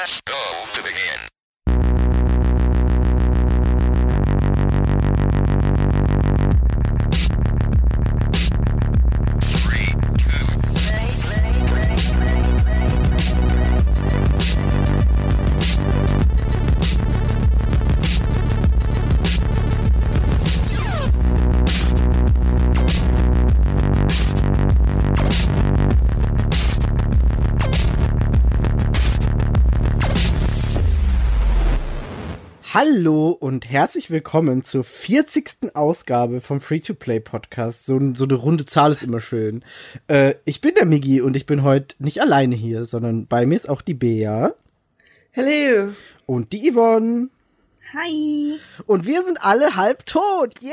Press 0.00 0.22
go 0.24 0.64
to 0.72 0.82
begin. 0.82 1.39
Hallo 32.72 33.30
und 33.30 33.68
herzlich 33.68 34.12
willkommen 34.12 34.62
zur 34.62 34.84
40. 34.84 35.74
Ausgabe 35.74 36.40
vom 36.40 36.60
Free-to-Play-Podcast. 36.60 37.84
So, 37.84 37.98
so 38.14 38.24
eine 38.26 38.34
runde 38.34 38.64
Zahl 38.64 38.92
ist 38.92 39.02
immer 39.02 39.18
schön. 39.18 39.64
Äh, 40.06 40.36
ich 40.44 40.60
bin 40.60 40.74
der 40.76 40.84
Migi 40.84 41.20
und 41.20 41.34
ich 41.34 41.46
bin 41.46 41.64
heute 41.64 41.96
nicht 41.98 42.20
alleine 42.20 42.54
hier, 42.54 42.84
sondern 42.84 43.26
bei 43.26 43.44
mir 43.44 43.56
ist 43.56 43.68
auch 43.68 43.82
die 43.82 43.94
Bea 43.94 44.54
Hallo. 45.34 45.94
und 46.26 46.52
die 46.52 46.70
Yvonne. 46.70 47.30
Hi. 47.92 48.58
Und 48.86 49.04
wir 49.06 49.22
sind 49.24 49.42
alle 49.44 49.74
halb 49.74 50.06
tot. 50.06 50.54
Yeah! 50.62 50.70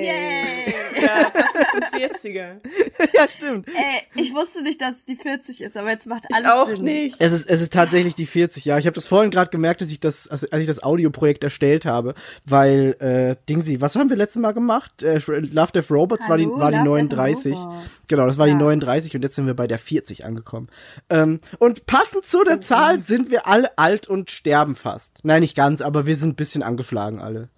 Yay. 0.00 0.74
Ja, 1.00 1.30
das 1.32 1.44
ist 1.54 2.22
ein 2.24 2.34
40er. 2.34 3.14
ja, 3.14 3.28
stimmt. 3.28 3.68
Ey, 3.68 4.02
ich 4.20 4.34
wusste 4.34 4.62
nicht, 4.62 4.80
dass 4.82 4.96
es 4.96 5.04
die 5.04 5.16
40 5.16 5.62
ist, 5.62 5.76
aber 5.76 5.90
jetzt 5.90 6.06
macht 6.06 6.24
Ich 6.28 6.34
alles 6.36 6.50
auch 6.50 6.68
Sinn. 6.68 6.82
nicht. 6.84 7.16
Es 7.20 7.32
ist, 7.32 7.48
es 7.48 7.62
ist 7.62 7.72
tatsächlich 7.72 8.14
die 8.16 8.26
40, 8.26 8.64
ja. 8.64 8.76
Ich 8.78 8.86
habe 8.86 8.94
das 8.94 9.06
vorhin 9.06 9.30
gerade 9.30 9.50
gemerkt, 9.50 9.80
als 9.80 9.92
ich 9.92 10.00
das, 10.00 10.28
als, 10.28 10.50
als 10.52 10.60
ich 10.60 10.66
das 10.66 10.82
Audioprojekt 10.82 11.42
erstellt 11.44 11.86
habe, 11.86 12.14
weil, 12.44 12.96
äh, 13.00 13.36
Dingsy, 13.48 13.80
was 13.80 13.96
haben 13.96 14.10
wir 14.10 14.16
letztes 14.16 14.42
Mal 14.42 14.52
gemacht? 14.52 15.02
Äh, 15.02 15.18
Love 15.26 15.72
Death 15.72 15.90
Robots 15.90 16.28
war 16.28 16.36
die, 16.36 16.44
Hallo, 16.46 16.58
war 16.58 16.70
die 16.70 16.76
Love, 16.78 16.98
Death 17.02 17.12
39. 17.16 17.54
Robots. 17.54 17.86
Genau, 18.08 18.26
das 18.26 18.38
war 18.38 18.46
die 18.46 18.52
Ja. 18.52 18.58
39 18.58 19.14
und 19.16 19.22
jetzt 19.22 19.36
sind 19.36 19.46
wir 19.46 19.54
bei 19.54 19.66
der 19.66 19.78
40 19.78 20.24
angekommen. 20.24 20.68
Ähm, 21.10 21.40
und 21.58 21.86
passend 21.86 22.24
zu 22.26 22.42
der 22.42 22.60
Zahl 22.60 23.02
sind 23.02 23.30
wir 23.30 23.46
alle 23.46 23.76
alt 23.78 24.08
und 24.08 24.30
sterben 24.30 24.74
fast. 24.76 25.20
Nein, 25.22 25.42
nicht 25.42 25.56
ganz, 25.56 25.80
aber 25.82 26.06
wir 26.06 26.16
sind 26.16 26.30
ein 26.30 26.34
bisschen 26.36 26.57
angeschlagen 26.62 27.20
alle. 27.20 27.48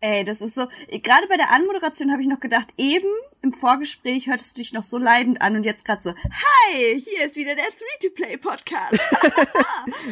Ey, 0.00 0.24
das 0.24 0.42
ist 0.42 0.54
so, 0.54 0.66
gerade 0.90 1.26
bei 1.26 1.38
der 1.38 1.50
Anmoderation 1.50 2.12
habe 2.12 2.20
ich 2.20 2.28
noch 2.28 2.40
gedacht, 2.40 2.68
eben 2.76 3.08
im 3.42 3.52
Vorgespräch 3.52 4.26
hörtest 4.26 4.56
du 4.56 4.60
dich 4.60 4.72
noch 4.74 4.82
so 4.82 4.98
leidend 4.98 5.40
an 5.40 5.56
und 5.56 5.64
jetzt 5.64 5.84
gerade 5.86 6.02
so, 6.02 6.10
hi, 6.10 7.00
hier 7.00 7.26
ist 7.26 7.36
wieder 7.36 7.54
der 7.54 7.64
Three-to-Play-Podcast. 7.64 9.00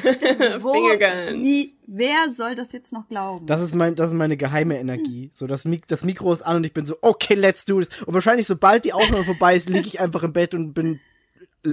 So, 0.04 0.62
Wo, 0.62 0.74
wie, 0.74 1.74
wer 1.86 2.30
soll 2.30 2.54
das 2.54 2.72
jetzt 2.72 2.92
noch 2.92 3.08
glauben? 3.08 3.46
Das 3.46 3.60
ist 3.60 3.74
mein, 3.74 3.96
das 3.96 4.08
ist 4.08 4.14
meine 4.14 4.36
geheime 4.36 4.78
Energie. 4.78 5.30
So, 5.32 5.48
das, 5.48 5.64
Mik 5.64 5.88
das 5.88 6.04
Mikro 6.04 6.32
ist 6.32 6.42
an 6.42 6.58
und 6.58 6.64
ich 6.64 6.72
bin 6.72 6.84
so, 6.84 6.96
okay, 7.00 7.34
let's 7.34 7.64
do 7.64 7.80
this. 7.80 7.88
Und 8.02 8.14
wahrscheinlich, 8.14 8.46
sobald 8.46 8.84
die 8.84 8.92
Aufnahme 8.92 9.24
vorbei 9.24 9.56
ist, 9.56 9.68
liege 9.68 9.88
ich 9.88 10.00
einfach 10.00 10.22
im 10.22 10.32
Bett 10.32 10.54
und 10.54 10.72
bin 10.72 11.00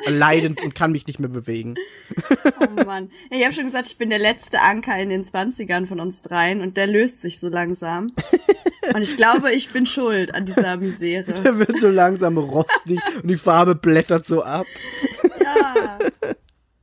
leidend 0.07 0.61
und 0.61 0.75
kann 0.75 0.91
mich 0.91 1.07
nicht 1.07 1.19
mehr 1.19 1.29
bewegen. 1.29 1.75
Oh 2.59 2.83
Mann. 2.85 3.11
Ja, 3.29 3.37
ich 3.37 3.43
habe 3.43 3.53
schon 3.53 3.65
gesagt, 3.65 3.87
ich 3.87 3.97
bin 3.97 4.09
der 4.09 4.19
letzte 4.19 4.61
Anker 4.61 4.97
in 4.97 5.09
den 5.09 5.23
20ern 5.23 5.85
von 5.85 5.99
uns 5.99 6.21
dreien 6.21 6.61
und 6.61 6.77
der 6.77 6.87
löst 6.87 7.21
sich 7.21 7.39
so 7.39 7.49
langsam. 7.49 8.11
Und 8.93 9.01
ich 9.01 9.15
glaube, 9.15 9.51
ich 9.51 9.71
bin 9.71 9.85
schuld 9.85 10.33
an 10.33 10.45
dieser 10.45 10.77
Misere. 10.77 11.33
Der 11.33 11.59
wird 11.59 11.79
so 11.79 11.89
langsam 11.89 12.37
rostig 12.37 12.99
und 13.21 13.27
die 13.27 13.35
Farbe 13.35 13.75
blättert 13.75 14.25
so 14.25 14.43
ab. 14.43 14.65
Ja. 15.43 15.99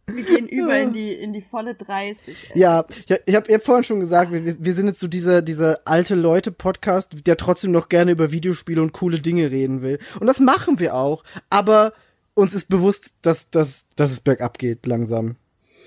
Wir 0.06 0.24
gehen 0.24 0.48
über 0.48 0.78
in 0.78 0.92
die, 0.92 1.12
in 1.12 1.32
die 1.32 1.42
volle 1.42 1.74
30. 1.74 2.50
Ey. 2.50 2.60
Ja, 2.60 2.84
ich, 2.88 3.14
ich 3.26 3.34
habe 3.34 3.52
hab 3.52 3.64
vorhin 3.64 3.84
schon 3.84 4.00
gesagt, 4.00 4.32
wir, 4.32 4.56
wir 4.58 4.74
sind 4.74 4.86
jetzt 4.86 5.00
so 5.00 5.06
dieser, 5.06 5.42
dieser 5.42 5.80
alte 5.84 6.14
Leute-Podcast, 6.14 7.26
der 7.26 7.36
trotzdem 7.36 7.72
noch 7.72 7.88
gerne 7.88 8.12
über 8.12 8.30
Videospiele 8.30 8.80
und 8.80 8.92
coole 8.92 9.20
Dinge 9.20 9.50
reden 9.50 9.82
will. 9.82 9.98
Und 10.18 10.26
das 10.26 10.40
machen 10.40 10.78
wir 10.78 10.94
auch. 10.94 11.24
Aber 11.50 11.92
uns 12.38 12.54
ist 12.54 12.68
bewusst, 12.68 13.14
dass, 13.22 13.50
dass, 13.50 13.86
dass 13.96 14.12
es 14.12 14.20
bergab 14.20 14.58
geht, 14.58 14.86
langsam. 14.86 15.36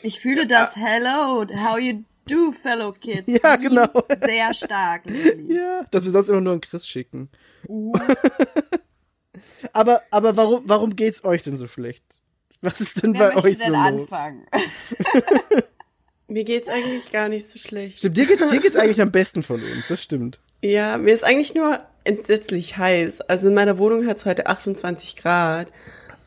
Ich 0.04 0.20
fühle 0.20 0.46
das 0.46 0.76
Hello, 0.76 1.46
how 1.48 1.80
you 1.80 2.04
do, 2.28 2.52
fellow 2.52 2.92
kids. 2.92 3.24
Ja, 3.28 3.56
genau. 3.56 3.88
Sehr 4.22 4.54
stark. 4.54 5.04
Lili. 5.06 5.56
Ja, 5.56 5.86
dass 5.92 6.04
wir 6.04 6.12
sonst 6.12 6.28
immer 6.30 6.42
nur 6.42 6.54
an 6.54 6.62
Chris 6.62 6.88
schicken. 6.88 7.30
aber, 9.74 10.02
aber 10.12 10.36
warum, 10.36 10.64
warum 10.66 10.96
geht's 10.96 11.24
euch 11.24 11.42
denn 11.44 11.56
so 11.56 11.68
schlecht? 11.68 12.04
Was 12.60 12.82
ist 12.82 13.02
denn 13.02 13.14
Wer 13.14 13.30
bei 13.30 13.36
euch 13.38 13.58
so 13.58 13.64
denn 13.64 13.72
los? 13.72 14.12
anfangen? 14.12 14.46
Mir 16.28 16.44
geht's 16.44 16.68
eigentlich 16.68 17.12
gar 17.12 17.30
nicht 17.30 17.48
so 17.48 17.60
schlecht. 17.60 18.00
Stimmt, 18.00 18.18
dir 18.18 18.26
geht's, 18.26 18.46
dir 18.46 18.60
geht's 18.60 18.76
eigentlich 18.76 19.02
am 19.02 19.12
besten 19.12 19.42
von 19.42 19.62
uns, 19.62 19.88
das 19.88 20.04
stimmt. 20.04 20.40
Ja, 20.62 20.98
mir 20.98 21.14
ist 21.14 21.24
eigentlich 21.24 21.56
nur 21.56 21.82
entsetzlich 22.04 22.78
heiß. 22.78 23.22
Also 23.22 23.48
in 23.48 23.54
meiner 23.54 23.78
Wohnung 23.78 24.08
hat's 24.08 24.26
heute 24.26 24.48
28 24.48 25.16
Grad. 25.16 25.72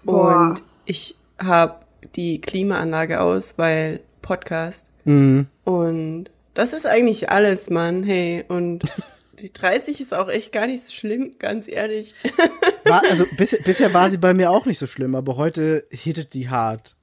Boah. 0.04 0.50
Und 0.50 0.62
ich 0.84 1.16
habe 1.38 1.84
die 2.14 2.40
Klimaanlage 2.40 3.20
aus, 3.20 3.54
weil 3.56 4.00
Podcast. 4.22 4.90
Mhm. 5.04 5.46
Und 5.64 6.30
das 6.54 6.72
ist 6.72 6.86
eigentlich 6.86 7.30
alles, 7.30 7.70
Mann. 7.70 8.02
Hey, 8.02 8.44
und 8.48 8.84
die 9.40 9.52
30 9.52 10.00
ist 10.00 10.14
auch 10.14 10.28
echt 10.28 10.52
gar 10.52 10.66
nicht 10.66 10.84
so 10.84 10.92
schlimm, 10.92 11.32
ganz 11.38 11.68
ehrlich. 11.68 12.14
War, 12.84 13.02
also 13.08 13.24
bis, 13.36 13.62
bisher 13.62 13.92
war 13.94 14.10
sie 14.10 14.18
bei 14.18 14.34
mir 14.34 14.50
auch 14.50 14.66
nicht 14.66 14.78
so 14.78 14.86
schlimm, 14.86 15.14
aber 15.14 15.36
heute 15.36 15.86
hittet 15.90 16.34
die 16.34 16.48
hart. 16.50 16.96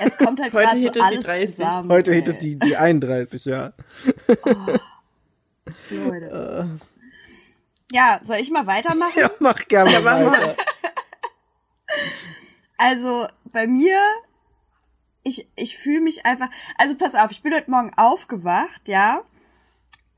Es 0.00 0.16
kommt 0.16 0.40
halt 0.40 0.54
Heute 0.54 0.66
gerade 0.66 0.80
so 0.80 0.84
hittet 0.84 0.96
die 0.96 1.00
alles 1.00 1.26
30. 1.26 1.50
zusammen. 1.50 1.90
Heute 1.90 2.10
ey. 2.10 2.16
hittet 2.16 2.42
die, 2.42 2.58
die 2.58 2.76
31, 2.76 3.44
ja. 3.44 3.72
Leute. 5.90 6.70
Ja, 7.92 8.20
soll 8.22 8.36
ich 8.36 8.50
mal 8.50 8.66
weitermachen? 8.66 9.20
Ja, 9.20 9.30
mach 9.38 9.68
gerne 9.68 9.90
Ja, 9.90 10.00
mach 10.00 10.32
weiter. 10.32 10.56
Also 12.78 13.26
bei 13.44 13.66
mir, 13.66 13.98
ich, 15.22 15.48
ich 15.56 15.76
fühle 15.78 16.00
mich 16.00 16.26
einfach. 16.26 16.48
Also 16.76 16.96
pass 16.96 17.14
auf, 17.14 17.30
ich 17.30 17.42
bin 17.42 17.54
heute 17.54 17.70
Morgen 17.70 17.92
aufgewacht, 17.96 18.86
ja, 18.86 19.22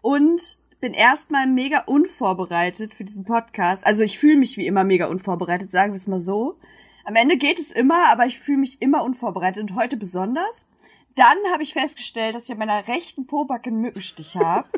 und 0.00 0.58
bin 0.80 0.92
erstmal 0.92 1.46
mega 1.46 1.80
unvorbereitet 1.80 2.94
für 2.94 3.04
diesen 3.04 3.24
Podcast. 3.24 3.86
Also 3.86 4.02
ich 4.02 4.18
fühle 4.18 4.36
mich 4.36 4.56
wie 4.56 4.66
immer 4.66 4.84
mega 4.84 5.06
unvorbereitet, 5.06 5.72
sagen 5.72 5.92
wir 5.92 5.96
es 5.96 6.06
mal 6.06 6.20
so. 6.20 6.58
Am 7.04 7.16
Ende 7.16 7.36
geht 7.36 7.58
es 7.58 7.72
immer, 7.72 8.10
aber 8.10 8.26
ich 8.26 8.38
fühle 8.38 8.58
mich 8.58 8.82
immer 8.82 9.02
unvorbereitet 9.02 9.62
und 9.62 9.76
heute 9.76 9.96
besonders. 9.96 10.68
Dann 11.14 11.38
habe 11.52 11.62
ich 11.62 11.72
festgestellt, 11.72 12.34
dass 12.34 12.44
ich 12.44 12.52
an 12.52 12.58
meiner 12.58 12.86
rechten 12.86 13.26
Pobacke 13.26 13.70
einen 13.70 13.80
Mückenstich 13.80 14.36
habe. 14.36 14.68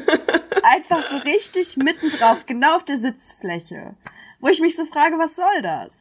Einfach 0.62 1.02
so 1.08 1.18
richtig 1.18 1.76
mittendrauf, 1.76 2.46
genau 2.46 2.76
auf 2.76 2.84
der 2.84 2.98
Sitzfläche. 2.98 3.94
Wo 4.40 4.48
ich 4.48 4.60
mich 4.60 4.74
so 4.74 4.84
frage, 4.84 5.16
was 5.18 5.36
soll 5.36 5.62
das? 5.62 5.92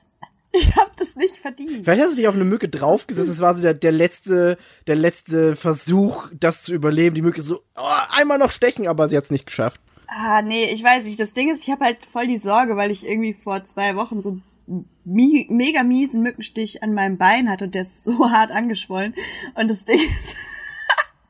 Ich 0.59 0.75
habe 0.75 0.91
das 0.97 1.15
nicht 1.15 1.35
verdient. 1.35 1.83
Vielleicht 1.83 2.01
hast 2.01 2.11
du 2.13 2.15
dich 2.15 2.27
auf 2.27 2.35
eine 2.35 2.45
Mücke 2.45 2.69
draufgesetzt. 2.69 3.29
Das 3.29 3.41
war 3.41 3.55
so 3.55 3.61
der, 3.61 3.73
der 3.73 3.91
letzte, 3.91 4.57
der 4.87 4.95
letzte 4.95 5.55
Versuch, 5.55 6.27
das 6.33 6.63
zu 6.63 6.73
überleben. 6.73 7.15
Die 7.15 7.21
Mücke 7.21 7.41
so, 7.41 7.61
oh, 7.75 7.83
einmal 8.11 8.37
noch 8.37 8.51
stechen, 8.51 8.87
aber 8.87 9.07
sie 9.07 9.17
hat's 9.17 9.31
nicht 9.31 9.45
geschafft. 9.45 9.81
Ah, 10.07 10.41
nee, 10.41 10.65
ich 10.71 10.83
weiß 10.83 11.03
nicht. 11.05 11.19
Das 11.19 11.33
Ding 11.33 11.51
ist, 11.51 11.63
ich 11.63 11.71
habe 11.71 11.83
halt 11.83 12.05
voll 12.05 12.27
die 12.27 12.37
Sorge, 12.37 12.77
weil 12.77 12.91
ich 12.91 13.05
irgendwie 13.05 13.33
vor 13.33 13.65
zwei 13.65 13.95
Wochen 13.95 14.21
so 14.21 14.39
einen 14.67 14.89
mi 15.03 15.47
mega 15.49 15.83
miesen 15.83 16.23
Mückenstich 16.23 16.81
an 16.81 16.93
meinem 16.93 17.17
Bein 17.17 17.49
hatte 17.49 17.65
und 17.65 17.75
der 17.75 17.81
ist 17.81 18.03
so 18.03 18.29
hart 18.31 18.51
angeschwollen. 18.51 19.13
Und 19.55 19.69
das 19.69 19.83
Ding 19.83 19.99
ist, 19.99 20.37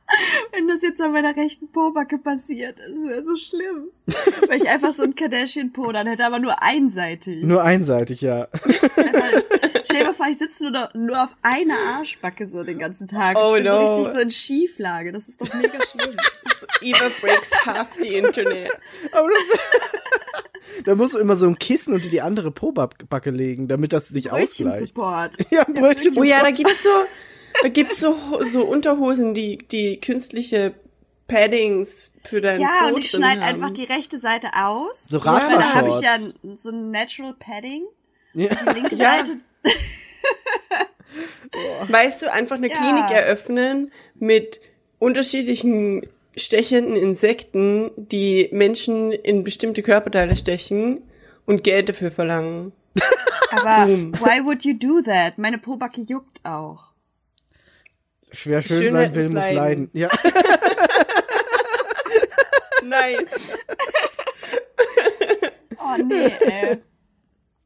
wenn 0.52 0.68
das 0.68 0.82
jetzt 0.82 1.00
an 1.00 1.12
meiner 1.12 1.36
rechten 1.36 1.70
Pobacke 1.70 2.18
passiert, 2.18 2.78
das 2.78 2.88
wäre 2.88 3.24
so 3.24 3.36
schlimm. 3.36 3.90
Weil 4.46 4.58
ich 4.58 4.68
einfach 4.68 4.92
so 4.92 5.02
ein 5.02 5.14
Kardashian-Po 5.14 5.92
dann 5.92 6.06
hätte, 6.06 6.24
aber 6.24 6.38
nur 6.38 6.62
einseitig. 6.62 7.42
Nur 7.42 7.62
einseitig, 7.62 8.20
ja. 8.20 8.48
Stell 9.84 10.00
dir 10.00 10.04
mal 10.06 10.14
vor, 10.14 10.26
ich 10.28 10.38
sitze 10.38 10.70
nur, 10.70 10.88
nur 10.94 11.22
auf 11.22 11.36
einer 11.42 11.78
Arschbacke 11.96 12.46
so 12.46 12.62
den 12.62 12.78
ganzen 12.78 13.06
Tag. 13.06 13.36
Oh 13.36 13.56
ich 13.56 13.62
bin 13.62 13.64
no. 13.64 13.86
so 13.86 13.92
richtig 13.92 14.14
so 14.14 14.20
in 14.20 14.30
Schieflage. 14.30 15.12
Das 15.12 15.28
ist 15.28 15.42
doch 15.42 15.54
mega 15.54 15.78
schlimm. 15.80 16.16
Eva 16.82 17.08
breaks 17.20 17.50
half 17.66 17.88
the 18.00 18.16
internet. 18.16 18.70
Aber 19.12 19.28
das, 19.28 20.82
da 20.84 20.94
musst 20.94 21.14
du 21.14 21.18
immer 21.18 21.36
so 21.36 21.46
ein 21.46 21.58
Kissen 21.58 21.94
unter 21.94 22.08
die 22.08 22.20
andere 22.20 22.50
Pobacke 22.50 23.30
legen, 23.30 23.68
damit 23.68 23.92
das 23.92 24.08
sich 24.08 24.30
ausgleicht. 24.30 24.94
Brötchen-Support. 24.94 25.36
Ja, 25.50 25.64
Brötchen 25.64 26.14
Oh 26.16 26.22
ja, 26.22 26.42
da 26.42 26.50
gibt's 26.50 26.82
so, 26.82 26.90
da 27.62 27.68
gibt's 27.68 28.00
so, 28.00 28.16
so 28.52 28.64
Unterhosen, 28.64 29.34
die, 29.34 29.58
die 29.58 30.00
künstliche 30.00 30.74
Paddings 31.28 32.12
für 32.24 32.40
deinen 32.40 32.60
Ja, 32.60 32.68
Po 32.82 32.94
und 32.94 32.98
ich 32.98 33.10
schneide 33.10 33.42
einfach 33.42 33.70
die 33.70 33.84
rechte 33.84 34.18
Seite 34.18 34.48
aus. 34.54 35.06
So 35.08 35.18
Weil 35.24 35.40
da 35.40 35.74
habe 35.74 35.88
ich 35.88 35.96
Radfahrshorts. 35.96 36.02
ja 36.02 36.56
so 36.56 36.70
ein 36.70 36.90
Natural 36.90 37.34
Padding. 37.38 37.82
Ja. 38.34 38.48
Die 38.54 38.74
linke 38.74 38.94
Ja. 38.96 39.16
Seite. 39.24 39.38
Weißt 41.88 42.22
du, 42.22 42.32
einfach 42.32 42.56
eine 42.56 42.68
Ja. 42.68 42.76
Klinik 42.76 43.10
eröffnen 43.10 43.92
mit 44.14 44.60
unterschiedlichen 44.98 46.06
stechenden 46.36 46.96
Insekten, 46.96 47.90
die 47.96 48.48
Menschen 48.52 49.10
in 49.12 49.42
bestimmte 49.42 49.82
Körperteile 49.82 50.36
stechen 50.36 51.02
und 51.46 51.64
Geld 51.64 51.88
dafür 51.88 52.10
verlangen. 52.10 52.72
Aber 53.50 53.88
why 53.88 54.44
would 54.44 54.64
you 54.64 54.74
do 54.74 55.00
that? 55.00 55.38
Meine 55.38 55.58
Pobacke 55.58 56.02
juckt 56.02 56.44
auch. 56.44 56.92
Schwer 58.32 58.62
schön 58.62 58.78
Schönheit 58.78 59.14
sein 59.14 59.22
will, 59.22 59.28
muss 59.30 59.34
leiden. 59.34 59.56
leiden. 59.56 59.90
Ja. 59.92 60.08
Nice. 62.84 63.58
Oh 65.78 66.02
nee, 66.02 66.32
ey. 66.40 66.82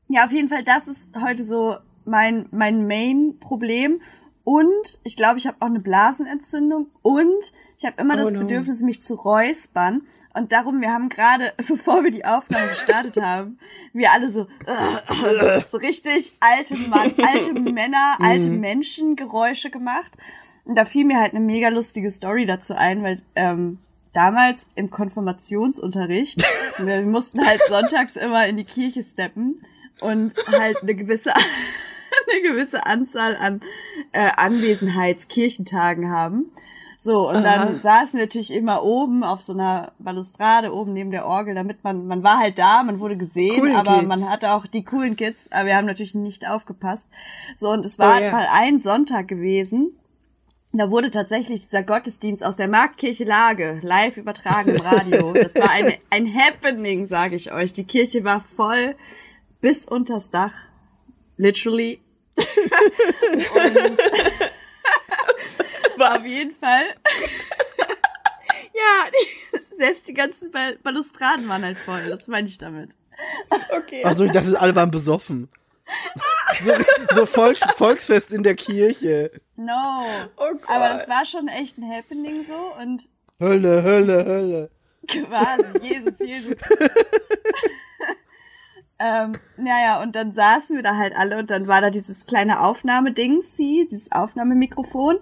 Ja, 0.09 0.27
auf 0.27 0.31
jeden 0.33 0.49
Fall, 0.49 0.63
das 0.63 0.89
ist 0.89 1.11
heute 1.25 1.43
so 1.43 1.79
mein, 2.05 2.47
mein 2.51 2.87
Main-Problem. 2.87 4.03
Und 4.45 4.99
ich 5.05 5.17
glaube, 5.17 5.39
ich 5.39 5.47
habe 5.47 5.57
auch 5.61 5.67
eine 5.69 5.81
Blasenentzündung 5.81 6.91
und 7.01 7.53
ich 7.79 7.85
habe 7.87 8.01
immer 8.03 8.15
Oh 8.15 8.19
das 8.19 8.33
no. 8.33 8.41
Bedürfnis, 8.41 8.83
mich 8.83 9.01
zu 9.01 9.15
räuspern. 9.15 10.03
Und 10.35 10.53
darum, 10.53 10.83
wir 10.83 10.93
haben 10.93 11.09
gerade, 11.09 11.55
bevor 11.69 12.05
wir 12.05 12.11
die 12.11 12.25
Aufnahme 12.27 12.69
gestartet 12.69 13.17
haben, 13.23 13.59
wir 13.95 14.13
alle 14.13 14.29
so, 14.29 14.49
so 15.71 15.79
richtig 15.79 16.37
alte 16.41 16.77
Mann, 16.77 17.15
alte 17.23 17.55
Männer, 17.55 18.17
alte 18.21 18.51
Menschen 18.51 19.17
Geräusche 19.17 19.71
gemacht. 19.71 20.13
Und 20.71 20.77
da 20.77 20.85
fiel 20.85 21.05
mir 21.05 21.19
halt 21.19 21.35
eine 21.35 21.45
mega 21.45 21.69
lustige 21.69 22.13
Story 22.13 22.47
dazu 22.47 22.77
ein, 22.77 23.03
weil 23.03 23.23
ähm, 23.35 23.81
damals 24.13 24.69
im 24.77 24.89
Konfirmationsunterricht, 24.89 26.45
wir 26.79 27.03
mussten 27.03 27.45
halt 27.45 27.61
sonntags 27.69 28.15
immer 28.15 28.47
in 28.47 28.57
die 28.57 28.63
Kirche 28.63 29.03
steppen 29.03 29.61
und 30.01 30.37
halt 30.47 30.81
eine 30.81 30.95
gewisse 30.95 31.33
eine 32.33 32.43
gewisse 32.43 32.87
Anzahl 32.87 33.37
an 33.37 33.63
äh, 34.13 34.31
Anwesenheitskirchentagen 34.37 36.09
haben. 36.09 36.53
So, 36.99 37.29
und 37.29 37.43
dann 37.43 37.81
saßen 37.81 38.19
wir 38.21 38.27
natürlich 38.27 38.55
immer 38.55 38.85
oben 38.85 39.25
auf 39.25 39.41
so 39.41 39.55
einer 39.55 39.91
Balustrade, 39.99 40.73
oben 40.73 40.93
neben 40.93 41.11
der 41.11 41.27
Orgel, 41.27 41.57
damit 41.57 41.83
man, 41.83 42.07
man 42.07 42.23
war 42.23 42.39
halt 42.39 42.61
da, 42.61 42.85
man 42.85 43.01
wurde 43.01 43.17
gesehen, 43.17 43.59
Coolen 43.59 43.75
aber 43.75 43.97
Kids. 43.97 44.07
man 44.07 44.31
hatte 44.31 44.53
auch 44.53 44.67
die 44.67 44.85
coolen 44.85 45.17
Kids, 45.17 45.51
aber 45.51 45.67
wir 45.67 45.77
haben 45.77 45.87
natürlich 45.87 46.15
nicht 46.15 46.49
aufgepasst. 46.49 47.09
So, 47.57 47.71
und 47.71 47.85
es 47.85 47.99
war 47.99 48.19
Oh 48.19 48.23
ja. 48.23 48.31
mal 48.31 48.47
ein 48.53 48.79
Sonntag 48.79 49.27
gewesen, 49.27 49.97
da 50.73 50.91
wurde 50.91 51.11
tatsächlich 51.11 51.61
dieser 51.61 51.83
Gottesdienst 51.83 52.45
aus 52.45 52.57
der 52.57 52.69
Marktkirche 52.69 53.25
Lage 53.25 53.81
live 53.83 54.17
übertragen 54.17 54.77
im 54.77 54.81
Radio. 54.81 55.33
Das 55.41 55.55
war 55.55 55.71
eine, 55.71 55.99
ein 56.11 56.33
Happening, 56.33 57.07
sage 57.07 57.35
ich 57.35 57.53
euch. 57.53 57.73
Die 57.73 57.85
Kirche 57.85 58.25
war 58.25 58.41
voll 58.41 58.95
bis 59.61 59.87
unters 59.87 60.31
Dach. 60.31 60.55
Literally. 61.37 62.01
Und 65.97 66.03
auf 66.03 66.25
jeden 66.25 66.53
Fall. 66.53 66.83
ja, 68.75 69.11
die, 69.11 69.77
selbst 69.77 70.09
die 70.09 70.15
ganzen 70.15 70.51
Bal 70.51 70.77
Balustraden 70.83 71.49
waren 71.49 71.65
halt 71.65 71.79
voll. 71.79 72.09
Das 72.09 72.27
meine 72.29 72.49
ich 72.49 72.59
damit. 72.59 72.97
Okay. 73.77 74.05
Achso, 74.05 74.25
ich 74.25 74.33
dachte, 74.33 74.59
alle 74.61 74.75
waren 74.75 74.91
besoffen. 74.91 75.49
So, 76.63 76.73
so 77.15 77.27
Volks, 77.27 77.61
Volksfest 77.77 78.33
in 78.33 78.43
der 78.43 78.55
Kirche. 78.55 79.31
No. 79.57 80.05
Oh 80.37 80.53
Gott. 80.53 80.69
Aber 80.69 80.89
das 80.89 81.09
war 81.09 81.25
schon 81.25 81.49
echt 81.49 81.79
ein 81.79 81.89
Happening 81.89 82.45
so 82.45 82.73
und 82.81 83.09
Hölle, 83.41 83.83
Hölle, 83.83 84.25
Hölle. 84.25 84.71
Quasi, 85.07 85.79
Jesus, 85.81 86.19
Jesus. 86.19 86.57
ähm, 88.99 89.33
naja, 89.57 90.03
und 90.03 90.15
dann 90.15 90.35
saßen 90.35 90.77
wir 90.77 90.83
da 90.83 90.97
halt 90.97 91.15
alle 91.17 91.39
und 91.39 91.51
dann 91.51 91.67
war 91.67 91.81
da 91.81 91.89
dieses 91.89 92.27
kleine 92.27 92.61
Aufnahmedings, 92.61 93.57
sie, 93.57 93.87
dieses 93.91 94.13
Aufnahmemikrofon. 94.13 95.19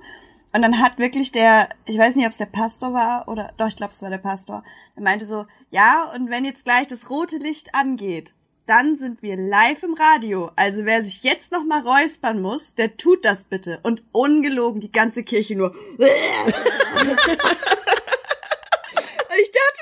Und 0.53 0.63
dann 0.63 0.81
hat 0.81 0.99
wirklich 0.99 1.31
der, 1.31 1.69
ich 1.87 1.99
weiß 1.99 2.17
nicht, 2.17 2.27
ob 2.27 2.33
es 2.33 2.39
der 2.39 2.47
Pastor 2.47 2.93
war 2.93 3.29
oder, 3.29 3.53
doch, 3.57 3.69
ich 3.69 3.77
glaube, 3.77 3.93
es 3.93 4.03
war 4.03 4.11
der 4.11 4.19
Pastor, 4.19 4.65
der 4.97 5.03
meinte 5.03 5.27
so, 5.27 5.47
ja, 5.71 6.11
und 6.15 6.31
wenn 6.31 6.45
jetzt 6.45 6.65
gleich 6.65 6.87
das 6.87 7.11
rote 7.11 7.37
Licht 7.37 7.75
angeht, 7.75 8.35
dann 8.69 8.97
sind 8.97 9.23
wir 9.23 9.37
live 9.37 9.83
im 9.83 9.95
Radio. 9.95 10.51
Also 10.57 10.85
wer 10.85 11.03
sich 11.03 11.23
jetzt 11.23 11.53
noch 11.53 11.65
mal 11.65 11.81
räuspern 11.81 12.41
muss, 12.43 12.75
der 12.75 12.97
tut 12.97 13.25
das 13.25 13.45
bitte. 13.45 13.81
Und 13.83 14.03
ungelogen 14.13 14.81
die 14.81 14.93
ganze 14.93 15.23
Kirche 15.25 15.57
nur. 15.57 15.71
Und 15.71 15.79
ich 19.41 19.51
dachte, 19.53 19.81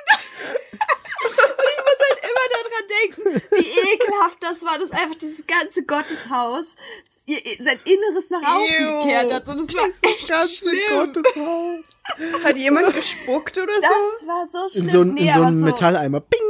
und 1.25 1.31
ich 1.33 1.81
muss 1.85 2.00
halt 2.09 2.21
immer 2.23 2.47
daran 2.53 2.87
denken, 3.03 3.43
wie 3.50 3.93
ekelhaft 3.93 4.38
das 4.43 4.62
war, 4.65 4.79
dass 4.79 4.91
einfach 4.93 5.17
dieses 5.17 5.47
ganze 5.47 5.85
Gotteshaus 5.85 6.77
ihr, 7.27 7.44
ihr- 7.44 7.56
sein 7.65 7.81
Inneres 7.85 8.31
nach 8.31 8.43
außen 8.43 8.87
Ew. 8.87 9.00
gekehrt 9.03 9.33
hat. 9.33 9.49
Und 9.49 9.61
es 9.69 9.75
war 9.75 9.87
echt 10.03 10.29
Ganze 10.29 10.49
schlimm. 10.56 10.79
Gotteshaus. 10.91 11.85
Hat 12.44 12.56
jemand 12.56 12.94
gespuckt 12.94 13.59
oder 13.59 13.75
so? 13.75 13.81
Das 13.83 14.27
war 14.29 14.49
so 14.53 14.69
schlimm. 14.69 14.85
In 14.85 14.91
so, 14.91 15.00
ein- 15.03 15.15
nee, 15.15 15.29
in 15.29 15.35
so 15.35 15.43
einem 15.43 15.61
so, 15.61 15.67
Metalleimer. 15.67 16.21
Bing! 16.21 16.41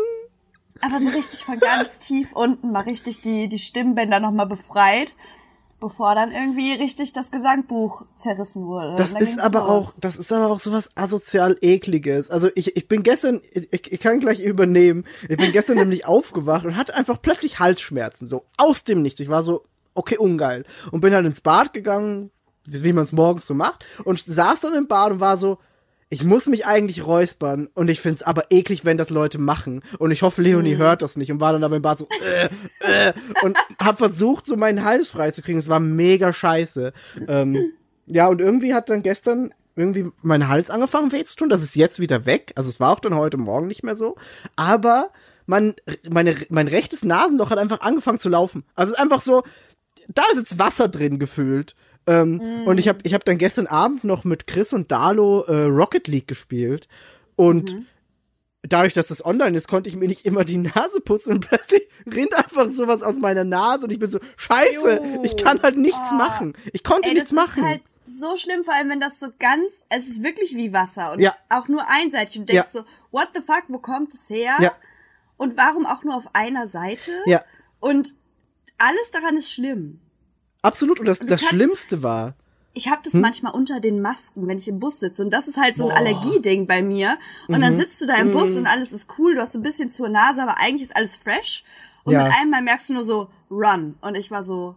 Aber 0.80 1.00
so 1.00 1.10
richtig 1.10 1.44
von 1.44 1.58
ganz 1.58 1.98
tief 2.06 2.32
unten 2.32 2.72
mal 2.72 2.82
richtig 2.82 3.20
die, 3.20 3.48
die 3.48 3.58
Stimmbänder 3.58 4.20
nochmal 4.20 4.46
befreit, 4.46 5.14
bevor 5.80 6.14
dann 6.14 6.32
irgendwie 6.32 6.72
richtig 6.72 7.12
das 7.12 7.30
Gesangbuch 7.30 8.06
zerrissen 8.16 8.66
wurde. 8.66 8.96
Das 8.96 9.12
dann 9.12 9.22
ist 9.22 9.38
aber 9.40 9.60
los. 9.60 9.68
auch, 9.68 9.92
das 10.00 10.16
ist 10.16 10.32
aber 10.32 10.48
auch 10.48 10.58
sowas 10.58 10.90
asozial 10.94 11.56
ekliges. 11.60 12.30
Also 12.30 12.48
ich, 12.54 12.76
ich 12.76 12.88
bin 12.88 13.02
gestern, 13.02 13.40
ich, 13.52 13.72
ich 13.72 14.00
kann 14.00 14.20
gleich 14.20 14.40
übernehmen. 14.40 15.04
Ich 15.28 15.38
bin 15.38 15.52
gestern 15.52 15.76
nämlich 15.78 16.06
aufgewacht 16.06 16.64
und 16.64 16.76
hatte 16.76 16.94
einfach 16.94 17.20
plötzlich 17.20 17.58
Halsschmerzen, 17.58 18.28
so 18.28 18.44
aus 18.56 18.84
dem 18.84 19.02
Nichts. 19.02 19.20
Ich 19.20 19.28
war 19.28 19.42
so, 19.42 19.64
okay, 19.94 20.16
ungeil. 20.16 20.64
Und 20.90 21.00
bin 21.00 21.14
halt 21.14 21.26
ins 21.26 21.40
Bad 21.40 21.72
gegangen, 21.72 22.30
wie, 22.64 22.84
wie 22.84 22.92
man 22.92 23.04
es 23.04 23.12
morgens 23.12 23.46
so 23.46 23.54
macht, 23.54 23.84
und 24.04 24.18
saß 24.18 24.60
dann 24.60 24.74
im 24.74 24.88
Bad 24.88 25.12
und 25.12 25.20
war 25.20 25.36
so, 25.36 25.58
ich 26.08 26.22
muss 26.22 26.46
mich 26.46 26.66
eigentlich 26.66 27.04
räuspern 27.04 27.68
und 27.74 27.90
ich 27.90 28.00
find's 28.00 28.22
aber 28.22 28.44
eklig, 28.50 28.84
wenn 28.84 28.96
das 28.96 29.10
Leute 29.10 29.38
machen. 29.38 29.82
Und 29.98 30.12
ich 30.12 30.22
hoffe, 30.22 30.40
Leonie 30.40 30.76
hört 30.76 31.02
das 31.02 31.16
nicht 31.16 31.32
und 31.32 31.40
war 31.40 31.52
dann 31.52 31.64
aber 31.64 31.76
im 31.76 31.82
Bad 31.82 31.98
so 31.98 32.08
äh, 32.24 33.08
äh, 33.08 33.12
und 33.42 33.56
hab 33.80 33.98
versucht, 33.98 34.46
so 34.46 34.56
meinen 34.56 34.84
Hals 34.84 35.08
freizukriegen. 35.08 35.58
Es 35.58 35.68
war 35.68 35.80
mega 35.80 36.32
scheiße. 36.32 36.92
Ähm, 37.26 37.72
ja, 38.06 38.28
und 38.28 38.40
irgendwie 38.40 38.72
hat 38.72 38.88
dann 38.88 39.02
gestern 39.02 39.52
irgendwie 39.74 40.10
mein 40.22 40.48
Hals 40.48 40.70
angefangen 40.70 41.10
weh 41.10 41.24
zu 41.24 41.36
tun. 41.36 41.48
Das 41.48 41.62
ist 41.62 41.74
jetzt 41.74 41.98
wieder 41.98 42.24
weg. 42.24 42.52
Also 42.54 42.70
es 42.70 42.78
war 42.78 42.92
auch 42.92 43.00
dann 43.00 43.14
heute 43.14 43.36
Morgen 43.36 43.66
nicht 43.66 43.82
mehr 43.82 43.96
so. 43.96 44.16
Aber 44.54 45.10
man, 45.46 45.74
meine, 46.08 46.36
mein 46.50 46.68
rechtes 46.68 47.04
Nasenloch 47.04 47.50
hat 47.50 47.58
einfach 47.58 47.80
angefangen 47.80 48.20
zu 48.20 48.28
laufen. 48.28 48.64
Also 48.76 48.92
es 48.92 48.98
ist 48.98 49.02
einfach 49.02 49.20
so, 49.20 49.42
da 50.08 50.22
ist 50.30 50.38
jetzt 50.38 50.58
Wasser 50.58 50.88
drin 50.88 51.18
gefühlt. 51.18 51.74
Ähm, 52.06 52.40
Und 52.66 52.78
ich 52.78 52.88
habe 52.88 52.98
ich 53.02 53.14
hab 53.14 53.24
dann 53.24 53.38
gestern 53.38 53.66
Abend 53.66 54.04
noch 54.04 54.24
mit 54.24 54.46
Chris 54.46 54.72
und 54.72 54.90
Dalo 54.92 55.42
äh, 55.42 55.64
Rocket 55.64 56.06
League 56.08 56.28
gespielt. 56.28 56.88
Und 57.34 57.76
dadurch, 58.62 58.92
dass 58.94 59.06
das 59.08 59.24
online 59.24 59.56
ist, 59.56 59.68
konnte 59.68 59.88
ich 59.88 59.96
mir 59.96 60.08
nicht 60.08 60.24
immer 60.26 60.44
die 60.44 60.56
Nase 60.58 61.00
putzen 61.00 61.34
und 61.34 61.40
plötzlich 61.48 61.82
rinnt 62.12 62.34
einfach 62.34 62.68
sowas 62.68 63.02
aus 63.02 63.16
meiner 63.18 63.44
Nase 63.44 63.84
und 63.84 63.90
ich 63.92 63.98
bin 63.98 64.08
so, 64.08 64.18
scheiße, 64.36 65.00
Jo. 65.04 65.22
ich 65.24 65.36
kann 65.36 65.60
halt 65.62 65.76
nichts 65.76 66.10
machen. 66.12 66.56
Ich 66.72 66.82
konnte 66.84 67.08
Ey, 67.08 67.14
nichts 67.14 67.30
das 67.30 67.36
machen. 67.46 67.62
ist 67.62 67.68
halt 67.68 67.82
so 68.04 68.36
schlimm, 68.36 68.64
vor 68.64 68.74
allem 68.74 68.88
wenn 68.88 69.00
das 69.00 69.18
so 69.20 69.28
ganz, 69.38 69.72
es 69.88 70.08
ist 70.08 70.22
wirklich 70.24 70.56
wie 70.56 70.72
Wasser 70.72 71.12
und 71.12 71.20
Ja. 71.20 71.34
auch 71.48 71.68
nur 71.68 71.84
einseitig 71.88 72.38
und 72.40 72.48
du 72.48 72.54
denkst 72.54 72.68
Ja. 72.74 72.80
so, 72.82 72.86
what 73.10 73.28
the 73.34 73.40
fuck, 73.40 73.64
wo 73.68 73.78
kommt 73.78 74.14
es 74.14 74.28
her? 74.30 74.56
ja, 74.60 74.72
Und 75.36 75.56
warum 75.56 75.86
auch 75.86 76.02
nur 76.04 76.16
auf 76.16 76.28
einer 76.34 76.66
Seite? 76.66 77.10
ja, 77.26 77.42
Und 77.80 78.14
alles 78.78 79.10
daran 79.12 79.36
ist 79.36 79.52
schlimm. 79.52 80.00
Absolut. 80.62 81.00
Und 81.00 81.06
das, 81.06 81.18
du 81.20 81.26
das 81.26 81.40
kannst- 81.40 81.54
Schlimmste 81.54 82.02
war, 82.02 82.34
Ich 82.78 82.90
habe 82.90 83.00
das 83.02 83.14
Hm? 83.14 83.22
manchmal 83.22 83.54
unter 83.54 83.80
den 83.80 84.02
Masken, 84.02 84.46
wenn 84.48 84.58
ich 84.58 84.68
im 84.68 84.78
Bus 84.80 85.00
sitze. 85.00 85.24
Und 85.24 85.30
das 85.30 85.48
ist 85.48 85.56
halt 85.58 85.76
so 85.78 85.88
ein 85.88 85.96
Allergieding 85.96 86.66
bei 86.66 86.82
mir. 86.82 87.16
Und 87.48 87.56
Mhm. 87.56 87.60
dann 87.62 87.76
sitzt 87.78 87.98
du 88.02 88.06
da 88.06 88.16
im 88.16 88.32
Bus 88.32 88.54
und 88.58 88.66
alles 88.66 88.92
ist 88.92 89.18
cool. 89.18 89.34
Du 89.34 89.40
hast 89.40 89.54
so 89.54 89.60
ein 89.60 89.62
bisschen 89.62 89.88
zur 89.88 90.10
Nase, 90.10 90.42
aber 90.42 90.58
eigentlich 90.58 90.82
ist 90.82 90.94
alles 90.94 91.16
fresh. 91.16 91.64
Und 92.04 92.12
Ja. 92.12 92.24
mit 92.24 92.34
einmal 92.38 92.60
merkst 92.60 92.90
du 92.90 92.92
nur 92.92 93.02
so, 93.02 93.28
run. 93.50 93.94
Und 94.02 94.14
ich 94.14 94.30
war 94.30 94.44
so, 94.44 94.76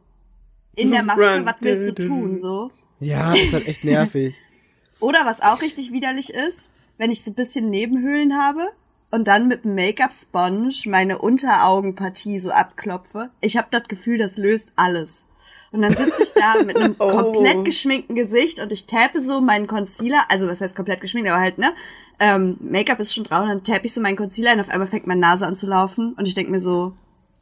in 0.75 0.91
der 0.93 1.03
Maske, 1.03 1.35
Run. 1.39 1.45
was 1.45 1.55
willst 1.59 1.87
du 1.89 1.93
tun? 1.95 2.39
So. 2.39 2.71
ja, 3.01 3.33
ist 3.33 3.51
halt 3.51 3.67
echt 3.67 3.83
nervig. 3.83 4.33
Oder 5.01 5.25
was 5.25 5.41
auch 5.41 5.61
richtig 5.61 5.91
widerlich 5.91 6.29
ist, 6.33 6.69
wenn 6.97 7.11
ich 7.11 7.21
so 7.25 7.31
ein 7.31 7.35
bisschen 7.35 7.69
Nebenhöhlen 7.69 8.41
habe 8.41 8.69
und 9.11 9.27
dann 9.27 9.49
mit 9.49 9.65
dem 9.65 9.75
Make-up-Sponge 9.75 10.69
meine 10.85 11.19
Unteraugenpartie 11.19 12.39
so 12.39 12.51
abklopfe. 12.51 13.29
Ich 13.41 13.57
habe 13.57 13.67
das 13.71 13.83
Gefühl, 13.89 14.17
das 14.17 14.37
löst 14.37 14.71
alles. 14.77 15.25
Und 15.71 15.81
dann 15.83 15.95
sitze 15.95 16.23
ich 16.23 16.33
da 16.33 16.63
mit 16.63 16.75
einem 16.77 16.95
Oh. 16.99 17.07
komplett 17.07 17.63
geschminkten 17.63 18.15
Gesicht 18.15 18.59
und 18.59 18.71
ich 18.71 18.87
tappe 18.87 19.21
so 19.21 19.39
meinen 19.39 19.67
Concealer, 19.67 20.23
also 20.29 20.47
was 20.47 20.61
heißt 20.61 20.75
komplett 20.75 20.99
geschminkt, 21.01 21.29
aber 21.29 21.39
halt, 21.39 21.57
ne? 21.59 21.73
Ähm, 22.19 22.57
Make-up 22.59 22.99
ist 22.99 23.13
schon 23.13 23.23
drauf 23.23 23.43
und 23.43 23.49
dann 23.49 23.63
tappe 23.63 23.85
ich 23.85 23.93
so 23.93 24.01
meinen 24.01 24.17
Concealer 24.17 24.53
und 24.53 24.59
auf 24.61 24.69
einmal 24.69 24.87
fängt 24.87 25.05
meine 25.07 25.21
Nase 25.21 25.45
an 25.45 25.55
zu 25.55 25.67
laufen 25.67 26.13
und 26.17 26.27
ich 26.27 26.33
denk 26.33 26.49
mir 26.49 26.59
so, 26.59 26.93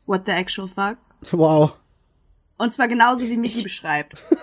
what 0.05 0.23
the 0.25 0.33
actual 0.33 0.67
fuck? 0.67 0.97
Wow. 1.31 1.73
Und 2.57 2.73
zwar 2.73 2.87
genauso 2.87 3.27
wie 3.27 3.37
Michi 3.37 3.61
beschreibt. 3.63 4.15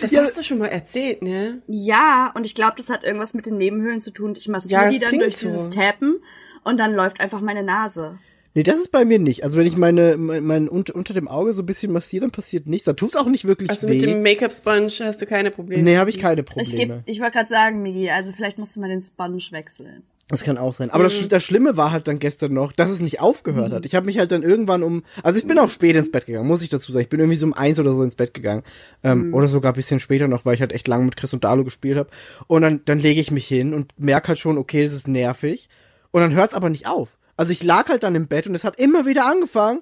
Das 0.00 0.12
Ja, 0.12 0.20
hast 0.22 0.38
du 0.38 0.44
schon 0.44 0.58
mal 0.58 0.66
erzählt, 0.68 1.20
ne? 1.20 1.62
Ja, 1.66 2.30
und 2.36 2.46
ich 2.46 2.54
glaube, 2.54 2.74
das 2.76 2.90
hat 2.90 3.02
irgendwas 3.02 3.34
mit 3.34 3.46
den 3.46 3.56
Nebenhöhlen 3.58 4.00
zu 4.00 4.12
tun. 4.12 4.34
Ich 4.36 4.46
massiere 4.46 4.84
Ja, 4.84 4.88
die 4.88 4.98
dann 5.00 5.18
durch 5.18 5.36
so. 5.38 5.48
dieses 5.48 5.68
Tappen 5.70 6.22
und 6.62 6.78
dann 6.78 6.94
läuft 6.94 7.18
einfach 7.20 7.40
meine 7.40 7.64
Nase. 7.64 8.18
Nee, 8.54 8.62
das 8.64 8.76
ist 8.78 8.90
bei 8.90 9.04
mir 9.04 9.18
nicht. 9.20 9.44
Also 9.44 9.58
wenn 9.58 9.66
ich 9.66 9.76
meine, 9.76 10.16
mein, 10.16 10.44
mein 10.44 10.68
unter, 10.68 10.94
unter 10.96 11.14
dem 11.14 11.28
Auge 11.28 11.52
so 11.52 11.62
ein 11.62 11.66
bisschen 11.66 11.92
massiere, 11.92 12.22
dann 12.22 12.32
passiert 12.32 12.66
nichts. 12.66 12.84
Dann 12.84 12.96
tut's 12.96 13.14
auch 13.14 13.26
nicht 13.26 13.44
wirklich 13.44 13.70
Also 13.70 13.86
weh. 13.88 13.92
mit 13.94 14.02
dem 14.02 14.22
Make-up-Sponge 14.22 14.88
hast 15.02 15.22
du 15.22 15.26
keine 15.26 15.50
Probleme. 15.52 15.82
nee, 15.84 15.96
habe 15.96 16.10
ich 16.10 16.18
keine 16.18 16.40
Ich, 16.40 16.46
Probleme. 16.46 16.96
geb, 16.96 17.02
ich 17.06 17.20
wollte 17.20 17.32
gerade 17.38 17.48
sagen, 17.48 17.82
Migi, 17.82 18.10
also 18.10 18.32
vielleicht 18.32 18.58
musst 18.58 18.74
du 18.74 18.80
mal 18.80 18.88
den 18.88 19.02
Sponge 19.02 19.38
wechseln. 19.50 20.02
Das 20.28 20.44
kann 20.44 20.58
auch 20.58 20.74
sein. 20.74 20.90
Aber 20.90 21.02
das, 21.02 21.14
Sch- 21.14 21.26
das 21.26 21.42
Schlimme 21.42 21.76
war 21.76 21.90
halt 21.90 22.06
dann 22.06 22.20
gestern 22.20 22.52
noch, 22.52 22.70
dass 22.70 22.88
es 22.88 23.00
nicht 23.00 23.20
aufgehört 23.20 23.72
hat. 23.72 23.84
Ich 23.84 23.96
habe 23.96 24.06
mich 24.06 24.18
halt 24.18 24.30
dann 24.30 24.44
irgendwann 24.44 24.84
um, 24.84 25.02
also 25.24 25.38
ich 25.40 25.46
bin 25.46 25.58
auch 25.58 25.68
spät 25.70 25.96
ins 25.96 26.12
Bett 26.12 26.26
gegangen, 26.26 26.46
muss 26.46 26.62
ich 26.62 26.68
dazu 26.68 26.92
sagen. 26.92 27.02
Ich 27.02 27.08
bin 27.08 27.18
irgendwie 27.18 27.36
so 27.36 27.46
um 27.46 27.52
eins 27.52 27.80
oder 27.80 27.92
so 27.92 28.02
ins 28.04 28.14
Bett 28.14 28.32
gegangen. 28.32 28.62
Ähm, 29.02 29.34
Oder 29.34 29.48
sogar 29.48 29.72
ein 29.72 29.74
bisschen 29.76 29.98
später 29.98 30.28
noch, 30.28 30.44
weil 30.44 30.54
ich 30.54 30.60
halt 30.60 30.70
echt 30.72 30.86
lange 30.86 31.04
mit 31.04 31.16
Chris 31.16 31.32
und 31.34 31.42
Dalo 31.42 31.64
gespielt 31.64 31.98
habe. 31.98 32.10
Und 32.46 32.62
dann, 32.62 32.80
dann 32.84 33.00
lege 33.00 33.20
ich 33.20 33.32
mich 33.32 33.46
hin 33.48 33.74
und 33.74 33.92
merke 33.98 34.28
halt 34.28 34.38
schon, 34.38 34.56
okay, 34.56 34.84
das 34.84 34.92
ist 34.92 35.08
nervig. 35.08 35.68
Und 36.12 36.20
dann 36.20 36.32
hört 36.34 36.50
es 36.50 36.56
aber 36.56 36.70
nicht 36.70 36.86
auf. 36.86 37.18
Also 37.40 37.52
ich 37.52 37.62
lag 37.62 37.88
halt 37.88 38.02
dann 38.02 38.14
im 38.14 38.28
Bett 38.28 38.46
und 38.48 38.54
es 38.54 38.64
hat 38.64 38.78
immer 38.78 39.06
wieder 39.06 39.24
angefangen, 39.24 39.80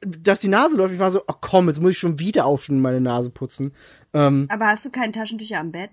dass 0.00 0.40
die 0.40 0.48
Nase 0.48 0.78
läuft. 0.78 0.94
Ich 0.94 0.98
war 0.98 1.10
so, 1.10 1.20
oh 1.28 1.34
komm, 1.42 1.68
jetzt 1.68 1.82
muss 1.82 1.90
ich 1.90 1.98
schon 1.98 2.18
wieder 2.18 2.46
aufstehen 2.46 2.76
und 2.76 2.80
meine 2.80 3.02
Nase 3.02 3.28
putzen. 3.28 3.74
Ähm, 4.14 4.48
Aber 4.50 4.68
hast 4.68 4.86
du 4.86 4.90
keine 4.90 5.12
Taschentücher 5.12 5.60
am 5.60 5.72
Bett? 5.72 5.90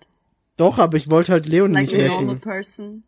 doch, 0.55 0.79
aber 0.79 0.95
ich 0.95 1.09
wollte 1.09 1.33
halt 1.33 1.45
Leonie 1.45 1.73
Like 1.73 1.91
nicht 1.91 2.05
a 2.05 2.07
normal 2.07 2.35
wecken. 2.35 2.39
person? 2.39 3.03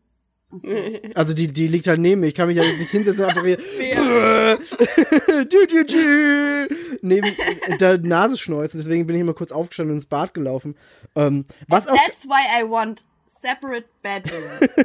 Achso. 0.52 0.74
Also 1.16 1.34
die, 1.34 1.48
die 1.48 1.70
liegt 1.70 1.88
halt 1.88 2.02
neben 2.02 2.20
mir. 2.20 2.28
Ich 2.28 2.36
kann 2.36 2.50
mich 2.50 2.58
ja 2.58 2.64
jetzt 2.64 2.80
nicht 2.80 2.92
hinsetzen 2.92 3.24
und 3.24 3.30
einfach 3.30 3.44
du, 5.46 6.68
neben 7.02 7.32
der 7.80 7.98
Nase 8.00 8.38
schneuzen. 8.38 8.82
Deswegen 8.82 9.08
bin 9.08 9.16
ich 9.16 9.22
immer 9.22 9.34
kurz 9.34 9.54
aufgestanden 9.54 9.94
und 9.94 10.00
ins 10.00 10.08
Bad 10.08 10.34
gelaufen. 10.34 10.76
Ähm, 11.16 11.46
was 11.70 11.88
auch 11.88 11.96
That's 11.96 12.26
why 12.26 12.62
I 12.62 12.70
want 12.70 13.06
separate 13.26 13.86
bedrooms. 14.02 14.76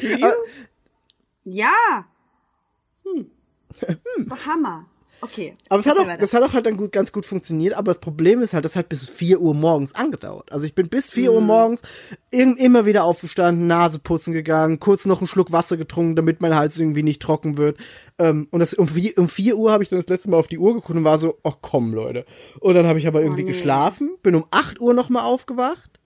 ja. 1.50 2.04
Hm. 3.04 3.30
Ist 4.16 4.30
doch 4.30 4.46
Hammer. 4.46 4.86
Okay. 5.20 5.56
aber 5.68 5.80
es 5.80 5.86
hat 5.86 5.98
auch, 5.98 6.06
das 6.20 6.32
hat 6.32 6.44
auch 6.44 6.52
halt 6.52 6.64
dann 6.66 6.76
gut, 6.76 6.92
ganz 6.92 7.10
gut 7.10 7.26
funktioniert, 7.26 7.74
aber 7.74 7.90
das 7.90 7.98
Problem 7.98 8.40
ist 8.40 8.52
halt, 8.52 8.64
das 8.64 8.76
hat 8.76 8.88
bis 8.88 9.04
4 9.08 9.40
Uhr 9.40 9.52
morgens 9.52 9.92
angedauert. 9.92 10.52
Also 10.52 10.64
ich 10.64 10.76
bin 10.76 10.88
bis 10.88 11.10
4 11.10 11.30
Mhm. 11.30 11.34
Uhr 11.36 11.40
morgens 11.42 11.82
immer 12.30 12.86
wieder 12.86 13.02
aufgestanden, 13.02 13.66
Nase 13.66 13.98
putzen 13.98 14.32
gegangen, 14.32 14.78
kurz 14.78 15.06
noch 15.06 15.18
einen 15.18 15.26
Schluck 15.26 15.50
Wasser 15.50 15.76
getrunken, 15.76 16.14
damit 16.14 16.40
mein 16.40 16.54
Hals 16.54 16.78
irgendwie 16.78 17.02
nicht 17.02 17.20
trocken 17.20 17.56
wird. 17.58 17.78
Ähm, 18.20 18.46
und 18.52 18.60
das, 18.60 18.74
um, 18.74 18.86
vier, 18.86 19.18
um 19.18 19.28
4 19.28 19.56
Uhr 19.56 19.72
habe 19.72 19.82
ich 19.82 19.88
dann 19.88 19.98
das 19.98 20.08
letzte 20.08 20.30
Mal 20.30 20.36
auf 20.36 20.46
die 20.46 20.58
Uhr 20.58 20.74
geguckt 20.74 20.96
und 20.96 21.02
war 21.02 21.18
so, 21.18 21.36
ach 21.42 21.56
komm, 21.62 21.92
Leute. 21.94 22.24
Und 22.60 22.74
dann 22.74 22.86
habe 22.86 23.00
ich 23.00 23.08
aber 23.08 23.20
irgendwie 23.20 23.42
Oh, 23.42 23.46
nee. 23.46 23.50
geschlafen, 23.52 24.16
bin 24.22 24.36
um 24.36 24.44
8 24.52 24.80
Uhr 24.80 24.94
nochmal 24.94 25.24
aufgewacht. 25.24 25.98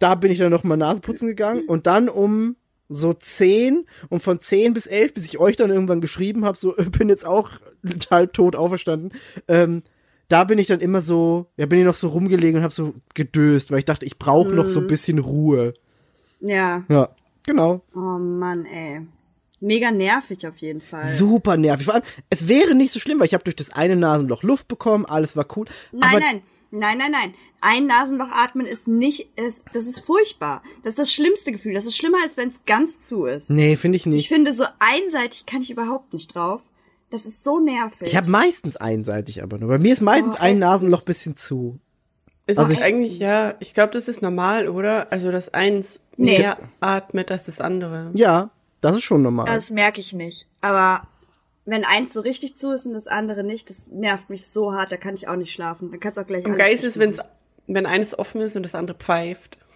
Da 0.00 0.16
bin 0.16 0.32
ich 0.32 0.38
dann 0.38 0.50
nochmal 0.50 0.76
Nase 0.78 1.00
putzen 1.00 1.28
gegangen 1.28 1.68
und 1.68 1.86
dann 1.86 2.08
um 2.08 2.56
so 2.92 3.12
10 3.12 3.86
und 4.08 4.20
von 4.20 4.40
10 4.40 4.74
bis 4.74 4.86
11, 4.86 5.14
bis 5.14 5.24
ich 5.26 5.38
euch 5.38 5.56
dann 5.56 5.70
irgendwann 5.70 6.00
geschrieben 6.00 6.44
habe, 6.44 6.58
so 6.58 6.74
bin 6.98 7.08
jetzt 7.08 7.26
auch 7.26 7.50
halb 8.10 8.32
tot 8.32 8.56
auferstanden, 8.56 9.12
ähm, 9.48 9.82
da 10.28 10.44
bin 10.44 10.58
ich 10.58 10.66
dann 10.66 10.80
immer 10.80 11.00
so, 11.00 11.46
ja, 11.56 11.66
bin 11.66 11.80
ich 11.80 11.84
noch 11.84 11.94
so 11.94 12.08
rumgelegen 12.08 12.56
und 12.56 12.62
habe 12.62 12.72
so 12.72 12.94
gedöst, 13.14 13.70
weil 13.70 13.80
ich 13.80 13.84
dachte, 13.84 14.06
ich 14.06 14.18
brauche 14.18 14.50
noch 14.50 14.68
so 14.68 14.80
ein 14.80 14.86
bisschen 14.86 15.18
Ruhe. 15.18 15.74
Ja. 16.40 16.84
Ja, 16.88 17.10
genau. 17.46 17.82
Oh 17.94 18.18
Mann, 18.18 18.64
ey. 18.64 19.06
Mega 19.60 19.90
nervig 19.90 20.46
auf 20.46 20.56
jeden 20.56 20.80
Fall. 20.80 21.08
Super 21.08 21.56
nervig. 21.56 21.84
Vor 21.84 21.94
allem, 21.94 22.02
es 22.30 22.48
wäre 22.48 22.74
nicht 22.74 22.92
so 22.92 22.98
schlimm, 22.98 23.20
weil 23.20 23.26
ich 23.26 23.34
habe 23.34 23.44
durch 23.44 23.54
das 23.56 23.72
eine 23.72 23.94
Nasenloch 23.94 24.42
Luft 24.42 24.68
bekommen, 24.68 25.04
alles 25.06 25.36
war 25.36 25.46
cool. 25.56 25.66
Nein, 25.92 26.10
aber 26.10 26.20
nein, 26.20 26.42
nein, 26.72 26.98
nein, 26.98 27.12
nein. 27.12 27.34
Ein 27.60 27.86
Nasenloch 27.86 28.30
atmen 28.30 28.66
ist 28.66 28.88
nicht, 28.88 29.28
ist, 29.38 29.64
das 29.72 29.86
ist 29.86 30.00
furchtbar. 30.00 30.62
Das 30.82 30.94
ist 30.94 30.98
das 30.98 31.12
schlimmste 31.12 31.52
Gefühl. 31.52 31.74
Das 31.74 31.86
ist 31.86 31.96
schlimmer, 31.96 32.18
als 32.24 32.36
wenn 32.36 32.48
es 32.48 32.64
ganz 32.66 33.00
zu 33.00 33.26
ist. 33.26 33.50
Nee, 33.50 33.76
finde 33.76 33.96
ich 33.96 34.02
Ich 34.02 34.06
nicht. 34.06 34.28
finde, 34.28 34.52
so 34.52 34.64
einseitig 34.80 35.46
kann 35.46 35.60
ich 35.62 35.70
überhaupt 35.70 36.12
nicht 36.12 36.34
drauf. 36.34 36.62
Das 37.10 37.24
ist 37.26 37.44
so 37.44 37.60
nervig. 37.60 38.08
Ich 38.08 38.16
habe 38.16 38.28
meistens 38.30 38.76
einseitig 38.78 39.42
aber 39.42 39.58
nur. 39.58 39.68
Bei 39.68 39.78
mir 39.78 39.92
ist 39.92 40.00
meistens 40.00 40.34
Oh, 40.36 40.40
ein. 40.42 40.58
Nasenloch 40.58 41.04
bisschen 41.04 41.36
zu. 41.36 41.78
Es 42.46 42.58
Also 42.58 42.72
ist 42.72 42.78
ich- 42.78 42.84
eigentlich, 42.84 43.18
ja, 43.18 43.54
ich 43.60 43.74
glaube, 43.74 43.92
das 43.92 44.08
ist 44.08 44.20
normal, 44.22 44.68
oder? 44.68 45.12
Also, 45.12 45.30
dass 45.30 45.50
eins 45.54 46.00
Nee. 46.16 46.38
mehr 46.38 46.58
atmet 46.80 47.30
als 47.30 47.44
das 47.44 47.60
andere. 47.60 48.10
Ja, 48.14 48.50
das 48.80 48.96
ist 48.96 49.02
schon 49.04 49.22
normal. 49.22 49.46
das 49.46 49.70
merke 49.70 50.00
ich 50.00 50.12
nicht. 50.12 50.48
Aber 50.60 51.06
wenn 51.64 51.84
eins 51.84 52.12
so 52.12 52.20
richtig 52.20 52.56
zu 52.56 52.72
ist 52.72 52.86
und 52.86 52.94
das 52.94 53.06
andere 53.06 53.44
nicht, 53.44 53.70
das 53.70 53.86
nervt 53.88 54.30
mich 54.30 54.46
so 54.48 54.72
hart, 54.72 54.90
da 54.92 54.96
kann 54.96 55.14
ich 55.14 55.28
auch 55.28 55.36
nicht 55.36 55.52
schlafen. 55.52 55.90
Da 55.90 55.96
kannst 55.98 56.16
du 56.16 56.22
auch 56.22 56.26
gleich 56.26 56.44
Am 56.44 56.56
Geist 56.56 56.82
ist, 56.84 56.98
wenn's, 56.98 57.18
wenn 57.66 57.86
eines 57.86 58.18
offen 58.18 58.40
ist 58.40 58.56
und 58.56 58.64
das 58.64 58.74
andere 58.74 58.96
pfeift. 58.96 59.58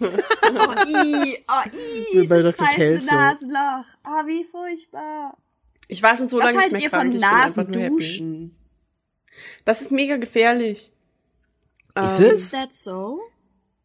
Oh, 0.49 0.89
i, 0.89 1.39
oh, 1.49 1.71
Wie 2.13 2.19
i, 2.21 2.29
das 2.29 2.55
pfeifende. 2.55 3.05
Nasenloch. 3.07 3.85
Oh, 4.05 4.27
wie 4.27 4.45
furchtbar. 4.45 5.37
Ich 5.89 6.03
war 6.03 6.17
schon 6.17 6.29
so 6.29 6.39
Was 6.39 6.45
lange 6.55 6.57
nicht 6.59 6.63
haltet 6.65 6.73
mehr 6.75 6.83
ihr 6.83 6.91
krank. 6.91 7.03
von 7.03 7.13
bin 7.13 7.25
einfach 7.25 7.57
nur 7.57 7.67
happy. 7.67 7.79
Nasenduschen? 7.81 8.57
Das 9.65 9.81
ist 9.81 9.91
mega 9.91 10.17
gefährlich. 10.19 10.93
Ist 11.97 12.21
Ähm, 12.21 12.27
es? 12.27 12.33
Is 12.33 12.51
that 12.53 12.75
so? 12.75 13.21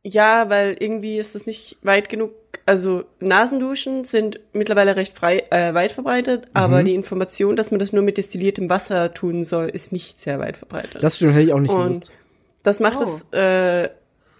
Ja, 0.04 0.50
weil 0.50 0.76
irgendwie 0.80 1.18
ist 1.18 1.34
das 1.36 1.46
nicht 1.46 1.78
weit 1.82 2.10
genug. 2.10 2.32
Also 2.66 3.04
Nasenduschen 3.20 4.06
sind 4.06 4.40
mittlerweile 4.54 4.96
recht 4.96 5.18
frei, 5.18 5.44
äh, 5.50 5.74
weit 5.74 5.92
verbreitet, 5.92 6.46
Mhm. 6.46 6.50
aber 6.54 6.84
die 6.84 6.94
Information, 6.94 7.56
dass 7.56 7.72
man 7.72 7.80
das 7.80 7.92
nur 7.94 8.04
mit 8.04 8.18
destilliertem 8.18 8.70
Wasser 8.70 9.14
tun 9.14 9.44
soll, 9.44 9.68
ist 9.70 9.92
nicht 9.92 10.20
sehr 10.20 10.40
weit 10.40 10.58
verbreitet. 10.58 11.02
Das 11.04 11.16
stimmt, 11.16 11.34
hätte 11.34 11.44
ich 11.46 11.54
auch 11.54 11.60
nicht 11.60 11.72
Und 11.74 11.88
gewusst. 11.94 12.12
das 12.64 12.80
macht 12.80 13.00
Oh. 13.02 13.04
es 13.04 13.26
äh, 13.34 13.90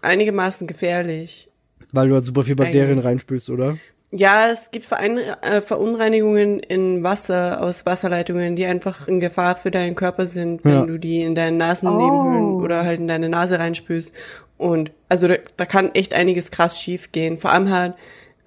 einigermaßen 0.02 0.68
gefährlich. 0.68 1.50
Weil 1.92 2.08
du 2.10 2.16
halt 2.16 2.26
super 2.26 2.44
viel 2.44 2.56
Bakterien 2.56 2.92
Eigentlich. 2.92 3.06
reinspülst, 3.06 3.50
oder? 3.50 3.78
Ja, 4.14 4.50
es 4.52 4.72
gibt 4.72 4.86
Verein 4.86 5.18
äh, 5.18 5.62
Verunreinigungen 5.62 6.60
in 6.60 7.02
Wasser 7.02 7.62
aus 7.62 7.86
Wasserleitungen, 7.86 8.58
die 8.58 8.66
einfach 8.66 9.08
in 9.08 9.22
Gefahr 9.22 9.56
für 9.56 9.72
deinen 9.72 9.96
Körper 9.96 10.28
sind, 10.28 10.66
wenn 10.66 10.72
Ja. 10.74 10.86
du 10.86 10.98
die 11.00 11.22
in 11.22 11.34
deinen 11.34 11.56
Nasennebenhöhlen 11.58 12.56
Oh. 12.56 12.62
oder 12.62 12.84
halt 12.84 13.00
in 13.00 13.08
deine 13.08 13.30
Nase 13.30 13.58
reinspülst. 13.58 14.12
Und 14.58 14.92
also 15.08 15.30
da, 15.30 15.36
da 15.56 15.66
kann 15.66 15.96
echt 15.96 16.14
einiges 16.14 16.52
krass 16.52 16.80
schief 16.82 17.14
gehen. 17.14 17.38
Vor 17.38 17.52
allem 17.52 17.70
halt 17.72 17.94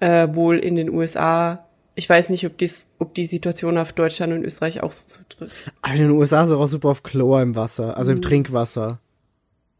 äh, 0.01 0.27
wohl 0.33 0.59
in 0.59 0.75
den 0.75 0.89
USA. 0.91 1.65
Ich 1.95 2.07
weiß 2.07 2.29
nicht, 2.29 2.45
ob, 2.45 2.57
dies, 2.59 2.89
ob 2.99 3.15
die 3.15 3.25
Situation 3.25 3.77
auf 3.79 3.91
Deutschland 3.91 4.33
und 4.33 4.43
Österreich 4.43 4.83
auch 4.83 4.91
so 4.91 5.07
zutrifft. 5.07 5.71
Aber 5.81 5.95
in 5.95 6.01
den 6.01 6.11
USA 6.11 6.43
ist 6.43 6.51
auch 6.51 6.67
super 6.67 6.89
auf 6.89 7.01
Chlor 7.01 7.41
im 7.41 7.55
Wasser, 7.55 7.97
also 7.97 8.11
Mhm. 8.11 8.17
im 8.17 8.21
Trinkwasser. 8.21 8.99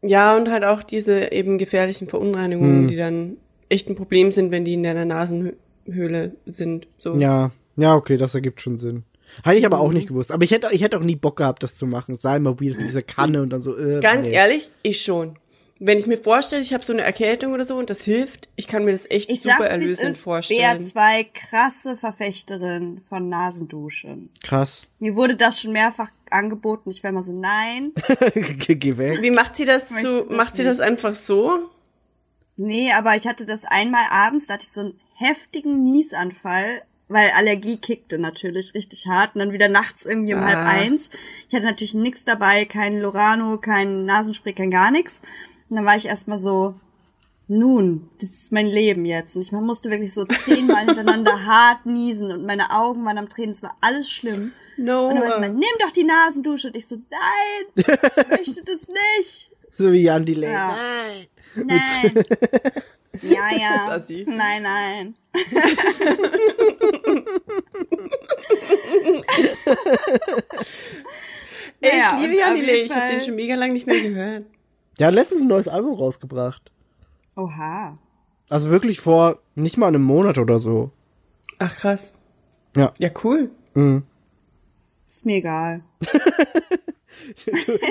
Ja, 0.02 0.36
und 0.36 0.50
halt 0.50 0.64
auch 0.64 0.82
diese 0.82 1.30
eben 1.32 1.58
gefährlichen 1.58 2.08
Verunreinigungen, 2.08 2.82
Hm. 2.82 2.88
die 2.88 2.96
dann 2.96 3.36
echt 3.68 3.88
ein 3.88 3.94
Problem 3.96 4.32
sind, 4.32 4.50
wenn 4.50 4.64
die 4.64 4.74
in 4.74 4.82
deiner 4.82 5.04
Nasenhöhle 5.86 6.36
sind. 6.46 6.88
So. 6.98 7.14
Ja, 7.16 7.50
ja, 7.76 7.94
okay, 7.94 8.16
das 8.16 8.34
ergibt 8.34 8.60
schon 8.60 8.78
Sinn. 8.78 9.04
Hätte 9.42 9.56
ich 9.58 9.66
aber 9.66 9.76
Mhm. 9.78 9.82
auch 9.82 9.92
nicht 9.92 10.08
gewusst. 10.08 10.30
Aber 10.32 10.44
ich 10.44 10.50
hätte, 10.52 10.68
ich 10.70 10.82
hätte 10.82 10.98
auch 10.98 11.02
nie 11.02 11.16
Bock 11.16 11.36
gehabt, 11.36 11.62
das 11.62 11.76
zu 11.76 11.86
machen. 11.86 12.14
Sei 12.16 12.38
mal 12.38 12.60
weird 12.60 12.76
mit 12.78 12.86
dieser 12.86 13.02
Kanne 13.02 13.42
und 13.42 13.50
dann 13.50 13.60
so. 13.60 13.76
Äh, 13.76 14.00
Ganz 14.00 14.28
nee. 14.28 14.34
ehrlich, 14.34 14.70
ich 14.82 15.02
schon. 15.02 15.36
Wenn 15.78 15.98
ich 15.98 16.06
mir 16.06 16.16
vorstelle, 16.16 16.62
ich 16.62 16.72
habe 16.72 16.82
so 16.82 16.94
eine 16.94 17.02
Erkältung 17.02 17.52
oder 17.52 17.66
so 17.66 17.76
und 17.76 17.90
das 17.90 18.00
hilft, 18.00 18.48
ich 18.56 18.66
kann 18.66 18.86
mir 18.86 18.92
das 18.92 19.10
echt 19.10 19.28
Ich 19.28 19.42
super 19.42 19.56
sag's, 19.58 19.66
es 19.66 19.72
erlösend 19.72 20.08
ist. 20.10 20.20
vorstellen. 20.22 20.80
BR2 20.80 21.26
krasse 21.34 21.96
Verfechterin 21.96 23.02
von 23.10 23.28
Nasenduschen. 23.28 24.30
Krass. 24.42 24.88
Mir 25.00 25.16
wurde 25.16 25.36
das 25.36 25.60
schon 25.60 25.72
mehrfach 25.72 26.08
angeboten. 26.30 26.90
Ich 26.90 27.02
war 27.04 27.10
immer 27.10 27.22
so, 27.22 27.32
nein. 27.34 27.92
Geh, 28.34 28.96
weg. 28.96 29.20
Wie 29.20 29.30
macht 29.30 29.54
sie 29.56 29.66
das 29.66 29.90
so? 30.00 30.22
das 30.22 30.34
Macht 30.34 30.56
sie 30.56 30.64
das 30.64 30.80
einfach 30.80 31.12
so? 31.14 31.68
Nee, 32.56 32.92
aber 32.92 33.16
ich 33.16 33.26
hatte 33.26 33.44
das 33.46 33.64
einmal 33.64 34.04
abends, 34.10 34.46
da 34.46 34.54
hatte 34.54 34.64
ich 34.64 34.72
so 34.72 34.80
einen 34.80 35.00
heftigen 35.14 35.82
Niesanfall, 35.82 36.82
weil 37.08 37.30
Allergie 37.36 37.76
kickte 37.78 38.18
natürlich 38.18 38.74
richtig 38.74 39.06
hart 39.06 39.34
und 39.34 39.40
dann 39.40 39.52
wieder 39.52 39.68
nachts 39.68 40.04
irgendwie 40.06 40.34
um 40.34 40.40
Ah. 40.40 40.46
halb 40.46 40.58
eins. 40.66 41.10
Ich 41.48 41.54
hatte 41.54 41.66
natürlich 41.66 41.94
nichts 41.94 42.24
dabei, 42.24 42.64
kein 42.64 42.98
Lorano, 43.00 43.58
kein 43.58 44.04
Nasenspray, 44.06 44.52
kein 44.54 44.70
gar 44.70 44.90
nichts. 44.90 45.22
Und 45.68 45.76
dann 45.76 45.84
war 45.84 45.96
ich 45.96 46.06
erstmal 46.06 46.38
so, 46.38 46.74
nun, 47.48 48.10
das 48.20 48.30
ist 48.30 48.52
mein 48.52 48.66
Leben 48.66 49.04
jetzt. 49.04 49.36
Und 49.36 49.42
ich 49.42 49.52
musste 49.52 49.90
wirklich 49.90 50.12
so 50.12 50.24
zehnmal 50.24 50.78
hintereinander 50.86 51.44
hart 51.44 51.86
niesen 51.86 52.32
und 52.32 52.44
meine 52.44 52.70
Augen 52.72 53.04
waren 53.04 53.18
am 53.18 53.28
Tränen, 53.28 53.50
es 53.50 53.62
war 53.62 53.76
alles 53.80 54.10
schlimm. 54.10 54.52
No. 54.78 55.08
Und 55.08 55.14
dann 55.16 55.24
war 55.24 55.32
sie 55.34 55.40
mal, 55.40 55.50
nimm 55.50 55.62
doch 55.80 55.90
die 55.92 56.04
Nasendusche. 56.04 56.68
Und 56.68 56.76
ich 56.76 56.86
so, 56.86 56.96
nein, 57.10 57.66
ich 57.76 57.86
möchte 58.30 58.64
das 58.64 58.88
nicht. 59.16 59.52
So 59.78 59.92
wie 59.92 60.02
Jan 60.02 60.24
Delay. 60.26 60.52
Ja. 60.52 60.68
Nein. 60.76 61.26
Nein. 61.56 62.24
Ja, 63.22 63.50
ja. 63.58 63.98
Nein, 64.26 64.62
nein. 64.62 65.14
Ey, 71.80 72.00
ich 72.00 72.12
liebe 72.20 72.32
Delay. 72.34 72.76
jeden 72.76 72.86
Ich 72.86 72.94
habe 72.94 73.10
den 73.10 73.20
schon 73.20 73.34
mega 73.36 73.54
lang 73.54 73.72
nicht 73.72 73.86
mehr 73.86 74.00
gehört. 74.00 74.44
Der 74.98 75.08
hat 75.08 75.14
letztens 75.14 75.42
ein 75.42 75.46
neues 75.46 75.68
Album 75.68 75.94
rausgebracht. 75.94 76.72
Oha. 77.36 77.98
Also 78.48 78.70
wirklich 78.70 79.00
vor 79.00 79.40
nicht 79.54 79.76
mal 79.76 79.88
einem 79.88 80.02
Monat 80.02 80.38
oder 80.38 80.58
so. 80.58 80.90
Ach 81.58 81.76
krass. 81.76 82.14
Ja. 82.76 82.92
Ja, 82.98 83.10
cool. 83.24 83.50
Mhm. 83.74 84.04
Ist 85.08 85.26
mir 85.26 85.36
egal. 85.36 85.82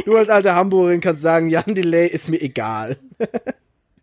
Du 0.06 0.16
als 0.16 0.30
alte 0.30 0.56
Hamburgerin 0.56 1.02
kannst 1.02 1.22
sagen, 1.22 1.50
Jan 1.50 1.76
Delay 1.76 2.08
ist 2.08 2.30
mir 2.30 2.42
egal. 2.42 2.98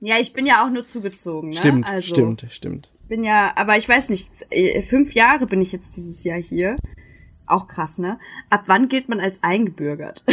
Ja, 0.00 0.18
ich 0.18 0.32
bin 0.32 0.46
ja 0.46 0.64
auch 0.64 0.70
nur 0.70 0.84
zugezogen, 0.86 1.50
ne? 1.50 1.56
Stimmt, 1.56 1.88
also, 1.88 2.08
stimmt, 2.08 2.46
stimmt. 2.50 2.90
Bin 3.08 3.24
ja, 3.24 3.52
aber 3.56 3.76
ich 3.76 3.88
weiß 3.88 4.08
nicht, 4.08 4.32
äh, 4.50 4.82
fünf 4.82 5.14
Jahre 5.14 5.46
bin 5.46 5.60
ich 5.60 5.70
jetzt 5.72 5.96
dieses 5.96 6.24
Jahr 6.24 6.38
hier. 6.38 6.76
Auch 7.46 7.66
krass, 7.68 7.98
ne? 7.98 8.18
Ab 8.50 8.64
wann 8.66 8.88
gilt 8.88 9.08
man 9.08 9.20
als 9.20 9.42
eingebürgert? 9.42 10.24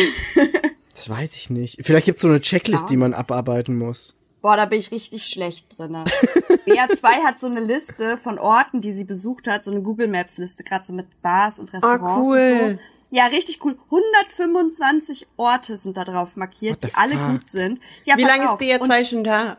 Das 1.00 1.08
weiß 1.08 1.38
ich 1.38 1.50
nicht. 1.50 1.80
Vielleicht 1.82 2.08
gibt's 2.08 2.22
so 2.22 2.28
eine 2.28 2.42
Checklist, 2.42 2.90
die 2.90 2.98
man 2.98 3.14
abarbeiten 3.14 3.78
muss. 3.78 4.18
Boah, 4.42 4.56
da 4.56 4.66
bin 4.66 4.80
ich 4.80 4.92
richtig 4.92 5.26
schlecht 5.26 5.78
drinne. 5.78 6.06
BA2 6.66 7.24
hat 7.26 7.40
so 7.40 7.48
eine 7.48 7.60
Liste 7.60 8.16
von 8.16 8.40
Orten, 8.40 8.80
die 8.80 8.94
sie 8.94 9.04
besucht 9.04 9.48
hat, 9.48 9.66
so 9.66 9.72
eine 9.72 9.82
Google 9.82 10.08
Maps 10.08 10.38
Liste, 10.38 10.64
gerade 10.64 10.86
so 10.86 10.94
mit 10.94 11.22
Bars 11.22 11.60
und 11.60 11.74
Restaurants 11.74 12.28
cool. 12.28 12.40
und 12.40 12.78
so. 12.78 12.84
Ja, 13.12 13.26
richtig 13.26 13.64
cool. 13.66 13.78
125 13.86 15.28
Orte 15.36 15.78
sind 15.78 15.98
da 15.98 16.04
drauf 16.04 16.36
markiert, 16.36 16.84
die 16.84 16.94
alle 16.94 17.16
fuck? 17.16 17.28
gut 17.32 17.48
sind. 17.50 17.80
Ja, 18.06 18.18
Wie 18.18 18.24
lange 18.24 18.46
ist 18.46 18.52
auf. 18.52 18.62
BR2 18.62 19.10
schon 19.10 19.24
da? 19.24 19.52
Und 19.52 19.58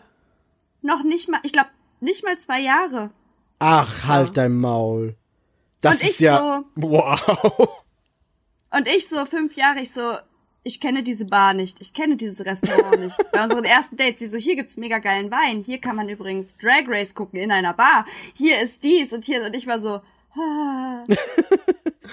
noch 0.83 1.03
nicht 1.03 1.29
mal, 1.29 1.41
ich 1.43 1.53
glaube, 1.53 1.69
nicht 2.01 2.25
mal 2.25 2.39
zwei 2.39 2.61
Jahre. 2.61 3.11
Ach, 3.59 4.07
halt 4.07 4.37
dein 4.37 4.57
Maul. 4.57 5.17
Das 5.83 5.97
Und 5.97 6.03
ich 6.03 6.11
ist 6.11 6.21
ja. 6.21 6.65
Wow. 6.77 7.69
Und 8.71 8.89
ich 8.89 9.09
so 9.09 9.25
fünf 9.27 9.57
Jahre, 9.57 9.81
ich 9.81 9.93
so, 9.93 10.15
ich 10.63 10.81
kenne 10.81 11.03
diese 11.03 11.27
Bar 11.27 11.55
nicht, 11.55 11.81
ich 11.81 11.95
kenne 11.95 12.17
dieses 12.17 12.45
Restaurant 12.45 13.01
nicht. 13.01 13.19
Bei 13.33 13.43
unseren 13.45 13.65
ersten 13.65 13.97
Dates, 13.97 14.21
sie 14.21 14.27
so, 14.27 14.39
hier 14.39 14.57
gibt's 14.57 14.77
mega 14.77 14.99
geilen 14.99 15.31
Wein, 15.31 15.63
hier 15.65 15.79
kann 15.79 15.97
man 15.97 16.09
übrigens 16.09 16.57
Drag 16.57 16.85
Race 16.87 17.15
gucken 17.15 17.39
in 17.39 17.51
einer 17.51 17.75
Bar, 17.75 18.05
hier 18.35 18.61
ist 18.61 18.85
dies 18.85 19.13
und 19.13 19.25
hier, 19.25 19.45
und 19.45 19.57
ich 19.57 19.67
war 19.67 19.79
so, 19.79 20.01
ah. 20.37 21.05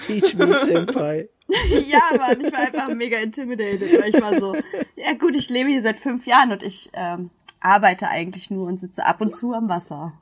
Teach 0.06 0.36
me, 0.36 0.54
Senpai. 0.54 1.28
ja, 1.88 2.16
Mann, 2.16 2.40
ich 2.40 2.52
war 2.52 2.60
einfach 2.60 2.88
mega 2.88 3.18
intimidated, 3.18 4.00
weil 4.00 4.14
ich 4.14 4.20
war 4.20 4.38
so, 4.38 4.54
ja 4.96 5.12
gut, 5.18 5.34
ich 5.34 5.48
lebe 5.50 5.70
hier 5.70 5.82
seit 5.82 5.98
fünf 5.98 6.26
Jahren 6.26 6.52
und 6.52 6.62
ich 6.62 6.90
ähm, 6.92 7.30
arbeite 7.60 8.08
eigentlich 8.08 8.50
nur 8.50 8.66
und 8.66 8.80
sitze 8.80 9.04
ab 9.04 9.20
und 9.20 9.34
zu 9.34 9.54
am 9.54 9.68
Wasser. 9.68 10.12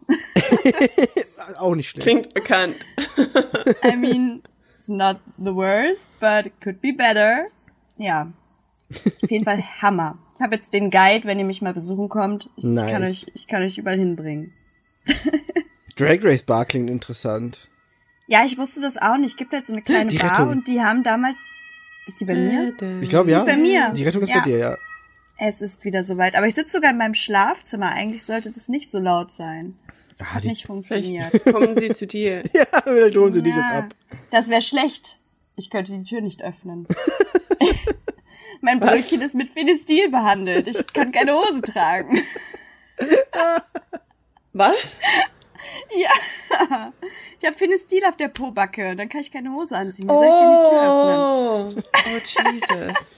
Auch 1.59 1.75
nicht 1.75 1.91
schlimm. 1.91 2.03
Klingt 2.03 2.35
bekannt. 2.35 2.77
I 3.85 3.97
mean, 3.97 4.43
it's 4.75 4.89
not 4.89 5.19
the 5.37 5.55
worst, 5.55 6.11
but 6.21 6.47
it 6.47 6.61
could 6.63 6.81
be 6.81 6.93
better. 6.93 7.49
Ja. 7.99 8.33
Auf 9.23 9.31
jeden 9.31 9.45
Fall 9.45 9.63
Hammer. 9.83 10.19
Ich 10.35 10.41
habe 10.41 10.55
jetzt 10.55 10.73
den 10.73 10.91
Guide, 10.91 11.25
wenn 11.25 11.39
ihr 11.39 11.45
mich 11.45 11.63
mal 11.63 11.73
besuchen 11.75 12.09
kommt. 12.09 12.51
Ich, 12.57 12.65
Nice. 12.65 12.91
kann, 12.93 13.03
euch, 13.05 13.27
ich 13.35 13.47
kann 13.47 13.63
euch 13.63 13.79
überall 13.79 13.99
hinbringen. 13.99 14.53
Drag 15.97 16.19
Race 16.23 16.43
Bar 16.43 16.67
klingt 16.67 16.91
interessant. 16.91 17.69
Ja, 18.29 18.45
ich 18.45 18.59
wusste 18.59 18.81
das 18.81 18.99
auch 18.99 19.17
nicht. 19.17 19.37
Gibt 19.37 19.53
halt 19.53 19.65
so 19.67 19.73
eine 19.73 19.83
kleine 19.83 20.11
Die 20.11 20.19
Bar 20.19 20.33
Rettung. 20.33 20.49
und 20.51 20.69
die 20.69 20.81
haben 20.83 21.03
damals. 21.03 21.37
Ist 22.07 22.21
die 22.21 22.25
bei 22.25 22.35
mir? 22.35 22.73
Ich 23.01 23.09
glaube, 23.09 23.31
ja. 23.31 23.39
ist 23.39 23.47
bei 23.47 23.57
mir. 23.57 23.91
Die 23.91 24.05
Rettung 24.05 24.23
ist 24.23 24.29
Ja. 24.29 24.39
bei 24.39 24.45
dir, 24.45 24.59
ja. 24.59 24.79
Es 25.39 25.61
ist 25.61 25.85
wieder 25.85 26.03
soweit. 26.03 26.37
Aber 26.37 26.47
ich 26.47 26.55
sitze 26.55 26.73
sogar 26.73 26.91
in 26.93 26.99
meinem 26.99 27.15
Schlafzimmer. 27.15 27.91
Eigentlich 27.93 28.25
sollte 28.25 28.51
das 28.51 28.69
nicht 28.69 28.91
so 28.91 28.99
laut 28.99 29.33
sein. 29.33 29.77
Ah, 30.19 30.35
Hat 30.35 30.45
die, 30.45 30.49
nicht 30.49 30.67
funktioniert. 30.67 31.25
Vielleicht 31.31 31.53
kommen 31.53 31.77
sie 31.79 31.91
zu 31.93 32.07
dir. 32.07 32.43
ja, 32.55 32.65
vielleicht 32.85 33.17
holen 33.17 33.33
sie 33.33 33.43
dich 33.43 33.55
jetzt 33.55 33.65
Ja, 33.65 33.79
ab. 33.81 33.95
Das 34.31 34.49
wäre 34.49 34.63
schlecht. 34.63 35.19
Ich 35.57 35.69
könnte 35.71 35.93
die 35.93 36.05
Tür 36.05 36.21
nicht 36.21 36.43
öffnen. 36.43 36.87
mein 38.61 38.81
Brötchen 38.81 39.21
ist 39.21 39.35
mit 39.35 39.49
Phenestil 39.49 40.11
behandelt. 40.11 40.69
Ich 40.69 40.93
kann 40.93 41.13
keine 41.13 41.35
Hose 41.35 41.63
tragen. 41.63 42.21
Was? 44.53 44.99
Ja. 45.95 46.93
Ich 47.39 47.47
habe 47.47 47.57
Phenestil 47.57 48.05
auf 48.05 48.17
der 48.17 48.29
Pobacke. 48.29 48.97
Dann 48.97 49.09
kann 49.09 49.21
ich 49.21 49.31
keine 49.31 49.53
Hose 49.53 49.77
anziehen. 49.77 50.09
Wie 50.09 50.15
soll 50.15 50.27
ich 50.27 50.33
denn 50.33 50.51
die 50.51 50.71
Tür 50.71 50.83
öffnen? 50.87 51.85
Oh, 51.85 52.05
oh 52.09 52.21
Jesus. 52.83 53.17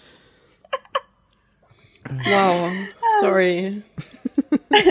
Wow. 2.25 2.71
Sorry. 3.21 3.83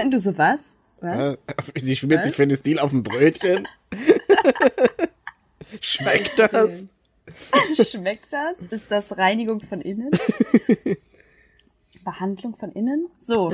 Du 0.09 0.19
so 0.19 0.37
was? 0.37 0.59
Was? 0.99 1.37
Sie 1.75 1.95
schmiert 1.95 2.23
sich 2.23 2.35
für 2.35 2.45
den 2.45 2.57
Stil 2.57 2.79
auf 2.79 2.91
ein 2.91 3.03
Brötchen. 3.03 3.67
Schmeckt 5.81 6.37
das? 6.37 6.87
Schmeckt 7.89 8.31
das? 8.31 8.57
Ist 8.69 8.91
das 8.91 9.17
Reinigung 9.17 9.61
von 9.61 9.81
innen? 9.81 10.11
Behandlung 12.03 12.55
von 12.55 12.71
innen? 12.71 13.07
So, 13.19 13.53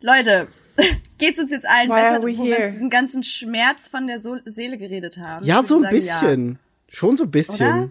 Leute, 0.00 0.48
geht's 1.18 1.38
uns 1.40 1.50
jetzt 1.50 1.66
allen 1.66 1.88
Why 1.88 1.94
besser, 1.94 2.22
wo 2.22 2.44
wir 2.44 2.66
diesen 2.68 2.90
ganzen 2.90 3.22
Schmerz 3.22 3.88
von 3.88 4.06
der 4.06 4.18
so 4.18 4.36
Seele 4.44 4.76
geredet 4.78 5.16
haben? 5.18 5.44
Ja, 5.44 5.62
so 5.64 5.76
ein 5.76 5.82
sagen, 5.82 5.94
bisschen. 5.94 6.58
Schon 6.88 7.16
so 7.16 7.24
ein 7.24 7.30
bisschen. 7.30 7.66
Oder? 7.66 7.90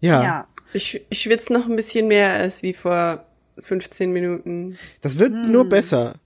Ja. 0.00 0.10
Ja. 0.10 0.22
ja. 0.22 0.48
Ich, 0.72 1.00
ich 1.08 1.20
schwitze 1.20 1.52
noch 1.52 1.66
ein 1.68 1.76
bisschen 1.76 2.08
mehr 2.08 2.32
als 2.32 2.62
wie 2.62 2.72
vor 2.72 3.24
15 3.58 4.10
Minuten. 4.12 4.76
Das 5.00 5.18
wird 5.18 5.32
Hm. 5.32 5.52
nur 5.52 5.68
besser. 5.68 6.16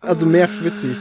also 0.00 0.26
mehr 0.26 0.48
schwitzig. 0.48 0.96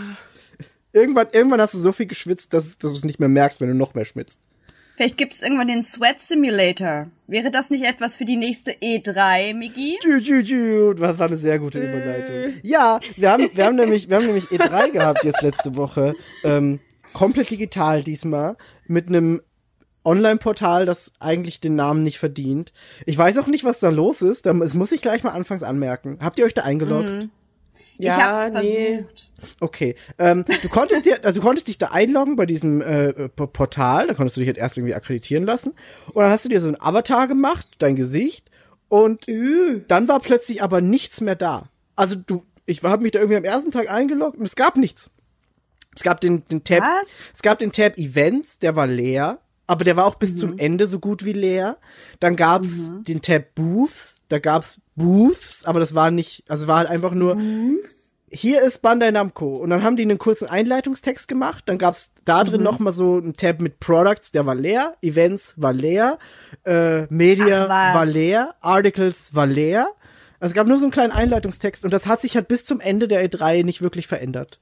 Irgendwann, 0.94 1.28
irgendwann 1.34 1.60
hast 1.60 1.74
du 1.74 1.80
so 1.80 1.92
viel 1.92 2.06
geschwitzt, 2.06 2.54
dass, 2.54 2.78
dass 2.78 2.92
du 2.92 2.98
es 2.98 3.04
nicht 3.04 3.20
mehr 3.20 3.28
merkst, 3.28 3.60
wenn 3.60 3.68
du 3.68 3.76
noch 3.76 3.96
mehr 3.96 4.06
schwitzt. 4.06 4.44
Vielleicht 4.96 5.18
gibt's 5.18 5.42
irgendwann 5.42 5.68
den 5.68 5.84
Sweat 5.84 6.20
Simulator. 6.20 7.08
Wäre 7.28 7.52
das 7.52 7.70
nicht 7.70 7.84
etwas 7.86 8.16
für 8.16 8.24
die 8.26 8.38
nächste 8.38 8.72
E3, 8.72 9.54
Migi? 9.54 9.98
Das 10.94 11.20
war 11.20 11.28
eine 11.28 11.38
sehr 11.38 11.60
gute 11.60 11.80
Überleitung. 11.80 12.54
Ja, 12.64 13.00
wir 13.18 13.32
haben, 13.32 13.50
wir 13.54 13.66
haben 13.66 13.76
nämlich, 13.76 14.10
wir 14.10 14.16
haben 14.18 14.26
nämlich 14.28 14.46
E3 14.46 14.92
gehabt 14.92 15.24
jetzt 15.24 15.42
letzte 15.42 15.76
Woche. 15.76 16.14
Ähm, 16.44 16.80
komplett 17.14 17.52
digital 17.52 18.04
diesmal. 18.04 18.56
Mit 18.88 19.08
einem 19.08 19.42
Online-Portal, 20.06 20.86
das 20.86 21.14
eigentlich 21.20 21.60
den 21.62 21.76
Namen 21.76 22.04
nicht 22.04 22.20
verdient. 22.20 22.72
Ich 23.06 23.18
weiß 23.18 23.38
auch 23.40 23.48
nicht, 23.48 23.64
was 23.64 23.80
da 23.80 23.90
los 23.90 24.22
ist. 24.22 24.46
Da- 24.46 24.54
Das 24.54 24.76
muss 24.76 24.92
ich 24.92 25.02
gleich 25.02 25.24
mal 25.24 25.32
anfangs 25.32 25.64
anmerken. 25.64 26.20
Habt 26.22 26.38
ihr 26.40 26.46
euch 26.46 26.54
da 26.54 26.62
eingeloggt? 26.64 27.28
Ich 27.98 28.10
hab's 28.12 28.52
versucht. 28.52 29.32
Okay. 29.60 29.96
Ähm, 30.18 30.46
du 30.62 30.70
konntest 30.70 31.06
dir, 31.06 31.24
also 31.24 31.40
du 31.40 31.46
konntest 31.46 31.68
dich 31.68 31.78
da 31.78 31.88
einloggen 31.88 32.36
bei 32.36 32.46
diesem 32.46 32.82
äh, 32.82 33.30
Portal, 33.30 34.08
da 34.08 34.14
konntest 34.14 34.38
du 34.38 34.42
dich 34.42 34.48
halt 34.48 34.58
erst 34.58 34.78
irgendwie 34.78 34.96
akkreditieren 34.96 35.46
lassen. 35.46 35.74
Und 36.14 36.24
dann 36.24 36.32
hast 36.32 36.46
du 36.46 36.50
dir 36.50 36.62
so 36.62 36.70
ein 36.70 36.80
Avatar 36.80 37.28
gemacht, 37.28 37.68
dein 37.80 37.96
Gesicht, 37.96 38.50
und 38.88 39.26
dann 39.88 40.08
war 40.08 40.20
plötzlich 40.20 40.64
aber 40.64 40.82
nichts 40.82 41.22
mehr 41.22 41.36
da. 41.36 41.70
Also 41.96 42.16
du, 42.16 42.44
ich 42.66 42.84
habe 42.84 43.04
mich 43.04 43.12
da 43.12 43.20
irgendwie 43.20 43.38
am 43.38 43.44
ersten 43.44 43.72
Tag 43.72 43.90
eingeloggt 43.90 44.38
und 44.38 44.46
es 44.46 44.56
gab 44.56 44.78
nichts. 44.78 45.12
Es 45.96 46.04
gab 46.04 46.20
den, 46.22 46.46
den 46.48 46.64
Tab, 46.64 46.82
Was? 46.82 47.20
es 47.34 47.42
gab 47.42 47.60
den 47.60 47.72
Tab 47.72 47.98
Events, 47.98 48.60
der 48.60 48.76
war 48.76 48.86
leer, 48.86 49.40
aber 49.66 49.84
der 49.86 49.96
war 49.96 50.06
auch 50.06 50.16
bis 50.16 50.38
zum 50.38 50.58
Ende 50.58 50.88
so 50.88 51.00
gut 51.00 51.26
wie 51.26 51.34
leer. 51.34 51.78
Dann 52.20 52.36
gab's 52.36 52.92
den 53.08 53.22
Tab 53.22 53.56
Booths, 53.56 54.22
da 54.28 54.40
gab's 54.40 54.80
Booths, 54.96 55.66
aber 55.66 55.80
das 55.80 55.96
war 55.96 56.12
nicht, 56.12 56.44
also 56.48 56.68
war 56.68 56.78
halt 56.78 56.90
einfach 56.90 57.14
nur, 57.14 57.38
hier 58.32 58.62
ist 58.62 58.82
Bandai 58.82 59.12
Namco. 59.12 59.54
Und 59.54 59.70
dann 59.70 59.84
haben 59.84 59.96
die 59.96 60.04
einen 60.04 60.18
kurzen 60.18 60.48
Einleitungstext 60.48 61.28
gemacht. 61.28 61.64
Dann 61.68 61.78
gab's 61.78 62.12
da 62.26 62.44
drin 62.44 62.64
noch 62.64 62.80
mal 62.80 62.92
so 62.92 63.18
einen 63.18 63.34
Tab 63.34 63.62
mit 63.62 63.80
Products, 63.80 64.32
der 64.32 64.46
war 64.46 64.56
leer. 64.56 64.96
Events 65.02 65.54
war 65.58 65.74
leer. 65.74 66.18
Äh, 66.66 67.04
Media 67.14 67.68
Ach, 67.70 67.96
war 67.96 68.06
leer. 68.06 68.56
Articles 68.62 69.34
war 69.36 69.48
leer. 69.48 69.88
Also 70.40 70.52
es 70.52 70.54
gab 70.54 70.68
nur 70.68 70.78
so 70.78 70.86
einen 70.86 70.92
kleinen 70.92 71.12
Einleitungstext. 71.12 71.86
Und 71.86 71.94
das 71.94 72.08
hat 72.08 72.22
sich 72.22 72.36
halt 72.36 72.48
bis 72.48 72.66
zum 72.66 72.80
Ende 72.80 73.08
der 73.08 73.26
E3 73.26 73.64
nicht 73.64 73.82
wirklich 73.82 74.08
verändert. 74.08 74.60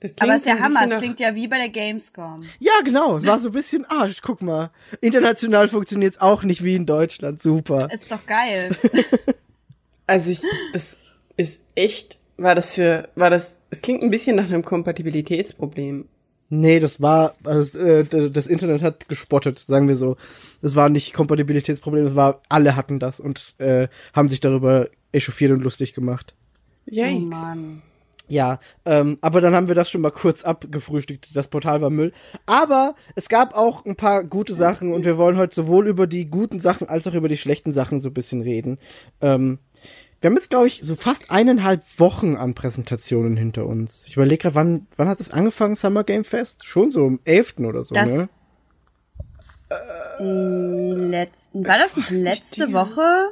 Das 0.00 0.12
Aber 0.20 0.34
ist 0.34 0.46
ja 0.46 0.58
Hammer, 0.58 0.84
es 0.84 0.96
klingt 0.98 1.20
ja 1.20 1.34
wie 1.34 1.48
bei 1.48 1.58
der 1.58 1.68
Gamescom. 1.68 2.42
Ja, 2.58 2.72
genau. 2.84 3.16
Es 3.16 3.26
war 3.26 3.38
so 3.38 3.48
ein 3.50 3.52
bisschen, 3.52 3.84
ah, 3.88 4.08
guck 4.22 4.42
mal. 4.42 4.70
International 5.00 5.68
funktioniert's 5.68 6.20
auch 6.20 6.42
nicht 6.42 6.64
wie 6.64 6.74
in 6.74 6.86
Deutschland. 6.86 7.40
Super. 7.40 7.88
Ist 7.92 8.10
doch 8.10 8.24
geil. 8.26 8.70
Also 10.10 10.32
ich, 10.32 10.42
das 10.72 10.96
ist 11.36 11.62
echt, 11.76 12.18
war 12.36 12.56
das 12.56 12.74
für, 12.74 13.08
war 13.14 13.30
das, 13.30 13.60
es 13.70 13.80
klingt 13.80 14.02
ein 14.02 14.10
bisschen 14.10 14.34
nach 14.34 14.46
einem 14.46 14.64
Kompatibilitätsproblem. 14.64 16.08
Nee, 16.48 16.80
das 16.80 17.00
war, 17.00 17.36
also, 17.44 17.78
äh, 17.78 18.28
das 18.28 18.48
Internet 18.48 18.82
hat 18.82 19.08
gespottet, 19.08 19.60
sagen 19.60 19.86
wir 19.86 19.94
so. 19.94 20.16
Das 20.62 20.74
war 20.74 20.88
nicht 20.88 21.14
Kompatibilitätsproblem, 21.14 22.02
das 22.02 22.16
war, 22.16 22.42
alle 22.48 22.74
hatten 22.74 22.98
das 22.98 23.20
und 23.20 23.54
äh, 23.58 23.86
haben 24.12 24.28
sich 24.28 24.40
darüber 24.40 24.88
echauffiert 25.12 25.52
und 25.52 25.62
lustig 25.62 25.94
gemacht. 25.94 26.34
Oh 26.88 26.94
Yikes. 26.94 27.28
Mann. 27.28 27.82
Ja, 28.30 28.60
ähm, 28.84 29.18
aber 29.22 29.40
dann 29.40 29.54
haben 29.54 29.66
wir 29.68 29.74
das 29.74 29.90
schon 29.90 30.00
mal 30.02 30.12
kurz 30.12 30.44
abgefrühstückt. 30.44 31.36
Das 31.36 31.48
Portal 31.48 31.80
war 31.80 31.90
Müll. 31.90 32.12
Aber 32.46 32.94
es 33.16 33.28
gab 33.28 33.54
auch 33.56 33.84
ein 33.84 33.96
paar 33.96 34.22
gute 34.24 34.54
Sachen 34.54 34.92
und 34.92 35.04
wir 35.04 35.18
wollen 35.18 35.36
heute 35.36 35.54
sowohl 35.54 35.88
über 35.88 36.06
die 36.06 36.26
guten 36.26 36.60
Sachen 36.60 36.88
als 36.88 37.06
auch 37.08 37.14
über 37.14 37.28
die 37.28 37.36
schlechten 37.36 37.72
Sachen 37.72 37.98
so 37.98 38.08
ein 38.10 38.14
bisschen 38.14 38.40
reden. 38.42 38.78
Ähm, 39.20 39.58
wir 40.20 40.28
haben 40.30 40.36
jetzt, 40.36 40.50
glaube 40.50 40.68
ich, 40.68 40.80
so 40.82 40.94
fast 40.96 41.30
eineinhalb 41.30 41.82
Wochen 41.98 42.36
an 42.36 42.54
Präsentationen 42.54 43.36
hinter 43.36 43.66
uns. 43.66 44.04
Ich 44.06 44.14
überlege 44.16 44.38
gerade, 44.42 44.54
wann, 44.54 44.86
wann 44.96 45.08
hat 45.08 45.18
es 45.18 45.30
angefangen, 45.30 45.74
Summer 45.74 46.04
Game 46.04 46.24
Fest? 46.24 46.64
Schon 46.66 46.90
so 46.90 47.06
am 47.06 47.20
11. 47.24 47.54
oder 47.66 47.82
so, 47.82 47.94
Das- 47.94 48.10
ne? 48.10 48.28
Letzten, 50.18 51.66
war 51.66 51.78
das 51.78 51.96
nicht 51.96 52.10
letzte 52.10 52.72
Woche? 52.72 53.30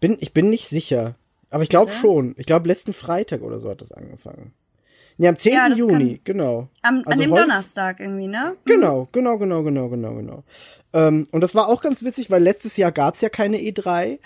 Bin, 0.00 0.16
ich 0.20 0.32
bin 0.32 0.50
nicht 0.50 0.66
sicher. 0.68 1.14
Aber 1.50 1.62
ich 1.62 1.68
glaube 1.68 1.90
schon. 1.92 2.34
Ich 2.38 2.46
glaube, 2.46 2.68
letzten 2.68 2.92
Freitag 2.92 3.42
oder 3.42 3.58
so 3.60 3.68
hat 3.70 3.80
das 3.80 3.92
angefangen. 3.92 4.52
Nee, 5.18 5.28
am 5.28 5.36
10. 5.36 5.52
Ja, 5.52 5.68
Juni, 5.68 6.20
genau. 6.24 6.68
Am, 6.82 6.98
an 6.98 7.04
Also 7.06 7.22
dem 7.22 7.30
heute- 7.32 7.42
Donnerstag 7.42 8.00
irgendwie, 8.00 8.28
ne? 8.28 8.56
Genau, 8.64 9.08
genau, 9.12 9.36
genau, 9.36 9.62
genau, 9.62 9.88
genau, 9.88 10.14
genau. 10.14 10.44
Ähm, 10.92 11.26
und 11.32 11.42
das 11.42 11.54
war 11.54 11.68
auch 11.68 11.82
ganz 11.82 12.02
witzig, 12.02 12.30
weil 12.30 12.42
letztes 12.42 12.76
Jahr 12.76 12.90
gab's 12.92 13.20
ja 13.20 13.28
keine 13.28 13.58
E3 13.58 14.18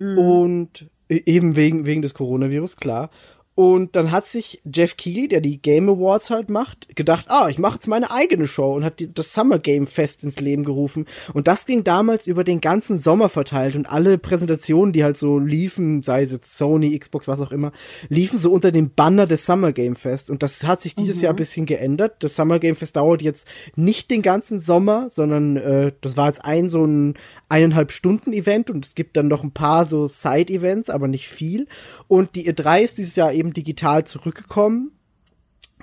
und 0.00 0.90
e- 1.08 1.22
eben 1.26 1.56
wegen, 1.56 1.86
wegen 1.86 2.02
des 2.02 2.14
Coronavirus, 2.14 2.76
klar. 2.76 3.10
Und 3.56 3.94
dann 3.94 4.10
hat 4.10 4.26
sich 4.26 4.60
Jeff 4.64 4.96
Keighley, 4.96 5.28
der 5.28 5.40
die 5.40 5.62
Game 5.62 5.88
Awards 5.88 6.30
halt 6.30 6.50
macht, 6.50 6.96
gedacht, 6.96 7.26
ah, 7.28 7.48
ich 7.48 7.58
mache 7.58 7.74
jetzt 7.74 7.86
meine 7.86 8.10
eigene 8.10 8.48
Show 8.48 8.74
und 8.74 8.84
hat 8.84 8.98
die, 8.98 9.12
das 9.12 9.32
Summer 9.32 9.60
Game 9.60 9.86
Fest 9.86 10.24
ins 10.24 10.40
Leben 10.40 10.64
gerufen. 10.64 11.06
Und 11.34 11.46
das 11.46 11.64
ging 11.64 11.84
damals 11.84 12.26
über 12.26 12.42
den 12.42 12.60
ganzen 12.60 12.96
Sommer 12.96 13.28
verteilt 13.28 13.76
und 13.76 13.86
alle 13.86 14.18
Präsentationen, 14.18 14.92
die 14.92 15.04
halt 15.04 15.18
so 15.18 15.38
liefen, 15.38 16.02
sei 16.02 16.22
es 16.22 16.32
jetzt 16.32 16.56
Sony, 16.56 16.98
Xbox, 16.98 17.28
was 17.28 17.40
auch 17.40 17.52
immer, 17.52 17.70
liefen 18.08 18.38
so 18.38 18.50
unter 18.50 18.72
dem 18.72 18.90
Banner 18.90 19.26
des 19.26 19.46
Summer 19.46 19.72
Game 19.72 19.94
Fest. 19.94 20.30
Und 20.30 20.42
das 20.42 20.64
hat 20.64 20.82
sich 20.82 20.96
dieses 20.96 21.20
Jahr 21.20 21.32
ein 21.32 21.36
bisschen 21.36 21.66
geändert. 21.66 22.16
Das 22.24 22.34
Summer 22.34 22.58
Game 22.58 22.74
Fest 22.74 22.96
dauert 22.96 23.22
jetzt 23.22 23.46
nicht 23.76 24.10
den 24.10 24.22
ganzen 24.22 24.58
Sommer, 24.58 25.08
sondern 25.08 25.56
äh, 25.56 25.92
das 26.00 26.16
war 26.16 26.26
jetzt 26.26 26.44
ein 26.44 26.68
so 26.68 26.84
ein 26.84 27.14
eineinhalb 27.48 27.92
Stunden 27.92 28.32
Event 28.32 28.68
und 28.68 28.84
es 28.84 28.96
gibt 28.96 29.16
dann 29.16 29.28
noch 29.28 29.44
ein 29.44 29.52
paar 29.52 29.86
so 29.86 30.08
Side-Events, 30.08 30.90
aber 30.90 31.06
nicht 31.06 31.28
viel. 31.28 31.68
Und 32.08 32.34
die 32.34 32.50
E3 32.50 32.80
ist 32.80 32.98
dieses 32.98 33.14
Jahr 33.14 33.32
eben 33.32 33.43
digital 33.52 34.04
zurückgekommen. 34.04 34.92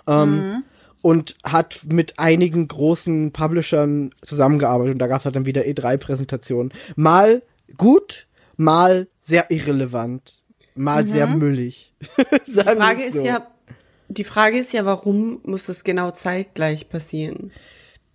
Ähm, 0.07 0.63
und 1.01 1.35
hat 1.43 1.85
mit 1.91 2.19
einigen 2.19 2.67
großen 2.67 3.31
Publishern 3.31 4.11
zusammengearbeitet 4.21 4.93
und 4.93 4.99
da 4.99 5.07
gab 5.07 5.19
es 5.19 5.25
halt 5.25 5.35
dann 5.35 5.45
wieder 5.45 5.63
E3-Präsentationen. 5.63 6.71
Mal 6.95 7.41
gut, 7.77 8.27
mal 8.55 9.07
sehr 9.17 9.49
irrelevant, 9.49 10.43
mal 10.75 11.07
sehr 11.07 11.27
müllig. 11.27 11.95
Die 12.47 12.51
Frage 12.51 13.03
ist 13.03 13.23
ja, 13.23 13.47
die 14.07 14.23
Frage 14.23 14.59
ist 14.59 14.73
ja, 14.73 14.85
warum 14.85 15.39
muss 15.43 15.65
das 15.65 15.83
genau 15.83 16.11
zeitgleich 16.11 16.89
passieren? 16.89 17.51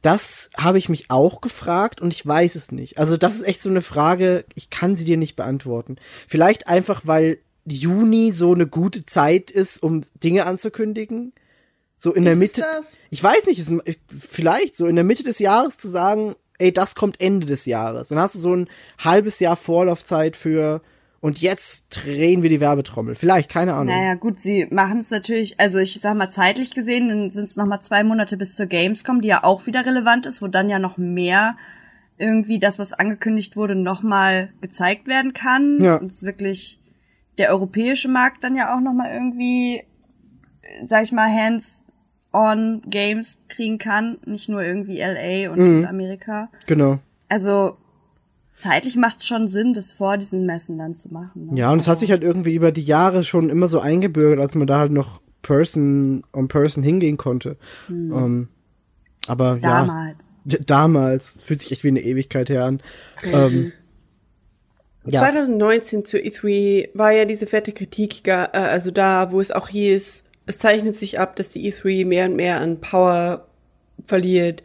Das 0.03 0.51
habe 0.57 0.79
ich 0.79 0.89
mich 0.89 1.11
auch 1.11 1.41
gefragt 1.41 2.01
und 2.01 2.13
ich 2.13 2.25
weiß 2.25 2.55
es 2.55 2.71
nicht. 2.71 2.99
Also 2.99 3.17
das 3.17 3.35
ist 3.35 3.43
echt 3.43 3.63
so 3.63 3.71
eine 3.71 3.83
Frage, 3.83 4.45
ich 4.55 4.71
kann 4.71 4.95
sie 4.95 5.05
dir 5.05 5.17
nicht 5.17 5.37
beantworten. 5.37 5.97
Vielleicht 6.29 6.69
einfach, 6.69 7.03
weil 7.07 7.39
Juni 7.67 8.33
so 8.33 8.53
eine 8.53 8.67
gute 8.67 9.05
Zeit 9.05 9.51
ist, 9.51 9.83
um 9.83 10.03
Dinge 10.23 10.47
anzukündigen. 10.47 11.33
So 11.97 12.13
in 12.13 12.25
der 12.25 12.35
Ist 12.35 12.39
es 12.39 12.41
Mitte. 12.41 12.61
das? 12.61 12.93
Ich 13.11 13.23
weiß 13.23 13.47
nicht, 13.47 13.59
ist, 13.59 13.73
vielleicht 14.09 14.77
so 14.77 14.87
in 14.87 14.97
der 14.97 15.05
Mitte 15.05 15.25
des 15.25 15.39
Jahres 15.39 15.79
zu 15.79 15.89
sagen, 15.89 16.35
ey, 16.59 16.73
das 16.73 16.95
kommt 16.95 17.21
Ende 17.21 17.47
des 17.47 17.67
Jahres. 17.67 18.09
Dann 18.09 18.19
hast 18.19 18.35
du 18.35 18.39
so 18.39 18.55
ein 18.55 18.69
halbes 18.99 19.41
Jahr 19.41 19.57
Vorlaufzeit 19.57 20.37
für 20.37 20.83
und 21.21 21.41
jetzt 21.41 21.89
drehen 21.91 22.43
wir 22.43 22.51
die 22.51 22.61
Werbetrommel. 22.61 23.15
Vielleicht, 23.15 23.51
keine 23.51 23.75
Ahnung. 23.75 23.95
Naja, 23.95 24.15
gut, 24.15 24.41
sie 24.41 24.67
machen 24.71 24.99
es 24.99 25.11
natürlich, 25.11 25.59
also 25.59 25.79
ich 25.79 25.99
sag 26.01 26.17
mal 26.17 26.31
zeitlich 26.31 26.75
gesehen, 26.75 27.09
dann 27.09 27.31
sind 27.31 27.51
es 27.51 27.57
nochmal 27.57 27.81
zwei 27.81 28.05
Monate 28.05 28.37
bis 28.37 28.55
zur 28.55 28.67
Gamescom, 28.67 29.23
die 29.23 29.29
ja 29.29 29.43
auch 29.43 29.67
wieder 29.67 29.85
relevant 29.85 30.27
ist, 30.27 30.43
wo 30.43 30.47
dann 30.47 30.69
ja 30.69 30.79
noch 30.79 30.99
mehr 30.99 31.57
irgendwie 32.19 32.59
das, 32.59 32.79
was 32.79 32.93
angekündigt 32.93 33.57
wurde, 33.57 33.75
nochmal 33.75 34.51
gezeigt 34.61 35.07
werden 35.07 35.33
kann. 35.33 35.83
Ja. 35.83 35.97
Und 35.97 36.13
es 36.13 36.23
wirklich 36.23 36.79
der 37.39 37.51
europäische 37.51 38.09
Markt 38.09 38.45
dann 38.45 38.57
ja 38.57 38.75
auch 38.75 38.81
nochmal 38.81 39.13
irgendwie, 39.13 39.83
sag 40.85 41.03
ich 41.03 41.13
mal, 41.13 41.29
hands-on 41.29 42.83
Games 42.87 43.41
kriegen 43.49 43.79
kann. 43.79 44.19
Nicht 44.25 44.49
nur 44.49 44.63
irgendwie 44.63 44.99
LA 44.99 45.51
und 45.51 45.85
Amerika. 45.85 46.49
Genau. 46.67 46.99
Also 47.29 47.77
zeitlich 48.55 48.97
macht 48.97 49.19
es 49.19 49.27
schon 49.27 49.49
Sinn, 49.49 49.75
das 49.75 49.93
vor 49.93 50.17
diesen 50.17 50.47
Messen 50.47 50.79
dann 50.79 50.97
zu 50.97 51.13
machen. 51.13 51.47
Ne? 51.47 51.59
Ja, 51.59 51.71
und 51.71 51.79
es 51.79 51.89
hat 51.89 51.99
sich 51.99 52.11
halt 52.11 52.23
irgendwie 52.23 52.55
über 52.55 52.73
die 52.73 52.83
Jahre 52.83 53.23
schon 53.23 53.51
immer 53.51 53.69
so 53.69 53.81
eingebürgert, 53.81 54.41
als 54.41 54.55
man 54.55 54.67
da 54.67 54.79
halt 54.79 54.93
noch 54.93 55.21
Person 55.43 56.25
on 56.33 56.49
Person 56.49 56.83
hingehen 56.83 57.17
konnte. 57.17 57.57
Ähm, 57.89 58.49
aber 59.29 59.59
Damals. 59.61 60.39
ja, 60.45 60.59
damals, 60.65 61.37
es 61.37 61.43
fühlt 61.43 61.61
sich 61.61 61.73
echt 61.73 61.85
wie 61.85 61.89
eine 61.89 62.03
Ewigkeit 62.03 62.49
her 62.49 62.65
an. 62.65 62.81
Ähm, 63.25 63.73
ja, 65.07 65.21
2019 65.21 66.05
zur 66.05 66.21
E3 66.21 66.91
war 66.95 67.13
ja 67.13 67.25
diese 67.25 67.47
fette 67.47 67.73
Kritik, 67.73 68.27
äh, 68.27 68.49
also 68.53 68.91
da, 68.91 69.33
wo 69.33 69.41
es 69.41 69.51
auch 69.51 69.69
hieß, 69.69 70.25
es 70.47 70.59
zeichnet 70.59 70.97
sich 70.97 71.19
ab, 71.19 71.37
dass 71.37 71.51
die 71.51 71.73
E3 71.73 72.07
mehr 72.07 72.27
und 72.27 72.37
mehr 72.37 72.61
an 72.61 72.81
Power 72.81 73.47
verliert, 74.05 74.63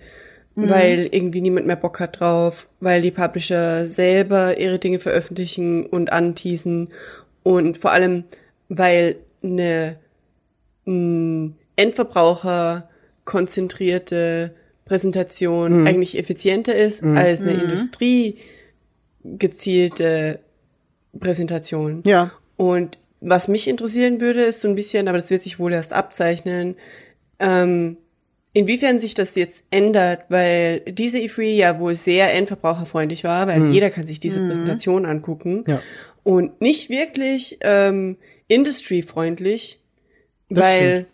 weil 0.56 1.08
irgendwie 1.12 1.41
niemand 1.41 1.65
mehr 1.65 1.75
Bock 1.77 1.99
hat 1.99 2.19
drauf, 2.19 2.67
weil 2.80 3.01
die 3.01 3.12
Publisher 3.12 3.88
selber 3.88 4.60
ihre 4.60 4.80
Dinge 4.80 4.99
veröffentlichen 4.99 5.86
und 5.86 6.12
anteasen 6.12 6.89
und 7.43 7.77
vor 7.77 7.91
allem, 7.91 8.25
weil 8.69 9.15
eine 9.41 9.97
mh, 10.86 11.51
Endverbraucher 11.77 12.89
konzentrierte 13.25 14.54
Präsentation 14.86 15.88
eigentlich 15.88 16.17
effizienter 16.17 16.75
ist 16.75 17.01
als 17.01 17.39
eine 17.41 17.54
Industrie 17.54 18.38
gezielte 19.23 20.39
Präsentation. 21.19 22.03
ja, 22.05 22.31
Und 22.57 22.97
was 23.19 23.47
mich 23.47 23.67
interessieren 23.67 24.19
würde, 24.21 24.43
ist 24.43 24.62
so 24.62 24.67
ein 24.67 24.75
bisschen, 24.75 25.07
aber 25.07 25.17
das 25.17 25.29
wird 25.29 25.41
sich 25.43 25.60
wohl 25.60 25.73
erst 25.73 25.93
abzeichnen, 25.93 26.75
ähm, 27.39 27.97
inwiefern 28.53 28.99
sich 28.99 29.13
das 29.13 29.36
jetzt 29.36 29.65
ändert, 29.71 30.25
weil 30.29 30.79
diese 30.81 31.17
E3 31.19 31.43
ja 31.53 31.79
wohl 31.79 31.95
sehr 31.95 32.34
endverbraucherfreundlich 32.34 33.23
war, 33.23 33.47
weil 33.47 33.71
jeder 33.71 33.89
kann 33.91 34.05
sich 34.07 34.19
diese 34.19 34.39
Präsentation 34.45 35.05
angucken 35.05 35.63
Ja. 35.67 35.81
und 36.23 36.60
nicht 36.62 36.89
wirklich 36.89 37.57
ähm, 37.62 38.17
industry-freundlich, 38.47 39.79
weil 40.49 40.91
stimmt. 40.91 41.07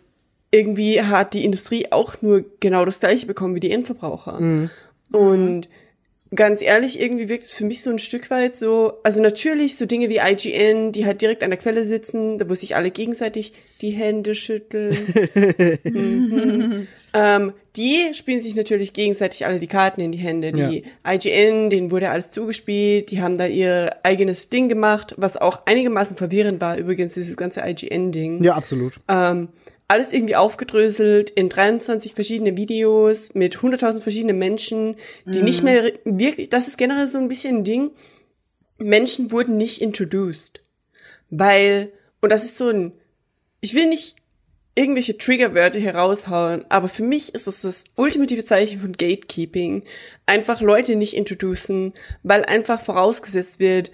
irgendwie 0.50 1.02
hat 1.02 1.34
die 1.34 1.44
Industrie 1.44 1.92
auch 1.92 2.20
nur 2.22 2.44
genau 2.60 2.84
das 2.84 3.00
gleiche 3.00 3.26
bekommen 3.26 3.54
wie 3.54 3.60
die 3.60 3.70
Endverbraucher. 3.70 4.40
Mhm. 4.40 4.70
Und 5.12 5.68
ganz 6.34 6.60
ehrlich, 6.62 7.00
irgendwie 7.00 7.28
wirkt 7.28 7.44
es 7.44 7.54
für 7.54 7.64
mich 7.64 7.82
so 7.82 7.90
ein 7.90 7.98
Stück 7.98 8.30
weit 8.30 8.54
so, 8.54 8.94
also 9.02 9.20
natürlich 9.20 9.76
so 9.76 9.86
Dinge 9.86 10.08
wie 10.08 10.18
IGN, 10.18 10.92
die 10.92 11.06
halt 11.06 11.20
direkt 11.20 11.42
an 11.42 11.50
der 11.50 11.58
Quelle 11.58 11.84
sitzen, 11.84 12.38
da 12.38 12.48
wo 12.48 12.54
sich 12.54 12.76
alle 12.76 12.90
gegenseitig 12.90 13.52
die 13.80 13.90
Hände 13.90 14.34
schütteln. 14.34 14.94
mhm. 15.84 16.86
ähm, 17.14 17.52
die 17.76 18.12
spielen 18.12 18.42
sich 18.42 18.56
natürlich 18.56 18.92
gegenseitig 18.92 19.46
alle 19.46 19.58
die 19.58 19.66
Karten 19.68 20.00
in 20.00 20.12
die 20.12 20.18
Hände. 20.18 20.52
Die 20.52 20.84
IGN, 21.06 21.70
denen 21.70 21.90
wurde 21.90 22.10
alles 22.10 22.30
zugespielt, 22.30 23.10
die 23.10 23.22
haben 23.22 23.38
da 23.38 23.46
ihr 23.46 23.96
eigenes 24.02 24.50
Ding 24.50 24.68
gemacht, 24.68 25.14
was 25.16 25.36
auch 25.36 25.62
einigermaßen 25.66 26.16
verwirrend 26.16 26.60
war, 26.60 26.76
übrigens, 26.76 27.14
dieses 27.14 27.36
ganze 27.36 27.62
IGN-Ding 27.64 28.42
ja, 28.42 28.54
absolut. 28.54 28.98
ähm, 29.08 29.48
alles 29.88 30.12
irgendwie 30.12 30.36
aufgedröselt 30.36 31.30
in 31.30 31.48
23 31.48 32.14
verschiedene 32.14 32.56
Videos 32.56 33.34
mit 33.34 33.56
100.000 33.56 34.00
verschiedenen 34.00 34.38
Menschen, 34.38 34.96
die 35.24 35.38
nicht 35.42 35.62
mehr 35.62 35.82
ri- 35.84 35.98
wirklich, 36.04 36.50
das 36.50 36.68
ist 36.68 36.76
generell 36.76 37.08
so 37.08 37.18
ein 37.18 37.28
bisschen 37.28 37.58
ein 37.58 37.64
Ding, 37.64 37.90
Menschen 38.78 39.32
wurden 39.32 39.56
nicht 39.56 39.80
introduced. 39.80 40.62
Weil, 41.30 41.90
und 42.20 42.30
das 42.30 42.44
ist 42.44 42.58
so 42.58 42.68
ein, 42.68 42.92
ich 43.60 43.74
will 43.74 43.86
nicht 43.88 44.16
irgendwelche 44.74 45.18
Triggerwörter 45.18 45.80
heraushauen, 45.80 46.64
aber 46.68 46.86
für 46.88 47.02
mich 47.02 47.34
ist 47.34 47.48
es 47.48 47.62
das 47.62 47.84
ultimative 47.96 48.44
Zeichen 48.44 48.80
von 48.80 48.92
Gatekeeping. 48.92 49.82
Einfach 50.26 50.60
Leute 50.60 50.94
nicht 50.94 51.14
introducen, 51.14 51.92
weil 52.22 52.44
einfach 52.44 52.80
vorausgesetzt 52.80 53.58
wird, 53.58 53.90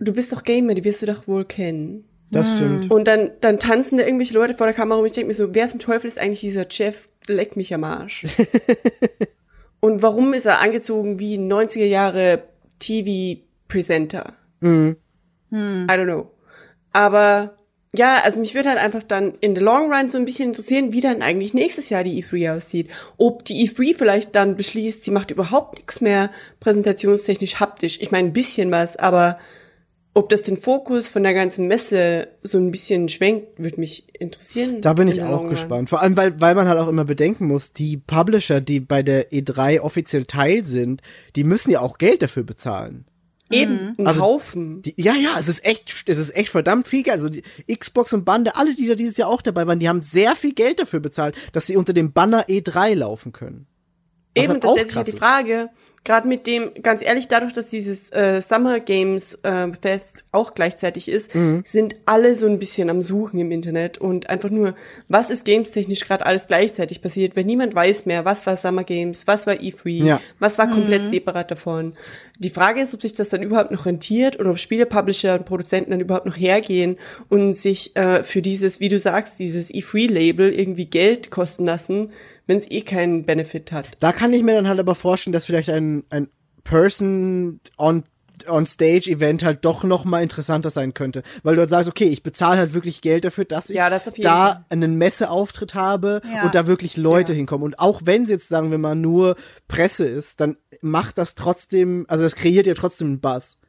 du 0.00 0.12
bist 0.12 0.32
doch 0.32 0.42
Gamer, 0.42 0.74
die 0.74 0.84
wirst 0.84 1.02
du 1.02 1.06
doch 1.06 1.28
wohl 1.28 1.44
kennen. 1.44 2.08
Das 2.34 2.52
stimmt. 2.52 2.90
Und 2.90 3.06
dann, 3.06 3.30
dann 3.40 3.58
tanzen 3.58 3.98
da 3.98 4.04
irgendwelche 4.04 4.34
Leute 4.34 4.54
vor 4.54 4.66
der 4.66 4.74
Kamera 4.74 4.98
und 4.98 5.06
ich 5.06 5.12
denke 5.12 5.28
mir 5.28 5.34
so, 5.34 5.54
wer 5.54 5.68
zum 5.68 5.80
Teufel 5.80 6.06
ist 6.06 6.18
eigentlich 6.18 6.40
dieser 6.40 6.66
Jeff? 6.68 7.08
Leck 7.26 7.56
mich 7.56 7.72
am 7.72 7.84
Arsch. 7.84 8.26
und 9.80 10.02
warum 10.02 10.34
ist 10.34 10.46
er 10.46 10.60
angezogen 10.60 11.18
wie 11.18 11.36
ein 11.36 11.50
90er 11.50 11.84
Jahre 11.84 12.42
TV-Presenter? 12.80 14.34
I 15.88 15.92
don't 15.92 16.04
know. 16.04 16.30
Aber 16.92 17.56
ja, 17.96 18.20
also 18.24 18.40
mich 18.40 18.54
würde 18.54 18.70
halt 18.70 18.80
einfach 18.80 19.04
dann 19.04 19.34
in 19.40 19.54
the 19.54 19.62
long 19.62 19.92
run 19.92 20.10
so 20.10 20.18
ein 20.18 20.24
bisschen 20.24 20.48
interessieren, 20.48 20.92
wie 20.92 21.00
dann 21.00 21.22
eigentlich 21.22 21.54
nächstes 21.54 21.90
Jahr 21.90 22.02
die 22.02 22.22
E3 22.22 22.56
aussieht. 22.56 22.90
Ob 23.16 23.44
die 23.44 23.68
E3 23.68 23.96
vielleicht 23.96 24.34
dann 24.34 24.56
beschließt, 24.56 25.04
sie 25.04 25.12
macht 25.12 25.30
überhaupt 25.30 25.76
nichts 25.76 26.00
mehr 26.00 26.30
präsentationstechnisch 26.58 27.60
haptisch. 27.60 27.98
Ich 28.00 28.10
meine, 28.10 28.28
ein 28.28 28.32
bisschen 28.32 28.72
was, 28.72 28.96
aber 28.96 29.38
ob 30.14 30.28
das 30.28 30.42
den 30.42 30.56
Fokus 30.56 31.08
von 31.08 31.24
der 31.24 31.34
ganzen 31.34 31.66
Messe 31.66 32.28
so 32.42 32.56
ein 32.58 32.70
bisschen 32.70 33.08
schwenkt, 33.08 33.58
würde 33.58 33.80
mich 33.80 34.06
interessieren. 34.18 34.80
Da 34.80 34.92
bin 34.92 35.08
in 35.08 35.14
ich 35.14 35.22
auch 35.22 35.48
gespannt. 35.48 35.90
Vor 35.90 36.00
allem, 36.00 36.16
weil, 36.16 36.40
weil 36.40 36.54
man 36.54 36.68
halt 36.68 36.78
auch 36.78 36.88
immer 36.88 37.04
bedenken 37.04 37.46
muss, 37.48 37.72
die 37.72 37.96
Publisher, 37.96 38.60
die 38.60 38.78
bei 38.78 39.02
der 39.02 39.30
E3 39.30 39.80
offiziell 39.80 40.24
Teil 40.24 40.64
sind, 40.64 41.02
die 41.34 41.42
müssen 41.42 41.72
ja 41.72 41.80
auch 41.80 41.98
Geld 41.98 42.22
dafür 42.22 42.44
bezahlen. 42.44 43.06
Eben, 43.50 43.94
ein 43.98 44.06
Also, 44.06 44.22
Haufen. 44.22 44.82
Die, 44.82 44.94
ja, 44.96 45.14
ja, 45.14 45.36
es 45.38 45.48
ist 45.48 45.64
echt, 45.64 46.04
es 46.06 46.18
ist 46.18 46.34
echt 46.34 46.48
verdammt 46.48 46.86
viel 46.86 47.02
Geld. 47.02 47.16
Also 47.16 47.28
die 47.28 47.42
Xbox 47.76 48.12
und 48.12 48.24
Bande, 48.24 48.56
alle, 48.56 48.74
die 48.74 48.86
da 48.86 48.94
dieses 48.94 49.16
Jahr 49.16 49.28
auch 49.28 49.42
dabei 49.42 49.66
waren, 49.66 49.80
die 49.80 49.88
haben 49.88 50.00
sehr 50.00 50.36
viel 50.36 50.54
Geld 50.54 50.78
dafür 50.78 51.00
bezahlt, 51.00 51.34
dass 51.52 51.66
sie 51.66 51.76
unter 51.76 51.92
dem 51.92 52.12
Banner 52.12 52.46
E3 52.48 52.94
laufen 52.94 53.32
können. 53.32 53.66
Was 54.34 54.44
Eben, 54.44 54.52
halt 54.54 54.64
da 54.64 54.68
auch 54.68 54.72
stellt 54.72 54.90
sich 54.90 55.02
die 55.02 55.10
ist. 55.10 55.20
Gerade 56.04 56.28
mit 56.28 56.46
dem, 56.46 56.70
ganz 56.82 57.00
ehrlich, 57.02 57.28
dadurch, 57.28 57.54
dass 57.54 57.70
dieses 57.70 58.10
äh, 58.12 58.42
Summer 58.42 58.78
Games 58.78 59.38
äh, 59.42 59.68
Fest 59.80 60.24
auch 60.32 60.54
gleichzeitig 60.54 61.08
ist, 61.08 61.34
Mhm. 61.34 61.62
sind 61.64 61.96
alle 62.04 62.34
so 62.34 62.46
ein 62.46 62.58
bisschen 62.58 62.90
am 62.90 63.00
Suchen 63.00 63.40
im 63.40 63.50
Internet 63.50 63.96
und 63.96 64.28
einfach 64.28 64.50
nur, 64.50 64.74
was 65.08 65.30
ist 65.30 65.46
games-technisch 65.46 66.00
gerade 66.06 66.26
alles 66.26 66.46
gleichzeitig 66.46 67.00
passiert, 67.00 67.36
wenn 67.36 67.46
niemand 67.46 67.74
weiß 67.74 68.04
mehr, 68.04 68.26
was 68.26 68.46
war 68.46 68.56
Summer 68.56 68.84
Games, 68.84 69.26
was 69.26 69.46
war 69.46 69.54
E3, 69.54 70.04
Ja. 70.04 70.20
was 70.38 70.58
war 70.58 70.68
komplett 70.68 71.06
separat 71.06 71.50
davon. 71.50 71.94
Die 72.38 72.50
Frage 72.50 72.82
ist, 72.82 72.92
ob 72.92 73.00
sich 73.00 73.14
das 73.14 73.30
dann 73.30 73.42
überhaupt 73.42 73.70
noch 73.70 73.86
rentiert 73.86 74.38
oder 74.38 74.50
ob 74.50 74.58
Spielepublisher 74.58 75.34
und 75.34 75.46
Produzenten 75.46 75.92
dann 75.92 76.00
überhaupt 76.00 76.26
noch 76.26 76.36
hergehen 76.36 76.98
und 77.30 77.54
sich 77.54 77.96
äh, 77.96 78.22
für 78.22 78.42
dieses, 78.42 78.78
wie 78.80 78.88
du 78.90 78.98
sagst, 78.98 79.38
dieses 79.38 79.72
E3-Label 79.72 80.52
irgendwie 80.52 80.84
Geld 80.86 81.30
kosten 81.30 81.64
lassen, 81.64 82.10
wenn 82.46 82.58
es 82.58 82.70
eh 82.70 82.82
keinen 82.82 83.24
Benefit 83.24 83.72
hat. 83.72 83.88
Da 84.00 84.12
kann 84.12 84.32
ich 84.32 84.42
mir 84.42 84.54
dann 84.54 84.68
halt 84.68 84.78
aber 84.80 84.94
vorstellen, 84.94 85.32
dass 85.32 85.44
vielleicht 85.46 85.70
ein, 85.70 86.04
ein 86.10 86.28
Person 86.64 87.60
on 87.78 88.04
on 88.48 88.66
Stage 88.66 89.08
Event 89.10 89.44
halt 89.44 89.64
doch 89.64 89.84
noch 89.84 90.04
mal 90.04 90.20
interessanter 90.20 90.68
sein 90.68 90.92
könnte, 90.92 91.22
weil 91.44 91.54
du 91.54 91.60
halt 91.60 91.70
sagst, 91.70 91.88
okay, 91.88 92.06
ich 92.06 92.24
bezahle 92.24 92.58
halt 92.58 92.74
wirklich 92.74 93.00
Geld 93.00 93.24
dafür, 93.24 93.44
dass 93.44 93.70
ich 93.70 93.76
Ja, 93.76 93.88
das 93.88 94.04
da 94.20 94.46
Fall. 94.54 94.64
einen 94.70 94.96
Messeauftritt 94.98 95.74
habe 95.74 96.20
Ja. 96.34 96.44
und 96.44 96.54
da 96.54 96.66
wirklich 96.66 96.96
Leute 96.96 97.32
Ja. 97.32 97.36
hinkommen 97.36 97.64
und 97.64 97.78
auch 97.78 98.02
wenn 98.04 98.24
es 98.24 98.28
jetzt 98.30 98.48
sagen 98.48 98.72
wir 98.72 98.78
mal 98.78 98.96
nur 98.96 99.36
Presse 99.68 100.04
ist, 100.06 100.40
dann 100.40 100.56
macht 100.82 101.16
das 101.16 101.36
trotzdem, 101.36 102.06
also 102.08 102.24
das 102.24 102.34
kreiert 102.34 102.66
ja 102.66 102.74
trotzdem 102.74 103.06
einen 103.06 103.20
Buzz. 103.20 103.60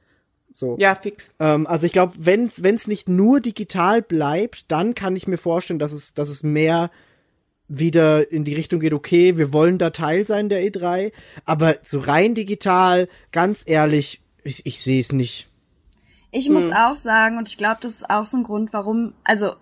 So. 0.51 0.75
Ja, 0.79 0.95
fix. 0.95 1.35
Ähm, 1.39 1.67
also 1.67 1.85
ich 1.85 1.93
glaube, 1.93 2.13
wenn 2.17 2.47
es 2.47 2.88
nicht 2.88 3.07
nur 3.07 3.41
digital 3.41 4.01
bleibt, 4.01 4.71
dann 4.71 4.95
kann 4.95 5.15
ich 5.15 5.27
mir 5.27 5.38
vorstellen, 5.38 5.79
dass 5.79 5.91
es, 5.91 6.15
dass 6.15 6.27
es 6.29 6.41
mehr 6.41 6.89
wieder 7.67 8.32
in 8.32 8.43
die 8.43 8.54
Richtung 8.54 8.80
geht, 8.80 8.93
okay, 8.93 9.38
wir 9.38 9.51
wollen 9.54 9.78
da 9.78 9.89
Teil 9.89 10.25
sein 10.25 10.49
der 10.49 10.62
E3, 10.62 11.12
aber 11.45 11.78
so 11.84 11.99
rein 11.99 12.36
digital, 12.36 13.08
ganz 13.32 13.63
ehrlich, 13.65 14.21
ich, 14.43 14.65
ich 14.65 14.82
sehe 14.82 14.99
es 14.99 15.12
nicht. 15.12 15.49
Ich 16.32 16.47
Hm. 16.47 16.54
muss 16.54 16.71
auch 16.71 16.95
sagen, 16.95 17.38
und 17.38 17.49
ich 17.49 17.58
glaube, 17.58 17.78
das 17.82 17.93
ist 17.93 18.10
auch 18.10 18.25
so 18.25 18.38
ein 18.38 18.43
Grund, 18.43 18.73
warum, 18.73 19.13
also 19.23 19.54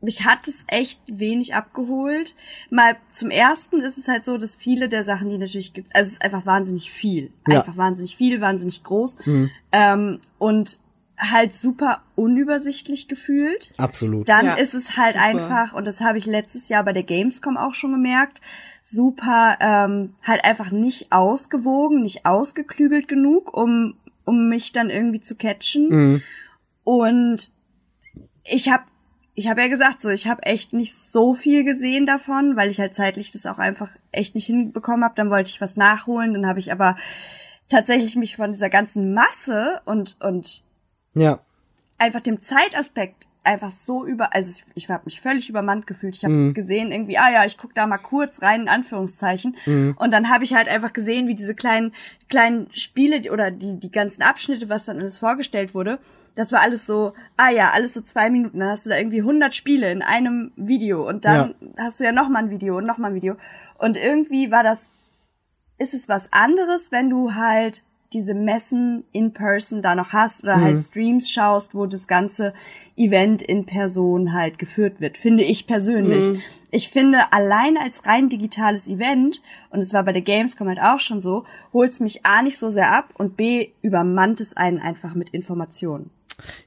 mich 0.00 0.24
hat 0.24 0.46
es 0.48 0.64
echt 0.68 1.00
wenig 1.06 1.54
abgeholt. 1.54 2.34
Mal 2.70 2.96
zum 3.10 3.30
ersten 3.30 3.80
ist 3.80 3.96
es 3.96 4.06
halt 4.08 4.24
so, 4.24 4.36
dass 4.36 4.54
viele 4.56 4.88
der 4.88 5.02
Sachen, 5.02 5.30
die 5.30 5.38
natürlich, 5.38 5.72
also 5.94 6.08
es 6.08 6.12
ist 6.14 6.22
einfach 6.22 6.44
wahnsinnig 6.44 6.90
viel. 6.90 7.32
Ja. 7.48 7.60
Einfach 7.60 7.76
wahnsinnig 7.76 8.16
viel, 8.16 8.40
wahnsinnig 8.40 8.82
groß. 8.82 9.18
Ähm, 9.72 10.18
und 10.38 10.80
halt 11.30 11.54
super 11.54 12.02
unübersichtlich 12.14 13.08
gefühlt. 13.08 13.72
Absolut. 13.78 14.28
Dann 14.28 14.46
Ja, 14.46 14.54
ist 14.54 14.74
es 14.74 14.96
halt 14.96 15.14
super. 15.14 15.24
einfach, 15.24 15.72
und 15.74 15.86
das 15.86 16.00
habe 16.00 16.18
ich 16.18 16.26
letztes 16.26 16.68
Jahr 16.68 16.84
bei 16.84 16.92
der 16.92 17.02
Gamescom 17.02 17.56
auch 17.56 17.74
schon 17.74 17.92
gemerkt, 17.92 18.40
super 18.82 19.56
ähm, 19.60 20.14
halt 20.22 20.44
einfach 20.44 20.70
nicht 20.70 21.12
ausgewogen, 21.12 22.02
nicht 22.02 22.26
ausgeklügelt 22.26 23.08
genug, 23.08 23.56
um, 23.56 23.94
um 24.24 24.48
mich 24.48 24.72
dann 24.72 24.90
irgendwie 24.90 25.20
zu 25.20 25.36
catchen. 25.36 25.88
Mhm. 25.88 26.22
Und 26.84 27.50
ich 28.44 28.70
habe 28.70 28.84
ich 29.36 29.48
habe 29.48 29.62
ja 29.62 29.68
gesagt, 29.68 30.00
so 30.00 30.10
ich 30.10 30.28
habe 30.28 30.44
echt 30.44 30.72
nicht 30.72 30.94
so 30.96 31.34
viel 31.34 31.64
gesehen 31.64 32.06
davon, 32.06 32.54
weil 32.56 32.70
ich 32.70 32.78
halt 32.78 32.94
zeitlich 32.94 33.32
das 33.32 33.46
auch 33.46 33.58
einfach 33.58 33.88
echt 34.12 34.36
nicht 34.36 34.46
hinbekommen 34.46 35.02
habe. 35.04 35.14
Dann 35.16 35.30
wollte 35.30 35.50
ich 35.50 35.60
was 35.60 35.76
nachholen, 35.76 36.34
dann 36.34 36.46
habe 36.46 36.60
ich 36.60 36.70
aber 36.70 36.96
tatsächlich 37.68 38.14
mich 38.14 38.36
von 38.36 38.52
dieser 38.52 38.70
ganzen 38.70 39.12
Masse 39.14 39.80
und 39.86 40.18
und 40.22 40.62
Ja. 41.14 41.40
einfach 41.98 42.20
dem 42.20 42.40
Zeitaspekt 42.42 43.26
einfach 43.44 43.70
so 43.70 44.06
über, 44.06 44.34
also 44.34 44.62
ich, 44.74 44.84
ich 44.84 44.90
habe 44.90 45.02
mich 45.04 45.20
völlig 45.20 45.48
übermannt 45.50 45.86
gefühlt. 45.86 46.16
Ich 46.16 46.24
habe 46.24 46.32
Mhm. 46.34 46.54
gesehen 46.54 46.90
irgendwie, 46.92 47.18
ah 47.18 47.30
ja, 47.30 47.44
ich 47.44 47.58
guck 47.58 47.74
da 47.74 47.86
mal 47.86 47.98
kurz 47.98 48.40
rein 48.42 48.62
in 48.62 48.68
Anführungszeichen 48.68 49.54
Mhm. 49.66 49.94
und 49.98 50.12
dann 50.12 50.30
habe 50.30 50.44
ich 50.44 50.54
halt 50.54 50.66
einfach 50.66 50.92
gesehen, 50.94 51.28
wie 51.28 51.34
diese 51.34 51.54
kleinen 51.54 51.92
kleinen 52.30 52.68
Spiele 52.72 53.30
oder 53.30 53.50
die 53.50 53.78
die 53.78 53.90
ganzen 53.90 54.22
Abschnitte, 54.22 54.68
was 54.70 54.86
dann 54.86 54.98
alles 54.98 55.18
vorgestellt 55.18 55.74
wurde, 55.74 55.98
das 56.34 56.52
war 56.52 56.62
alles 56.62 56.86
so, 56.86 57.12
ah 57.36 57.50
ja, 57.50 57.70
alles 57.74 57.92
so 57.94 58.00
zwei 58.00 58.30
Minuten. 58.30 58.58
Dann 58.60 58.70
hast 58.70 58.86
du 58.86 58.90
da 58.90 58.96
irgendwie 58.96 59.20
100 59.22 59.54
Spiele 59.54 59.90
in 59.92 60.00
einem 60.02 60.50
Video 60.56 61.06
und 61.06 61.24
dann 61.26 61.54
hast 61.78 62.00
du 62.00 62.04
ja 62.04 62.12
noch 62.12 62.30
mal 62.30 62.38
ein 62.44 62.50
Video 62.50 62.78
und 62.78 62.86
noch 62.86 62.96
mal 62.98 63.08
ein 63.08 63.14
Video 63.14 63.36
und 63.78 63.96
irgendwie 63.98 64.50
war 64.50 64.62
das 64.62 64.92
ist 65.76 65.92
es 65.92 66.08
was 66.08 66.32
anderes, 66.32 66.92
wenn 66.92 67.10
du 67.10 67.34
halt 67.34 67.82
diese 68.12 68.34
Messen 68.34 69.04
in 69.12 69.32
person 69.32 69.82
da 69.82 69.94
noch 69.94 70.12
hast 70.12 70.44
oder 70.44 70.60
halt 70.60 70.78
Streams 70.78 71.30
schaust, 71.30 71.74
wo 71.74 71.86
das 71.86 72.06
ganze 72.06 72.54
Event 72.96 73.42
in 73.42 73.66
Person 73.66 74.32
halt 74.32 74.58
geführt 74.58 75.00
wird, 75.00 75.18
finde 75.18 75.42
ich 75.42 75.66
persönlich. 75.66 76.40
Ich 76.70 76.90
finde, 76.90 77.32
allein 77.32 77.76
als 77.76 78.06
rein 78.06 78.28
digitales 78.28 78.86
Event, 78.86 79.42
und 79.70 79.80
es 79.80 79.92
war 79.92 80.04
bei 80.04 80.12
der 80.12 80.22
Gamescom 80.22 80.68
halt 80.68 80.80
auch 80.80 81.00
schon 81.00 81.20
so, 81.20 81.44
holt's 81.72 81.98
mich 82.00 82.24
A 82.24 82.42
nicht 82.42 82.58
so 82.58 82.70
sehr 82.70 82.92
ab 82.92 83.08
und 83.18 83.36
B 83.36 83.70
übermannt 83.82 84.40
es 84.40 84.56
einen 84.56 84.78
einfach 84.78 85.14
mit 85.14 85.30
Informationen. 85.30 86.10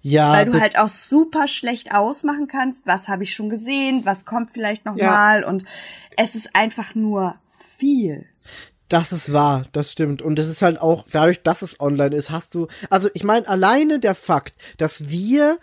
Ja, 0.01 0.33
Weil 0.33 0.45
du 0.45 0.59
halt 0.59 0.79
auch 0.79 0.87
super 0.89 1.47
schlecht 1.47 1.93
ausmachen 1.93 2.47
kannst, 2.47 2.87
was 2.87 3.09
habe 3.09 3.23
ich 3.23 3.33
schon 3.33 3.49
gesehen, 3.49 4.01
was 4.05 4.25
kommt 4.25 4.51
vielleicht 4.51 4.85
noch 4.85 4.95
Ja. 4.95 5.11
mal 5.11 5.43
und 5.43 5.65
es 6.17 6.35
ist 6.35 6.55
einfach 6.55 6.95
nur 6.95 7.35
viel. 7.49 8.25
Das 8.89 9.11
ist 9.11 9.33
wahr, 9.33 9.65
das 9.73 9.91
stimmt. 9.91 10.21
Und 10.21 10.39
es 10.39 10.47
ist 10.47 10.61
halt 10.61 10.79
auch, 10.79 11.05
dadurch, 11.11 11.43
dass 11.43 11.61
es 11.61 11.79
online 11.79 12.15
ist, 12.15 12.29
hast 12.31 12.55
du, 12.55 12.67
also 12.89 13.09
ich 13.13 13.23
meine, 13.23 13.47
alleine 13.47 13.99
der 13.99 14.15
Fakt, 14.15 14.55
dass 14.77 15.09
wir 15.09 15.57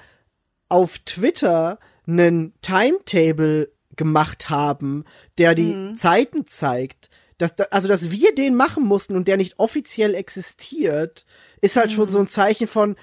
auf 0.69 0.99
Twitter 1.01 1.79
einen 2.07 2.53
Timetable 2.61 3.71
gemacht 3.97 4.51
haben, 4.51 5.05
der 5.39 5.55
die 5.55 5.75
Mhm. 5.75 5.95
Zeiten 5.95 6.47
zeigt, 6.47 7.09
dass, 7.39 7.59
also 7.71 7.89
dass 7.89 8.11
wir 8.11 8.35
den 8.35 8.55
machen 8.55 8.85
mussten 8.85 9.17
und 9.17 9.27
der 9.27 9.37
nicht 9.37 9.59
offiziell 9.59 10.15
existiert, 10.15 11.25
ist 11.61 11.77
halt 11.77 11.93
schon 11.93 12.09
so 12.09 12.19
Mhm. 12.19 12.25
ein 12.25 12.29
Zeichen 12.29 12.67
von, 12.67 12.97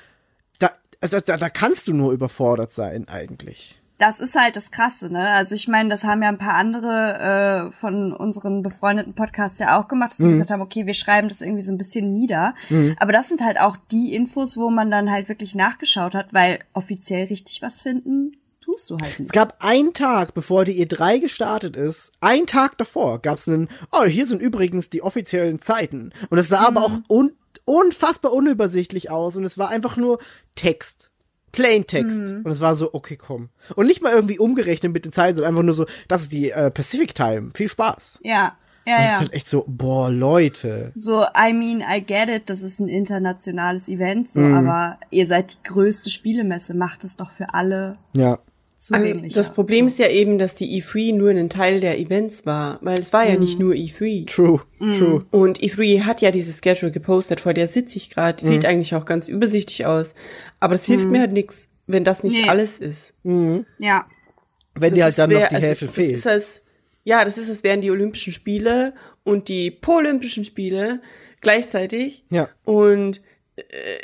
da, 0.60 0.70
da, 1.00 1.20
da 1.20 1.50
kannst 1.50 1.88
du 1.88 1.94
nur 1.94 2.12
überfordert 2.14 2.72
sein 2.72 3.08
eigentlich. 3.08 3.81
Das 4.02 4.20
ist 4.20 4.36
halt 4.36 4.56
das 4.56 4.72
Krasse, 4.72 5.12
ne? 5.12 5.30
Also 5.30 5.54
ich 5.54 5.68
meine, 5.68 5.90
das 5.90 6.04
haben 6.04 6.24
ja 6.24 6.30
ein 6.30 6.40
paar 6.40 6.56
andere 6.56 7.68
äh, 7.70 7.72
von 7.72 8.14
unseren 8.14 8.64
befreundeten 8.64 9.14
Podcasts 9.14 9.60
ja 9.60 9.80
auch 9.80 9.88
gemacht, 9.88 10.10
dass 10.10 10.18
sie 10.18 10.30
gesagt 10.30 10.50
haben, 10.50 10.62
okay, 10.62 10.88
wir 10.88 10.94
schreiben 10.96 11.28
das 11.28 11.42
irgendwie 11.42 11.62
so 11.62 11.72
ein 11.72 11.78
bisschen 11.78 12.12
nieder. 12.12 12.56
Aber 13.00 13.12
das 13.12 13.30
sind 13.30 13.42
halt 13.42 13.60
auch 13.60 13.78
die 13.92 14.16
Infos, 14.16 14.58
wo 14.58 14.72
man 14.72 14.90
dann 14.90 15.12
halt 15.12 15.30
wirklich 15.30 15.54
nachgeschaut 15.54 16.16
hat, 16.16 16.34
weil 16.34 16.60
offiziell 16.74 17.28
richtig 17.28 17.62
was 17.62 17.82
finden, 17.82 18.38
tust 18.60 18.90
du 18.90 18.98
halt 19.00 19.14
Es 19.14 19.20
nicht. 19.20 19.34
gab 19.34 19.64
einen 19.64 19.94
Tag, 19.94 20.34
bevor 20.34 20.66
die 20.66 20.84
E3 20.84 21.20
gestartet 21.20 21.76
ist, 21.76 22.12
einen 22.22 22.48
Tag 22.48 22.80
davor 22.80 23.20
gab 23.22 23.38
es 23.38 23.48
einen, 23.48 23.70
oh, 23.92 24.06
hier 24.06 24.26
sind 24.26 24.42
übrigens 24.42 24.90
die 24.90 25.04
offiziellen 25.04 25.60
Zeiten. 25.60 26.12
Und 26.32 26.40
es 26.40 26.48
sah 26.48 26.66
aber 26.68 26.84
auch 26.86 27.00
un, 27.08 27.34
unfassbar 27.66 28.34
unübersichtlich 28.34 29.12
aus 29.12 29.36
und 29.36 29.44
es 29.44 29.60
war 29.60 29.70
einfach 29.70 29.96
nur 29.96 30.18
Text. 30.56 31.11
Plain 31.52 31.86
Text. 31.88 32.32
Und 32.32 32.48
es 32.48 32.60
war 32.62 32.76
so, 32.76 32.94
okay, 32.94 33.18
komm. 33.18 33.50
Und 33.76 33.88
nicht 33.88 34.02
mal 34.02 34.14
irgendwie 34.14 34.40
umgerechnet 34.40 34.92
mit 34.94 35.06
den 35.06 35.12
Zeiten, 35.12 35.36
sondern 35.36 35.54
einfach 35.54 35.64
nur 35.64 35.74
so, 35.76 35.86
das 36.08 36.22
ist 36.24 36.32
die 36.34 36.52
äh, 36.52 36.72
Pacific 36.72 37.14
Time. 37.16 37.52
Viel 37.54 37.68
Spaß. 37.70 38.20
Ja, 38.24 38.56
ja, 38.88 38.98
Und 38.98 39.04
es 39.04 39.10
ist 39.10 39.14
ja. 39.16 39.20
halt 39.20 39.34
echt 39.34 39.48
so, 39.48 39.64
boah, 39.68 40.10
Leute. 40.10 40.92
So, 40.96 41.24
I 41.24 41.54
mean, 41.54 41.82
I 41.82 42.02
get 42.04 42.30
it, 42.30 42.50
das 42.50 42.62
ist 42.62 42.80
ein 42.80 42.88
internationales 42.88 43.88
Event, 43.90 44.32
so, 44.32 44.40
Mhm. 44.40 44.56
aber 44.68 44.98
ihr 45.12 45.28
seid 45.28 45.54
die 45.54 45.70
größte 45.70 46.10
Spielemesse, 46.10 46.74
macht 46.74 47.04
es 47.04 47.16
doch 47.18 47.30
für 47.30 47.54
alle 47.54 47.98
Ja. 48.16 48.40
Zugänglich. 48.82 49.34
Das 49.34 49.54
Problem 49.54 49.88
ist 49.88 50.00
ja 50.00 50.08
eben, 50.10 50.38
dass 50.38 50.56
die 50.56 50.82
E3 50.82 51.14
nur 51.16 51.30
ein 51.32 51.50
Teil 51.50 51.80
der 51.80 52.00
Events 52.00 52.46
war, 52.46 52.80
weil 52.82 53.00
es 53.00 53.14
war 53.14 53.28
ja 53.28 53.38
nicht 53.38 53.60
nur 53.60 53.74
E3. 53.74 54.26
True, 54.26 54.62
Mhm. 54.80 54.92
true. 54.92 55.26
Und 55.32 55.60
E3 55.62 56.02
hat 56.02 56.22
ja 56.22 56.32
dieses 56.32 56.60
Schedule 56.64 56.92
gepostet, 56.92 57.40
vor 57.42 57.54
der 57.54 57.68
sitze 57.68 57.98
ich 57.98 58.10
gerade. 58.10 58.38
Die 58.40 58.46
Mhm. 58.46 58.50
sieht 58.50 58.66
eigentlich 58.66 58.96
auch 58.96 59.06
ganz 59.06 59.28
übersichtlich 59.28 59.86
aus. 59.86 60.14
Aber 60.60 60.74
das 60.74 60.86
hilft 60.86 61.08
mir 61.08 61.20
halt 61.22 61.34
nichts, 61.34 61.68
wenn 61.88 62.04
das 62.04 62.24
nicht 62.24 62.42
Nee. 62.44 62.50
alles 62.50 62.80
ist. 62.80 63.14
Ja. 63.24 64.06
Wenn 64.74 64.92
Das 64.92 64.94
dir 64.94 65.04
halt 65.04 65.18
dann 65.20 65.30
noch 65.30 65.40
wär- 65.40 65.48
die 65.50 65.56
also 65.56 65.68
Hälfte 65.68 65.88
fehlt. 65.88 66.12
Ist 66.12 66.28
als, 66.28 66.62
ja, 67.04 67.24
das 67.26 67.38
ist, 67.38 67.50
als 67.50 67.64
wären 67.64 67.82
die 67.82 67.92
Olympischen 67.92 68.32
Spiele 68.34 68.94
und 69.24 69.48
die 69.50 69.70
Polympischen 69.72 70.46
Spiele 70.46 71.02
gleichzeitig. 71.42 72.24
Ja. 72.30 72.50
Und 72.64 73.22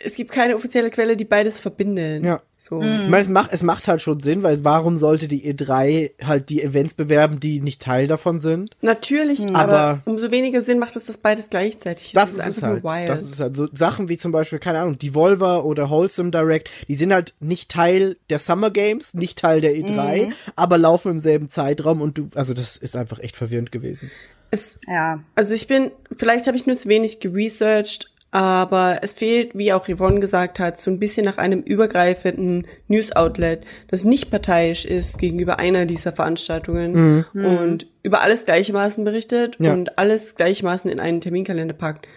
es 0.03 0.15
gibt 0.15 0.31
keine 0.31 0.55
offizielle 0.55 0.89
Quelle, 0.91 1.15
die 1.15 1.23
beides 1.25 1.60
verbindet. 1.60 2.23
Ja. 2.23 2.41
So. 2.57 2.81
Ich 2.81 2.97
meine, 2.97 3.19
es 3.19 3.29
macht, 3.29 3.53
es 3.53 3.63
macht 3.63 3.88
halt 3.88 4.01
schon 4.01 4.19
Sinn, 4.19 4.43
weil 4.43 4.63
warum 4.65 4.97
sollte 4.97 5.27
die 5.27 5.51
E3 5.51 6.12
halt 6.25 6.49
die 6.49 6.62
Events 6.62 6.95
bewerben, 6.95 7.39
die 7.39 7.62
nicht 7.62 7.81
Teil 7.81 8.07
davon 8.07 8.39
sind? 8.39 8.71
Natürlich, 8.81 9.41
Aber- 9.53 9.57
aber, 9.73 10.01
umso 10.05 10.31
weniger 10.31 10.62
Sinn 10.62 10.79
macht 10.79 10.95
es, 10.95 11.05
dass 11.05 11.17
beides 11.17 11.49
gleichzeitig 11.49 12.12
Das 12.13 12.31
ist 12.33 12.39
es 12.39 12.57
einfach 12.57 12.62
halt. 12.73 12.83
nur 12.83 12.91
wild. 12.93 13.10
Das 13.10 13.21
ist 13.23 13.39
halt 13.39 13.55
so 13.55 13.67
Sachen 13.71 14.10
wie 14.10 14.17
zum 14.17 14.31
Beispiel, 14.31 14.60
keine 14.60 14.79
Ahnung, 14.79 14.97
Devolver 14.97 15.65
oder 15.65 15.89
Wholesome 15.89 16.31
Direct, 16.31 16.69
die 16.88 16.95
sind 16.95 17.13
halt 17.13 17.33
nicht 17.39 17.69
Teil 17.71 18.17
der 18.29 18.39
Summer 18.39 18.69
Games, 18.71 19.13
nicht 19.13 19.38
Teil 19.39 19.62
der 19.62 19.75
E3, 19.75 20.33
aber 20.55 20.77
laufen 20.77 21.12
im 21.12 21.19
selben 21.19 21.49
Zeitraum 21.49 22.01
und 22.01 22.17
du, 22.17 22.27
also 22.36 22.53
das 22.53 22.75
ist 22.75 22.95
einfach 22.97 23.19
echt 23.19 23.36
verwirrend 23.36 23.71
gewesen. 23.71 24.12
es, 24.51 24.77
Ja. 24.88 25.21
Also 25.36 25.53
ich 25.53 25.67
bin, 25.67 25.91
vielleicht 26.15 26.47
habe 26.47 26.57
ich 26.57 26.65
nur 26.65 26.75
zu 26.77 26.89
wenig 26.89 27.19
geresearched, 27.19 28.10
aber 28.31 28.99
es 29.03 29.13
fehlt, 29.13 29.57
wie 29.57 29.71
auch 29.73 29.87
Yvonne 29.87 30.19
gesagt 30.19 30.59
hat, 30.59 30.79
so 30.79 30.91
ein 30.91 30.99
bisschen 30.99 31.25
nach 31.25 31.37
einem 31.37 31.61
übergreifenden 31.61 32.67
News-Outlet, 32.87 33.65
das 33.87 34.03
nicht 34.03 34.29
parteiisch 34.29 34.85
ist 34.85 35.17
gegenüber 35.17 35.59
einer 35.59 35.85
dieser 35.85 36.11
Veranstaltungen 36.11 37.25
und 37.33 37.87
über 38.03 38.21
alles 38.21 38.45
gleichermaßen 38.45 39.03
berichtet 39.03 39.55
Ja. 39.59 39.73
und 39.73 39.97
alles 39.97 40.35
gleichermaßen 40.35 40.89
in 40.89 40.99
einen 40.99 41.21
Terminkalender 41.21 41.73
packt. 41.73 42.07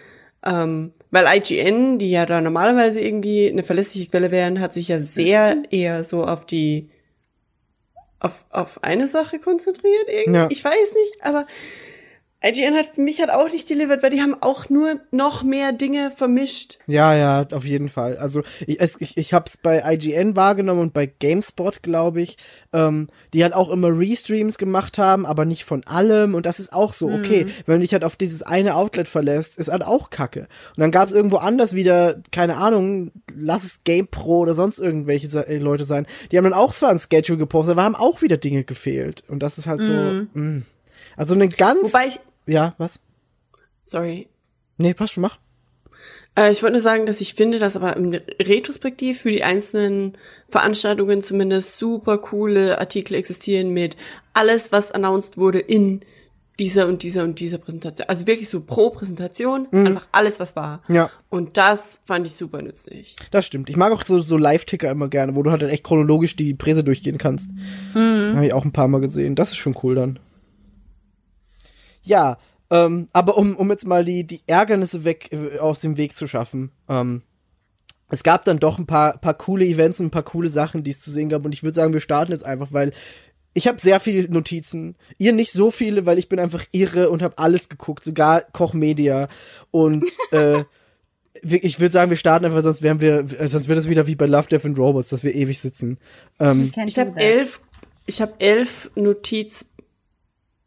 Ähm, 0.43 0.91
weil 1.11 1.25
IGN, 1.37 1.99
die 1.99 2.09
ja 2.11 2.25
da 2.25 2.41
normalerweise 2.41 2.99
irgendwie 2.99 3.49
eine 3.49 3.63
verlässliche 3.63 4.09
Quelle 4.09 4.31
wären, 4.31 4.59
hat 4.59 4.73
sich 4.73 4.87
ja 4.87 4.99
sehr 4.99 5.57
eher 5.69 6.03
so 6.03 6.23
auf 6.25 6.45
die 6.45 6.89
auf, 8.19 8.45
auf 8.49 8.83
eine 8.83 9.07
Sache 9.07 9.39
konzentriert 9.39 10.07
irgendwie. 10.07 10.39
Ja. 10.39 10.47
Ich 10.51 10.63
weiß 10.63 10.73
nicht, 10.73 11.23
aber 11.23 11.45
IGN 12.43 12.75
hat 12.75 12.87
für 12.87 13.01
mich 13.01 13.19
halt 13.19 13.29
auch 13.29 13.51
nicht 13.51 13.69
delivered, 13.69 14.01
weil 14.01 14.09
die 14.09 14.21
haben 14.21 14.35
auch 14.41 14.67
nur 14.69 14.99
noch 15.11 15.43
mehr 15.43 15.73
Dinge 15.73 16.09
vermischt. 16.09 16.79
Ja, 16.87 17.15
ja, 17.15 17.45
auf 17.51 17.65
jeden 17.65 17.87
Fall. 17.87 18.17
Also 18.17 18.41
ich, 18.65 18.79
ich, 18.79 19.17
ich 19.17 19.33
habe 19.33 19.45
es 19.47 19.57
bei 19.57 19.83
IGN 19.85 20.35
wahrgenommen 20.35 20.81
und 20.81 20.93
bei 20.93 21.05
GameSpot, 21.05 21.83
glaube 21.83 22.21
ich, 22.21 22.37
ähm, 22.73 23.09
die 23.33 23.43
halt 23.43 23.53
auch 23.53 23.69
immer 23.69 23.89
Restreams 23.89 24.57
gemacht 24.57 24.97
haben, 24.97 25.27
aber 25.27 25.45
nicht 25.45 25.65
von 25.65 25.83
allem. 25.85 26.33
Und 26.33 26.47
das 26.47 26.59
ist 26.59 26.73
auch 26.73 26.93
so, 26.93 27.09
okay, 27.09 27.45
wenn 27.67 27.75
du 27.75 27.81
dich 27.81 27.93
halt 27.93 28.03
auf 28.03 28.15
dieses 28.15 28.41
eine 28.41 28.75
Outlet 28.75 29.07
verlässt, 29.07 29.57
ist 29.59 29.71
halt 29.71 29.83
auch 29.83 30.09
Kacke. 30.09 30.47
Und 30.75 30.79
dann 30.79 30.91
gab 30.91 31.07
es 31.07 31.13
irgendwo 31.13 31.37
anders 31.37 31.75
wieder, 31.75 32.21
keine 32.31 32.57
Ahnung, 32.57 33.11
lass 33.35 33.63
es 33.63 33.83
GamePro 33.83 34.39
oder 34.39 34.55
sonst 34.55 34.79
irgendwelche 34.79 35.27
äh, 35.47 35.59
Leute 35.59 35.83
sein, 35.83 36.07
die 36.31 36.37
haben 36.37 36.45
dann 36.45 36.53
auch 36.53 36.73
zwar 36.73 36.89
ein 36.89 36.99
Schedule 36.99 37.37
gepostet, 37.37 37.73
aber 37.73 37.83
haben 37.83 37.95
auch 37.95 38.23
wieder 38.23 38.37
Dinge 38.37 38.63
gefehlt. 38.63 39.23
Und 39.27 39.43
das 39.43 39.59
ist 39.59 39.67
halt 39.67 39.83
so, 39.83 39.93
mh. 39.93 40.63
also 41.15 41.35
eine 41.35 41.49
ganz, 41.49 41.93
Wobei 41.93 42.07
ich, 42.07 42.19
ja, 42.45 42.75
was? 42.77 43.01
sorry, 43.83 44.27
Nee, 44.81 44.93
passt 44.93 45.13
schon, 45.13 45.21
mach. 45.21 45.37
Äh, 46.35 46.51
ich 46.51 46.63
wollte 46.63 46.73
nur 46.73 46.81
sagen, 46.81 47.05
dass 47.05 47.21
ich 47.21 47.35
finde, 47.35 47.59
dass 47.59 47.75
aber 47.75 47.95
im 47.95 48.11
Retrospektiv 48.39 49.21
für 49.21 49.31
die 49.31 49.43
einzelnen 49.43 50.17
Veranstaltungen 50.49 51.21
zumindest 51.21 51.77
super 51.77 52.17
coole 52.17 52.79
Artikel 52.79 53.15
existieren 53.15 53.69
mit 53.71 53.95
alles, 54.33 54.71
was 54.71 54.91
announced 54.91 55.37
wurde 55.37 55.59
in 55.59 56.01
dieser 56.59 56.87
und 56.87 57.01
dieser 57.01 57.23
und 57.23 57.39
dieser 57.39 57.57
Präsentation. 57.57 58.07
Also 58.07 58.27
wirklich 58.27 58.49
so 58.49 58.61
pro 58.61 58.91
Präsentation, 58.91 59.67
einfach 59.71 60.07
alles, 60.11 60.39
was 60.39 60.55
war. 60.55 60.83
Ja. 60.89 61.09
Und 61.29 61.57
das 61.57 62.01
fand 62.05 62.27
ich 62.27 62.35
super 62.35 62.61
nützlich. 62.61 63.15
Das 63.31 63.45
stimmt. 63.45 63.69
Ich 63.69 63.77
mag 63.77 63.91
auch 63.91 64.03
so, 64.03 64.19
so 64.19 64.37
Live-Ticker 64.37 64.91
immer 64.91 65.07
gerne, 65.07 65.35
wo 65.35 65.43
du 65.43 65.49
halt 65.49 65.61
dann 65.61 65.69
echt 65.69 65.83
chronologisch 65.83 66.35
die 66.35 66.53
Präse 66.53 66.83
durchgehen 66.83 67.17
kannst. 67.17 67.49
Mhm. 67.95 68.35
Habe 68.35 68.45
ich 68.45 68.53
auch 68.53 68.65
ein 68.65 68.73
paar 68.73 68.87
Mal 68.87 69.01
gesehen. 69.01 69.35
Das 69.35 69.49
ist 69.49 69.57
schon 69.57 69.75
cool 69.81 69.95
dann. 69.95 70.19
Ja, 72.03 72.37
ähm, 72.69 73.07
aber 73.13 73.37
um, 73.37 73.55
um 73.55 73.69
jetzt 73.69 73.85
mal 73.85 74.05
die, 74.05 74.25
die 74.25 74.41
Ärgernisse 74.47 75.03
weg 75.03 75.29
äh, 75.31 75.59
aus 75.59 75.81
dem 75.81 75.97
Weg 75.97 76.15
zu 76.15 76.27
schaffen. 76.27 76.71
Ähm, 76.87 77.21
es 78.09 78.23
gab 78.23 78.45
dann 78.45 78.59
doch 78.59 78.77
ein 78.77 78.85
paar, 78.85 79.17
paar 79.17 79.33
coole 79.33 79.65
Events 79.65 79.99
und 79.99 80.07
ein 80.07 80.11
paar 80.11 80.23
coole 80.23 80.49
Sachen, 80.49 80.83
die 80.83 80.91
es 80.91 80.99
zu 80.99 81.11
sehen 81.11 81.29
gab. 81.29 81.45
Und 81.45 81.53
ich 81.53 81.63
würde 81.63 81.75
sagen, 81.75 81.93
wir 81.93 82.01
starten 82.01 82.31
jetzt 82.31 82.45
einfach, 82.45 82.73
weil 82.73 82.91
ich 83.53 83.67
habe 83.67 83.79
sehr 83.79 83.99
viele 83.99 84.29
Notizen. 84.29 84.95
Ihr 85.17 85.33
nicht 85.33 85.51
so 85.51 85.71
viele, 85.71 86.05
weil 86.05 86.17
ich 86.17 86.29
bin 86.29 86.39
einfach 86.39 86.65
irre 86.71 87.09
und 87.09 87.21
habe 87.21 87.37
alles 87.37 87.69
geguckt, 87.69 88.03
sogar 88.03 88.41
Koch 88.41 88.73
Media. 88.73 89.27
Und 89.71 90.05
äh, 90.31 90.63
ich 91.41 91.79
würde 91.79 91.91
sagen, 91.91 92.09
wir 92.09 92.17
starten 92.17 92.45
einfach, 92.45 92.61
sonst 92.61 92.81
wären 92.81 93.01
wir, 93.01 93.25
sonst 93.47 93.67
wird 93.67 93.79
es 93.79 93.89
wieder 93.89 94.07
wie 94.07 94.15
bei 94.15 94.25
Love, 94.25 94.47
Death 94.49 94.65
and 94.65 94.77
Robots, 94.77 95.09
dass 95.09 95.23
wir 95.23 95.33
ewig 95.33 95.59
sitzen. 95.59 95.97
Ähm, 96.39 96.71
Ich 96.85 96.99
habe 96.99 97.19
elf, 97.19 97.61
ich 98.05 98.21
habe 98.21 98.33
elf 98.39 98.91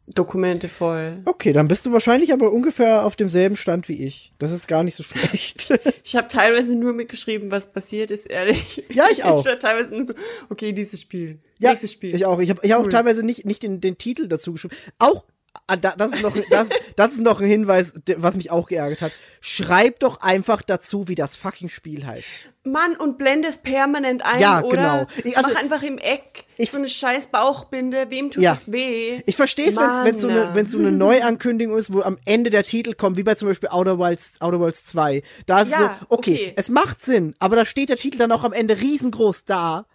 Notizdokumente 0.07 0.69
voll. 0.69 1.21
okay, 1.25 1.51
dann 1.51 1.67
bist 1.67 1.85
du 1.85 1.91
wahrscheinlich 1.91 2.31
aber 2.31 2.51
ungefähr 2.51 3.05
auf 3.05 3.15
demselben 3.15 3.55
Stand 3.55 3.89
wie 3.89 4.03
ich. 4.05 4.33
Das 4.37 4.51
ist 4.51 4.67
gar 4.67 4.83
nicht 4.83 4.95
so 4.95 5.03
schlecht. 5.03 5.73
Ich 6.03 6.15
habe 6.15 6.27
teilweise 6.27 6.75
nur 6.75 6.93
mitgeschrieben, 6.93 7.49
was 7.49 7.71
passiert 7.71 8.11
ist, 8.11 8.27
ehrlich. 8.29 8.83
Ja, 8.93 9.05
ich 9.11 9.23
auch. 9.25 9.39
Ich 9.39 9.45
war 9.45 9.57
teilweise 9.57 9.89
nur 9.95 10.05
so, 10.07 10.13
okay, 10.49 10.71
dieses 10.71 11.01
Spiel, 11.01 11.39
ja, 11.57 11.71
nächstes 11.71 11.93
Spiel. 11.93 12.13
ich 12.13 12.25
auch. 12.27 12.39
Ich 12.39 12.51
habe 12.51 12.59
ich 12.63 12.71
hab 12.71 12.79
auch 12.81 12.83
Cool. 12.85 12.91
teilweise 12.91 13.25
nicht, 13.25 13.45
nicht 13.45 13.63
den, 13.63 13.81
den 13.81 13.97
Titel 13.97 14.27
dazu 14.27 14.53
geschrieben. 14.53 14.75
Auch, 14.99 15.25
ah, 15.67 15.75
da- 15.75 15.95
das 15.97 16.13
ist 16.13 16.21
noch, 16.21 16.37
das, 16.51 16.69
das 16.95 17.13
ist 17.13 17.21
noch 17.21 17.41
ein 17.41 17.47
Hinweis, 17.47 17.93
was 18.17 18.35
mich 18.35 18.51
auch 18.51 18.67
geärgert 18.67 19.01
hat. 19.01 19.11
Schreib 19.41 19.99
doch 19.99 20.21
einfach 20.21 20.61
dazu, 20.61 21.07
wie 21.07 21.15
das 21.15 21.35
fucking 21.35 21.69
Spiel 21.69 22.05
heißt. 22.05 22.27
Mann, 22.65 22.95
und 22.95 23.17
blende 23.17 23.47
es 23.47 23.57
permanent 23.59 24.25
ein, 24.25 24.39
Ja, 24.39 24.61
oder? 24.63 24.75
genau. 24.75 25.07
Ich- 25.23 25.37
also- 25.37 25.51
Mach 25.53 25.61
einfach 25.61 25.83
im 25.83 25.97
Eck 25.97 26.45
Ich- 26.57 26.71
so 26.71 26.77
eine 26.77 26.87
scheiß 26.89 27.27
Bauchbinde. 27.27 28.07
Wem 28.09 28.31
tut 28.31 28.43
Ja. 28.43 28.55
das 28.55 28.71
weh? 28.71 29.21
Ich 29.25 29.35
verstehe 29.35 29.67
es, 29.69 29.75
wenn 29.77 30.15
es 30.15 30.21
so 30.21 30.27
eine 30.29 30.53
wenn's 30.55 30.71
so 30.71 30.79
eine 30.79 30.91
Neuankündigung 30.91 31.77
ist, 31.77 31.93
wo 31.93 32.01
am 32.01 32.17
Ende 32.25 32.49
der 32.49 32.63
Titel 32.63 32.93
kommt, 32.93 33.17
wie 33.17 33.23
bei 33.23 33.35
zum 33.35 33.47
Beispiel 33.47 33.69
Outer 33.69 33.99
Wilds, 33.99 34.33
Outer 34.41 34.59
Wilds 34.59 34.83
2. 34.85 35.21
Da 35.45 35.61
ist 35.61 35.71
Ja, 35.71 35.77
so, 35.77 36.05
okay, 36.09 36.33
okay. 36.33 36.53
es 36.55 36.69
macht 36.69 37.05
Sinn, 37.05 37.35
aber 37.39 37.55
da 37.55 37.65
steht 37.65 37.89
der 37.89 37.97
Titel 37.97 38.17
dann 38.17 38.31
auch 38.31 38.43
am 38.43 38.53
Ende 38.53 38.81
riesengroß 38.81 39.45
da. 39.45 39.85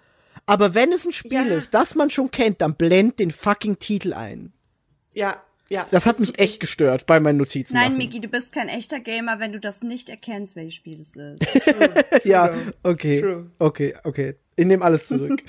Aber 0.46 0.74
wenn 0.74 0.92
es 0.92 1.04
ein 1.06 1.12
Spiel 1.12 1.48
Ja. 1.48 1.54
ist, 1.54 1.74
das 1.74 1.94
man 1.94 2.08
schon 2.10 2.30
kennt, 2.30 2.60
dann 2.60 2.74
blend 2.74 3.18
den 3.18 3.30
fucking 3.30 3.78
Titel 3.78 4.14
ein. 4.14 4.52
Ja, 5.12 5.42
ja. 5.70 5.86
Das 5.92 6.04
hat 6.04 6.18
mich 6.18 6.38
echt 6.40 6.58
gestört 6.58 7.06
bei 7.06 7.20
meinen 7.20 7.36
Notizen. 7.36 7.74
Nein, 7.74 7.92
machen. 7.92 7.98
Miki, 7.98 8.20
du 8.20 8.26
bist 8.26 8.52
kein 8.52 8.68
echter 8.68 8.98
Gamer, 8.98 9.38
wenn 9.38 9.52
du 9.52 9.60
das 9.60 9.82
nicht 9.82 10.10
erkennst, 10.10 10.56
welches 10.56 10.74
Spiel 10.74 10.98
das 10.98 11.14
ist. 11.14 12.24
Ja, 12.24 12.50
okay. 12.82 13.20
True. 13.20 13.50
Okay, 13.58 13.94
okay. 14.02 14.34
Ich 14.56 14.66
nehme 14.66 14.84
alles 14.84 15.06
zurück. 15.06 15.42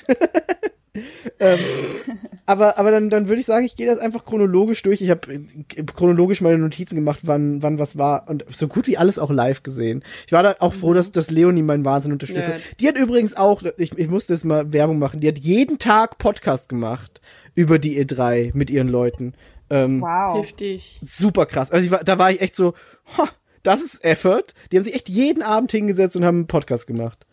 ähm, 1.40 1.60
aber 2.46 2.78
aber 2.78 2.92
dann, 2.92 3.10
dann 3.10 3.30
würde 3.30 3.40
ich 3.40 3.48
sagen, 3.48 3.66
ich 3.66 3.76
gehe 3.76 3.88
das 3.88 3.98
einfach 3.98 4.24
chronologisch 4.24 4.84
durch. 4.84 5.02
Ich 5.02 5.10
habe 5.10 5.22
chronologisch 5.88 6.42
meine 6.42 6.60
Notizen 6.60 6.96
gemacht, 6.96 7.22
wann, 7.24 7.64
wann 7.64 7.80
was 7.80 7.98
war 7.98 8.30
und 8.30 8.46
so 8.48 8.68
gut 8.68 8.86
wie 8.86 8.98
alles 8.98 9.18
auch 9.18 9.32
live 9.32 9.64
gesehen. 9.64 10.04
Ich 10.28 10.34
war 10.34 10.44
da 10.44 10.56
auch 10.60 10.74
froh, 10.74 10.94
dass, 10.94 11.12
dass 11.12 11.32
Leonie 11.32 11.64
meinen 11.64 11.84
Wahnsinn 11.84 12.12
unterstützt 12.12 12.48
hat. 12.48 12.62
Die 12.80 12.88
hat 12.88 12.96
übrigens 12.96 13.36
auch, 13.36 13.64
ich, 13.78 13.98
ich 13.98 14.10
musste 14.10 14.34
jetzt 14.34 14.46
mal 14.46 14.72
Werbung 14.72 15.00
machen, 15.00 15.20
die 15.20 15.28
hat 15.28 15.40
jeden 15.40 15.80
Tag 15.80 16.20
Podcast 16.20 16.70
gemacht 16.70 17.22
über 17.56 17.80
die 17.80 18.00
E3 18.04 18.52
mit 18.54 18.70
ihren 18.70 18.88
Leuten. 18.88 19.34
Ähm, 19.72 20.02
Wow. 20.02 20.38
Heftig. 20.44 21.00
super 21.04 21.46
krass. 21.46 21.72
Also 21.72 21.86
ich 21.86 21.92
war, 21.92 22.04
da 22.04 22.18
war 22.20 22.30
ich 22.32 22.42
echt 22.42 22.56
so, 22.56 22.74
ha, 23.18 23.30
das 23.64 23.82
ist 23.82 24.04
Effort. 24.04 24.44
Die 24.72 24.78
haben 24.78 24.84
sich 24.84 24.96
echt 24.96 25.10
jeden 25.10 25.42
Abend 25.44 25.72
hingesetzt 25.72 26.16
und 26.16 26.26
haben 26.26 26.38
einen 26.40 26.48
Podcast 26.48 26.88
gemacht. 26.88 27.26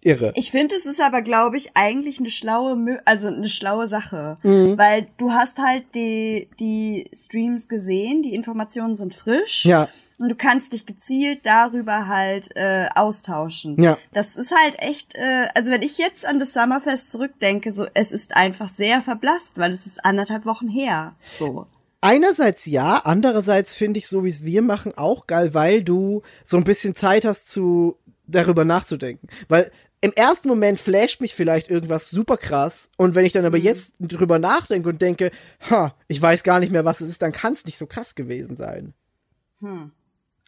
Irre. 0.00 0.32
Ich 0.36 0.52
finde, 0.52 0.76
es 0.76 0.86
ist 0.86 1.00
aber, 1.00 1.22
glaube 1.22 1.56
ich, 1.56 1.70
eigentlich 1.76 2.20
eine 2.20 2.28
schlaue, 2.30 3.00
also 3.04 3.26
eine 3.28 3.48
schlaue 3.48 3.88
Sache, 3.88 4.36
Mhm. 4.44 4.78
weil 4.78 5.08
du 5.16 5.32
hast 5.32 5.58
halt 5.58 5.84
die 5.96 6.48
die 6.60 7.10
Streams 7.12 7.68
gesehen, 7.68 8.22
die 8.22 8.34
Informationen 8.34 8.94
sind 8.94 9.14
frisch 9.14 9.64
Ja. 9.64 9.88
und 10.18 10.28
du 10.28 10.36
kannst 10.36 10.72
dich 10.72 10.86
gezielt 10.86 11.40
darüber 11.46 12.06
halt 12.06 12.54
äh, 12.56 12.88
austauschen. 12.94 13.82
Ja. 13.82 13.98
Das 14.12 14.36
ist 14.36 14.54
halt 14.54 14.76
echt, 14.78 15.16
äh, 15.16 15.48
also 15.54 15.72
wenn 15.72 15.82
ich 15.82 15.98
jetzt 15.98 16.24
an 16.26 16.38
das 16.38 16.52
Summerfest 16.52 17.10
zurückdenke, 17.10 17.72
so 17.72 17.86
es 17.94 18.12
ist 18.12 18.36
einfach 18.36 18.68
sehr 18.68 19.02
verblasst, 19.02 19.58
weil 19.58 19.72
es 19.72 19.84
ist 19.86 20.04
anderthalb 20.04 20.46
Wochen 20.46 20.68
her. 20.68 21.16
So. 21.32 21.66
Einerseits 22.00 22.66
ja, 22.66 22.98
andererseits 23.04 23.74
finde 23.74 23.98
ich 23.98 24.06
so, 24.06 24.22
wie 24.22 24.28
es 24.28 24.44
wir 24.44 24.62
machen, 24.62 24.96
auch 24.96 25.26
geil, 25.26 25.54
weil 25.54 25.82
du 25.82 26.22
so 26.44 26.56
ein 26.56 26.62
bisschen 26.62 26.94
Zeit 26.94 27.24
hast, 27.24 27.50
zu 27.50 27.96
darüber 28.28 28.64
nachzudenken. 28.64 29.26
Weil 29.48 29.72
im 30.00 30.12
ersten 30.12 30.48
Moment 30.48 30.78
flasht 30.78 31.20
mich 31.20 31.34
vielleicht 31.34 31.70
irgendwas 31.70 32.10
super 32.10 32.36
krass 32.36 32.90
und 32.96 33.14
wenn 33.14 33.24
ich 33.24 33.32
dann 33.32 33.42
Mhm. 33.42 33.46
aber 33.48 33.58
jetzt 33.58 33.94
drüber 34.00 34.38
nachdenke 34.38 34.88
und 34.88 35.02
denke, 35.02 35.30
ha, 35.70 35.94
ich 36.08 36.20
weiß 36.22 36.42
gar 36.44 36.60
nicht 36.60 36.70
mehr, 36.72 36.84
was 36.84 37.00
es 37.00 37.10
ist, 37.10 37.22
dann 37.22 37.32
kann 37.32 37.52
es 37.52 37.64
nicht 37.64 37.78
so 37.78 37.86
krass 37.86 38.14
gewesen 38.14 38.56
sein. 38.56 38.94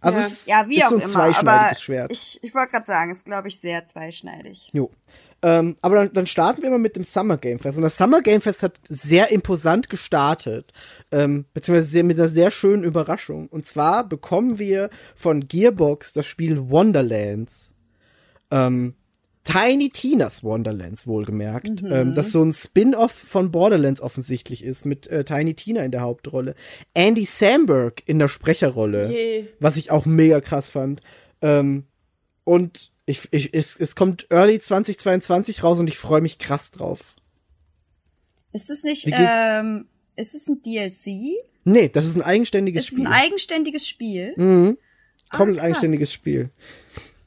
Also 0.03 0.19
Ja. 0.19 0.25
es 0.25 0.33
ist, 0.33 0.47
Hm. 0.47 0.51
Ja, 0.53 0.69
wie 0.69 0.77
ist 0.79 0.85
auch 0.85 0.89
so 0.91 0.97
ein 0.97 1.03
immer. 1.03 1.11
zweischneidiges 1.11 1.71
Aber 1.71 1.81
Schwert. 1.81 2.13
ich, 2.13 2.39
ich 2.43 2.55
wollte 2.55 2.71
gerade 2.73 2.87
sagen, 2.87 3.11
ist 3.11 3.25
glaube 3.25 3.49
ich 3.49 3.59
sehr 3.61 3.87
zweischneidig. 3.87 4.69
Jo. 4.73 4.91
Ähm, 5.43 5.77
aber 5.81 5.97
dann, 5.97 6.13
dann 6.13 6.27
starten 6.27 6.63
wir 6.63 6.71
mal 6.71 6.79
mit 6.79 6.97
dem 6.97 7.05
Summer 7.05 7.39
Game 7.39 7.59
Fest. 7.59 7.77
Und 7.79 7.83
das 7.83 7.97
Summer 7.97 8.21
Game 8.21 8.41
Fest 8.43 8.63
hat 8.63 8.79
sehr 8.87 9.31
imposant 9.33 9.89
gestartet, 9.89 10.73
ähm, 11.11 11.47
beziehungsweise 11.55 11.89
sehr, 11.89 12.05
mit 12.05 12.19
einer 12.19 12.29
sehr 12.29 12.51
schönen 12.51 12.85
Überraschung. 12.85 13.49
Und 13.49 13.65
zwar 13.65 14.07
bekommen 14.07 14.59
wir 14.59 14.91
von 15.17 15.49
Gearbox 15.49 16.13
das 16.13 16.27
Spiel 16.27 16.69
Wonderlands. 16.71 17.75
Ähm, 18.51 18.95
Tiny 19.45 19.89
Tinas 19.91 20.45
Wonderlands, 20.45 21.07
wohlgemerkt. 21.07 21.83
Ähm, 21.83 22.15
das 22.15 22.31
so 22.33 22.43
ein 22.43 22.53
Spin-off 22.53 23.13
von 23.13 23.51
Borderlands 23.51 24.01
offensichtlich 24.01 24.63
ist, 24.63 24.85
mit 24.85 25.07
äh, 25.09 25.25
Tiny 25.25 25.55
Tina 25.55 25.83
in 25.83 25.91
der 25.91 26.03
Hauptrolle. 26.03 26.55
Andy 26.95 27.25
Samberg 27.25 28.03
in 28.07 28.19
der 28.19 28.29
Sprecherrolle, 28.29 29.11
Je. 29.11 29.45
was 29.59 29.77
ich 29.77 29.91
auch 29.91 30.05
mega 30.05 30.41
krass 30.41 30.69
fand. 30.69 31.01
Ähm, 31.41 31.85
und 32.45 32.91
ich, 33.07 33.29
ich, 33.31 33.55
es, 33.55 33.77
es 33.77 33.97
kommt 33.97 34.27
Early 34.31 34.61
2022 34.61 35.63
raus 35.63 35.79
und 35.79 35.89
ich 35.89 35.99
freue 35.99 36.21
mich 36.21 36.39
krass 36.39 36.71
drauf. 36.71 37.17
Ist 38.53 38.69
es 38.69 38.83
nicht, 38.83 39.07
ähm, 39.11 39.87
ist 40.17 40.35
es 40.35 40.49
ein 40.49 40.61
DLC? 40.63 41.37
Nee, 41.65 41.89
das 41.89 42.07
ist 42.07 42.17
ein 42.17 42.23
eigenständiges 42.23 42.85
Ist 42.85 42.93
es 42.93 42.99
ein 42.99 43.07
Spiel. 43.07 43.15
eigenständiges 43.17 43.89
Spiel? 43.89 44.35
Komplett 45.31 45.57
krass. 45.59 45.65
eigenständiges 45.67 46.13
Spiel. 46.13 46.51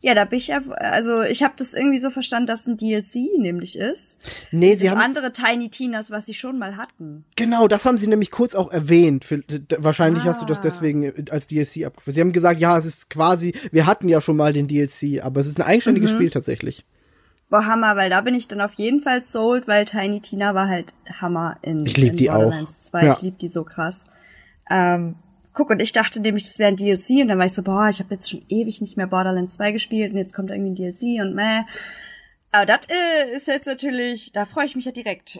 Ja, 0.05 0.13
da 0.13 0.25
bin 0.25 0.37
ich 0.37 0.47
ja, 0.47 0.59
also 0.75 1.21
ich 1.21 1.43
habe 1.43 1.53
das 1.55 1.73
irgendwie 1.73 1.97
so 1.97 2.09
verstanden, 2.09 2.47
dass 2.47 2.67
ein 2.67 2.75
DLC 2.75 3.39
nämlich 3.39 3.79
ist. 3.79 4.19
Nee, 4.51 4.75
sie 4.75 4.87
das 4.87 4.95
haben 4.95 5.01
andere 5.01 5.31
Tiny 5.31 5.69
Tinas, 5.69 6.11
was 6.11 6.25
sie 6.25 6.33
schon 6.33 6.59
mal 6.59 6.75
hatten. 6.75 7.23
Genau, 7.37 7.69
das 7.69 7.85
haben 7.85 7.97
sie 7.97 8.07
nämlich 8.07 8.29
kurz 8.29 8.53
auch 8.53 8.69
erwähnt. 8.69 9.23
Für, 9.23 9.41
wahrscheinlich 9.77 10.25
hast 10.25 10.41
du 10.41 10.45
das 10.45 10.59
deswegen 10.59 11.03
äh, 11.03 11.13
als 11.29 11.47
DLC 11.47 11.85
abgefasst. 11.85 12.15
Sie 12.15 12.19
haben 12.19 12.33
gesagt, 12.33 12.59
ja, 12.59 12.77
es 12.77 12.83
ist 12.83 13.09
quasi, 13.09 13.55
wir 13.71 13.85
hatten 13.85 14.09
ja 14.09 14.19
schon 14.19 14.35
mal 14.35 14.51
den 14.51 14.67
DLC, 14.67 15.23
aber 15.23 15.39
es 15.39 15.47
ist 15.47 15.57
ein 15.57 15.65
eigenständiges 15.65 16.11
Spiel 16.11 16.29
tatsächlich. 16.29 16.83
Boah, 17.49 17.65
Hammer, 17.65 17.95
weil 17.95 18.09
da 18.09 18.19
bin 18.19 18.35
ich 18.35 18.49
dann 18.49 18.59
auf 18.59 18.73
jeden 18.73 18.99
Fall 18.99 19.21
sold, 19.21 19.69
weil 19.69 19.85
Tiny 19.85 20.19
Tina 20.19 20.53
war 20.53 20.67
halt 20.67 20.93
Hammer 21.21 21.55
in, 21.61 21.85
Ich 21.85 21.95
lieb 21.95 22.11
in 22.11 22.17
die 22.17 22.29
auch. 22.29 22.39
Borderlands 22.39 22.81
2. 22.81 23.05
Ja. 23.05 23.13
Ich 23.13 23.21
lieb 23.21 23.39
die 23.39 23.47
so 23.47 23.63
krass. 23.63 24.03
Ähm, 24.69 25.15
guck, 25.53 25.69
und 25.69 25.81
ich 25.81 25.93
dachte 25.93 26.19
nämlich, 26.19 26.43
das 26.43 26.59
wäre 26.59 26.69
ein 26.69 26.75
DLC 26.75 27.21
und 27.21 27.27
dann 27.27 27.37
war 27.37 27.45
ich 27.45 27.53
so, 27.53 27.63
boah, 27.63 27.89
ich 27.89 27.99
habe 27.99 28.13
jetzt 28.13 28.29
schon 28.29 28.41
ewig 28.49 28.81
nicht 28.81 28.97
mehr 28.97 29.07
Borderlands 29.07 29.55
2 29.55 29.71
gespielt 29.71 30.11
und 30.11 30.17
jetzt 30.17 30.33
kommt 30.33 30.49
irgendwie 30.49 30.71
ein 30.71 30.75
DLC 30.75 31.21
und 31.21 31.35
meh. 31.35 31.63
Aber 32.55 32.67
das 32.67 32.81
äh, 32.87 33.35
ist 33.35 33.47
jetzt 33.47 33.65
natürlich, 33.65 34.31
da 34.31 34.45
freue 34.45 34.65
ich 34.65 34.75
mich 34.75 34.85
ja 34.85 34.91
direkt. 34.91 35.39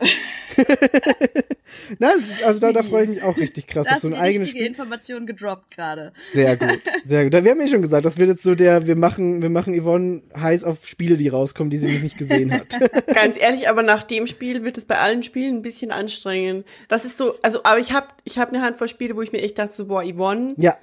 Na, 1.99 2.14
das 2.14 2.28
ist, 2.28 2.43
also 2.43 2.59
da, 2.59 2.72
da 2.72 2.82
freue 2.82 3.03
ich 3.03 3.09
mich 3.09 3.24
auch 3.24 3.38
richtig 3.38 3.68
krass 3.68 3.86
Da 3.86 3.93
hast 3.93 4.01
so 4.01 4.09
du 4.09 4.16
ein 4.16 4.20
die 4.20 4.26
eigenes 4.26 4.47
richtige 4.47 4.64
Spiel. 4.64 4.68
Information 4.68 5.28
gedroppt 5.28 5.76
gerade. 5.76 6.11
Sehr 6.32 6.57
gut, 6.57 6.82
sehr 7.05 7.24
gut. 7.24 7.34
Da, 7.36 7.43
wir 7.43 7.51
haben 7.51 7.61
ja 7.61 7.68
schon 7.68 7.84
gesagt, 7.84 8.03
das 8.03 8.18
wird 8.18 8.30
jetzt 8.30 8.41
so 8.41 8.55
der, 8.55 8.88
wir 8.88 8.95
machen, 8.95 9.43
wir 9.43 9.51
machen 9.51 9.80
Yvonne 9.80 10.24
heiß 10.36 10.64
auf 10.64 10.88
Spiele, 10.88 11.16
die 11.16 11.28
rauskommen, 11.28 11.70
die 11.70 11.78
sie 11.78 11.93
noch 11.93 12.01
nicht 12.01 12.18
gesehen 12.18 12.51
hat. 12.51 12.80
Ganz 13.14 13.38
ehrlich, 13.39 13.70
aber 13.70 13.84
nach 13.84 14.01
dem 14.01 14.26
Spiel 14.26 14.64
wird 14.64 14.80
es 14.80 14.86
bei 14.86 14.97
allen 14.97 15.22
Spielen 15.22 15.57
ein 15.57 15.61
bisschen 15.61 15.91
anstrengend. 15.91 16.66
Das 16.88 17.05
ist 17.05 17.20
so, 17.20 17.36
also, 17.43 17.61
aber 17.64 17.80
ich 17.80 17.93
habe 17.93 18.07
ich 18.24 18.39
hab 18.39 18.49
eine 18.49 18.64
Handvoll 18.64 18.88
Spiele, 18.88 19.16
wo 19.16 19.22
ich 19.22 19.32
mir 19.32 19.41
echt 19.41 19.59
dachte, 19.59 19.74
so, 19.74 19.86
boah, 19.86 20.03
Yvonne, 20.03 20.55
ja, 20.57 20.76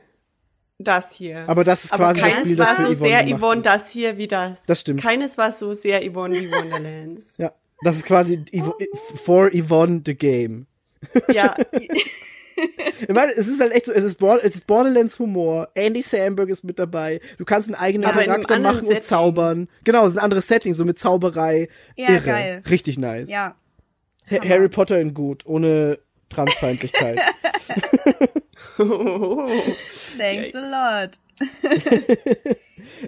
das 0.84 1.12
hier. 1.12 1.44
aber 1.48 1.64
das 1.64 1.84
ist 1.84 1.92
aber 1.92 2.14
quasi 2.14 2.20
das 2.20 2.28
keines 2.30 2.40
Spiel, 2.44 2.56
das 2.56 2.68
war 2.68 2.76
für 2.76 2.82
so 2.82 2.88
Yvonne 2.94 3.08
sehr 3.10 3.36
Yvonne 3.38 3.60
ist. 3.60 3.66
das 3.66 3.90
hier 3.90 4.16
wie 4.18 4.28
das. 4.28 4.62
Das 4.66 4.80
stimmt. 4.80 5.00
Keines 5.02 5.38
war 5.38 5.50
so 5.52 5.72
sehr 5.74 6.02
Yvonne 6.02 6.34
wie 6.40 6.50
Wonderlands. 6.50 7.36
Ja, 7.38 7.52
das 7.82 7.96
ist 7.96 8.06
quasi 8.06 8.44
Yvo 8.52 8.74
for 9.24 9.50
Yvonne 9.54 10.02
the 10.04 10.14
Game. 10.14 10.66
ja, 11.32 11.54
Ich 13.00 13.08
meine, 13.08 13.32
es 13.32 13.48
ist 13.48 13.60
halt 13.60 13.72
echt 13.72 13.86
so, 13.86 13.92
es 13.92 14.04
ist, 14.04 14.16
Bord 14.18 14.44
es 14.44 14.54
ist 14.54 14.66
Borderlands 14.66 15.18
Humor, 15.18 15.68
Andy 15.74 16.02
Samberg 16.02 16.48
ist 16.50 16.62
mit 16.64 16.78
dabei, 16.78 17.20
du 17.38 17.44
kannst 17.44 17.68
einen 17.68 17.76
eigenen 17.76 18.08
Aber 18.10 18.22
Charakter 18.22 18.58
machen 18.58 18.80
und 18.80 18.86
Setting. 18.86 19.02
zaubern. 19.02 19.68
Genau, 19.84 20.04
es 20.06 20.12
ist 20.12 20.18
ein 20.18 20.24
anderes 20.24 20.46
Setting, 20.46 20.74
so 20.74 20.84
mit 20.84 20.98
Zauberei. 20.98 21.68
Ja, 21.96 22.10
Irre. 22.10 22.20
geil. 22.24 22.62
Richtig 22.68 22.98
nice. 22.98 23.30
Ja. 23.30 23.54
Ha 24.30 24.36
Harry 24.46 24.68
Potter 24.68 25.00
in 25.00 25.14
gut, 25.14 25.46
ohne 25.46 25.98
Transfeindlichkeit. 26.30 27.20
Thanks 30.18 30.54
a 30.54 30.60
lot. 30.60 31.18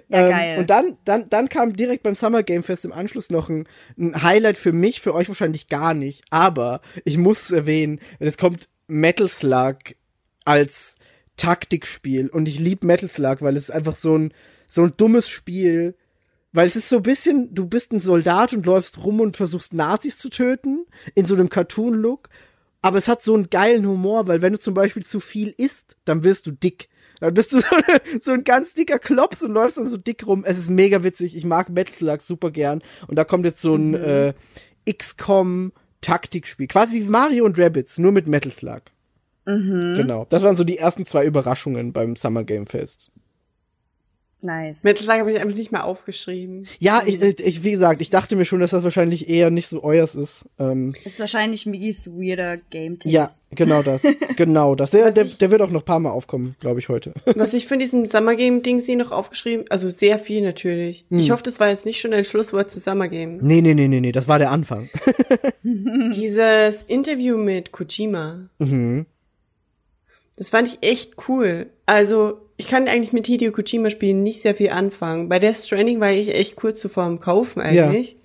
ja, 0.09 0.27
Ähm, 0.27 0.29
geil. 0.31 0.59
Und 0.59 0.69
dann, 0.69 0.97
dann, 1.05 1.29
dann 1.29 1.49
kam 1.49 1.75
direkt 1.75 2.03
beim 2.03 2.15
Summer 2.15 2.43
Game 2.43 2.63
Fest 2.63 2.85
im 2.85 2.93
Anschluss 2.93 3.29
noch 3.29 3.49
ein, 3.49 3.67
ein 3.97 4.21
Highlight 4.21 4.57
für 4.57 4.71
mich, 4.71 5.01
für 5.01 5.13
euch 5.13 5.27
wahrscheinlich 5.27 5.67
gar 5.67 5.93
nicht. 5.93 6.23
Aber 6.29 6.81
ich 7.05 7.17
muss 7.17 7.43
es 7.43 7.51
erwähnen, 7.51 7.99
es 8.19 8.37
kommt 8.37 8.69
Metal 8.87 9.27
Slug 9.27 9.77
als 10.45 10.95
Taktikspiel. 11.37 12.29
Und 12.29 12.47
ich 12.47 12.59
lieb 12.59 12.83
Metal 12.83 13.09
Slug, 13.09 13.41
weil 13.41 13.57
es 13.57 13.65
ist 13.69 13.75
einfach 13.75 13.95
so 13.95 14.17
ein, 14.17 14.33
so 14.67 14.83
ein 14.83 14.93
dummes 14.97 15.29
Spiel. 15.29 15.95
Weil 16.51 16.67
es 16.67 16.75
ist 16.75 16.89
so 16.89 16.97
ein 16.97 17.03
bisschen, 17.03 17.55
du 17.55 17.65
bist 17.65 17.91
ein 17.93 17.99
Soldat 17.99 18.53
und 18.53 18.65
läufst 18.65 19.03
rum 19.03 19.21
und 19.21 19.37
versuchst 19.37 19.73
Nazis 19.73 20.19
zu 20.19 20.29
töten, 20.29 20.85
in 21.15 21.25
so 21.25 21.33
einem 21.33 21.49
Cartoon-Look. 21.49 22.29
Aber 22.83 22.97
es 22.97 23.07
hat 23.07 23.23
so 23.23 23.33
einen 23.33 23.49
geilen 23.49 23.87
Humor, 23.87 24.27
weil 24.27 24.41
wenn 24.41 24.53
du 24.53 24.59
zum 24.59 24.73
Beispiel 24.73 25.05
zu 25.05 25.19
viel 25.19 25.55
isst, 25.57 25.95
dann 26.05 26.23
wirst 26.23 26.45
du 26.45 26.51
dick. 26.51 26.89
Dann 27.21 27.33
bist 27.33 27.53
du 27.53 27.61
so, 28.19 28.33
ein 28.33 28.43
ganz 28.43 28.73
dicker 28.73 28.99
Klops 28.99 29.41
und 29.41 29.53
läufst 29.53 29.77
dann 29.77 29.87
so 29.87 29.95
dick 29.97 30.27
rum. 30.27 30.43
Es 30.45 30.57
ist 30.57 30.69
mega 30.69 31.01
witzig. 31.03 31.37
Ich 31.37 31.45
mag 31.45 31.69
Metal 31.69 31.93
Slug 31.93 32.21
super 32.21 32.51
gern. 32.51 32.83
Und 33.07 33.15
da 33.15 33.23
kommt 33.23 33.45
jetzt 33.45 33.61
so 33.61 33.75
ein 33.75 33.93
äh, 33.93 34.33
XCOM 34.91 35.71
Taktikspiel. 36.01 36.67
Quasi 36.67 36.95
wie 36.95 37.09
Mario 37.09 37.45
und 37.45 37.57
Rabbids, 37.57 37.99
nur 37.99 38.11
mit 38.11 38.27
Metal 38.27 38.51
Slug. 38.51 38.81
Genau. 39.95 40.25
Das 40.29 40.43
waren 40.43 40.57
so 40.57 40.65
die 40.65 40.77
ersten 40.77 41.05
zwei 41.05 41.25
Überraschungen 41.25 41.93
beim 41.93 42.17
Summer 42.17 42.43
Game 42.43 42.67
Fest. 42.67 43.11
Nice. 44.43 44.81
Slug 44.81 45.07
habe 45.07 45.31
ich 45.31 45.39
einfach 45.39 45.55
nicht 45.57 45.71
mehr 45.71 45.83
aufgeschrieben. 45.85 46.67
Ja, 46.79 47.01
ich, 47.05 47.21
ich, 47.39 47.63
wie 47.63 47.71
gesagt, 47.71 48.01
ich 48.01 48.09
dachte 48.09 48.35
mir 48.35 48.45
schon, 48.45 48.59
dass 48.59 48.71
das 48.71 48.83
wahrscheinlich 48.83 49.29
eher 49.29 49.49
nicht 49.49 49.67
so 49.67 49.83
euers 49.83 50.15
ist. 50.15 50.49
Ähm, 50.59 50.93
ist 51.05 51.19
wahrscheinlich 51.19 51.65
Migis 51.65 52.09
weirder 52.11 52.57
Game 52.57 52.99
Taste. 52.99 53.09
ja, 53.09 53.31
genau 53.51 53.81
das. 53.83 54.01
genau 54.35 54.75
das. 54.75 54.91
Der, 54.91 55.11
der, 55.11 55.25
ich- 55.25 55.37
der 55.37 55.51
wird 55.51 55.61
auch 55.61 55.69
noch 55.71 55.81
ein 55.81 55.85
paar 55.85 55.99
Mal 55.99 56.11
aufkommen, 56.11 56.55
glaube 56.59 56.79
ich, 56.79 56.89
heute. 56.89 57.13
Was 57.35 57.53
ich 57.53 57.67
von 57.67 57.79
diesem 57.79 58.05
Summer 58.05 58.35
Game 58.35 58.61
Ding 58.61 58.81
sie 58.81 58.95
noch 58.95 59.11
aufgeschrieben, 59.11 59.65
also 59.69 59.89
sehr 59.89 60.19
viel 60.19 60.41
natürlich. 60.41 61.05
Hm. 61.09 61.19
Ich 61.19 61.31
hoffe, 61.31 61.43
das 61.43 61.59
war 61.59 61.69
jetzt 61.69 61.85
nicht 61.85 61.99
schon 61.99 62.13
ein 62.13 62.25
Schlusswort 62.25 62.69
zu 62.71 62.79
Summer 62.79 63.07
Game. 63.07 63.37
nee, 63.41 63.61
nee, 63.61 63.73
nee, 63.73 63.87
nee, 63.87 63.99
nee, 64.01 64.11
das 64.11 64.27
war 64.27 64.39
der 64.39 64.51
Anfang. 64.51 64.89
Dieses 65.63 66.83
Interview 66.83 67.37
mit 67.37 67.71
Kojima. 67.71 68.49
Mhm. 68.59 69.05
Das 70.35 70.49
fand 70.49 70.67
ich 70.67 70.79
echt 70.81 71.13
cool. 71.27 71.67
Also, 71.85 72.39
ich 72.63 72.69
kann 72.69 72.87
eigentlich 72.87 73.11
mit 73.11 73.27
Hideo 73.27 73.51
Kojima 73.51 73.89
Spielen 73.89 74.23
nicht 74.23 74.41
sehr 74.41 74.55
viel 74.55 74.69
anfangen. 74.69 75.27
Bei 75.27 75.37
Death 75.37 75.57
Stranding 75.57 75.99
war 75.99 76.11
ich 76.11 76.33
echt 76.33 76.55
kurz 76.55 76.79
zuvor 76.79 77.05
im 77.07 77.19
Kaufen 77.19 77.61
eigentlich. 77.61 78.15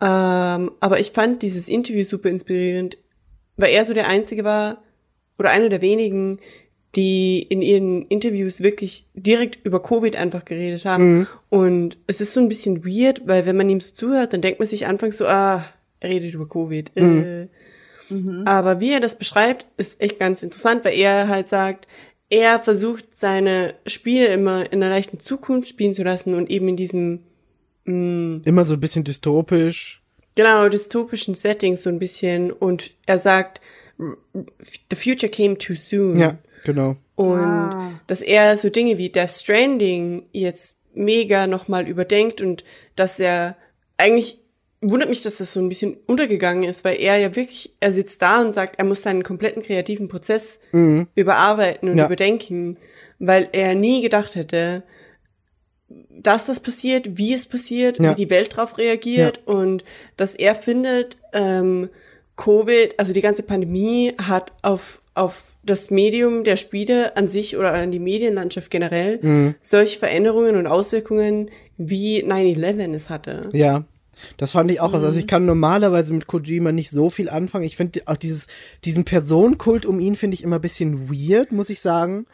Ähm, 0.00 0.70
aber 0.78 1.00
ich 1.00 1.10
fand 1.10 1.42
dieses 1.42 1.68
Interview 1.68 2.04
super 2.04 2.28
inspirierend, 2.28 2.96
weil 3.56 3.72
er 3.72 3.84
so 3.84 3.92
der 3.92 4.06
Einzige 4.06 4.44
war, 4.44 4.84
oder 5.36 5.50
einer 5.50 5.68
der 5.68 5.82
wenigen, 5.82 6.38
die 6.94 7.42
in 7.42 7.60
ihren 7.60 8.06
Interviews 8.06 8.60
wirklich 8.60 9.06
direkt 9.14 9.66
über 9.66 9.82
Covid 9.82 10.14
einfach 10.14 10.44
geredet 10.44 10.84
haben. 10.84 11.26
Und 11.48 11.98
es 12.06 12.20
ist 12.20 12.32
so 12.32 12.40
ein 12.40 12.48
bisschen 12.48 12.84
weird, 12.84 13.26
weil 13.26 13.46
wenn 13.46 13.56
man 13.56 13.68
ihm 13.68 13.80
so 13.80 13.92
zuhört, 13.92 14.32
dann 14.32 14.42
denkt 14.42 14.60
man 14.60 14.68
sich 14.68 14.86
anfangs 14.86 15.18
so, 15.18 15.26
ah, 15.26 15.64
er 15.98 16.08
redet 16.08 16.34
über 16.34 16.48
Covid. 16.48 16.96
Äh. 16.96 17.48
Aber 18.44 18.80
wie 18.80 18.92
er 18.92 19.00
das 19.00 19.18
beschreibt, 19.18 19.66
ist 19.76 20.00
echt 20.00 20.20
ganz 20.20 20.44
interessant, 20.44 20.84
weil 20.84 20.94
er 20.94 21.26
halt 21.26 21.48
sagt, 21.48 21.88
er 22.30 22.58
versucht 22.60 23.18
seine 23.18 23.74
Spiele 23.86 24.28
immer 24.28 24.72
in 24.72 24.82
einer 24.82 24.88
leichten 24.94 25.20
Zukunft 25.20 25.68
spielen 25.68 25.92
zu 25.94 26.02
lassen 26.02 26.34
und 26.34 26.48
eben 26.48 26.68
in 26.68 26.76
diesem 26.76 27.20
Immer 27.84 28.64
so 28.64 28.74
ein 28.74 28.80
bisschen 28.80 29.02
dystopisch. 29.04 30.00
genau 30.36 30.68
dystopischen 30.68 31.34
Setting 31.34 31.76
so 31.76 31.88
ein 31.90 31.98
bisschen 31.98 32.52
und 32.52 32.92
er 33.06 33.18
sagt, 33.18 33.60
the 33.98 34.96
future 34.96 35.30
came 35.30 35.58
too 35.58 35.74
soon. 35.74 36.16
Ja, 36.16 36.38
genau. 36.64 36.96
Und 37.16 37.38
Ah. 37.40 37.90
dass 38.06 38.22
er 38.22 38.56
so 38.56 38.70
Dinge 38.70 38.96
wie 38.96 39.08
Death 39.10 39.30
Stranding 39.30 40.22
jetzt 40.32 40.78
mega 40.94 41.46
nochmal 41.48 41.88
überdenkt 41.88 42.40
und 42.40 42.62
dass 42.96 43.18
er 43.18 43.56
eigentlich 43.96 44.38
wundert 44.82 45.08
mich, 45.10 45.22
dass 45.22 45.38
das 45.38 45.52
so 45.52 45.60
ein 45.60 45.68
bisschen 45.68 45.96
untergegangen 46.06 46.64
ist, 46.64 46.84
weil 46.84 46.98
er 47.00 47.18
ja 47.18 47.36
wirklich, 47.36 47.74
er 47.80 47.92
sitzt 47.92 48.22
da 48.22 48.40
und 48.40 48.52
sagt, 48.52 48.78
er 48.78 48.84
muss 48.84 49.02
seinen 49.02 49.22
kompletten 49.22 49.62
kreativen 49.62 50.08
Prozess 50.08 50.58
überarbeiten 51.14 51.88
und 51.90 51.98
Ja. 51.98 52.06
überdenken, 52.06 52.78
weil 53.18 53.48
er 53.52 53.74
nie 53.74 54.00
gedacht 54.00 54.34
hätte, 54.36 54.82
dass 55.88 56.46
das 56.46 56.60
passiert, 56.60 57.18
wie 57.18 57.34
es 57.34 57.46
passiert, 57.46 57.98
Ja. 58.00 58.10
wie 58.12 58.14
die 58.24 58.30
Welt 58.30 58.52
darauf 58.56 58.78
reagiert 58.78 59.40
und 59.46 59.84
dass 60.16 60.34
er 60.34 60.54
findet, 60.54 61.18
ähm, 61.32 61.88
Covid, 62.36 62.98
also 62.98 63.12
die 63.12 63.20
ganze 63.20 63.42
Pandemie 63.42 64.14
hat 64.16 64.52
auf, 64.62 65.02
auf 65.14 65.58
das 65.62 65.90
Medium 65.90 66.42
der 66.44 66.56
Spiele 66.56 67.16
an 67.16 67.28
sich 67.28 67.56
oder 67.58 67.72
an 67.74 67.90
die 67.90 67.98
Medienlandschaft 67.98 68.70
generell 68.70 69.18
Mhm. 69.20 69.54
solche 69.62 69.98
Veränderungen 69.98 70.56
und 70.56 70.66
Auswirkungen 70.66 71.50
wie 71.76 72.22
9-11 72.22 72.94
es 72.94 73.10
hatte. 73.10 73.42
Ja. 73.52 73.84
Das 74.36 74.52
fand 74.52 74.70
ich 74.70 74.80
auch. 74.80 74.92
Also 74.94 75.10
Mhm. 75.10 75.18
ich 75.18 75.26
kann 75.26 75.44
normalerweise 75.46 76.12
mit 76.12 76.26
Kojima 76.26 76.72
nicht 76.72 76.90
so 76.90 77.10
viel 77.10 77.28
anfangen. 77.28 77.64
Ich 77.64 77.76
finde 77.76 78.02
auch 78.06 78.16
dieses, 78.16 78.46
diesen 78.84 79.04
Personenkult 79.04 79.86
um 79.86 80.00
ihn 80.00 80.14
finde 80.16 80.34
ich 80.36 80.42
immer 80.44 80.56
ein 80.56 80.62
bisschen 80.62 81.08
weird, 81.10 81.52
muss 81.52 81.70
ich 81.70 81.80
sagen. 81.80 82.26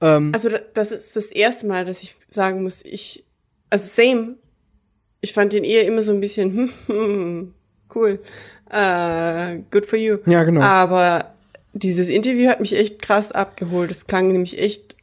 Also 0.00 0.48
da- 0.48 0.58
das 0.74 0.90
ist 0.90 1.14
das 1.14 1.26
erste 1.26 1.66
Mal, 1.68 1.84
dass 1.84 2.02
ich 2.02 2.16
sagen 2.28 2.64
muss, 2.64 2.84
ich, 2.84 3.24
also 3.70 3.86
same, 3.86 4.34
ich 5.20 5.32
fand 5.32 5.52
den 5.52 5.62
eher 5.62 5.86
immer 5.86 6.02
so 6.02 6.10
ein 6.12 6.18
bisschen, 6.20 6.72
hm, 6.86 7.54
cool, 7.94 8.18
äh, 8.70 9.58
good 9.70 9.86
for 9.86 9.98
you. 9.98 10.18
Ja, 10.26 10.42
genau. 10.42 10.60
Aber 10.62 11.34
dieses 11.72 12.08
Interview 12.08 12.48
hat 12.48 12.58
mich 12.60 12.74
echt 12.74 13.00
krass 13.00 13.30
abgeholt. 13.32 13.90
Es 13.92 14.06
klang 14.06 14.28
nämlich 14.32 14.58
echt 14.58 14.96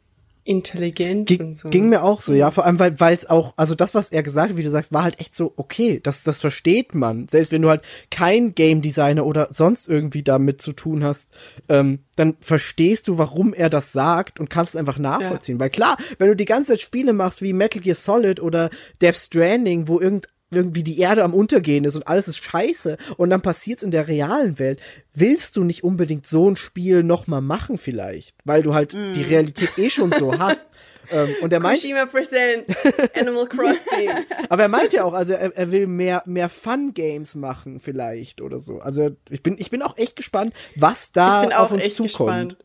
intelligent 0.50 1.28
Ging, 1.28 1.41
und 1.41 1.54
so. 1.54 1.70
ging 1.70 1.89
mir 1.89 2.02
auch 2.02 2.22
so, 2.22 2.34
ja, 2.34 2.50
vor 2.50 2.66
allem, 2.66 2.80
weil 2.80 3.14
es 3.14 3.30
auch, 3.30 3.54
also 3.56 3.76
das, 3.76 3.93
was 3.93 4.12
er 4.12 4.24
gesagt 4.24 4.50
hat, 4.50 4.58
wie 4.58 4.64
du 4.64 4.72
sagst, 4.72 4.91
war 4.91 5.04
halt 5.04 5.20
echt 5.20 5.36
so, 5.36 5.54
okay, 5.58 6.00
das, 6.02 6.24
das 6.24 6.41
versteht 6.41 6.95
man. 6.95 7.28
Selbst 7.28 7.52
wenn 7.52 7.62
du 7.62 7.70
halt 7.70 7.84
kein 8.10 8.56
Game 8.56 8.82
Designer 8.82 9.28
oder 9.28 9.50
sonst 9.52 9.88
irgendwie 9.88 10.24
damit 10.24 10.60
zu 10.60 10.74
tun 10.74 11.04
hast, 11.04 11.30
ähm, 11.70 12.00
dann 12.16 12.36
verstehst 12.39 13.08
du, 13.08 13.20
warum 13.20 13.54
er 13.54 13.70
das 13.70 13.91
sagt 13.91 14.39
und 14.39 14.50
kannst 14.50 14.74
es 14.74 14.80
einfach 14.80 14.97
nachvollziehen. 14.97 15.60
Weil 15.60 15.70
klar, 15.70 15.97
wenn 16.18 16.30
du 16.30 16.36
die 16.36 16.45
ganze 16.45 16.72
Zeit 16.72 16.82
Spiele 16.82 17.14
machst 17.14 17.43
wie 17.43 17.54
Metal 17.54 17.80
Gear 17.80 17.95
Solid 17.95 18.39
oder 18.39 18.72
Death 19.04 19.18
Stranding, 19.18 19.88
wo 19.88 20.00
irgend 20.00 20.30
irgendwie 20.52 20.84
die 20.84 21.00
Erde 21.00 21.24
am 21.24 21.34
Untergehen 21.34 21.84
ist 21.84 21.95
und 21.95 22.08
alles 22.08 22.28
ist 22.28 22.43
scheiße 22.43 22.97
und 23.18 23.30
dann 23.30 23.41
passiert's 23.41 23.84
in 23.84 23.91
der 23.91 24.08
realen 24.08 24.60
Welt, 24.60 24.82
willst 25.14 25.56
du 25.56 25.64
nicht 25.64 25.84
unbedingt 25.84 26.26
so 26.26 26.50
ein 26.50 26.56
Spiel 26.56 27.04
nochmal 27.04 27.41
machen 27.41 27.78
vielleicht, 27.78 28.36
weil 28.45 28.64
du 28.64 28.74
halt 28.74 28.93
die 28.93 29.22
Realität 29.22 29.78
eh 29.78 29.89
schon 29.89 30.12
so 30.12 30.38
hast. 30.38 30.70
Ähm, 31.12 31.36
und 31.41 31.52
er 31.52 31.60
meint, 31.60 31.82
Present 32.12 32.68
Animal 33.16 33.47
Crossing. 33.47 34.12
aber 34.50 34.62
er 34.62 34.68
meint 34.68 34.93
ja 34.93 35.04
auch, 35.04 35.14
also 35.14 35.34
er, 35.34 35.58
er 35.58 35.72
will 35.72 35.88
mehr, 35.88 36.22
mehr 36.28 36.50
Fun-Games 36.50 37.34
machen 37.34 37.80
vielleicht 37.80 38.41
oder 38.41 38.60
so. 38.60 38.80
Also 38.80 39.10
ich 39.28 39.41
bin, 39.41 39.56
ich 39.58 39.72
bin 39.72 39.82
auch 39.82 39.97
echt 39.97 40.16
gespannt, 40.16 40.54
was 40.76 41.12
da 41.12 41.45
auf 41.58 41.72
uns 41.72 41.95
zukommt. 41.95 42.10
gespannt. 42.10 42.58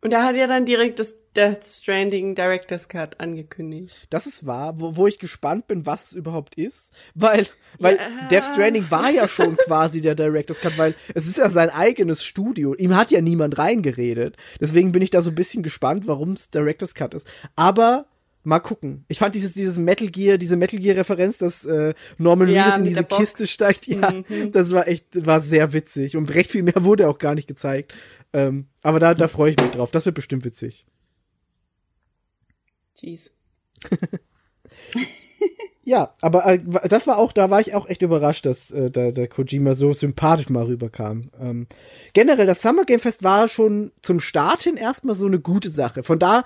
Und 0.00 0.12
er 0.12 0.24
hat 0.24 0.36
ja 0.36 0.46
dann 0.46 0.64
direkt 0.64 0.98
das 0.98 1.16
Death 1.36 1.64
Stranding 1.64 2.34
Director's 2.34 2.88
Cut 2.88 3.20
angekündigt. 3.20 4.06
Das 4.10 4.26
ist 4.26 4.46
wahr, 4.46 4.80
wo, 4.80 4.96
wo 4.96 5.06
ich 5.06 5.18
gespannt 5.18 5.68
bin, 5.68 5.86
was 5.86 6.06
es 6.06 6.12
überhaupt 6.16 6.56
ist. 6.56 6.92
Weil, 7.14 7.46
weil 7.78 7.96
Ja. 7.96 8.28
Death 8.28 8.44
Stranding 8.52 8.90
war 8.90 9.10
ja 9.10 9.28
schon 9.28 9.56
quasi 9.56 10.00
der 10.00 10.14
Director's 10.14 10.60
Cut, 10.60 10.76
weil 10.76 10.94
es 11.14 11.26
ist 11.28 11.38
ja 11.38 11.48
sein 11.50 11.70
eigenes 11.70 12.24
Studio. 12.24 12.74
Ihm 12.74 12.96
hat 12.96 13.12
ja 13.12 13.20
niemand 13.20 13.58
reingeredet. 13.58 14.36
Deswegen 14.60 14.92
bin 14.92 15.02
ich 15.02 15.10
da 15.10 15.20
so 15.22 15.30
ein 15.30 15.36
bisschen 15.36 15.62
gespannt, 15.62 16.06
warum 16.08 16.32
es 16.32 16.50
Director's 16.50 16.94
Cut 16.94 17.14
ist. 17.14 17.28
Aber 17.54 18.06
mal 18.42 18.58
gucken. 18.58 19.04
Ich 19.08 19.18
fand 19.18 19.34
dieses, 19.34 19.52
dieses 19.52 19.78
Metal 19.78 20.08
Gear, 20.08 20.36
diese 20.38 20.56
Metal 20.56 20.80
Gear 20.80 20.96
Referenz, 20.96 21.38
dass 21.38 21.64
äh, 21.64 21.94
Norman 22.18 22.48
Ja, 22.48 22.64
Reedus 22.64 22.78
in 22.78 22.84
diese. 22.86 23.02
Mhm. 23.02 23.08
Kiste 23.08 23.46
steigt. 23.46 23.86
Ja, 23.86 24.14
das 24.50 24.72
war 24.72 24.88
echt, 24.88 25.04
war 25.26 25.40
sehr 25.40 25.72
witzig. 25.72 26.16
Und 26.16 26.34
recht 26.34 26.50
viel 26.50 26.62
mehr 26.64 26.82
wurde 26.84 27.08
auch 27.08 27.18
gar 27.18 27.34
nicht 27.34 27.46
gezeigt. 27.46 27.94
Ähm, 28.32 28.66
aber 28.82 28.98
da, 28.98 29.14
da 29.14 29.28
freue 29.28 29.52
ich 29.52 29.56
mich 29.60 29.70
drauf. 29.70 29.90
Das 29.90 30.06
wird 30.06 30.14
bestimmt 30.16 30.44
witzig. 30.44 30.86
Jeez. 33.00 33.30
Ja, 35.82 36.14
aber 36.20 36.46
äh, 36.46 36.60
das 36.88 37.06
war 37.06 37.18
auch, 37.18 37.32
da 37.32 37.50
war 37.50 37.60
ich 37.60 37.74
auch 37.74 37.88
echt 37.88 38.02
überrascht, 38.02 38.46
dass 38.46 38.70
äh, 38.70 38.92
da, 38.92 39.10
der 39.10 39.26
Kojima 39.26 39.74
so 39.74 39.92
sympathisch 39.92 40.48
mal 40.48 40.66
rüberkam. 40.66 41.30
Ähm, 41.40 41.66
generell, 42.12 42.46
das 42.46 42.62
Summer 42.62 42.84
Game 42.84 43.00
Fest 43.00 43.24
war 43.24 43.48
schon 43.48 43.90
zum 44.02 44.20
Start 44.20 44.62
hin 44.62 44.76
erstmal 44.76 45.14
so 45.14 45.26
eine 45.26 45.40
gute 45.40 45.70
Sache. 45.70 46.02
Von 46.02 46.20
da, 46.20 46.44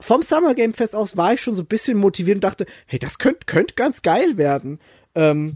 vom 0.00 0.22
Summer 0.22 0.54
Game 0.54 0.72
Fest 0.72 0.94
aus 0.94 1.18
war 1.18 1.34
ich 1.34 1.40
schon 1.42 1.54
so 1.54 1.62
ein 1.62 1.66
bisschen 1.66 1.98
motiviert 1.98 2.36
und 2.36 2.44
dachte, 2.44 2.66
hey, 2.86 2.98
das 2.98 3.18
könnte 3.18 3.40
könnt 3.46 3.76
ganz 3.76 4.00
geil 4.02 4.38
werden. 4.38 4.78
Ähm, 5.14 5.54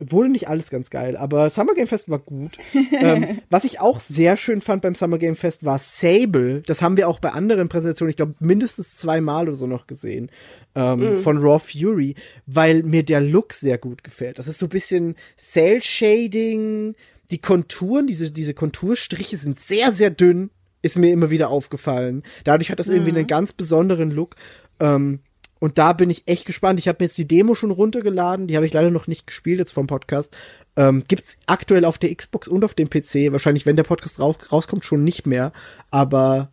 wurde 0.00 0.28
nicht 0.28 0.48
alles 0.48 0.70
ganz 0.70 0.90
geil, 0.90 1.16
aber 1.16 1.48
Summer 1.48 1.74
Game 1.74 1.86
Fest 1.86 2.10
war 2.10 2.18
gut. 2.18 2.52
ähm, 2.92 3.38
was 3.50 3.64
ich 3.64 3.80
auch 3.80 4.00
sehr 4.00 4.36
schön 4.36 4.60
fand 4.60 4.82
beim 4.82 4.94
Summer 4.94 5.18
Game 5.18 5.36
Fest 5.36 5.64
war 5.64 5.78
Sable. 5.78 6.62
Das 6.66 6.82
haben 6.82 6.96
wir 6.96 7.08
auch 7.08 7.20
bei 7.20 7.30
anderen 7.30 7.68
Präsentationen, 7.68 8.10
ich 8.10 8.16
glaube, 8.16 8.34
mindestens 8.40 8.96
zweimal 8.96 9.48
oder 9.48 9.56
so 9.56 9.66
noch 9.66 9.86
gesehen. 9.86 10.30
Ähm, 10.74 11.16
Von 11.16 11.38
Raw 11.38 11.58
Fury, 11.58 12.14
weil 12.46 12.82
mir 12.82 13.02
der 13.02 13.20
Look 13.20 13.52
sehr 13.52 13.78
gut 13.78 14.04
gefällt. 14.04 14.38
Das 14.38 14.46
ist 14.46 14.58
so 14.58 14.66
ein 14.66 14.70
bisschen 14.70 15.16
Cell 15.36 15.82
Shading. 15.82 16.94
Die 17.30 17.38
Konturen, 17.38 18.06
diese, 18.06 18.32
diese 18.32 18.54
Konturstriche 18.54 19.36
sind 19.36 19.58
sehr, 19.58 19.92
sehr 19.92 20.10
dünn. 20.10 20.50
Ist 20.82 20.98
mir 20.98 21.10
immer 21.10 21.30
wieder 21.30 21.48
aufgefallen. 21.48 22.22
Dadurch 22.44 22.70
hat 22.70 22.78
das 22.78 22.88
irgendwie 22.88 23.10
einen 23.10 23.26
ganz 23.26 23.52
besonderen 23.52 24.10
Look. 24.10 24.36
Ähm, 24.80 25.20
und 25.60 25.78
da 25.78 25.92
bin 25.92 26.10
ich 26.10 26.22
echt 26.26 26.46
gespannt. 26.46 26.78
Ich 26.78 26.88
habe 26.88 26.98
mir 27.00 27.06
jetzt 27.06 27.18
die 27.18 27.28
Demo 27.28 27.54
schon 27.54 27.70
runtergeladen. 27.70 28.46
Die 28.46 28.56
habe 28.56 28.66
ich 28.66 28.72
leider 28.72 28.90
noch 28.90 29.06
nicht 29.06 29.26
gespielt 29.26 29.58
jetzt 29.58 29.72
vom 29.72 29.86
Podcast. 29.86 30.36
Ähm, 30.76 31.04
gibt's 31.08 31.38
aktuell 31.46 31.84
auf 31.84 31.98
der 31.98 32.14
Xbox 32.14 32.48
und 32.48 32.64
auf 32.64 32.74
dem 32.74 32.88
PC. 32.88 33.32
Wahrscheinlich, 33.32 33.66
wenn 33.66 33.76
der 33.76 33.82
Podcast 33.82 34.20
raus, 34.20 34.36
rauskommt, 34.52 34.84
schon 34.84 35.02
nicht 35.02 35.26
mehr. 35.26 35.52
Aber 35.90 36.52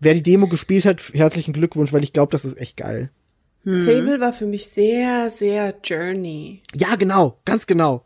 wer 0.00 0.14
die 0.14 0.22
Demo 0.22 0.46
gespielt 0.46 0.86
hat, 0.86 1.02
herzlichen 1.12 1.52
Glückwunsch, 1.52 1.92
weil 1.92 2.04
ich 2.04 2.12
glaube, 2.12 2.32
das 2.32 2.44
ist 2.44 2.58
echt 2.58 2.76
geil. 2.76 3.10
Sable 3.64 4.20
war 4.20 4.32
für 4.32 4.46
mich 4.46 4.68
sehr, 4.68 5.28
sehr 5.28 5.74
Journey. 5.84 6.62
Ja, 6.74 6.94
genau, 6.96 7.38
ganz 7.44 7.66
genau. 7.66 8.02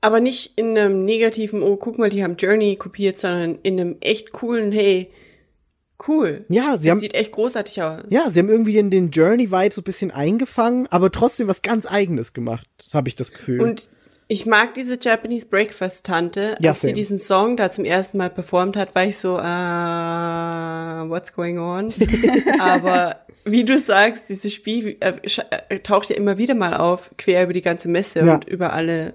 Aber 0.00 0.20
nicht 0.20 0.52
in 0.56 0.78
einem 0.78 1.04
negativen, 1.04 1.62
oh, 1.62 1.76
guck 1.76 1.98
mal, 1.98 2.10
die 2.10 2.22
haben 2.22 2.36
Journey 2.36 2.76
kopiert, 2.76 3.18
sondern 3.18 3.58
in 3.62 3.80
einem 3.80 3.96
echt 4.00 4.32
coolen, 4.32 4.72
hey, 4.72 5.10
cool. 6.08 6.44
Ja, 6.48 6.76
sie 6.76 6.88
das 6.88 6.92
haben- 6.92 7.00
sieht 7.00 7.14
echt 7.14 7.32
großartig 7.32 7.82
aus. 7.82 8.02
Ja, 8.10 8.30
sie 8.30 8.38
haben 8.38 8.48
irgendwie 8.48 8.72
den, 8.74 8.90
den 8.90 9.10
Journey-Vibe 9.10 9.74
so 9.74 9.80
ein 9.80 9.84
bisschen 9.84 10.10
eingefangen, 10.10 10.86
aber 10.90 11.10
trotzdem 11.12 11.48
was 11.48 11.62
ganz 11.62 11.86
Eigenes 11.86 12.32
gemacht, 12.32 12.66
habe 12.92 13.08
ich 13.08 13.16
das 13.16 13.32
Gefühl. 13.32 13.60
Und 13.60 13.88
ich 14.26 14.46
mag 14.46 14.72
diese 14.74 14.98
Japanese 15.00 15.46
Breakfast 15.46 16.06
Tante. 16.06 16.56
Ja, 16.60 16.70
Als 16.70 16.80
sie 16.80 16.86
same. 16.88 16.94
diesen 16.94 17.18
Song 17.18 17.56
da 17.58 17.70
zum 17.70 17.84
ersten 17.84 18.16
Mal 18.18 18.30
performt 18.30 18.74
hat, 18.76 18.94
war 18.94 19.04
ich 19.04 19.18
so, 19.18 19.36
ah, 19.38 21.04
what's 21.08 21.32
going 21.32 21.58
on? 21.58 21.92
Aber 22.58 23.16
wie 23.44 23.64
du 23.64 23.78
sagst, 23.78 24.28
dieses 24.30 24.52
Spiel 24.54 24.96
äh, 25.00 25.12
äh, 25.68 25.78
taucht 25.80 26.08
ja 26.10 26.16
immer 26.16 26.38
wieder 26.38 26.54
mal 26.54 26.74
auf, 26.74 27.10
quer 27.18 27.44
über 27.44 27.52
die 27.52 27.60
ganze 27.62 27.88
Messe 27.88 28.20
Ja. 28.20 28.34
und 28.34 28.46
über 28.48 28.72
alle 28.72 29.12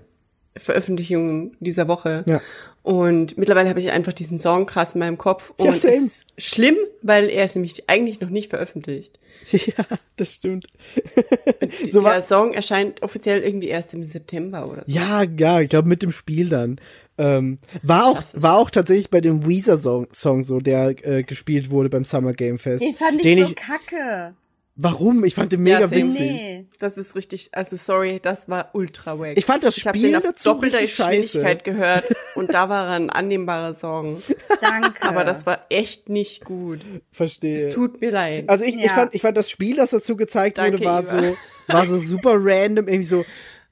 Veröffentlichungen 0.59 1.55
dieser 1.59 1.87
Woche. 1.87 2.23
Ja. 2.27 2.41
Und 2.83 3.37
mittlerweile 3.37 3.69
habe 3.69 3.79
ich 3.79 3.91
einfach 3.91 4.13
diesen 4.13 4.39
Song 4.39 4.65
krass 4.65 4.93
in 4.95 4.99
meinem 4.99 5.17
Kopf. 5.17 5.53
Und 5.57 5.65
Ja, 5.65 5.73
same. 5.73 5.93
ist 5.95 6.25
schlimm, 6.37 6.75
weil 7.01 7.29
er 7.29 7.45
ist 7.45 7.55
nämlich 7.55 7.89
eigentlich 7.89 8.19
noch 8.21 8.29
nicht 8.29 8.49
veröffentlicht. 8.49 9.19
ja, 9.51 9.85
das 10.17 10.33
stimmt. 10.33 10.67
so 11.91 12.01
Der 12.01 12.03
war, 12.03 12.21
Song 12.21 12.53
erscheint 12.53 13.01
offiziell 13.03 13.41
irgendwie 13.41 13.67
erst 13.67 13.93
im 13.93 14.03
September 14.03 14.67
oder 14.69 14.83
so. 14.85 14.91
ja, 14.91 15.23
ja, 15.23 15.59
ich 15.61 15.69
glaube 15.69 15.87
mit 15.87 16.01
dem 16.03 16.11
Spiel 16.11 16.49
dann. 16.49 16.79
Ähm, 17.17 17.59
war 17.83 18.07
auch, 18.07 18.23
war 18.33 18.57
auch 18.57 18.69
tatsächlich 18.69 19.09
bei 19.09 19.19
dem 19.19 19.45
Weezer 19.45 19.77
Song, 19.77 20.07
Song 20.13 20.41
so, 20.41 20.59
der 20.59 20.95
äh, 21.05 21.23
gespielt 21.23 21.69
wurde 21.69 21.89
beim 21.89 22.05
Summer 22.05 22.33
Game 22.33 22.57
Fest. 22.57 22.83
Den 22.83 22.95
fand 22.95 23.17
ich 23.17 23.21
den 23.23 23.45
so 23.45 23.53
kacke. 23.55 24.33
Warum? 24.81 25.23
Ich 25.25 25.35
fand 25.35 25.51
den 25.51 25.61
mega 25.61 25.81
Ja, 25.81 25.91
witzig. 25.91 26.19
Nee. 26.19 26.65
Das 26.79 26.97
ist 26.97 27.15
richtig, 27.15 27.49
also 27.51 27.75
sorry, 27.75 28.19
das 28.21 28.47
war 28.47 28.69
ultra 28.73 29.19
wack. 29.19 29.37
Ich 29.37 29.45
fand 29.45 29.63
das 29.63 29.77
ich 29.77 29.85
hab 29.85 29.95
Spiel 29.95 30.09
den 30.09 30.15
auf 30.15 30.23
dazu 30.23 30.49
doppelter 30.53 30.77
richtig 30.79 30.95
scheiße. 30.95 31.19
Geschwindigkeit 31.39 31.63
gehört 31.63 32.05
und 32.35 32.53
da 32.53 32.69
war 32.69 32.87
ein 32.89 33.09
annehmbarer 33.09 33.73
Song. 33.73 34.21
Danke. 34.61 35.07
Aber 35.07 35.23
das 35.25 35.45
war 35.45 35.65
echt 35.69 36.09
nicht 36.09 36.45
gut. 36.45 36.79
Verstehe. 37.11 37.69
Tut 37.69 37.99
mir 38.01 38.11
leid. 38.11 38.47
Also 38.47 38.63
ich, 38.63 38.77
ich, 38.77 38.85
Ja. 38.85 38.93
fand, 38.93 39.13
ich 39.13 39.21
fand 39.21 39.35
das 39.37 39.49
Spiel, 39.49 39.75
das 39.75 39.91
dazu 39.91 40.15
gezeigt 40.15 40.57
Danke, 40.57 40.79
wurde, 40.79 40.85
war 40.85 41.01
Iva. 41.03 41.21
so, 41.21 41.37
war 41.67 41.85
so 41.85 41.97
super 41.99 42.35
random, 42.35 42.87
irgendwie 42.87 43.03
so 43.07 43.25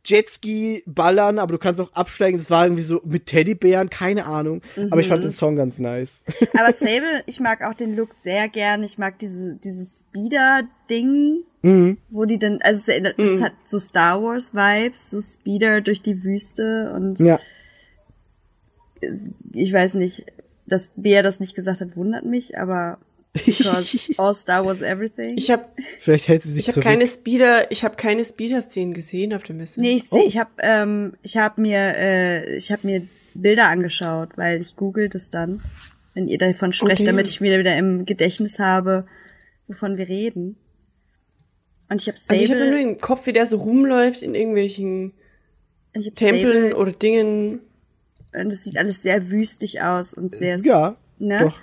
Jetski 0.10 0.84
ballern, 0.86 1.38
aber 1.40 1.52
du 1.54 1.58
kannst 1.60 1.82
auch 1.82 1.92
absteigen. 1.94 2.38
Das 2.38 2.50
war 2.50 2.66
irgendwie 2.66 2.82
so 2.84 3.02
mit 3.04 3.26
Teddybären, 3.26 3.90
keine 3.90 4.26
Ahnung. 4.26 4.62
Aber 4.90 5.02
ich 5.02 5.08
fand 5.10 5.24
den 5.24 5.32
Song 5.32 5.56
ganz 5.56 5.80
nice. 5.80 6.24
Aber 6.58 6.72
Sable, 6.72 7.24
ich 7.26 7.40
mag 7.40 7.62
auch 7.64 7.74
den 7.74 7.96
Look 7.96 8.14
sehr 8.14 8.48
gern. 8.48 8.84
Ich 8.84 8.98
mag 8.98 9.20
diese, 9.20 9.56
dieses 9.58 10.06
Speeder-Ding, 10.10 11.44
Mhm. 11.64 11.98
wo 12.10 12.26
die 12.26 12.38
dann, 12.40 12.60
also 12.62 12.80
es 12.82 12.88
erinnert- 12.88 13.18
es 13.20 13.42
hat 13.42 13.52
so 13.66 13.80
Star 13.80 14.22
Wars-Vibes, 14.22 15.10
so 15.10 15.20
Speeder 15.20 15.82
durch 15.82 16.02
die 16.04 16.24
Wüste 16.24 16.94
und 16.96 17.20
ja. 17.20 17.40
ich 19.54 19.74
weiß 19.74 19.96
nicht, 19.96 20.26
dass 20.66 20.92
Bea 20.96 21.22
das 21.22 21.40
nicht 21.40 21.56
gesagt 21.56 21.82
hat, 21.82 21.96
wundert 21.96 22.26
mich, 22.26 22.58
aber 22.58 23.00
because 23.46 24.14
all 24.18 24.34
Star 24.34 24.66
Wars 24.66 24.82
everything. 24.82 25.38
ich 25.38 25.50
habe 25.52 25.66
Vielleicht 26.00 26.28
hält 26.28 26.44
sie 26.44 26.50
sich 26.52 26.60
ich 26.62 26.68
hab 26.68 26.74
zurück. 26.76 26.86
keine 26.86 27.08
Speeder, 27.08 27.72
ich 27.72 27.84
habe 27.84 27.96
keine 27.96 28.24
Speeder-Szenen 28.26 28.94
gesehen 28.94 29.34
auf 29.34 29.44
der 29.44 29.56
Messe. 29.56 29.80
nee, 29.80 29.96
ich, 29.96 30.06
Oh. 30.12 30.20
seh, 30.20 30.26
ich 30.28 30.38
habe 30.38 30.50
ähm, 30.60 31.14
ich 31.24 31.38
habe 31.38 31.62
mir 31.62 31.78
äh, 31.96 32.56
ich 32.58 32.72
habe 32.72 32.86
mir 32.88 33.08
Bilder 33.34 33.68
angeschaut, 33.68 34.30
weil 34.38 34.62
ich 34.62 34.76
google 34.76 35.10
das 35.10 35.30
dann, 35.30 35.62
wenn 36.16 36.28
ihr 36.28 36.38
davon 36.40 36.74
sprecht, 36.74 37.02
Okay. 37.02 37.06
damit 37.06 37.28
ich 37.28 37.40
wieder 37.42 37.60
wieder 37.60 37.78
im 37.78 38.06
Gedächtnis 38.06 38.58
habe, 38.60 39.06
wovon 39.68 39.98
wir 39.98 40.08
reden. 40.08 40.58
Und 41.90 42.02
ich 42.02 42.08
habe 42.08 42.18
Sable, 42.18 42.40
Also 42.42 42.44
ich 42.54 42.60
habe 42.60 42.70
nur 42.70 42.80
im 42.80 42.98
Kopf, 42.98 43.28
wie 43.28 43.34
der 43.34 43.46
so 43.46 43.58
rumläuft 43.58 44.22
in 44.22 44.36
irgendwelchen 44.36 45.14
Tempeln 46.16 46.70
Sable, 46.72 46.76
oder 46.76 46.92
Dingen. 46.92 47.60
und 48.34 48.52
es 48.52 48.64
sieht 48.66 48.78
alles 48.78 49.02
sehr 49.02 49.30
wüstig 49.30 49.82
aus 49.82 50.14
und 50.14 50.36
sehr 50.36 50.58
Ja, 50.58 50.96
ne? 51.20 51.40
doch. 51.40 51.60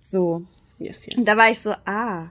so. 0.00 0.44
Yes, 0.80 1.06
yes. 1.06 1.16
Und 1.16 1.26
da 1.26 1.36
war 1.36 1.50
ich 1.50 1.58
so, 1.58 1.72
ah, 1.84 2.28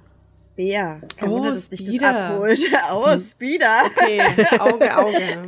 Bea, 0.56 1.00
kein 1.16 1.30
Oh, 1.30 1.34
Wunder, 1.38 1.54
dass 1.54 1.70
dich 1.70 1.80
das 1.86 1.90
Speeder. 1.90 2.28
abholt. 2.32 2.60
Oh, 2.94 3.16
Speeder. 3.16 3.84
Okay, 3.86 4.22
Auge, 4.60 4.98
Auge. 4.98 5.46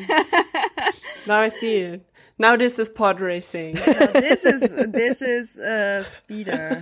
Now 1.27 1.43
I 1.43 1.49
see 1.49 1.81
it. 1.95 2.01
Now 2.37 2.55
this 2.57 2.79
is 2.79 2.89
pod 2.93 3.19
racing. 3.19 3.75
This 4.13 4.45
is, 4.45 4.61
this 4.91 5.21
is 5.21 5.57
uh, 5.57 6.03
Speeder. 6.03 6.81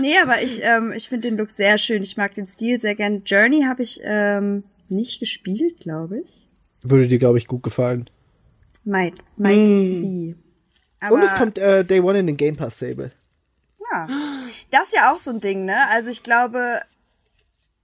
nee, 0.00 0.18
aber 0.22 0.42
ich, 0.42 0.60
ähm, 0.62 0.92
ich 0.92 1.08
finde 1.08 1.28
den 1.28 1.38
Look 1.38 1.50
sehr 1.50 1.78
schön. 1.78 2.02
Ich 2.02 2.16
mag 2.16 2.34
den 2.34 2.46
Stil 2.46 2.80
sehr 2.80 2.94
gern. 2.94 3.22
Journey 3.24 3.62
habe 3.62 3.82
ich 3.82 4.00
ähm, 4.02 4.64
nicht 4.88 5.20
gespielt, 5.20 5.80
glaube 5.80 6.20
ich. 6.20 6.48
Würde 6.84 7.08
dir, 7.08 7.18
glaube 7.18 7.38
ich, 7.38 7.46
gut 7.46 7.62
gefallen. 7.62 8.06
Might, 8.84 9.14
might 9.36 10.02
be. 10.02 10.34
Aber, 11.00 11.14
Und 11.14 11.22
es 11.22 11.34
kommt 11.34 11.58
äh, 11.58 11.84
Day 11.84 12.00
One 12.00 12.18
in 12.18 12.26
den 12.26 12.36
Game 12.36 12.56
Pass 12.56 12.78
Sable. 12.78 13.12
Ja. 13.92 14.06
Das 14.70 14.84
ist 14.88 14.94
ja 14.94 15.12
auch 15.12 15.18
so 15.18 15.30
ein 15.30 15.40
Ding, 15.40 15.64
ne? 15.64 15.88
Also 15.90 16.10
ich 16.10 16.22
glaube, 16.22 16.80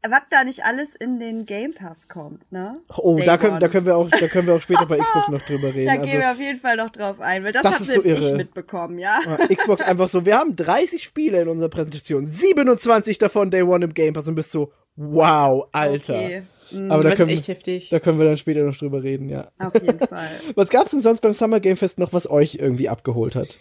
was 0.06 0.20
da 0.30 0.44
nicht 0.44 0.64
alles 0.64 0.94
in 0.94 1.18
den 1.18 1.46
Game 1.46 1.72
Pass 1.72 2.08
kommt, 2.08 2.50
ne? 2.52 2.74
Oh, 2.96 3.16
Day 3.16 3.24
da 3.24 3.38
können, 3.38 3.52
One. 3.52 3.60
da 3.60 3.68
können 3.68 3.86
wir 3.86 3.96
auch, 3.96 4.10
da 4.10 4.28
können 4.28 4.46
wir 4.46 4.54
auch 4.54 4.60
später 4.60 4.86
bei 4.86 4.98
Xbox 4.98 5.28
noch 5.30 5.40
drüber 5.40 5.74
reden. 5.74 5.86
Da 5.86 5.92
also, 5.92 6.04
gehen 6.04 6.20
wir 6.20 6.30
auf 6.30 6.40
jeden 6.40 6.58
Fall 6.58 6.76
noch 6.76 6.90
drauf 6.90 7.20
ein, 7.20 7.42
weil 7.44 7.52
das, 7.52 7.62
Das 7.62 7.74
hat 7.74 7.80
ist 7.80 7.92
so 7.92 8.00
selbst 8.02 8.20
ich 8.20 8.28
irre. 8.28 8.36
mitbekommen, 8.36 8.98
ja? 8.98 9.18
Ja, 9.24 9.54
Xbox 9.54 9.82
einfach 9.82 10.08
so, 10.08 10.26
wir 10.26 10.36
haben 10.36 10.56
30 10.56 11.02
Spiele 11.02 11.40
in 11.42 11.48
unserer 11.48 11.68
Präsentation, 11.70 12.26
27 12.26 13.18
davon 13.18 13.50
Day 13.50 13.62
One 13.62 13.84
im 13.84 13.94
Game 13.94 14.12
Pass 14.14 14.28
und 14.28 14.34
bist 14.34 14.50
so, 14.52 14.72
wow, 14.96 15.68
Alter. 15.72 16.16
Okay, 16.16 16.42
Aber 16.72 16.88
da 16.88 16.96
Das 17.00 17.12
ist 17.12 17.16
können, 17.16 17.30
echt 17.30 17.48
heftig. 17.48 17.88
da 17.88 17.98
können 17.98 18.18
wir 18.18 18.26
dann 18.26 18.36
später 18.36 18.62
noch 18.62 18.76
drüber 18.76 19.02
reden, 19.02 19.28
ja. 19.30 19.48
auf 19.58 19.74
jeden 19.74 20.06
Fall. 20.06 20.28
Was 20.54 20.68
gab's 20.68 20.90
denn 20.90 21.00
sonst 21.02 21.20
beim 21.20 21.32
Summer 21.32 21.60
Game 21.60 21.76
Fest 21.76 21.98
noch, 21.98 22.12
was 22.12 22.28
euch 22.30 22.56
irgendwie 22.56 22.88
abgeholt 22.88 23.36
hat? 23.36 23.58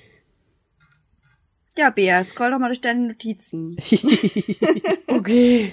Ja, 1.78 1.90
Bea, 1.90 2.24
scroll 2.24 2.52
doch 2.52 2.60
mal 2.60 2.68
durch 2.68 2.82
deine 2.82 3.08
Notizen. 3.08 3.78
Okay. 5.08 5.72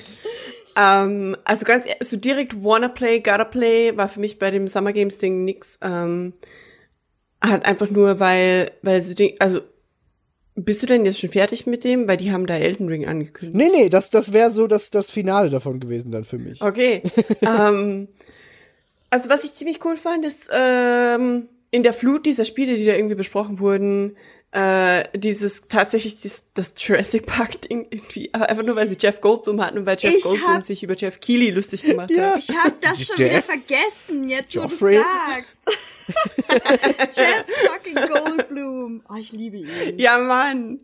Ähm, 0.77 1.37
also 1.45 1.65
ganz 1.65 1.87
ehrlich, 1.87 2.09
so 2.09 2.17
direkt 2.17 2.63
wanna 2.63 2.89
play, 2.89 3.21
gotta 3.21 3.45
play 3.45 3.97
war 3.97 4.09
für 4.09 4.21
mich 4.21 4.39
bei 4.39 4.51
dem 4.51 4.69
Summer 4.69 4.93
Games 4.93 5.19
Ding 5.19 5.45
nix. 5.45 5.79
Ähm, 5.83 6.35
halt 7.43 7.65
einfach 7.65 7.91
nur, 7.91 8.21
weil, 8.21 8.73
weil 8.83 9.01
so 9.01 9.15
Ding, 9.15 9.35
also 9.41 9.61
Bist 10.57 10.83
du 10.83 10.87
denn 10.87 11.05
jetzt 11.07 11.21
schon 11.21 11.31
fertig 11.31 11.67
mit 11.67 11.85
dem? 11.85 12.07
Weil 12.07 12.19
die 12.19 12.33
haben 12.33 12.47
da 12.47 12.57
Elden 12.57 12.89
Ring 12.89 13.07
angekündigt. 13.07 13.57
Nee, 13.57 13.71
nee, 13.85 13.89
das, 13.89 14.11
das 14.11 14.33
wäre 14.33 14.51
so 14.51 14.67
das, 14.67 14.91
das 14.91 15.11
Finale 15.11 15.49
davon 15.49 15.81
gewesen 15.81 16.13
dann 16.13 16.25
für 16.25 16.39
mich. 16.39 16.61
Okay. 16.61 17.03
ähm, 17.41 18.09
also 19.09 19.31
was 19.31 19.45
ich 19.45 19.55
ziemlich 19.55 19.85
cool 19.85 19.97
fand, 19.97 20.25
ist 20.25 20.49
ähm, 20.53 21.49
in 21.71 21.83
der 21.83 21.93
Flut 21.93 22.27
dieser 22.27 22.45
Spiele, 22.45 22.77
die 22.77 22.85
da 22.85 22.93
irgendwie 22.95 23.15
besprochen 23.15 23.59
wurden, 23.59 24.17
äh, 24.53 25.05
dieses 25.17 25.69
tatsächlich 25.69 26.17
dieses, 26.17 26.43
das 26.55 26.75
Jurassic 26.77 27.25
Park 27.27 27.63
Ding 27.63 27.87
irgendwie, 27.91 28.31
aber 28.35 28.49
einfach 28.49 28.65
nur 28.65 28.75
weil 28.75 28.89
sie 28.89 28.97
Jeff 29.01 29.21
Goldblum 29.21 29.61
hatten 29.65 29.79
und 29.79 29.87
weil 29.87 29.97
Jeff 30.01 30.13
Ich 30.17 30.23
Goldblum 30.25 30.55
hab- 30.55 30.65
sich 30.65 30.83
über 30.83 30.97
Jeff 30.97 31.21
Keighley 31.21 31.51
lustig 31.51 31.83
gemacht 31.85 32.11
Ja. 32.11 32.33
hat. 32.35 32.39
Ich 32.39 32.51
hab 32.57 32.81
das 32.81 33.07
schon 33.07 33.17
Jeff? 33.17 33.31
wieder 33.31 33.43
vergessen, 33.43 34.29
jetzt 34.29 34.57
wo 34.57 34.63
Joffrey? 34.63 34.97
du 34.97 35.03
sagst. 35.35 35.59
Jeff 37.19 37.47
fucking 37.71 37.95
Goldblum. 38.09 39.03
Oh, 39.09 39.15
ich 39.19 39.33
liebe 39.33 39.59
ihn. 39.59 39.99
Ja, 39.99 40.19
Mann. 40.19 40.81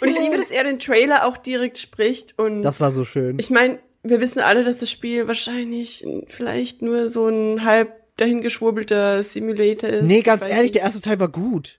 Und 0.00 0.08
ich 0.08 0.18
liebe, 0.18 0.36
dass 0.36 0.50
er 0.50 0.64
den 0.64 0.78
Trailer 0.78 1.26
auch 1.26 1.36
direkt 1.36 1.78
spricht 1.78 2.36
und 2.38 2.62
Das 2.62 2.80
war 2.80 2.90
so 2.92 3.04
schön. 3.04 3.38
ich 3.38 3.50
meine, 3.50 3.78
wir 4.02 4.20
wissen 4.20 4.40
alle, 4.40 4.64
dass 4.64 4.78
das 4.78 4.90
Spiel 4.90 5.28
wahrscheinlich 5.28 6.04
vielleicht 6.26 6.82
nur 6.82 7.08
so 7.08 7.28
ein 7.28 7.64
halb 7.64 7.92
dahingeschwurbelter 8.16 9.22
Simulator 9.22 9.90
ist. 9.90 10.04
nee, 10.06 10.22
ganz 10.22 10.42
ehrlich, 10.44 10.62
nicht. 10.62 10.74
der 10.76 10.82
erste 10.82 11.00
Teil 11.02 11.20
war 11.20 11.28
gut. 11.28 11.78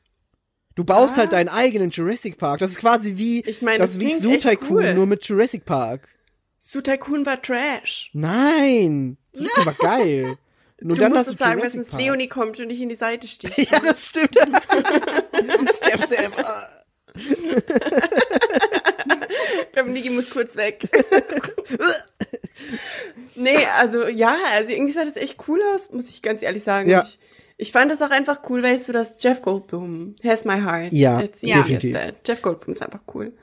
Du 0.77 0.83
baust 0.85 1.15
Ja. 1.15 1.23
halt 1.23 1.33
deinen 1.33 1.49
eigenen 1.49 1.89
Jurassic 1.89 2.37
Park. 2.37 2.59
Das 2.59 2.71
ist 2.71 2.77
quasi 2.77 3.17
wie 3.17 3.41
Ich 3.45 3.61
mein, 3.61 3.79
das 3.79 3.93
das 3.93 3.99
wie 3.99 4.13
Zoo 4.15 4.37
Tycoon, 4.37 4.77
cool. 4.77 4.93
nur 4.93 5.07
mit 5.07 5.25
Jurassic 5.25 5.65
Park. 5.65 6.07
Su 6.59 6.81
Tycoon 6.81 7.25
war 7.25 7.41
Trash. 7.41 8.11
Nein, 8.13 9.17
Zoo 9.33 9.43
Tycoon 9.45 9.65
war 9.65 9.73
geil. 9.73 10.37
Nur 10.79 10.95
Du 10.95 11.01
dann 11.01 11.11
musst 11.13 11.25
es 11.25 11.31
du 11.37 11.43
sagen, 11.43 11.57
Jurassic 11.57 11.91
wenn 11.91 11.99
es. 11.99 12.05
Leonie 12.05 12.27
kommt 12.27 12.59
und 12.59 12.69
dich 12.69 12.79
in 12.79 12.89
die 12.89 12.93
Seite 12.95 13.27
sticht. 13.27 13.57
Ja, 13.71 13.79
das 13.79 14.09
stimmt. 14.09 14.37
step, 15.73 16.05
step. 16.05 16.31
ah. 16.37 16.67
Ich 19.61 19.71
glaube, 19.71 19.89
Niki 19.89 20.11
muss 20.11 20.29
kurz 20.29 20.55
weg. 20.55 20.83
nee, 23.35 23.57
also 23.79 24.07
ja, 24.07 24.35
also 24.53 24.69
irgendwie 24.71 24.93
sah 24.93 25.03
das 25.05 25.15
echt 25.15 25.37
cool 25.47 25.59
aus, 25.73 25.89
muss 25.91 26.09
ich 26.09 26.21
ganz 26.21 26.43
ehrlich 26.43 26.63
sagen. 26.63 26.89
Ja. 26.89 27.03
Ich, 27.07 27.17
ich 27.57 27.71
fand 27.71 27.91
das 27.91 28.01
auch 28.01 28.11
einfach 28.11 28.41
cool, 28.49 28.61
weißt 28.63 28.89
du, 28.89 28.93
dass 28.93 29.15
Jeff 29.21 29.41
Goldblum, 29.41 30.15
has 30.23 30.45
my 30.45 30.61
heart. 30.61 30.93
Ja, 30.93 31.21
Ja. 31.41 31.57
definitiv. 31.63 31.93
that. 31.93 32.15
Jeff 32.27 32.41
Goldblum 32.41 32.73
ist 32.75 32.81
einfach 32.83 33.01
cool. 33.13 33.33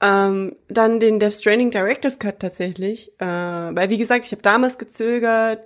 Ähm, 0.00 0.56
dann 0.68 0.98
den 1.00 1.20
Death 1.20 1.34
Stranding 1.34 1.70
Director's 1.70 2.18
Cut 2.18 2.40
tatsächlich, 2.40 3.12
äh, 3.20 3.24
weil 3.24 3.88
wie 3.90 3.96
gesagt, 3.96 4.24
ich 4.24 4.32
habe 4.32 4.42
damals 4.42 4.76
gezögert. 4.76 5.64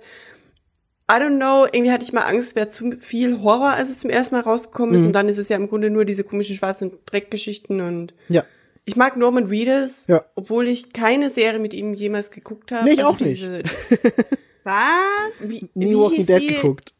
I 1.11 1.15
don't 1.15 1.37
know, 1.37 1.65
irgendwie 1.65 1.91
hatte 1.91 2.03
ich 2.05 2.13
mal 2.13 2.21
Angst, 2.21 2.49
es 2.49 2.55
wäre 2.55 2.69
zu 2.69 2.91
viel 2.99 3.41
Horror, 3.41 3.71
als 3.71 3.89
es 3.89 3.97
zum 3.97 4.11
ersten 4.11 4.35
Mal 4.35 4.41
rausgekommen 4.41 4.91
Mhm. 4.91 4.95
ist. 4.97 5.05
Und 5.07 5.13
dann 5.13 5.27
ist 5.27 5.39
es 5.39 5.49
ja 5.49 5.57
im 5.57 5.67
Grunde 5.67 5.89
nur 5.89 6.05
diese 6.05 6.23
komischen 6.23 6.55
schwarzen 6.55 6.91
Dreckgeschichten 7.07 7.81
und 7.81 8.13
Ja. 8.29 8.45
ich 8.85 8.95
mag 8.95 9.17
Norman 9.17 9.45
Reedus, 9.47 10.03
Ja. 10.07 10.23
obwohl 10.35 10.67
ich 10.67 10.93
keine 10.93 11.31
Serie 11.31 11.57
mit 11.59 11.73
ihm 11.73 11.95
jemals 11.95 12.29
geguckt 12.29 12.71
habe. 12.71 12.85
Nee, 12.85 12.91
ich 12.93 12.99
Also 13.03 13.09
auch 13.15 13.19
nicht. 13.19 13.43
Was? 14.63 15.49
Wie, 15.49 15.67
Nie 15.73 15.95
Walking 15.95 16.25
Dead 16.27 16.47
geguckt. 16.47 16.93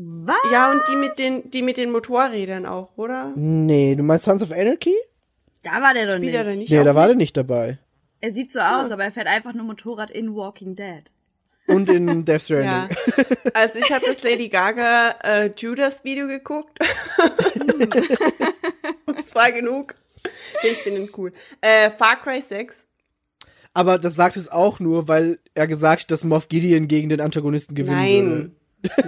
Was? 0.00 0.36
Ja, 0.52 0.70
und 0.70 0.82
die 0.88 0.94
mit 0.94 1.18
den, 1.18 1.50
die 1.50 1.62
mit 1.62 1.76
den 1.76 1.90
Motorrädern 1.90 2.66
auch, 2.66 2.96
oder? 2.96 3.32
Nee, 3.34 3.96
du 3.96 4.04
meinst 4.04 4.26
Sons 4.26 4.42
of 4.44 4.52
Anarchy? 4.52 4.94
Da 5.64 5.82
war 5.82 5.92
der 5.92 6.06
doch 6.06 6.12
Spielt 6.12 6.26
nicht. 6.26 6.34
er 6.34 6.44
da 6.44 6.50
nicht 6.52 6.70
Nee, 6.70 6.84
da 6.84 6.94
war 6.94 7.08
der 7.08 7.16
nicht 7.16 7.36
dabei. 7.36 7.78
Er 8.20 8.30
sieht 8.30 8.52
so 8.52 8.60
aus, 8.60 8.92
aber 8.92 9.04
er 9.04 9.10
fährt 9.12 9.26
einfach 9.26 9.54
nur 9.54 9.64
Motorrad 9.64 10.10
in 10.12 10.36
Walking 10.36 10.76
Dead. 10.76 11.02
Und 11.66 11.88
in 11.88 12.24
Death 12.24 12.42
Stranding. 12.42 12.96
Ja. 12.96 13.24
Also 13.54 13.80
ich 13.80 13.90
habe 13.92 14.04
das 14.06 14.22
Lady 14.22 14.48
Gaga 14.48 15.16
äh, 15.22 15.50
Judas 15.56 16.04
Video 16.04 16.28
geguckt. 16.28 16.78
das 19.16 19.34
war 19.34 19.50
genug. 19.52 19.94
Nee, 20.62 20.70
ich 20.70 20.84
bin 20.84 21.08
cool. 21.16 21.32
Äh, 21.60 21.90
Far 21.90 22.20
Cry 22.20 22.40
6. 22.40 22.84
Aber 23.74 23.98
das 23.98 24.14
sagst 24.14 24.36
du 24.36 24.40
es 24.40 24.48
auch 24.50 24.80
nur, 24.80 25.08
weil 25.08 25.38
er 25.54 25.66
gesagt 25.66 26.02
hat, 26.02 26.10
dass 26.10 26.24
Moff 26.24 26.48
Gideon 26.48 26.88
gegen 26.88 27.08
den 27.08 27.20
Antagonisten 27.20 27.74
gewinnen 27.74 28.30
würde. 28.30 28.50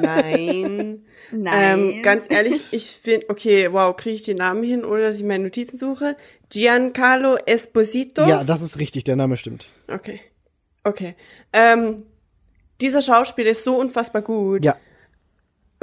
Nein. 0.01 1.05
Nein. 1.33 1.95
Ähm, 1.95 2.03
ganz 2.03 2.27
ehrlich, 2.29 2.63
ich 2.73 2.91
finde, 2.91 3.31
okay, 3.31 3.73
wow, 3.73 3.97
kriege 3.97 4.17
ich 4.17 4.23
den 4.23 4.39
Namen 4.39 4.65
hin, 4.65 4.85
oder 4.85 5.03
dass 5.05 5.19
ich 5.19 5.23
meine 5.23 5.45
Notizen 5.45 5.79
suche? 5.79 6.17
Giancarlo 6.51 7.37
Esposito. 7.47 8.27
Ja, 8.27 8.43
das 8.43 8.63
ist 8.63 8.79
richtig, 8.79 9.05
der 9.05 9.17
Name 9.17 9.37
stimmt. 9.37 9.69
Okay. 9.89 10.21
Okay. 10.83 11.15
Ähm, 11.53 12.05
dieser 12.81 13.03
Schauspieler 13.03 13.51
ist 13.51 13.65
so 13.65 13.77
unfassbar 13.77 14.23
gut. 14.23 14.65
Ja. 14.65 14.77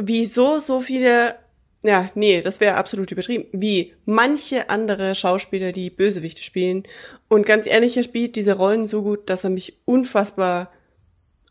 Wie 0.02 0.26
so, 0.26 0.60
so 0.60 0.82
viele, 0.82 1.36
ja, 1.84 2.10
nee, 2.16 2.42
das 2.42 2.60
wäre 2.60 2.76
absolut 2.76 3.12
übertrieben, 3.12 3.46
wie 3.52 3.94
manche 4.06 4.70
andere 4.70 5.16
Schauspieler, 5.16 5.72
die 5.72 5.90
Bösewichte 5.90 6.44
spielen. 6.44 6.84
Und 7.30 7.46
ganz 7.46 7.68
ehrlich, 7.68 7.96
er 7.96 8.04
spielt 8.04 8.36
diese 8.36 8.58
Rollen 8.58 8.86
so 8.86 9.02
gut, 9.04 9.30
dass 9.30 9.44
er 9.44 9.50
mich 9.50 9.80
unfassbar 9.86 10.72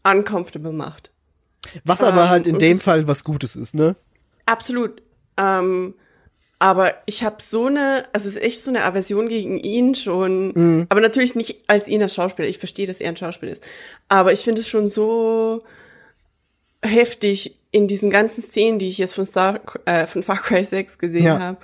uncomfortable 0.05 0.72
macht. 0.72 1.12
Was 1.85 2.01
aber 2.03 2.24
Ähm, 2.24 2.29
halt 2.29 2.47
in 2.47 2.59
dem 2.59 2.81
Fall 2.81 3.07
was 3.09 3.24
Gutes 3.24 3.57
ist, 3.57 3.74
ne? 3.74 3.97
Absolut. 4.47 5.03
Ähm, 5.37 5.95
aber 6.59 6.95
ich 7.05 7.22
habe 7.22 7.37
so 7.43 7.66
eine, 7.66 8.05
also 8.12 8.29
es 8.29 8.37
ist 8.37 8.43
echt 8.43 8.61
so 8.61 8.70
eine 8.70 8.85
Aversion 8.85 9.29
gegen 9.29 9.59
ihn 9.59 9.95
schon. 9.95 10.49
Mhm. 10.55 10.87
Aber 10.89 11.01
natürlich 11.01 11.35
nicht 11.35 11.64
als 11.68 11.87
ihn 11.89 12.03
als 12.03 12.14
Schauspieler. 12.14 12.49
Ich 12.49 12.59
verstehe, 12.59 12.87
dass 12.87 13.01
er 13.01 13.09
ein 13.11 13.16
Schauspieler 13.16 13.53
ist. 13.53 13.62
Aber 14.09 14.33
ich 14.33 14.41
finde 14.41 14.62
es 14.62 14.68
schon 14.68 14.89
so 14.89 15.62
heftig 16.83 17.57
in 17.72 17.89
diesen 17.89 18.11
ganzen 18.11 18.43
Szenen, 18.43 18.79
die 18.79 18.89
ich 18.89 18.99
jetzt 18.99 19.14
von, 19.14 19.27
Star, 19.27 19.61
äh, 19.85 20.07
von 20.07 20.22
Far 20.22 20.39
Cry 20.41 20.64
6 20.64 20.99
gesehen 20.99 21.24
Ja. 21.24 21.39
habe. 21.41 21.59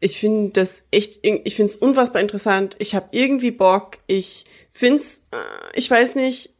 Ich 0.00 0.18
finde 0.18 0.50
das 0.52 0.82
echt, 0.90 1.20
ich 1.22 1.54
finde 1.54 1.70
es 1.70 1.76
unfassbar 1.76 2.20
interessant. 2.22 2.74
Ich 2.80 2.96
habe 2.96 3.06
irgendwie 3.12 3.52
Bock. 3.52 3.98
Ich 4.08 4.44
find's, 4.72 5.22
äh, 5.30 5.36
ich 5.78 5.88
weiß 5.88 6.16
nicht, 6.16 6.50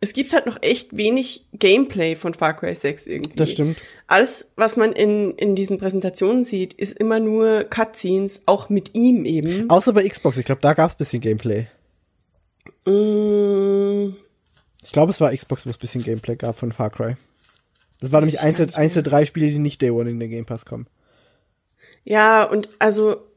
es 0.00 0.12
gibt 0.12 0.32
halt 0.32 0.46
noch 0.46 0.58
echt 0.62 0.96
wenig 0.96 1.46
Gameplay 1.52 2.14
von 2.14 2.34
Far 2.34 2.54
Cry 2.54 2.74
6 2.74 3.06
irgendwie. 3.06 3.36
Das 3.36 3.50
stimmt. 3.50 3.78
Alles, 4.06 4.46
was 4.56 4.76
man 4.76 4.92
in, 4.92 5.32
in 5.34 5.54
diesen 5.54 5.78
Präsentationen 5.78 6.44
sieht, 6.44 6.72
ist 6.74 6.96
immer 6.96 7.18
nur 7.20 7.64
Cutscenes, 7.64 8.42
auch 8.46 8.68
mit 8.68 8.94
ihm 8.94 9.24
eben. 9.24 9.68
Außer 9.68 9.92
bei 9.92 10.08
Xbox, 10.08 10.38
ich 10.38 10.44
glaube, 10.44 10.60
da 10.60 10.74
gab's 10.74 10.94
bisschen 10.94 11.20
Gameplay. 11.20 11.66
Mm, 12.86 14.14
Ich 14.82 14.92
glaube, 14.92 15.10
es 15.10 15.20
war 15.20 15.34
Xbox, 15.34 15.66
wo 15.66 15.70
es 15.70 15.78
bisschen 15.78 16.04
Gameplay 16.04 16.36
gab 16.36 16.56
von 16.56 16.72
Far 16.72 16.90
Cry. 16.90 17.16
Das 18.00 18.12
war 18.12 18.20
nämlich 18.20 18.36
ich 18.36 18.40
eins 18.40 18.58
der, 18.58 18.76
eins 18.76 18.94
der 18.94 19.02
drei 19.02 19.26
Spiele, 19.26 19.48
die 19.48 19.58
nicht 19.58 19.82
Day 19.82 19.90
One 19.90 20.08
in 20.10 20.20
den 20.20 20.30
Game 20.30 20.46
Pass 20.46 20.64
kommen. 20.64 20.86
Ja, 22.04 22.44
und 22.44 22.68
also 22.78 23.27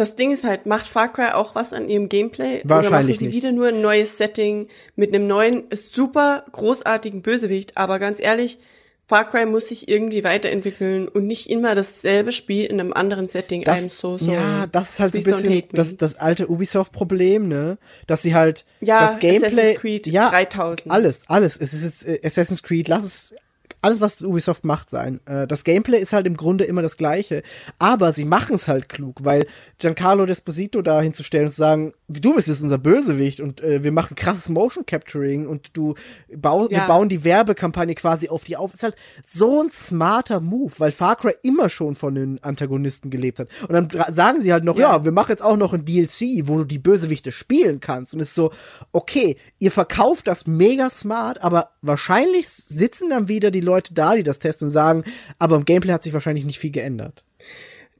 das 0.00 0.16
Ding 0.16 0.32
ist 0.32 0.44
halt, 0.44 0.64
macht 0.64 0.86
Far 0.86 1.12
Cry 1.12 1.32
auch 1.32 1.54
was 1.54 1.74
an 1.74 1.88
ihrem 1.88 2.08
Gameplay? 2.08 2.62
Wahrscheinlich 2.64 2.88
oder 2.88 3.02
machen 3.02 3.14
sie 3.14 3.32
wieder 3.32 3.52
nur 3.52 3.68
ein 3.68 3.82
neues 3.82 4.16
Setting 4.16 4.68
mit 4.96 5.14
einem 5.14 5.26
neuen, 5.26 5.64
super 5.74 6.44
großartigen 6.52 7.20
Bösewicht? 7.20 7.76
Aber 7.76 7.98
ganz 7.98 8.18
ehrlich, 8.18 8.58
Far 9.06 9.28
Cry 9.28 9.44
muss 9.44 9.68
sich 9.68 9.88
irgendwie 9.88 10.24
weiterentwickeln 10.24 11.06
und 11.06 11.26
nicht 11.26 11.50
immer 11.50 11.74
dasselbe 11.74 12.32
Spiel 12.32 12.64
in 12.64 12.80
einem 12.80 12.94
anderen 12.94 13.28
Setting. 13.28 13.62
Das, 13.62 13.90
I'm 13.90 13.90
so 13.90 14.16
sorry. 14.16 14.34
ja, 14.34 14.66
das 14.68 14.92
ist 14.92 15.00
halt 15.00 15.14
so 15.14 15.18
ein 15.20 15.24
bisschen 15.24 15.64
das, 15.72 15.96
das 15.98 16.16
alte 16.16 16.48
Ubisoft-Problem, 16.48 17.46
ne? 17.46 17.76
Dass 18.06 18.22
sie 18.22 18.34
halt 18.34 18.64
Ja, 18.80 19.06
das 19.06 19.18
Gameplay, 19.18 19.48
Assassin's 19.48 19.80
Creed 19.80 20.06
ja, 20.06 20.30
3000. 20.30 20.90
alles, 20.90 21.24
alles. 21.26 21.56
Es 21.58 21.74
ist 21.74 21.82
jetzt 21.82 22.06
äh, 22.06 22.20
Assassin's 22.24 22.62
Creed, 22.62 22.88
lass 22.88 23.04
es 23.04 23.34
alles, 23.82 24.00
was 24.00 24.22
Ubisoft 24.22 24.64
macht, 24.64 24.90
sein. 24.90 25.20
Äh, 25.26 25.46
das 25.46 25.64
Gameplay 25.64 25.98
ist 25.98 26.12
halt 26.12 26.26
im 26.26 26.36
Grunde 26.36 26.64
immer 26.64 26.82
das 26.82 26.96
gleiche, 26.96 27.42
aber 27.78 28.12
sie 28.12 28.24
machen 28.24 28.54
es 28.56 28.68
halt 28.68 28.88
klug, 28.88 29.18
weil 29.24 29.46
Giancarlo 29.78 30.26
Desposito 30.26 30.82
da 30.82 31.00
hinzustellen 31.00 31.46
und 31.46 31.50
zu 31.50 31.56
sagen, 31.56 31.92
du 32.08 32.34
bist 32.34 32.48
jetzt 32.48 32.62
unser 32.62 32.78
Bösewicht 32.78 33.40
und 33.40 33.60
äh, 33.62 33.82
wir 33.82 33.92
machen 33.92 34.16
krasses 34.16 34.48
Motion 34.48 34.84
Capturing 34.84 35.46
und 35.46 35.76
du 35.76 35.94
bau, 36.34 36.68
wir 36.68 36.76
Ja. 36.78 36.86
bauen 36.86 37.08
die 37.08 37.24
Werbekampagne 37.24 37.94
quasi 37.94 38.28
auf 38.28 38.44
die 38.44 38.56
auf. 38.56 38.74
Ist 38.74 38.82
halt 38.82 38.96
so 39.26 39.62
ein 39.62 39.70
smarter 39.70 40.40
Move, 40.40 40.72
weil 40.78 40.90
Far 40.90 41.16
Cry 41.16 41.32
immer 41.42 41.70
schon 41.70 41.94
von 41.94 42.14
den 42.14 42.42
Antagonisten 42.42 43.10
gelebt 43.10 43.40
hat. 43.40 43.48
Und 43.68 43.72
dann 43.72 43.88
sagen 44.14 44.40
sie 44.40 44.52
halt 44.52 44.64
noch, 44.64 44.76
ja, 44.76 44.96
Ja. 44.96 45.04
wir 45.04 45.12
machen 45.12 45.30
jetzt 45.30 45.42
auch 45.42 45.56
noch 45.56 45.72
ein 45.72 45.84
DLC, 45.84 46.42
wo 46.48 46.58
du 46.58 46.64
die 46.64 46.78
Bösewichte 46.78 47.32
spielen 47.32 47.80
kannst. 47.80 48.12
Und 48.14 48.20
es 48.20 48.28
ist 48.28 48.34
so, 48.34 48.52
okay, 48.92 49.36
ihr 49.58 49.70
verkauft 49.70 50.26
das 50.26 50.46
mega 50.46 50.90
smart, 50.90 51.42
aber 51.42 51.70
wahrscheinlich 51.82 52.48
sitzen 52.48 53.10
dann 53.10 53.28
wieder 53.28 53.50
die 53.50 53.60
Leute 53.60 53.69
da, 53.92 54.14
die 54.14 54.22
das 54.22 54.38
testen 54.38 54.68
und 54.68 54.72
sagen, 54.72 55.04
aber 55.38 55.56
im 55.56 55.64
Gameplay 55.64 55.92
hat 55.92 56.02
sich 56.02 56.12
wahrscheinlich 56.12 56.44
nicht 56.44 56.58
viel 56.58 56.70
geändert. 56.70 57.24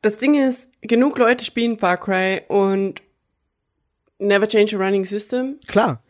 Das 0.03 0.19
Ding 0.19 0.35
ist, 0.35 0.71
genug 0.81 1.19
Leute 1.19 1.45
spielen 1.45 1.79
Far 1.79 1.99
Cry 1.99 2.43
und 2.49 3.03
never 4.19 4.49
change 4.49 4.77
a 4.77 4.79
running 4.79 5.05
system. 5.05 5.59
Klar. 5.67 6.03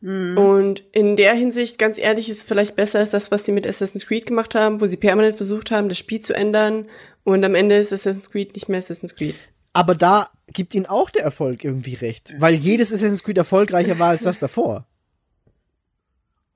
Und 0.00 0.84
in 0.92 1.16
der 1.16 1.34
Hinsicht, 1.34 1.76
ganz 1.76 1.98
ehrlich, 1.98 2.30
ist 2.30 2.46
vielleicht 2.46 2.76
besser 2.76 3.00
als 3.00 3.10
das, 3.10 3.32
was 3.32 3.44
sie 3.44 3.50
mit 3.50 3.66
Assassin's 3.66 4.06
Creed 4.06 4.26
gemacht 4.26 4.54
haben, 4.54 4.80
wo 4.80 4.86
sie 4.86 4.96
permanent 4.96 5.36
versucht 5.36 5.72
haben, 5.72 5.88
das 5.88 5.98
Spiel 5.98 6.22
zu 6.22 6.34
ändern. 6.34 6.86
Und 7.24 7.44
am 7.44 7.56
Ende 7.56 7.76
ist 7.76 7.92
Assassin's 7.92 8.30
Creed 8.30 8.54
nicht 8.54 8.68
mehr 8.68 8.78
Assassin's 8.78 9.16
Creed. 9.16 9.34
Aber 9.72 9.96
da 9.96 10.28
gibt 10.52 10.74
ihnen 10.76 10.86
auch 10.86 11.10
der 11.10 11.24
Erfolg 11.24 11.64
irgendwie 11.64 11.94
recht, 11.94 12.32
weil 12.38 12.54
jedes 12.54 12.92
Assassin's 12.92 13.24
Creed 13.24 13.38
erfolgreicher 13.38 13.98
war 13.98 14.10
als 14.10 14.22
das 14.22 14.38
davor. 14.38 14.86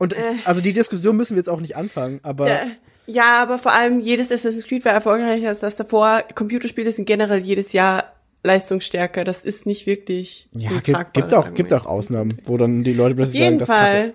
Und 0.02 0.16
also 0.44 0.60
die 0.60 0.72
Diskussion 0.72 1.16
müssen 1.16 1.36
wir 1.36 1.38
jetzt 1.38 1.48
auch 1.48 1.60
nicht 1.60 1.76
anfangen, 1.76 2.18
aber 2.24 2.48
Äh, 2.48 2.66
ja, 3.06 3.40
aber 3.40 3.56
vor 3.56 3.72
allem 3.72 4.00
jedes 4.00 4.32
Assassin's 4.32 4.66
Creed 4.66 4.84
war 4.84 4.90
erfolgreicher 4.92 5.46
als 5.46 5.60
das 5.60 5.76
davor. 5.76 6.24
Computerspiele 6.34 6.90
sind 6.90 7.04
generell 7.04 7.40
jedes 7.40 7.72
Jahr 7.72 8.12
leistungsstärker. 8.42 9.22
Das 9.22 9.44
ist 9.44 9.64
nicht 9.64 9.86
wirklich 9.86 10.48
Ja, 10.56 10.70
gibt, 10.82 11.12
gibt 11.12 11.34
auch, 11.34 11.54
gibt 11.54 11.72
auch 11.72 11.86
Ausnahmen, 11.86 12.38
wo 12.46 12.56
dann 12.56 12.82
die 12.82 12.92
Leute 12.92 13.12
Auf 13.12 13.16
plötzlich 13.18 13.42
sagen, 13.42 13.54
jeden 13.54 13.64
Kacke. 13.64 13.90
Fall. 13.90 14.14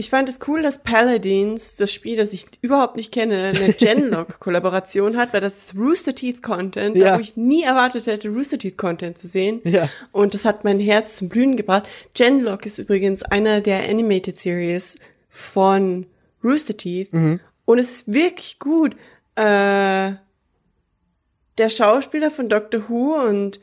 Ich 0.00 0.08
fand 0.08 0.30
es 0.30 0.38
cool, 0.48 0.62
dass 0.62 0.78
Paladins, 0.78 1.74
das 1.74 1.92
Spiel, 1.92 2.16
das 2.16 2.32
ich 2.32 2.46
überhaupt 2.62 2.96
nicht 2.96 3.12
kenne, 3.12 3.52
eine 3.54 3.72
Genlock-Kollaboration 3.78 5.18
hat, 5.18 5.34
weil 5.34 5.42
das 5.42 5.58
ist 5.58 5.76
Rooster 5.76 6.14
Teeth 6.14 6.42
Content, 6.42 6.96
Ja. 6.96 7.10
da 7.10 7.16
wo 7.18 7.20
ich 7.20 7.36
nie 7.36 7.64
erwartet 7.64 8.06
hätte, 8.06 8.30
Rooster 8.30 8.56
Teeth 8.56 8.78
Content 8.78 9.18
zu 9.18 9.28
sehen. 9.28 9.60
Ja. 9.64 9.90
Und 10.10 10.32
das 10.32 10.46
hat 10.46 10.64
mein 10.64 10.80
Herz 10.80 11.16
zum 11.16 11.28
Blühen 11.28 11.54
gebracht. 11.58 11.86
Genlock 12.14 12.64
ist 12.64 12.78
übrigens 12.78 13.22
einer 13.22 13.60
der 13.60 13.86
Animated 13.90 14.38
Series 14.38 14.96
von 15.28 16.06
Rooster 16.42 16.78
Teeth. 16.78 17.12
Mhm. 17.12 17.38
Und 17.66 17.78
es 17.78 17.90
ist 17.92 18.10
wirklich 18.12 18.58
gut. 18.58 18.94
Äh, 19.34 20.12
der 21.58 21.68
Schauspieler 21.68 22.30
von 22.30 22.48
Doctor 22.48 22.88
Who 22.88 23.16
und 23.28 23.60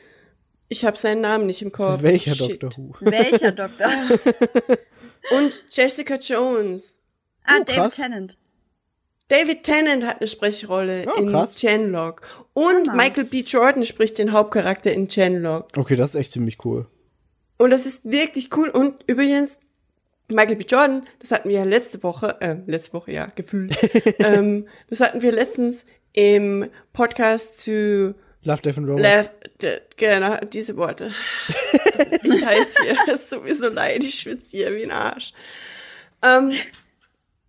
ich 0.69 0.85
habe 0.85 0.97
seinen 0.97 1.21
Namen 1.21 1.47
nicht 1.47 1.63
im 1.63 1.71
Kopf. 1.71 2.03
Welcher 2.03 2.35
Shit. 2.35 2.61
Doctor 2.61 2.77
Who? 2.77 2.93
Welcher 2.99 3.51
Doktor? 3.53 3.87
Und 5.35 5.63
Jessica 5.71 6.15
Jones. 6.15 6.97
ah, 7.45 7.57
Oh, 7.59 7.63
David 7.63 7.75
krass. 7.75 7.95
Tennant. 7.95 8.37
David 9.29 9.63
Tennant 9.63 10.05
hat 10.05 10.17
eine 10.21 10.27
Sprechrolle 10.27 11.05
Oh, 11.07 11.19
in. 11.21 11.33
Genlock. 11.59 12.21
Und 12.53 12.95
Michael 12.95 13.25
B. 13.25 13.41
Jordan 13.41 13.83
spricht 13.85 14.17
den 14.17 14.31
Hauptcharakter 14.31 14.91
in 14.91 15.07
Genlock. 15.07 15.67
Okay, 15.75 15.95
das 15.97 16.09
ist 16.11 16.15
echt 16.15 16.31
ziemlich 16.31 16.63
cool. 16.65 16.87
Und 17.57 17.71
das 17.71 17.85
ist 17.85 18.09
wirklich 18.09 18.55
cool. 18.55 18.69
Und 18.69 19.03
übrigens, 19.07 19.59
Michael 20.29 20.55
B. 20.55 20.63
Jordan, 20.65 21.05
das 21.19 21.31
hatten 21.31 21.49
wir 21.49 21.57
ja 21.57 21.63
letzte 21.65 22.03
Woche, 22.03 22.39
äh, 22.39 22.55
letzte 22.67 22.93
Woche, 22.93 23.11
ja, 23.11 23.25
gefühlt. 23.27 23.75
ähm, 24.19 24.67
das 24.89 25.01
hatten 25.01 25.21
wir 25.21 25.33
letztens 25.33 25.83
im 26.13 26.69
Podcast 26.93 27.59
zu 27.59 28.15
Love, 28.43 28.61
Death 28.61 28.77
and 28.77 28.87
Robots. 28.87 29.01
Left, 29.03 29.31
d- 29.61 29.79
genau, 29.97 30.37
diese 30.51 30.75
Worte. 30.77 31.11
Das 31.97 32.07
ist 32.11 32.23
nicht 32.23 32.45
heiß 32.45 32.75
hier. 32.83 32.95
Das 33.07 33.19
ist 33.23 33.29
sowieso 33.31 33.67
leid, 33.69 34.03
ich 34.03 34.15
schwitze 34.15 34.55
hier 34.57 34.73
wie 34.75 34.83
ein 34.83 34.91
Arsch. 34.91 35.33
Ähm, 36.23 36.49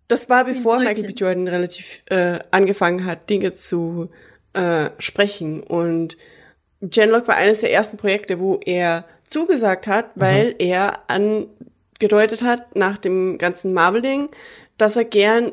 das 0.07 0.29
war 0.29 0.43
bevor. 0.45 0.79
Michael 0.79 1.07
B. 1.07 1.13
Jordan 1.13 1.47
relativ 1.47 2.01
äh, 2.07 2.39
angefangen 2.51 3.05
hat, 3.05 3.29
Dinge 3.29 3.53
zu 3.53 4.09
äh, 4.53 4.89
sprechen. 4.97 5.61
Und 5.61 6.17
Genlock 6.81 7.27
war 7.27 7.35
eines 7.35 7.59
der 7.59 7.71
ersten 7.71 7.97
Projekte, 7.97 8.39
wo 8.39 8.59
er 8.65 9.05
zugesagt 9.27 9.85
hat, 9.87 10.09
weil 10.15 10.55
er 10.59 11.03
angedeutet 11.09 12.41
hat, 12.41 12.75
nach 12.75 12.97
dem 12.97 13.37
ganzen 13.37 13.73
Marvel-Ding, 13.73 14.29
dass 14.77 14.95
er 14.95 15.05
gern 15.05 15.51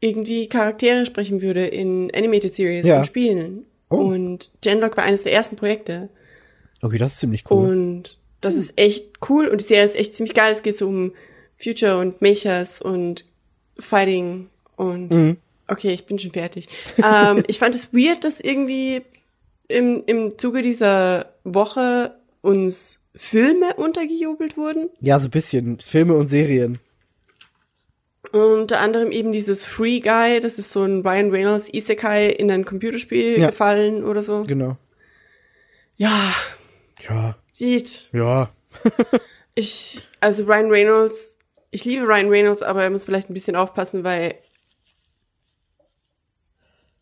irgendwie 0.00 0.48
Charaktere 0.48 1.06
sprechen 1.06 1.40
würde 1.40 1.66
in 1.66 2.10
Animated 2.14 2.54
Series 2.54 2.86
Ja. 2.86 2.98
und 2.98 3.06
Spielen. 3.06 3.64
Oh. 3.90 3.96
Und 3.96 4.50
Genlock 4.62 4.96
war 4.96 5.04
eines 5.04 5.22
der 5.24 5.32
ersten 5.32 5.56
Projekte. 5.56 6.08
Okay, 6.82 6.98
das 6.98 7.12
ist 7.14 7.20
ziemlich 7.20 7.44
cool. 7.50 7.68
Und 7.70 8.18
das 8.40 8.54
ist 8.54 8.72
echt 8.76 9.28
cool 9.28 9.46
und 9.48 9.60
die 9.60 9.64
Serie 9.64 9.84
ist 9.84 9.96
echt 9.96 10.14
ziemlich 10.16 10.34
geil. 10.34 10.52
Es 10.52 10.62
geht 10.62 10.76
so 10.76 10.86
um 10.88 11.12
Future 11.56 11.98
und 11.98 12.20
Mechas 12.20 12.80
und 12.82 13.24
Fighting 13.78 14.48
und 14.76 15.10
Mhm. 15.10 15.36
okay, 15.68 15.92
ich 15.92 16.04
bin 16.06 16.18
schon 16.18 16.32
fertig. 16.32 16.66
ähm, 17.02 17.42
ich 17.46 17.58
fand 17.58 17.74
es 17.74 17.92
weird, 17.94 18.24
dass 18.24 18.40
irgendwie 18.40 19.02
im, 19.68 20.02
im 20.06 20.38
Zuge 20.38 20.60
dieser 20.62 21.32
Woche 21.44 22.14
uns 22.42 22.98
Filme 23.14 23.74
untergejubelt 23.76 24.56
wurden. 24.56 24.90
ja, 25.00 25.18
so 25.18 25.28
ein 25.28 25.30
bisschen. 25.30 25.78
Filme 25.80 26.14
und 26.14 26.28
Serien. 26.28 26.80
Unter 28.34 28.80
anderem 28.80 29.12
eben 29.12 29.30
dieses 29.30 29.64
Free 29.64 30.00
Guy, 30.00 30.40
das 30.40 30.58
ist 30.58 30.72
so 30.72 30.82
ein 30.82 31.02
Ryan 31.06 31.30
Reynolds 31.30 31.72
Isekai 31.72 32.26
in 32.30 32.50
ein 32.50 32.64
Computerspiel 32.64 33.38
Ja. 33.38 33.46
gefallen 33.50 34.02
oder 34.04 34.22
so. 34.22 34.42
Genau. 34.42 34.76
Ja, 35.96 36.34
Ja, 37.08 37.36
sieht 37.52 38.10
ja. 38.12 38.50
Ich, 39.54 40.04
also 40.20 40.42
Ryan 40.44 40.68
Reynolds, 40.70 41.38
ich 41.70 41.84
liebe 41.84 42.04
Ryan 42.08 42.28
Reynolds, 42.28 42.62
aber 42.62 42.82
er 42.82 42.90
muss 42.90 43.04
vielleicht 43.04 43.30
ein 43.30 43.34
bisschen 43.34 43.54
aufpassen, 43.54 44.02
weil 44.02 44.34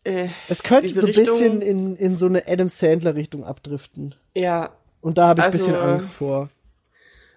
äh, 0.04 0.28
Es 0.48 0.62
könnte 0.62 0.88
so 0.88 1.00
ein 1.00 1.06
Richtung- 1.06 1.24
bisschen 1.24 1.62
in, 1.62 1.96
in 1.96 2.16
so 2.16 2.26
eine 2.26 2.46
Adam 2.46 2.68
Sandler-Richtung 2.68 3.44
abdriften. 3.44 4.14
ja, 4.34 4.76
Und 5.00 5.16
da 5.18 5.28
habe 5.28 5.40
ich 5.40 5.46
ein 5.46 5.52
Also, 5.52 5.58
bisschen 5.66 5.74
äh, 5.76 5.78
Angst 5.92 6.12
vor. 6.14 6.50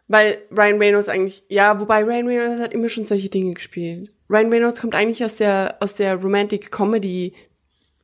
Weil 0.08 0.38
Ryan 0.51 0.78
Reynolds 0.78 1.10
eigentlich, 1.10 1.43
ja, 1.49 1.80
wobei 1.80 2.03
Ryan 2.03 2.28
Reynolds 2.28 2.62
hat 2.62 2.74
immer 2.74 2.89
schon 2.89 3.06
solche 3.06 3.30
Dinge 3.30 3.53
gespielt. 3.53 4.12
Ryan 4.30 4.51
Reynolds 4.51 4.82
kommt 4.82 4.95
eigentlich 4.95 5.24
aus 5.24 5.36
der 5.36 5.78
aus 5.80 5.93
der 5.95 6.16
Romantic 6.16 6.72
Comedy, 6.72 7.34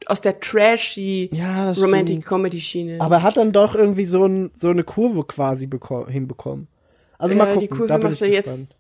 aus 0.08 0.22
der 0.22 0.40
trashy 0.40 1.30
Ja, 1.34 1.72
Romantic. 1.72 2.26
Comedy 2.26 2.60
Schiene. 2.62 3.00
Aber 3.00 3.18
er 3.18 3.24
hat 3.24 3.38
dann 3.38 3.52
doch 3.52 3.76
irgendwie 3.76 4.06
so, 4.06 4.26
ein, 4.26 4.52
so 4.56 4.70
eine 4.70 4.84
Kurve 4.84 5.24
quasi 5.26 5.66
beko- 5.68 6.08
hinbekommen. 6.10 6.68
Also 7.18 7.36
Ja, 7.36 7.46
mal 7.46 7.52
die 7.58 7.68
gucken, 7.68 7.78
Kurve 7.78 7.88
da 7.88 7.98
bin 7.98 8.12
macht 8.12 8.22
ich 8.22 8.34
jetzt- 8.34 8.46
gespannt. 8.46 8.76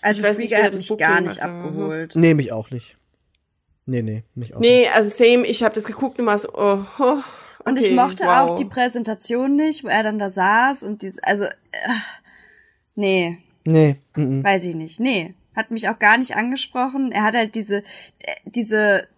Also 0.00 0.20
Ich 0.22 0.26
weiß 0.28 0.36
Free 0.36 0.42
nicht, 0.44 0.56
hat 0.56 0.72
das 0.72 0.80
mich 0.80 0.88
Booking 0.88 1.06
gar 1.06 1.20
nicht 1.20 1.42
abgeholt. 1.42 2.16
Nee, 2.16 2.34
mich 2.34 2.52
auch 2.52 2.70
nicht. 2.70 2.96
Nee, 3.86 4.00
nee, 4.02 4.22
mich 4.34 4.54
auch 4.54 4.60
nicht. 4.60 4.68
nee, 4.70 4.88
also 4.88 5.10
same, 5.10 5.46
ich 5.46 5.62
habe 5.62 5.74
das 5.74 5.84
geguckt 5.84 6.18
und 6.18 6.26
war 6.26 6.38
so, 6.38 6.48
oh, 6.54 6.78
oh 6.98 7.18
Und 7.66 7.78
ich 7.78 7.86
okay, 7.86 7.94
mochte 7.94 8.24
wow. 8.24 8.50
auch 8.50 8.54
die 8.54 8.64
Präsentation 8.64 9.56
nicht, 9.56 9.84
wo 9.84 9.88
er 9.88 10.02
dann 10.02 10.18
da 10.18 10.30
saß 10.30 10.84
und 10.84 11.02
dieses, 11.02 11.18
also, 11.22 11.44
äh, 11.44 11.48
nee, 12.94 13.38
Nee, 13.64 13.96
mm, 14.14 14.40
mm. 14.40 14.44
weiß 14.44 14.66
ich 14.66 14.74
nicht, 14.74 15.00
nee. 15.00 15.34
Hat 15.56 15.70
mich 15.70 15.88
auch 15.88 15.98
gar 15.98 16.18
nicht 16.18 16.36
angesprochen. 16.36 17.12
Er 17.12 17.22
hat 17.22 17.34
halt 17.34 17.54
diese, 17.54 17.78
äh, 17.78 18.34
diese 18.44 19.08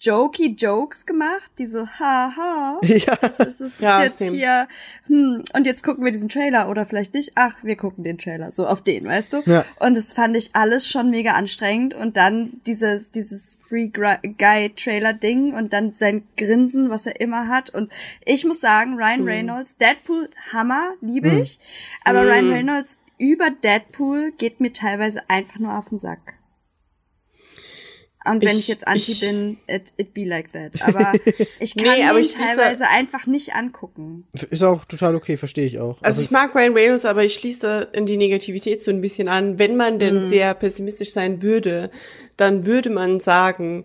jokey 0.00 0.54
Jokes 0.58 1.06
gemacht, 1.06 1.50
die 1.58 1.66
so, 1.66 1.86
haha. 1.86 2.78
Ja, 2.82 3.16
Das 3.16 3.60
ist 3.60 3.80
Ja, 3.80 4.02
jetzt 4.02 4.18
same. 4.18 4.32
hier, 4.32 4.68
hm, 5.06 5.42
und 5.54 5.66
jetzt 5.66 5.82
gucken 5.82 6.04
wir 6.04 6.12
diesen 6.12 6.28
Trailer 6.28 6.68
oder 6.68 6.84
vielleicht 6.84 7.14
nicht. 7.14 7.32
Ach, 7.36 7.56
wir 7.62 7.76
gucken 7.76 8.04
den 8.04 8.18
Trailer, 8.18 8.50
so 8.50 8.66
auf 8.66 8.82
den, 8.82 9.04
weißt 9.04 9.32
du? 9.32 9.42
Ja. 9.46 9.64
Und 9.80 9.96
das 9.96 10.12
fand 10.12 10.36
ich 10.36 10.50
alles 10.54 10.88
schon 10.88 11.10
mega 11.10 11.32
anstrengend 11.32 11.94
und 11.94 12.16
dann 12.16 12.60
dieses, 12.66 13.10
dieses 13.12 13.54
Free 13.54 13.88
Guy 13.88 14.70
Trailer 14.74 15.12
Ding 15.14 15.54
und 15.54 15.72
dann 15.72 15.92
sein 15.92 16.26
Grinsen, 16.36 16.90
was 16.90 17.06
er 17.06 17.20
immer 17.20 17.48
hat. 17.48 17.70
Und 17.70 17.90
ich 18.26 18.44
muss 18.44 18.60
sagen, 18.60 18.94
Ryan 18.96 19.20
Mhm. 19.22 19.26
Reynolds, 19.28 19.76
Deadpool, 19.76 20.28
Hammer, 20.52 20.92
liebe 21.00 21.28
ich. 21.28 21.58
Aber 22.04 22.26
Ryan 22.26 22.46
Mhm. 22.48 22.52
Reynolds 22.52 22.98
über 23.16 23.48
Deadpool 23.50 24.32
geht 24.32 24.60
mir 24.60 24.72
teilweise 24.72 25.22
einfach 25.28 25.58
nur 25.60 25.78
auf 25.78 25.88
den 25.88 25.98
Sack. 26.00 26.33
Und 28.26 28.40
wenn 28.42 28.48
ich, 28.50 28.60
Ich- 28.60 28.68
jetzt 28.68 28.86
anti 28.88 29.12
ich- 29.12 29.20
bin, 29.20 29.58
it, 29.68 29.92
it 29.98 30.14
be 30.14 30.24
like 30.24 30.50
that. 30.52 30.80
Aber 30.82 31.12
ich 31.60 31.76
kann 31.76 31.98
Nee, 31.98 32.04
aber 32.04 32.18
ihn 32.20 32.26
teilweise 32.28 32.88
einfach 32.88 33.26
nicht 33.26 33.54
angucken. 33.54 34.26
ist 34.50 34.62
auch 34.62 34.84
total 34.86 35.14
okay, 35.14 35.36
verstehe 35.36 35.66
ich 35.66 35.78
auch. 35.80 36.00
Also 36.02 36.22
ich 36.22 36.30
mag 36.30 36.54
Ryan 36.54 36.72
Reynolds, 36.72 37.04
aber 37.04 37.22
ich 37.24 37.34
schließe 37.34 37.88
in 37.92 38.06
die 38.06 38.16
Negativität 38.16 38.82
so 38.82 38.90
ein 38.90 39.00
bisschen 39.02 39.28
an. 39.28 39.58
Wenn 39.58 39.76
man 39.76 39.98
denn 39.98 40.22
Mhm. 40.24 40.28
sehr 40.28 40.54
pessimistisch 40.54 41.12
sein 41.12 41.42
würde, 41.42 41.90
dann 42.38 42.64
würde 42.64 42.88
man 42.90 43.20
sagen, 43.20 43.84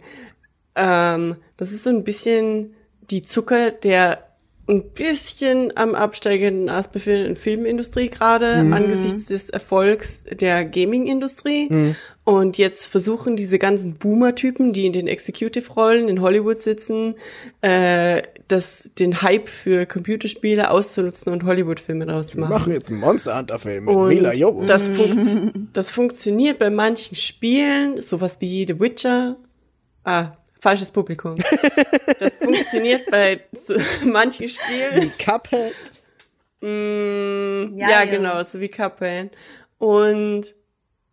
ähm, 0.76 1.36
das 1.58 1.72
ist 1.72 1.84
so 1.84 1.90
ein 1.90 2.04
bisschen 2.04 2.74
die 3.12 3.22
Zucker 3.24 3.72
der 3.72 4.29
ein 4.70 4.84
bisschen 4.92 5.76
am 5.76 5.96
absteigenden 5.96 6.70
Ast 6.70 6.92
befindenden 6.92 7.36
Filmindustrie 7.36 8.10
gerade 8.10 8.64
Mhm. 8.64 8.74
angesichts 8.74 9.26
des 9.26 9.50
Erfolgs 9.50 10.24
der 10.32 10.64
Gaming-Industrie. 10.66 11.96
Und 12.24 12.58
jetzt 12.60 12.88
versuchen 12.88 13.36
diese 13.36 13.58
ganzen 13.58 13.96
Boomer-Typen, 13.96 14.72
die 14.74 14.86
in 14.86 14.94
den 14.94 15.08
Executive-Rollen 15.08 16.08
in 16.08 16.22
Hollywood 16.22 16.60
sitzen, 16.60 17.16
äh, 17.62 18.22
das, 18.48 18.92
den 19.00 19.22
Hype 19.24 19.50
für 19.50 19.86
Computerspiele 19.88 20.70
auszunutzen 20.70 21.34
und 21.34 21.44
Hollywood-Filme 21.44 22.06
draus 22.06 22.28
zu 22.28 22.38
Wir 22.38 22.42
machen. 22.42 22.54
machen 22.54 22.74
jetzt 22.74 22.92
einen 22.92 23.00
Monster 23.00 23.38
Hunter 23.38 23.58
Film 23.60 23.86
mit 23.86 23.96
Und 23.96 24.10
Mila 24.10 24.34
Jovovich. 24.34 24.68
das, 24.68 24.88
funkt, 24.88 25.52
das 25.74 25.92
funktioniert 25.92 26.60
bei 26.60 26.70
manchen 26.70 27.16
Spielen, 27.16 28.00
sowas 28.02 28.40
wie 28.42 28.66
The 28.68 28.80
Witcher. 28.80 29.38
Ah, 30.04 30.34
falsches 30.60 30.92
Publikum. 30.92 31.36
Das 32.20 32.36
funktioniert 32.38 33.10
bei 33.12 33.42
so 33.54 33.76
manchen 34.06 34.50
Spielen. 34.50 35.02
Wie 35.04 35.10
Cuphead. 35.24 35.74
Mm, 36.62 37.78
Ja, 37.78 37.90
ja, 37.90 38.04
ja. 38.04 38.06
genau, 38.06 38.44
so 38.44 38.60
wie 38.60 38.68
Cuphead. 38.70 39.32
Und 39.78 40.54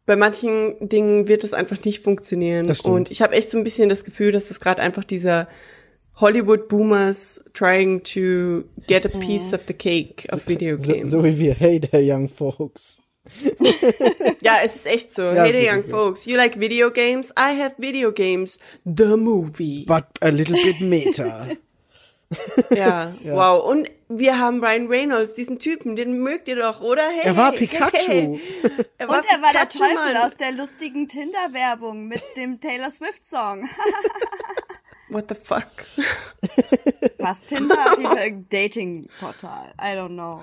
bei 0.06 0.16
manchen 0.16 0.88
Dingen 0.88 1.28
wird 1.28 1.44
es 1.44 1.52
einfach 1.52 1.82
nicht 1.84 2.02
funktionieren. 2.02 2.72
Und 2.84 3.10
ich 3.10 3.22
habe 3.22 3.34
echt 3.34 3.50
so 3.50 3.58
ein 3.58 3.64
bisschen 3.64 3.88
das 3.88 4.04
Gefühl, 4.04 4.32
dass 4.32 4.48
das 4.48 4.58
gerade 4.60 4.82
einfach 4.82 5.04
dieser 5.04 5.48
Hollywood 6.16 6.68
Boomers 6.68 7.40
trying 7.54 8.02
to 8.02 8.64
get 8.88 9.04
a 9.04 9.18
piece 9.18 9.52
of 9.52 9.62
the 9.68 9.74
cake 9.74 10.26
of 10.32 10.46
video 10.48 10.78
So, 10.78 10.92
games. 10.92 11.10
so 11.10 11.22
wie 11.24 11.38
wir, 11.38 11.54
hey 11.54 11.78
there 11.80 12.02
young 12.02 12.28
folks. 12.28 12.98
Ja, 14.40 14.58
es 14.62 14.76
ist 14.76 14.86
echt 14.86 15.14
so. 15.14 15.22
Ja, 15.22 15.44
hey 15.44 15.64
ist 15.66 15.72
young 15.72 15.82
so. 15.82 15.90
folks, 15.90 16.26
you 16.26 16.36
like 16.36 16.58
video 16.58 16.90
games? 16.90 17.30
I 17.30 17.60
have 17.60 17.74
video 17.78 18.12
games. 18.12 18.58
The 18.84 19.16
movie. 19.16 19.84
But 19.86 20.04
a 20.20 20.28
little 20.28 20.56
bit 20.62 20.80
meta. 20.80 21.48
Ja, 22.74 23.12
wow. 23.24 23.64
Und 23.64 23.88
wir 24.08 24.38
haben 24.38 24.62
Ryan 24.62 24.88
Reynolds, 24.88 25.34
diesen 25.34 25.58
Typen, 25.58 25.96
den 25.96 26.18
mögt 26.18 26.48
ihr 26.48 26.56
doch, 26.56 26.80
oder? 26.80 27.02
Hey, 27.08 27.26
Er 27.26 27.36
war 27.36 27.52
hey, 27.52 27.58
Pikachu. 27.58 27.92
Hey. 27.96 28.40
Er 28.98 29.08
Und 29.08 29.24
er 29.30 29.42
war 29.42 29.52
der 29.52 29.60
Pikachu, 29.60 29.78
Teufel 29.78 30.14
Mann. 30.14 30.16
aus 30.16 30.36
der 30.36 30.52
lustigen 30.52 31.08
Tinder-Werbung 31.08 32.06
mit 32.08 32.22
dem 32.36 32.60
Taylor 32.60 32.90
Swift-Song. 32.90 33.68
What 35.08 35.26
the 35.28 35.36
fuck? 35.36 35.66
Fast 37.20 37.46
Tinder, 37.46 37.92
auf 37.92 37.98
jeden 37.98 38.10
Fall 38.10 38.18
ein 38.18 38.46
Dating-Portal. 38.48 39.74
I 39.80 39.94
don't 39.96 40.08
know. 40.14 40.42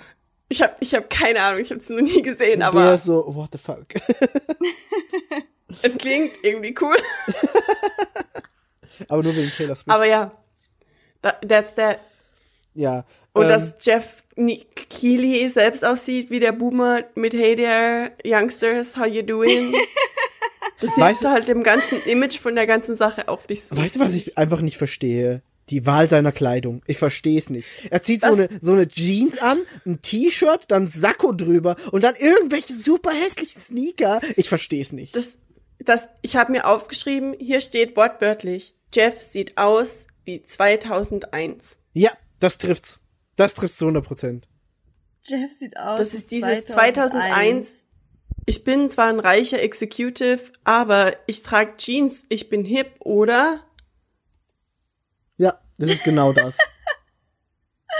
Ich 0.53 0.61
habe 0.61 0.75
ich 0.81 0.93
hab 0.93 1.09
keine 1.09 1.41
Ahnung, 1.41 1.61
ich 1.61 1.71
habe 1.71 1.79
es 1.79 1.89
noch 1.89 1.99
nie 1.99 2.21
gesehen, 2.21 2.61
aber 2.61 2.95
so, 2.99 3.25
what 3.33 3.49
the 3.53 3.57
fuck. 3.57 3.87
es 5.81 5.97
klingt 5.97 6.33
irgendwie 6.43 6.75
cool. 6.79 6.95
aber 9.07 9.23
nur 9.23 9.35
wegen 9.35 9.49
Taylor 9.49 9.75
Swift. 9.75 9.89
Aber 9.89 10.05
ja, 10.05 10.31
That- 11.23 11.41
that's 11.49 11.73
that. 11.73 12.01
ja. 12.75 13.03
Und 13.33 13.45
ähm, 13.45 13.49
dass 13.49 13.83
Jeff 13.83 14.23
Keighley 14.91 15.49
selbst 15.49 15.83
aussieht 15.83 16.29
wie 16.29 16.39
der 16.39 16.51
Boomer 16.51 17.01
mit 17.15 17.33
Hey 17.33 17.55
there, 17.55 18.11
Youngsters, 18.23 18.95
how 18.95 19.07
you 19.07 19.23
doing? 19.23 19.73
Das 20.81 20.91
Weißt 20.97 21.23
du- 21.23 21.29
halt 21.29 21.47
dem 21.47 21.63
ganzen 21.63 21.99
Image 22.03 22.37
von 22.37 22.53
der 22.53 22.67
ganzen 22.67 22.95
Sache 22.95 23.27
auch 23.27 23.41
nicht 23.49 23.63
so. 23.65 23.75
Weißt 23.75 23.95
du, 23.95 24.01
was 24.01 24.13
ich 24.13 24.37
einfach 24.37 24.61
nicht 24.61 24.77
verstehe? 24.77 25.41
Die 25.69 25.85
Wahl 25.85 26.09
seiner 26.09 26.31
Kleidung. 26.31 26.81
Ich 26.87 26.97
verstehe 26.97 27.37
es 27.37 27.49
nicht. 27.49 27.67
Er 27.89 28.03
zieht 28.03 28.21
so 28.21 28.33
eine, 28.33 28.49
so 28.59 28.73
eine 28.73 28.87
Jeans 28.87 29.37
an, 29.37 29.61
ein 29.85 30.01
T-Shirt, 30.01 30.65
dann 30.67 30.87
Sakko 30.87 31.31
drüber 31.31 31.75
und 31.91 32.03
dann 32.03 32.15
irgendwelche 32.15 32.73
super 32.73 33.11
hässlichen 33.11 33.61
Sneaker. 33.61 34.21
Ich 34.35 34.49
verstehe 34.49 34.81
es 34.81 34.91
nicht. 34.91 35.15
Das, 35.15 35.37
das, 35.79 36.07
ich 36.21 36.35
habe 36.35 36.51
mir 36.51 36.67
aufgeschrieben, 36.67 37.35
hier 37.39 37.61
steht 37.61 37.95
wortwörtlich, 37.95 38.75
Jeff 38.93 39.21
sieht 39.21 39.57
aus 39.57 40.05
wie 40.25 40.43
2001. 40.43 41.77
Ja, 41.93 42.11
das 42.39 42.57
trifft's. 42.57 43.01
Das 43.35 43.53
trifft's 43.53 43.77
zu 43.77 43.85
100 43.85 44.05
Prozent. 44.05 44.47
Jeff 45.23 45.51
sieht 45.51 45.77
aus. 45.77 45.97
Das 45.97 46.13
wie 46.13 46.17
ist 46.17 46.31
dieses 46.31 46.65
2001. 46.65 47.75
Ich 48.45 48.63
bin 48.63 48.89
zwar 48.89 49.07
ein 49.07 49.19
reicher 49.19 49.61
Executive, 49.61 50.51
aber 50.63 51.15
ich 51.27 51.43
trage 51.43 51.77
Jeans, 51.77 52.25
ich 52.29 52.49
bin 52.49 52.65
hip, 52.65 52.95
oder? 52.99 53.61
Das 55.77 55.91
ist 55.91 56.03
genau 56.03 56.33
das. 56.33 56.57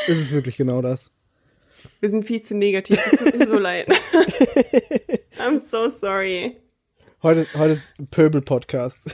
Das 0.08 0.18
ist 0.18 0.32
wirklich 0.32 0.58
genau 0.58 0.82
das. 0.82 1.12
Wir 2.00 2.10
sind 2.10 2.26
viel 2.26 2.42
zu 2.42 2.56
negativ, 2.56 3.00
es 3.06 3.20
tut 3.20 3.38
mir 3.38 3.48
so 3.48 3.58
leid. 3.58 3.88
I'm 5.40 5.60
so 5.60 5.90
sorry. 5.90 6.58
Heute, 7.22 7.48
heute 7.56 7.74
ist 7.74 7.96
Pöbel-Podcast. 8.12 9.06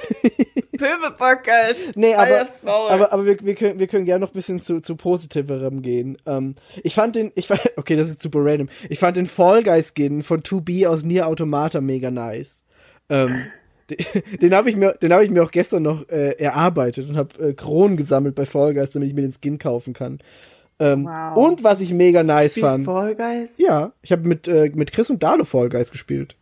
Pöbelbockert. 0.77 1.75
Nee, 1.95 2.15
aber, 2.15 2.47
aber, 2.63 3.13
aber 3.13 3.25
wir, 3.25 3.37
wir 3.41 3.55
können, 3.55 3.79
wir 3.79 3.87
können 3.87 4.05
gerne 4.05 4.21
noch 4.21 4.31
ein 4.31 4.35
bisschen 4.35 4.61
zu, 4.61 4.81
zu 4.81 4.95
positiverem 4.95 5.81
gehen. 5.81 6.17
Ähm, 6.25 6.55
ich 6.83 6.95
fand 6.95 7.15
den, 7.15 7.31
ich 7.35 7.47
fand, 7.47 7.61
okay, 7.75 7.95
das 7.95 8.09
ist 8.09 8.21
super 8.21 8.39
random. 8.41 8.69
Ich 8.89 8.97
fand 8.97 9.17
den 9.17 9.25
Fall 9.25 9.63
Guy 9.63 9.83
Skin 9.83 10.23
von 10.23 10.41
2B 10.41 10.87
aus 10.87 11.03
Nier 11.03 11.27
Automata 11.27 11.81
mega 11.81 12.09
nice. 12.09 12.65
Ähm, 13.09 13.29
den 14.41 14.53
habe 14.53 14.69
ich 14.69 14.75
mir, 14.75 14.93
den 14.93 15.11
habe 15.13 15.23
ich 15.23 15.29
mir 15.31 15.43
auch 15.43 15.51
gestern 15.51 15.83
noch 15.83 16.07
äh, 16.09 16.31
erarbeitet 16.37 17.09
und 17.09 17.17
habe 17.17 17.49
äh, 17.49 17.53
Kronen 17.53 17.97
gesammelt 17.97 18.35
bei 18.35 18.45
Fall 18.45 18.73
Guys, 18.73 18.91
damit 18.91 19.09
ich 19.09 19.15
mir 19.15 19.21
den 19.21 19.31
Skin 19.31 19.57
kaufen 19.59 19.93
kann. 19.93 20.19
Ähm, 20.79 21.05
Wow. 21.05 21.35
Und 21.37 21.63
was 21.63 21.81
ich 21.81 21.91
mega 21.93 22.23
nice 22.23 22.51
Spielst 22.53 22.69
fand. 22.69 22.85
Fall 22.85 23.15
Guys? 23.15 23.57
Ja, 23.57 23.91
ich 24.01 24.11
habe 24.11 24.27
mit, 24.27 24.47
äh, 24.47 24.71
mit 24.73 24.91
Chris 24.91 25.09
und 25.09 25.21
Dalo 25.23 25.43
Fall 25.43 25.69
Guys 25.69 25.91
gespielt. 25.91 26.35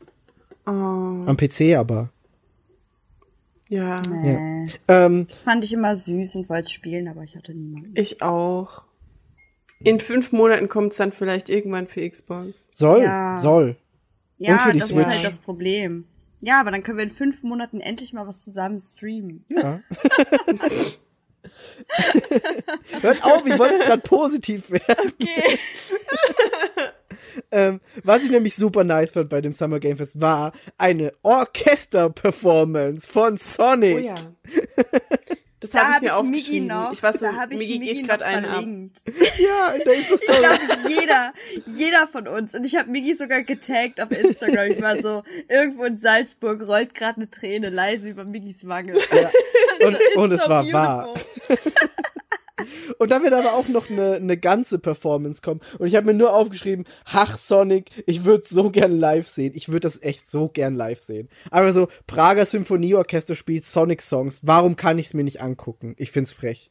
Oh, 0.66 0.70
Am 0.72 1.38
PC 1.38 1.76
aber. 1.76 2.10
ja. 3.70 4.02
Nee. 4.10 4.68
Ähm, 4.88 5.26
Das 5.28 5.43
fand 5.43 5.64
ich 5.64 5.74
immer 5.74 5.95
süß 5.95 6.36
und 6.36 6.50
wollte 6.50 6.70
spielen, 6.70 7.08
aber 7.08 7.24
ich 7.24 7.36
hatte 7.36 7.54
niemanden. 7.54 7.91
Ich 7.95 8.22
auch. 8.22 8.84
In 9.80 10.00
fünf 10.00 10.32
Monaten 10.32 10.70
kommt's 10.70 10.98
dann 10.98 11.12
vielleicht 11.12 11.50
irgendwann 11.50 11.88
für 11.88 12.08
Xbox. 12.08 12.50
soll, 12.72 13.04
Ja. 13.04 13.39
soll. 13.41 13.76
Ja, 14.39 14.58
für 14.60 14.72
die 14.74 14.80
das 14.80 14.89
Switch. 14.89 15.08
ist 15.08 15.14
halt 15.16 15.26
das 15.26 15.39
Problem. 15.39 16.06
Ja, 16.39 16.59
aber 16.59 16.71
dann 16.71 16.83
können 16.83 16.97
wir 16.97 17.03
in 17.03 17.09
fünf 17.09 17.43
Monaten 17.43 17.79
endlich 17.81 18.13
mal 18.13 18.27
was 18.27 18.43
zusammen 18.43 18.79
streamen. 18.79 19.45
Ja. 19.49 19.81
Hört 23.01 23.23
auf, 23.23 23.45
ich 23.45 23.57
wollte 23.57 23.77
gerade 23.79 24.01
positiv 24.01 24.69
werden. 24.69 25.13
Okay. 25.19 25.59
Ähm, 27.51 27.81
was 28.03 28.23
ich 28.23 28.31
nämlich 28.31 28.55
super 28.55 28.83
nice 28.83 29.11
fand 29.11 29.29
bei 29.29 29.41
dem 29.41 29.53
Summer 29.53 29.79
Game 29.79 29.97
Fest 29.97 30.19
war 30.19 30.53
eine 30.77 31.13
Orchester-Performance 31.21 33.07
von 33.09 33.38
Sonic. 33.38 33.95
Oh 33.95 33.99
ja. 33.99 34.15
Das 35.60 35.72
Da 35.72 35.80
habe 35.93 36.05
ich 36.05 36.12
habe 36.12 36.28
mir 36.28 36.38
ich 36.38 36.49
Migi 36.49 36.60
aufgeschrieben. 36.62 36.68
noch. 36.68 36.91
ich 36.93 37.01
weiß 37.03 37.16
so, 37.20 37.26
da 37.26 37.34
habe 37.36 37.53
ich 37.55 37.60
Migi 37.60 37.80
Migi, 37.80 37.93
geht 37.93 38.01
noch 38.03 38.10
gerade 38.10 38.26
einen 38.26 38.45
ab. 38.45 38.51
verlinkt. 38.53 39.01
Ja, 39.39 39.70
in 39.72 39.82
der 39.84 39.93
Ich 39.93 39.99
Insta-Story. 40.12 40.38
glaube, 40.39 40.89
jeder, 40.89 41.34
jeder 41.66 42.08
von 42.08 42.28
uns. 42.28 42.53
Und 42.53 42.66
ich 42.66 42.76
habe 42.76 42.91
Migi 42.91 43.16
sogar 43.16 43.41
getaggt 43.43 43.99
auf 44.01 44.12
Instagram. 44.12 44.72
Ich 44.72 44.82
war 44.82 45.01
so, 45.01 45.24
irgendwo 45.49 45.84
in 45.86 45.97
Salzburg 45.99 46.62
rollt 46.68 46.93
gerade 46.93 47.18
eine 47.18 47.30
Träne 47.30 47.70
leise 47.70 48.10
über 48.10 48.24
Migis 48.24 48.68
Wange. 48.68 48.93
und, 49.80 49.97
und 50.16 50.32
es 50.32 50.41
war 50.47 50.62
beautiful. 50.62 50.74
wahr. 50.74 51.14
Und 52.97 53.11
dann 53.11 53.24
wird 53.24 53.34
aber 53.34 53.53
auch 53.53 53.68
noch 53.70 53.89
eine, 53.89 54.15
eine 54.15 54.38
ganze 54.38 54.80
Performance 54.80 55.41
kommen. 55.41 55.61
Und 55.80 55.88
ich 55.88 55.95
habe 55.95 56.07
mir 56.07 56.13
nur 56.13 56.34
aufgeschrieben, 56.34 56.86
Hach 57.05 57.38
Sonic, 57.38 57.91
ich 58.05 58.26
würde 58.26 58.45
so 58.47 58.70
gern 58.70 58.97
live 58.97 59.28
sehen. 59.28 59.53
Ich 59.55 59.70
würde 59.70 59.82
das 59.82 60.01
echt 60.01 60.30
so 60.30 60.49
gern 60.49 60.76
live 60.76 61.01
sehen. 61.01 61.30
Aber 61.51 61.72
so, 61.72 61.88
Prager 62.07 62.45
Symphonieorchester 62.45 63.36
spielt 63.36 63.65
Sonic-Songs. 63.65 64.41
Warum 64.45 64.76
kann 64.76 64.97
ich 64.97 65.07
es 65.07 65.13
mir 65.13 65.24
nicht 65.24 65.41
angucken? 65.41 65.95
Ich 65.97 66.11
find's 66.11 66.34
frech. 66.34 66.70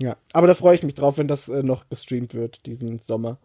Ja, 0.00 0.16
aber 0.32 0.46
da 0.48 0.54
freue 0.54 0.74
ich 0.74 0.82
mich 0.82 0.94
drauf, 0.94 1.18
wenn 1.18 1.28
das 1.28 1.48
äh, 1.48 1.62
noch 1.62 1.88
gestreamt 1.88 2.34
wird, 2.34 2.66
diesen 2.66 2.98
Sommer. 2.98 3.38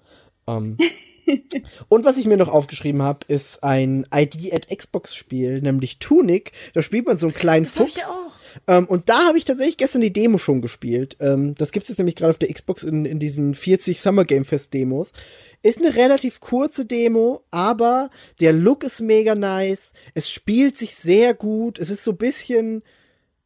Ähm. 0.47 0.77
Und 1.87 2.03
was 2.03 2.17
ich 2.17 2.25
mir 2.25 2.37
noch 2.37 2.49
aufgeschrieben 2.49 3.01
habe, 3.01 3.25
ist 3.27 3.63
ein 3.63 4.05
ID 4.13 4.53
at 4.53 4.75
Xbox 4.75 5.15
Spiel, 5.15 5.61
nämlich 5.61 5.99
Tunic. 5.99 6.51
Da 6.73 6.81
spielt 6.81 7.05
man 7.05 7.17
so 7.17 7.27
einen 7.27 7.35
kleinen 7.35 7.65
Das 7.65 7.79
hab 7.79 7.87
Fuchs. 7.87 7.97
ich 7.97 8.03
auch. 8.03 8.31
Ähm, 8.67 8.85
und 8.85 9.09
da 9.09 9.27
habe 9.27 9.37
ich 9.37 9.45
tatsächlich 9.45 9.77
gestern 9.77 10.01
die 10.01 10.13
Demo 10.13 10.37
schon 10.37 10.61
gespielt. 10.61 11.17
Ähm, 11.19 11.55
das 11.55 11.71
gibt 11.71 11.89
es 11.89 11.97
nämlich 11.97 12.15
gerade 12.15 12.31
auf 12.31 12.37
der 12.37 12.53
Xbox 12.53 12.83
in, 12.83 13.05
in 13.05 13.19
diesen 13.19 13.53
40 13.53 13.99
Summer 13.99 14.25
Game 14.25 14.45
Fest 14.45 14.73
Demos. 14.73 15.13
Ist 15.61 15.79
eine 15.79 15.95
relativ 15.95 16.39
kurze 16.39 16.85
Demo, 16.85 17.43
aber 17.51 18.09
der 18.39 18.53
Look 18.53 18.83
ist 18.83 19.01
mega 19.01 19.35
nice. 19.35 19.93
Es 20.13 20.29
spielt 20.29 20.77
sich 20.77 20.95
sehr 20.95 21.33
gut. 21.33 21.79
Es 21.79 21.89
ist 21.89 22.03
so 22.03 22.13
bisschen, 22.13 22.83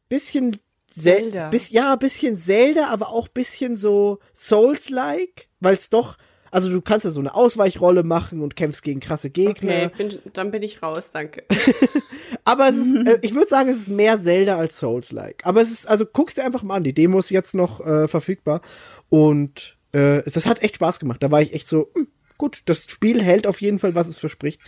bisschen 0.08 0.58
Zel 0.88 1.18
Zelda. 1.18 1.50
Bis, 1.50 1.70
ja, 1.70 1.94
bisschen 1.96 2.36
Zelda, 2.36 2.88
aber 2.88 3.10
auch 3.10 3.28
bisschen 3.28 3.76
so 3.76 4.18
Souls-like, 4.34 5.48
weil 5.60 5.74
es 5.74 5.90
doch, 5.90 6.16
also 6.50 6.70
du 6.70 6.80
kannst 6.80 7.04
ja 7.04 7.10
so 7.10 7.20
eine 7.20 7.34
Ausweichrolle 7.34 8.02
machen 8.02 8.40
und 8.40 8.56
kämpfst 8.56 8.82
gegen 8.82 9.00
krasse 9.00 9.30
Gegner. 9.30 9.86
Okay, 9.86 10.08
bin, 10.08 10.18
dann 10.32 10.50
bin 10.50 10.62
ich 10.62 10.82
raus, 10.82 11.10
danke. 11.12 11.44
Aber 12.50 12.68
es 12.68 12.76
ist, 12.76 12.94
äh, 12.94 13.18
ich 13.22 13.34
würde 13.34 13.48
sagen, 13.48 13.68
es 13.68 13.76
ist 13.78 13.90
mehr 13.90 14.20
Zelda 14.20 14.56
als 14.56 14.78
Souls-like. 14.78 15.44
Aber 15.44 15.60
es 15.60 15.70
ist, 15.70 15.88
also 15.88 16.06
guckst 16.06 16.36
dir 16.38 16.44
einfach 16.44 16.62
mal 16.62 16.76
an. 16.76 16.84
Die 16.84 16.94
Demo 16.94 17.18
ist 17.18 17.30
jetzt 17.30 17.54
noch 17.54 17.84
äh, 17.86 18.08
verfügbar. 18.08 18.60
Und 19.08 19.76
äh, 19.92 20.18
es- 20.20 20.34
das 20.34 20.46
hat 20.46 20.62
echt 20.62 20.76
Spaß 20.76 20.98
gemacht. 21.00 21.22
Da 21.22 21.30
war 21.30 21.42
ich 21.42 21.52
echt 21.54 21.68
so, 21.68 21.90
hm, 21.94 22.08
gut, 22.38 22.62
das 22.66 22.84
Spiel 22.90 23.22
hält 23.22 23.46
auf 23.46 23.60
jeden 23.60 23.78
Fall, 23.78 23.94
was 23.94 24.08
es 24.08 24.18
verspricht. 24.18 24.60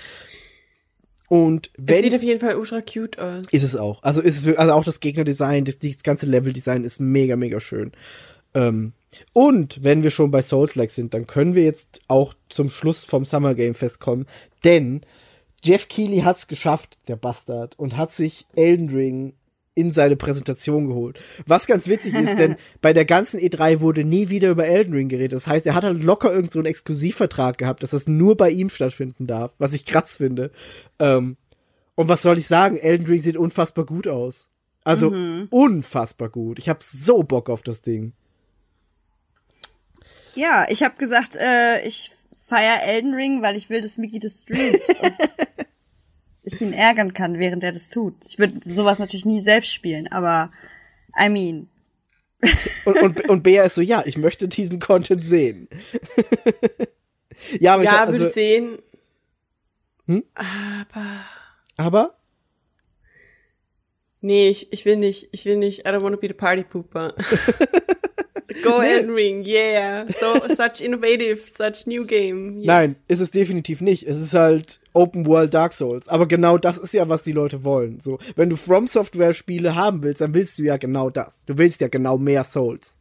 Und 1.28 1.68
Es 1.68 1.72
wenn 1.78 2.02
sieht 2.02 2.14
auf 2.14 2.22
jeden 2.22 2.40
Fall 2.40 2.56
ultra 2.56 2.80
cute 2.80 3.18
aus. 3.18 3.42
ist 3.52 3.62
es 3.62 3.76
auch. 3.76 4.02
Also 4.02 4.20
ist 4.20 4.44
es 4.46 4.56
also 4.56 4.72
auch 4.72 4.84
das 4.84 5.00
Gegnerdesign, 5.00 5.64
das, 5.64 5.78
das 5.78 6.02
ganze 6.02 6.26
Leveldesign 6.26 6.82
ist 6.84 7.00
mega, 7.00 7.36
mega 7.36 7.60
schön. 7.60 7.92
Ähm, 8.52 8.92
und 9.32 9.84
wenn 9.84 10.02
wir 10.02 10.10
schon 10.10 10.30
bei 10.32 10.42
Souls-like 10.42 10.90
sind, 10.90 11.14
dann 11.14 11.26
können 11.28 11.54
wir 11.54 11.62
jetzt 11.62 12.00
auch 12.08 12.34
zum 12.48 12.68
Schluss 12.68 13.04
vom 13.04 13.24
Summer 13.24 13.54
Game 13.54 13.74
Fest 13.74 14.00
kommen, 14.00 14.26
denn 14.64 15.02
Jeff 15.62 15.88
Keighley 15.88 16.20
hat's 16.20 16.48
geschafft, 16.48 16.98
der 17.08 17.16
Bastard, 17.16 17.78
und 17.78 17.96
hat 17.96 18.12
sich 18.12 18.46
Elden 18.56 18.88
Ring 18.90 19.34
in 19.74 19.92
seine 19.92 20.16
Präsentation 20.16 20.88
geholt. 20.88 21.18
Was 21.46 21.66
ganz 21.66 21.88
witzig 21.88 22.14
ist, 22.14 22.38
denn 22.38 22.56
bei 22.82 22.92
der 22.92 23.04
ganzen 23.04 23.40
E3 23.40 23.80
wurde 23.80 24.04
nie 24.04 24.28
wieder 24.28 24.50
über 24.50 24.66
Elden 24.66 24.94
Ring 24.94 25.08
geredet. 25.08 25.32
Das 25.32 25.46
heißt, 25.46 25.66
er 25.66 25.74
hat 25.74 25.84
halt 25.84 26.02
locker 26.02 26.32
irgend 26.32 26.52
so 26.52 26.58
einen 26.58 26.66
Exklusivvertrag 26.66 27.56
gehabt, 27.56 27.82
dass 27.82 27.90
das 27.90 28.06
nur 28.06 28.36
bei 28.36 28.50
ihm 28.50 28.68
stattfinden 28.68 29.26
darf, 29.26 29.52
was 29.58 29.72
ich 29.72 29.86
krass 29.86 30.16
finde. 30.16 30.50
Ähm, 30.98 31.36
und 31.94 32.08
was 32.08 32.22
soll 32.22 32.38
ich 32.38 32.46
sagen? 32.46 32.76
Elden 32.76 33.06
Ring 33.06 33.20
sieht 33.20 33.36
unfassbar 33.36 33.86
gut 33.86 34.08
aus. 34.08 34.50
Also 34.82 35.14
unfassbar 35.50 36.30
gut. 36.30 36.58
Ich 36.58 36.68
hab 36.68 36.82
so 36.82 37.22
Bock 37.22 37.50
auf 37.50 37.62
das 37.62 37.82
Ding. 37.82 38.12
Ja, 40.34 40.66
ich 40.68 40.82
habe 40.82 40.96
gesagt, 40.96 41.36
äh, 41.36 41.82
ich 41.86 42.12
feier 42.46 42.82
Elden 42.82 43.14
Ring, 43.14 43.42
weil 43.42 43.56
ich 43.56 43.70
will, 43.70 43.80
dass 43.80 43.98
Mickey 43.98 44.18
das 44.18 44.42
streamt. 44.42 44.80
ich 46.42 46.60
ihn 46.60 46.72
ärgern 46.72 47.14
kann, 47.14 47.38
während 47.38 47.62
er 47.64 47.72
das 47.72 47.88
tut. 47.90 48.14
Ich 48.26 48.38
würde 48.38 48.54
sowas 48.64 48.98
natürlich 48.98 49.26
nie 49.26 49.40
selbst 49.40 49.72
spielen, 49.72 50.08
aber 50.10 50.50
I 51.18 51.28
mean. 51.28 51.68
Und, 52.86 52.96
und, 53.02 53.28
und 53.28 53.42
Bea 53.42 53.64
ist 53.64 53.74
so, 53.74 53.82
ja, 53.82 54.02
ich 54.06 54.16
möchte 54.16 54.48
diesen 54.48 54.80
Content 54.80 55.22
sehen. 55.22 55.68
ja, 57.60 57.74
aber 57.74 57.82
Ja, 57.84 57.90
ich 57.92 57.98
hab- 57.98 58.08
würde 58.08 58.20
also, 58.24 58.32
sehen. 58.32 58.78
Hm? 60.06 60.24
Aber. 60.34 61.20
aber 61.76 62.14
Nee, 64.22 64.48
ich, 64.48 64.72
ich 64.72 64.84
will 64.84 64.96
nicht. 64.96 65.28
Ich 65.32 65.44
will 65.46 65.56
nicht. 65.56 65.80
I 65.80 65.82
don't 65.88 66.02
wanna 66.02 66.16
be 66.16 66.28
the 66.28 66.34
party 66.34 66.62
pooper. 66.62 67.14
Go 68.62 68.80
Elden 68.80 69.10
Ring, 69.10 69.44
yeah. 69.44 70.06
So, 70.08 70.34
such 70.48 70.80
innovative, 70.80 71.40
such 71.48 71.86
new 71.86 72.04
game. 72.04 72.58
Yes. 72.58 72.66
nein, 72.66 72.96
ist 73.08 73.20
es 73.20 73.30
definitiv 73.30 73.80
nicht. 73.80 74.06
Es 74.06 74.20
ist 74.20 74.34
halt 74.34 74.80
Open 74.92 75.26
World 75.26 75.54
Dark 75.54 75.74
Souls. 75.74 76.08
Aber 76.08 76.26
genau 76.26 76.58
das 76.58 76.78
ist 76.78 76.92
ja, 76.92 77.08
was 77.08 77.22
die 77.22 77.32
Leute 77.32 77.64
wollen. 77.64 78.00
So, 78.00 78.18
wenn 78.36 78.50
du 78.50 78.56
From 78.56 78.86
Software 78.86 79.32
Spiele 79.32 79.74
haben 79.74 80.02
willst, 80.02 80.20
dann 80.20 80.34
willst 80.34 80.58
du 80.58 80.62
ja 80.64 80.76
genau 80.76 81.10
das. 81.10 81.44
Du 81.46 81.58
willst 81.58 81.80
ja 81.80 81.88
genau 81.88 82.18
mehr 82.18 82.44
Souls. 82.44 82.98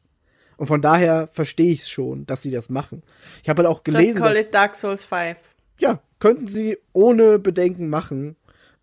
Und 0.57 0.67
von 0.67 0.81
daher 0.81 1.27
verstehe 1.27 1.71
ich 1.71 1.81
es 1.81 1.89
schon, 1.89 2.25
dass 2.25 2.41
sie 2.41 2.51
das 2.51 2.69
machen. 2.69 3.01
Ich 3.43 3.49
habe 3.49 3.63
halt 3.63 3.69
auch 3.69 3.81
Just 3.85 3.85
gelesen, 3.85 4.21
call 4.21 4.33
dass, 4.33 4.47
it 4.47 4.53
Dark 4.53 4.75
Souls 4.75 5.05
5. 5.05 5.37
ja, 5.79 6.01
könnten 6.19 6.47
sie 6.47 6.77
ohne 6.93 7.39
Bedenken 7.39 7.89
machen. 7.89 8.35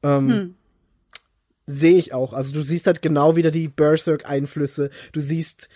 Ähm, 0.03 0.57
Sehe 1.69 1.99
ich 1.99 2.15
auch. 2.15 2.33
Also 2.33 2.53
du 2.55 2.63
siehst 2.63 2.87
halt 2.87 3.03
genau 3.03 3.35
wieder 3.35 3.51
die 3.51 3.67
Berserk-Einflüsse. 3.67 4.91
Du 5.11 5.19
siehst, 5.19 5.69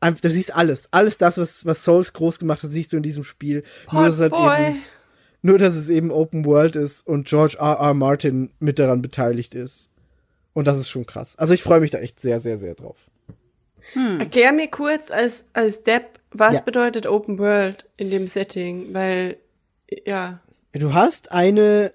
du 0.00 0.30
siehst 0.30 0.54
alles. 0.54 0.88
Alles 0.92 1.18
das, 1.18 1.38
was, 1.38 1.66
was 1.66 1.84
Souls 1.84 2.12
groß 2.12 2.38
gemacht 2.38 2.62
hat, 2.62 2.70
siehst 2.70 2.92
du 2.92 2.96
in 2.96 3.02
diesem 3.02 3.24
Spiel. 3.24 3.64
Nur, 3.92 4.04
dass 4.04 4.14
es 4.14 4.20
halt 4.20 4.34
eben, 4.34 4.82
nur, 5.42 5.58
dass 5.58 5.74
es 5.74 5.88
eben 5.88 6.10
Open 6.10 6.44
World 6.44 6.76
ist 6.76 7.06
und 7.06 7.26
George 7.28 7.56
R. 7.58 7.78
R. 7.80 7.94
Martin 7.94 8.50
mit 8.58 8.78
daran 8.78 9.02
beteiligt 9.02 9.54
ist. 9.54 9.90
Und 10.54 10.66
das 10.66 10.76
ist 10.78 10.88
schon 10.88 11.06
krass. 11.06 11.36
Also 11.38 11.54
ich 11.54 11.62
freue 11.62 11.80
mich 11.80 11.90
da 11.90 11.98
echt 11.98 12.18
sehr, 12.20 12.40
sehr, 12.40 12.56
sehr 12.56 12.74
drauf. 12.74 13.10
Erklär 14.18 14.52
mir 14.52 14.68
kurz 14.68 15.10
als, 15.10 15.44
als 15.52 15.82
Depp, 15.84 16.18
was 16.32 16.54
Ja. 16.56 16.60
bedeutet 16.62 17.06
Open 17.06 17.38
World 17.38 17.86
in 17.96 18.10
dem 18.10 18.26
Setting, 18.26 18.92
weil, 18.92 19.36
ja. 20.04 20.40
Du 20.72 20.92
hast 20.92 21.32
eine 21.32 21.94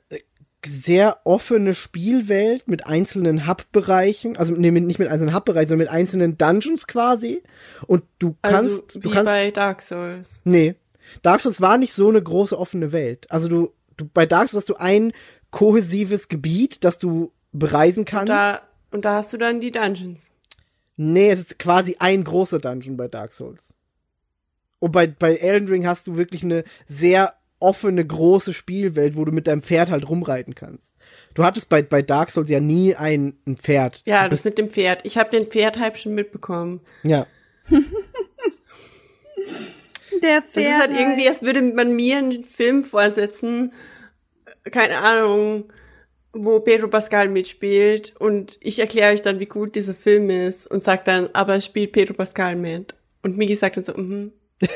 sehr 0.66 1.20
offene 1.26 1.74
Spielwelt 1.74 2.68
mit 2.68 2.86
einzelnen 2.86 3.48
Hub-Bereichen, 3.48 4.38
also 4.38 4.54
nee, 4.54 4.72
nicht 4.72 5.00
mit 5.00 5.08
einzelnen 5.10 5.36
Hub-Bereichen, 5.36 5.70
sondern 5.70 5.86
mit 5.88 5.94
einzelnen 5.94 6.38
Dungeons 6.38 6.88
quasi. 6.88 7.44
Und 7.88 8.04
du 8.20 8.36
Also 8.42 8.58
kannst, 8.58 8.96
wie 8.96 9.00
du 9.00 9.10
kannst, 9.12 9.32
bei 9.32 9.52
Dark 9.52 9.82
Souls. 9.82 10.42
nee, 10.44 10.76
Dark 11.22 11.42
Souls 11.42 11.62
war 11.62 11.78
nicht 11.78 11.94
so 11.94 12.10
eine 12.10 12.22
große 12.22 12.58
offene 12.58 12.92
Welt. 12.92 13.30
Also 13.32 13.48
du, 13.50 13.74
du 13.98 14.06
bei 14.14 14.26
Dark 14.26 14.48
Souls 14.50 14.62
hast 14.64 14.70
du 14.70 14.76
ein 14.76 15.14
kohäsives 15.52 16.30
Gebiet, 16.30 16.84
das 16.84 16.98
du 16.98 17.32
bereisen 17.52 18.06
kannst. 18.06 18.30
Da, 18.30 18.62
und 18.92 19.06
da 19.06 19.16
hast 19.16 19.34
du 19.34 19.38
dann 19.38 19.60
die 19.62 19.72
Dungeons. 19.72 20.30
Nee, 20.96 21.30
es 21.30 21.40
ist 21.40 21.60
quasi 21.60 21.98
ein 22.00 22.24
großer 22.24 22.60
Dungeon 22.60 22.98
bei 22.98 23.08
Dark 23.08 23.32
Souls. 23.34 23.74
Und 24.80 24.92
bei, 24.92 25.08
bei 25.08 25.36
Elden 25.36 25.68
Ring 25.68 25.88
hast 25.88 26.08
du 26.08 26.18
wirklich 26.18 26.44
eine 26.44 26.64
sehr 26.88 27.34
offene, 27.64 28.06
große 28.06 28.54
Spielwelt, 28.54 29.16
wo 29.16 29.26
du 29.26 29.32
mit 29.32 29.48
deinem 29.48 29.64
Pferd 29.64 29.90
halt 29.90 30.08
rumreiten 30.08 30.54
kannst. 30.54 30.98
Du 31.34 31.44
hattest 31.44 31.70
bei, 31.70 31.82
bei 31.82 32.02
Dark 32.02 32.30
Souls 32.30 32.50
ja 32.50 32.60
nie 32.60 32.96
ein, 32.96 33.38
ein 33.48 33.58
Pferd. 33.58 34.02
Ja, 34.06 34.24
du 34.24 34.30
das 34.30 34.44
mit 34.44 34.58
dem 34.58 34.70
Pferd. 34.70 35.02
Ich 35.06 35.18
habe 35.18 35.32
den 35.32 35.48
Pferdhype 35.48 35.98
schon 35.98 36.14
mitbekommen. 36.14 36.82
ja. 37.04 37.26
Der 40.22 40.42
Das 40.42 40.52
Pferd. 40.52 40.66
ist 40.66 40.78
halt 40.78 40.92
irgendwie, 40.92 41.28
als 41.28 41.42
würde 41.42 41.62
man 41.62 41.96
mir 41.96 42.18
einen 42.18 42.44
Film 42.44 42.84
vorsetzen, 42.84 43.74
keine 44.72 45.00
Ahnung, 45.00 45.72
wo 46.34 46.60
Pedro 46.60 46.88
Pascal 46.88 47.30
mitspielt 47.30 48.16
und 48.20 48.58
ich 48.62 48.80
erkläre 48.80 49.14
euch 49.14 49.22
dann, 49.22 49.40
wie 49.40 49.46
gut 49.46 49.76
dieser 49.76 49.94
Film 49.94 50.30
ist 50.30 50.68
und 50.68 50.82
sag 50.82 51.06
dann, 51.06 51.30
aber 51.34 51.56
es 51.56 51.66
spielt 51.66 51.92
Pedro 51.92 52.14
Pascal 52.14 52.56
mit. 52.56 52.94
Und 53.22 53.38
Migi 53.38 53.56
sagt 53.56 53.78
dann 53.78 53.84
so, 53.84 53.94
mhm. 53.94 54.34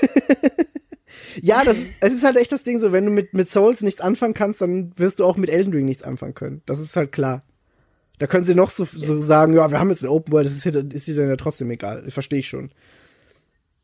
Ja, 1.42 1.64
das, 1.64 1.90
es 2.02 2.14
ist 2.14 2.24
halt 2.24 2.36
echt 2.38 2.52
das 2.52 2.64
Ding 2.64 2.78
so, 2.80 2.92
wenn 2.92 3.06
du 3.06 3.12
mit, 3.12 3.34
mit 3.34 3.48
Souls 3.50 3.82
nichts 3.82 4.02
anfangen 4.02 4.34
kannst, 4.34 4.62
dann 4.62 4.92
wirst 4.98 5.20
du 5.20 5.26
auch 5.26 5.38
mit 5.38 5.50
Elden 5.50 5.74
Ring 5.74 5.86
nichts 5.86 6.04
anfangen 6.04 6.34
können. 6.34 6.62
Das 6.66 6.80
ist 6.80 6.96
halt 6.96 7.12
klar. 7.12 7.42
Da 8.20 8.28
können 8.28 8.46
sie 8.46 8.56
noch 8.56 8.70
so, 8.70 8.86
so 8.86 9.20
sagen, 9.20 9.54
ja, 9.54 9.70
wir 9.70 9.80
haben 9.80 9.90
jetzt 9.90 10.04
eine 10.04 10.12
Open 10.12 10.34
World, 10.34 10.48
das 10.48 10.54
ist, 10.54 10.66
dir- 10.66 10.90
ist 10.92 11.08
dir 11.08 11.16
dann 11.16 11.30
ja 11.30 11.36
trotzdem 11.36 11.70
egal. 11.72 12.10
Verstehe 12.10 12.40
ich 12.40 12.48
schon. 12.48 12.70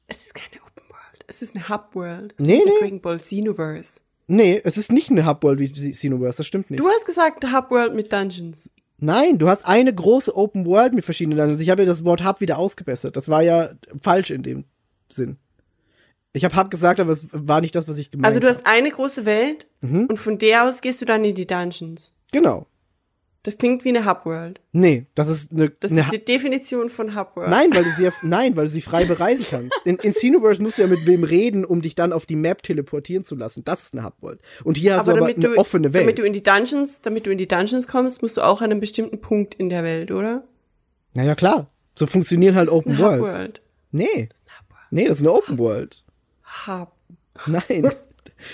Es 0.07 0.23
ist 0.23 0.33
keine 0.33 0.61
Open 0.61 0.83
World, 0.89 1.25
es 1.27 1.41
ist 1.41 1.55
eine 1.55 1.69
Hub 1.69 1.93
World. 1.95 2.33
Es 2.37 2.45
Nee, 2.45 2.55
ist 2.57 2.61
eine 2.63 2.71
nee. 2.73 2.79
Dragon 2.79 3.01
Ball 3.01 3.17
Xenoverse. 3.17 3.91
Nee, 4.27 4.61
es 4.63 4.77
ist 4.77 4.91
nicht 4.91 5.11
eine 5.11 5.25
Hub-World 5.27 5.59
wie 5.59 5.71
Xenoverse, 5.91 6.37
das 6.37 6.47
stimmt 6.47 6.71
nicht. 6.71 6.79
Du 6.79 6.87
hast 6.87 7.05
gesagt 7.05 7.43
Hub 7.53 7.69
World 7.71 7.93
mit 7.93 8.11
Dungeons. 8.13 8.69
Nein, 8.97 9.37
du 9.37 9.49
hast 9.49 9.65
eine 9.65 9.93
große 9.93 10.35
Open 10.35 10.65
World 10.65 10.93
mit 10.93 11.03
verschiedenen 11.03 11.37
Dungeons. 11.37 11.59
Ich 11.59 11.69
habe 11.69 11.81
ja 11.83 11.85
das 11.85 12.05
Wort 12.05 12.23
Hub 12.23 12.39
wieder 12.39 12.57
ausgebessert. 12.57 13.17
Das 13.17 13.27
war 13.27 13.41
ja 13.43 13.69
falsch 14.01 14.31
in 14.31 14.41
dem 14.43 14.63
Sinn. 15.09 15.35
Ich 16.33 16.43
habe 16.43 16.55
Hub 16.55 16.71
gesagt, 16.71 16.99
aber 16.99 17.11
es 17.11 17.25
war 17.31 17.61
nicht 17.61 17.75
das, 17.75 17.87
was 17.87 17.97
ich 17.97 18.09
gemeint 18.11 18.25
Also 18.25 18.39
du 18.39 18.47
habe. 18.47 18.57
hast 18.57 18.65
eine 18.67 18.89
große 18.91 19.25
Welt 19.25 19.67
Mhm. 19.81 20.05
und 20.07 20.17
von 20.17 20.37
der 20.39 20.63
aus 20.67 20.81
gehst 20.81 21.01
du 21.01 21.05
dann 21.05 21.23
in 21.23 21.35
die 21.35 21.45
Dungeons. 21.47 22.13
Genau. 22.31 22.65
Das 23.45 23.57
klingt 23.57 23.83
wie 23.83 23.89
eine 23.89 24.05
Hub 24.05 24.25
World. 24.25 24.61
Nee, 24.71 25.05
das 25.15 25.27
ist 25.27 25.51
eine, 25.51 25.69
Das 25.69 25.91
eine 25.91 25.99
ist 26.01 26.13
die 26.13 26.23
Definition 26.23 26.87
von 26.87 27.13
Hub 27.15 27.35
World. 27.35 27.49
Nein, 27.49 27.71
weil 27.73 27.83
du 27.83 27.91
sie 27.91 28.03
ja, 28.05 28.11
nein, 28.21 28.55
weil 28.55 28.63
du 28.65 28.69
sie 28.71 28.79
frei 28.79 29.03
bereisen 29.03 29.45
kannst. 29.49 29.85
In, 29.85 29.97
in 29.97 30.13
Xenoverse 30.13 30.61
musst 30.61 30.77
du 30.77 30.83
ja 30.83 30.87
mit 30.87 31.05
wem 31.05 31.25
reden, 31.25 31.65
um 31.65 31.81
dich 31.81 31.93
dann 31.93 32.13
auf 32.13 32.25
die 32.25 32.37
Map 32.37 32.63
teleportieren 32.63 33.25
zu 33.25 33.35
lassen. 33.35 33.63
Das 33.65 33.83
ist 33.83 33.93
eine 33.93 34.05
Hub-World. 34.05 34.39
Und 34.63 34.77
hier 34.77 34.95
hast 34.95 35.07
du 35.07 35.11
aber 35.11 35.25
eine 35.25 35.55
offene 35.57 35.91
Welt. 35.93 36.05
Damit 36.05 36.19
du 36.19 36.23
in 36.23 36.31
die 36.31 36.41
Dungeons, 36.41 37.01
damit 37.01 37.25
du 37.27 37.31
in 37.31 37.37
die 37.37 37.47
Dungeons 37.49 37.85
kommst, 37.87 38.21
musst 38.21 38.37
du 38.37 38.41
auch 38.41 38.61
an 38.61 38.71
einem 38.71 38.79
bestimmten 38.79 39.19
Punkt 39.19 39.55
in 39.55 39.67
der 39.69 39.83
Welt, 39.83 40.11
oder? 40.11 40.45
naja, 41.13 41.35
klar. 41.35 41.69
So 41.95 42.07
funktionieren 42.07 42.55
halt 42.55 42.69
Das 42.69 42.73
ist 42.75 42.79
Open 42.79 42.95
eine 42.95 43.03
Hub 43.05 43.19
Worlds. 43.19 43.37
World. 43.37 43.61
Nee. 43.91 44.29
Nee, 44.89 45.07
das 45.09 45.17
ist 45.17 45.23
eine 45.23 45.33
Open 45.33 45.57
World. 45.57 46.02
Hub. 46.67 46.91
Nein. 47.47 47.91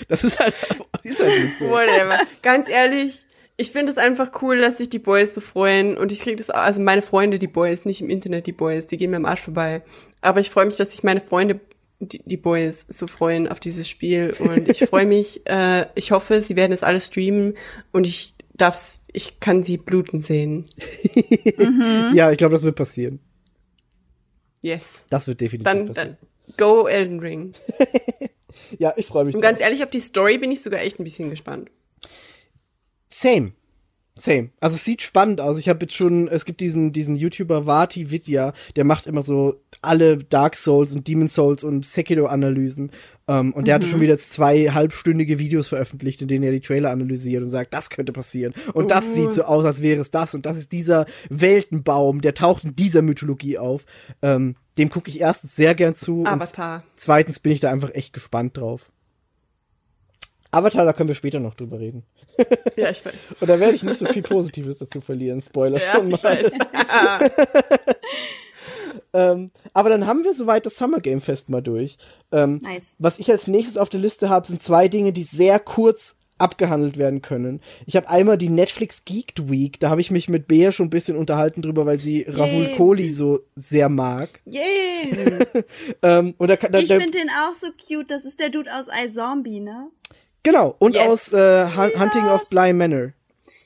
Das 0.08 0.24
ist 0.24 0.38
halt, 0.38 0.54
ist 1.02 1.20
halt 1.20 1.42
nicht 1.42 1.58
so. 1.58 1.70
Whatever. 1.70 2.18
Ganz 2.42 2.68
ehrlich, 2.68 3.24
ich 3.56 3.72
finde 3.72 3.92
es 3.92 3.98
einfach 3.98 4.42
cool, 4.42 4.58
dass 4.58 4.78
sich 4.78 4.88
die 4.88 4.98
Boys 4.98 5.34
so 5.34 5.40
freuen 5.40 5.96
und 5.96 6.12
ich 6.12 6.20
kriege 6.20 6.36
das, 6.36 6.48
also 6.48 6.80
meine 6.80 7.02
Freunde, 7.02 7.38
die 7.38 7.46
Boys, 7.46 7.84
nicht 7.84 8.00
im 8.00 8.08
Internet 8.08 8.46
die 8.46 8.52
Boys, 8.52 8.86
die 8.86 8.96
gehen 8.96 9.10
mir 9.10 9.18
am 9.18 9.26
Arsch 9.26 9.42
vorbei. 9.42 9.82
Aber 10.22 10.40
ich 10.40 10.48
freue 10.48 10.66
mich, 10.66 10.76
dass 10.76 10.92
sich 10.92 11.02
meine 11.02 11.20
Freunde, 11.20 11.60
die, 11.98 12.22
die 12.24 12.38
Boys, 12.38 12.86
so 12.88 13.06
freuen 13.06 13.48
auf 13.48 13.60
dieses 13.60 13.86
Spiel 13.88 14.34
und 14.38 14.68
ich 14.68 14.78
freue 14.84 15.04
mich, 15.04 15.42
äh, 15.46 15.86
ich 15.94 16.10
hoffe, 16.12 16.40
sie 16.40 16.56
werden 16.56 16.72
es 16.72 16.82
alles 16.82 17.08
streamen 17.08 17.54
und 17.92 18.06
ich 18.06 18.34
darf's, 18.54 19.02
ich 19.12 19.40
kann 19.40 19.62
sie 19.62 19.76
bluten 19.76 20.20
sehen. 20.20 20.66
Ja, 22.14 22.30
ich 22.30 22.38
glaube, 22.38 22.52
das 22.52 22.62
wird 22.62 22.76
passieren. 22.76 23.20
Yes. 24.62 25.04
Das 25.10 25.26
wird 25.28 25.40
definitiv 25.40 25.64
Dann, 25.64 25.86
passieren. 25.86 26.16
dann 26.20 26.29
go 26.56 26.86
Elden 26.86 27.20
Ring. 27.20 27.54
Ja, 28.78 28.94
ich 28.96 29.06
freue 29.06 29.24
mich. 29.24 29.34
Und 29.34 29.42
drauf. 29.42 29.50
ganz 29.50 29.60
ehrlich, 29.60 29.82
auf 29.82 29.90
die 29.90 29.98
Story 29.98 30.38
bin 30.38 30.50
ich 30.50 30.62
sogar 30.62 30.80
echt 30.80 30.98
ein 30.98 31.04
bisschen 31.04 31.30
gespannt. 31.30 31.70
Same. 33.08 33.52
Same. 34.20 34.50
Also 34.60 34.74
es 34.74 34.84
sieht 34.84 35.02
spannend 35.02 35.40
aus. 35.40 35.58
Ich 35.58 35.68
habe 35.68 35.80
jetzt 35.82 35.94
schon, 35.94 36.28
es 36.28 36.44
gibt 36.44 36.60
diesen 36.60 36.92
diesen 36.92 37.16
YouTuber 37.16 37.66
Vati 37.66 38.10
Vidya, 38.10 38.52
der 38.76 38.84
macht 38.84 39.06
immer 39.06 39.22
so 39.22 39.60
alle 39.82 40.18
Dark 40.18 40.56
Souls 40.56 40.94
und 40.94 41.08
Demon 41.08 41.28
Souls 41.28 41.64
und 41.64 41.86
Sekiro 41.86 42.26
Analysen. 42.26 42.90
Ähm, 43.28 43.52
und 43.52 43.66
der 43.66 43.76
hatte 43.76 43.86
schon 43.86 44.00
wieder 44.00 44.18
zwei 44.18 44.66
halbstündige 44.66 45.38
Videos 45.38 45.68
veröffentlicht, 45.68 46.20
in 46.20 46.28
denen 46.28 46.44
er 46.44 46.52
die 46.52 46.60
Trailer 46.60 46.90
analysiert 46.90 47.42
und 47.42 47.48
sagt, 47.48 47.72
das 47.72 47.88
könnte 47.88 48.12
passieren. 48.12 48.52
Und 48.74 48.90
das 48.90 49.14
sieht 49.14 49.32
so 49.32 49.44
aus, 49.44 49.64
als 49.64 49.82
wäre 49.82 50.00
es 50.00 50.10
das. 50.10 50.34
Und 50.34 50.46
das 50.46 50.58
ist 50.58 50.72
dieser 50.72 51.06
Weltenbaum, 51.30 52.20
der 52.20 52.34
taucht 52.34 52.64
in 52.64 52.76
dieser 52.76 53.02
Mythologie 53.02 53.58
auf. 53.58 53.86
Ähm, 54.20 54.56
dem 54.76 54.90
gucke 54.90 55.10
ich 55.10 55.20
erstens 55.20 55.56
sehr 55.56 55.74
gern 55.74 55.94
zu. 55.94 56.24
Avatar. 56.26 56.82
Zweitens 56.94 57.38
bin 57.40 57.52
ich 57.52 57.60
da 57.60 57.70
einfach 57.70 57.94
echt 57.94 58.12
gespannt 58.12 58.56
drauf. 58.56 58.90
Avatar, 60.50 60.84
da 60.84 60.92
können 60.92 61.08
wir 61.08 61.14
später 61.14 61.40
noch 61.40 61.54
drüber 61.54 61.78
reden. 61.78 62.02
Ja, 62.76 62.90
ich 62.90 63.04
weiß. 63.04 63.36
Und 63.40 63.48
da 63.48 63.60
werde 63.60 63.74
ich 63.74 63.82
nicht 63.82 63.98
so 63.98 64.06
viel 64.06 64.22
Positives 64.22 64.78
dazu 64.78 65.00
verlieren. 65.00 65.40
Spoiler 65.40 65.80
Ja, 65.80 65.94
schon 65.96 66.10
ich 66.12 66.22
mal. 66.22 66.42
weiß. 66.42 66.52
Ähm, 69.12 69.50
aber 69.72 69.88
dann 69.88 70.06
haben 70.06 70.24
wir 70.24 70.34
soweit 70.34 70.66
das 70.66 70.76
Summer 70.76 71.00
Game 71.00 71.20
Fest 71.20 71.48
mal 71.48 71.60
durch. 71.62 71.96
Ähm, 72.32 72.60
Nice. 72.62 72.96
Was 72.98 73.18
ich 73.18 73.30
als 73.30 73.46
nächstes 73.48 73.76
auf 73.76 73.88
der 73.88 74.00
Liste 74.00 74.28
habe, 74.28 74.46
sind 74.46 74.62
zwei 74.62 74.88
Dinge, 74.88 75.12
die 75.12 75.22
sehr 75.24 75.58
kurz 75.58 76.16
abgehandelt 76.38 76.96
werden 76.96 77.20
können. 77.20 77.60
Ich 77.86 77.96
habe 77.96 78.08
einmal 78.08 78.38
die 78.38 78.48
Netflix 78.48 79.04
Geeked 79.04 79.50
Week, 79.50 79.78
da 79.80 79.90
habe 79.90 80.00
ich 80.00 80.10
mich 80.10 80.28
mit 80.28 80.48
Bea 80.48 80.72
schon 80.72 80.86
ein 80.86 80.90
bisschen 80.90 81.16
unterhalten 81.16 81.60
drüber, 81.60 81.84
weil 81.86 82.00
sie 82.00 82.24
Rahul 82.26 82.64
Yay. 82.64 82.76
Kohli 82.76 83.12
so 83.12 83.40
sehr 83.54 83.88
mag. 83.88 84.40
Yay! 84.46 84.60
Ähm, 86.02 86.34
und 86.38 86.48
da, 86.48 86.56
da, 86.56 86.78
Ich 86.78 86.88
finde 86.88 87.10
den 87.10 87.28
auch 87.28 87.52
so 87.52 87.66
cute. 87.72 88.10
Das 88.10 88.24
ist 88.24 88.40
der 88.40 88.48
Dude 88.48 88.70
aus 88.74 88.86
iZombie, 89.04 89.60
ne? 89.60 89.88
Genau, 90.42 90.74
und 90.78 90.94
Yes. 90.94 91.06
aus 91.08 91.32
äh, 91.32 91.66
Hun- 91.76 92.00
Hunting 92.00 92.26
of 92.26 92.48
Bly 92.48 92.72
Manor. 92.72 93.12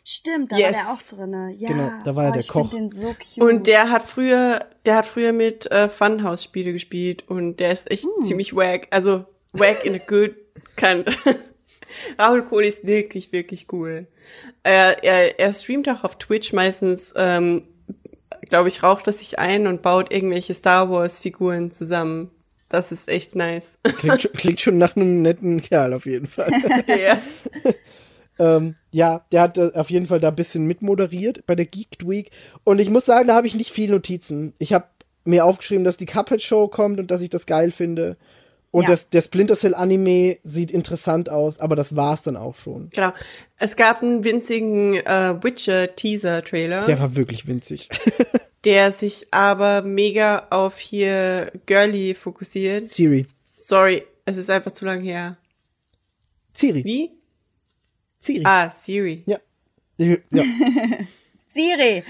Stimmt, 0.06 0.52
da 0.52 0.56
Yes. 0.56 0.76
war 0.76 0.82
der 0.84 0.92
auch 0.92 1.02
drinne. 1.02 1.54
Ja, 1.56 1.68
Genau, 1.70 1.90
da 2.04 2.14
war 2.16 2.24
er 2.24 2.30
oh, 2.30 2.32
der 2.32 2.40
ich 2.42 2.48
Koch. 2.48 2.70
find 2.70 2.74
den 2.74 2.88
so 2.90 3.06
cute. 3.14 3.38
Und 3.42 3.66
der 3.66 3.90
hat 3.90 4.02
früher, 4.02 4.66
der 4.84 4.96
hat 4.96 5.06
früher 5.06 5.32
mit 5.32 5.70
äh, 5.70 5.88
Funhouse-Spiele 5.88 6.72
gespielt 6.72 7.24
und 7.28 7.56
der 7.56 7.72
ist 7.72 7.90
echt 7.90 8.06
ziemlich 8.22 8.54
wack. 8.54 8.88
Also 8.90 9.24
wack 9.52 9.84
in 9.84 9.94
a 9.94 9.98
good 9.98 10.34
kind. 10.76 11.06
Rahul 12.18 12.42
Kohli 12.42 12.68
ist 12.68 12.86
wirklich, 12.86 13.32
wirklich 13.32 13.66
cool. 13.72 14.06
Er, 14.62 15.02
er, 15.04 15.38
er 15.38 15.52
streamt 15.52 15.88
auch 15.88 16.02
auf 16.04 16.16
Twitch 16.18 16.52
meistens, 16.52 17.12
ähm, 17.16 17.62
glaube 18.50 18.68
ich, 18.68 18.82
raucht 18.82 19.06
er 19.06 19.12
sich 19.12 19.38
ein 19.38 19.66
und 19.66 19.80
baut 19.82 20.12
irgendwelche 20.12 20.54
Star 20.54 20.90
Wars-Figuren 20.90 21.72
zusammen. 21.72 22.30
Das 22.74 22.90
ist 22.90 23.08
echt 23.08 23.36
nice. 23.36 23.78
Klingt, 23.84 24.22
schon- 24.22 24.32
klingt 24.32 24.60
schon 24.60 24.78
nach 24.78 24.96
einem 24.96 25.22
netten 25.22 25.62
Kerl 25.62 25.94
auf 25.94 26.06
jeden 26.06 26.26
Fall. 26.26 26.50
ja. 26.88 27.18
Ähm, 28.36 28.74
ja, 28.90 29.24
der 29.30 29.42
hat 29.42 29.58
äh, 29.58 29.70
auf 29.74 29.90
jeden 29.90 30.06
Fall 30.06 30.18
da 30.18 30.28
ein 30.30 30.34
bisschen 30.34 30.66
mitmoderiert 30.66 31.46
bei 31.46 31.54
der 31.54 31.66
Geeked 31.66 32.08
Week. 32.08 32.32
Und 32.64 32.80
ich 32.80 32.90
muss 32.90 33.04
sagen, 33.04 33.28
da 33.28 33.36
habe 33.36 33.46
ich 33.46 33.54
nicht 33.54 33.70
viel 33.70 33.90
Notizen. 33.90 34.54
Ich 34.58 34.72
habe 34.72 34.86
mir 35.24 35.44
aufgeschrieben, 35.44 35.84
dass 35.84 35.98
die 35.98 36.06
Cuphead 36.06 36.42
Show 36.42 36.66
kommt 36.66 36.98
und 36.98 37.12
dass 37.12 37.22
ich 37.22 37.30
das 37.30 37.46
geil 37.46 37.70
finde. 37.70 38.16
Und 38.72 38.82
Ja. 38.82 38.88
das, 38.88 39.08
der 39.08 39.22
Splinter 39.22 39.54
Cell 39.54 39.72
Anime 39.76 40.38
sieht 40.42 40.72
interessant 40.72 41.30
aus, 41.30 41.60
aber 41.60 41.76
das 41.76 41.94
war's 41.94 42.24
dann 42.24 42.36
auch 42.36 42.56
schon. 42.56 42.90
Genau. 42.90 43.12
Es 43.56 43.76
gab 43.76 44.02
einen 44.02 44.24
winzigen 44.24 44.94
äh, 44.94 45.36
Witcher-Teaser-Trailer. 45.40 46.86
Der 46.86 46.98
war 46.98 47.14
wirklich 47.14 47.46
winzig. 47.46 47.88
der 48.64 48.92
sich 48.92 49.26
aber 49.32 49.82
mega 49.82 50.46
auf 50.50 50.78
hier 50.78 51.52
Girly 51.66 52.14
fokussiert. 52.14 52.88
Siri. 52.88 53.26
Sorry, 53.56 54.04
es 54.24 54.36
ist 54.36 54.50
einfach 54.50 54.72
zu 54.72 54.84
lang 54.84 55.02
her. 55.02 55.36
Siri. 56.52 56.84
Wie? 56.84 57.10
Siri. 58.18 58.42
Ah, 58.44 58.70
Siri. 58.70 59.22
Ja. 59.26 59.38
Ja. 59.98 60.16
Siri. 61.48 62.02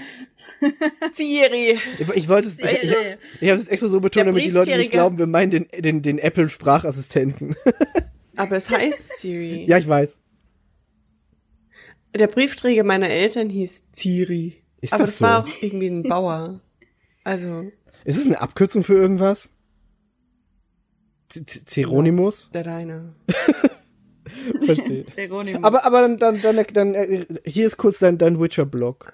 Siri. 1.11 1.79
Ich, 1.99 2.09
ich 2.09 2.29
wollte 2.29 2.47
es, 2.47 2.59
ich, 2.59 2.65
ich, 2.65 2.95
ich 3.41 3.49
habe 3.49 3.59
es 3.59 3.67
extra 3.67 3.87
so 3.87 3.99
betont, 3.99 4.27
damit 4.27 4.45
die 4.45 4.49
Leute 4.49 4.77
nicht 4.77 4.91
glauben, 4.91 5.17
wir 5.17 5.27
meinen 5.27 5.51
den, 5.51 5.67
den, 5.77 6.01
den 6.01 6.17
Apple-Sprachassistenten. 6.17 7.55
Aber 8.35 8.55
es 8.55 8.69
heißt 8.69 9.19
Siri. 9.19 9.65
ja, 9.65 9.77
ich 9.77 9.87
weiß. 9.87 10.19
Der 12.15 12.27
Briefträger 12.27 12.83
meiner 12.83 13.09
Eltern 13.09 13.49
hieß 13.49 13.83
Siri. 13.91 14.64
Ist 14.85 14.93
Aber 14.93 15.03
das 15.03 15.11
das 15.11 15.17
so? 15.19 15.25
war 15.25 15.39
auch 15.43 15.47
irgendwie 15.61 15.87
ein 15.87 16.03
Bauer. 16.03 16.61
Also, 17.23 17.71
Ist 18.03 18.17
es 18.17 18.25
eine 18.27 18.39
Abkürzung 18.39 18.83
für 18.83 18.93
irgendwas? 18.93 19.51
Zeronimus? 21.29 22.51
der 22.51 22.63
Deine. 22.63 23.15
Verstehe. 24.61 25.05
Zeronimo. 25.05 25.59
Aber, 25.63 25.85
aber 25.85 26.01
dann, 26.01 26.17
dann, 26.17 26.41
dann, 26.41 26.65
dann, 26.71 26.93
äh, 26.93 27.25
hier 27.45 27.65
ist 27.65 27.77
kurz 27.77 27.99
dein, 27.99 28.17
dein 28.19 28.39
Witcher-Blog. 28.39 29.13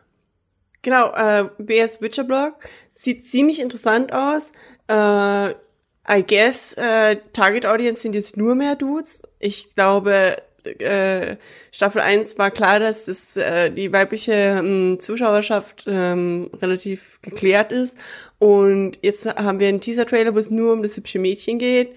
Genau, 0.82 1.14
äh, 1.14 1.50
BS 1.58 2.02
Witcher 2.02 2.26
Blog 2.26 2.56
sieht 2.94 3.26
ziemlich 3.26 3.62
interessant 3.62 4.14
aus. 4.14 4.52
Äh, 4.88 5.52
I 5.52 6.24
guess 6.28 6.74
äh, 6.74 7.18
Target 7.34 7.66
Audience 7.66 8.02
sind 8.02 8.14
jetzt 8.14 8.36
nur 8.36 8.56
mehr 8.56 8.76
Dudes. 8.76 9.22
Ich 9.40 9.74
glaube, 9.76 10.42
äh, 10.66 11.38
Staffel 11.72 12.02
1 12.02 12.38
war 12.38 12.52
klar, 12.52 12.80
dass 12.80 13.06
das, 13.06 13.38
äh, 13.38 13.72
die 13.72 13.92
weibliche 13.92 14.34
ähm, 14.34 15.00
Zuschauerschaft 15.00 15.86
ähm, 15.88 16.50
relativ 16.62 17.20
geklärt 17.22 17.72
ist. 17.72 17.98
Und 18.40 19.00
jetzt 19.02 19.26
haben 19.26 19.60
wir 19.60 19.68
einen 19.68 19.82
Teaser-Trailer, 19.82 20.34
wo 20.34 20.40
es 20.40 20.50
nur 20.50 20.74
um 20.74 20.82
das 20.82 20.98
hübsche 20.98 21.20
Mädchen 21.20 21.60
geht. 21.60 21.96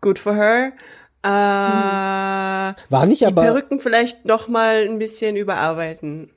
Good 0.00 0.18
for 0.18 0.34
her. 0.34 0.72
Äh, 1.24 1.28
War 1.28 3.06
nicht 3.06 3.24
aber, 3.26 3.42
Perücken 3.42 3.78
vielleicht 3.78 4.24
noch 4.24 4.48
mal 4.48 4.88
ein 4.88 4.98
bisschen 4.98 5.36
überarbeiten. 5.36 6.30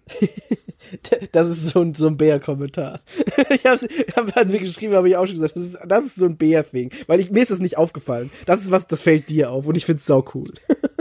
das 1.31 1.49
ist 1.49 1.67
so 1.69 1.81
ein, 1.81 1.95
so 1.95 2.05
ein 2.07 2.17
Bär-Kommentar. 2.17 3.01
Ich 3.49 3.65
hab's, 3.65 3.83
ich 3.83 4.15
hab, 4.15 4.35
wir 4.35 4.59
geschrieben 4.59 4.95
habe, 4.95 5.09
ich 5.09 5.17
auch 5.17 5.25
schon 5.25 5.35
gesagt, 5.35 5.55
das 5.55 5.65
ist, 5.65 5.77
das 5.85 6.05
ist 6.05 6.15
so 6.15 6.25
ein 6.25 6.37
Bär-Thing. 6.37 6.91
Weil 7.07 7.19
ich, 7.19 7.31
mir 7.31 7.41
ist 7.41 7.51
das 7.51 7.59
nicht 7.59 7.77
aufgefallen. 7.77 8.31
Das 8.45 8.61
ist 8.61 8.71
was, 8.71 8.87
das 8.87 9.01
fällt 9.01 9.29
dir 9.29 9.51
auf 9.51 9.67
und 9.67 9.75
ich 9.75 9.85
find's 9.85 10.05
sau 10.05 10.23
cool. 10.33 10.47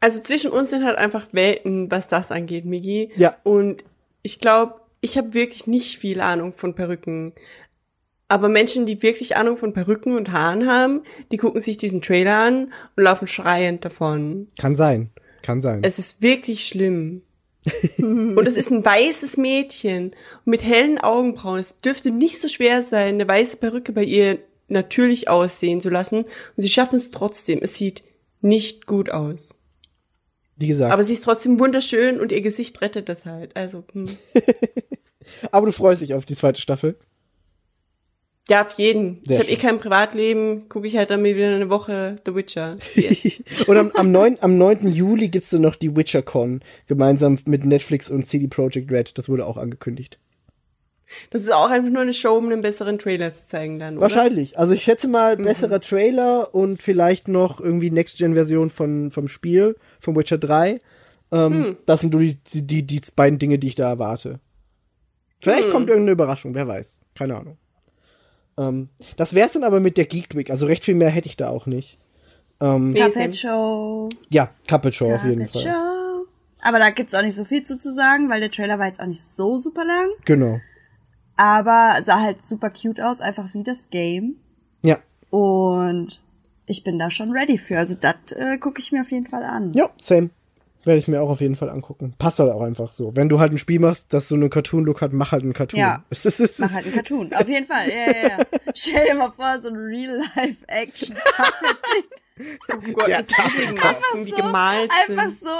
Also 0.00 0.20
zwischen 0.20 0.50
uns 0.50 0.70
sind 0.70 0.84
halt 0.84 0.98
einfach 0.98 1.28
Welten, 1.32 1.90
was 1.90 2.08
das 2.08 2.30
angeht, 2.30 2.64
Migi. 2.64 3.10
Ja. 3.16 3.36
Und 3.44 3.84
ich 4.22 4.38
glaube, 4.38 4.80
ich 5.00 5.16
habe 5.16 5.34
wirklich 5.34 5.66
nicht 5.66 5.98
viel 5.98 6.20
Ahnung 6.20 6.52
von 6.52 6.74
Perücken. 6.74 7.32
Aber 8.28 8.48
Menschen, 8.48 8.86
die 8.86 9.02
wirklich 9.02 9.36
Ahnung 9.36 9.56
von 9.56 9.72
Perücken 9.72 10.16
und 10.16 10.32
Haaren 10.32 10.66
haben, 10.68 11.02
die 11.30 11.36
gucken 11.36 11.60
sich 11.60 11.76
diesen 11.76 12.02
Trailer 12.02 12.38
an 12.38 12.72
und 12.96 13.04
laufen 13.04 13.28
schreiend 13.28 13.84
davon. 13.84 14.48
Kann 14.58 14.74
sein. 14.74 15.10
Kann 15.42 15.60
sein. 15.60 15.80
Es 15.84 15.98
ist 15.98 16.22
wirklich 16.22 16.66
schlimm. 16.66 17.22
und 17.98 18.46
es 18.46 18.56
ist 18.56 18.70
ein 18.70 18.84
weißes 18.84 19.36
Mädchen 19.36 20.12
mit 20.44 20.62
hellen 20.62 20.98
Augenbrauen. 20.98 21.60
Es 21.60 21.80
dürfte 21.80 22.10
nicht 22.10 22.40
so 22.40 22.48
schwer 22.48 22.82
sein, 22.82 23.14
eine 23.14 23.28
weiße 23.28 23.56
Perücke 23.58 23.92
bei 23.92 24.04
ihr 24.04 24.38
natürlich 24.68 25.28
aussehen 25.28 25.80
zu 25.80 25.88
lassen. 25.88 26.24
Und 26.24 26.28
sie 26.56 26.68
schaffen 26.68 26.96
es 26.96 27.10
trotzdem. 27.12 27.60
Es 27.62 27.76
sieht 27.76 28.02
nicht 28.40 28.86
gut 28.86 29.10
aus. 29.10 29.54
Wie 30.56 30.68
gesagt. 30.68 30.92
Aber 30.92 31.02
sie 31.02 31.12
ist 31.12 31.24
trotzdem 31.24 31.60
wunderschön 31.60 32.18
und 32.18 32.32
ihr 32.32 32.40
Gesicht 32.40 32.80
rettet 32.80 33.08
das 33.08 33.26
halt. 33.26 33.54
Also, 33.56 33.84
hm. 33.92 34.08
aber 35.50 35.66
du 35.66 35.72
freust 35.72 36.00
dich 36.00 36.14
auf 36.14 36.24
die 36.24 36.34
zweite 36.34 36.60
Staffel. 36.60 36.96
ja, 38.48 38.64
auf 38.64 38.72
jeden. 38.72 39.20
Sehr 39.24 39.36
ich 39.36 39.42
habe 39.42 39.50
eh 39.50 39.56
kein 39.56 39.78
Privatleben, 39.78 40.68
gucke 40.68 40.86
ich 40.86 40.96
halt 40.96 41.10
dann 41.10 41.22
wieder 41.22 41.54
eine 41.54 41.68
Woche 41.68 42.16
The 42.24 42.34
Witcher. 42.34 42.76
Yes. 42.94 43.42
Und 43.66 43.76
am, 43.76 43.90
am, 43.94 44.10
9, 44.10 44.38
am 44.40 44.56
9. 44.56 44.88
Juli 44.88 45.28
gibt's 45.28 45.50
dann 45.50 45.60
noch 45.60 45.76
die 45.76 45.94
WitcherCon 45.94 46.60
gemeinsam 46.86 47.38
mit 47.46 47.64
Netflix 47.64 48.10
und 48.10 48.24
CD 48.24 48.46
Projekt 48.46 48.90
Red. 48.90 49.18
Das 49.18 49.28
wurde 49.28 49.46
auch 49.46 49.58
angekündigt. 49.58 50.18
Das 51.30 51.42
ist 51.42 51.52
auch 51.52 51.70
einfach 51.70 51.90
nur 51.90 52.02
eine 52.02 52.12
Show, 52.12 52.36
um 52.36 52.46
einen 52.50 52.62
besseren 52.62 52.98
Trailer 52.98 53.32
zu 53.32 53.46
zeigen 53.46 53.78
dann, 53.78 53.94
oder? 53.94 54.02
Wahrscheinlich. 54.02 54.58
Also 54.58 54.74
ich 54.74 54.82
schätze 54.82 55.08
mal 55.08 55.36
besserer 55.36 55.80
Trailer 55.80 56.54
und 56.54 56.82
vielleicht 56.82 57.28
noch 57.28 57.60
irgendwie 57.60 57.90
Next-Gen-Version 57.90 58.70
von 58.70 59.10
vom 59.10 59.28
Spiel, 59.28 59.76
von 60.00 60.16
Witcher 60.16 60.38
3. 60.38 60.78
Ähm, 61.32 61.76
Das 61.86 62.00
sind 62.00 62.12
nur 62.12 62.22
die, 62.22 62.38
die, 62.44 62.82
die 62.84 63.00
beiden 63.14 63.38
Dinge, 63.38 63.58
die 63.58 63.68
ich 63.68 63.74
da 63.74 63.88
erwarte. 63.88 64.40
Vielleicht 65.40 65.70
kommt 65.70 65.88
irgendeine 65.88 66.12
Überraschung, 66.12 66.54
wer 66.54 66.66
weiß. 66.66 67.00
Keine 67.14 67.36
Ahnung. 67.36 67.58
Ähm, 68.58 68.88
das 69.16 69.34
wär's 69.34 69.52
dann 69.52 69.64
aber 69.64 69.80
mit 69.80 69.96
der 69.96 70.06
Geek 70.06 70.34
Week. 70.34 70.50
Also 70.50 70.66
recht 70.66 70.84
viel 70.84 70.94
mehr 70.94 71.10
hätte 71.10 71.28
ich 71.28 71.36
da 71.36 71.48
auch 71.50 71.66
nicht. 71.66 71.98
Ähm, 72.60 72.94
Puppet 72.94 73.36
Show. 73.36 74.08
ja, 74.30 74.48
Puppet 74.66 74.94
Show 74.94 75.12
auf 75.12 75.24
jeden 75.24 75.44
Puppet 75.46 75.62
Fall. 75.62 75.72
Show. 75.72 76.26
Aber 76.62 76.78
da 76.78 76.90
gibt's 76.90 77.14
auch 77.14 77.22
nicht 77.22 77.34
so 77.34 77.44
viel 77.44 77.62
zu, 77.62 77.78
zu 77.78 77.92
sagen, 77.92 78.30
weil 78.30 78.40
der 78.40 78.50
Trailer 78.50 78.78
war 78.78 78.86
jetzt 78.86 79.00
auch 79.00 79.06
nicht 79.06 79.22
so 79.22 79.58
super 79.58 79.84
lang. 79.84 80.08
Genau. 80.24 80.58
Aber 81.36 82.00
sah 82.02 82.20
halt 82.20 82.44
super 82.44 82.70
cute 82.70 83.00
aus, 83.00 83.20
einfach 83.20 83.52
wie 83.52 83.62
das 83.62 83.90
Game. 83.90 84.36
Ja. 84.82 84.98
Und 85.30 86.22
ich 86.66 86.82
bin 86.82 86.98
da 86.98 87.10
schon 87.10 87.30
ready 87.30 87.58
für. 87.58 87.78
Also 87.78 87.96
das 88.00 88.32
äh, 88.32 88.58
gucke 88.58 88.80
ich 88.80 88.92
mir 88.92 89.02
auf 89.02 89.10
jeden 89.10 89.26
Fall 89.26 89.44
an. 89.44 89.72
Ja, 89.74 89.90
same. 89.98 90.30
Werde 90.84 90.98
ich 90.98 91.08
mir 91.08 91.20
auch 91.20 91.30
auf 91.30 91.40
jeden 91.40 91.56
Fall 91.56 91.68
angucken. 91.68 92.14
Passt 92.16 92.38
halt 92.38 92.52
auch 92.52 92.60
einfach 92.60 92.92
so. 92.92 93.16
Wenn 93.16 93.28
du 93.28 93.40
halt 93.40 93.50
ein 93.52 93.58
Spiel 93.58 93.80
machst, 93.80 94.12
das 94.12 94.28
so 94.28 94.36
einen 94.36 94.50
Cartoon-Look 94.50 95.00
hat, 95.00 95.12
mach 95.12 95.32
halt 95.32 95.42
einen 95.42 95.52
Cartoon. 95.52 95.80
Ja. 95.80 96.04
Es 96.10 96.24
ist, 96.24 96.38
es 96.38 96.52
ist, 96.52 96.60
Mach 96.60 96.72
halt 96.74 96.84
einen 96.84 96.94
Cartoon. 96.94 97.34
Auf 97.34 97.48
jeden 97.48 97.66
Fall. 97.66 97.88
Ja, 97.90 98.06
ja, 98.06 98.28
ja. 98.28 98.38
Stell 98.74 99.06
dir 99.06 99.14
mal 99.14 99.30
vor, 99.30 99.58
so 99.58 99.68
ein 99.68 99.76
Real-Life-Action. 99.76 101.16
Oh 102.68 102.92
Gott, 102.92 103.08
mit 103.08 103.38
riesigen 103.38 103.74
Masken, 103.74 104.26
die 104.26 104.32
gemalt 104.32 104.90
einfach 105.08 105.30
sind. 105.30 105.40
so, 105.40 105.50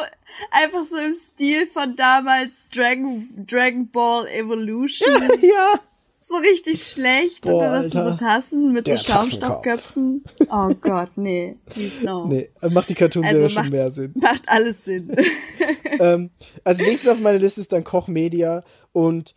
einfach 0.51 0.83
so 0.83 0.97
im 0.97 1.15
Stil 1.15 1.67
von 1.67 1.97
damals 1.97 2.51
Dragon, 2.75 3.29
Dragon 3.47 3.89
Ball 3.89 4.29
Evolution. 4.29 5.29
ja. 5.41 5.81
so 6.29 6.37
richtig 6.37 6.83
schlecht. 6.83 7.43
Boah, 7.43 7.53
und 7.53 7.61
dann 7.61 7.71
hast 7.73 7.95
du 7.95 8.05
so 8.05 8.17
Tassen 8.17 8.73
mit 8.73 8.89
so 8.89 8.97
Schaumstoffköpfen. 8.97 10.25
Oh 10.51 10.75
Gott, 10.81 11.11
nee. 11.17 11.57
Please 11.67 12.05
no. 12.05 12.27
Nee, 12.29 12.51
macht 12.71 12.89
die 12.89 12.95
Cartoon-Serie 12.95 13.45
Also 13.45 13.61
schon 13.61 13.71
mehr 13.71 13.93
Sinn. 13.93 14.13
Macht 14.15 14.49
alles 14.49 14.85
Sinn. 14.85 15.15
ähm, 16.01 16.31
als 16.65 16.79
nächstes 16.79 17.09
auf 17.11 17.21
meiner 17.21 17.39
Liste 17.39 17.61
ist 17.61 17.73
dann 17.73 17.85
Koch 17.85 18.09
Media 18.09 18.65
und 18.93 19.35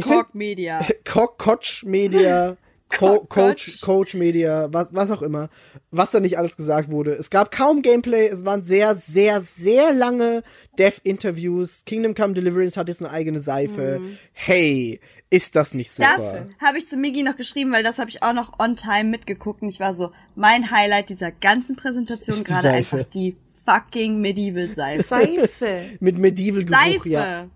Kork 0.00 0.34
Media. 0.34 0.80
Ko 1.04 1.28
Coach 1.28 1.84
Media, 1.84 2.56
Co 2.98 3.20
Coach, 3.20 3.80
Coach. 3.80 4.14
Media, 4.14 4.68
was, 4.72 4.88
was 4.92 5.10
auch 5.10 5.22
immer, 5.22 5.48
was 5.90 6.10
da 6.10 6.20
nicht 6.20 6.38
alles 6.38 6.56
gesagt 6.56 6.90
wurde. 6.90 7.12
Es 7.12 7.30
gab 7.30 7.50
kaum 7.50 7.82
Gameplay, 7.82 8.26
es 8.28 8.44
waren 8.44 8.62
sehr, 8.62 8.94
sehr, 8.96 9.40
sehr 9.40 9.92
lange 9.92 10.42
Dev-Interviews. 10.78 11.84
Kingdom 11.84 12.14
Come 12.14 12.34
Deliverance 12.34 12.78
hat 12.78 12.88
jetzt 12.88 13.00
eine 13.02 13.10
eigene 13.10 13.40
Seife. 13.40 14.00
Hey, 14.32 15.00
ist 15.30 15.56
das 15.56 15.74
nicht 15.74 15.90
super? 15.90 16.10
Das 16.16 16.42
habe 16.60 16.78
ich 16.78 16.86
zu 16.88 16.96
Migi 16.96 17.22
noch 17.22 17.36
geschrieben, 17.36 17.72
weil 17.72 17.82
das 17.82 17.98
habe 17.98 18.10
ich 18.10 18.22
auch 18.22 18.34
noch 18.34 18.58
on 18.58 18.76
time 18.76 19.04
mitgeguckt 19.04 19.62
und 19.62 19.68
ich 19.68 19.80
war 19.80 19.94
so, 19.94 20.12
mein 20.34 20.70
Highlight 20.70 21.08
dieser 21.08 21.32
ganzen 21.32 21.76
Präsentation 21.76 22.44
gerade 22.44 22.62
Seife. 22.62 22.96
einfach 22.96 23.02
die 23.10 23.36
fucking 23.64 24.20
Medieval 24.20 24.70
Seife. 24.70 25.02
Seife. 25.08 25.90
Mit 26.00 26.18
Medieval-Geruch, 26.18 26.78
Seife. 26.78 27.08
ja. 27.08 27.46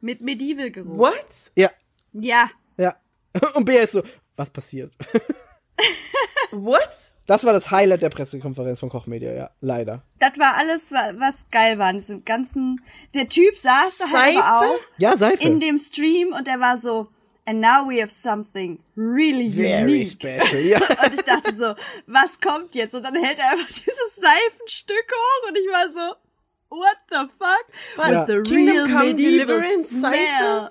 Mit 0.00 0.20
Medieval 0.20 0.70
Geruch. 0.70 0.98
What? 0.98 1.26
Ja, 1.56 1.70
Ja. 2.12 2.50
ja. 2.76 2.96
Und 3.54 3.64
Bea 3.64 3.82
ist 3.82 3.92
so, 3.92 4.02
was 4.36 4.50
passiert? 4.50 4.92
What? 6.50 6.88
Das 7.26 7.44
war 7.44 7.52
das 7.52 7.70
Highlight 7.70 8.02
der 8.02 8.10
Pressekonferenz 8.10 8.80
von 8.80 8.88
Koch 8.88 9.06
Media, 9.06 9.32
ja, 9.32 9.50
leider. 9.60 10.02
Das 10.18 10.38
war 10.38 10.56
alles, 10.56 10.90
wa- 10.92 11.12
was 11.16 11.46
geil 11.50 11.78
war. 11.78 11.92
Das 11.92 12.12
ganzen, 12.24 12.80
der 13.14 13.28
Typ 13.28 13.56
saß 13.56 13.98
da 13.98 14.08
halt 14.12 14.36
aber 14.36 14.66
auch 14.66 14.78
Ja, 14.98 15.16
Seife. 15.16 15.46
in 15.46 15.60
dem 15.60 15.78
Stream 15.78 16.32
und 16.32 16.48
er 16.48 16.58
war 16.60 16.76
so, 16.76 17.08
and 17.46 17.60
now 17.60 17.88
we 17.88 18.00
have 18.02 18.10
something 18.10 18.80
really 18.96 19.48
Very 19.50 19.82
unique. 19.84 20.10
special, 20.10 20.60
ja. 20.62 20.78
Und 21.04 21.14
ich 21.14 21.22
dachte 21.22 21.54
so, 21.56 21.74
was 22.06 22.40
kommt 22.40 22.74
jetzt? 22.74 22.94
Und 22.94 23.04
dann 23.04 23.14
hält 23.14 23.38
er 23.38 23.50
einfach 23.52 23.68
dieses 23.68 24.16
Seifenstück 24.16 25.06
hoch 25.12 25.48
und 25.48 25.56
ich 25.58 25.66
war 25.68 25.88
so, 25.88 26.16
what 26.70 26.96
the 27.10 27.28
fuck? 27.38 27.66
What 27.96 28.08
Ja. 28.12 28.26
the 28.26 28.42
Kingdom 28.42 28.76
real 28.94 29.04
medieval 29.06 29.46
Deliverance 29.46 29.88
smell? 30.00 30.12
Seife? 30.12 30.70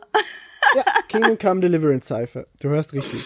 Ja. 0.76 0.84
Kingdom 1.10 1.38
Come 1.38 1.62
Deliverance 1.62 2.08
Seife. 2.08 2.48
Du 2.62 2.70
hörst 2.70 2.94
richtig. 2.94 3.26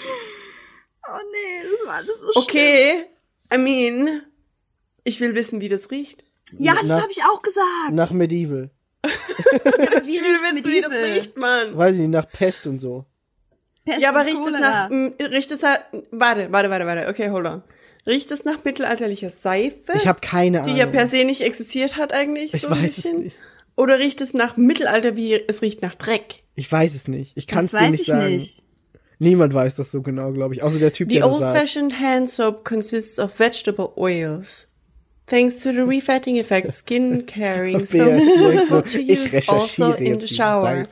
Oh 1.08 1.18
nee, 1.32 1.70
das 1.70 1.88
war 1.88 1.96
alles 1.96 2.08
so 2.34 2.42
Okay. 2.42 3.06
I 3.54 3.58
mean, 3.58 4.22
ich 5.04 5.20
will 5.22 5.36
wissen, 5.36 5.62
wie 5.62 5.70
das 5.70 5.92
riecht. 5.92 6.24
schlimm. 6.50 6.64
Ja, 6.64 6.74
das 6.82 6.90
habe 7.02 7.12
ich 7.12 7.22
auch 7.24 7.42
gesagt. 7.42 7.92
Nach 7.92 8.12
Medieval. 8.12 8.72
Wie 9.06 10.16
Ich 10.18 10.22
will 10.24 10.32
riecht 10.32 10.44
wissen, 10.44 10.66
wie 10.66 10.82
das 10.82 10.90
Medieval? 10.92 11.04
riecht, 11.14 11.38
Mann. 11.38 11.78
Weiß 11.78 11.94
ich 11.94 12.00
nicht, 12.00 12.10
nach 12.10 12.28
Pest 12.28 12.66
und 12.66 12.80
so. 12.80 13.06
Pest 13.86 14.02
Ja, 14.02 14.10
aber 14.10 14.22
und 14.22 14.26
riecht 14.28 14.46
es 14.48 14.52
nach, 14.60 14.90
m, 14.90 15.14
riecht 15.20 15.52
es 15.52 15.62
nach, 15.62 15.78
warte, 16.12 16.52
warte, 16.52 16.70
warte, 16.72 16.86
warte, 16.88 17.08
okay, 17.08 17.30
hold 17.30 17.46
on. 17.46 17.62
Riecht 18.08 18.32
es 18.32 18.44
nach 18.46 18.64
mittelalterlicher 18.64 19.30
Seife? 19.30 19.94
Ich 19.94 20.08
habe 20.08 20.22
keine 20.22 20.62
die 20.64 20.70
Ahnung. 20.72 20.80
ja 20.80 20.86
per 20.88 21.06
se 21.08 21.24
nicht 21.24 21.42
existiert 21.42 21.98
hat 21.98 22.14
eigentlich. 22.14 22.54
ich 22.54 22.62
so 22.64 22.70
ein 22.70 22.82
weiß 22.82 22.98
es 22.98 23.04
bisschen? 23.04 23.20
nicht. 23.20 23.40
Oder 23.78 24.00
riecht 24.00 24.22
es 24.22 24.34
nach 24.34 24.56
Mittelalter, 24.58 25.16
wie 25.18 25.34
es 25.34 25.62
riecht 25.62 25.82
nach 25.82 25.96
Dreck? 25.96 26.44
Ich 26.56 26.72
weiß 26.72 26.96
es 26.96 27.08
nicht. 27.08 27.38
Ich 27.38 27.48
kann 27.48 27.66
es 27.66 27.72
Das 27.72 27.82
dir 27.82 27.90
nicht 27.90 28.02
ich 28.02 28.08
sagen. 28.08 28.34
nicht. 28.34 28.64
Niemand 29.20 29.54
weiß 29.54 29.76
das 29.76 29.92
so 29.92 30.02
genau, 30.02 30.32
glaube 30.32 30.54
ich. 30.54 30.64
Außer 30.64 30.80
der 30.80 30.92
Typ, 30.92 31.10
The 31.10 31.16
der 31.20 31.28
da 31.28 31.34
saß. 31.34 31.42
old-fashioned 31.42 32.00
hand 32.00 32.30
soap 32.30 32.64
consists 32.66 33.20
of 33.20 33.38
vegetable 33.40 33.92
oils. 33.98 34.68
Thanks 35.28 35.60
to 35.64 35.72
the 35.72 35.80
refatting 35.80 36.38
effect, 36.38 36.72
skin 36.74 37.26
Bea 37.36 37.86
soap 37.86 38.68
so, 38.68 38.82
to 38.82 39.00
use 39.02 39.34
also 39.50 39.92
recherchiere 39.92 39.98
in 40.00 40.20
the 40.20 40.28
shower. 40.28 40.84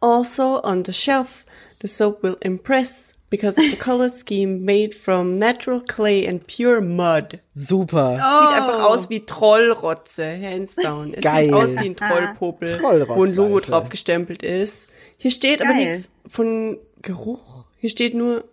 Also 0.00 0.60
on 0.62 0.84
the 0.84 0.92
shelf, 0.92 1.44
the 1.80 1.88
soap 1.88 2.22
will 2.22 2.36
impress 2.42 3.12
because 3.30 3.56
of 3.58 3.64
the 3.70 3.76
color 3.76 4.08
scheme 4.08 4.64
made 4.64 4.94
from 4.94 5.38
natural 5.38 5.80
clay 5.80 6.26
and 6.26 6.46
pure 6.46 6.80
mud. 6.80 7.40
Super. 7.54 8.14
Sieht 8.16 8.56
einfach 8.62 8.84
aus 8.84 9.10
wie 9.10 9.24
Trollrotze, 9.26 10.38
hands 10.40 10.76
down. 10.76 11.12
Es 11.14 11.22
Geil. 11.22 11.46
sieht 11.46 11.54
aus 11.54 11.74
wie 11.76 11.86
ein 11.86 11.96
Trollpopel, 11.96 12.78
Trollrotze, 12.78 13.16
wo 13.16 13.24
ein 13.24 13.34
Logo 13.34 13.54
Alter. 13.56 13.70
drauf 13.72 13.88
gestempelt 13.88 14.42
ist. 14.42 14.86
Hier 15.18 15.30
steht 15.30 15.60
aber 15.62 15.72
Geil. 15.74 15.92
nichts 15.92 16.10
von 16.26 16.78
Geruch. 17.02 17.66
Hier 17.78 17.90
steht 17.90 18.14
nur 18.14 18.44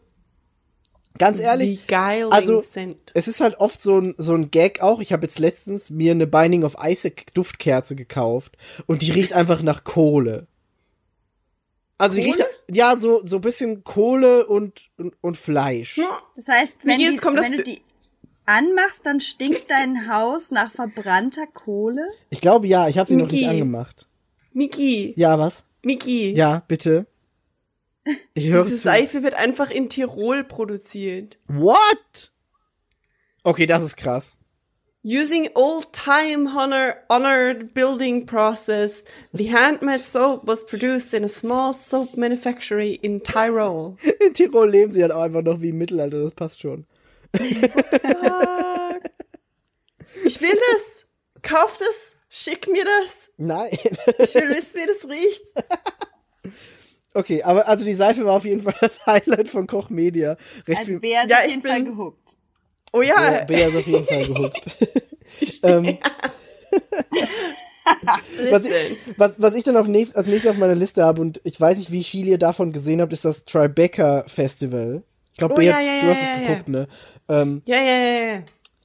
Ganz 1.19 1.39
ehrlich, 1.39 1.79
also 2.31 2.59
Scent. 2.59 3.11
es 3.13 3.27
ist 3.27 3.39
halt 3.39 3.59
oft 3.59 3.83
so 3.83 3.99
ein, 3.99 4.15
so 4.17 4.33
ein 4.33 4.49
Gag 4.49 4.81
auch. 4.81 4.99
Ich 4.99 5.13
habe 5.13 5.21
jetzt 5.23 5.37
letztens 5.37 5.91
mir 5.91 6.11
eine 6.11 6.25
Binding 6.25 6.63
of 6.63 6.75
Isaac 6.83 7.31
Duftkerze 7.35 7.95
gekauft 7.95 8.57
und 8.87 9.03
die 9.03 9.11
riecht 9.11 9.33
einfach 9.33 9.61
nach 9.61 9.83
Kohle. 9.83 10.47
Also 11.97 12.17
die 12.17 12.23
Kohle? 12.31 12.37
riecht 12.37 12.77
ja 12.77 12.97
so 12.97 13.25
so 13.25 13.37
ein 13.37 13.41
bisschen 13.41 13.83
Kohle 13.83 14.47
und 14.47 14.89
und, 14.97 15.15
und 15.21 15.37
Fleisch. 15.37 15.99
Das 16.35 16.47
heißt, 16.47 16.79
wenn, 16.83 16.99
die, 16.99 17.05
wenn 17.07 17.51
du 17.51 17.63
die 17.63 17.81
anmachst, 18.45 19.05
dann 19.05 19.19
stinkt 19.19 19.69
dein 19.69 20.07
Haus 20.11 20.51
nach 20.51 20.71
verbrannter 20.71 21.47
Kohle? 21.47 22.05
Ich 22.29 22.41
glaube 22.41 22.67
ja, 22.67 22.87
ich 22.87 22.97
habe 22.97 23.09
sie 23.09 23.15
noch 23.15 23.31
nicht 23.31 23.47
angemacht. 23.47 24.07
Miki, 24.53 25.13
Ja, 25.17 25.39
was? 25.39 25.63
Miki, 25.81 26.33
Ja, 26.33 26.63
bitte. 26.67 27.07
Ich 28.33 28.49
höre 28.49 28.63
diese 28.63 28.75
zu. 28.75 28.81
Seife 28.81 29.23
wird 29.23 29.33
einfach 29.33 29.69
in 29.69 29.89
Tirol 29.89 30.43
produziert. 30.43 31.39
What? 31.47 32.33
Okay, 33.43 33.65
das 33.65 33.83
ist 33.83 33.95
krass. 33.95 34.37
Using 35.05 35.49
old-time 35.53 36.47
honor, 36.47 36.95
honored 37.09 37.73
building 37.73 38.25
process, 38.25 39.03
the 39.33 39.49
handmade 39.51 40.01
soap 40.01 40.45
was 40.47 40.63
produced 40.65 41.13
in 41.13 41.25
a 41.25 41.27
small 41.27 41.73
soap 41.73 42.15
manufactory 42.15 42.93
in 43.03 43.19
Tyrol. 43.19 43.97
In 44.21 44.33
Tirol 44.33 44.69
leben 44.69 44.93
sie 44.93 45.01
halt 45.01 45.11
auch 45.11 45.23
einfach 45.23 45.41
noch 45.41 45.59
wie 45.59 45.69
im 45.69 45.77
Mittelalter, 45.77 46.23
das 46.23 46.33
passt 46.33 46.61
schon. 46.61 46.85
Ich 50.25 50.39
will 50.41 50.57
das. 50.71 51.05
Kauf 51.41 51.77
das. 51.77 52.15
Schick 52.29 52.67
mir 52.69 52.85
das. 52.85 53.29
Nein. 53.37 53.71
Ich 54.19 54.33
will 54.35 54.49
wissen, 54.49 54.75
wie 54.81 54.85
das 54.87 55.07
riecht. 55.09 55.43
Okay, 57.13 57.43
aber 57.43 57.67
also 57.67 57.83
die 57.85 57.93
Seife 57.93 58.23
war 58.25 58.37
auf 58.37 58.45
jeden 58.45 58.61
Fall 58.61 58.73
das 58.79 59.05
Highlight 59.05 59.49
von 59.49 59.67
Koch 59.67 59.89
Media. 59.89 60.37
Recht 60.67 60.79
Also 60.79 60.99
Bea 60.99 61.23
ist 61.23 61.29
Ja, 61.29 61.39
auf 61.39 61.45
ich 61.45 61.51
jeden 61.51 61.61
Fall 61.67 61.83
bin- 61.83 61.85
gehuckt. 61.95 62.37
Oh 62.93 62.99
Bea, 62.99 63.07
ja. 63.07 63.43
Bea 63.43 63.67
ist 63.67 63.75
auf 63.75 63.87
jeden 63.87 64.05
Fall 64.05 64.25
gehuckt. 64.25 64.65
ähm, 65.63 65.97
was, 68.51 68.65
ich, 68.65 68.97
was, 69.17 69.41
was 69.41 69.55
ich 69.55 69.63
dann 69.63 69.77
auf 69.77 69.87
nächst, 69.87 70.15
als 70.15 70.27
nächstes 70.27 70.51
auf 70.51 70.57
meiner 70.57 70.75
Liste 70.75 71.03
habe 71.03 71.21
und 71.21 71.41
ich 71.43 71.59
weiß 71.59 71.77
nicht, 71.77 71.91
wie 71.91 72.03
viel 72.03 72.27
ihr 72.27 72.37
davon 72.37 72.71
gesehen 72.71 73.01
habt, 73.01 73.13
ist 73.13 73.25
das 73.25 73.45
Tribeca 73.45 74.23
Festival. 74.27 75.03
Ich 75.31 75.37
glaube, 75.39 75.55
Oh, 75.55 75.57
Bea, 75.57 75.79
ja, 75.79 75.81
ja, 75.81 76.01
du 76.01 76.07
ja, 76.07 76.13
hast 76.13 76.21
es 76.21 76.29
ja, 76.29 76.35
ja. 76.35 76.47
geguckt, 76.47 76.69
ne? 76.69 76.87
Ähm, 77.29 77.61
Ja, 77.65 77.77
ja, 77.77 77.97
ja, 77.97 78.33
ja. 78.35 78.43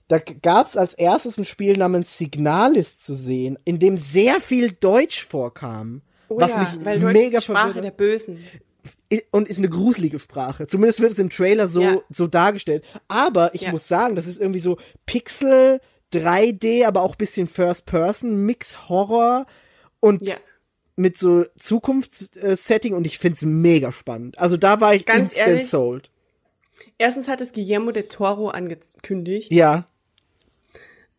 da 0.09 0.18
gab's 0.18 0.76
als 0.76 0.94
erstes 0.94 1.39
ein 1.39 1.44
Spiel 1.44 1.74
namens 1.74 2.16
Signalis 2.16 3.01
zu 3.01 3.14
sehen, 3.14 3.59
in 3.64 3.78
dem 3.78 3.98
sehr 3.98 4.40
viel 4.40 4.72
Deutsch 4.72 5.24
vorkam. 5.26 6.01
Oh 6.30 6.40
was 6.40 6.52
ja, 6.52 6.60
mich 6.60 6.85
weil 6.85 7.01
Deutsch 7.01 7.12
mega 7.12 7.39
ist 7.39 7.48
die 7.48 7.52
Sprache 7.52 7.66
verwirrt 7.72 7.85
der. 7.85 7.90
Bösen. 7.90 8.39
Und 9.30 9.48
ist 9.48 9.59
eine 9.59 9.70
gruselige 9.70 10.18
Sprache. 10.18 10.66
Zumindest 10.66 11.01
wird 11.01 11.12
es 11.12 11.18
im 11.18 11.30
Trailer 11.30 11.66
so, 11.68 11.82
Ja. 11.82 12.01
so 12.10 12.26
dargestellt. 12.26 12.85
Aber 13.09 13.55
ich 13.55 13.62
Ja. 13.62 13.70
muss 13.72 13.89
sagen, 13.89 14.16
das 14.16 14.26
ist 14.26 14.39
irgendwie 14.40 14.60
so 14.60 14.76
Pixel, 15.06 15.80
3D, 16.12 16.85
aber 16.85 17.02
auch 17.02 17.16
bisschen 17.16 17.48
First 17.48 17.86
Person, 17.86 18.44
Mix 18.44 18.89
Horror 18.89 19.47
und 20.01 20.28
Ja. 20.28 20.36
mit 20.97 21.16
so 21.16 21.44
Zukunftssetting 21.56 22.93
und 22.94 23.06
ich 23.06 23.18
find's 23.18 23.43
mega 23.44 23.93
spannend. 23.93 24.39
Also 24.39 24.56
da 24.59 24.80
war 24.82 24.94
ich 24.94 25.06
Ganz 25.06 25.30
instant 25.30 25.48
ehrlich? 25.48 25.68
sold. 25.70 26.10
Erstens 26.98 27.28
hat 27.28 27.40
es 27.40 27.52
Guillermo 27.52 27.93
del 27.93 28.05
Toro 28.05 28.48
angekündigt, 28.51 29.51
Ja, 29.52 29.86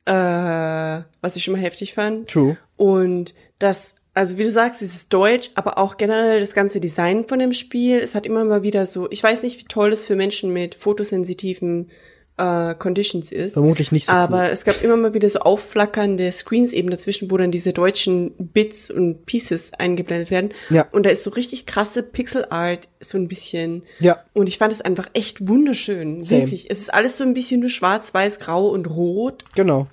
äh, 0.05 1.03
was 1.21 1.35
ich 1.35 1.43
schon 1.43 1.53
mal 1.53 1.61
heftig 1.61 1.93
fand. 1.93 2.29
true. 2.29 2.57
Und 2.77 3.33
das, 3.59 3.95
also 4.19 4.37
wie 4.37 4.43
du 4.43 4.51
sagst, 4.51 4.81
es 4.81 4.93
ist 4.93 5.13
deutsch, 5.13 5.49
aber 5.55 5.77
auch 5.77 5.95
generell 5.95 6.41
das 6.41 6.53
ganze 6.53 6.81
Design 6.81 7.25
von 7.25 7.39
dem 7.39 7.53
Spiel. 7.53 7.99
Es 7.99 8.15
hat 8.15 8.25
immer 8.25 8.43
mal 8.43 8.63
wieder 8.63 8.85
so, 8.85 9.09
ich 9.11 9.23
weiß 9.23 9.43
nicht, 9.43 9.57
wie 9.61 9.63
toll 9.63 9.93
es 9.93 10.05
für 10.05 10.17
Menschen 10.17 10.51
mit 10.51 10.75
fotosensitiven 10.75 11.89
äh, 12.35 12.75
Conditions 12.75 13.31
ist. 13.31 13.53
Vermutlich 13.53 13.93
nicht 13.93 14.07
so 14.07 14.11
Aber 14.11 14.39
cool. 14.39 14.49
es 14.51 14.65
gab 14.65 14.83
immer 14.83 14.97
mal 14.97 15.13
wieder 15.13 15.29
so 15.29 15.39
aufflackernde 15.39 16.33
Screens 16.33 16.73
eben 16.73 16.89
dazwischen, 16.89 17.31
wo 17.31 17.37
dann 17.37 17.49
diese 17.49 17.71
deutschen 17.71 18.33
Bits 18.37 18.91
und 18.91 19.25
Pieces 19.25 19.71
eingeblendet 19.71 20.31
werden. 20.31 20.49
Ja. 20.69 20.85
Und 20.91 21.05
da 21.05 21.11
ist 21.11 21.23
so 21.23 21.29
richtig 21.29 21.65
krasse 21.65 22.03
Pixel 22.03 22.45
Art, 22.49 22.89
so 22.99 23.17
ein 23.17 23.29
bisschen. 23.29 23.83
Ja. 24.01 24.21
Und 24.33 24.49
ich 24.49 24.57
fand 24.57 24.73
es 24.73 24.81
einfach 24.81 25.09
echt 25.13 25.47
wunderschön. 25.47 26.23
Same. 26.23 26.41
Wirklich. 26.41 26.69
Es 26.69 26.79
ist 26.79 26.93
alles 26.93 27.17
so 27.17 27.23
ein 27.23 27.33
bisschen 27.33 27.61
nur 27.61 27.69
schwarz, 27.69 28.13
weiß, 28.13 28.39
grau 28.39 28.67
und 28.67 28.89
rot. 28.89 29.45
Genau. 29.55 29.87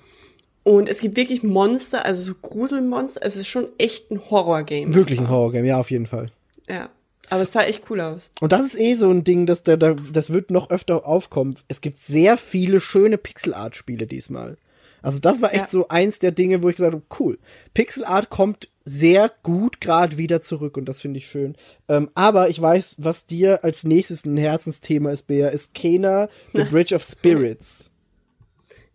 Und 0.67 0.89
es 0.89 0.99
gibt 0.99 1.15
wirklich 1.15 1.43
Monster, 1.43 2.03
also 2.03 2.21
so 2.21 2.33
Gruselmonster. 2.41 3.21
Es 3.23 3.37
ist 3.37 3.47
schon 3.47 3.67
echt 3.77 4.11
ein 4.11 4.29
Horror-Game. 4.29 4.93
Wirklich 4.93 5.19
ein 5.19 5.29
Horrorgame, 5.29 5.65
ja, 5.67 5.79
auf 5.79 5.91
jeden 5.91 6.07
Fall. 6.07 6.27
Ja. 6.67 6.89
Aber 7.29 7.41
es 7.43 7.51
sah 7.53 7.63
echt 7.63 7.89
cool 7.89 8.01
aus. 8.01 8.29
Und 8.41 8.51
das 8.51 8.61
ist 8.61 8.79
eh 8.79 8.93
so 8.95 9.09
ein 9.09 9.23
Ding, 9.23 9.45
das, 9.45 9.63
da, 9.63 9.77
da, 9.77 9.95
das 10.11 10.31
wird 10.31 10.51
noch 10.51 10.69
öfter 10.69 11.05
aufkommen. 11.05 11.55
Es 11.69 11.79
gibt 11.81 11.97
sehr 11.99 12.37
viele 12.37 12.81
schöne 12.81 13.17
Pixel-Art-Spiele 13.17 14.07
diesmal. 14.07 14.57
Also 15.01 15.19
das 15.19 15.41
war 15.41 15.53
echt 15.53 15.63
Ja. 15.65 15.69
so 15.69 15.87
eins 15.87 16.19
der 16.19 16.31
Dinge, 16.31 16.63
wo 16.63 16.69
ich 16.69 16.75
gesagt 16.75 16.93
habe, 16.95 17.03
cool. 17.19 17.37
Pixel 17.73 18.03
Art 18.03 18.29
kommt 18.29 18.69
sehr 18.83 19.31
gut 19.43 19.79
gerade 19.79 20.17
wieder 20.17 20.41
zurück 20.41 20.75
und 20.75 20.85
das 20.89 20.99
finde 21.01 21.19
ich 21.19 21.27
schön. 21.27 21.55
Ähm, 21.87 22.09
aber 22.15 22.49
ich 22.49 22.61
weiß, 22.61 22.95
was 22.99 23.25
dir 23.25 23.63
als 23.63 23.83
nächstes 23.85 24.25
ein 24.25 24.35
Herzensthema 24.37 25.11
ist, 25.11 25.27
Bea, 25.27 25.47
ist 25.49 25.73
Kena, 25.75 26.27
The 26.53 26.63
Bridge 26.69 26.93
of 26.95 27.03
Spirits. 27.03 27.91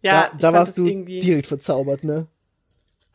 Ja, 0.02 0.30
da 0.32 0.38
da 0.38 0.52
warst 0.52 0.78
du 0.78 0.86
irgendwie- 0.86 1.20
direkt 1.20 1.46
verzaubert, 1.46 2.04
ne? 2.04 2.26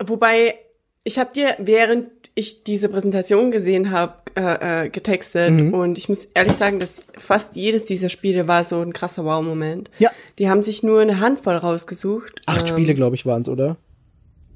Wobei, 0.04 0.56
ich 1.04 1.20
habe 1.20 1.32
dir, 1.34 1.56
während 1.60 2.10
ich 2.36 2.64
diese 2.64 2.88
Präsentation 2.90 3.52
gesehen 3.52 3.92
habe, 3.92 4.14
äh, 4.36 4.86
äh, 4.86 4.90
getextet 4.90 5.52
Mhm. 5.52 5.74
und 5.74 5.98
ich 5.98 6.08
muss 6.10 6.28
ehrlich 6.34 6.54
sagen, 6.54 6.80
dass 6.80 6.98
fast 7.18 7.56
jedes 7.56 7.86
dieser 7.86 8.10
Spiele 8.10 8.48
war 8.48 8.64
so 8.64 8.80
ein 8.80 8.94
krasser 8.94 9.26
Wow-Moment. 9.26 9.90
Ja. 10.00 10.12
Die 10.38 10.50
haben 10.50 10.62
sich 10.62 10.84
nur 10.84 11.02
eine 11.02 11.20
Handvoll 11.20 11.56
rausgesucht. 11.56 12.42
Acht 12.46 12.62
Ähm, 12.62 12.68
Spiele, 12.68 12.94
glaube 12.94 13.16
ich, 13.16 13.26
waren's, 13.26 13.50
oder? 13.50 13.78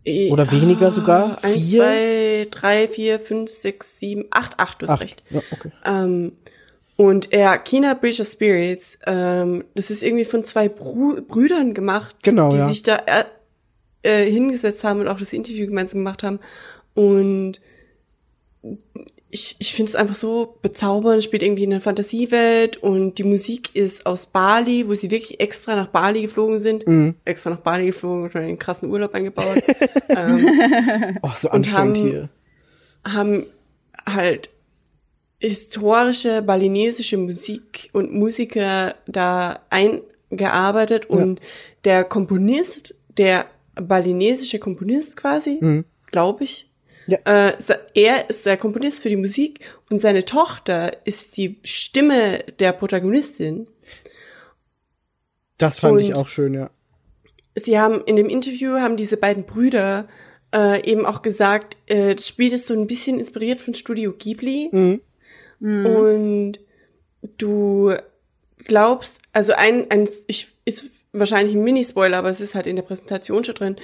Oder 0.06 0.52
weniger 0.52 0.88
ah, 0.88 0.92
sogar? 0.92 1.44
Eins, 1.44 1.54
Vier? 1.70 1.82
zwei, 1.84 2.48
drei, 2.50 2.88
vier, 2.88 3.20
fünf, 3.20 3.52
sechs, 3.52 4.00
sieben, 4.00 4.26
acht, 4.32 4.60
acht, 4.60 4.82
du 4.82 4.88
hast 4.88 4.94
Acht. 4.94 5.02
recht. 5.02 5.24
Ja, 5.30 5.42
okay. 5.52 5.72
Ähm, 5.86 6.32
und 6.98 7.32
er, 7.34 7.58
China 7.60 7.94
Bridge 7.96 8.22
of 8.22 8.28
Spirits, 8.28 8.98
ähm, 9.06 9.64
das 9.76 9.90
ist 9.92 10.04
irgendwie 10.04 10.26
von 10.26 10.44
zwei 10.44 10.70
Bru 10.70 11.22
Brüdern 11.28 11.74
gemacht, 11.74 12.16
Genau, 12.24 12.50
die 12.50 12.58
ja. 12.58 12.68
sich 12.68 12.84
da 12.84 12.98
äh, 13.06 13.24
äh, 14.04 14.30
hingesetzt 14.32 14.84
haben 14.84 15.00
und 15.00 15.08
auch 15.08 15.18
das 15.20 15.34
Interview 15.34 15.66
gemeinsam 15.68 16.00
gemacht 16.00 16.24
haben. 16.24 16.40
Und 16.94 17.60
ich, 19.34 19.56
ich 19.60 19.74
finde 19.74 19.90
es 19.90 19.96
einfach 19.96 20.16
so 20.16 20.58
bezaubernd, 20.62 21.24
spielt 21.24 21.42
irgendwie 21.42 21.64
in 21.64 21.72
einer 21.72 21.82
Fantasiewelt 21.82 22.78
und 22.78 23.16
die 23.18 23.24
Musik 23.24 23.74
ist 23.76 24.06
aus 24.06 24.26
Bali, 24.26 24.88
wo 24.90 24.94
sie 24.94 25.10
wirklich 25.10 25.40
extra 25.40 25.76
nach 25.76 25.88
Bali 25.88 26.22
geflogen 26.24 26.60
sind. 26.60 26.86
Mhm. 26.86 27.16
Extra 27.24 27.52
nach 27.52 27.60
Bali 27.62 27.86
geflogen 27.86 28.24
und 28.26 28.36
einen 28.36 28.60
krassen 28.60 28.90
Urlaub 28.90 29.14
eingebaut. 29.16 29.64
ähm, 30.10 31.18
Oh, 31.22 31.30
so 31.34 31.50
anstrengend 31.50 31.98
haben- 31.98 32.10
hier. 32.10 32.30
haben 33.08 33.46
halt 34.06 34.50
historische 35.42 36.42
balinesische 36.42 37.18
Musik 37.18 37.90
und 37.94 38.14
Musiker 38.14 38.96
da 39.08 39.62
eingearbeitet 39.70 41.08
und 41.10 41.40
der 41.84 42.04
Komponist, 42.04 42.96
der 43.18 43.48
balinesische 43.76 44.60
Komponist 44.60 45.18
quasi, 45.18 45.84
glaube 46.12 46.44
ich, 46.44 46.70
Ja. 47.08 47.18
äh, 47.26 47.54
er 47.96 48.30
ist 48.30 48.46
der 48.46 48.58
Komponist 48.58 49.02
für 49.02 49.10
die 49.10 49.16
Musik 49.16 49.60
und 49.90 50.00
seine 50.00 50.24
Tochter 50.26 51.06
ist 51.06 51.36
die 51.38 51.58
Stimme 51.64 52.40
der 52.60 52.72
Protagonistin. 52.74 53.68
Das 55.58 55.80
fand 55.80 56.02
ich 56.02 56.10
und- 56.10 56.16
auch 56.18 56.28
schön, 56.28 56.54
ja. 56.54 56.70
sie 57.56 57.80
haben 57.80 58.02
in 58.06 58.16
dem 58.16 58.30
Interview 58.30 58.76
haben 58.80 58.96
diese 58.98 59.18
beiden 59.18 59.46
Brüder 59.46 60.08
äh, 60.54 60.84
eben 60.90 61.06
auch 61.06 61.22
gesagt, 61.22 61.78
äh, 61.88 62.14
das 62.16 62.28
Spiel 62.28 62.52
ist 62.54 62.68
so 62.68 62.74
ein 62.74 62.86
bisschen 62.88 63.20
inspiriert 63.20 63.60
von 63.62 63.74
Studio 63.74 64.14
Ghibli 64.18 64.70
Mhm. 64.72 65.02
Und 65.62 66.54
du 67.38 67.94
glaubst, 68.58 69.22
also 69.32 69.54
ein, 69.54 69.90
ein 69.92 70.10
ich, 70.28 70.48
ist 70.66 70.86
wahrscheinlich 71.14 71.56
ein 71.56 71.64
Mini-Spoiler, 71.64 72.18
aber 72.18 72.30
es 72.30 72.42
ist 72.42 72.56
halt 72.56 72.68
in 72.68 72.76
der 72.76 72.84
Präsentation 72.84 73.44
schon 73.44 73.56
drin, 73.56 73.76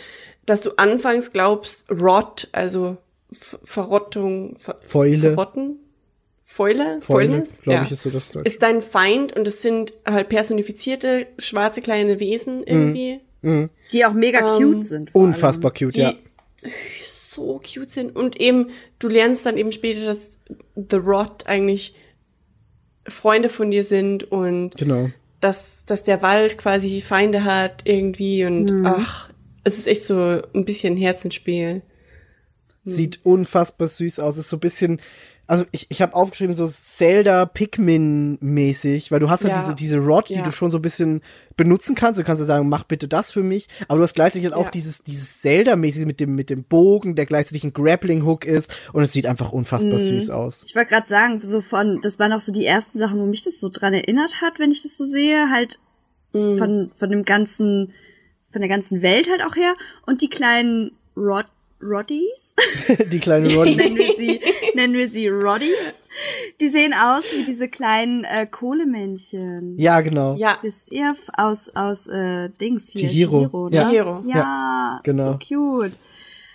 dass 0.46 0.62
du 0.62 0.72
anfangs 0.78 1.32
glaubst, 1.32 1.86
Rot, 1.92 2.48
also 2.52 2.98
F 3.32 3.60
Verrottung, 3.64 4.56
Ver 4.58 4.78
Fäule. 4.80 5.20
Verrotten? 5.34 5.80
Fäule? 6.46 7.00
Fäule, 7.00 7.02
Fäulnis? 7.02 7.62
glaube 7.62 7.80
Ja. 7.80 7.84
ich, 7.84 7.92
ist 7.92 8.02
so 8.04 8.10
das 8.10 8.32
Deutsch. 8.32 8.46
Ist 8.48 8.62
dein 8.64 8.82
Feind 8.82 9.36
und 9.36 9.48
es 9.48 9.62
sind 9.62 9.94
halt 10.06 10.30
personifizierte 10.30 11.28
schwarze 11.38 11.82
kleine 11.82 12.20
Wesen 12.22 12.64
irgendwie, 12.64 13.20
Die 13.92 14.06
auch 14.06 14.14
mega 14.14 14.40
Ähm, 14.58 14.74
cute 14.74 14.86
sind. 14.86 15.12
vor 15.12 15.22
allem. 15.22 15.30
Unfassbar 15.32 15.72
cute, 15.72 15.94
die 15.96 16.00
ja. 16.00 16.14
So 17.38 17.60
cute 17.60 17.92
sind. 17.92 18.16
Und 18.16 18.40
eben, 18.40 18.72
du 19.00 19.08
lernst 19.08 19.46
dann 19.46 19.58
eben 19.58 19.72
später, 19.72 20.06
dass 20.06 20.40
The 20.76 20.98
Rot 20.98 21.46
eigentlich 21.48 21.96
Freunde 23.08 23.50
von 23.50 23.72
dir 23.72 23.84
sind 23.84 24.30
und 24.32 24.76
Genau. 24.78 25.10
dass, 25.40 25.86
dass 25.86 26.04
der 26.04 26.22
Wald 26.22 26.58
quasi 26.58 27.00
Feinde 27.02 27.44
hat 27.46 27.84
irgendwie 27.86 28.44
und 28.46 28.86
ach, 28.86 29.30
es 29.64 29.78
ist 29.78 29.88
echt 29.88 30.06
so 30.06 30.42
ein 30.54 30.66
bisschen 30.66 30.98
Herzensspiel. 30.98 31.82
Sieht 32.84 33.26
unfassbar 33.26 33.88
süß 33.88 34.20
aus. 34.20 34.38
Ist 34.38 34.50
so 34.50 34.58
ein 34.58 34.62
bisschen, 34.62 35.02
also 35.48 35.66
ich, 35.72 35.88
ich 35.90 36.02
habe 36.02 36.14
aufgeschrieben, 36.14 36.56
so 36.56 36.68
Zelda 36.68 37.46
Pikmin-mäßig, 37.46 39.12
weil 39.12 39.20
du 39.20 39.30
hast 39.30 39.44
halt 39.44 39.56
Ja. 39.56 39.62
diese, 39.62 39.76
diese 39.76 39.98
Rod, 40.00 40.30
die 40.30 40.36
Ja. 40.36 40.42
du 40.44 40.52
schon 40.52 40.70
so 40.70 40.78
ein 40.78 40.82
bisschen 40.82 41.22
benutzen 41.56 41.96
kannst. 41.96 42.20
Du 42.20 42.24
kannst 42.24 42.40
ja 42.40 42.46
sagen, 42.46 42.70
mach 42.70 42.84
bitte 42.84 43.08
das 43.08 43.32
für 43.32 43.44
mich. 43.44 43.68
Aber 43.88 43.98
du 43.98 44.04
hast 44.04 44.14
gleichzeitig 44.16 44.46
halt 44.46 44.54
auch 44.54 44.66
Ja. 44.66 44.72
dieses, 44.72 45.04
dieses 45.04 45.42
Zelda-mäßig 45.42 46.06
mit 46.06 46.20
dem, 46.20 46.36
mit 46.36 46.50
dem 46.50 46.64
Bogen, 46.64 47.16
der 47.16 47.26
gleichzeitig 47.26 47.64
ein 47.64 47.74
Grappling-Hook 47.74 48.46
ist. 48.46 48.74
Und 48.94 49.04
es 49.04 49.14
sieht 49.14 49.26
einfach 49.26 49.52
unfassbar 49.52 50.00
süß 50.00 50.30
aus. 50.30 50.64
Ich 50.66 50.76
wollte 50.76 50.90
gerade 50.90 51.08
sagen, 51.08 51.40
so 51.42 51.62
von, 51.62 52.00
das 52.02 52.20
waren 52.20 52.34
auch 52.34 52.40
so 52.42 52.52
die 52.52 52.66
ersten 52.66 53.00
Sachen, 53.00 53.20
wo 53.20 53.26
mich 53.26 53.42
das 53.44 53.60
so 53.60 53.70
dran 53.70 53.94
erinnert 53.94 54.42
hat, 54.42 54.60
wenn 54.60 54.72
ich 54.72 54.84
das 54.84 54.98
so 54.98 55.06
sehe, 55.06 55.50
halt 55.50 55.80
von, 56.34 56.92
von 56.96 57.10
dem 57.10 57.24
ganzen, 57.26 57.94
von 58.52 58.62
der 58.62 58.70
ganzen 58.70 59.02
Welt 59.02 59.28
halt 59.30 59.42
auch 59.44 59.56
her. 59.56 59.74
Und 60.06 60.22
die 60.22 60.30
kleinen 60.30 60.92
Rod, 61.16 61.46
Roddies, 61.82 62.56
die 63.12 63.20
kleine 63.20 63.54
Roddy. 63.56 63.76
nennen 63.76 63.96
wir 63.96 64.16
sie, 64.18 64.40
nennen 64.74 64.94
wir 64.96 65.10
sie 65.10 65.28
Roddies, 65.28 65.76
die 66.60 66.70
sehen 66.70 66.94
aus 66.94 67.24
wie 67.34 67.44
diese 67.44 67.68
kleinen 67.70 68.24
äh, 68.24 68.48
Kohlemännchen. 68.48 69.78
ja, 69.78 70.02
genau. 70.02 70.36
Ja, 70.38 70.58
Wisst 70.62 70.92
ihr, 70.92 71.16
aus, 71.38 71.70
aus, 71.76 72.08
äh, 72.08 72.50
Dings 72.60 72.92
hier, 72.92 73.10
Chihiro. 73.10 73.70
Chihiro, 73.70 73.70
Ja. 73.72 73.84
ne? 73.84 73.90
Chihiro. 73.92 74.22
Ja, 74.26 75.00
genau. 75.04 75.26
so 75.34 75.40
cute. 75.40 75.94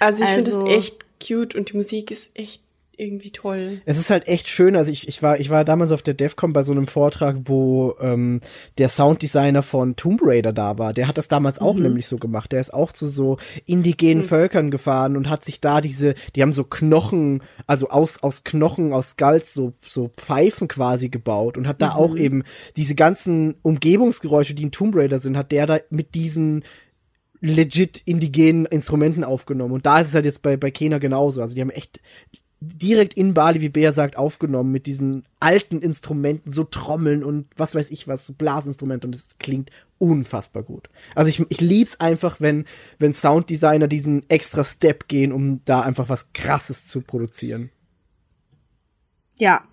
also 0.00 0.24
ich 0.24 0.30
finde 0.30 0.50
Also- 0.50 0.66
es 0.66 0.72
echt 0.76 1.06
cute 1.24 1.54
und 1.56 1.70
die 1.72 1.76
Musik 1.76 2.10
ist 2.10 2.30
echt 2.34 2.62
irgendwie 2.96 3.30
toll. 3.30 3.80
Es 3.84 3.98
ist 3.98 4.10
halt 4.10 4.28
echt 4.28 4.48
schön. 4.48 4.76
Also 4.76 4.90
ich, 4.90 5.08
ich 5.08 5.22
war 5.22 5.40
ich 5.40 5.50
war 5.50 5.64
damals 5.64 5.92
auf 5.92 6.02
der 6.02 6.14
DEFCON 6.14 6.52
bei 6.52 6.62
so 6.62 6.72
einem 6.72 6.86
Vortrag, 6.86 7.36
wo 7.44 7.94
ähm, 8.00 8.40
der 8.78 8.88
Sounddesigner 8.88 9.62
von 9.62 9.96
Tomb 9.96 10.20
Raider 10.22 10.52
da 10.52 10.78
war. 10.78 10.92
Der 10.92 11.08
hat 11.08 11.18
das 11.18 11.28
damals 11.28 11.58
auch 11.58 11.76
nämlich 11.76 12.06
so 12.06 12.18
gemacht. 12.18 12.52
Der 12.52 12.60
ist 12.60 12.72
auch 12.72 12.92
zu 12.92 13.06
so 13.06 13.38
indigenen 13.64 14.22
Völkern 14.22 14.70
gefahren 14.70 15.16
und 15.16 15.28
hat 15.28 15.44
sich 15.44 15.60
da 15.60 15.80
diese, 15.80 16.14
die 16.36 16.42
haben 16.42 16.52
so 16.52 16.64
Knochen, 16.64 17.42
also 17.66 17.88
aus 17.88 18.22
aus 18.22 18.44
Knochen, 18.44 18.92
aus 18.92 19.10
Skulls 19.10 19.54
so 19.54 19.72
so 19.80 20.10
Pfeifen 20.16 20.68
quasi 20.68 21.08
gebaut 21.08 21.56
und 21.56 21.66
hat 21.66 21.80
da 21.82 21.92
auch 21.92 22.16
eben 22.16 22.44
diese 22.76 22.94
ganzen 22.94 23.54
Umgebungsgeräusche, 23.62 24.54
die 24.54 24.64
in 24.64 24.70
Tomb 24.70 24.96
Raider 24.96 25.18
sind, 25.18 25.36
hat 25.36 25.52
der 25.52 25.66
da 25.66 25.78
mit 25.90 26.14
diesen 26.14 26.62
legit 27.42 28.02
indigenen 28.04 28.66
Instrumenten 28.66 29.24
aufgenommen. 29.24 29.74
Und 29.74 29.84
da 29.84 29.98
ist 29.98 30.08
es 30.08 30.14
halt 30.14 30.24
jetzt 30.24 30.42
bei, 30.42 30.56
bei 30.56 30.70
Kena 30.70 30.98
genauso. 30.98 31.42
Also 31.42 31.56
die 31.56 31.60
haben 31.60 31.70
echt 31.70 32.00
direkt 32.64 33.14
in 33.14 33.34
Bali, 33.34 33.60
wie 33.60 33.68
Bea 33.68 33.90
sagt, 33.90 34.16
aufgenommen 34.16 34.70
mit 34.70 34.86
diesen 34.86 35.24
alten 35.40 35.82
Instrumenten, 35.82 36.52
so 36.52 36.62
Trommeln 36.62 37.24
und 37.24 37.48
was 37.56 37.74
weiß 37.74 37.90
ich 37.90 38.06
was, 38.06 38.24
so 38.24 38.34
Blasinstrumente 38.34 39.06
und 39.06 39.14
es 39.14 39.36
klingt 39.38 39.70
unfassbar 39.98 40.62
gut. 40.62 40.88
Also 41.16 41.28
ich, 41.28 41.44
ich 41.48 41.60
lieb's 41.60 41.98
einfach, 41.98 42.40
wenn, 42.40 42.66
wenn 42.98 43.12
Sounddesigner 43.12 43.88
diesen 43.88 44.28
extra 44.30 44.62
Step 44.62 45.08
gehen, 45.08 45.32
um 45.32 45.60
da 45.64 45.80
einfach 45.80 46.08
was 46.08 46.32
krasses 46.32 46.86
zu 46.86 47.02
produzieren. 47.02 47.70
Ja. 49.38 49.64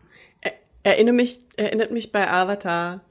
Er, 0.41 0.53
erinnere 0.81 1.13
mich, 1.13 1.39
erinnert 1.57 1.91
mich 1.91 2.11
bei 2.11 2.27
Avatar, 2.27 3.01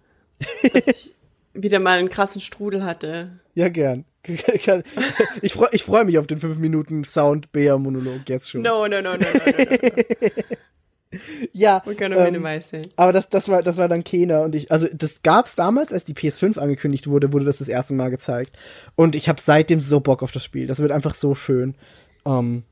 dass 0.73 0.87
ich 0.89 1.15
wieder 1.55 1.79
mal 1.79 1.99
einen 1.99 2.11
krassen 2.11 2.41
Strudel 2.41 2.85
hatte. 2.85 3.39
Ja, 3.55 3.69
gern. 3.69 4.05
Ich 5.43 5.53
freue 5.55 5.69
ich 5.73 5.83
freu 5.85 6.05
mich 6.05 6.19
auf 6.19 6.27
den 6.27 6.39
5 6.39 6.59
Minuten 6.59 7.05
Sound-Bea-Monolog 7.05 8.29
jetzt 8.29 8.51
schon. 8.51 8.63
No, 8.63 8.87
no, 8.87 9.01
no, 9.01 9.13
no, 9.13 9.17
no, 9.17 9.17
no, 9.17 9.65
no. 9.65 10.43
Ja, 11.55 11.83
We're 11.87 11.95
gonna 11.95 12.17
ähm, 12.27 12.33
minimize 12.35 12.77
it. 12.77 12.91
Aber 12.97 13.13
das, 13.15 13.31
das 13.31 13.49
war, 13.49 13.63
das 13.63 13.79
war 13.79 13.89
dann 13.89 14.05
Kena 14.05 14.41
und 14.41 14.55
ich, 14.55 14.71
also 14.71 14.89
das 14.93 15.23
gab's 15.23 15.55
damals, 15.55 15.91
als 15.91 16.05
die 16.05 16.13
PS5 16.13 16.59
angekündigt 16.59 17.07
wurde, 17.09 17.33
wurde 17.33 17.47
das 17.47 17.59
das 17.59 17.69
erste 17.69 17.95
Mal 17.95 18.11
gezeigt. 18.11 18.59
Und 18.95 19.17
ich 19.17 19.29
habe 19.29 19.41
seitdem 19.41 19.81
so 19.81 20.01
Bock 20.01 20.23
auf 20.23 20.33
das 20.33 20.45
Spiel. 20.45 20.67
Das 20.67 20.81
wird 20.81 20.93
einfach 20.93 21.15
so 21.15 21.35
schön. 21.35 21.77
Ähm, 22.27 22.65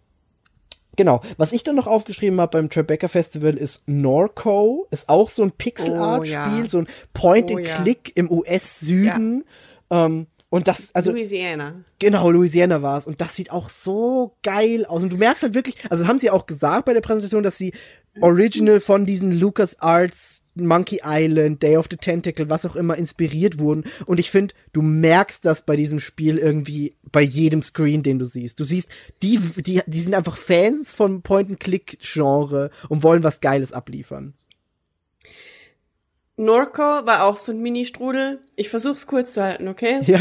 genau. 0.96 1.22
Was 1.38 1.52
ich 1.52 1.62
dann 1.64 1.76
noch 1.76 1.86
aufgeschrieben 1.86 2.38
habe 2.38 2.58
beim 2.58 2.68
Tribeca 2.68 3.08
Festival 3.08 3.56
ist 3.56 3.88
Norco. 3.88 4.86
Ist 4.90 5.08
auch 5.08 5.30
so 5.30 5.42
ein 5.42 5.52
Pixel-Art-Spiel, 5.52 6.36
Oh, 6.36 6.62
ja. 6.62 6.68
so 6.68 6.78
ein 6.80 6.88
Oh, 6.88 7.06
Point-and-Click 7.14 8.12
im 8.16 8.30
US-Süden. 8.30 9.44
Ähm, 9.88 10.26
und 10.48 10.68
das, 10.68 10.94
also 10.94 11.10
Louisiana. 11.10 11.84
Genau, 11.98 12.30
Louisiana 12.30 12.80
war 12.80 12.96
es. 12.96 13.06
Und 13.06 13.20
das 13.20 13.34
sieht 13.34 13.50
auch 13.50 13.68
so 13.68 14.36
geil 14.44 14.86
aus. 14.86 15.02
Und 15.02 15.12
du 15.12 15.16
merkst 15.16 15.42
halt 15.42 15.54
wirklich, 15.54 15.76
also 15.90 16.06
haben 16.06 16.20
sie 16.20 16.30
auch 16.30 16.46
gesagt 16.46 16.84
bei 16.84 16.92
der 16.92 17.00
Präsentation, 17.00 17.42
dass 17.42 17.58
sie 17.58 17.72
original 18.20 18.78
von 18.78 19.06
diesen 19.06 19.32
Lucas 19.32 19.80
Arts, 19.80 20.44
Monkey 20.54 21.00
Island, 21.04 21.62
Day 21.62 21.76
of 21.76 21.88
the 21.90 21.96
Tentacle, 21.96 22.48
was 22.48 22.64
auch 22.64 22.76
immer, 22.76 22.96
inspiriert 22.96 23.58
wurden. 23.58 23.84
Und 24.06 24.20
ich 24.20 24.30
finde, 24.30 24.54
du 24.72 24.82
merkst 24.82 25.44
das 25.44 25.66
bei 25.66 25.74
diesem 25.74 25.98
Spiel 25.98 26.38
irgendwie 26.38 26.94
bei 27.10 27.22
jedem 27.22 27.60
Screen, 27.60 28.04
den 28.04 28.20
du 28.20 28.24
siehst. 28.24 28.60
Du 28.60 28.64
siehst, 28.64 28.88
die, 29.24 29.38
die, 29.38 29.82
die 29.84 30.00
sind 30.00 30.14
einfach 30.14 30.36
Fans 30.36 30.94
von 30.94 31.22
Point-and-Click-Genre 31.22 32.70
und 32.88 33.02
wollen 33.02 33.24
was 33.24 33.40
Geiles 33.40 33.72
abliefern. 33.72 34.34
Norco 36.36 36.82
war 36.82 37.24
auch 37.24 37.36
so 37.36 37.52
ein 37.52 37.60
Mini-Strudel. 37.60 38.40
Ich 38.56 38.68
versuch's 38.68 39.06
kurz 39.06 39.34
zu 39.34 39.42
halten, 39.42 39.68
okay? 39.68 40.00
Ja, 40.06 40.20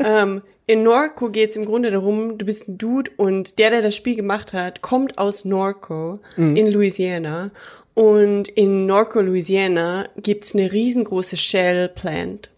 ähm, 0.00 0.42
in 0.66 0.82
Norco 0.82 1.30
geht's 1.30 1.56
im 1.56 1.64
Grunde 1.64 1.90
darum, 1.90 2.38
du 2.38 2.44
bist 2.46 2.68
ein 2.68 2.78
Dude 2.78 3.10
und 3.16 3.58
der, 3.58 3.70
der 3.70 3.82
das 3.82 3.94
Spiel 3.96 4.16
gemacht 4.16 4.52
hat, 4.52 4.80
kommt 4.82 5.18
aus 5.18 5.44
Norco 5.44 6.20
in 6.36 6.66
Louisiana. 6.70 7.50
Und 7.94 8.48
in 8.48 8.86
Norco, 8.86 9.20
Louisiana, 9.20 10.08
gibt's 10.16 10.54
eine 10.54 10.72
riesengroße 10.72 11.36
Shell 11.36 11.88
Plant. 11.88 12.50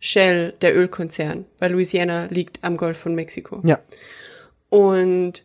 Shell, 0.00 0.54
der 0.62 0.76
Ölkonzern, 0.76 1.44
weil 1.58 1.72
Louisiana 1.72 2.26
liegt 2.30 2.62
am 2.62 2.76
Golf 2.76 2.96
von 2.98 3.14
Mexiko. 3.14 3.60
ja, 3.64 3.80
Und 4.70 5.42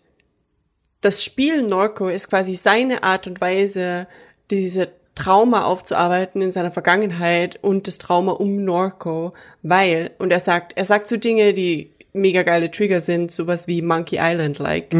das 1.01 1.23
Spiel 1.23 1.63
Norco 1.63 2.07
ist 2.07 2.29
quasi 2.29 2.55
seine 2.55 3.03
Art 3.03 3.27
und 3.27 3.41
Weise, 3.41 4.07
diese 4.51 4.89
Trauma 5.15 5.65
aufzuarbeiten 5.65 6.41
in 6.41 6.51
seiner 6.51 6.71
Vergangenheit 6.71 7.59
und 7.61 7.87
das 7.87 7.97
Trauma 7.97 8.31
um 8.31 8.63
Norco, 8.63 9.33
weil, 9.61 10.11
und 10.17 10.31
er 10.31 10.39
sagt, 10.39 10.73
er 10.75 10.85
sagt 10.85 11.07
so 11.07 11.17
Dinge, 11.17 11.53
die 11.53 11.91
mega 12.13 12.43
geile 12.43 12.71
Trigger 12.71 13.01
sind, 13.01 13.31
sowas 13.31 13.67
wie 13.67 13.81
Monkey 13.81 14.17
Island 14.19 14.59
like. 14.59 14.93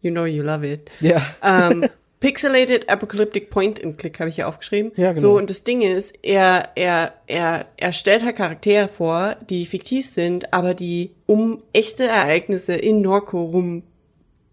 You 0.00 0.10
know 0.12 0.26
you 0.26 0.42
love 0.42 0.66
it. 0.66 0.90
ja. 1.00 1.20
Ähm, 1.42 1.86
Pixelated 2.20 2.88
Apocalyptic 2.88 3.48
Point 3.48 3.82
and 3.82 3.96
Click 3.96 4.18
habe 4.18 4.28
ich 4.28 4.36
hier 4.36 4.48
aufgeschrieben. 4.48 4.90
Ja, 4.96 5.12
genau. 5.12 5.20
So, 5.20 5.36
und 5.36 5.50
das 5.50 5.62
Ding 5.62 5.82
ist, 5.82 6.14
er, 6.22 6.70
er, 6.74 7.14
er, 7.28 7.66
er 7.76 7.92
stellt 7.92 8.24
halt 8.24 8.36
Charaktere 8.36 8.88
vor, 8.88 9.36
die 9.48 9.66
fiktiv 9.66 10.04
sind, 10.04 10.52
aber 10.52 10.74
die 10.74 11.12
um 11.26 11.62
echte 11.72 12.04
Ereignisse 12.08 12.74
in 12.74 13.02
Norco 13.02 13.44
rum 13.44 13.84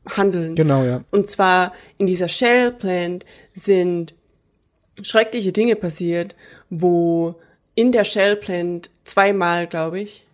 handeln. 0.08 0.54
Genau, 0.54 0.84
ja. 0.84 1.04
Und 1.10 1.32
zwar 1.32 1.74
in 1.98 2.06
dieser 2.06 2.28
Shell 2.28 2.72
Plant 2.72 3.26
sind 3.56 4.14
schreckliche 5.02 5.52
Dinge 5.52 5.76
passiert, 5.76 6.36
wo 6.70 7.36
in 7.76 7.92
der 7.92 8.06
Shell 8.06 8.36
Plant 8.38 8.90
zweimal, 9.04 9.68
glaube 9.68 10.00
ich, 10.00 10.26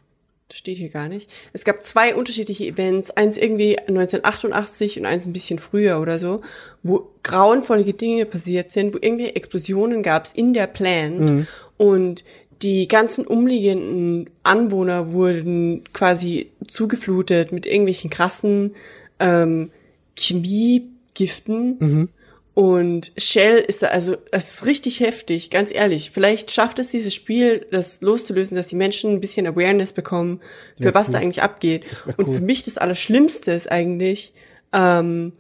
das 0.52 0.58
steht 0.58 0.78
hier 0.78 0.90
gar 0.90 1.08
nicht. 1.08 1.32
Es 1.54 1.64
gab 1.64 1.82
zwei 1.84 2.14
unterschiedliche 2.14 2.66
Events, 2.66 3.10
eins 3.12 3.38
irgendwie 3.38 3.80
1988 3.80 5.00
und 5.00 5.06
eins 5.06 5.26
ein 5.26 5.32
bisschen 5.32 5.60
früher 5.60 6.02
oder 6.02 6.20
so, 6.20 6.42
wo 6.84 7.10
grauenvolle 7.24 7.86
Dinge 7.94 8.26
passiert 8.26 8.70
sind, 8.70 8.94
wo 8.94 8.98
irgendwie 9.00 9.28
Explosionen 9.28 10.04
gab 10.04 10.26
es 10.26 10.34
in 10.34 10.54
der 10.54 10.68
Plant 10.68 11.48
und 11.78 12.26
die 12.62 12.88
ganzen 12.90 13.26
umliegenden 13.26 14.30
Anwohner 14.44 15.14
wurden 15.14 15.84
quasi 15.94 16.52
zugeflutet 16.68 17.54
mit 17.54 17.66
irgendwelchen 17.66 18.10
krassen 18.10 18.76
ähm, 19.20 19.72
Chemiegiften. 20.18 22.10
Und 22.54 23.14
Shell 23.18 23.60
ist 23.60 23.82
da, 23.82 23.88
also, 23.88 24.18
das 24.32 24.56
ist 24.56 24.66
richtig 24.66 25.00
heftig, 25.00 25.50
ganz 25.50 25.74
ehrlich. 25.74 26.12
Vielleicht 26.12 26.52
schafft 26.52 26.80
es 26.80 26.92
dieses 26.92 27.16
Spiel, 27.16 27.66
das 27.72 28.02
loszulösen, 28.02 28.56
dass 28.56 28.68
die 28.68 28.76
Menschen 28.76 29.12
ein 29.12 29.22
bisschen 29.22 29.48
Awareness 29.48 29.94
bekommen, 29.94 30.42
für 30.78 30.86
Wär 30.86 30.94
was 30.94 31.08
cool. 31.08 31.14
da 31.14 31.20
eigentlich 31.20 31.44
abgeht. 31.44 31.86
Und 32.18 32.28
cool. 32.28 32.36
für 32.36 32.42
mich 32.42 32.66
das 32.66 32.78
Allerschlimmste 32.78 33.54
ist 33.54 33.72
eigentlich, 33.72 34.34
ähm, 34.74 35.32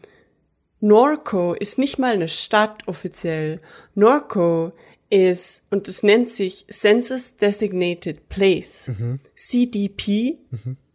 Norco 0.80 1.54
ist 1.54 1.78
nicht 1.78 2.00
mal 2.00 2.14
eine 2.14 2.30
Stadt 2.30 2.88
offiziell. 2.88 3.60
Norco 3.94 4.72
ist, 5.10 5.64
und 5.70 5.88
das 5.88 6.04
nennt 6.04 6.30
sich 6.30 6.66
Census 6.70 7.36
Designated 7.36 8.30
Place, 8.30 8.90
CDP. 9.36 10.38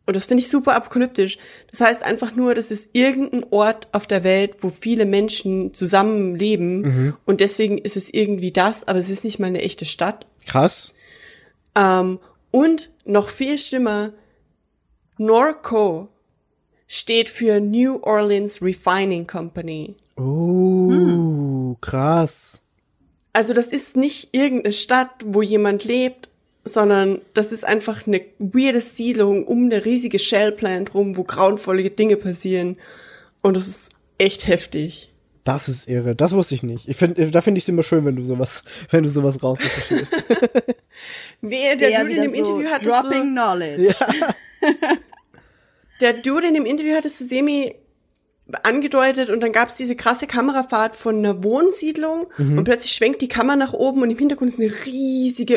Und 0.06 0.14
das 0.14 0.26
finde 0.26 0.42
ich 0.42 0.48
super 0.48 0.74
apokalyptisch. 0.74 1.38
Das 1.70 1.80
heißt 1.80 2.02
einfach 2.02 2.34
nur, 2.34 2.54
das 2.54 2.70
ist 2.70 2.90
irgendein 2.92 3.44
Ort 3.50 3.88
auf 3.92 4.06
der 4.06 4.22
Welt, 4.22 4.56
wo 4.60 4.68
viele 4.68 5.04
Menschen 5.04 5.74
zusammenleben. 5.74 7.16
Und 7.24 7.40
deswegen 7.40 7.76
ist 7.78 7.96
es 7.96 8.12
irgendwie 8.12 8.52
das, 8.52 8.86
aber 8.86 9.00
es 9.00 9.10
ist 9.10 9.24
nicht 9.24 9.40
mal 9.40 9.48
eine 9.48 9.62
echte 9.62 9.84
Stadt. 9.84 10.26
Krass. 10.46 10.92
Ähm, 11.74 12.20
und 12.52 12.92
noch 13.04 13.28
viel 13.28 13.58
schlimmer, 13.58 14.12
Norco 15.18 16.08
steht 16.86 17.28
für 17.28 17.60
New 17.60 17.98
Orleans 18.02 18.62
Refining 18.62 19.26
Company. 19.26 19.96
Oh, 20.16 21.76
krass. 21.80 22.62
Also 23.32 23.52
das 23.52 23.66
ist 23.66 23.96
nicht 23.96 24.30
irgendeine 24.32 24.72
Stadt, 24.72 25.10
wo 25.24 25.42
jemand 25.42 25.84
lebt, 25.84 26.30
sondern 26.66 27.20
das 27.32 27.52
ist 27.52 27.64
einfach 27.64 28.06
eine 28.06 28.20
weirde 28.38 28.80
Siedlung 28.80 29.46
um 29.46 29.66
eine 29.66 29.84
riesige 29.84 30.18
Shell 30.18 30.52
Plant 30.52 30.94
rum, 30.94 31.16
wo 31.16 31.22
grauenvolle 31.22 31.88
Dinge 31.90 32.16
passieren. 32.16 32.76
Und 33.40 33.56
das 33.56 33.68
ist 33.68 33.90
echt 34.18 34.46
heftig. 34.48 35.12
Das 35.44 35.68
ist 35.68 35.88
irre. 35.88 36.16
Das 36.16 36.32
wusste 36.32 36.56
ich 36.56 36.64
nicht. 36.64 36.88
Ich 36.88 36.96
finde, 36.96 37.30
da 37.30 37.40
finde 37.40 37.58
ich 37.58 37.64
es 37.64 37.68
immer 37.68 37.84
schön, 37.84 38.04
wenn 38.04 38.16
du 38.16 38.24
sowas, 38.24 38.64
wenn 38.90 39.04
du 39.04 39.08
sowas 39.08 39.42
rausrecherchierst. 39.42 40.12
Nee, 41.42 41.76
der 41.76 41.90
Ja, 41.90 42.00
Dude 42.00 42.14
in 42.14 42.22
dem 42.22 42.30
so 42.30 42.36
Interview 42.38 42.70
hat 42.70 42.80
es 42.80 42.88
Dropping 42.88 43.36
so, 43.36 43.42
Knowledge. 43.42 43.94
der 46.00 46.14
Dude 46.14 46.48
in 46.48 46.54
dem 46.54 46.64
Interview 46.64 46.94
hat 46.94 47.04
es 47.04 47.18
so 47.18 47.26
semi 47.26 47.74
angedeutet 48.62 49.28
und 49.28 49.40
dann 49.40 49.52
gab 49.52 49.68
es 49.68 49.74
diese 49.74 49.94
krasse 49.94 50.26
Kamerafahrt 50.26 50.96
von 50.96 51.18
einer 51.18 51.44
Wohnsiedlung 51.44 52.28
und 52.38 52.64
plötzlich 52.64 52.92
schwenkt 52.92 53.20
die 53.20 53.28
Kamera 53.28 53.56
nach 53.56 53.74
oben 53.74 54.02
und 54.02 54.10
im 54.10 54.16
Hintergrund 54.16 54.50
ist 54.50 54.58
eine 54.58 54.72
riesige 54.86 55.56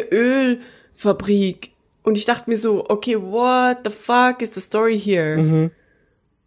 Ölfabrik. 0.99 1.71
Und 2.03 2.17
ich 2.17 2.26
dachte 2.26 2.49
mir 2.49 2.57
so, 2.57 2.89
okay, 2.89 3.21
what 3.21 3.80
the 3.84 3.91
fuck 3.91 4.41
is 4.41 4.53
the 4.53 4.61
story 4.61 4.99
here? 4.99 5.71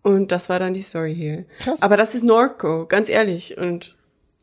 Und 0.03 0.33
das 0.33 0.49
war 0.49 0.59
dann 0.59 0.75
die 0.75 0.81
Story 0.81 1.15
hier. 1.15 1.45
Krass. 1.61 1.81
Aber 1.81 1.97
das 1.97 2.15
ist 2.15 2.25
Norco, 2.25 2.87
ganz 2.87 3.09
ehrlich 3.09 3.57
und 3.57 3.97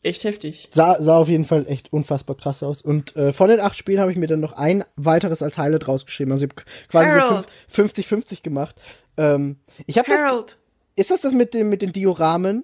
echt 0.03 0.23
heftig. 0.23 0.69
Sah, 0.71 1.01
sah 1.01 1.17
auf 1.17 1.27
jeden 1.27 1.43
Fall 1.43 1.65
echt 1.67 1.91
unfassbar 1.91 2.37
krass 2.37 2.63
aus. 2.63 2.81
Und 2.81 3.15
äh, 3.17 3.33
von 3.33 3.49
den 3.49 3.59
acht 3.59 3.75
Spielen 3.75 3.99
habe 3.99 4.11
ich 4.11 4.17
mir 4.17 4.27
dann 4.27 4.39
noch 4.39 4.53
ein 4.53 4.85
weiteres 4.95 5.43
als 5.43 5.57
Highlight 5.57 5.87
rausgeschrieben. 5.87 6.31
Also 6.31 6.45
ich 6.45 6.51
habe 6.51 6.63
quasi 6.87 7.43
so 7.67 7.83
50-50 7.83 8.41
gemacht. 8.43 8.75
Ähm, 9.17 9.57
ich 9.85 9.97
habe 9.97 10.09
das. 10.09 10.21
Harold. 10.21 10.57
Ist 10.95 11.11
das 11.11 11.21
das 11.21 11.33
mit 11.33 11.53
dem 11.53 11.69
mit 11.69 11.81
den 11.81 11.91
Dioramen? 11.91 12.63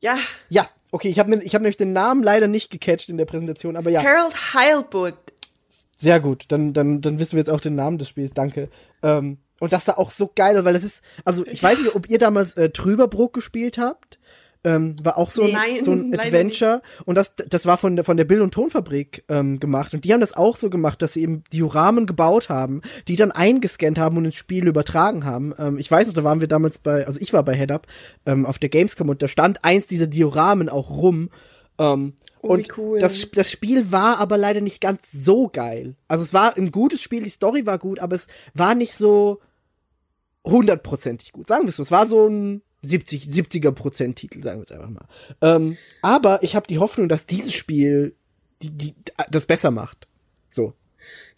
Ja, 0.00 0.18
Ja. 0.48 0.68
Okay, 0.92 1.08
ich 1.08 1.20
habe 1.20 1.36
ich 1.36 1.54
hab 1.54 1.62
nämlich 1.62 1.76
den 1.76 1.92
Namen 1.92 2.22
leider 2.22 2.48
nicht 2.48 2.68
gecatcht 2.70 3.10
in 3.10 3.16
der 3.16 3.24
Präsentation, 3.24 3.76
aber 3.76 3.90
ja, 3.90 4.02
Harold 4.02 4.34
Heilbutt. 4.54 5.14
Sehr 6.00 6.18
gut. 6.18 6.46
Dann, 6.48 6.72
dann, 6.72 7.02
dann 7.02 7.18
wissen 7.18 7.32
wir 7.32 7.40
jetzt 7.40 7.50
auch 7.50 7.60
den 7.60 7.74
Namen 7.74 7.98
des 7.98 8.08
Spiels. 8.08 8.32
Danke. 8.32 8.68
Ähm, 9.02 9.38
und 9.60 9.74
das 9.74 9.84
sah 9.84 9.98
auch 9.98 10.08
so 10.08 10.30
geil 10.34 10.64
weil 10.64 10.72
das 10.72 10.84
ist, 10.84 11.02
also 11.24 11.46
ich 11.46 11.62
weiß 11.62 11.82
nicht, 11.82 11.94
ob 11.94 12.08
ihr 12.08 12.18
damals 12.18 12.54
äh, 12.54 12.70
Trüberbrook 12.70 13.34
gespielt 13.34 13.76
habt. 13.78 14.18
Ähm, 14.62 14.94
war 15.02 15.16
auch 15.16 15.30
so 15.30 15.44
ein, 15.44 15.52
Nein, 15.52 15.82
so 15.82 15.92
ein 15.92 16.14
Adventure 16.18 16.82
und 17.06 17.14
das, 17.14 17.34
das 17.34 17.64
war 17.64 17.78
von 17.78 17.96
der, 17.96 18.04
von 18.04 18.18
der 18.18 18.26
Bill- 18.26 18.42
und 18.42 18.52
Tonfabrik 18.52 19.24
ähm, 19.30 19.58
gemacht 19.58 19.94
und 19.94 20.04
die 20.04 20.12
haben 20.12 20.20
das 20.20 20.36
auch 20.36 20.56
so 20.56 20.68
gemacht, 20.68 21.00
dass 21.00 21.14
sie 21.14 21.22
eben 21.22 21.44
Dioramen 21.50 22.04
gebaut 22.04 22.50
haben, 22.50 22.82
die 23.08 23.16
dann 23.16 23.32
eingescannt 23.32 23.98
haben 23.98 24.18
und 24.18 24.26
ins 24.26 24.34
Spiel 24.34 24.68
übertragen 24.68 25.24
haben. 25.24 25.54
Ähm, 25.58 25.78
ich 25.78 25.90
weiß 25.90 26.08
noch, 26.08 26.14
da 26.14 26.24
waren 26.24 26.42
wir 26.42 26.48
damals 26.48 26.78
bei, 26.78 27.06
also 27.06 27.18
ich 27.22 27.32
war 27.32 27.42
bei 27.42 27.56
Head 27.56 27.72
Up 27.72 27.86
ähm, 28.26 28.44
auf 28.44 28.58
der 28.58 28.68
Gamescom 28.68 29.08
und 29.08 29.22
da 29.22 29.28
stand 29.28 29.64
eins 29.64 29.86
dieser 29.86 30.06
Dioramen 30.06 30.68
auch 30.68 30.90
rum. 30.90 31.30
Oh, 32.42 32.48
und 32.48 32.76
cool. 32.78 32.98
das, 32.98 33.30
das 33.32 33.50
Spiel 33.50 33.92
war 33.92 34.18
aber 34.18 34.38
leider 34.38 34.60
nicht 34.62 34.80
ganz 34.80 35.12
so 35.12 35.48
geil. 35.48 35.94
Also 36.08 36.24
es 36.24 36.32
war 36.32 36.56
ein 36.56 36.70
gutes 36.70 37.02
Spiel, 37.02 37.22
die 37.22 37.28
Story 37.28 37.66
war 37.66 37.78
gut, 37.78 37.98
aber 37.98 38.16
es 38.16 38.28
war 38.54 38.74
nicht 38.74 38.94
so 38.94 39.40
hundertprozentig 40.46 41.32
gut. 41.32 41.48
Sagen 41.48 41.64
wir 41.64 41.68
es 41.68 41.76
so. 41.76 41.82
Es 41.82 41.90
war 41.90 42.06
so 42.06 42.26
ein 42.26 42.62
70, 42.82 43.24
70er 43.26 43.72
Prozent 43.72 44.16
Titel, 44.16 44.42
sagen 44.42 44.60
wir 44.60 44.64
es 44.64 44.72
einfach 44.72 44.88
mal. 44.88 45.04
Ähm, 45.42 45.76
aber 46.02 46.42
ich 46.42 46.56
habe 46.56 46.66
die 46.66 46.78
Hoffnung, 46.78 47.08
dass 47.08 47.26
dieses 47.26 47.52
Spiel 47.52 48.14
die, 48.62 48.70
die, 48.70 48.94
das 49.30 49.46
besser 49.46 49.70
macht. 49.70 50.06
So. 50.48 50.72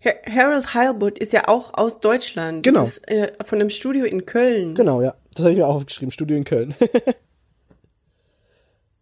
Ha- 0.05 0.31
Harold 0.31 0.75
Heilbutt 0.75 1.19
ist 1.19 1.33
ja 1.33 1.49
auch 1.49 1.75
aus 1.75 1.99
Deutschland. 2.01 2.63
Genau. 2.63 2.81
Das 2.81 2.99
ist 2.99 3.09
äh, 3.09 3.33
von 3.43 3.61
einem 3.61 3.71
Studio 3.71 4.05
in 4.05 4.25
Köln. 4.27 4.75
Genau, 4.77 5.03
ja. 5.03 5.17
Das 5.35 5.41
habe 5.45 5.53
ich 5.53 5.59
mir 5.59 5.67
auch 5.67 5.75
aufgeschrieben. 5.77 6.13
Studio 6.13 6.37
in 6.37 6.45
Köln. 6.45 6.75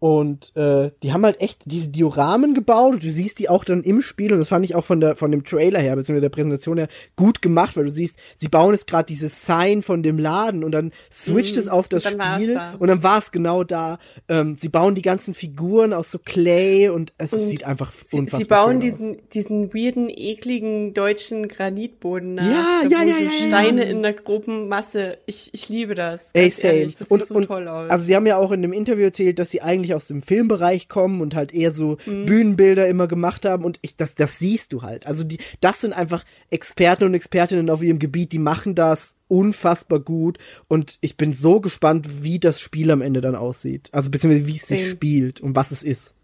Und 0.00 0.56
äh, 0.56 0.90
die 1.02 1.12
haben 1.12 1.24
halt 1.24 1.40
echt 1.40 1.62
diese 1.66 1.88
Dioramen 1.88 2.54
gebaut 2.54 3.04
du 3.04 3.10
siehst 3.10 3.38
die 3.38 3.48
auch 3.48 3.64
dann 3.64 3.82
im 3.82 4.00
Spiel 4.00 4.32
und 4.32 4.38
das 4.38 4.48
fand 4.48 4.64
ich 4.64 4.74
auch 4.74 4.84
von 4.84 5.00
der 5.00 5.14
von 5.14 5.30
dem 5.30 5.44
Trailer 5.44 5.78
her 5.78 5.94
beziehungsweise 5.94 6.22
der 6.22 6.28
Präsentation 6.30 6.78
her 6.78 6.88
gut 7.16 7.42
gemacht, 7.42 7.76
weil 7.76 7.84
du 7.84 7.90
siehst, 7.90 8.18
sie 8.38 8.48
bauen 8.48 8.72
jetzt 8.72 8.86
gerade 8.86 9.04
dieses 9.06 9.44
Sign 9.46 9.82
von 9.82 10.02
dem 10.02 10.18
Laden 10.18 10.64
und 10.64 10.72
dann 10.72 10.90
switcht 11.12 11.56
es 11.58 11.68
auf 11.68 11.86
das 11.88 12.04
Mhm. 12.16 12.22
Spiel 12.34 12.54
da. 12.54 12.74
und 12.78 12.88
dann 12.88 13.02
war 13.02 13.18
es 13.18 13.30
genau 13.30 13.62
da. 13.62 13.98
Ähm, 14.28 14.56
sie 14.58 14.68
bauen 14.70 14.94
die 14.94 15.02
ganzen 15.02 15.34
Figuren 15.34 15.92
aus 15.92 16.10
so 16.10 16.18
Clay 16.18 16.88
und 16.88 17.12
es 17.18 17.32
Und 17.32 17.38
sieht 17.40 17.64
einfach 17.64 17.92
Sie, 17.92 18.16
unfassbar 18.18 18.40
sie 18.40 18.48
bauen 18.48 18.80
schön 18.82 18.92
aus. 18.92 18.98
diesen, 18.98 19.18
diesen 19.34 19.74
weirden, 19.74 20.08
ekligen 20.08 20.94
deutschen 20.94 21.46
Granitboden 21.48 22.34
nach. 22.36 22.44
Ja, 22.46 22.82
ja, 22.88 23.02
ja, 23.02 23.04
ja, 23.04 23.18
ja. 23.24 23.30
Steine 23.48 23.84
in 23.84 24.02
der 24.02 24.14
groben 24.14 24.68
Masse. 24.68 25.18
Ich, 25.26 25.50
ich 25.52 25.68
liebe 25.68 25.94
das. 25.94 26.30
Ey, 26.32 26.48
same. 26.50 26.72
ehrlich. 26.74 26.96
Das 26.96 27.08
und, 27.08 27.18
sieht 27.20 27.28
so 27.28 27.34
und, 27.34 27.46
toll 27.46 27.68
aus. 27.68 27.90
Also 27.90 28.04
sie 28.06 28.16
haben 28.16 28.26
ja 28.26 28.36
auch 28.38 28.50
in 28.52 28.62
dem 28.62 28.72
Interview 28.72 29.04
erzählt, 29.04 29.38
dass 29.38 29.50
sie 29.50 29.60
eigentlich 29.62 29.89
aus 29.94 30.06
dem 30.06 30.22
Filmbereich 30.22 30.88
kommen 30.88 31.20
und 31.20 31.34
halt 31.34 31.52
eher 31.52 31.72
so 31.72 31.98
Mhm. 32.06 32.26
Bühnenbilder 32.26 32.88
immer 32.88 33.08
gemacht 33.08 33.44
haben 33.44 33.64
und 33.64 33.78
ich, 33.82 33.96
das, 33.96 34.14
das 34.14 34.38
siehst 34.38 34.72
du 34.72 34.82
halt. 34.82 35.06
Also 35.06 35.24
die, 35.24 35.38
das 35.60 35.80
sind 35.80 35.92
einfach 35.92 36.24
Experten 36.50 37.04
und 37.04 37.14
Expertinnen 37.14 37.68
auf 37.70 37.82
ihrem 37.82 37.98
Gebiet, 37.98 38.32
die 38.32 38.38
machen 38.38 38.74
das 38.74 39.16
unfassbar 39.28 40.00
gut 40.00 40.38
und 40.68 40.98
ich 41.00 41.16
bin 41.16 41.32
so 41.32 41.60
gespannt, 41.60 42.22
wie 42.22 42.38
das 42.38 42.60
Spiel 42.60 42.90
am 42.90 43.02
Ende 43.02 43.20
dann 43.20 43.34
aussieht. 43.34 43.88
Also 43.92 44.10
beziehungsweise 44.10 44.46
wie 44.46 44.56
es 44.56 44.66
sich 44.66 44.80
Same. 44.82 44.90
spielt 44.92 45.40
und 45.40 45.56
was 45.56 45.70
es 45.70 45.82
ist. 45.82 46.14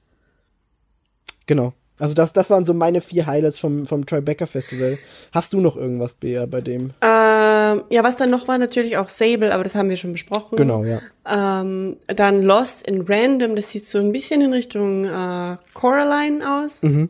Genau. 1.46 1.74
Also 1.98 2.14
das, 2.14 2.32
das 2.34 2.50
waren 2.50 2.64
so 2.66 2.74
meine 2.74 3.00
vier 3.00 3.26
Highlights 3.26 3.58
vom, 3.58 3.86
vom 3.86 4.04
Tribeca 4.04 4.44
Festival. 4.46 4.98
Hast 5.32 5.52
du 5.54 5.60
noch 5.60 5.76
irgendwas, 5.76 6.12
Bea, 6.14 6.44
bei 6.46 6.60
dem? 6.60 6.90
ähm, 7.00 7.82
ja, 7.90 8.04
was 8.04 8.16
dann 8.16 8.30
noch 8.30 8.46
war, 8.48 8.58
natürlich 8.58 8.96
auch 8.98 9.08
Sable, 9.08 9.52
aber 9.54 9.64
das 9.64 9.74
haben 9.74 9.88
wir 9.88 9.96
schon 9.96 10.12
besprochen. 10.12 10.56
Genau, 10.56 10.84
ja. 10.84 11.00
Ähm, 11.28 11.96
dann 12.06 12.42
Lost 12.42 12.86
in 12.86 13.02
Random, 13.02 13.56
das 13.56 13.70
sieht 13.70 13.86
so 13.86 13.98
ein 13.98 14.12
bisschen 14.12 14.40
in 14.42 14.52
Richtung 14.52 15.04
äh, 15.06 15.56
Coraline 15.74 16.44
aus. 16.64 16.82
Mhm. 16.82 17.08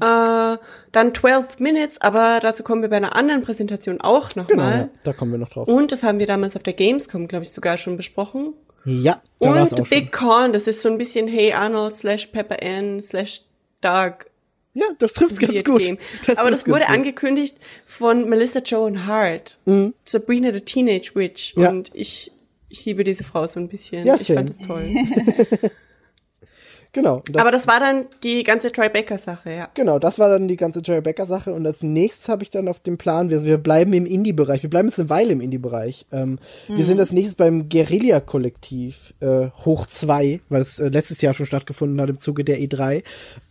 Äh, 0.00 0.56
dann 0.92 1.14
12 1.14 1.58
Minutes, 1.58 2.00
aber 2.00 2.38
dazu 2.40 2.62
kommen 2.62 2.80
wir 2.80 2.88
bei 2.88 2.96
einer 2.96 3.14
anderen 3.14 3.42
Präsentation 3.42 4.00
auch 4.00 4.30
Genau, 4.30 4.44
nochmal. 4.48 4.78
ja. 4.78 4.88
da 5.04 5.12
kommen 5.12 5.30
wir 5.32 5.38
noch 5.38 5.50
drauf. 5.50 5.68
Und 5.68 5.92
das 5.92 6.02
haben 6.02 6.18
wir 6.18 6.26
damals 6.26 6.56
auf 6.56 6.62
der 6.62 6.72
Gamescom, 6.72 7.28
glaube 7.28 7.44
ich, 7.44 7.52
sogar 7.52 7.76
schon 7.76 7.96
besprochen. 7.98 8.54
Ja, 8.84 9.22
Und. 9.38 9.90
Big 9.90 10.12
Con, 10.12 10.52
das 10.52 10.66
ist 10.66 10.82
so 10.82 10.88
ein 10.88 10.98
bisschen 10.98 11.28
Hey 11.28 11.52
Arnold 11.52 11.94
slash 11.94 12.26
Pepper 12.26 12.62
Ann 12.62 13.02
slash 13.02 13.42
Doug. 13.80 14.26
Ja, 14.74 14.86
das 14.98 15.12
trifft's 15.12 15.38
ganz 15.38 15.62
gut. 15.64 15.82
Game. 15.82 15.98
Aber 16.36 16.50
das 16.50 16.66
wurde 16.66 16.88
angekündigt 16.88 17.58
von 17.84 18.28
Melissa 18.28 18.60
Joan 18.60 19.06
Hart. 19.06 19.58
Sabrina 20.04 20.52
the 20.52 20.60
Teenage 20.60 21.12
Witch. 21.14 21.54
Ja. 21.56 21.68
Und 21.70 21.90
ich, 21.94 22.32
ich 22.68 22.84
liebe 22.86 23.04
diese 23.04 23.22
Frau 23.22 23.46
so 23.46 23.60
ein 23.60 23.68
bisschen. 23.68 24.06
Ja, 24.06 24.14
ich 24.14 24.22
same. 24.22 24.38
fand 24.38 24.50
das 24.50 24.66
toll. 24.66 24.84
Genau. 26.94 27.22
Aber 27.36 27.50
das 27.50 27.66
war 27.66 27.80
dann 27.80 28.04
die 28.22 28.44
ganze 28.44 28.70
Tribeca-Sache, 28.70 29.50
ja. 29.50 29.68
Genau, 29.74 29.98
das 29.98 30.18
war 30.18 30.28
dann 30.28 30.46
die 30.46 30.56
ganze 30.56 30.82
Jerry 30.84 31.00
Becker 31.00 31.24
Sache 31.24 31.52
und 31.54 31.66
als 31.66 31.82
nächstes 31.82 32.28
habe 32.28 32.42
ich 32.42 32.50
dann 32.50 32.68
auf 32.68 32.80
dem 32.80 32.98
Plan, 32.98 33.30
wir, 33.30 33.44
wir 33.44 33.56
bleiben 33.56 33.92
im 33.94 34.04
Indie-Bereich, 34.04 34.62
wir 34.62 34.70
bleiben 34.70 34.88
jetzt 34.88 35.00
eine 35.00 35.08
Weile 35.08 35.32
im 35.32 35.40
Indie-Bereich. 35.40 36.06
Ähm, 36.12 36.38
Wir 36.68 36.84
sind 36.84 37.00
als 37.00 37.12
nächstes 37.12 37.36
beim 37.36 37.68
Guerilla-Kollektiv 37.68 39.14
äh, 39.20 39.48
hoch 39.64 39.86
zwei, 39.86 40.40
weil 40.48 40.60
es 40.60 40.78
äh, 40.78 40.88
letztes 40.88 41.20
Jahr 41.22 41.34
schon 41.34 41.46
stattgefunden 41.46 42.00
hat 42.00 42.10
im 42.10 42.18
Zuge 42.18 42.44
der 42.44 42.58
E3. 42.58 43.02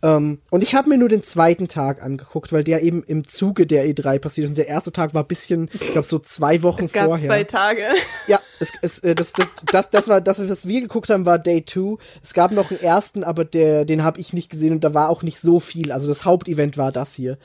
Ähm, 0.02 0.38
und 0.50 0.62
ich 0.62 0.74
habe 0.74 0.88
mir 0.88 0.98
nur 0.98 1.08
den 1.08 1.22
zweiten 1.22 1.68
Tag 1.68 2.02
angeguckt, 2.02 2.52
weil 2.52 2.64
der 2.64 2.82
eben 2.82 3.02
im 3.02 3.26
Zuge 3.26 3.66
der 3.66 3.86
E3 3.86 4.18
passiert 4.18 4.44
ist. 4.46 4.52
Und 4.52 4.58
der 4.58 4.68
erste 4.68 4.92
Tag 4.92 5.14
war 5.14 5.22
ein 5.24 5.28
bisschen, 5.28 5.68
ich 5.74 5.92
glaube 5.92 6.06
so 6.06 6.18
zwei 6.18 6.62
Wochen 6.62 6.84
Es 6.84 6.92
gab 6.92 7.06
vorher. 7.06 7.26
zwei 7.26 7.44
Tage. 7.44 7.82
Ja, 8.26 8.40
es, 8.60 8.72
es, 8.82 8.98
äh, 9.00 9.14
das, 9.14 9.32
das, 9.32 9.48
das, 9.70 9.90
das 9.90 10.08
war 10.08 10.20
das, 10.20 10.38
was 10.48 10.66
wir 10.66 10.80
geguckt 10.80 11.10
haben, 11.10 11.26
war 11.26 11.38
Day 11.38 11.64
2. 11.64 11.96
Es 12.22 12.34
gab 12.34 12.52
noch 12.52 12.70
einen 12.70 12.80
ersten, 12.80 13.24
aber 13.32 13.44
der, 13.46 13.84
den 13.86 14.04
habe 14.04 14.20
ich 14.20 14.32
nicht 14.34 14.50
gesehen 14.50 14.72
und 14.74 14.84
da 14.84 14.92
war 14.94 15.08
auch 15.08 15.22
nicht 15.22 15.40
so 15.40 15.58
viel. 15.58 15.90
Also 15.90 16.06
das 16.08 16.24
Hauptevent 16.26 16.76
war 16.76 16.92
das 16.92 17.14
hier. 17.14 17.38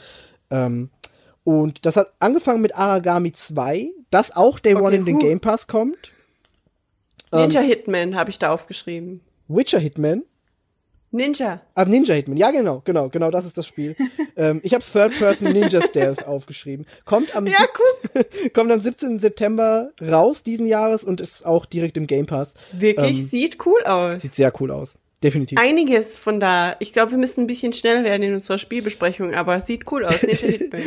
Ähm, 0.51 0.89
und 1.43 1.85
das 1.85 1.95
hat 1.95 2.11
angefangen 2.19 2.61
mit 2.61 2.75
Aragami 2.77 3.31
2, 3.31 3.89
das 4.09 4.35
auch 4.35 4.59
Day 4.59 4.75
Okay, 4.75 4.83
One 4.83 4.95
in 4.97 5.05
den. 5.05 5.19
Game 5.19 5.39
Pass 5.39 5.67
kommt. 5.67 6.11
Ninja 7.31 7.61
Hitman 7.61 8.15
habe 8.15 8.29
ich 8.29 8.39
da 8.39 8.51
aufgeschrieben. 8.51 9.21
Witcher 9.47 9.79
Hitman. 9.79 10.23
Ninja. 11.11 11.61
Ah, 11.73 11.85
Ninja 11.85 12.13
Hitman, 12.15 12.35
ja 12.37 12.51
genau, 12.51 12.81
genau, 12.83 13.07
genau, 13.07 13.31
das 13.31 13.45
ist 13.45 13.57
das 13.57 13.65
Spiel. 13.65 13.95
ähm, 14.35 14.59
ich 14.63 14.73
habe 14.73 14.83
Third 14.83 15.17
Person 15.17 15.53
Ninja 15.53 15.81
Stealth 15.81 16.27
aufgeschrieben. 16.27 16.85
Kommt 17.05 17.33
am, 17.33 17.47
Ja, 17.47 17.55
sieb- 18.13 18.53
kommt 18.53 18.71
am 18.71 18.81
17. 18.81 19.17
September 19.19 19.91
raus 20.01 20.43
diesen 20.43 20.67
Jahres 20.67 21.05
und 21.05 21.21
ist 21.21 21.45
auch 21.45 21.65
direkt 21.65 21.95
im 21.95 22.07
Game 22.07 22.25
Pass. 22.25 22.55
Wirklich, 22.73 23.19
Ähm, 23.19 23.25
sieht 23.25 23.65
cool 23.65 23.81
aus. 23.85 24.21
Sieht 24.21 24.35
sehr 24.35 24.51
cool 24.59 24.69
aus. 24.71 24.99
Definitiv. 25.23 25.57
einiges 25.59 26.17
von 26.19 26.39
da. 26.39 26.75
Ich 26.79 26.93
glaube, 26.93 27.11
wir 27.11 27.17
müssen 27.17 27.41
ein 27.41 27.47
bisschen 27.47 27.73
schneller 27.73 28.03
werden 28.03 28.23
in 28.23 28.33
unserer 28.33 28.57
Spielbesprechung, 28.57 29.33
aber 29.33 29.55
es 29.57 29.65
sieht 29.67 29.91
cool 29.91 30.05
aus. 30.05 30.15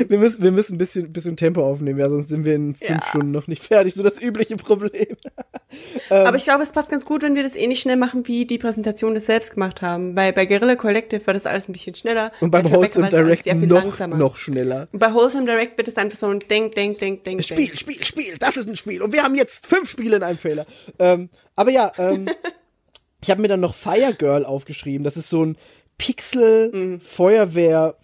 Wir 0.08 0.18
müssen, 0.18 0.42
wir 0.42 0.50
müssen 0.52 0.74
ein 0.74 0.78
bisschen, 0.78 1.12
bisschen 1.12 1.36
Tempo 1.36 1.64
aufnehmen, 1.64 1.98
ja, 1.98 2.08
sonst 2.08 2.28
sind 2.28 2.44
wir 2.44 2.54
in 2.54 2.74
fünf 2.74 2.90
Ja. 2.90 3.02
Stunden 3.02 3.30
noch 3.30 3.46
nicht 3.46 3.62
fertig. 3.62 3.94
So 3.94 4.02
das 4.02 4.20
übliche 4.20 4.56
Problem. 4.56 5.16
Aber 6.10 6.36
ich 6.36 6.44
glaube, 6.44 6.62
es 6.62 6.72
passt 6.72 6.88
ganz 6.90 7.04
gut, 7.04 7.22
wenn 7.22 7.34
wir 7.34 7.42
das 7.42 7.54
ähnlich 7.56 7.80
schnell 7.80 7.96
machen, 7.96 8.26
wie 8.26 8.44
die 8.44 8.58
Präsentation 8.58 9.14
das 9.14 9.26
selbst 9.26 9.54
gemacht 9.54 9.82
haben. 9.82 10.16
Weil 10.16 10.32
bei 10.32 10.46
Guerrilla 10.46 10.76
Collective 10.76 11.26
war 11.26 11.34
das 11.34 11.46
alles 11.46 11.68
ein 11.68 11.72
bisschen 11.72 11.94
schneller. 11.94 12.32
Und 12.40 12.50
beim 12.50 12.70
Wholesome 12.70 13.08
Direct 13.08 13.44
sehr 13.44 13.56
viel 13.56 13.68
noch, 13.68 13.82
langsamer. 13.82 14.16
noch 14.16 14.36
schneller. 14.36 14.88
Und 14.92 14.98
bei 14.98 15.12
Wholesome 15.12 15.44
Direct 15.44 15.76
wird 15.78 15.88
es 15.88 15.96
einfach 15.96 16.18
so 16.18 16.26
ein 16.26 16.40
Denk, 16.40 16.74
Denk, 16.74 16.98
Denk, 16.98 17.24
Denk, 17.24 17.42
Spiel. 17.44 17.76
Spiel, 17.76 18.02
Spiel, 18.04 18.34
das 18.38 18.56
ist 18.56 18.68
ein 18.68 18.76
Spiel. 18.76 19.02
Und 19.02 19.12
wir 19.12 19.22
haben 19.22 19.34
jetzt 19.34 19.66
fünf 19.66 19.88
Spiele 19.90 20.16
in 20.16 20.22
einem 20.22 20.38
Trailer. 20.38 20.66
Ähm, 20.98 21.30
aber 21.56 21.70
ja, 21.70 21.92
ähm, 21.98 22.28
ich 23.22 23.30
habe 23.30 23.40
mir 23.42 23.48
dann 23.48 23.60
noch 23.60 23.74
Fire 23.74 24.14
Girl 24.16 24.44
aufgeschrieben. 24.44 25.04
Das 25.04 25.16
ist 25.16 25.28
so 25.30 25.44
ein 25.44 25.56
Pixel 25.98 26.70
Mhm. 26.72 27.00
Feuerwehr 27.00 27.94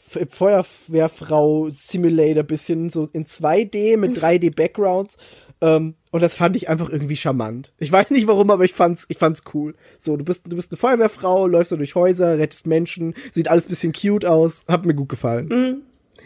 Feuerwehrfrau 0.67 1.69
Simulator 1.71 2.43
bisschen 2.43 2.91
so 2.91 3.09
in 3.13 3.25
2D 3.27 3.97
mit 3.97 4.17
3D 4.23 4.55
Backgrounds. 4.55 5.17
Ähm, 5.63 5.95
und 6.11 6.21
das 6.23 6.35
fand 6.35 6.57
ich 6.57 6.69
einfach 6.69 6.91
irgendwie 6.91 7.17
charmant. 7.17 7.73
Ich 7.79 7.91
weiß 7.91 8.11
nicht 8.11 8.29
warum, 8.29 8.51
aber 8.51 8.65
ich 8.65 8.75
fand's, 8.75 9.07
ich 9.09 9.17
fand's 9.19 9.43
cool. 9.55 9.75
So, 9.99 10.17
du 10.17 10.25
bist, 10.25 10.51
du 10.51 10.57
bist 10.57 10.71
eine 10.73 10.77
Feuerwehrfrau, 10.79 11.47
läufst 11.47 11.71
so 11.71 11.77
durch 11.77 11.95
Häuser, 11.95 12.39
rettest 12.39 12.67
Menschen, 12.67 13.15
sieht 13.31 13.49
alles 13.49 13.67
bisschen 13.67 13.93
cute 13.93 14.27
aus, 14.27 14.65
hat 14.69 14.85
mir 14.85 14.95
gut 14.95 15.09
gefallen. 15.09 15.49
Mhm. 15.49 15.77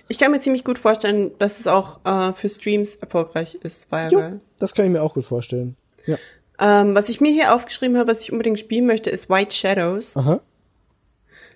Ich 0.09 0.19
kann 0.19 0.33
mir 0.33 0.41
ziemlich 0.41 0.65
gut 0.65 0.79
vorstellen, 0.81 1.31
dass 1.39 1.61
es 1.61 1.69
auch 1.69 2.05
äh, 2.05 2.33
für 2.33 2.49
Streams 2.49 2.97
erfolgreich 2.97 3.55
ist, 3.63 3.85
Jo, 3.93 3.97
Firewall. 3.99 4.41
das 4.59 4.75
kann 4.75 4.85
ich 4.87 4.91
mir 4.91 5.03
auch 5.03 5.15
gut 5.15 5.25
vorstellen. 5.25 5.77
Ja. 6.07 6.19
Ähm, 6.61 6.95
was 6.95 7.09
ich 7.09 7.21
mir 7.21 7.33
hier 7.33 7.55
aufgeschrieben 7.55 7.97
habe, 7.97 8.11
was 8.13 8.21
ich 8.23 8.33
unbedingt 8.33 8.59
spielen 8.59 8.87
möchte, 8.87 9.09
ist 9.11 9.31
White 9.31 9.55
Shadows. 9.57 10.17
Aha. 10.17 10.41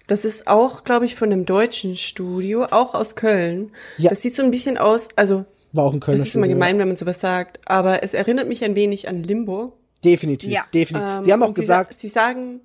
Das 0.07 0.25
ist 0.25 0.47
auch, 0.47 0.85
glaube 0.85 1.05
ich, 1.07 1.15
von 1.15 1.33
einem 1.33 1.47
deutschen 1.47 1.97
Studio, 1.97 2.65
auch 2.65 2.95
aus 2.95 3.17
Köln. 3.17 3.71
Ja. 3.97 4.11
Das 4.11 4.21
sieht 4.23 4.35
so 4.35 4.43
ein 4.43 4.51
bisschen 4.51 4.77
aus, 4.77 5.09
also 5.17 5.45
War 5.73 5.85
auch 5.87 5.95
ein 5.95 6.01
Kölner 6.01 6.19
das 6.19 6.29
ist 6.29 6.35
immer 6.35 6.45
Studio, 6.47 6.59
ja. 6.61 6.67
gemein, 6.67 6.79
wenn 6.79 6.89
man 6.89 6.97
sowas 6.97 7.21
sagt, 7.21 7.61
aber 7.67 8.03
es 8.03 8.13
erinnert 8.15 8.49
mich 8.49 8.65
ein 8.65 8.75
wenig 8.75 9.09
an 9.09 9.23
Limbo. 9.23 9.79
Definitiv, 10.05 10.51
Ja. 10.53 10.65
definitiv. 10.75 11.09
Ähm, 11.19 11.25
sie 11.25 11.33
haben 11.33 11.43
auch 11.43 11.49
und 11.49 11.55
sa- 11.57 11.61
gesagt, 11.63 11.95
Sie, 11.95 12.09
sagen, 12.09 12.61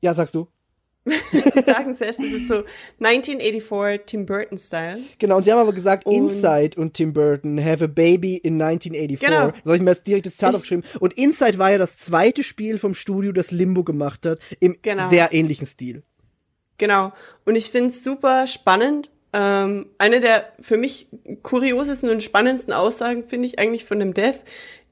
ja, 0.00 0.14
sagst 0.14 0.34
du. 0.36 0.46
sie 1.32 1.62
sagen 1.62 1.94
selbst, 1.94 2.20
es 2.20 2.32
ist 2.32 2.48
so 2.48 2.64
1984 3.00 4.02
Tim 4.06 4.26
Burton 4.26 4.58
Style. 4.58 4.98
Genau, 5.18 5.36
und 5.36 5.44
sie 5.44 5.52
haben 5.52 5.58
aber 5.60 5.72
gesagt, 5.72 6.06
Und- 6.06 6.14
Inside 6.14 6.80
und 6.80 6.94
Tim 6.94 7.12
Burton 7.12 7.62
have 7.64 7.84
a 7.84 7.86
baby 7.86 8.36
in 8.36 8.60
1984. 8.60 9.20
Genau. 9.20 9.50
Das 9.52 9.64
habe 9.64 9.76
ich 9.76 9.82
mir 9.82 9.90
als 9.90 10.02
direktes 10.02 10.36
Zahl 10.36 10.54
aufgeschrieben. 10.54 10.84
Und 11.00 11.14
Inside 11.14 11.58
war 11.58 11.70
ja 11.70 11.78
das 11.78 11.98
zweite 11.98 12.42
Spiel 12.42 12.78
vom 12.78 12.94
Studio, 12.94 13.32
das 13.32 13.50
Limbo 13.50 13.84
gemacht 13.84 14.26
hat, 14.26 14.38
im 14.60 14.76
Genau. 14.82 15.08
sehr 15.08 15.32
ähnlichen 15.32 15.66
Stil. 15.66 16.02
Genau. 16.78 17.12
Und 17.44 17.56
ich 17.56 17.70
finde 17.70 17.90
es 17.90 18.02
super 18.04 18.46
spannend. 18.46 19.10
Ähm, 19.32 19.86
eine 19.98 20.20
der 20.20 20.52
für 20.60 20.76
mich 20.76 21.08
kuriosesten 21.42 22.10
und 22.10 22.22
spannendsten 22.22 22.72
Aussagen 22.72 23.24
finde 23.24 23.46
ich 23.46 23.58
eigentlich 23.58 23.84
von 23.84 23.98
dem 23.98 24.14
Dev. 24.14 24.38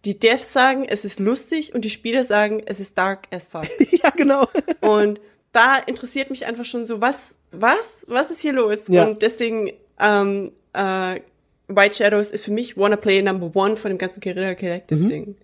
Die 0.04 0.18
Devs 0.18 0.52
sagen, 0.52 0.84
es 0.86 1.04
ist 1.04 1.18
lustig 1.18 1.74
und 1.74 1.84
die 1.84 1.90
Spieler 1.90 2.24
sagen, 2.24 2.62
es 2.66 2.78
ist 2.78 2.98
dark 2.98 3.26
as 3.30 3.48
fuck. 3.48 3.64
ja, 3.90 4.10
genau. 4.10 4.46
und 4.82 5.18
da 5.54 5.76
interessiert 5.78 6.30
mich 6.30 6.46
einfach 6.46 6.64
schon 6.64 6.84
so, 6.84 7.00
was, 7.00 7.36
was, 7.50 8.04
was 8.06 8.30
ist 8.30 8.42
hier 8.42 8.52
los? 8.52 8.80
Ja. 8.88 9.06
Und 9.06 9.22
deswegen, 9.22 9.70
ähm, 9.98 10.50
äh, 10.72 11.20
White 11.68 11.94
Shadows 11.94 12.30
ist 12.30 12.44
für 12.44 12.50
mich 12.50 12.76
Wanna 12.76 12.96
Play 12.96 13.22
Number 13.22 13.50
One 13.54 13.76
von 13.76 13.90
dem 13.90 13.98
ganzen 13.98 14.20
Guerilla 14.20 14.50
Mhm. 14.50 14.56
Collective 14.56 15.06
Ding. 15.06 15.36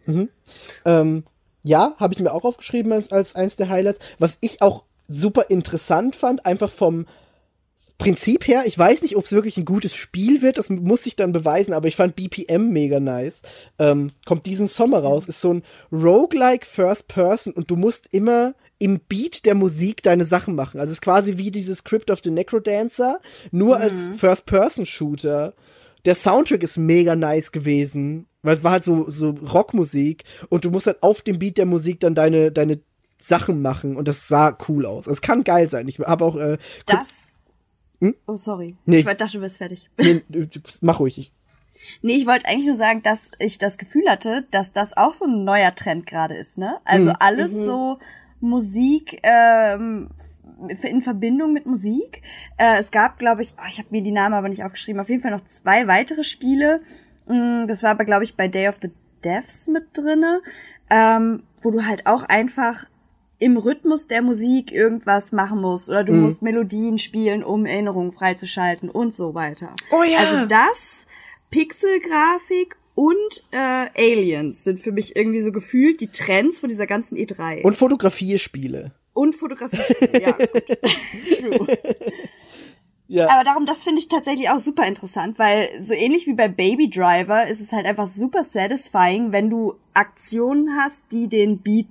Ähm, 0.84 1.24
ja, 1.62 1.94
habe 1.98 2.12
ich 2.12 2.20
mir 2.20 2.32
auch 2.32 2.44
aufgeschrieben 2.44 2.92
als, 2.92 3.10
als 3.12 3.34
eins 3.34 3.56
der 3.56 3.68
Highlights. 3.68 4.00
Was 4.18 4.36
ich 4.40 4.60
auch 4.60 4.84
super 5.08 5.46
interessant 5.48 6.16
fand, 6.16 6.44
einfach 6.44 6.70
vom 6.70 7.06
Prinzip 7.98 8.48
her, 8.48 8.62
ich 8.64 8.78
weiß 8.78 9.02
nicht, 9.02 9.16
ob 9.16 9.26
es 9.26 9.32
wirklich 9.32 9.58
ein 9.58 9.66
gutes 9.66 9.94
Spiel 9.94 10.40
wird, 10.40 10.56
das 10.56 10.70
muss 10.70 11.02
sich 11.02 11.16
dann 11.16 11.32
beweisen, 11.32 11.74
aber 11.74 11.86
ich 11.86 11.96
fand 11.96 12.16
BPM 12.16 12.70
mega 12.70 12.98
nice. 12.98 13.42
Ähm, 13.78 14.12
kommt 14.24 14.46
diesen 14.46 14.68
Sommer 14.68 15.00
raus, 15.00 15.26
ist 15.26 15.42
so 15.42 15.52
ein 15.52 15.62
Roguelike 15.92 16.64
First 16.64 17.08
Person 17.08 17.52
und 17.52 17.70
du 17.70 17.76
musst 17.76 18.08
immer 18.10 18.54
im 18.80 18.98
Beat 18.98 19.44
der 19.44 19.54
Musik 19.54 20.02
deine 20.02 20.24
Sachen 20.24 20.56
machen. 20.56 20.80
Also 20.80 20.90
es 20.90 20.96
ist 20.98 21.02
quasi 21.02 21.36
wie 21.38 21.50
dieses 21.50 21.84
Crypt 21.84 22.10
of 22.10 22.20
the 22.24 22.30
Necrodancer, 22.30 23.20
nur 23.52 23.76
als 23.76 24.08
First 24.08 24.46
Person 24.46 24.86
Shooter. 24.86 25.54
Der 26.06 26.14
Soundtrack 26.14 26.62
ist 26.62 26.78
mega 26.78 27.14
nice 27.14 27.52
gewesen, 27.52 28.26
weil 28.42 28.56
es 28.56 28.64
war 28.64 28.72
halt 28.72 28.84
so, 28.84 29.08
so 29.08 29.30
Rockmusik 29.30 30.24
und 30.48 30.64
du 30.64 30.70
musst 30.70 30.86
halt 30.86 31.02
auf 31.02 31.20
dem 31.20 31.38
Beat 31.38 31.58
der 31.58 31.66
Musik 31.66 32.00
dann 32.00 32.14
deine, 32.14 32.50
deine 32.50 32.80
Sachen 33.18 33.60
machen 33.60 33.96
und 33.96 34.08
das 34.08 34.28
sah 34.28 34.56
cool 34.68 34.86
aus. 34.86 35.06
Es 35.06 35.20
kann 35.20 35.44
geil 35.44 35.68
sein. 35.68 35.86
Ich 35.86 35.98
habe 35.98 36.24
auch 36.24 36.36
äh, 36.36 36.56
Das. 36.86 37.34
Oh, 38.26 38.36
sorry. 38.36 38.70
Hm? 38.70 38.78
Nee. 38.86 38.98
Ich 39.00 39.04
dachte, 39.04 39.26
du 39.30 39.40
bist 39.40 39.58
fertig. 39.58 39.90
nee, 39.98 40.22
mach 40.80 41.00
ruhig. 41.00 41.18
Ich, 41.18 41.32
Nee, 42.02 42.16
ich 42.16 42.26
wollte 42.26 42.46
eigentlich 42.46 42.66
nur 42.66 42.76
sagen, 42.76 43.02
dass 43.02 43.30
ich 43.38 43.56
das 43.56 43.78
Gefühl 43.78 44.08
hatte, 44.08 44.46
dass 44.50 44.72
das 44.72 44.96
auch 44.96 45.14
so 45.14 45.24
ein 45.24 45.44
neuer 45.44 45.74
Trend 45.74 46.06
gerade 46.06 46.34
ist, 46.34 46.58
ne? 46.58 46.78
Also 46.84 47.12
alles 47.20 47.52
so 47.52 47.98
Musik 48.40 49.20
ähm, 49.22 50.08
in 50.82 51.02
Verbindung 51.02 51.52
mit 51.52 51.66
Musik. 51.66 52.22
Äh, 52.56 52.78
es 52.78 52.90
gab, 52.90 53.18
glaube 53.18 53.42
ich, 53.42 53.54
oh, 53.58 53.66
ich 53.68 53.78
habe 53.78 53.88
mir 53.90 54.02
die 54.02 54.12
Namen 54.12 54.34
aber 54.34 54.48
nicht 54.48 54.64
aufgeschrieben, 54.64 55.00
auf 55.00 55.08
jeden 55.08 55.22
Fall 55.22 55.30
noch 55.30 55.46
zwei 55.46 55.86
weitere 55.86 56.22
Spiele. 56.22 56.80
Mm, 57.26 57.66
Das 57.66 57.82
war 57.82 57.90
aber, 57.90 58.04
glaube 58.04 58.24
ich, 58.24 58.36
bei 58.36 58.48
Day 58.48 58.68
of 58.68 58.78
the 58.82 58.90
Devs 59.24 59.68
mit 59.68 59.88
drinne, 59.92 60.40
ähm, 60.90 61.42
wo 61.62 61.70
du 61.70 61.86
halt 61.86 62.06
auch 62.06 62.24
einfach 62.24 62.86
im 63.38 63.56
Rhythmus 63.56 64.06
der 64.06 64.20
Musik 64.22 64.70
irgendwas 64.70 65.32
machen 65.32 65.62
musst 65.62 65.88
oder 65.88 66.04
du 66.04 66.12
musst 66.12 66.42
Melodien 66.42 66.98
spielen, 66.98 67.42
um 67.42 67.64
Erinnerungen 67.64 68.12
freizuschalten 68.12 68.90
und 68.90 69.14
so 69.14 69.34
weiter. 69.34 69.74
Oh 69.92 70.02
ja. 70.02 70.18
Also 70.18 70.44
das, 70.46 71.06
Pixelgrafik 71.50 72.76
und 73.00 73.42
äh, 73.50 73.88
Aliens 73.96 74.62
sind 74.62 74.78
für 74.78 74.92
mich 74.92 75.16
irgendwie 75.16 75.40
so 75.40 75.52
gefühlt 75.52 76.02
die 76.02 76.08
Trends 76.08 76.60
von 76.60 76.68
dieser 76.68 76.86
ganzen 76.86 77.16
E3. 77.16 77.62
und 77.62 77.74
Fotografierspiele. 77.74 78.92
und 79.14 79.34
Fotografie. 79.34 79.78
ja. 80.20 80.32
True. 81.38 81.66
Ja. 83.08 83.30
Aber 83.30 83.42
darum, 83.42 83.64
das 83.64 83.84
finde 83.84 84.00
ich 84.00 84.08
tatsächlich 84.08 84.50
auch 84.50 84.58
super 84.58 84.86
interessant, 84.86 85.38
weil 85.38 85.70
so 85.80 85.94
ähnlich 85.94 86.26
wie 86.26 86.34
bei 86.34 86.48
Baby 86.48 86.90
Driver 86.90 87.46
ist 87.46 87.60
es 87.60 87.72
halt 87.72 87.86
einfach 87.86 88.06
super 88.06 88.44
satisfying, 88.44 89.32
wenn 89.32 89.48
du 89.48 89.76
Aktionen 89.94 90.68
hast, 90.78 91.06
die 91.10 91.26
den 91.26 91.58
Beat 91.58 91.86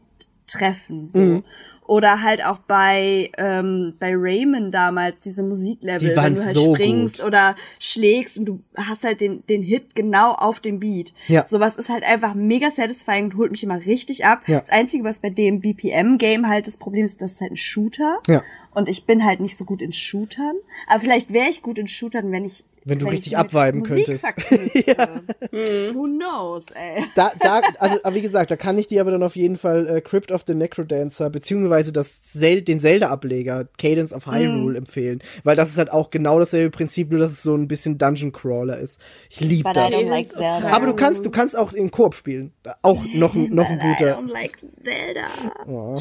treffen. 0.45 1.07
So. 1.07 1.19
Mhm. 1.19 1.43
Oder 1.89 2.21
halt 2.21 2.45
auch 2.45 2.59
bei, 2.59 3.31
ähm, 3.39 3.95
bei 3.99 4.11
Rayman 4.13 4.71
damals, 4.71 5.21
diese 5.21 5.41
Musiklevel, 5.41 6.11
Die 6.11 6.15
wenn 6.15 6.35
du 6.35 6.45
halt 6.45 6.55
so 6.55 6.75
springst 6.75 7.17
gut. 7.17 7.25
oder 7.25 7.55
schlägst 7.79 8.37
und 8.37 8.45
du 8.45 8.59
hast 8.77 9.03
halt 9.03 9.21
den, 9.21 9.43
den 9.47 9.63
Hit 9.63 9.95
genau 9.95 10.33
auf 10.33 10.59
dem 10.59 10.79
Beat. 10.79 11.15
Ja. 11.27 11.47
Sowas 11.47 11.77
ist 11.77 11.89
halt 11.89 12.03
einfach 12.03 12.35
mega 12.35 12.69
satisfying 12.69 13.25
und 13.25 13.37
holt 13.37 13.49
mich 13.49 13.63
immer 13.63 13.83
richtig 13.87 14.23
ab. 14.23 14.47
Ja. 14.47 14.59
Das 14.59 14.69
Einzige, 14.69 15.03
was 15.03 15.17
bei 15.17 15.31
dem 15.31 15.61
BPM-Game 15.61 16.47
halt 16.47 16.67
das 16.67 16.77
Problem 16.77 17.05
ist, 17.05 17.23
das 17.23 17.31
ist 17.31 17.41
halt 17.41 17.53
ein 17.53 17.57
Shooter. 17.57 18.19
Ja. 18.27 18.43
Und 18.75 18.87
ich 18.87 19.05
bin 19.07 19.25
halt 19.25 19.39
nicht 19.39 19.57
so 19.57 19.65
gut 19.65 19.81
in 19.81 19.91
Shootern. 19.91 20.57
Aber 20.85 20.99
vielleicht 20.99 21.33
wäre 21.33 21.49
ich 21.49 21.63
gut 21.63 21.79
in 21.79 21.87
Shootern, 21.87 22.31
wenn 22.31 22.45
ich. 22.45 22.65
Wenn 22.89 22.99
du 22.99 23.05
ich 23.07 23.11
richtig 23.13 23.37
Musik 23.37 23.87
könntest. 24.07 24.21
verknüpfe. 24.25 25.23
Who 25.93 26.05
knows, 26.07 26.67
ey. 26.71 27.03
Da, 27.15 27.31
da, 27.39 27.61
also, 27.79 27.97
aber 28.03 28.15
wie 28.15 28.21
gesagt, 28.21 28.51
da 28.51 28.55
kann 28.55 28.77
ich 28.77 28.87
dir 28.87 29.01
aber 29.01 29.11
dann 29.11 29.23
auf 29.23 29.35
jeden 29.35 29.57
Fall 29.57 29.87
äh, 29.87 30.01
Crypt 30.01 30.31
of 30.31 30.43
the 30.47 30.55
Necrodancer 30.55 31.29
beziehungsweise 31.29 31.91
das 31.93 32.23
Zel 32.23 32.61
den 32.61 32.79
Zelda-Ableger 32.79 33.67
Cadence 33.77 34.13
of 34.13 34.27
Hyrule 34.27 34.77
empfehlen, 34.77 35.19
weil 35.43 35.55
das 35.55 35.69
ist 35.69 35.77
halt 35.77 35.91
auch 35.91 36.09
genau 36.09 36.39
dasselbe 36.39 36.71
Prinzip, 36.71 37.11
nur 37.11 37.19
dass 37.19 37.31
es 37.31 37.43
so 37.43 37.55
ein 37.55 37.67
bisschen 37.67 37.97
Dungeon 37.97 38.31
Crawler 38.31 38.79
ist. 38.79 38.99
Ich 39.29 39.39
liebe 39.41 39.63
But 39.63 39.77
I 39.77 39.91
das. 39.91 39.93
don't 39.93 40.09
like 40.09 40.31
Zelda. 40.31 40.69
Aber 40.71 40.85
du 40.87 40.95
kannst, 40.95 41.25
du 41.25 41.29
kannst 41.29 41.57
auch 41.57 41.73
in 41.73 41.91
Koop 41.91 42.15
spielen. 42.15 42.53
Auch 42.81 43.03
noch, 43.13 43.35
ein- 43.35 43.53
noch 43.53 43.69
ein 43.69 43.79
But 43.79 43.85
I 43.85 43.95
guter. 44.05 44.17
don't 44.19 44.31
like 44.31 44.57
Zelda. 44.83 45.27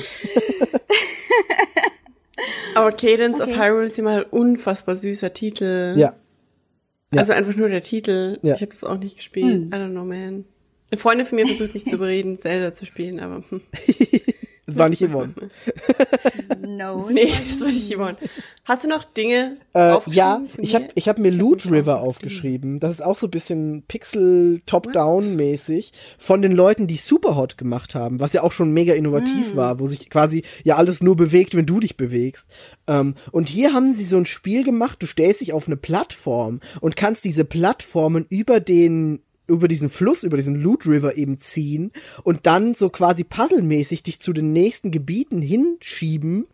Aber 2.74 2.92
Cadence 2.92 3.40
of 3.40 3.48
Hyrule 3.56 3.86
ist 3.86 3.98
immer 3.98 4.18
ein 4.18 4.22
unfassbar 4.24 4.94
süßer 4.94 5.32
Titel. 5.32 5.94
Ja. 5.96 6.14
Ja. 7.12 7.20
Also 7.20 7.32
einfach 7.32 7.56
nur 7.56 7.68
der 7.68 7.82
Titel. 7.82 8.38
Ja. 8.42 8.54
Ich 8.54 8.60
habe 8.60 8.72
das 8.72 8.84
auch 8.84 8.98
nicht 8.98 9.16
gespielt. 9.16 9.66
I 9.66 9.76
don't 9.76 9.90
know, 9.90 10.04
man. 10.04 10.44
Eine 10.90 10.98
Freundin 10.98 11.26
von 11.26 11.36
mir 11.36 11.46
versucht 11.46 11.74
mich 11.74 11.84
zu 11.84 11.94
überreden, 11.96 12.38
Zelda 12.38 12.72
zu 12.72 12.86
spielen, 12.86 13.20
aber 13.20 13.44
hm. 13.48 13.60
Das 14.68 14.78
war 14.78 14.88
nicht 14.90 15.02
Yvonne. 15.02 15.32
No. 16.66 17.08
nee, 17.12 17.32
das 17.50 17.60
war 17.60 17.68
nicht 17.68 17.88
jemand. 17.88 18.18
Hast 18.64 18.84
du 18.84 18.88
noch 18.88 19.02
Dinge 19.02 19.56
Äh, 19.72 19.92
aufgeschrieben? 19.92 20.16
ja, 20.18 20.42
ich 20.58 20.74
habe 20.74 20.88
ich 20.94 21.08
hab 21.08 21.18
mir 21.18 21.30
Loot 21.30 21.64
nämlich 21.64 21.82
River 21.82 22.00
aufgeschrieben. 22.00 22.78
Das 22.78 22.92
ist 22.92 23.00
auch 23.00 23.16
so 23.16 23.28
ein 23.28 23.30
bisschen 23.30 23.84
Pixel 23.88 24.60
Top-Down 24.66 25.36
mäßig 25.36 25.92
von 26.18 26.42
den 26.42 26.52
Leuten, 26.52 26.86
die 26.86 26.98
Superhot 26.98 27.56
gemacht 27.56 27.94
haben, 27.94 28.20
was 28.20 28.34
ja 28.34 28.42
auch 28.42 28.52
schon 28.52 28.70
mega 28.72 28.92
Mm. 28.92 28.98
innovativ 28.98 29.56
war, 29.56 29.78
wo 29.78 29.86
sich 29.86 30.10
quasi 30.10 30.42
ja 30.64 30.76
alles 30.76 31.02
nur 31.02 31.16
bewegt, 31.16 31.54
wenn 31.56 31.66
du 31.66 31.80
dich 31.80 31.96
bewegst. 31.96 32.54
Ähm, 32.86 33.14
und 33.32 33.48
hier 33.48 33.72
haben 33.72 33.94
sie 33.96 34.04
so 34.04 34.18
ein 34.18 34.26
Spiel 34.26 34.64
gemacht, 34.64 35.02
du 35.02 35.06
stellst 35.06 35.40
dich 35.40 35.54
auf 35.54 35.66
eine 35.66 35.76
Plattform 35.78 36.60
und 36.82 36.94
kannst 36.96 37.24
diese 37.24 37.44
Plattformen 37.46 38.26
über 38.28 38.60
den 38.60 39.20
über 39.48 39.66
diesen 39.66 39.88
Fluss, 39.88 40.22
über 40.22 40.36
diesen 40.36 40.54
Loot 40.54 40.86
River 40.86 41.16
eben 41.16 41.40
ziehen 41.40 41.90
und 42.22 42.46
dann 42.46 42.74
so 42.74 42.90
quasi 42.90 43.24
puzzlemäßig 43.24 44.02
dich 44.02 44.20
zu 44.20 44.32
den 44.32 44.52
nächsten 44.52 44.90
Gebieten 44.90 45.42
hinschieben 45.42 46.46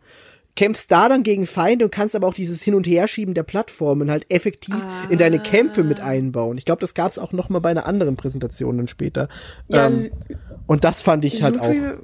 kämpfst 0.55 0.89
da 0.89 1.09
dann 1.09 1.23
gegen 1.23 1.47
Feinde 1.47 1.85
und 1.85 1.91
kannst 1.91 2.15
aber 2.15 2.27
auch 2.27 2.33
dieses 2.33 2.63
Hin- 2.63 2.75
und 2.75 2.87
Herschieben 2.87 3.33
der 3.33 3.43
Plattformen 3.43 4.09
halt 4.09 4.25
effektiv 4.29 4.75
in 5.09 5.17
deine 5.17 5.39
Kämpfe 5.39 5.83
mit 5.83 5.99
einbauen. 5.99 6.57
Ich 6.57 6.65
glaube, 6.65 6.79
das 6.79 6.93
gab's 6.93 7.19
auch 7.19 7.33
noch 7.33 7.49
mal 7.49 7.59
bei 7.59 7.71
einer 7.71 7.85
anderen 7.85 8.15
Präsentation 8.15 8.77
dann 8.77 8.87
später. 8.87 9.27
Ja, 9.67 9.87
ähm, 9.87 10.11
und 10.65 10.83
das 10.85 11.01
fand 11.01 11.25
ich 11.25 11.43
halt 11.43 11.55
Loot 11.55 11.63
auch. 11.63 11.69
Re- 11.69 11.97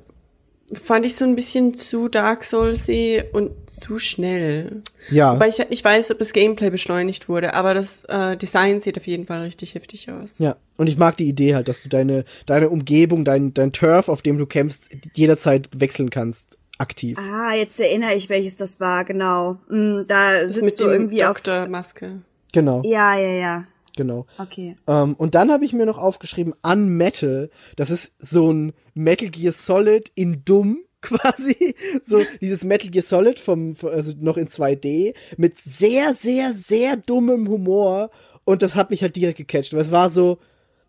Fand 0.74 1.06
ich 1.06 1.16
so 1.16 1.26
ein 1.26 1.36
bisschen 1.36 1.74
zu 1.74 2.08
Dark 2.08 2.44
Soulsy 2.44 3.24
und 3.34 3.52
zu 3.70 4.00
schnell. 4.00 4.82
Ja. 5.10 5.34
Wobei 5.36 5.50
ich 5.50 5.58
nicht 5.70 5.84
weiß, 5.84 6.12
ob 6.12 6.20
das 6.20 6.32
Gameplay 6.34 6.70
beschleunigt 6.70 7.28
wurde, 7.28 7.54
aber 7.54 7.74
das 7.74 8.06
äh, 8.06 8.38
Design 8.38 8.80
sieht 8.82 8.98
auf 8.98 9.06
jeden 9.08 9.26
Fall 9.26 9.42
richtig 9.42 9.76
heftig 9.76 10.10
aus. 10.10 10.36
Ja, 10.40 10.56
und 10.78 10.88
ich 10.88 10.98
mag 10.98 11.18
die 11.18 11.28
Idee 11.28 11.56
halt, 11.56 11.68
dass 11.68 11.84
du 11.84 11.90
deine, 11.90 12.24
deine 12.46 12.70
Umgebung, 12.70 13.26
dein, 13.26 13.54
dein 13.54 13.74
Turf, 13.74 14.08
auf 14.08 14.22
dem 14.22 14.38
du 14.38 14.46
kämpfst, 14.46 14.90
jederzeit 15.14 15.68
wechseln 15.76 16.10
kannst, 16.10 16.58
aktiv. 16.78 17.18
Ah, 17.20 17.54
jetzt 17.54 17.80
erinnere 17.80 18.14
ich, 18.14 18.30
welches 18.30 18.56
das 18.56 18.80
war, 18.80 19.04
genau. 19.06 19.58
Mm, 19.70 20.04
da 20.08 20.42
Das 20.42 20.52
sitzt 20.54 20.64
mit 20.64 20.80
du 20.80 20.86
irgendwie 20.86 21.24
auf. 21.24 21.36
Doktormaske. 21.38 22.22
Genau, 22.54 22.82
Ja, 22.84 23.18
ja, 23.18 23.34
ja. 23.34 23.64
Genau. 24.02 24.26
Okay. 24.38 24.76
Ähm, 24.88 25.14
und 25.16 25.36
dann 25.36 25.52
habe 25.52 25.64
ich 25.64 25.74
mir 25.74 25.86
noch 25.86 25.98
aufgeschrieben, 25.98 26.54
Unmetal. 26.64 27.50
Das 27.76 27.92
ist 27.92 28.16
so 28.20 28.52
ein 28.52 28.74
Metal 28.94 29.30
Gear 29.30 29.52
Solid 29.52 30.12
in 30.16 30.44
dumm 30.44 30.80
quasi. 31.02 31.76
So 32.06 32.24
dieses 32.42 32.64
Metal 32.64 32.90
Gear 32.90 33.04
Solid 33.04 33.40
vom, 33.40 33.76
also 33.84 34.14
noch 34.20 34.38
in 34.38 34.48
2D 34.48 35.14
mit 35.38 35.58
sehr, 35.58 36.16
sehr, 36.16 36.54
sehr 36.54 36.98
dummem 36.98 37.48
Humor. 37.48 38.10
Und 38.44 38.64
das 38.64 38.76
hat 38.76 38.90
mich 38.90 39.04
halt 39.04 39.16
direkt 39.16 39.38
gecatcht. 39.38 39.74
Weil 39.74 39.82
es 39.82 39.92
war 39.92 40.10
so, 40.10 40.40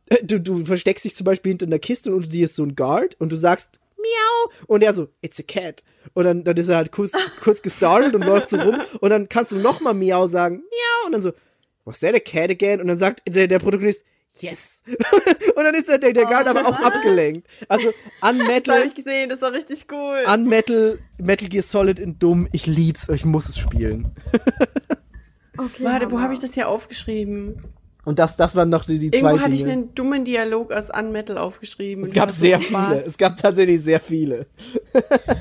äh, 0.07 0.25
du, 0.25 0.41
du 0.41 0.65
versteckst 0.65 1.05
dich 1.05 1.15
zum 1.15 1.27
Beispiel 1.27 1.51
hinter 1.51 1.67
einer 1.67 1.79
Kiste 1.79 2.11
und 2.11 2.17
unter 2.17 2.31
dir 2.31 2.47
ist 2.47 2.57
so 2.57 2.65
ein 2.65 2.75
Guard 2.75 3.17
und 3.21 3.31
du 3.31 3.37
sagst 3.37 3.81
Miau 3.97 4.53
und 4.67 4.83
er 4.83 4.95
so 4.95 5.09
It's 5.21 5.39
a 5.39 5.45
cat 5.47 5.85
und 6.15 6.25
dann, 6.25 6.45
dann 6.45 6.57
ist 6.57 6.69
er 6.69 6.77
halt 6.77 6.91
kurz 6.91 7.13
kurz 7.41 7.63
gestartet 7.63 8.15
und 8.15 8.23
läuft 8.23 8.51
so 8.51 8.57
rum 8.57 8.81
und 9.01 9.11
dann 9.11 9.29
kannst 9.29 9.53
du 9.53 9.59
noch 9.59 9.81
mal 9.81 9.95
Miau 9.95 10.27
sagen 10.27 10.57
Miau 10.57 11.07
und 11.07 11.13
dann 11.13 11.23
so 11.23 11.33
Was 11.85 12.01
that 12.01 12.15
a 12.15 12.21
cat 12.21 12.51
again 12.51 12.81
und 12.81 12.87
dann 12.89 12.97
sagt 12.97 13.23
der, 13.29 13.49
der 13.49 13.59
Protagonist 13.59 14.05
Yes 14.41 14.83
und 15.57 15.65
dann 15.65 15.75
ist 15.75 15.89
der, 15.89 15.99
der, 15.99 16.13
der 16.15 16.25
Guard 16.25 16.47
aber 16.47 16.67
auch 16.67 16.81
abgelenkt 16.81 17.47
also 17.69 17.91
an 18.23 18.39
Das 18.39 18.47
habe 18.47 18.55
Metal 18.55 18.87
ich 18.87 18.95
gesehen, 18.95 19.29
das 19.29 19.43
war 19.43 19.53
richtig 19.53 19.87
cool. 19.93 20.23
an 20.25 20.47
Metal 20.47 20.99
Metal 21.19 21.49
Gear 21.49 21.63
Solid 21.63 21.99
in 21.99 22.19
dumm 22.19 22.49
ich 22.53 22.67
lieb's 22.67 23.09
ich 23.11 23.25
muss 23.25 23.49
es 23.49 23.59
spielen 23.59 24.13
Okay. 25.59 25.85
Warte, 25.85 26.11
wo 26.11 26.21
habe 26.21 26.33
ich 26.33 26.41
das 26.41 26.55
hier 26.55 26.67
aufgeschrieben? 26.69 27.63
und 28.05 28.19
das 28.19 28.37
das 28.37 28.57
waren 28.57 28.71
noch 28.71 28.87
die, 28.87 28.99
die 28.99 29.11
zwei 29.11 29.19
Irgendwo 29.19 29.41
hatte 29.45 29.55
ich 29.55 29.61
Dinge 29.61 29.73
einen 29.73 29.95
dummen 29.95 30.25
Dialog 30.25 30.73
aus 30.73 30.87
Unmetal 30.89 31.37
aufgeschrieben. 31.37 32.05
es 32.05 32.13
gab 32.13 32.31
sehr 32.31 32.59
so 32.59 32.65
viele 32.65 32.79
Spaß. 32.79 33.07
es 33.07 33.19
gab 33.19 33.37
tatsächlich 33.37 33.83
sehr 33.83 34.01
viele 34.01 34.47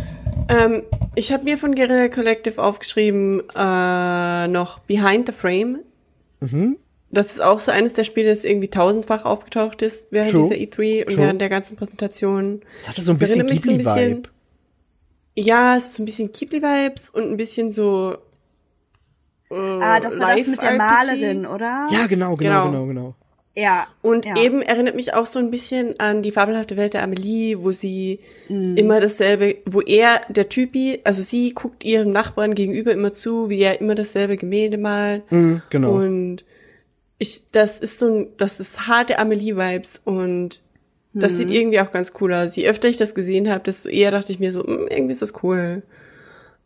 Ähm, 0.50 0.84
ich 1.16 1.32
habe 1.32 1.44
mir 1.46 1.58
von 1.58 1.76
Guerilla 1.76 2.10
Collective 2.10 2.62
aufgeschrieben 2.62 3.42
äh, 3.56 4.48
noch 4.48 4.80
Behind 4.80 5.28
the 5.28 5.34
Frame. 5.34 5.80
Mhm. 6.42 6.78
Das 7.14 7.32
ist 7.34 7.42
auch 7.42 7.60
so 7.60 7.72
eines 7.72 7.94
der 7.94 8.04
Spiele, 8.06 8.30
das 8.30 8.44
irgendwie 8.46 8.70
tausendfach 8.70 9.26
aufgetaucht 9.26 9.82
ist 9.82 10.08
während 10.12 10.32
True. 10.32 10.50
dieser 10.50 10.56
E3 10.62 11.06
und 11.06 11.14
True. 11.16 11.18
während 11.26 11.42
der 11.42 11.50
ganzen 11.50 11.76
Präsentation. 11.76 12.62
es 12.82 12.88
hatte 12.90 13.02
so 13.02 13.12
ein 13.12 13.20
Das 13.20 13.30
bisschen 13.30 13.42
erinnert 13.48 13.54
mich 13.54 13.62
so 13.64 13.72
ein 13.72 13.78
Ghibli 13.78 13.92
Vibe 13.96 14.16
bisschen- 14.22 14.28
Ja, 15.36 15.76
es 15.76 15.84
ist 15.88 15.94
so 15.96 16.04
ein 16.04 16.06
bisschen 16.06 16.32
Ghibli-Vibes 16.32 17.10
und 17.10 17.24
ein 17.32 17.38
bisschen 17.38 17.72
so 17.72 18.16
äh, 19.50 19.56
Ah, 19.56 20.00
das 20.00 20.18
war 20.20 20.36
das 20.38 20.48
mit 20.48 20.62
der. 20.62 20.78
Malerin, 20.78 21.46
oder? 21.46 21.88
ja 21.92 22.08
genau 22.08 22.36
genau 22.36 22.70
Genau. 22.70 22.86
genau 22.86 22.86
genau 22.88 23.16
Ja. 23.56 23.88
Und 24.02 24.26
ja. 24.26 24.38
eben 24.38 24.62
erinnert 24.62 24.96
mich 24.96 25.14
auch 25.14 25.26
so 25.26 25.38
ein 25.40 25.52
bisschen 25.52 26.00
an 26.00 26.22
die 26.24 26.32
fabelhafte 26.32 26.78
Welt 26.78 26.94
der 26.94 27.04
Amelie, 27.04 27.62
wo 27.64 27.72
sie 27.74 28.20
Mhm. 28.48 28.78
immer 28.78 29.02
dasselbe, 29.02 29.58
wo 29.66 29.82
er, 29.82 30.22
der 30.30 30.48
Typi, 30.50 31.00
also 31.04 31.22
sie 31.22 31.54
guckt 31.54 31.84
ihrem 31.84 32.12
Nachbarn 32.12 32.56
gegenüber 32.56 32.94
immer 32.94 33.12
zu, 33.14 33.50
wie 33.50 33.60
er 33.62 33.82
immer 33.82 33.96
dasselbe 33.96 34.38
Gemälde 34.38 34.78
malt. 34.78 35.30
Mhm, 35.32 35.62
genau 35.70 35.92
Und 35.96 36.46
ich, 37.18 37.52
das 37.52 37.80
ist 37.80 38.00
so 38.00 38.06
ein, 38.08 38.28
das 38.38 38.60
ist 38.62 38.88
harte 38.88 39.20
Amelie-Vibes 39.20 40.02
und 40.06 40.62
das 41.14 41.34
Mhm. 41.34 41.38
sieht 41.38 41.52
irgendwie 41.52 41.80
auch 41.82 41.92
ganz 41.92 42.14
cool 42.22 42.34
aus. 42.34 42.56
Je 42.56 42.70
öfter 42.70 42.88
ich 42.88 42.96
das 42.98 43.14
gesehen 43.14 43.50
habe, 43.52 43.64
desto 43.66 43.90
eher 43.90 44.12
dachte 44.12 44.32
ich 44.32 44.40
mir 44.40 44.54
so, 44.54 44.62
"Mm, 44.64 44.88
irgendwie 44.90 45.12
ist 45.12 45.22
das 45.22 45.34
cool. 45.44 45.84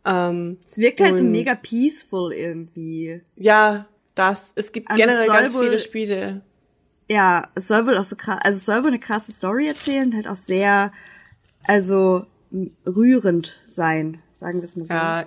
Ähm, 0.04 0.58
Es 0.64 0.78
wirkt 0.78 1.00
halt 1.00 1.16
so 1.16 1.24
mega 1.24 1.56
peaceful 1.56 2.32
irgendwie. 2.32 3.22
ja, 3.36 3.86
das, 4.14 4.52
es 4.54 4.70
gibt 4.70 4.88
Und 4.88 4.98
es 5.00 5.04
generell 5.04 5.26
ganz 5.26 5.56
viele 5.58 5.78
Spiele. 5.80 6.42
Ja, 7.08 7.48
es 7.54 7.68
soll 7.68 7.86
wohl 7.86 7.96
auch 7.96 8.04
so 8.04 8.16
krass, 8.16 8.40
also 8.42 8.56
es 8.56 8.66
soll 8.66 8.82
wohl 8.82 8.88
eine 8.88 8.98
krasse 8.98 9.32
Story 9.32 9.68
erzählen, 9.68 10.14
halt 10.14 10.26
auch 10.26 10.36
sehr, 10.36 10.92
also 11.64 12.26
rührend 12.84 13.60
sein, 13.64 14.22
sagen 14.32 14.58
wir 14.58 14.64
es 14.64 14.76
mal 14.76 14.86
so. 14.86 14.94
Ja, 14.94 15.26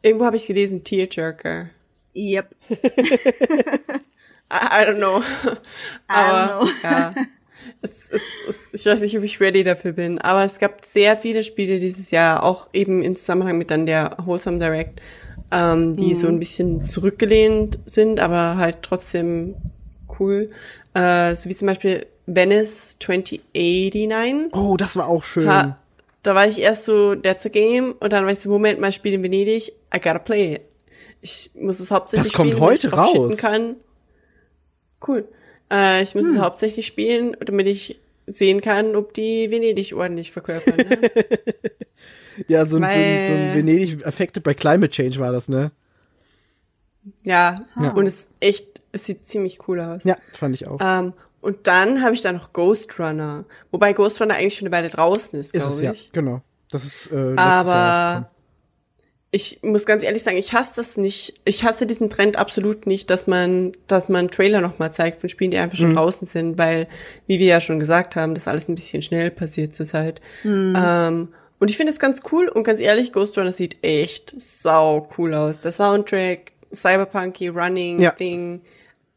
irgendwo 0.00 0.24
habe 0.24 0.36
ich 0.36 0.46
gelesen, 0.46 0.84
Tearjerker. 0.84 1.68
Yep. 2.14 2.54
I, 2.70 2.74
I 4.50 4.84
don't 4.86 4.96
know. 4.96 5.22
aber, 6.08 6.64
know. 6.64 6.70
ja. 6.82 7.14
Es, 7.80 8.10
es, 8.10 8.22
es, 8.48 8.74
ich 8.74 8.86
weiß 8.86 9.00
nicht, 9.00 9.16
ob 9.16 9.24
ich 9.24 9.40
ready 9.40 9.64
dafür 9.64 9.92
bin, 9.92 10.18
aber 10.18 10.44
es 10.44 10.58
gab 10.58 10.84
sehr 10.84 11.16
viele 11.16 11.42
Spiele 11.42 11.78
dieses 11.78 12.10
Jahr, 12.10 12.42
auch 12.42 12.68
eben 12.72 13.02
im 13.02 13.16
Zusammenhang 13.16 13.58
mit 13.58 13.70
dann 13.70 13.86
der 13.86 14.16
Wholesome 14.24 14.58
Direct, 14.58 15.00
ähm, 15.50 15.96
die 15.96 16.14
so 16.14 16.28
ein 16.28 16.38
bisschen 16.38 16.84
zurückgelehnt 16.84 17.78
sind, 17.86 18.20
aber 18.20 18.56
halt 18.56 18.78
trotzdem 18.82 19.56
cool. 20.22 20.50
Äh, 20.94 21.34
so 21.34 21.48
wie 21.48 21.54
zum 21.56 21.66
Beispiel 21.66 22.06
Venice 22.26 22.96
2089. 22.98 24.52
Oh, 24.54 24.76
das 24.76 24.96
war 24.96 25.08
auch 25.08 25.24
schön. 25.24 25.48
Ha, 25.48 25.78
da 26.22 26.34
war 26.34 26.46
ich 26.46 26.58
erst 26.60 26.84
so, 26.84 27.14
that's 27.16 27.44
a 27.46 27.48
game, 27.48 27.92
und 27.98 28.12
dann 28.12 28.24
war 28.24 28.32
ich 28.32 28.38
so, 28.40 28.48
Moment 28.50 28.80
mal, 28.80 28.92
Spiel 28.92 29.12
in 29.14 29.22
Venedig, 29.22 29.68
I 29.94 29.98
gotta 29.98 30.18
play 30.18 30.54
it. 30.54 30.62
Ich 31.20 31.50
muss 31.54 31.80
es 31.80 31.90
hauptsächlich 31.90 32.28
Das 32.28 32.36
kommt 32.36 32.50
spielen, 32.50 32.60
damit 32.60 32.80
heute 32.84 32.86
ich 32.88 32.92
raus. 32.92 33.36
Kann. 33.38 33.76
Cool. 35.06 35.24
Äh, 35.70 36.02
ich 36.02 36.14
muss 36.14 36.24
Hm. 36.24 36.34
es 36.34 36.40
hauptsächlich 36.40 36.86
spielen, 36.86 37.36
damit 37.44 37.66
ich 37.66 37.98
sehen 38.26 38.60
kann, 38.60 38.94
ob 38.94 39.14
die 39.14 39.50
Venedig 39.50 39.94
ordentlich 39.94 40.30
verkörpern. 40.32 40.76
Ne? 40.76 40.98
Ja, 42.48 42.64
so, 42.64 42.76
ein- 42.78 42.82
so, 42.82 42.88
Weil- 42.88 43.26
so 43.26 43.32
ein 43.34 43.54
Venedig 43.54 44.06
Affected 44.06 44.42
by 44.42 44.54
Climate 44.54 44.90
Change 44.90 45.18
war 45.18 45.32
das, 45.32 45.48
ne? 45.50 45.70
ja, 47.24 47.56
und 47.94 48.06
es 48.06 48.14
ist 48.20 48.28
echt, 48.40 48.71
es 48.92 49.04
sieht 49.06 49.26
ziemlich 49.26 49.66
cool 49.68 49.80
aus. 49.80 50.04
Ja, 50.04 50.16
fand 50.32 50.54
ich 50.54 50.68
auch. 50.68 50.78
Ähm, 50.80 51.12
und 51.40 51.66
dann 51.66 52.02
habe 52.02 52.14
ich 52.14 52.20
da 52.20 52.32
noch 52.32 52.52
Ghost 52.52 52.98
Runner, 53.00 53.44
wobei 53.72 53.92
Ghost 53.94 54.20
Runner 54.20 54.34
eigentlich 54.34 54.54
schon 54.56 54.68
eine 54.68 54.76
Weile 54.76 54.90
draußen 54.90 55.38
ist, 55.40 55.54
ist 55.54 55.62
glaube 55.68 55.74
es 55.74 55.80
ich. 55.98 56.04
ja, 56.04 56.10
genau. 56.12 56.40
Das 56.70 56.84
ist 56.84 57.10
äh, 57.12 57.34
Aber 57.36 58.30
ich 59.34 59.60
muss 59.62 59.86
ganz 59.86 60.02
ehrlich 60.02 60.22
sagen, 60.22 60.36
ich 60.36 60.52
hasse 60.52 60.74
das 60.76 60.96
nicht. 60.98 61.40
Ich 61.46 61.64
hasse 61.64 61.86
diesen 61.86 62.10
Trend 62.10 62.36
absolut 62.36 62.86
nicht, 62.86 63.08
dass 63.08 63.26
man, 63.26 63.72
dass 63.86 64.08
man 64.10 64.30
Trailer 64.30 64.60
nochmal 64.60 64.92
zeigt 64.92 65.20
von 65.20 65.30
Spielen, 65.30 65.50
die 65.50 65.56
einfach 65.58 65.78
Mhm. 65.78 65.82
schon 65.82 65.94
draußen 65.94 66.26
sind, 66.26 66.58
weil, 66.58 66.86
wie 67.26 67.38
wir 67.38 67.46
ja 67.46 67.60
schon 67.60 67.78
gesagt 67.78 68.14
haben, 68.14 68.34
das 68.34 68.46
alles 68.46 68.68
ein 68.68 68.74
bisschen 68.74 69.00
schnell 69.00 69.30
passiert 69.30 69.74
zurzeit. 69.74 70.20
Mhm. 70.44 70.74
Ähm, 70.76 71.28
und 71.58 71.70
ich 71.70 71.76
finde 71.78 71.92
es 71.92 71.98
ganz 71.98 72.20
cool 72.30 72.48
und 72.48 72.64
ganz 72.64 72.78
ehrlich, 72.80 73.12
Ghost 73.12 73.38
Runner 73.38 73.52
sieht 73.52 73.78
echt 73.82 74.34
sau 74.38 75.08
cool 75.16 75.32
aus. 75.32 75.60
Der 75.60 75.72
Soundtrack, 75.72 76.52
Cyberpunky, 76.74 77.48
Running, 77.48 78.00
Ja. 78.00 78.10
Thing. 78.10 78.60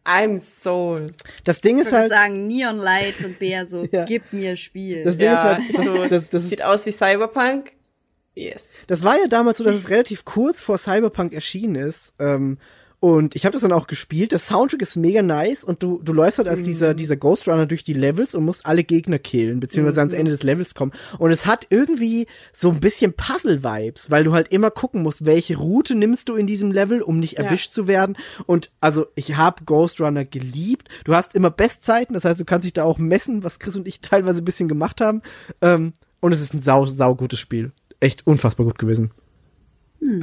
I'm 0.06 0.40
sold. 0.40 1.14
Das 1.44 1.61
Ding 1.61 1.77
ist 1.80 1.88
Ich 1.88 1.91
würde 1.94 2.02
halt, 2.02 2.11
sagen, 2.11 2.48
Neon 2.48 2.77
Lights 2.77 3.23
und 3.26 3.40
Bär 3.40 3.65
so, 3.65 3.86
Ja. 3.91 4.06
gib 4.06 4.32
mir 4.32 4.56
Spiel. 4.56 5.03
das 5.03 5.18
Ding 5.18 5.27
ist 5.32 5.44
Ja, 5.44 5.44
halt, 5.57 5.64
so, 5.84 6.06
das, 6.06 6.30
das, 6.30 6.44
ist, 6.44 6.49
sieht 6.52 6.61
aus 6.61 6.86
wie 6.86 6.91
Cyberpunk. 6.91 7.72
Yes. 8.38 8.72
das 8.88 9.03
war 9.03 9.18
ja 9.18 9.27
damals 9.27 9.60
so, 9.60 9.64
dass 9.64 9.76
es 9.76 9.90
relativ 9.90 10.26
kurz 10.26 10.61
vor 10.61 10.77
Cyberpunk 10.77 11.34
erschienen 11.34 11.76
ist. 11.76 12.14
Ähm, 12.19 12.57
und 13.06 13.36
ich 13.36 13.45
habe 13.45 13.53
das 13.53 13.61
dann 13.61 13.72
auch 13.72 13.86
gespielt. 13.86 14.32
Der 14.32 14.40
Soundtrack 14.40 14.82
ist 14.82 14.95
mega 14.95 15.22
nice 15.22 15.64
und 15.64 15.84
du, 15.84 16.02
du 16.03 16.11
läufst 16.11 16.40
halt 16.40 16.48
als 16.48 16.64
dieser, 16.64 16.95
dieser 16.95 17.15
Ghost 17.15 17.48
Runner 17.48 17.68
durch 17.68 17.84
die 17.84 17.94
Levels 17.94 18.34
und 18.34 18.44
musst 18.44 18.65
alle 18.65 18.84
Gegner 18.84 19.19
killen, 19.19 19.60
beziehungsweise 19.60 19.99
ans 19.99 20.14
Ende 20.14 20.32
des 20.32 20.41
Levels 20.41 20.73
kommen. 20.73 20.91
Und 21.19 21.30
es 21.30 21.45
hat 21.45 21.68
irgendwie 21.69 22.26
so 22.52 22.72
ein 22.72 22.80
bisschen 22.80 23.14
Puzzle-Vibes, 23.14 24.10
weil 24.10 24.23
du 24.23 24.34
halt 24.34 24.48
immer 24.48 24.72
gucken 24.72 25.03
musst, 25.03 25.27
welche 25.27 25.56
Route 25.56 25.94
nimmst 25.94 26.30
du 26.30 26.36
in 26.36 26.48
diesem 26.48 26.72
Level, 26.72 27.03
um 27.03 27.19
nicht 27.19 27.38
erwischt 27.38 27.73
zu 27.73 27.88
werden. 27.88 28.18
Und 28.48 28.72
also 28.82 29.06
ich 29.14 29.38
habe 29.38 29.65
Ghost 29.65 30.02
Runner 30.02 30.26
geliebt. 30.26 30.90
Du 31.03 31.14
hast 31.14 31.36
immer 31.36 31.52
Bestzeiten, 31.52 32.15
das 32.15 32.26
heißt, 32.26 32.40
du 32.40 32.45
kannst 32.45 32.65
dich 32.65 32.73
da 32.73 32.86
auch 32.86 32.98
messen, 32.98 33.44
was 33.44 33.60
Chris 33.60 33.77
und 33.77 33.88
ich 33.88 33.99
teilweise 34.02 34.41
ein 34.41 34.45
bisschen 34.45 34.68
gemacht 34.68 34.99
haben. 34.99 35.22
Ähm, 35.61 35.94
und 36.22 36.32
es 36.32 36.41
ist 36.41 36.56
ein 36.56 36.61
sau, 36.61 36.88
sau 36.88 37.14
gutes 37.14 37.38
Spiel. 37.38 37.72
Echt 37.99 38.26
unfassbar 38.26 38.65
gut 38.65 38.80
gewesen. 38.80 39.11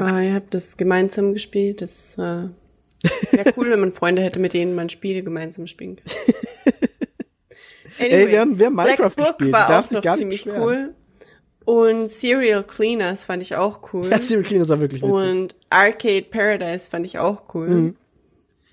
Ah, 0.01 0.21
ihr 0.21 0.35
habt 0.35 0.53
das 0.53 0.77
gemeinsam 0.77 1.33
gespielt. 1.33 1.81
Das 1.81 2.19
äh, 2.19 2.49
wäre 3.31 3.53
cool, 3.57 3.70
wenn 3.70 3.81
man 3.81 3.93
Freunde 3.93 4.23
hätte, 4.23 4.39
mit 4.39 4.53
denen 4.55 4.74
man 4.74 4.89
Spiele 4.89 5.23
gemeinsam 5.23 5.66
spielen 5.66 5.97
kann. 5.97 6.12
Ey, 7.99 8.29
wir 8.29 8.41
haben- 8.41 8.59
wir 8.59 8.66
haben 8.66 8.74
Black 8.74 8.87
Minecraft 8.99 9.16
Book 9.16 9.27
gespielt, 9.39 9.53
War 9.53 9.66
du 9.66 9.73
darfst 9.73 9.97
auch 9.97 10.05
noch 10.05 10.16
ziemlich 10.16 10.45
beschweren. 10.45 10.62
cool. 10.62 10.95
Und 11.65 12.11
Serial 12.11 12.65
Cleaners 12.65 13.24
fand 13.24 13.43
ich 13.43 13.55
auch 13.55 13.93
cool. 13.93 14.09
Ja, 14.09 14.20
Serial 14.20 14.45
Cleaners 14.45 14.69
war 14.69 14.81
wirklich 14.81 15.03
witzig. 15.03 15.12
Und 15.15 15.55
Arcade 15.70 16.23
Paradise 16.23 16.91
fand 16.91 17.07
ich 17.07 17.19
auch 17.19 17.55
cool. 17.55 17.69
Mhm. 17.69 17.97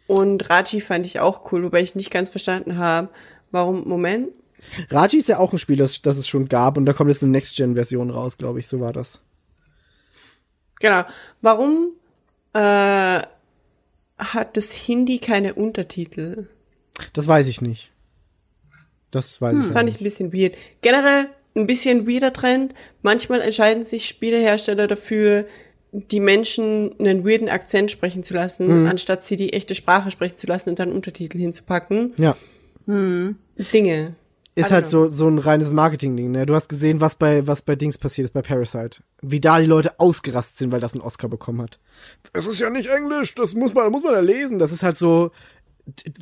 Und 0.08 0.50
Raji 0.50 0.82
fand 0.82 1.06
ich 1.06 1.20
auch 1.20 1.52
cool, 1.52 1.64
wobei 1.64 1.82
ich 1.82 1.94
nicht 1.94 2.10
ganz 2.10 2.30
verstanden 2.30 2.78
habe, 2.78 3.10
warum, 3.52 3.88
Moment, 3.88 4.30
Raji 4.90 5.20
ist 5.20 5.30
ja 5.30 5.38
auch 5.38 5.54
ein 5.54 5.60
Spiel, 5.60 5.78
das, 5.78 6.02
das 6.02 6.18
es 6.18 6.28
schon 6.28 6.48
gab 6.50 6.78
und 6.78 6.86
da 6.86 6.94
kommt 6.94 7.10
jetzt 7.12 7.22
eine 7.24 7.32
Next-Gen-Version 7.32 8.10
raus, 8.10 8.38
glaube 8.38 8.60
ich. 8.60 8.68
So 8.68 8.80
war 8.80 8.92
das. 8.92 9.22
Genau. 10.80 11.04
Warum 11.42 11.92
äh, 12.54 13.22
hat 14.20 14.56
das 14.58 14.72
Hindi 14.72 15.20
keine 15.20 15.56
Untertitel? 15.56 16.48
Das 17.14 17.28
weiß 17.28 17.48
ich 17.48 17.62
nicht. 17.62 17.92
Das 19.12 19.42
weiß 19.42 19.56
ich 19.56 19.64
Das 19.64 19.72
fand 19.72 19.86
nicht. 19.86 19.96
ich 19.96 20.02
ein 20.02 20.04
bisschen 20.04 20.34
weird. 20.34 20.54
Generell 20.82 21.28
ein 21.56 21.66
bisschen 21.66 22.08
weirder 22.08 22.32
Trend. 22.32 22.74
Manchmal 23.02 23.42
entscheiden 23.42 23.84
sich 23.84 24.06
Spielehersteller 24.06 24.88
dafür, 24.88 25.48
die 25.92 26.20
Menschen 26.20 26.94
einen 27.00 27.26
weirden 27.26 27.50
Akzent 27.50 27.90
sprechen 27.90 28.24
zu 28.24 28.36
lassen, 28.36 28.86
anstatt 28.88 29.26
sie 29.26 29.36
die 29.38 29.54
echte 29.54 29.74
Sprache 29.74 30.12
sprechen 30.12 30.38
zu 30.38 30.46
lassen 30.46 30.70
und 30.70 30.78
dann 30.78 30.92
Untertitel 30.92 31.40
hinzupacken. 31.40 32.14
Ja. 32.20 32.38
Dinge. 32.86 34.16
Ist 34.60 34.72
halt 34.72 34.90
know. 34.90 35.08
so, 35.08 35.10
so 35.10 35.28
ein 35.28 35.38
reines 35.38 35.72
Marketing-Ding, 35.72 36.32
ne? 36.32 36.46
Du 36.46 36.56
hast 36.56 36.70
gesehen, 36.70 37.02
was 37.02 37.16
bei, 37.16 37.46
was 37.48 37.62
bei 37.62 37.76
Dings 37.76 37.98
passiert 37.98 38.26
ist, 38.26 38.34
bei 38.34 38.42
Parasite. 38.42 39.02
Wie 39.22 39.40
da 39.40 39.60
die 39.60 39.66
Leute 39.66 40.00
ausgerastet 40.00 40.58
sind, 40.58 40.72
weil 40.72 40.80
das 40.80 40.94
einen 40.94 41.02
Oscar 41.02 41.28
bekommen 41.28 41.62
hat. 41.62 41.80
Es 42.34 42.46
ist 42.46 42.60
ja 42.60 42.70
nicht 42.70 42.90
Englisch, 42.90 43.36
das 43.36 43.56
muss 43.56 43.74
man, 43.74 43.92
muss 43.92 44.04
man 44.04 44.14
ja 44.14 44.20
lesen. 44.20 44.60
Das 44.60 44.72
ist 44.72 44.84
halt 44.84 44.98
so, 44.98 45.32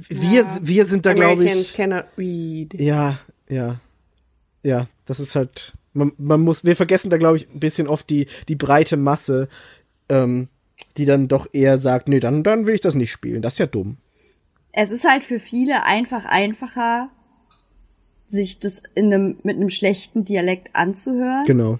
wir, 0.09 0.45
wir 0.61 0.85
sind 0.85 1.05
da, 1.05 1.13
glaube 1.13 1.33
Americans 1.33 1.69
ich. 1.69 1.73
cannot 1.73 2.05
read. 2.17 2.73
Ja, 2.79 3.19
ja. 3.49 3.79
Ja, 4.63 4.87
das 5.05 5.19
ist 5.19 5.35
halt, 5.35 5.73
man, 5.93 6.11
man 6.17 6.41
muss, 6.41 6.63
wir 6.63 6.75
vergessen 6.75 7.09
da, 7.09 7.17
glaube 7.17 7.37
ich, 7.37 7.49
ein 7.49 7.59
bisschen 7.59 7.87
oft 7.87 8.09
die, 8.09 8.27
die 8.47 8.55
breite 8.55 8.97
Masse, 8.97 9.47
ähm, 10.09 10.49
die 10.97 11.05
dann 11.05 11.27
doch 11.27 11.47
eher 11.53 11.77
sagt, 11.77 12.09
nee, 12.09 12.19
dann, 12.19 12.43
dann 12.43 12.67
will 12.67 12.75
ich 12.75 12.81
das 12.81 12.95
nicht 12.95 13.11
spielen. 13.11 13.41
Das 13.41 13.53
ist 13.53 13.59
ja 13.59 13.67
dumm. 13.67 13.97
Es 14.71 14.91
ist 14.91 15.07
halt 15.07 15.23
für 15.23 15.39
viele 15.39 15.85
einfach 15.85 16.25
einfacher, 16.25 17.09
sich 18.27 18.59
das 18.59 18.83
in 18.95 19.13
einem, 19.13 19.37
mit 19.43 19.55
einem 19.55 19.69
schlechten 19.69 20.23
Dialekt 20.25 20.75
anzuhören, 20.75 21.45
Genau. 21.45 21.79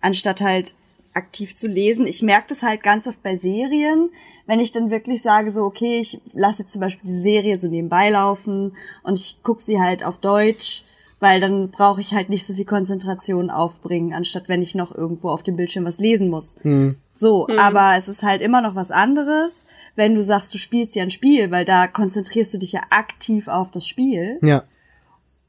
anstatt 0.00 0.40
halt 0.40 0.74
aktiv 1.14 1.54
zu 1.56 1.66
lesen. 1.66 2.06
Ich 2.06 2.22
merke 2.22 2.48
das 2.48 2.62
halt 2.62 2.82
ganz 2.82 3.06
oft 3.06 3.22
bei 3.22 3.36
Serien, 3.36 4.10
wenn 4.46 4.60
ich 4.60 4.70
dann 4.72 4.90
wirklich 4.90 5.22
sage, 5.22 5.50
so, 5.50 5.62
okay, 5.64 5.98
ich 6.00 6.20
lasse 6.34 6.62
jetzt 6.62 6.72
zum 6.72 6.80
Beispiel 6.82 7.08
die 7.08 7.18
Serie 7.20 7.56
so 7.56 7.68
nebenbei 7.68 8.10
laufen 8.10 8.76
und 9.02 9.18
ich 9.18 9.38
gucke 9.42 9.62
sie 9.62 9.80
halt 9.80 10.04
auf 10.04 10.18
Deutsch, 10.18 10.84
weil 11.18 11.40
dann 11.40 11.70
brauche 11.70 12.02
ich 12.02 12.12
halt 12.12 12.28
nicht 12.28 12.44
so 12.44 12.52
viel 12.54 12.66
Konzentration 12.66 13.48
aufbringen, 13.48 14.12
anstatt 14.12 14.50
wenn 14.50 14.60
ich 14.60 14.74
noch 14.74 14.94
irgendwo 14.94 15.30
auf 15.30 15.42
dem 15.42 15.56
Bildschirm 15.56 15.86
was 15.86 15.98
lesen 15.98 16.28
muss. 16.28 16.54
So, 17.14 17.48
aber 17.58 17.94
es 17.96 18.08
ist 18.08 18.22
halt 18.22 18.42
immer 18.42 18.60
noch 18.60 18.74
was 18.74 18.90
anderes, 18.90 19.64
wenn 19.94 20.14
du 20.14 20.22
sagst, 20.22 20.52
du 20.52 20.58
spielst 20.58 20.94
ja 20.94 21.02
ein 21.02 21.10
Spiel, 21.10 21.50
weil 21.50 21.64
da 21.64 21.86
konzentrierst 21.86 22.52
du 22.52 22.58
dich 22.58 22.72
ja 22.72 22.82
aktiv 22.90 23.48
auf 23.48 23.70
das 23.70 23.86
Spiel 23.88 24.38
Ja, 24.42 24.64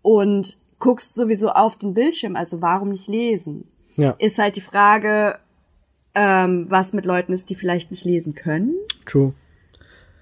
und 0.07 0.57
guckst 0.79 1.15
sowieso 1.15 1.49
auf 1.49 1.75
den 1.75 1.93
Bildschirm, 1.93 2.37
also 2.37 2.61
warum 2.61 2.89
nicht 2.89 3.07
lesen? 3.07 3.67
ja, 3.95 4.11
Ist 4.19 4.37
halt 4.37 4.55
die 4.55 4.61
Frage, 4.61 5.37
ähm, 6.15 6.67
was 6.69 6.93
mit 6.93 7.05
Leuten 7.05 7.33
ist, 7.33 7.49
die 7.49 7.55
vielleicht 7.55 7.91
nicht 7.91 8.05
lesen 8.05 8.33
können. 8.33 8.73
true. 9.05 9.33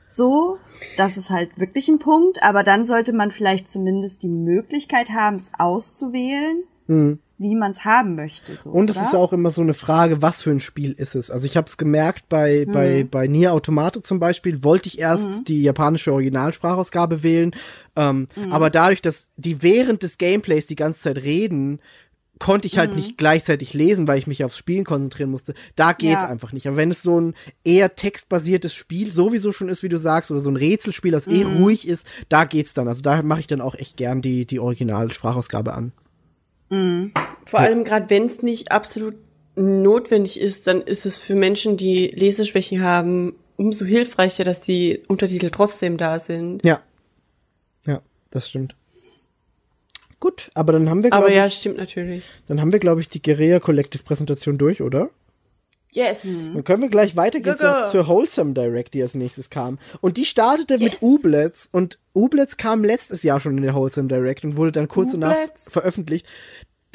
So, 0.09 0.57
das 0.97 1.17
ist 1.17 1.29
halt 1.29 1.59
wirklich 1.59 1.89
ein 1.89 1.99
Punkt, 1.99 2.41
aber 2.41 2.63
dann 2.63 2.85
sollte 2.85 3.11
man 3.11 3.31
vielleicht 3.31 3.69
zumindest 3.69 4.23
die 4.23 4.29
Möglichkeit 4.29 5.09
haben, 5.09 5.35
es 5.35 5.51
auszuwählen, 5.57 6.63
wie 7.37 7.55
man 7.55 7.71
es 7.71 7.83
haben 7.83 8.15
möchte. 8.15 8.55
So, 8.55 8.69
Mhm. 8.69 8.75
Und 8.75 8.89
es 8.89 8.95
oder? 8.97 9.05
ist 9.07 9.15
auch 9.15 9.33
immer 9.33 9.51
so 9.51 9.61
eine 9.61 9.73
Frage, 9.73 10.21
was 10.21 10.41
für 10.41 10.51
ein 10.51 10.59
Spiel 10.59 10.93
ist 10.93 11.15
es? 11.15 11.29
Also 11.31 11.45
ich 11.45 11.57
habe 11.57 11.67
es 11.69 11.77
gemerkt 11.77 12.29
bei 12.29 12.65
bei 12.65 13.03
bei 13.03 13.27
Nier 13.27 13.53
Automata 13.53 14.01
zum 14.01 14.19
Beispiel 14.19 14.63
wollte 14.63 14.87
ich 14.89 14.99
erst 14.99 15.47
die 15.49 15.61
japanische 15.61 16.13
Originalsprachausgabe 16.13 17.23
wählen, 17.23 17.55
ähm, 17.95 18.27
aber 18.51 18.69
dadurch, 18.69 19.01
dass 19.01 19.31
die 19.37 19.61
während 19.61 20.03
des 20.03 20.17
Gameplays 20.17 20.67
die 20.67 20.75
ganze 20.75 21.01
Zeit 21.01 21.17
reden, 21.17 21.81
konnte 22.37 22.67
ich 22.67 22.77
halt 22.77 22.95
nicht 22.97 23.17
gleichzeitig 23.17 23.73
lesen, 23.73 24.09
weil 24.09 24.17
ich 24.17 24.27
mich 24.27 24.43
aufs 24.43 24.57
Spielen 24.57 24.83
konzentrieren 24.83 25.31
musste. 25.31 25.53
Da 25.77 25.93
geht's 25.93 26.21
Ja. 26.23 26.27
einfach 26.27 26.51
nicht. 26.51 26.67
Aber 26.67 26.75
wenn 26.75 26.91
es 26.91 27.01
so 27.01 27.19
ein 27.19 27.33
eher 27.63 27.95
textbasiertes 27.95 28.73
Spiel 28.73 29.09
sowieso 29.09 29.53
schon 29.53 29.69
ist, 29.69 29.83
wie 29.83 29.89
du 29.89 29.97
sagst, 29.97 30.31
oder 30.31 30.41
so 30.41 30.49
ein 30.49 30.57
Rätselspiel, 30.57 31.11
das 31.13 31.27
eh 31.27 31.43
ruhig 31.43 31.87
ist, 31.87 32.05
da 32.27 32.43
geht's 32.43 32.73
dann. 32.73 32.89
Also 32.89 33.01
da 33.03 33.21
mache 33.21 33.39
ich 33.39 33.47
dann 33.47 33.61
auch 33.61 33.75
echt 33.75 33.95
gern 33.95 34.21
die 34.21 34.45
die 34.45 34.59
Originalsprachausgabe 34.59 35.73
an. 35.73 35.93
Vor 36.69 37.59
allem 37.59 37.83
gerade 37.83 38.09
wenn 38.09 38.25
es 38.25 38.41
nicht 38.41 38.71
absolut 38.71 39.15
notwendig 39.55 40.39
ist, 40.39 40.67
dann 40.67 40.81
ist 40.81 41.05
es 41.05 41.19
für 41.19 41.35
Menschen, 41.35 41.77
die 41.77 42.07
Leseschwäche 42.07 42.81
haben, 42.81 43.35
umso 43.57 43.85
hilfreicher, 43.85 44.43
dass 44.43 44.61
die 44.61 45.01
Untertitel 45.07 45.49
trotzdem 45.49 45.97
da 45.97 46.19
sind. 46.19 46.65
Ja. 46.65 46.81
Ja, 47.85 48.01
das 48.31 48.49
stimmt. 48.49 48.75
Gut, 50.19 50.49
aber 50.55 50.73
dann 50.73 50.89
haben 50.89 51.03
wir, 51.03 51.13
Aber 51.13 51.27
glaube 51.27 51.37
ja, 51.37 51.45
ich, 51.45 51.53
stimmt 51.53 51.77
natürlich. 51.77 52.23
dann 52.47 52.59
haben 52.59 52.71
wir, 52.71 52.79
glaube 52.79 53.01
ich, 53.01 53.09
die 53.09 53.21
Guerilla 53.21 53.59
Collective 53.59 54.03
Präsentation 54.03 54.57
durch, 54.57 54.81
oder? 54.81 55.09
Yes. 55.95 56.19
Dann 56.23 56.63
können 56.63 56.81
wir 56.81 56.89
gleich 56.89 57.15
weitergehen 57.15 57.55
zur, 57.55 57.85
zur 57.85 58.07
Wholesome 58.07 58.53
Direct, 58.53 58.93
die 58.93 59.01
als 59.01 59.15
nächstes 59.15 59.49
kam. 59.49 59.79
Und 60.01 60.17
die 60.17 60.25
startete 60.25 60.77
mit 60.77 60.93
Yes. 60.93 61.01
Ublets 61.01 61.69
und 61.71 61.99
Ublets 62.13 62.57
kam 62.57 62.83
letztes 62.83 63.23
Jahr 63.23 63.39
schon 63.39 63.57
in 63.57 63.63
der 63.63 63.73
Wholesome 63.73 64.09
Direct 64.09 64.43
und 64.43 64.57
wurde 64.57 64.73
dann 64.73 64.87
kurz 64.87 65.11
danach 65.11 65.35
veröffentlicht. 65.55 66.27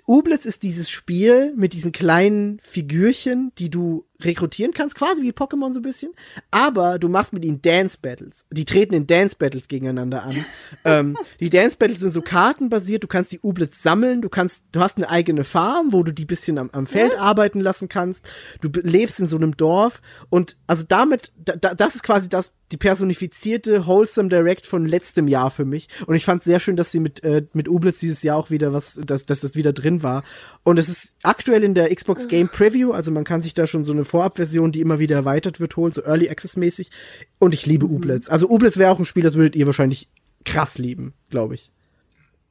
Ublets 0.07 0.45
ist 0.45 0.63
dieses 0.63 0.91
Spiel 0.91 1.55
mit 1.57 1.73
diesen 1.73 1.93
kleinen 1.93 2.59
Figürchen, 2.61 3.53
die 3.59 3.71
du 3.71 4.05
rekrutieren 4.25 4.73
kannst, 4.73 4.97
quasi 4.97 5.23
wie 5.23 5.33
Pokémon 5.33 5.73
so 5.73 5.81
ein 5.81 5.83
bisschen. 5.83 6.13
Aber 6.51 6.99
du 6.99 7.09
machst 7.09 7.33
mit 7.33 7.45
ihnen 7.45 7.63
Dance 7.63 7.99
Battles. 8.01 8.47
Die 8.51 8.65
treten 8.65 8.95
in 8.95 9.07
Dance 9.07 9.37
Battles 9.39 9.69
gegeneinander 9.69 10.23
an. 10.23 10.35
ähm, 10.85 11.17
die 11.41 11.51
Dance 11.51 11.77
Battles 11.77 12.01
sind 12.01 12.13
so 12.13 12.23
kartenbasiert. 12.23 13.03
Du 13.03 13.09
kannst 13.09 13.33
die 13.33 13.41
Ublets 13.41 13.83
sammeln. 13.83 14.23
Du 14.23 14.29
kannst, 14.29 14.65
du 14.73 14.81
hast 14.81 14.97
eine 14.97 15.09
eigene 15.09 15.45
Farm, 15.45 15.93
wo 15.93 16.03
du 16.03 16.13
die 16.13 16.25
bisschen 16.25 16.59
am, 16.59 16.71
am 16.73 16.87
Feld 16.87 17.19
arbeiten 17.19 17.61
lassen 17.61 17.89
kannst. 17.89 18.29
Du 18.61 18.69
lebst 18.83 19.21
in 19.21 19.27
so 19.27 19.37
einem 19.37 19.57
Dorf 19.57 20.01
und 20.29 20.57
also 20.67 20.85
damit, 20.87 21.33
da, 21.37 21.57
da, 21.57 21.75
das 21.75 21.97
ist 21.97 22.03
quasi 22.03 22.29
das, 22.29 22.53
die 22.73 22.77
personifizierte 22.77 23.87
Wholesome 23.87 24.29
Direct 24.29 24.67
von 24.67 24.87
letztem 24.87 25.27
Jahr 25.29 25.51
für 25.51 25.65
mich. 25.65 25.89
Und 26.07 26.15
ich 26.15 26.25
fand 26.25 26.45
sehr 26.45 26.61
schön, 26.61 26.77
dass 26.77 26.93
sie 26.93 27.01
mit, 27.01 27.23
äh, 27.25 27.45
mit 27.53 27.69
Ublets 27.69 27.99
dieses 27.99 28.23
Jahr 28.23 28.37
auch 28.37 28.51
wieder 28.51 28.73
was, 28.73 29.01
dass, 29.05 29.27
dass 29.27 29.41
das 29.41 29.57
wieder 29.57 29.73
drin 29.73 30.03
war. 30.03 30.23
Und 30.63 30.79
es 30.79 30.89
ist 30.89 31.15
aktuell 31.23 31.65
in 31.65 31.75
der 31.75 31.95
Xbox 31.95 32.29
Game 32.29 32.49
Preview, 32.49 32.93
also 32.93 33.11
man 33.11 33.25
kann 33.25 33.43
sich 33.43 33.55
da 33.55 33.67
schon 33.67 33.83
so 33.83 33.93
eine 33.93 34.05
Vorabversion, 34.11 34.73
die 34.73 34.81
immer 34.81 34.99
wieder 34.99 35.17
erweitert 35.17 35.61
wird, 35.61 35.77
holen, 35.77 35.93
so 35.93 36.03
Early 36.03 36.29
Access 36.29 36.57
mäßig. 36.57 36.91
Und 37.39 37.55
ich 37.55 37.65
liebe 37.67 37.87
Ublets. 37.87 38.29
Also 38.29 38.49
Ublets 38.49 38.77
wäre 38.79 38.91
auch 38.91 38.99
ein 38.99 39.05
Spiel, 39.05 39.23
das 39.23 39.37
würdet 39.37 39.57
ihr 39.57 39.67
wahrscheinlich 39.67 40.09
krass 40.45 40.79
lieben, 40.79 41.15
glaube 41.31 41.55
ich. 41.55 41.71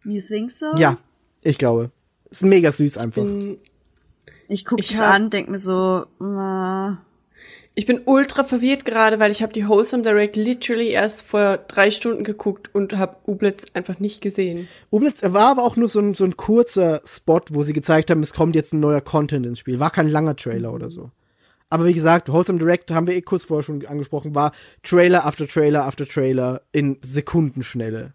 You 0.03 0.21
think 0.21 0.51
so? 0.51 0.67
Ja, 0.77 0.97
ich 1.43 1.57
glaube. 1.57 1.91
Ist 2.29 2.43
mega 2.43 2.71
süß 2.71 2.97
einfach. 2.97 3.25
Ich 4.47 4.65
gucke 4.65 4.81
Ich 4.81 4.93
es 4.93 5.01
hab- 5.01 5.13
an, 5.13 5.29
denk 5.29 5.49
mir 5.49 5.57
so, 5.57 6.05
äh, 6.21 6.95
Ich 7.75 7.85
bin 7.85 8.01
ultra 8.05 8.43
verwirrt 8.43 8.83
gerade, 8.83 9.19
weil 9.19 9.31
ich 9.31 9.41
habe 9.41 9.53
die 9.53 9.65
Wholesome 9.67 10.03
Direct 10.03 10.35
literally 10.35 10.89
erst 10.89 11.21
vor 11.25 11.57
drei 11.67 11.91
Stunden 11.91 12.23
geguckt 12.25 12.73
und 12.75 12.97
habe 12.97 13.15
Ublitz 13.25 13.63
einfach 13.73 13.99
nicht 13.99 14.21
gesehen. 14.21 14.67
Ublitz 14.89 15.21
war 15.21 15.51
aber 15.51 15.63
auch 15.63 15.75
nur 15.77 15.87
so 15.87 15.99
ein, 16.01 16.13
so 16.13 16.25
ein 16.25 16.35
kurzer 16.35 17.01
Spot, 17.05 17.41
wo 17.51 17.63
sie 17.63 17.71
gezeigt 17.73 18.09
haben, 18.11 18.21
es 18.21 18.33
kommt 18.33 18.55
jetzt 18.55 18.73
ein 18.73 18.79
neuer 18.81 18.99
Content 19.01 19.45
ins 19.45 19.59
Spiel. 19.59 19.79
War 19.79 19.91
kein 19.91 20.09
langer 20.09 20.35
Trailer 20.35 20.73
oder 20.73 20.89
so. 20.89 21.11
Aber 21.69 21.85
wie 21.85 21.93
gesagt, 21.93 22.31
Wholesome 22.31 22.59
Direct 22.59 22.91
haben 22.91 23.07
wir 23.07 23.15
eh 23.15 23.21
kurz 23.21 23.43
vorher 23.43 23.63
schon 23.63 23.85
angesprochen, 23.85 24.33
war 24.33 24.51
Trailer 24.83 25.25
after 25.25 25.47
Trailer 25.47 25.85
after 25.85 26.07
Trailer 26.07 26.61
in 26.71 26.97
Sekundenschnelle. 27.01 28.13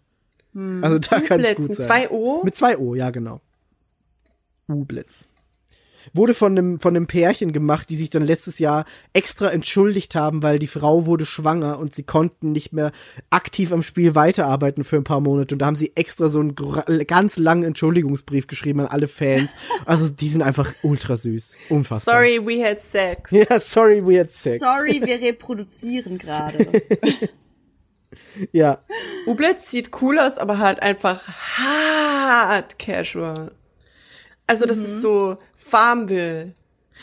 Also 0.81 0.99
da 0.99 1.19
kann 1.19 1.41
es 1.41 1.55
gut 1.55 1.69
mit 1.69 1.77
sein. 1.77 1.85
zwei 1.85 2.09
O? 2.09 2.41
Mit 2.43 2.55
zwei 2.55 2.77
O, 2.77 2.95
ja 2.95 3.09
genau. 3.09 3.41
Ublitz. 4.67 5.27
Wurde 6.13 6.33
von 6.33 6.57
einem, 6.57 6.79
von 6.79 6.95
einem 6.95 7.07
Pärchen 7.07 7.51
gemacht, 7.51 7.89
die 7.89 7.95
sich 7.95 8.09
dann 8.09 8.23
letztes 8.23 8.59
Jahr 8.59 8.85
extra 9.13 9.49
entschuldigt 9.49 10.15
haben, 10.15 10.43
weil 10.43 10.59
die 10.59 10.67
Frau 10.67 11.05
wurde 11.05 11.25
schwanger 11.25 11.79
und 11.79 11.95
sie 11.95 12.03
konnten 12.03 12.51
nicht 12.51 12.73
mehr 12.73 12.91
aktiv 13.29 13.71
am 13.71 13.81
Spiel 13.81 14.15
weiterarbeiten 14.15 14.83
für 14.83 14.97
ein 14.97 15.03
paar 15.03 15.19
Monate. 15.21 15.55
Und 15.55 15.59
da 15.59 15.65
haben 15.65 15.75
sie 15.75 15.91
extra 15.95 16.27
so 16.27 16.39
einen 16.39 16.55
ganz 17.07 17.37
langen 17.37 17.63
Entschuldigungsbrief 17.63 18.47
geschrieben 18.47 18.81
an 18.81 18.87
alle 18.87 19.07
Fans. 19.07 19.55
Also 19.85 20.11
die 20.11 20.29
sind 20.29 20.41
einfach 20.41 20.73
ultra 20.81 21.15
süß. 21.15 21.57
Unfassbar. 21.69 22.15
Sorry, 22.15 22.39
we 22.43 22.63
had 22.63 22.81
sex. 22.81 23.31
Ja, 23.49 23.59
sorry, 23.59 24.05
we 24.05 24.19
had 24.19 24.31
sex. 24.31 24.63
sorry, 24.63 25.01
wir 25.03 25.21
reproduzieren 25.21 26.17
gerade. 26.17 26.67
Ja. 28.51 28.79
Ublitz 29.25 29.69
sieht 29.69 29.91
cool 30.01 30.19
aus, 30.19 30.37
aber 30.37 30.59
halt 30.59 30.81
einfach 30.81 31.21
hart 31.27 32.79
casual. 32.79 33.51
Also 34.47 34.65
das 34.65 34.77
ist 34.77 35.01
so 35.01 35.37
Farmville 35.55 36.53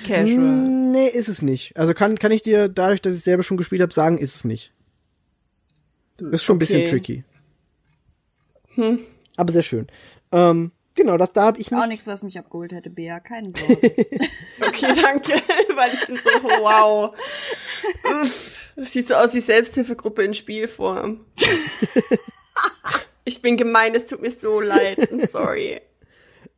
casual. 0.07 0.39
Nee, 0.39 1.09
ist 1.09 1.29
es 1.29 1.43
nicht. 1.43 1.77
Also 1.77 1.93
kann, 1.95 2.19
kann 2.19 2.33
ich 2.33 2.43
dir, 2.43 2.69
dadurch, 2.69 3.03
dass 3.03 3.15
ich 3.15 3.21
selber 3.23 3.43
schon 3.43 3.57
gespielt 3.57 3.83
habe, 3.83 3.93
sagen, 3.93 4.19
ist 4.19 4.37
es 4.37 4.45
nicht. 4.45 4.73
Ist 6.21 6.45
schon 6.45 6.57
ein 6.57 6.59
bisschen 6.61 6.83
Okay. 6.83 6.91
tricky. 6.91 7.25
Aber 9.37 9.53
sehr 9.53 9.63
schön. 9.63 9.87
Ähm, 10.31 10.71
genau, 10.95 11.17
das, 11.17 11.33
da 11.33 11.43
habe 11.43 11.59
ich 11.61 11.71
mich. 11.71 11.81
Auch 11.81 11.87
nichts, 11.87 12.07
was 12.07 12.23
mich 12.23 12.39
abgeholt 12.39 12.73
hätte, 12.73 12.91
Bea, 12.91 13.21
keine 13.21 13.51
Sorge. 13.53 13.75
Okay, 14.61 14.93
danke, 15.03 15.33
weil 15.75 15.93
ich 15.93 16.07
bin 16.07 16.17
so, 16.17 16.31
wow. 16.61 17.15
Uff, 18.23 18.59
Das 18.77 18.93
sieht 18.93 19.09
so 19.09 19.15
aus 19.17 19.35
wie 19.35 19.41
Selbsthilfegruppe 19.41 20.23
in 20.23 20.35
Spielform. 20.35 21.21
Ich 23.25 23.41
bin 23.41 23.57
gemein, 23.57 23.95
es 23.95 24.07
tut 24.07 24.21
mir 24.21 24.33
so 24.33 24.61
leid. 24.61 24.99
I'm 24.99 25.25
sorry. 25.25 25.81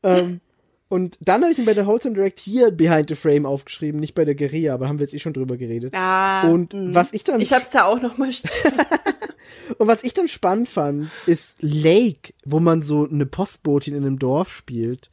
Ähm, 0.02 0.40
Und 0.88 1.16
dann 1.20 1.42
habe 1.42 1.50
ich 1.52 1.58
mir 1.58 1.64
bei 1.64 1.74
der 1.74 1.86
Wholesome 1.86 2.14
Direct 2.14 2.38
hier 2.38 2.70
Behind 2.70 3.08
the 3.08 3.14
Frame 3.14 3.46
aufgeschrieben, 3.46 3.98
nicht 3.98 4.14
bei 4.14 4.24
der 4.24 4.34
Guerilla, 4.34 4.74
aber 4.74 4.86
haben 4.88 4.98
wir 4.98 5.04
jetzt 5.04 5.14
eh 5.14 5.18
schon 5.18 5.32
drüber 5.32 5.56
geredet. 5.56 5.94
Ah, 5.96 6.48
und 6.50 6.74
was 6.74 7.12
ich 7.12 7.24
dann 7.24 7.40
ich 7.40 7.52
hab's 7.52 7.70
da 7.70 7.84
auch 7.84 8.00
noch 8.00 8.18
mal 8.18 8.32
stehen. 8.32 8.72
und 9.78 9.88
was 9.88 10.04
ich 10.04 10.14
dann 10.14 10.28
spannend 10.28 10.68
fand, 10.68 11.10
ist 11.26 11.58
Lake, 11.62 12.34
wo 12.44 12.60
man 12.60 12.82
so 12.82 13.08
eine 13.10 13.26
Postbotin 13.26 13.94
in 13.94 14.04
einem 14.04 14.18
Dorf 14.18 14.50
spielt. 14.52 15.10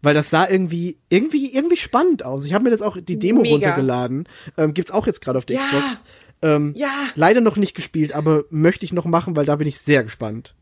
Weil 0.00 0.14
das 0.14 0.30
sah 0.30 0.48
irgendwie, 0.48 0.98
irgendwie, 1.08 1.52
irgendwie 1.52 1.76
spannend 1.76 2.24
aus. 2.24 2.44
Ich 2.46 2.54
habe 2.54 2.62
mir 2.64 2.70
das 2.70 2.82
auch 2.82 2.96
die 3.00 3.18
Demo 3.18 3.42
Mega. 3.42 3.54
runtergeladen. 3.54 4.28
Ähm, 4.56 4.72
gibt's 4.72 4.92
auch 4.92 5.08
jetzt 5.08 5.20
gerade 5.20 5.38
auf 5.38 5.44
der 5.44 5.56
Ja. 5.56 5.62
Xbox. 5.66 6.04
Ähm, 6.40 6.72
Ja. 6.76 7.08
Leider 7.16 7.40
noch 7.40 7.56
nicht 7.56 7.74
gespielt, 7.74 8.12
aber 8.14 8.44
möchte 8.50 8.84
ich 8.84 8.92
noch 8.92 9.06
machen, 9.06 9.34
weil 9.34 9.44
da 9.44 9.56
bin 9.56 9.66
ich 9.66 9.80
sehr 9.80 10.04
gespannt. 10.04 10.54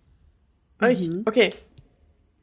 Ich, 0.91 1.11
okay. 1.27 1.53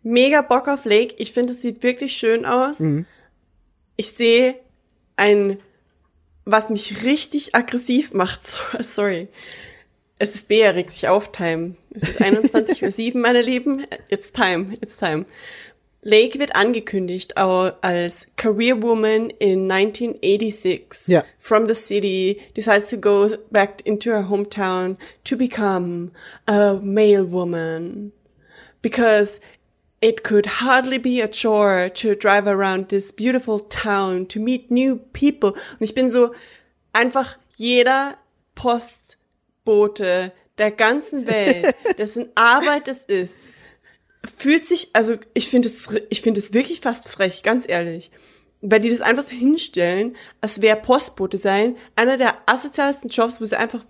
Mega 0.03 0.41
Bock 0.41 0.67
auf 0.67 0.85
Lake. 0.85 1.15
Ich 1.17 1.31
finde, 1.31 1.53
es 1.53 1.61
sieht 1.61 1.81
wirklich 1.83 2.13
schön 2.13 2.45
aus. 2.45 2.81
Ich 3.95 4.11
sehe 4.11 4.55
ein, 5.15 5.57
was 6.45 6.69
mich 6.69 7.03
richtig 7.05 7.55
aggressiv 7.55 8.13
macht. 8.13 8.45
So- 8.45 8.59
Sorry. 8.81 9.27
Es 10.19 10.35
ist 10.35 10.49
regt 10.75 10.91
sich 10.91 11.07
auf, 11.07 11.31
Time. 11.31 11.75
Es 11.91 12.03
ist 12.03 12.21
21.07 12.21 13.13
Uhr, 13.15 13.19
meine 13.21 13.41
Lieben. 13.41 13.85
It's 14.09 14.31
time, 14.31 14.67
it's 14.81 14.97
time. 14.97 15.25
Lake 16.01 16.37
wird 16.37 16.55
angekündigt 16.55 17.37
als 17.81 18.27
Career 18.35 18.81
Woman 18.81 19.29
in 19.29 19.71
1986. 19.71 21.07
Ja. 21.07 21.23
From 21.39 21.65
the 21.67 21.73
city, 21.73 22.41
decides 22.55 22.89
to 22.89 22.97
go 22.97 23.29
back 23.51 23.85
into 23.85 24.11
her 24.11 24.27
hometown 24.29 24.97
to 25.23 25.37
become 25.37 26.11
a 26.45 26.73
male 26.73 27.29
woman. 27.31 28.11
Because 28.81 29.39
it 30.03 30.21
could 30.21 30.45
hardly 30.45 30.97
be 30.97 31.21
a 31.21 31.29
chore 31.29 31.89
to 31.89 32.13
drive 32.13 32.45
around 32.45 32.89
this 32.89 33.13
beautiful 33.13 33.57
town, 33.57 34.25
to 34.25 34.37
meet 34.37 34.69
new 34.69 34.97
people. 35.13 35.51
Und 35.51 35.81
ich 35.81 35.95
bin 35.95 36.11
so, 36.11 36.35
einfach 36.91 37.37
jeder 37.55 38.17
Postbote 38.53 40.33
der 40.57 40.71
ganzen 40.71 41.25
Welt, 41.25 41.73
dessen 41.97 42.29
Arbeit 42.35 42.89
es 42.89 43.05
ist, 43.05 43.35
fühlt 44.25 44.65
sich, 44.65 44.89
also 44.91 45.15
ich 45.33 45.47
finde 45.47 45.69
es, 45.69 45.87
ich 46.09 46.21
finde 46.21 46.41
es 46.41 46.53
wirklich 46.53 46.81
fast 46.81 47.07
frech, 47.07 47.41
ganz 47.41 47.67
ehrlich. 47.67 48.11
Weil 48.65 48.79
die 48.79 48.89
das 48.89 49.01
einfach 49.01 49.23
so 49.23 49.35
hinstellen, 49.35 50.15
als 50.39 50.61
wäre 50.61 50.77
Postbote 50.77 51.37
sein, 51.37 51.75
einer 51.97 52.15
der 52.15 52.35
asozialsten 52.45 53.09
Jobs, 53.09 53.41
wo 53.41 53.45
sie 53.45 53.57
einfach 53.57 53.83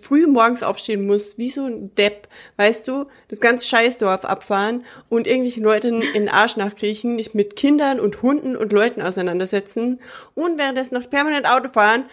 früh 0.00 0.28
morgens 0.28 0.62
aufstehen 0.62 1.04
muss, 1.04 1.36
wie 1.36 1.50
so 1.50 1.64
ein 1.66 1.92
Depp, 1.96 2.28
weißt 2.56 2.86
du, 2.86 3.06
das 3.26 3.40
ganze 3.40 3.66
Scheißdorf 3.66 4.24
abfahren 4.24 4.84
und 5.08 5.26
irgendwelchen 5.26 5.64
Leuten 5.64 6.00
in 6.00 6.12
den 6.26 6.28
Arsch 6.28 6.56
nachkriechen, 6.56 7.16
nicht 7.16 7.34
mit 7.34 7.56
Kindern 7.56 7.98
und 7.98 8.22
Hunden 8.22 8.56
und 8.56 8.72
Leuten 8.72 9.02
auseinandersetzen 9.02 10.00
und 10.34 10.58
währenddessen 10.58 10.94
noch 10.94 11.10
permanent 11.10 11.46
Auto 11.48 11.68
fahren. 11.68 12.04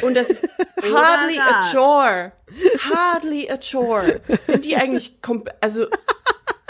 Und 0.00 0.14
das 0.14 0.28
ist 0.30 0.44
hardly 0.82 1.38
a 1.40 1.72
chore. 1.72 2.32
Hardly 2.78 3.50
a 3.50 3.56
chore. 3.58 4.20
Sind 4.46 4.64
die 4.64 4.76
eigentlich, 4.76 5.18
kom- 5.22 5.48
also, 5.60 5.86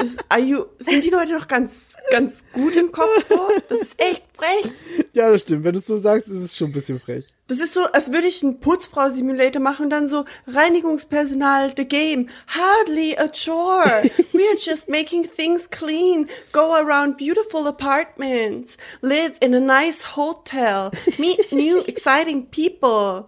ist, 0.02 0.24
are 0.28 0.40
you, 0.40 0.64
sind 0.78 1.04
die 1.04 1.10
Leute 1.10 1.32
noch 1.32 1.46
ganz, 1.46 1.88
ganz 2.10 2.44
gut 2.52 2.74
im 2.76 2.90
Kopf 2.90 3.26
so? 3.26 3.48
Das 3.68 3.78
ist 3.80 3.94
echt 4.00 4.24
frech. 4.34 4.72
Ja, 5.12 5.30
das 5.30 5.42
stimmt. 5.42 5.64
Wenn 5.64 5.72
du 5.74 5.78
es 5.78 5.86
so 5.86 5.98
sagst, 5.98 6.26
ist 6.28 6.38
es 6.38 6.56
schon 6.56 6.70
ein 6.70 6.72
bisschen 6.72 6.98
frech. 6.98 7.34
Das 7.46 7.60
ist 7.60 7.74
so, 7.74 7.82
als 7.84 8.12
würde 8.12 8.26
ich 8.26 8.42
einen 8.42 8.58
Putzfrau-Simulator 8.60 9.62
machen 9.62 9.84
und 9.84 9.90
dann 9.90 10.08
so 10.08 10.24
Reinigungspersonal, 10.46 11.72
the 11.76 11.84
game, 11.86 12.28
hardly 12.48 13.16
a 13.16 13.28
chore. 13.28 14.02
We're 14.32 14.58
just 14.58 14.88
making 14.88 15.24
things 15.28 15.68
clean, 15.70 16.28
go 16.52 16.74
around 16.74 17.16
beautiful 17.16 17.66
apartments, 17.68 18.76
live 19.00 19.36
in 19.40 19.54
a 19.54 19.60
nice 19.60 20.16
hotel, 20.16 20.90
meet 21.18 21.52
new 21.52 21.80
exciting 21.86 22.46
people. 22.50 23.26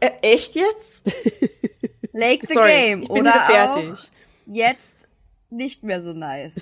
Äh, 0.00 0.10
echt 0.22 0.54
jetzt? 0.54 1.02
Lake 2.12 2.46
the 2.46 2.54
Sorry, 2.54 2.70
Game. 2.70 3.02
ich 3.02 3.08
bin 3.08 3.18
oder 3.22 3.32
fertig. 3.32 3.90
auch 3.92 3.98
jetzt 4.46 5.08
nicht 5.56 5.82
mehr 5.82 6.00
so 6.02 6.12
nice. 6.12 6.60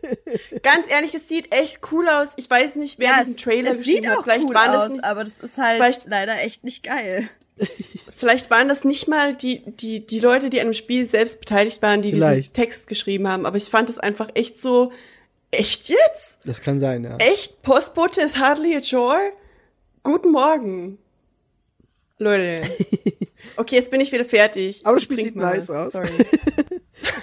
Ganz 0.62 0.88
ehrlich, 0.90 1.14
es 1.14 1.28
sieht 1.28 1.52
echt 1.52 1.80
cool 1.90 2.08
aus. 2.08 2.28
Ich 2.36 2.48
weiß 2.48 2.76
nicht, 2.76 2.98
wer 2.98 3.18
diesen 3.18 3.36
Trailer 3.36 3.72
es 3.72 3.78
geschrieben 3.78 4.02
sieht 4.02 4.10
hat. 4.10 4.18
auch 4.18 4.22
Vielleicht 4.24 4.44
cool 4.48 4.54
waren 4.54 4.72
das 4.72 4.82
aus, 4.84 4.90
nicht- 4.92 5.04
aber 5.04 5.24
das 5.24 5.40
ist 5.40 5.58
halt 5.58 5.76
vielleicht- 5.76 6.06
leider 6.06 6.40
echt 6.40 6.62
nicht 6.64 6.82
geil. 6.84 7.28
Vielleicht 8.14 8.50
waren 8.50 8.68
das 8.68 8.84
nicht 8.84 9.08
mal 9.08 9.34
die, 9.34 9.62
die, 9.64 10.06
die 10.06 10.20
Leute, 10.20 10.50
die 10.50 10.60
an 10.60 10.66
dem 10.68 10.74
Spiel 10.74 11.06
selbst 11.06 11.40
beteiligt 11.40 11.80
waren, 11.80 12.02
die 12.02 12.12
Vielleicht. 12.12 12.40
diesen 12.40 12.52
Text 12.52 12.86
geschrieben 12.86 13.26
haben. 13.28 13.46
Aber 13.46 13.56
ich 13.56 13.64
fand 13.64 13.88
es 13.88 13.96
einfach 13.98 14.28
echt 14.34 14.58
so, 14.60 14.92
echt 15.50 15.88
jetzt? 15.88 16.36
Das 16.44 16.60
kann 16.60 16.80
sein, 16.80 17.04
ja. 17.04 17.16
Echt? 17.16 17.62
Postbote 17.62 18.20
ist 18.20 18.36
hardly 18.38 18.76
a 18.76 18.80
chore? 18.82 19.32
Guten 20.02 20.32
Morgen. 20.32 20.98
Leute. 22.18 22.62
Okay, 23.56 23.76
jetzt 23.76 23.90
bin 23.90 24.00
ich 24.00 24.10
wieder 24.12 24.24
fertig. 24.24 24.80
Aber 24.84 24.96
das 24.96 25.04
Spiel 25.04 25.22
sieht 25.22 25.36
nice 25.36 25.70
aus. 25.70 25.92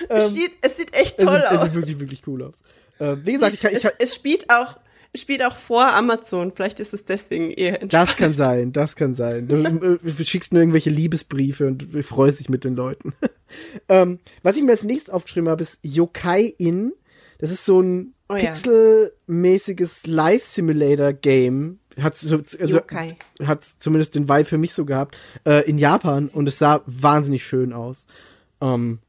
Es, 0.10 0.34
sieht, 0.34 0.52
es 0.62 0.78
sieht 0.78 0.94
echt 0.94 1.18
Es 1.18 1.26
toll 1.26 1.40
sieht, 1.42 1.52
es 1.52 1.58
aus. 1.58 1.64
sieht 1.64 1.74
wirklich, 1.74 2.00
wirklich 2.00 2.22
cool 2.28 2.44
aus. 2.44 2.64
Äh, 3.00 3.18
wie 3.24 3.34
gesagt, 3.34 3.56
ich 3.56 3.62
kann, 3.62 3.72
ich 3.72 3.78
Es, 3.78 3.84
kann, 3.84 3.94
es 3.98 4.14
spielt 4.14 4.50
auch, 4.52 4.78
es 5.12 5.22
spielt 5.22 5.44
auch 5.44 5.58
vor 5.58 5.88
Amazon. 5.94 6.52
Vielleicht 6.52 6.80
ist 6.80 6.94
es 6.94 7.06
deswegen 7.06 7.50
eher 7.52 7.80
das 7.80 8.16
kann 8.16 8.36
sein, 8.36 8.72
das 8.72 8.96
kann 8.96 9.16
sein. 9.16 9.48
Du 9.48 9.56
äh, 9.58 10.24
schickst 10.26 10.54
nur 10.54 10.62
irgendwelche 10.62 10.92
Liebesbriefe 10.92 11.66
und 11.68 11.88
freust 12.06 12.40
dich 12.40 12.50
mit 12.50 12.64
den 12.64 12.76
Leuten. 12.76 13.14
ähm, 13.90 14.20
was 14.44 14.58
ich 14.58 14.64
mir 14.64 14.72
als 14.72 14.84
nächstes 14.84 15.12
aufgeschrieben 15.12 15.50
habe, 15.50 15.64
ist 15.64 15.80
Yokai 15.82 16.54
In. 16.60 16.94
Das 17.40 17.50
ist 17.50 17.66
so 17.66 17.82
ein 17.82 18.14
Oh 18.34 18.38
ja. 18.38 18.46
pixelmäßiges 18.52 20.08
Live-Simulator-Game. 20.08 21.80
Hat 22.02 22.18
so, 22.18 22.42
also, 22.60 22.82
hat 23.46 23.64
zumindest 23.64 24.16
den 24.16 24.28
Vibe 24.28 24.46
für 24.46 24.58
mich 24.58 24.74
so 24.74 24.84
gehabt, 24.86 25.18
äh, 25.46 25.68
in 25.70 25.78
Japan 25.78 26.28
und 26.34 26.48
es 26.48 26.58
sah 26.58 26.82
wahnsinnig 26.88 27.44
schön 27.44 27.72
aus. 27.72 28.08
Ähm, 28.62 29.00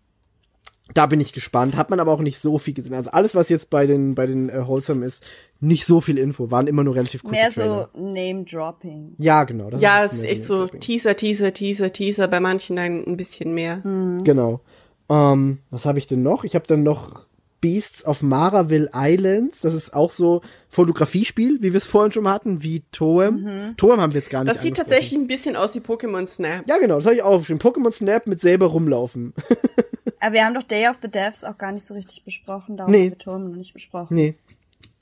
da 0.92 1.06
bin 1.06 1.18
ich 1.18 1.32
gespannt. 1.32 1.76
Hat 1.76 1.88
man 1.88 1.98
aber 1.98 2.12
auch 2.12 2.20
nicht 2.20 2.38
so 2.38 2.58
viel 2.58 2.74
gesehen. 2.74 2.92
Also 2.92 3.10
alles, 3.10 3.34
was 3.34 3.48
jetzt 3.48 3.70
bei 3.70 3.86
den, 3.86 4.14
bei 4.14 4.26
den 4.26 4.50
äh, 4.50 4.66
Wholesome 4.66 5.06
ist, 5.06 5.24
nicht 5.60 5.86
so 5.86 6.02
viel 6.02 6.18
Info, 6.18 6.50
waren 6.50 6.66
immer 6.66 6.84
nur 6.84 6.94
relativ 6.94 7.22
kurze 7.22 7.40
Mehr 7.40 7.50
Trailer. 7.50 7.88
so 7.94 8.00
Name-Dropping. 8.02 9.14
Ja, 9.16 9.44
genau. 9.44 9.70
Das 9.70 9.80
Ja, 9.80 10.04
ist 10.04 10.12
es 10.12 10.18
ist 10.18 10.24
echt 10.24 10.44
so. 10.44 10.66
Teaser, 10.66 11.16
Teaser, 11.16 11.54
Teaser, 11.54 11.90
Teaser. 11.90 12.28
Bei 12.28 12.38
manchen 12.40 12.76
dann 12.76 13.02
ein 13.06 13.16
bisschen 13.16 13.54
mehr. 13.54 13.80
Genau. 14.24 14.60
Ähm, 15.08 15.58
was 15.70 15.86
habe 15.86 15.98
ich 15.98 16.06
denn 16.06 16.22
noch? 16.22 16.44
Ich 16.44 16.54
habe 16.54 16.66
dann 16.66 16.82
noch 16.82 17.26
Beasts 17.64 18.04
of 18.04 18.20
Maraville 18.22 18.90
Islands. 18.94 19.62
Das 19.62 19.72
ist 19.72 19.94
auch 19.94 20.10
so 20.10 20.42
Fotografiespiel, 20.68 21.58
wie 21.62 21.72
wir 21.72 21.78
es 21.78 21.86
vorhin 21.86 22.12
schon 22.12 22.24
mal 22.24 22.34
hatten, 22.34 22.62
wie 22.62 22.82
Toem. 22.92 23.74
Toem 23.78 24.00
haben 24.02 24.12
wir 24.12 24.20
jetzt 24.20 24.28
gar 24.28 24.44
nicht 24.44 24.54
Das 24.54 24.62
sieht 24.62 24.76
tatsächlich 24.76 25.18
ein 25.18 25.26
bisschen 25.26 25.56
aus 25.56 25.74
wie 25.74 25.78
Pokémon 25.80 26.26
Snap. 26.26 26.66
Ja, 26.68 26.76
genau, 26.78 26.96
das 26.96 27.06
habe 27.06 27.14
ich 27.16 27.22
auch 27.22 27.30
aufgeschrieben. 27.32 27.60
Pokémon 27.62 27.90
Snap 27.90 28.26
mit 28.26 28.38
selber 28.38 28.66
rumlaufen. 28.66 29.32
Aber 30.20 30.34
wir 30.34 30.44
haben 30.44 30.52
doch 30.54 30.62
Day 30.62 30.88
of 30.88 30.98
the 31.02 31.08
Devs 31.10 31.42
auch 31.44 31.56
gar 31.56 31.72
nicht 31.72 31.84
so 31.86 31.94
richtig 31.94 32.22
besprochen. 32.24 32.76
Darum 32.76 32.92
Nee. 32.92 33.04
haben 33.04 33.10
wir 33.10 33.18
Turm 33.18 33.48
noch 33.50 33.56
nicht 33.56 33.72
besprochen. 33.72 34.14
nee. 34.14 34.34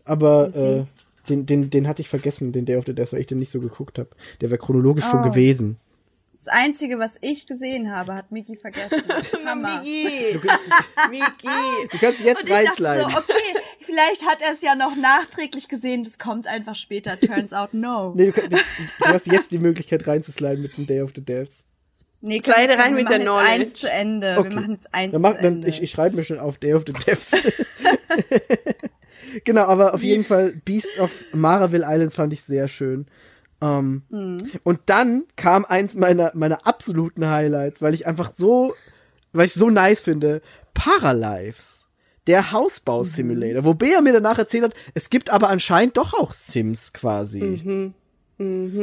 Aber 0.05 0.49
äh, 0.55 0.85
den, 1.29 1.47
den, 1.47 1.71
den 1.71 1.87
hatte 1.89 2.03
ich 2.03 2.09
vergessen, 2.09 2.53
den 2.53 2.65
Day 2.65 2.77
of 2.77 2.85
the 2.87 2.95
Death, 2.95 3.13
weil 3.13 3.21
ich 3.21 3.27
den 3.29 3.39
nicht 3.39 3.51
so 3.51 3.61
geguckt 3.61 3.99
habe. 3.99 4.09
Der 4.41 4.51
wäre 4.51 4.59
chronologisch 4.59 5.05
schon 5.05 5.21
Oh. 5.21 5.29
gewesen. 5.29 5.77
Das 6.45 6.53
Einzige, 6.53 6.99
was 6.99 7.19
ich 7.21 7.47
gesehen 7.47 7.95
habe, 7.95 8.15
hat 8.17 8.33
Miki 8.33 8.57
vergessen. 8.57 9.01
Hammer. 9.47 9.81
Miki! 9.83 10.41
Miki! 11.09 11.89
Du 11.93 11.99
kannst 11.99 12.21
jetzt 12.21 12.43
Und 12.43 12.49
ich 12.51 12.65
dachte 12.65 12.85
reinsliden. 12.85 13.11
so, 13.13 13.17
okay, 13.17 13.55
vielleicht 13.81 14.27
hat 14.27 14.43
er 14.43 14.53
es 14.53 14.61
ja 14.61 14.75
noch 14.75 14.97
nachträglich 14.97 15.69
gesehen, 15.69 16.03
das 16.03 16.19
kommt 16.19 16.49
einfach 16.49 16.75
später. 16.75 17.17
Turns 17.21 17.53
out 17.53 17.75
no. 17.75 18.13
Nee, 18.17 18.27
du, 18.27 18.33
kann- 18.33 18.51
du, 18.51 18.57
du 18.57 19.05
hast 19.07 19.29
jetzt 19.29 19.53
die 19.53 19.59
Möglichkeit 19.59 20.05
reinzusliden 20.09 20.63
mit 20.63 20.77
dem 20.77 20.89
Day 20.89 21.01
of 21.01 21.13
the 21.15 21.25
Deaths. 21.25 21.65
Nee, 22.23 22.41
Slide 22.41 22.77
rein 22.77 22.95
mit 22.95 23.09
der 23.09 23.19
machen 23.19 23.21
jetzt 23.21 23.23
Knowledge. 23.23 23.49
eins 23.53 23.75
zu 23.75 23.91
Ende. 23.93 24.37
Okay. 24.39 24.49
Wir 24.51 24.57
machen 24.57 24.73
jetzt 24.73 24.95
eins 24.95 25.13
Dann, 25.13 25.23
mach, 25.23 25.37
zu 25.37 25.43
dann 25.43 25.53
Ende. 25.55 25.69
ich, 25.69 25.81
ich 25.81 25.91
schreibe 25.93 26.17
mir 26.17 26.25
schon 26.25 26.41
auf 26.41 26.59
Day 26.59 26.75
of 26.75 26.83
the 26.87 26.93
Devs. 26.93 27.31
genau, 29.45 29.63
aber 29.67 29.95
auf 29.95 30.03
jeden 30.03 30.25
Fall 30.25 30.55
Beasts 30.65 30.99
of 30.99 31.25
Maraville 31.33 31.85
Islands 31.89 32.17
fand 32.17 32.33
ich 32.33 32.43
sehr 32.43 32.67
schön. 32.67 33.07
Ähm, 33.63 34.03
Mhm. 34.11 34.39
Und 34.65 34.81
dann 34.87 35.25
kam 35.37 35.65
eins 35.65 35.95
meiner, 35.95 36.33
meiner 36.35 36.67
absoluten 36.67 37.31
Highlights, 37.31 37.81
weil 37.81 37.95
ich 37.95 38.07
einfach 38.07 38.33
so, 38.35 38.75
weil 39.33 39.47
ich 39.47 39.55
so 39.55 39.71
nice 39.71 40.01
finde, 40.03 40.43
Paralives. 40.75 41.79
Der 42.27 42.43
Mhm. 42.43 42.53
Hausbau-Simulator, 42.53 43.65
wo 43.65 43.75
Bea 43.75 44.01
mir 44.01 44.13
danach 44.13 44.39
erzählt 44.39 44.65
hat, 44.65 44.75
es 44.95 45.11
gibt 45.11 45.31
aber 45.31 45.49
anscheinend 45.49 45.97
doch 45.97 46.15
auch 46.15 46.33
Sims 46.33 46.93
quasi. 46.93 47.95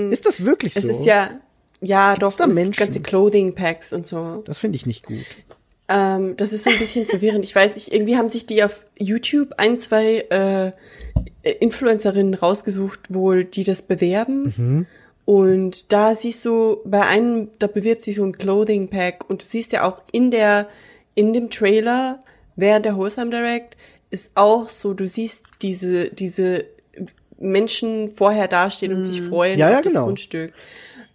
Ist 0.10 0.26
das 0.26 0.44
wirklich 0.46 0.74
so? 0.74 0.82
Mhm. 0.82 0.90
Es 0.90 0.98
ist 1.00 1.06
ja, 1.06 1.30
ja 1.82 2.16
doch, 2.16 2.34
da 2.36 2.48
Menschen? 2.48 2.80
ganze 2.80 3.02
Clothing 3.02 3.56
Packs 3.56 3.94
und 3.94 4.08
so. 4.08 4.44
Das 4.46 4.60
finde 4.60 4.76
ich 4.76 4.86
nicht 4.86 5.06
gut. 5.06 5.26
Ähm, 5.88 6.36
das 6.38 6.52
ist 6.54 6.66
so 6.66 6.70
ein 6.70 6.78
bisschen 6.80 7.06
verwirrend. 7.08 7.44
Ich 7.46 7.56
weiß 7.56 7.76
nicht, 7.76 7.92
irgendwie 7.94 8.18
haben 8.18 8.30
sich 8.30 8.46
die 8.46 8.64
auf 8.64 8.86
YouTube 8.98 9.54
ein, 9.58 9.80
zwei 9.80 10.20
äh, 10.30 10.72
Influencerinnen 11.44 12.34
rausgesucht, 12.34 13.14
wohl, 13.14 13.46
die 13.46 13.64
das 13.64 13.82
bewerben. 13.82 14.88
Und 15.26 15.92
da 15.94 16.16
siehst 16.16 16.44
du, 16.46 16.78
bei 16.86 17.02
einem, 17.06 17.50
da 17.60 17.68
bewirbt 17.68 18.04
sich 18.04 18.16
so 18.16 18.24
ein 18.24 18.38
Clothing 18.38 18.90
Pack 18.90 19.30
und 19.30 19.42
du 19.44 19.46
siehst 19.46 19.72
ja 19.74 19.88
auch 19.88 20.02
in 20.12 20.32
der, 20.32 20.68
in 21.16 21.34
dem 21.34 21.50
Trailer 21.50 22.24
während 22.56 22.86
der 22.86 22.98
Wholesome 22.98 23.30
Direct 23.30 23.78
ist 24.10 24.32
auch 24.36 24.70
so, 24.70 24.94
du 24.94 25.08
siehst 25.08 25.46
diese, 25.62 26.10
diese 26.10 26.66
Menschen 27.38 28.10
vorher 28.10 28.48
dastehen 28.48 28.94
und 28.94 29.04
sich 29.04 29.22
freuen 29.22 29.58
Ja, 29.58 29.68
auf 29.68 29.72
ja, 29.74 29.82
das 29.82 29.94
genau. 29.94 30.06
Grundstück. 30.06 30.52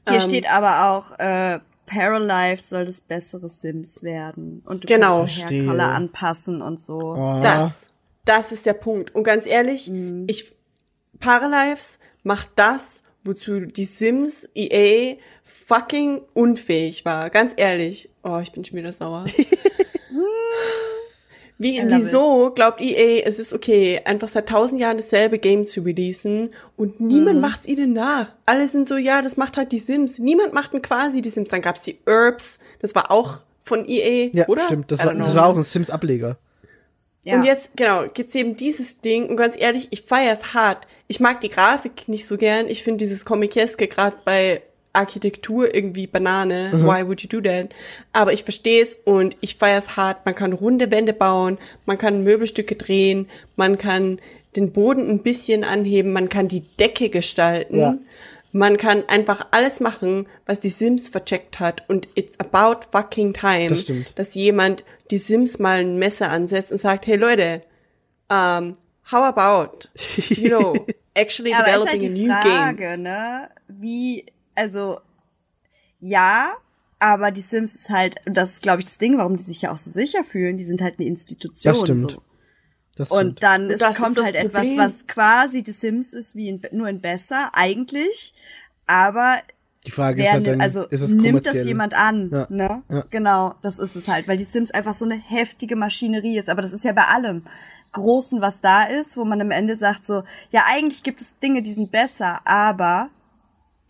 Hier 0.09 0.15
Ähm, 0.15 0.21
steht 0.21 0.51
aber 0.51 0.91
auch, 0.91 1.19
äh, 1.19 1.59
Paralife 1.87 2.63
soll 2.63 2.85
das 2.87 3.01
bessere 3.01 3.49
Sims 3.49 4.03
werden. 4.03 4.63
Und 4.65 4.85
du 4.85 4.87
Genau. 4.87 5.21
kannst. 5.21 5.51
Haircolor 5.51 5.89
anpassen 5.89 6.63
und 6.63 6.81
so. 6.81 6.99
Oh. 7.17 7.41
Das, 7.43 7.89
das 8.25 8.53
ist 8.53 8.67
der 8.67 8.73
Punkt. 8.75 9.15
Und 9.15 9.25
ganz 9.25 9.47
ehrlich, 9.47 9.91
ich, 10.27 10.53
Paralives 11.21 11.99
macht 12.23 12.51
das, 12.57 13.03
wozu 13.25 13.61
die 13.61 13.85
Sims 13.85 14.49
EA 14.55 15.17
fucking 15.45 16.23
unfähig 16.35 17.05
war. 17.05 17.31
Ganz 17.31 17.55
ehrlich. 17.57 18.11
Oh, 18.23 18.39
ich 18.43 18.53
bin 18.53 18.65
schon 18.65 18.79
wieder 18.79 18.93
sauer. 18.93 19.27
Wie, 21.57 21.81
wieso 21.87 22.51
glaubt 22.51 22.81
EA, 22.81 23.23
es 23.25 23.39
ist 23.39 23.53
okay, 23.53 24.01
einfach 24.05 24.27
seit 24.27 24.49
tausend 24.49 24.81
Jahren 24.81 24.97
dasselbe 24.97 25.39
Game 25.39 25.65
zu 25.65 25.83
releasen 25.83 26.51
und 26.77 27.01
niemand 27.01 27.41
macht's 27.41 27.67
ihnen 27.67 27.93
nach. 27.93 28.35
Alle 28.45 28.67
sind 28.67 28.89
so, 28.89 28.97
ja, 28.97 29.23
das 29.23 29.37
macht 29.37 29.57
halt 29.57 29.71
die 29.71 29.79
Sims. 29.79 30.19
Niemand 30.19 30.53
macht 30.53 30.73
quasi 30.83 31.23
die 31.23 31.31
Sims. 31.31 31.51
Dann 31.51 31.63
gab's 31.63 31.83
die 31.83 31.97
Herbs, 32.07 32.59
das 32.81 32.97
war 32.97 33.13
auch 33.13 33.39
von 33.63 33.89
EA, 33.89 34.31
Ja, 34.35 34.49
oder? 34.49 34.63
stimmt. 34.63 34.91
Das 34.91 35.05
war, 35.05 35.15
das 35.15 35.37
war 35.37 35.47
auch 35.47 35.57
ein 35.57 35.63
Sims-Ableger. 35.63 36.37
Ja. 37.25 37.37
Und 37.37 37.45
jetzt, 37.45 37.71
genau, 37.77 38.05
gibt's 38.13 38.35
eben 38.35 38.57
dieses 38.57 39.01
Ding. 39.01 39.29
Und 39.29 39.37
ganz 39.37 39.59
ehrlich, 39.59 39.89
ich 39.91 40.03
feier's 40.03 40.55
hart. 40.55 40.87
Ich 41.09 41.21
mag 41.21 41.41
die 41.41 41.49
Grafik 41.49 42.09
nicht 42.09 42.27
so 42.27 42.37
gern. 42.37 42.69
Ich 42.69 42.83
finde 42.83 43.05
dieses 43.05 43.25
Comicieske 43.25 43.89
gerade 43.89 44.17
bei 44.25 44.63
Architektur 44.93 45.75
irgendwie 45.75 46.07
Banane. 46.07 46.71
Why 46.73 47.07
would 47.07 47.23
you 47.23 47.29
do 47.29 47.41
that? 47.41 47.71
Aber 48.13 48.33
ich 48.33 48.45
verstehe 48.45 48.83
es 48.83 48.95
und 49.05 49.37
ich 49.41 49.57
feier's 49.57 49.97
hart. 49.97 50.25
Man 50.25 50.35
kann 50.35 50.53
runde 50.53 50.91
Wände 50.91 51.13
bauen, 51.13 51.59
man 51.85 51.99
kann 51.99 52.23
Möbelstücke 52.23 52.77
drehen, 52.77 53.29
man 53.57 53.77
kann 53.77 54.21
den 54.55 54.71
Boden 54.73 55.11
ein 55.11 55.23
bisschen 55.23 55.65
anheben, 55.65 56.13
man 56.13 56.29
kann 56.29 56.47
die 56.47 56.61
Decke 56.79 57.09
gestalten. 57.09 57.79
Ja. 57.79 57.99
Man 58.57 58.77
kann 58.77 59.03
einfach 59.09 59.49
alles 59.51 59.81
machen, 59.81 60.29
was 60.47 60.61
die 60.61 60.69
Sims 60.69 61.09
vercheckt 61.09 61.59
hat. 61.59 61.83
Und 61.91 62.07
it's 62.15 62.39
about 62.39 62.87
fucking 62.93 63.35
time, 63.35 63.71
Das 63.71 63.85
dass 64.15 64.35
jemand 64.35 64.85
die 65.11 65.19
Sims 65.19 65.59
mal 65.59 65.81
ein 65.81 65.99
Messer 65.99 66.31
ansetzt 66.31 66.71
und 66.71 66.79
sagt, 66.79 67.09
hey 67.09 67.17
Leute, 67.17 67.63
um, 68.31 68.77
how 69.11 69.25
about, 69.25 69.89
you 70.29 70.49
know, 70.49 70.73
actually 71.15 71.53
Aber 71.53 71.67
ist 71.67 71.85
developing 71.85 72.01
halt 72.01 72.03
a 72.03 72.07
new 72.07 72.43
game? 72.43 72.59
Frage, 72.59 72.99
ne? 72.99 73.51
Wie, 73.67 74.25
also, 74.55 75.01
ja, 75.99 76.53
aber 77.01 77.33
die 77.33 77.41
Sims 77.41 77.75
ist 77.75 77.91
halt, 77.91 78.25
und 78.25 78.37
das 78.37 78.55
ist, 78.55 78.63
glaube 78.63 78.83
ich, 78.83 78.85
das 78.85 78.99
Ding, 78.99 79.19
warum 79.19 79.37
die 79.37 79.43
sich 79.43 79.63
ja 79.63 79.73
auch 79.73 79.79
so 79.79 79.91
sicher 79.91 80.23
fühlen, 80.23 80.57
die 80.57 80.65
sind 80.65 80.81
halt 80.81 81.01
eine 81.01 81.09
Institution. 81.09 81.73
Das 81.73 81.81
stimmt. 81.81 82.13
So. 82.13 82.23
Und 83.11 83.43
dann 83.43 83.71
ist, 83.71 83.83
das 83.83 83.97
ist 83.97 84.03
kommt 84.03 84.19
das 84.19 84.25
halt 84.25 84.37
etwas, 84.37 84.63
Problem. 84.69 84.79
was 84.79 85.07
quasi 85.07 85.63
die 85.63 85.73
Sims 85.73 86.13
ist, 86.13 86.37
wie 86.37 86.49
in, 86.49 86.63
nur 86.73 86.89
in 86.89 87.01
besser, 87.01 87.51
eigentlich. 87.55 88.35
Aber 88.87 89.39
die 89.87 89.91
Frage 89.91 90.23
ist 90.23 90.27
wer, 90.27 90.33
halt 90.35 90.47
dann, 90.47 90.61
also 90.61 90.85
ist 90.85 91.01
es 91.03 91.15
nimmt 91.15 91.47
das 91.47 91.65
jemand 91.65 91.95
an, 91.95 92.31
Ja. 92.31 92.47
ne? 92.49 92.83
Ja. 92.89 93.05
Genau, 93.11 93.55
das 93.63 93.79
ist 93.79 93.97
es 93.97 94.09
halt, 94.09 94.29
weil 94.29 94.37
die 94.37 94.45
Sims 94.45 94.71
einfach 94.71 94.95
so 94.95 95.05
eine 95.05 95.17
heftige 95.17 95.77
Maschinerie 95.77 96.39
ist, 96.39 96.49
aber 96.49 96.63
das 96.63 96.73
ist 96.73 96.85
ja 96.85 96.93
bei 96.93 97.05
allem 97.05 97.45
Großen, 97.93 98.41
was 98.41 98.61
da 98.61 98.85
ist, 98.85 99.17
wo 99.17 99.25
man 99.25 99.41
am 99.41 99.51
Ende 99.51 99.77
sagt 99.77 100.07
so, 100.07 100.25
ja, 100.51 100.65
eigentlich 100.69 101.03
gibt 101.03 101.21
es 101.21 101.39
Dinge, 101.39 101.63
die 101.63 101.73
sind 101.73 101.93
besser, 101.93 102.41
aber 102.45 103.09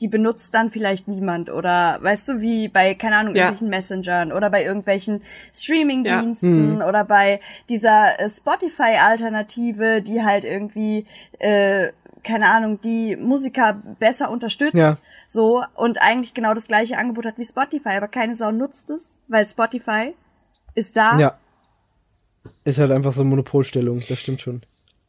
die 0.01 0.09
benutzt 0.09 0.55
dann 0.55 0.71
vielleicht 0.71 1.07
niemand 1.09 1.51
oder 1.51 1.99
weißt 2.03 2.29
du, 2.29 2.41
wie 2.41 2.69
bei, 2.69 2.95
keine 2.95 3.17
Ahnung, 3.17 3.35
Ja. 3.35 3.43
irgendwelchen 3.45 3.71
Messengern 3.71 4.33
oder 4.33 4.51
bei 4.51 4.65
irgendwelchen 4.65 5.23
Streaming-Diensten 5.53 6.81
Hm. 6.81 6.87
oder 6.89 7.05
bei 7.05 7.41
dieser 7.69 8.19
äh, 8.19 8.29
Spotify-Alternative, 8.29 10.03
die 10.03 10.23
halt 10.23 10.45
irgendwie, 10.45 11.07
äh, 11.39 11.93
keine 12.23 12.49
Ahnung, 12.49 12.81
die 12.81 13.17
Musiker 13.17 13.75
besser 14.01 14.31
unterstützt. 14.31 14.75
Ja. 14.77 14.95
So, 15.29 15.63
und 15.75 16.01
eigentlich 16.03 16.35
genau 16.35 16.55
das 16.55 16.67
gleiche 16.69 16.97
Angebot 16.99 17.27
hat 17.27 17.39
wie 17.39 17.45
Spotify, 17.45 17.91
aber 17.91 18.09
keine 18.09 18.35
Sau 18.35 18.51
nutzt 18.51 18.91
es, 18.91 19.19
weil 19.29 19.47
Spotify 19.47 20.15
ist 20.75 20.97
da, 20.97 21.19
Ja. 21.19 21.39
Ist 22.65 22.79
halt 22.79 22.91
einfach 22.91 23.13
so 23.13 23.21
eine 23.23 23.31
Monopolstellung, 23.31 24.03
das 24.09 24.19
stimmt 24.19 24.41
schon. 24.41 24.63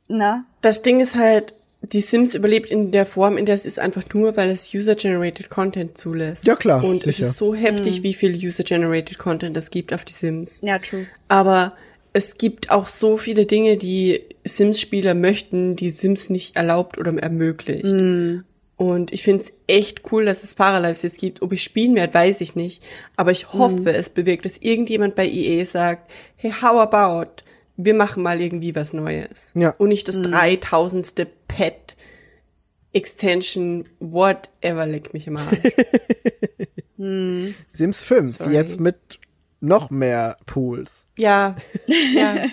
ne? 0.07 0.45
Das 0.61 0.81
Ding 0.83 0.99
ist 0.99 1.15
halt, 1.15 1.53
die 1.93 2.01
Sims 2.01 2.33
überlebt 2.35 2.71
in 2.71 2.91
der 2.91 3.05
Form, 3.05 3.37
in 3.37 3.45
der 3.45 3.55
es 3.55 3.65
ist, 3.65 3.79
einfach 3.79 4.03
nur, 4.13 4.37
weil 4.37 4.49
es 4.49 4.73
User-Generated 4.73 5.49
Content 5.49 5.97
zulässt. 5.97 6.45
Ja, 6.45 6.55
klar, 6.55 6.83
Und 6.83 7.03
sicher. 7.03 7.25
es 7.25 7.31
ist 7.31 7.37
so 7.37 7.53
heftig, 7.53 8.03
wie 8.03 8.13
viel 8.13 8.35
User-Generated 8.35 9.17
Content 9.17 9.55
es 9.57 9.69
gibt 9.69 9.93
auf 9.93 10.05
die 10.05 10.13
Sims. 10.13 10.61
Ja, 10.63 10.79
true. 10.79 11.05
Aber 11.27 11.73
es 12.13 12.37
gibt 12.37 12.71
auch 12.71 12.87
so 12.87 13.17
viele 13.17 13.45
Dinge, 13.45 13.77
die 13.77 14.21
Sims-Spieler 14.45 15.13
möchten, 15.13 15.75
die 15.75 15.89
Sims 15.89 16.29
nicht 16.29 16.55
erlaubt 16.55 16.97
oder 16.97 17.13
ermöglicht. 17.17 17.93
Und 18.77 19.13
ich 19.13 19.23
finde 19.23 19.43
es 19.43 19.53
echt 19.67 20.11
cool, 20.11 20.25
dass 20.25 20.43
es 20.43 20.55
Paralives 20.55 21.01
jetzt 21.01 21.19
gibt. 21.19 21.41
Ob 21.41 21.53
ich 21.53 21.63
spielen 21.63 21.95
werde, 21.95 22.13
weiß 22.13 22.41
ich 22.41 22.55
nicht. 22.55 22.83
Aber 23.15 23.31
ich 23.31 23.53
hoffe, 23.53 23.93
es 23.93 24.09
bewirkt, 24.09 24.45
dass 24.45 24.57
irgendjemand 24.57 25.15
bei 25.15 25.27
EA 25.27 25.63
sagt, 25.65 26.11
hey, 26.35 26.51
how 26.51 26.79
about, 26.79 27.43
wir 27.77 27.93
machen 27.93 28.23
mal 28.23 28.41
irgendwie 28.41 28.75
was 28.75 28.93
Neues. 28.93 29.51
Ja. 29.53 29.71
Und 29.77 29.89
nicht 29.89 30.07
das 30.07 30.21
dreitausendste 30.21 31.27
Pet 31.47 31.95
Extension, 32.93 33.89
whatever, 33.99 34.85
leck 34.85 35.13
mich 35.13 35.27
immer 35.27 35.41
an. 35.41 35.57
Sims 37.67 38.01
5, 38.01 38.37
Sorry. 38.37 38.53
jetzt 38.53 38.79
mit 38.79 39.19
noch 39.59 39.89
mehr 39.89 40.37
Pools. 40.45 41.07
ja, 41.17 41.57
ja. 42.13 42.45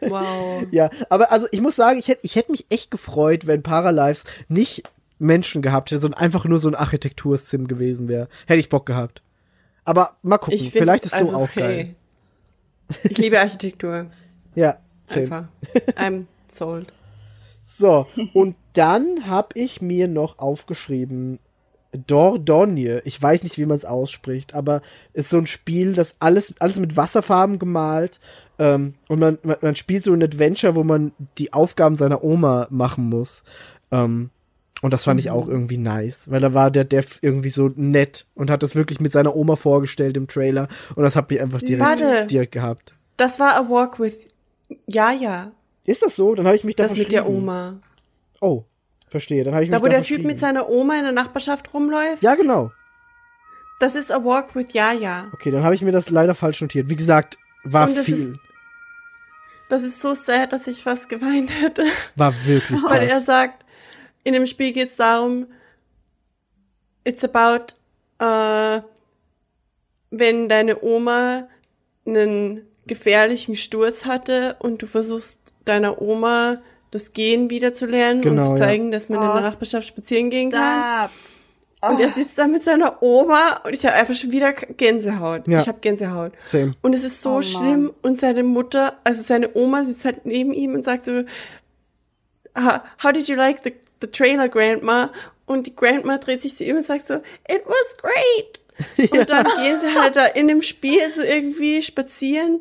Wow. 0.00 0.66
Ja, 0.70 0.90
aber 1.08 1.32
also 1.32 1.46
ich 1.50 1.60
muss 1.60 1.76
sagen, 1.76 1.98
ich 1.98 2.08
hätte 2.08 2.26
ich 2.26 2.36
hätte 2.36 2.50
mich 2.50 2.66
echt 2.68 2.90
gefreut, 2.90 3.46
wenn 3.46 3.62
Paralives 3.62 4.24
nicht 4.48 4.82
Menschen 5.18 5.62
gehabt 5.62 5.90
hätte, 5.90 6.00
sondern 6.00 6.20
einfach 6.20 6.44
nur 6.44 6.58
so 6.58 6.68
ein 6.68 6.74
Architektur-Sim 6.74 7.66
gewesen 7.66 8.08
wäre. 8.08 8.28
Hätte 8.46 8.60
ich 8.60 8.68
Bock 8.68 8.84
gehabt. 8.84 9.22
Aber 9.84 10.16
mal 10.22 10.38
gucken, 10.38 10.58
vielleicht 10.58 11.06
es 11.06 11.12
ist 11.12 11.18
so 11.20 11.26
also, 11.26 11.36
auch 11.38 11.54
geil. 11.54 11.94
hey, 12.88 13.00
Ich 13.10 13.18
liebe 13.18 13.38
Architektur. 13.40 14.06
Ja, 14.54 14.78
zehn. 15.06 15.32
Einfach. 15.32 15.48
I'm 15.96 16.24
sold. 16.48 16.92
So, 17.66 18.06
und 18.34 18.56
dann 18.74 19.26
habe 19.26 19.48
ich 19.54 19.80
mir 19.80 20.06
noch 20.06 20.38
aufgeschrieben 20.38 21.38
Dordogne. 21.96 23.02
Ich 23.04 23.20
weiß 23.20 23.42
nicht, 23.44 23.58
wie 23.58 23.66
man 23.66 23.76
es 23.76 23.84
ausspricht, 23.84 24.54
aber 24.54 24.82
ist 25.12 25.30
so 25.30 25.38
ein 25.38 25.46
Spiel, 25.46 25.92
das 25.92 26.16
alles, 26.18 26.54
alles 26.60 26.76
mit 26.78 26.96
Wasserfarben 26.96 27.58
gemalt. 27.58 28.20
Ähm, 28.58 28.94
und 29.08 29.20
man, 29.20 29.38
man, 29.42 29.56
man 29.60 29.76
spielt 29.76 30.04
so 30.04 30.12
ein 30.12 30.22
Adventure, 30.22 30.74
wo 30.74 30.84
man 30.84 31.12
die 31.38 31.52
Aufgaben 31.52 31.96
seiner 31.96 32.22
Oma 32.22 32.66
machen 32.70 33.08
muss. 33.08 33.44
Ähm, 33.90 34.30
und 34.82 34.92
das 34.92 35.04
fand 35.04 35.18
ich 35.18 35.30
auch 35.30 35.48
irgendwie 35.48 35.78
nice, 35.78 36.30
weil 36.30 36.40
da 36.40 36.52
war 36.52 36.70
der 36.70 36.84
Dev 36.84 37.18
irgendwie 37.22 37.50
so 37.50 37.70
nett 37.74 38.26
und 38.34 38.50
hat 38.50 38.62
das 38.62 38.74
wirklich 38.74 39.00
mit 39.00 39.12
seiner 39.12 39.34
Oma 39.34 39.56
vorgestellt 39.56 40.16
im 40.16 40.26
Trailer. 40.26 40.68
Und 40.94 41.04
das 41.04 41.16
hat 41.16 41.30
mich 41.30 41.40
einfach 41.40 41.60
direkt, 41.60 41.80
Warte. 41.80 42.26
direkt 42.28 42.52
gehabt. 42.52 42.94
Das 43.16 43.40
war 43.40 43.56
A 43.56 43.70
Walk 43.70 43.98
with 43.98 44.28
Ja, 44.86 45.10
ja. 45.12 45.52
Ist 45.84 46.02
das 46.02 46.16
so? 46.16 46.34
Dann 46.34 46.46
habe 46.46 46.56
ich 46.56 46.64
mich 46.64 46.76
da 46.76 46.84
Das 46.84 46.96
mit 46.96 47.12
der. 47.12 47.28
Oma. 47.28 47.80
Oh, 48.40 48.64
verstehe. 49.08 49.44
Dann 49.44 49.54
habe 49.54 49.64
ich 49.64 49.70
mich 49.70 49.78
Da, 49.78 49.82
wo 49.84 49.88
da 49.88 49.94
der 49.96 50.02
Typ 50.02 50.24
mit 50.24 50.38
seiner 50.38 50.68
Oma 50.68 50.96
in 50.96 51.02
der 51.04 51.12
Nachbarschaft 51.12 51.72
rumläuft. 51.74 52.22
Ja, 52.22 52.34
genau. 52.34 52.70
Das 53.80 53.94
ist 53.96 54.10
A 54.12 54.24
Walk 54.24 54.54
with 54.54 54.72
Ja, 54.72 54.92
ja. 54.92 55.30
Okay, 55.34 55.50
dann 55.50 55.62
habe 55.64 55.74
ich 55.74 55.82
mir 55.82 55.92
das 55.92 56.08
leider 56.10 56.34
falsch 56.34 56.60
notiert. 56.62 56.88
Wie 56.88 56.96
gesagt, 56.96 57.36
war 57.64 57.86
das 57.88 58.04
viel. 58.06 58.14
ist- 58.14 58.32
Das 59.68 59.82
ist 59.82 60.00
so 60.00 60.14
sad, 60.14 60.52
dass 60.52 60.66
ich 60.66 60.82
fast 60.82 61.08
geweint 61.08 61.50
hätte. 61.50 61.84
war 62.16 62.32
wirklich 62.46 62.80
krass. 62.82 62.90
Weil 62.92 63.08
er 63.08 63.20
sagt, 63.20 63.64
in 64.22 64.32
dem 64.32 64.46
Spiel 64.46 64.72
geht 64.72 64.88
es 64.90 64.96
darum, 64.96 65.46
it's 67.04 67.24
about, 67.24 67.74
äh, 68.18 68.80
wenn 70.10 70.48
deine 70.48 70.80
Oma 70.82 71.48
einen 72.06 72.62
gefährlichen 72.86 73.56
Sturz 73.56 74.04
hatte 74.04 74.56
und 74.60 74.82
du 74.82 74.86
versuchst 74.86 75.40
deiner 75.64 76.00
Oma 76.02 76.58
das 76.90 77.12
Gehen 77.12 77.50
wieder 77.50 77.72
zu 77.72 77.86
lernen 77.86 78.20
Genau, 78.20 78.42
und 78.42 78.56
zu 78.56 78.62
ja. 78.62 78.68
zeigen, 78.68 78.90
dass 78.90 79.08
man 79.08 79.20
in 79.22 79.28
Oh, 79.28 79.32
der 79.32 79.42
Nachbarschaft 79.42 79.88
spazieren 79.88 80.30
gehen 80.30 80.50
kann. 80.50 81.10
Da, 81.80 81.88
Und 81.90 82.00
er 82.00 82.08
sitzt 82.08 82.38
da 82.38 82.46
mit 82.46 82.62
seiner 82.62 83.02
Oma 83.02 83.60
und 83.64 83.72
ich 83.74 83.84
habe 83.84 83.94
einfach 83.96 84.14
schon 84.14 84.30
wieder 84.32 84.52
Gänsehaut. 84.52 85.48
Ja. 85.48 85.60
Ich 85.60 85.68
habe 85.68 85.78
Gänsehaut. 85.80 86.32
Same. 86.44 86.72
Und 86.82 86.94
es 86.94 87.02
ist 87.04 87.20
so 87.20 87.30
Oh 87.30 87.32
Mann. 87.34 87.42
schlimm 87.42 87.92
und 88.02 88.20
seine 88.20 88.42
Mutter, 88.42 88.98
also 89.04 89.22
seine 89.22 89.54
Oma 89.54 89.82
sitzt 89.84 90.04
halt 90.04 90.24
neben 90.24 90.52
ihm 90.52 90.74
und 90.74 90.84
sagt 90.84 91.04
so, 91.04 91.24
"Ah, 92.54 92.82
how 93.02 93.12
did 93.12 93.26
you 93.28 93.34
like 93.36 93.60
the, 93.64 93.72
the 94.00 94.06
trailer, 94.06 94.48
Grandma? 94.48 95.10
Und 95.46 95.66
die 95.66 95.74
Grandma 95.76 96.18
dreht 96.18 96.42
sich 96.42 96.54
zu 96.56 96.64
ihm 96.64 96.76
und 96.76 96.86
sagt 96.86 97.06
so, 97.06 97.14
it 97.48 97.62
was 97.66 97.96
great. 97.98 98.60
Und 99.12 99.30
dann 99.30 99.44
gehen 99.44 99.78
sie 99.80 99.94
halt 99.94 100.16
da 100.16 100.26
in 100.26 100.48
dem 100.48 100.60
Spiel 100.62 100.98
so 101.14 101.22
irgendwie 101.22 101.80
spazieren. 101.82 102.60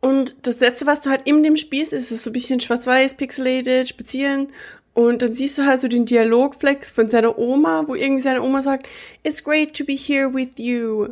Und 0.00 0.46
das 0.46 0.60
Letzte, 0.60 0.86
was 0.86 1.00
du 1.02 1.10
halt 1.10 1.22
in 1.24 1.42
dem 1.42 1.56
Spiel 1.56 1.84
siehst, 1.84 2.10
ist 2.12 2.22
so 2.24 2.30
ein 2.30 2.32
bisschen 2.32 2.60
schwarz-weiß, 2.60 3.14
pixelated, 3.14 3.88
spazieren. 3.88 4.52
Und 4.94 5.20
dann 5.22 5.34
siehst 5.34 5.58
du 5.58 5.64
halt 5.66 5.80
so 5.80 5.88
den 5.88 6.06
Dialogflex 6.06 6.90
von 6.90 7.08
seiner 7.08 7.38
Oma, 7.38 7.84
wo 7.86 7.94
irgendwie 7.94 8.22
seine 8.22 8.42
Oma 8.42 8.62
sagt, 8.62 8.88
It's 9.24 9.42
great 9.44 9.76
to 9.76 9.84
be 9.84 9.92
here 9.94 10.32
with 10.32 10.52
you. 10.58 11.08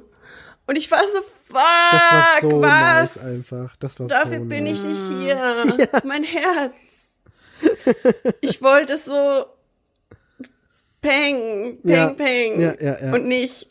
Und 0.67 0.77
ich 0.77 0.91
war 0.91 1.01
so, 1.01 1.21
fuck, 1.23 1.61
Das 1.93 2.13
war 2.13 2.41
so 2.41 2.63
was? 2.63 3.17
nice 3.17 3.19
einfach. 3.19 3.77
Das 3.77 4.01
war 4.01 4.07
Dafür 4.07 4.39
so 4.39 4.45
bin 4.45 4.65
nice. 4.65 4.79
ich 4.79 4.85
nicht 4.85 5.19
hier. 5.19 5.65
Mein 6.05 6.23
Herz. 6.25 6.73
Ich 8.41 8.63
wollte 8.63 8.97
so 8.97 9.45
Peng, 11.03 11.79
Peng, 11.83 11.91
Ja, 11.93 12.07
Peng. 12.09 12.61
ja, 12.61 12.75
ja, 12.81 12.99
ja. 13.05 13.13
Und 13.13 13.27
nicht 13.27 13.69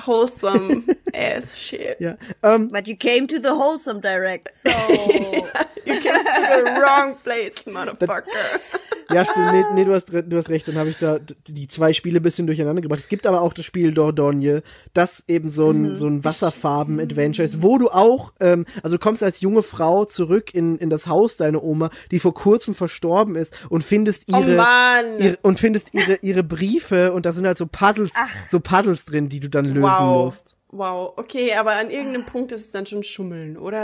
wholesome 0.00 0.86
ass 1.14 1.56
shit. 1.56 1.96
Yeah. 2.00 2.16
ähm, 2.42 2.68
But 2.72 2.88
you 2.88 2.96
came 2.96 3.26
to 3.28 3.38
the 3.38 3.54
wholesome 3.54 4.00
direct, 4.00 4.54
so. 4.54 4.70
You 5.86 5.98
came 6.00 6.24
to 6.24 6.62
the 6.64 6.78
wrong 6.82 7.14
place, 7.24 7.64
motherfucker. 7.66 8.86
ja, 9.12 9.24
stimmt. 9.24 9.52
Nee, 9.52 9.64
nee 9.74 9.84
du, 9.84 9.92
hast, 9.92 10.12
du 10.12 10.36
hast 10.36 10.48
recht. 10.48 10.68
Dann 10.68 10.76
habe 10.76 10.88
ich 10.88 10.98
da 10.98 11.18
die 11.46 11.68
zwei 11.68 11.92
Spiele 11.92 12.20
ein 12.20 12.22
bisschen 12.22 12.46
durcheinander 12.46 12.82
gebracht. 12.82 13.00
Es 13.00 13.08
gibt 13.08 13.26
aber 13.26 13.40
auch 13.40 13.52
das 13.52 13.64
Spiel 13.64 13.92
Dordogne, 13.92 14.62
das 14.92 15.24
eben 15.28 15.50
so 15.50 15.70
ein, 15.70 15.96
so 15.96 16.06
ein 16.06 16.24
Wasserfarben-Adventure 16.24 17.44
ist, 17.44 17.62
wo 17.62 17.78
du 17.78 17.88
auch, 17.90 18.32
ähm, 18.40 18.66
also 18.82 18.96
du 18.96 19.02
kommst 19.02 19.22
als 19.22 19.40
junge 19.40 19.62
Frau 19.62 20.04
zurück 20.04 20.54
in, 20.54 20.78
in 20.78 20.90
das 20.90 21.06
Haus 21.06 21.36
deiner 21.36 21.62
Oma, 21.62 21.90
die 22.10 22.20
vor 22.20 22.34
kurzem 22.34 22.74
verstorben 22.74 23.36
ist 23.36 23.54
und 23.68 23.84
findest 23.84 24.24
Oh 24.32 24.38
ihre, 24.38 24.56
Mann. 24.56 25.18
ihre 25.18 25.38
und 25.42 25.58
findest 25.58 25.94
ihre, 25.94 26.18
ihre 26.22 26.42
Briefe 26.42 27.12
und 27.12 27.26
da 27.26 27.32
sind 27.32 27.46
halt 27.46 27.58
so 27.58 27.66
Puzzles, 27.66 28.12
so 28.48 28.60
Puzzles 28.60 29.04
drin, 29.06 29.28
die 29.28 29.40
du 29.40 29.48
dann 29.48 29.64
lösen 29.66 29.82
wow. 29.82 30.24
musst. 30.24 30.56
Wow, 30.72 31.14
okay, 31.16 31.54
aber 31.54 31.72
an 31.72 31.90
irgendeinem 31.90 32.24
Punkt 32.24 32.52
ist 32.52 32.60
es 32.60 32.70
dann 32.70 32.86
schon 32.86 33.02
Schummeln, 33.02 33.56
oder? 33.56 33.82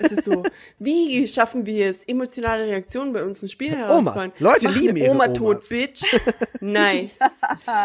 es 0.00 0.10
ist 0.10 0.24
so, 0.24 0.42
wie 0.80 1.26
schaffen 1.28 1.66
wir 1.66 1.88
es, 1.88 2.02
emotionale 2.04 2.66
Reaktionen 2.66 3.12
bei 3.12 3.22
uns 3.22 3.42
ins 3.42 3.52
Spiel 3.52 3.76
herauszufinden? 3.76 4.32
Leute 4.40 4.66
Mach 4.66 4.76
lieben 4.76 4.96
ihre 4.96 5.10
Oma 5.12 5.26
Omas. 5.26 5.38
tot, 5.38 5.68
Bitch. 5.68 6.02
Nice. 6.60 7.16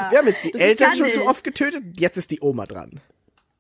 Wir 0.10 0.18
haben 0.18 0.28
jetzt 0.28 0.44
die 0.44 0.56
Eltern 0.56 0.90
kann 0.90 0.98
schon 0.98 1.10
so 1.10 1.28
oft 1.30 1.44
getötet, 1.44 1.84
jetzt 2.00 2.18
ist 2.18 2.32
die 2.32 2.42
Oma 2.42 2.66
dran. 2.66 3.00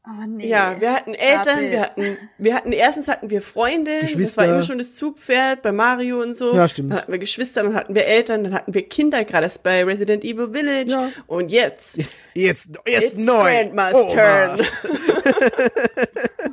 Oh 0.03 0.25
nee. 0.27 0.47
Ja, 0.47 0.77
wir 0.81 0.93
hatten 0.93 1.13
Eltern, 1.13 1.59
wir 1.61 1.81
hatten, 1.81 2.17
wir 2.39 2.55
hatten, 2.55 2.71
erstens 2.71 3.07
hatten 3.07 3.29
wir 3.29 3.39
Freunde, 3.43 3.99
das 4.01 4.09
Geschwister. 4.09 4.41
war 4.41 4.47
immer 4.47 4.63
schon 4.63 4.79
das 4.79 4.95
Zugpferd 4.95 5.61
bei 5.61 5.71
Mario 5.71 6.19
und 6.21 6.35
so. 6.35 6.55
Ja, 6.55 6.67
stimmt. 6.67 6.89
Dann 6.91 6.97
hatten 6.99 7.11
wir 7.11 7.19
Geschwister, 7.19 7.61
dann 7.61 7.75
hatten 7.75 7.93
wir 7.93 8.05
Eltern, 8.07 8.43
dann 8.43 8.53
hatten 8.55 8.73
wir 8.73 8.81
Kinder, 8.89 9.23
gerade 9.23 9.43
erst 9.45 9.61
bei 9.61 9.83
Resident 9.83 10.23
Evil 10.23 10.49
Village. 10.51 10.91
Ja. 10.91 11.09
Und 11.27 11.51
jetzt, 11.51 11.97
Jetzt, 11.97 12.29
jetzt, 12.33 12.69
jetzt 12.87 13.13
it's 13.13 13.17
neu. 13.17 13.43
Grandma's 13.43 13.95
Omas. 13.95 14.11
turn. 14.13 14.59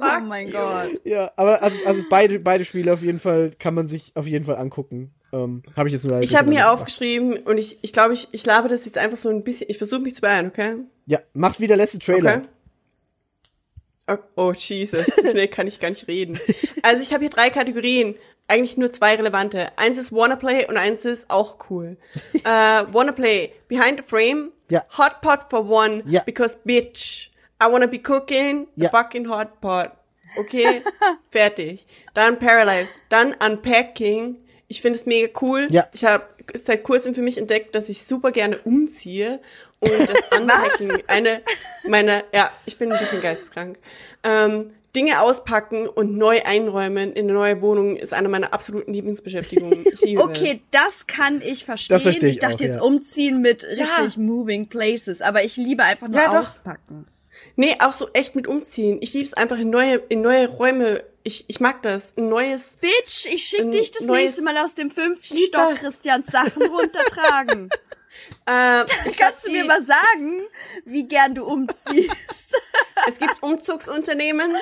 Oh 0.01 0.21
mein 0.21 0.51
Gott. 0.53 1.01
Ja, 1.05 1.33
aber 1.37 1.61
also, 1.63 1.79
also 1.85 2.03
beide, 2.09 2.39
beide 2.39 2.65
Spiele 2.65 2.93
auf 2.93 3.03
jeden 3.03 3.19
Fall 3.19 3.51
kann 3.59 3.75
man 3.75 3.89
sich 3.89 4.13
auf 4.15 4.27
jeden 4.27 4.45
Fall 4.45 4.57
angucken. 4.57 5.13
Ähm, 5.33 5.63
habe 5.77 5.89
ich 5.89 5.93
jetzt 5.93 6.07
nur 6.07 6.21
Ich 6.21 6.37
habe 6.37 6.49
mir 6.49 6.71
aufgeschrieben 6.71 7.37
und 7.39 7.59
ich, 7.59 7.79
ich 7.83 7.93
glaube, 7.93 8.15
ich, 8.15 8.29
ich 8.31 8.47
labe 8.47 8.69
das 8.69 8.85
jetzt 8.85 8.97
einfach 8.97 9.17
so 9.17 9.29
ein 9.29 9.43
bisschen, 9.43 9.67
ich 9.69 9.77
versuche 9.79 10.01
mich 10.01 10.15
zu 10.15 10.21
beeilen, 10.21 10.47
okay? 10.47 10.77
Ja, 11.07 11.19
macht 11.35 11.59
wie 11.61 11.67
der 11.67 11.77
letzte 11.77 11.99
Trailer. 11.99 12.37
Okay. 12.39 12.49
Oh, 14.09 14.17
oh, 14.37 14.53
Jesus, 14.53 15.07
so 15.07 15.29
schnell 15.31 15.49
kann 15.49 15.67
ich 15.67 15.81
gar 15.81 15.91
nicht 15.91 16.09
reden. 16.09 16.41
Also 16.83 17.03
ich 17.03 17.13
habe 17.13 17.21
hier 17.23 17.31
drei 17.31 17.51
Kategorien, 17.51 18.15
eigentlich 18.47 18.77
nur 18.79 18.91
zwei 18.91 19.15
relevante. 19.17 19.71
Eins 19.77 19.99
ist 19.99 20.13
Wanna 20.13 20.37
Play 20.37 20.67
und 20.67 20.77
eins 20.79 21.05
ist 21.05 21.29
auch 21.29 21.57
cool. 21.71 21.97
äh, 22.33 22.41
Wanna 22.91 23.13
Play, 23.13 23.53
Behind 23.69 23.99
the 24.01 24.05
Frame, 24.07 24.53
Ja. 24.71 24.85
Hot 24.97 25.21
Pot 25.21 25.41
for 25.51 25.69
One, 25.69 26.03
Ja. 26.07 26.23
because 26.25 26.57
bitch, 26.65 27.31
I 27.63 27.71
wanna 27.71 27.87
be 27.87 27.99
cooking 27.99 28.69
Ja. 28.77 28.89
fucking 28.89 29.29
Hot 29.29 29.61
Pot. 29.61 29.91
Okay, 30.39 30.83
fertig. 31.31 31.87
Dann 32.15 32.39
Paralyzed, 32.39 32.95
dann 33.11 33.35
Unpacking. 33.35 34.37
Ich 34.69 34.83
finde 34.83 34.99
es 34.99 35.07
mega 35.07 35.29
cool. 35.41 35.69
Ja. 35.71 35.87
Ich 35.95 36.05
habe 36.05 36.25
seit 36.55 36.83
kurzem 36.85 37.15
für 37.15 37.23
mich 37.23 37.39
entdeckt, 37.39 37.75
dass 37.75 37.89
ich 37.89 38.03
super 38.05 38.31
gerne 38.33 38.59
umziehe 38.59 39.41
und 39.81 39.91
das 39.91 40.39
Unpacking 40.39 41.03
eine 41.07 41.43
meiner, 41.87 42.25
ja, 42.33 42.51
ich 42.67 42.79
bin 42.79 42.93
ein 42.93 42.99
bisschen 42.99 43.23
geisteskrank. 43.23 43.79
Ähm, 44.23 44.73
Dinge 44.97 45.21
auspacken 45.21 45.87
und 45.87 46.17
neu 46.17 46.43
einräumen 46.43 47.13
in 47.13 47.27
eine 47.27 47.35
neue 47.35 47.61
Wohnung 47.61 47.97
ist 47.97 48.13
eine 48.13 48.29
meiner 48.29 48.53
absoluten 48.53 48.93
Lieblingsbeschäftigungen. 48.93 49.85
Okay, 50.19 50.63
das 50.71 51.07
kann 51.07 51.43
ich 51.45 51.65
verstehen. 51.65 52.01
verstehe 52.01 52.31
ich 52.31 52.37
ich 52.37 52.41
dachte 52.41 52.57
auch, 52.57 52.61
jetzt 52.61 52.77
ja. 52.77 52.83
umziehen 52.83 53.43
mit 53.43 53.65
richtig 53.65 54.17
moving 54.17 54.69
places, 54.69 55.21
aber 55.21 55.45
ich 55.45 55.57
liebe 55.57 55.83
einfach 55.85 56.09
nur 56.09 56.21
Ja, 56.21 56.41
auspacken. 56.41 57.07
Nee, 57.57 57.77
auch 57.81 57.93
so 57.93 58.09
echt 58.13 58.35
mit 58.35 58.47
umziehen. 58.47 58.99
Ich 59.01 59.13
liebe 59.13 59.27
es 59.27 59.35
einfach 59.35 59.59
in 59.59 59.71
neue, 59.71 59.97
in 60.09 60.23
neue 60.23 60.49
Räume. 60.49 61.05
Ich, 61.25 61.45
ich 61.49 61.61
mag 61.61 61.83
das. 61.83 62.17
Ein 62.17 62.29
neues. 62.29 62.79
Bitch, 62.81 63.27
ich 63.27 63.45
schick 63.45 63.71
dich 63.71 63.91
das 63.91 64.05
nächste 64.05 64.43
Mal 64.43 64.57
aus 64.59 64.75
dem 64.75 64.91
fünften 64.91 65.37
Stock 65.37 65.71
das. 65.71 65.81
Christians 65.81 66.27
Sachen 66.27 66.63
runtertragen. 66.67 67.69
Äh, 68.49 68.87
Kannst 69.19 69.47
du 69.47 69.51
mir 69.51 69.65
mal 69.67 69.83
sagen, 69.83 70.41
wie 70.87 71.07
gern 71.07 71.35
du 71.35 71.45
umziehst? 71.45 72.57
Es 73.07 73.19
gibt 73.19 73.43
Umzugsunternehmen, 73.43 74.53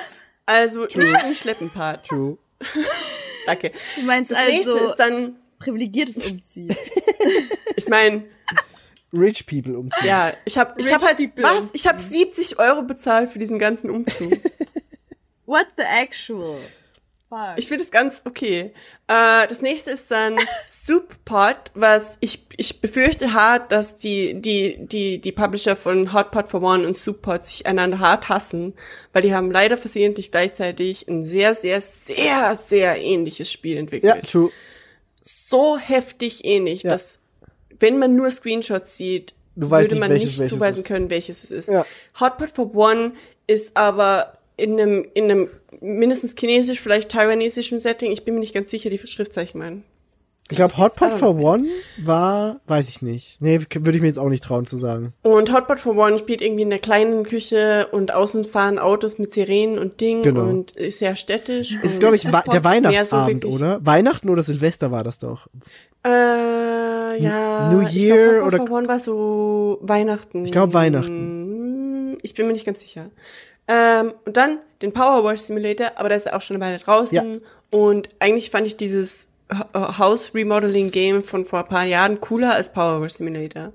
also 0.45 0.85
nicht 0.85 1.15
ein 1.23 1.33
Schleppenpart. 1.33 2.05
True. 2.07 2.37
Danke. 3.45 3.71
Du 3.95 4.03
meinst 4.03 4.31
Das 4.31 4.37
nächste 4.45 4.73
also 4.73 4.91
ist 4.91 4.95
dann, 4.97 5.35
privilegiertes 5.57 6.31
Umziehen. 6.31 6.75
ich 7.75 7.87
meine, 7.89 8.25
Rich 9.11 9.47
People 9.47 9.75
umziehen. 9.77 10.07
ja, 10.07 10.31
ich 10.45 10.57
habe 10.57 10.79
ich 10.79 10.85
Rich 10.85 10.93
hab 10.93 11.01
halt, 11.03 11.17
people 11.17 11.43
was? 11.43 11.69
Ich 11.73 11.87
habe 11.87 11.99
70 11.99 12.59
Euro 12.59 12.83
bezahlt 12.83 13.29
für 13.29 13.39
diesen 13.39 13.57
ganzen 13.57 13.89
Umzug. 13.89 14.33
What 15.45 15.65
the 15.75 15.83
actual? 15.83 16.59
Fuck. 17.29 17.55
Ich 17.57 17.67
finde 17.67 17.83
es 17.83 17.91
ganz 17.91 18.21
okay. 18.25 18.73
Äh, 19.07 19.47
das 19.47 19.61
nächste 19.61 19.91
ist 19.91 20.09
dann 20.09 20.37
Soup 20.69 21.13
Pot, 21.25 21.57
was 21.73 22.17
ich, 22.21 22.45
ich 22.55 22.79
befürchte 22.79 23.33
hart, 23.33 23.71
dass 23.73 23.97
die, 23.97 24.35
die, 24.41 24.77
die, 24.79 25.19
die 25.19 25.31
Publisher 25.33 25.75
von 25.75 26.13
Hot 26.13 26.31
Pot 26.31 26.47
for 26.47 26.61
One 26.63 26.87
und 26.87 26.95
Soup 26.95 27.21
Pot 27.21 27.45
sich 27.45 27.65
einander 27.65 27.99
hart 27.99 28.29
hassen, 28.29 28.73
weil 29.11 29.23
die 29.23 29.33
haben 29.33 29.51
leider 29.51 29.75
versehentlich 29.75 30.31
gleichzeitig 30.31 31.07
ein 31.09 31.23
sehr, 31.23 31.53
sehr, 31.53 31.81
sehr, 31.81 32.55
sehr 32.55 32.97
ähnliches 33.01 33.51
Spiel 33.51 33.75
entwickelt. 33.77 34.15
Ja, 34.15 34.21
true. 34.21 34.51
So 35.21 35.77
heftig 35.77 36.45
ähnlich, 36.45 36.83
Ja. 36.83 36.91
dass 36.91 37.19
wenn 37.79 37.99
man 37.99 38.15
nur 38.15 38.31
Screenshots 38.31 38.95
sieht, 38.95 39.35
Du 39.57 39.69
weißt 39.69 39.85
würde 39.91 39.95
nicht, 39.95 39.99
man 39.99 40.09
welches 40.11 40.29
nicht 40.29 40.39
welches 40.39 40.49
zuweisen 40.57 40.79
ist. 40.79 40.87
können, 40.87 41.09
welches 41.09 41.43
es 41.43 41.51
ist. 41.51 41.67
Ja. 41.67 41.85
Hot 42.21 42.37
Pot 42.37 42.51
for 42.51 42.73
One 42.73 43.13
ist 43.47 43.75
aber 43.75 44.36
in 44.57 44.79
einem, 44.79 45.05
in 45.13 45.25
einem 45.25 45.49
mindestens 45.81 46.35
chinesisch, 46.37 46.81
vielleicht 46.81 47.09
taiwanesischen 47.09 47.79
Setting. 47.79 48.11
Ich 48.11 48.25
bin 48.25 48.33
mir 48.33 48.39
nicht 48.41 48.53
ganz 48.53 48.69
sicher, 48.71 48.89
die 48.89 48.97
Schriftzeichen 48.97 49.59
meinen. 49.59 49.83
Ich 50.49 50.55
glaube, 50.55 50.77
Hot 50.77 50.95
Pot 50.95 51.09
I 51.11 51.15
don't 51.15 51.17
for. 51.17 51.35
One 51.35 51.67
war, 52.03 52.61
weiß 52.67 52.87
ich 52.87 53.01
nicht. 53.01 53.35
Nee, 53.41 53.59
würde 53.59 53.91
ich 53.97 54.01
mir 54.01 54.07
jetzt 54.07 54.17
auch 54.17 54.29
nicht 54.29 54.43
trauen 54.45 54.65
zu 54.65 54.77
sagen. 54.77 55.11
Und 55.21 55.51
Hot 55.53 55.67
Pot 55.67 55.79
for 55.81 55.97
One 55.97 56.17
spielt 56.19 56.41
irgendwie 56.41 56.61
in 56.63 56.69
der 56.69 56.79
kleinen 56.79 57.25
Küche 57.25 57.87
und 57.91 58.13
außen 58.13 58.45
fahren 58.45 58.79
Autos 58.79 59.17
mit 59.17 59.33
Sirenen 59.33 59.77
und 59.77 59.99
Ding 59.99 60.23
Genau. 60.23 60.43
und 60.47 60.71
ist 60.77 60.99
sehr 60.99 61.17
städtisch. 61.17 61.75
Es 61.83 61.91
ist, 61.93 61.99
glaube 61.99 62.15
ich, 62.15 62.21
der 62.21 62.31
so 62.31 62.63
Weihnachtsabend, 62.63 63.43
wirklich- 63.43 63.53
oder? 63.61 63.85
Weihnachten 63.85 64.29
oder 64.29 64.41
Silvester 64.41 64.89
war 64.89 65.03
das 65.03 65.19
doch. 65.19 65.47
Äh, 66.05 67.21
ja. 67.21 67.69
New 67.73 67.81
ich 67.81 67.93
Year 67.93 68.15
glaub, 68.39 68.45
Hot 68.45 68.51
Pot 68.51 68.53
oder- 68.61 68.67
for 68.67 68.77
One 68.77 68.87
war 68.87 68.99
so 69.01 69.79
Weihnachten. 69.81 70.45
Ich 70.45 70.51
glaube 70.53 70.73
Weihnachten. 70.73 72.17
Ich 72.21 72.33
bin 72.33 72.47
mir 72.47 72.53
nicht 72.53 72.65
ganz 72.65 72.79
sicher. 72.79 73.09
Ähm, 73.67 74.13
und 74.25 74.37
dann 74.37 74.59
den 74.81 74.93
Power 74.93 75.23
Wash 75.23 75.41
Simulator, 75.41 75.91
aber 75.95 76.09
der 76.09 76.17
ist 76.17 76.31
auch 76.31 76.41
schon 76.41 76.55
eine 76.57 76.65
Weile 76.65 76.79
draußen. 76.79 77.15
Ja. 77.15 77.39
Und 77.69 78.09
eigentlich 78.19 78.49
fand 78.49 78.65
ich 78.67 78.77
dieses 78.77 79.27
Ha- 79.51 79.97
House 79.97 80.33
Remodeling 80.33 80.91
Game 80.91 81.23
von 81.23 81.45
vor 81.45 81.59
ein 81.59 81.67
paar 81.67 81.85
Jahren 81.85 82.21
cooler 82.21 82.53
als 82.53 82.71
Power 82.71 83.01
Wash 83.01 83.13
Simulator. 83.13 83.73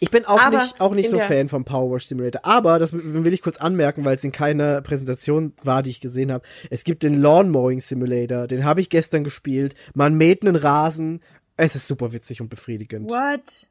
Ich 0.00 0.10
bin 0.10 0.24
auch 0.26 0.40
Aber 0.40 0.58
nicht, 0.58 0.80
auch 0.80 0.92
nicht 0.92 1.08
so 1.08 1.18
Fan 1.18 1.48
vom 1.48 1.64
Power 1.64 1.92
Wash 1.94 2.06
Simulator. 2.06 2.44
Aber, 2.44 2.78
das 2.78 2.92
will 2.92 3.32
ich 3.32 3.40
kurz 3.42 3.56
anmerken, 3.56 4.04
weil 4.04 4.16
es 4.16 4.24
in 4.24 4.32
keiner 4.32 4.82
Präsentation 4.82 5.54
war, 5.62 5.82
die 5.82 5.90
ich 5.90 6.00
gesehen 6.00 6.30
habe. 6.30 6.44
Es 6.68 6.84
gibt 6.84 7.02
den 7.02 7.22
Lawn 7.22 7.50
Mowing 7.50 7.80
Simulator, 7.80 8.46
den 8.46 8.64
habe 8.64 8.80
ich 8.82 8.90
gestern 8.90 9.24
gespielt. 9.24 9.74
Man 9.94 10.14
mäht 10.14 10.42
einen 10.42 10.56
Rasen. 10.56 11.22
Es 11.56 11.74
ist 11.74 11.86
super 11.86 12.12
witzig 12.12 12.40
und 12.40 12.50
befriedigend. 12.50 13.10
What? 13.10 13.68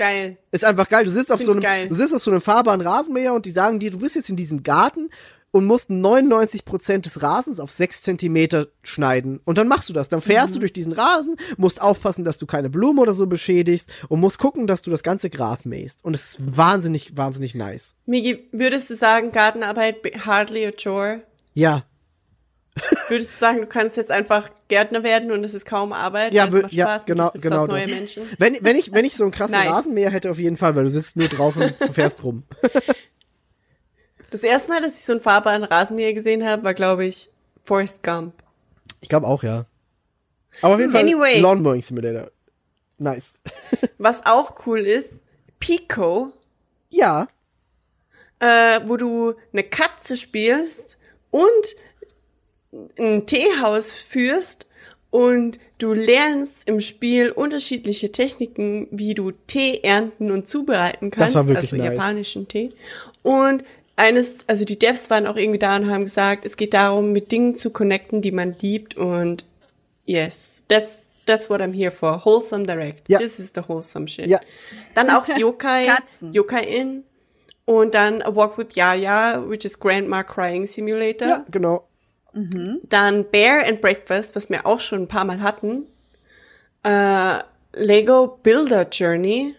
Geil. 0.00 0.38
Ist 0.50 0.64
einfach 0.64 0.88
geil. 0.88 1.04
Du 1.04 1.10
sitzt 1.10 1.30
auf 1.30 1.36
Find 1.36 1.46
so 1.46 1.52
einem, 1.52 1.60
geil. 1.60 1.88
du 1.88 1.94
sitzt 1.94 2.14
auf 2.14 2.22
so 2.22 2.30
einem 2.30 2.40
fahrbaren 2.40 2.80
Rasenmäher 2.80 3.34
und 3.34 3.44
die 3.44 3.50
sagen 3.50 3.78
dir, 3.80 3.90
du 3.90 3.98
bist 3.98 4.16
jetzt 4.16 4.30
in 4.30 4.36
diesem 4.36 4.62
Garten 4.62 5.10
und 5.50 5.66
musst 5.66 5.90
99% 5.90 6.98
des 7.02 7.20
Rasens 7.22 7.60
auf 7.60 7.70
6 7.70 8.02
Zentimeter 8.02 8.68
schneiden. 8.82 9.40
Und 9.44 9.58
dann 9.58 9.68
machst 9.68 9.90
du 9.90 9.92
das. 9.92 10.08
Dann 10.08 10.22
fährst 10.22 10.50
Mhm. 10.50 10.54
du 10.54 10.60
durch 10.60 10.72
diesen 10.72 10.92
Rasen, 10.92 11.36
musst 11.58 11.82
aufpassen, 11.82 12.24
dass 12.24 12.38
du 12.38 12.46
keine 12.46 12.70
Blumen 12.70 12.98
oder 12.98 13.12
so 13.12 13.26
beschädigst 13.26 13.90
und 14.08 14.20
musst 14.20 14.38
gucken, 14.38 14.66
dass 14.66 14.80
du 14.80 14.90
das 14.90 15.02
ganze 15.02 15.28
Gras 15.28 15.66
mähst. 15.66 16.02
Und 16.02 16.14
es 16.14 16.30
ist 16.30 16.56
wahnsinnig, 16.56 17.16
wahnsinnig 17.18 17.54
nice. 17.54 17.94
Migi, 18.06 18.48
würdest 18.52 18.88
du 18.88 18.94
sagen, 18.94 19.32
Gartenarbeit 19.32 20.00
be- 20.02 20.12
hardly 20.24 20.66
a 20.66 20.70
chore? 20.72 21.22
Ja, 21.52 21.82
Würdest 23.08 23.34
du 23.34 23.38
sagen, 23.38 23.60
du 23.60 23.66
kannst 23.66 23.96
jetzt 23.96 24.10
einfach 24.10 24.50
Gärtner 24.68 25.02
werden 25.02 25.32
und 25.32 25.44
es 25.44 25.54
ist 25.54 25.66
kaum 25.66 25.92
Arbeit? 25.92 26.32
ja, 26.32 26.46
ja, 26.46 26.68
Spaß 26.68 27.00
und 27.02 27.06
genau, 27.06 27.30
genau 27.34 27.66
das. 27.66 27.86
Menschen? 27.86 28.22
Wenn, 28.38 28.56
wenn 28.62 28.76
ich, 28.76 28.92
wenn 28.92 29.04
ich 29.04 29.16
so 29.16 29.24
einen 29.24 29.32
krassen 29.32 29.58
Nice. 29.58 29.70
Rasenmäher 29.70 30.10
hätte, 30.10 30.30
auf 30.30 30.38
jeden 30.38 30.56
Fall, 30.56 30.76
weil 30.76 30.84
du 30.84 30.90
sitzt 30.90 31.16
nur 31.16 31.28
drauf 31.28 31.56
und 31.56 31.74
fährst 31.92 32.22
rum. 32.22 32.44
Das 34.30 34.42
erste 34.42 34.68
Mal, 34.68 34.80
dass 34.80 34.94
ich 34.94 35.04
so 35.04 35.12
einen 35.12 35.20
fahrbaren 35.20 35.64
Rasenmäher 35.64 36.14
gesehen 36.14 36.46
habe, 36.46 36.62
war, 36.62 36.74
glaube 36.74 37.04
ich, 37.04 37.28
Forrest 37.64 38.02
Gump. 38.02 38.34
Ich 39.00 39.08
glaube 39.08 39.26
auch, 39.26 39.42
ja. 39.42 39.66
Aber 40.62 40.74
auf 40.74 40.80
jeden 40.80 40.92
Fall 40.92 41.02
Anyway. 41.02 41.40
Lawn 41.40 41.62
Mowing 41.62 41.80
Simulator. 41.80 42.30
Nice. 42.98 43.38
Was 43.98 44.24
auch 44.26 44.66
cool 44.66 44.80
ist, 44.80 45.20
Pico. 45.58 46.32
Ja, 46.88 47.28
äh, 48.40 48.80
wo 48.86 48.96
du 48.96 49.34
eine 49.52 49.62
Katze 49.62 50.16
spielst 50.16 50.98
und 51.30 51.46
ein 52.98 53.26
Teehaus 53.26 53.92
führst 53.92 54.66
und 55.10 55.58
du 55.78 55.92
lernst 55.92 56.68
im 56.68 56.80
Spiel 56.80 57.30
unterschiedliche 57.30 58.12
Techniken, 58.12 58.86
wie 58.90 59.14
du 59.14 59.32
Tee 59.32 59.80
ernten 59.82 60.30
und 60.30 60.48
zubereiten 60.48 61.10
kannst, 61.10 61.34
war 61.34 61.48
wirklich 61.48 61.72
also 61.72 61.76
nice. 61.76 61.92
japanischen 61.94 62.48
Tee. 62.48 62.70
Und 63.22 63.64
eines, 63.96 64.38
also 64.46 64.64
die 64.64 64.78
Devs 64.78 65.10
waren 65.10 65.26
auch 65.26 65.36
irgendwie 65.36 65.58
da 65.58 65.76
und 65.76 65.90
haben 65.90 66.04
gesagt, 66.04 66.44
es 66.44 66.56
geht 66.56 66.74
darum, 66.74 67.12
mit 67.12 67.32
Dingen 67.32 67.56
zu 67.56 67.70
connecten, 67.70 68.22
die 68.22 68.32
man 68.32 68.54
liebt 68.60 68.96
und 68.96 69.44
yes, 70.06 70.58
that's 70.68 70.96
that's 71.26 71.50
what 71.50 71.60
I'm 71.60 71.72
here 71.72 71.90
for. 71.90 72.24
Wholesome 72.24 72.64
Direct. 72.64 73.08
Ja. 73.08 73.18
This 73.18 73.38
is 73.38 73.52
the 73.54 73.62
wholesome 73.66 74.08
shit. 74.08 74.26
Ja. 74.26 74.40
Dann 74.94 75.10
auch 75.10 75.26
Yokai. 75.38 75.88
Yokai 76.32 76.64
In 76.64 77.04
und 77.64 77.94
dann 77.94 78.22
A 78.22 78.34
Walk 78.34 78.58
with 78.58 78.74
Yaya, 78.74 79.44
which 79.48 79.64
is 79.64 79.78
Grandma 79.78 80.22
Crying 80.22 80.66
Simulator. 80.66 81.28
Ja, 81.28 81.44
genau. 81.50 81.86
Dann 82.32 83.30
Bear 83.30 83.66
and 83.66 83.80
Breakfast, 83.80 84.36
was 84.36 84.48
wir 84.50 84.64
auch 84.66 84.80
schon 84.80 85.02
ein 85.02 85.08
paar 85.08 85.24
Mal 85.24 85.40
hatten. 85.42 85.84
Äh, 86.84 87.38
Lego 87.72 88.38
Builder 88.42 88.88
Journey, 88.90 89.54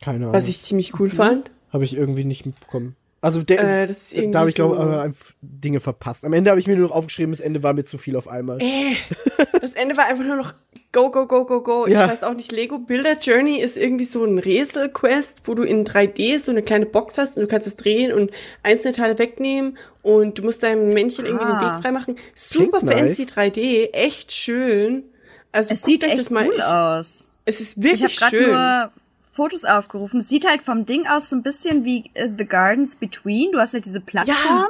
Keine 0.00 0.24
Ahnung. 0.24 0.32
was 0.34 0.48
ich 0.48 0.62
ziemlich 0.62 0.98
cool 0.98 1.10
fand. 1.10 1.50
Habe 1.72 1.84
ich 1.84 1.94
irgendwie 1.94 2.24
nicht 2.24 2.44
mitbekommen. 2.46 2.96
Also 3.20 3.42
der, 3.42 3.84
Äh, 3.84 3.94
da, 4.32 4.40
habe 4.40 4.48
ich 4.48 4.56
glaube 4.56 5.12
so- 5.14 5.34
Dinge 5.42 5.78
verpasst. 5.80 6.24
Am 6.24 6.32
Ende 6.32 6.50
habe 6.50 6.58
ich 6.60 6.66
mir 6.66 6.76
nur 6.76 6.88
noch 6.88 6.94
aufgeschrieben, 6.94 7.32
das 7.32 7.40
Ende 7.40 7.62
war 7.62 7.72
mir 7.72 7.84
zu 7.84 7.98
viel 7.98 8.16
auf 8.16 8.26
einmal. 8.26 8.60
Äh, 8.60 8.94
das 9.60 9.74
Ende 9.74 9.96
war 9.96 10.06
einfach 10.06 10.24
nur 10.24 10.36
noch 10.36 10.54
go, 10.92 11.10
go, 11.10 11.26
go, 11.26 11.44
go, 11.44 11.60
go. 11.62 11.86
Ja. 11.86 12.04
Ich 12.04 12.10
weiß 12.12 12.22
auch 12.22 12.34
nicht, 12.34 12.52
Lego 12.52 12.78
Builder 12.78 13.18
Journey 13.18 13.60
ist 13.60 13.76
irgendwie 13.76 14.04
so 14.04 14.24
ein 14.24 14.38
Rätselquest, 14.38 15.42
wo 15.46 15.54
du 15.54 15.62
in 15.62 15.84
3D 15.84 16.38
so 16.38 16.50
eine 16.50 16.62
kleine 16.62 16.86
Box 16.86 17.18
hast 17.18 17.36
und 17.36 17.42
du 17.42 17.48
kannst 17.48 17.66
es 17.66 17.76
drehen 17.76 18.12
und 18.12 18.30
einzelne 18.62 18.94
Teile 18.94 19.18
wegnehmen 19.18 19.78
und 20.02 20.38
du 20.38 20.42
musst 20.42 20.62
deinem 20.62 20.88
Männchen 20.90 21.24
irgendwie 21.26 21.44
den 21.46 21.54
Ah. 21.54 21.76
Weg 21.76 21.82
freimachen. 21.82 22.16
Super 22.34 22.78
Klingt 22.80 22.92
fancy 22.92 23.22
nice. 23.22 23.32
3D, 23.32 23.92
echt 23.92 24.32
schön. 24.32 25.04
Also 25.50 25.72
Es 25.74 25.82
sieht 25.82 26.04
echt 26.04 26.18
das 26.18 26.30
mal. 26.30 26.46
cool 26.46 26.54
ich, 26.56 26.62
aus. 26.64 27.30
Es 27.44 27.60
ist 27.60 27.76
Ich 27.78 27.82
wirklich 27.82 28.20
habe 28.22 28.30
schön. 28.30 28.44
gerade 28.50 28.82
nur 28.84 28.92
Fotos 29.32 29.64
aufgerufen. 29.64 30.18
Es 30.20 30.28
sieht 30.28 30.46
halt 30.48 30.62
vom 30.62 30.84
Ding 30.86 31.06
aus 31.06 31.30
so 31.30 31.36
ein 31.36 31.42
bisschen 31.42 31.84
wie 31.84 32.04
äh, 32.14 32.28
The 32.36 32.44
Gardens 32.46 32.96
Between. 32.96 33.52
Du 33.52 33.58
hast 33.58 33.72
halt 33.72 33.86
diese 33.86 34.00
Plattform, 34.00 34.66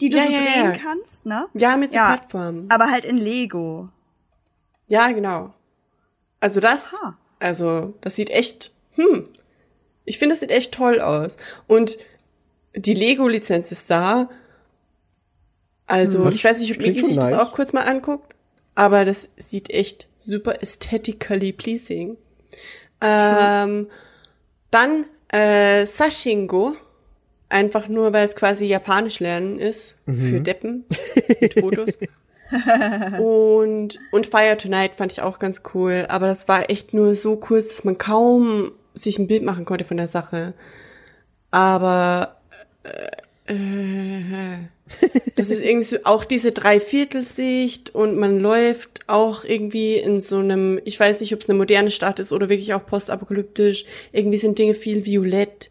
die 0.00 0.08
du 0.08 0.16
Ja, 0.18 0.22
so 0.24 0.30
ja, 0.30 0.36
drehen 0.36 0.64
ja. 0.64 0.72
kannst, 0.72 1.26
ne? 1.26 1.46
ja, 1.54 1.76
mit 1.76 1.90
so 1.92 1.98
Plattformen. 1.98 2.66
Aber 2.70 2.90
halt 2.90 3.04
in 3.04 3.16
Lego. 3.16 3.88
Ja, 4.88 5.12
genau. 5.12 5.54
Also 6.40 6.60
das, 6.60 6.92
Aha. 6.94 7.18
also 7.38 7.94
das 8.00 8.16
sieht 8.16 8.30
echt, 8.30 8.72
hm, 8.92 9.28
ich 10.04 10.18
finde, 10.18 10.32
das 10.34 10.40
sieht 10.40 10.50
echt 10.50 10.72
toll 10.72 11.00
aus. 11.00 11.36
Und 11.66 11.98
die 12.74 12.94
Lego-Lizenz 12.94 13.70
ist 13.72 13.90
da. 13.90 14.28
Also, 15.86 16.24
Das 16.24 16.34
ich 16.34 16.44
weiß 16.44 16.60
nicht, 16.60 16.76
ob 16.76 16.82
schon 16.82 16.94
sich 16.94 17.16
das 17.18 17.32
auch 17.34 17.52
kurz 17.52 17.72
mal 17.72 17.82
anguckt, 17.82 18.34
aber 18.74 19.04
das 19.04 19.28
sieht 19.36 19.70
echt 19.70 20.08
super 20.18 20.60
aesthetically 20.60 21.52
pleasing. 21.52 22.16
Ähm, 23.00 23.88
dann 24.70 25.04
äh, 25.28 25.86
Sashingo, 25.86 26.76
einfach 27.48 27.88
nur, 27.88 28.12
weil 28.12 28.24
es 28.26 28.36
quasi 28.36 28.66
Japanisch 28.66 29.20
lernen 29.20 29.58
ist 29.58 29.96
für 30.04 30.40
Deppen 30.40 30.84
mit 31.40 31.54
Fotos. 31.54 31.90
und, 33.18 33.98
und 34.10 34.26
Fire 34.26 34.56
Tonight 34.56 34.94
fand 34.94 35.12
ich 35.12 35.22
auch 35.22 35.38
ganz 35.38 35.62
cool, 35.74 36.06
aber 36.08 36.26
das 36.26 36.48
war 36.48 36.70
echt 36.70 36.94
nur 36.94 37.14
so 37.14 37.36
kurz, 37.36 37.68
dass 37.68 37.84
man 37.84 37.98
kaum 37.98 38.72
sich 38.94 39.18
ein 39.18 39.26
Bild 39.26 39.42
machen 39.42 39.64
konnte 39.64 39.84
von 39.84 39.96
der 39.96 40.08
Sache. 40.08 40.54
Aber 41.50 42.36
äh, 42.82 43.08
äh, 43.48 44.58
das 45.36 45.50
ist 45.50 45.62
irgendwie 45.62 45.86
so 45.86 45.96
auch 46.04 46.24
diese 46.24 46.52
Dreiviertelsicht 46.52 47.94
und 47.94 48.16
man 48.16 48.38
läuft 48.38 49.00
auch 49.06 49.44
irgendwie 49.44 49.96
in 49.96 50.20
so 50.20 50.38
einem, 50.38 50.80
ich 50.84 50.98
weiß 50.98 51.20
nicht, 51.20 51.34
ob 51.34 51.40
es 51.40 51.48
eine 51.48 51.58
moderne 51.58 51.90
Stadt 51.90 52.18
ist 52.18 52.32
oder 52.32 52.48
wirklich 52.48 52.74
auch 52.74 52.84
postapokalyptisch. 52.84 53.84
Irgendwie 54.12 54.36
sind 54.36 54.58
Dinge 54.58 54.74
viel 54.74 55.04
violett. 55.04 55.70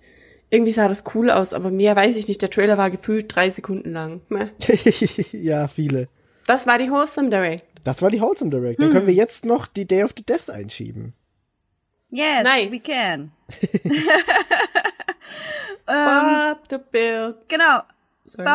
Irgendwie 0.50 0.72
sah 0.72 0.88
das 0.88 1.04
cool 1.14 1.30
aus, 1.30 1.54
aber 1.54 1.72
mehr 1.72 1.96
weiß 1.96 2.16
ich 2.16 2.28
nicht. 2.28 2.42
Der 2.42 2.50
Trailer 2.50 2.78
war 2.78 2.90
gefühlt 2.90 3.36
drei 3.36 3.50
Sekunden 3.50 3.92
lang. 3.92 4.22
Ja, 5.32 5.68
viele. 5.68 6.08
Das 6.48 6.66
war 6.66 6.80
die 6.80 6.90
Wholesome 6.90 7.30
Direct. 7.30 7.64
Das 7.84 8.02
war 8.02 8.10
die 8.10 8.20
Wholesome 8.20 8.50
Direct. 8.50 8.82
Dann 8.82 8.92
können 8.92 9.06
wir 9.06 9.14
jetzt 9.14 9.46
noch 9.46 9.68
die 9.68 9.86
Day 9.86 10.04
of 10.04 10.14
the 10.18 10.24
Deaths 10.24 10.50
einschieben. 10.50 11.14
Yes, 12.10 12.44
Nice. 12.44 12.72
we 12.72 12.80
can. 12.80 13.32
Bob 15.86 16.60
the 16.70 16.78
Bill. 16.92 17.36
Genau. 17.48 17.82
Sorry. 18.26 18.46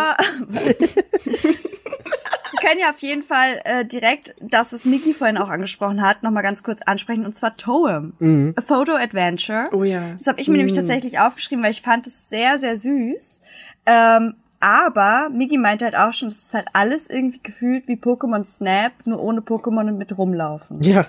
Wir 2.53 2.69
können 2.69 2.81
ja 2.81 2.91
auf 2.91 2.99
jeden 3.01 3.23
Fall 3.23 3.61
äh, 3.65 3.85
direkt 3.85 4.35
das, 4.41 4.73
was 4.73 4.85
Miki 4.85 5.13
vorhin 5.15 5.37
auch 5.39 5.49
angesprochen 5.49 6.01
hat, 6.03 6.23
nochmal 6.23 6.43
ganz 6.43 6.63
kurz 6.63 6.81
ansprechen, 6.83 7.25
und 7.27 7.35
zwar 7.35 7.57
Toem. 7.57 8.55
A 8.57 8.63
Photo 8.63 8.95
Adventure. 8.95 9.69
Oh 9.73 9.83
ja. 9.85 10.13
Das 10.13 10.27
habe 10.27 10.41
ich 10.41 10.49
mir 10.49 10.57
nämlich 10.59 10.77
tatsächlich 10.77 11.19
aufgeschrieben, 11.19 11.65
weil 11.65 11.73
ich 11.73 11.83
fand 11.83 12.07
es 12.07 12.29
sehr, 12.29 12.59
sehr 12.59 12.77
süß. 12.77 13.41
Ähm, 13.87 14.35
aber 14.63 15.29
Miki 15.29 15.59
meinte 15.59 15.85
halt 15.85 15.97
auch 15.97 16.13
schon, 16.13 16.29
das 16.29 16.39
ist 16.39 16.55
halt 16.55 16.69
alles 16.73 17.11
irgendwie 17.11 17.41
gefühlt 17.43 17.89
wie 17.89 17.97
Pokémon 17.97 18.45
Snap, 18.45 18.93
nur 19.05 19.21
ohne 19.21 19.41
Pokémon 19.41 19.89
und 19.89 19.99
mit 19.99 20.17
rumlaufen. 20.17 20.81
Ja. 20.81 21.09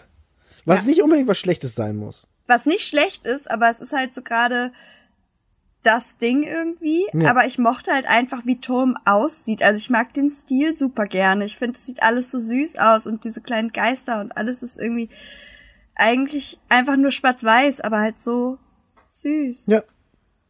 Was 0.66 0.86
nicht 0.86 1.04
unbedingt 1.04 1.28
was 1.28 1.38
Schlechtes 1.38 1.76
sein 1.76 1.96
muss. 1.98 2.28
Was 2.48 2.66
nicht 2.66 2.88
schlecht 2.88 3.28
ist, 3.28 3.52
aber 3.52 3.70
es 3.70 3.80
ist 3.80 3.94
halt 3.94 4.16
so 4.16 4.24
gerade 4.24 4.72
das 5.84 6.18
Ding 6.18 6.42
irgendwie. 6.42 7.06
Ja. 7.14 7.30
Aber 7.30 7.46
ich 7.46 7.60
mochte 7.60 7.92
halt 7.92 8.08
einfach, 8.08 8.46
wie 8.46 8.60
Tom 8.60 8.98
aussieht. 9.06 9.62
Also 9.62 9.78
ich 9.78 9.92
mag 9.92 10.14
den 10.16 10.32
Stil 10.32 10.74
super 10.74 11.06
gerne. 11.06 11.46
Ich 11.46 11.58
finde, 11.58 11.78
es 11.78 11.86
sieht 11.86 12.02
alles 12.02 12.32
so 12.32 12.40
süß 12.40 12.80
aus 12.80 13.06
und 13.06 13.24
diese 13.24 13.42
kleinen 13.42 13.72
Geister 13.72 14.20
und 14.20 14.36
alles 14.36 14.64
ist 14.64 14.80
irgendwie 14.80 15.10
eigentlich 15.94 16.60
einfach 16.70 16.98
nur 16.98 17.12
schwarz-weiß, 17.12 17.82
aber 17.82 18.00
halt 18.00 18.20
so 18.20 18.58
süß. 19.10 19.68
Ja. 19.68 19.84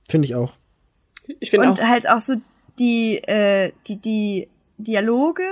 Finde 0.08 0.26
ich 0.26 0.36
auch. 0.36 0.54
Ich 1.40 1.50
finde 1.50 1.68
auch. 1.68 1.72
und 1.72 1.88
halt 1.88 2.10
auch 2.10 2.20
so 2.20 2.36
die, 2.80 3.18
äh, 3.24 3.72
die, 3.88 3.98
die 4.02 4.50
Dialoge 4.78 5.44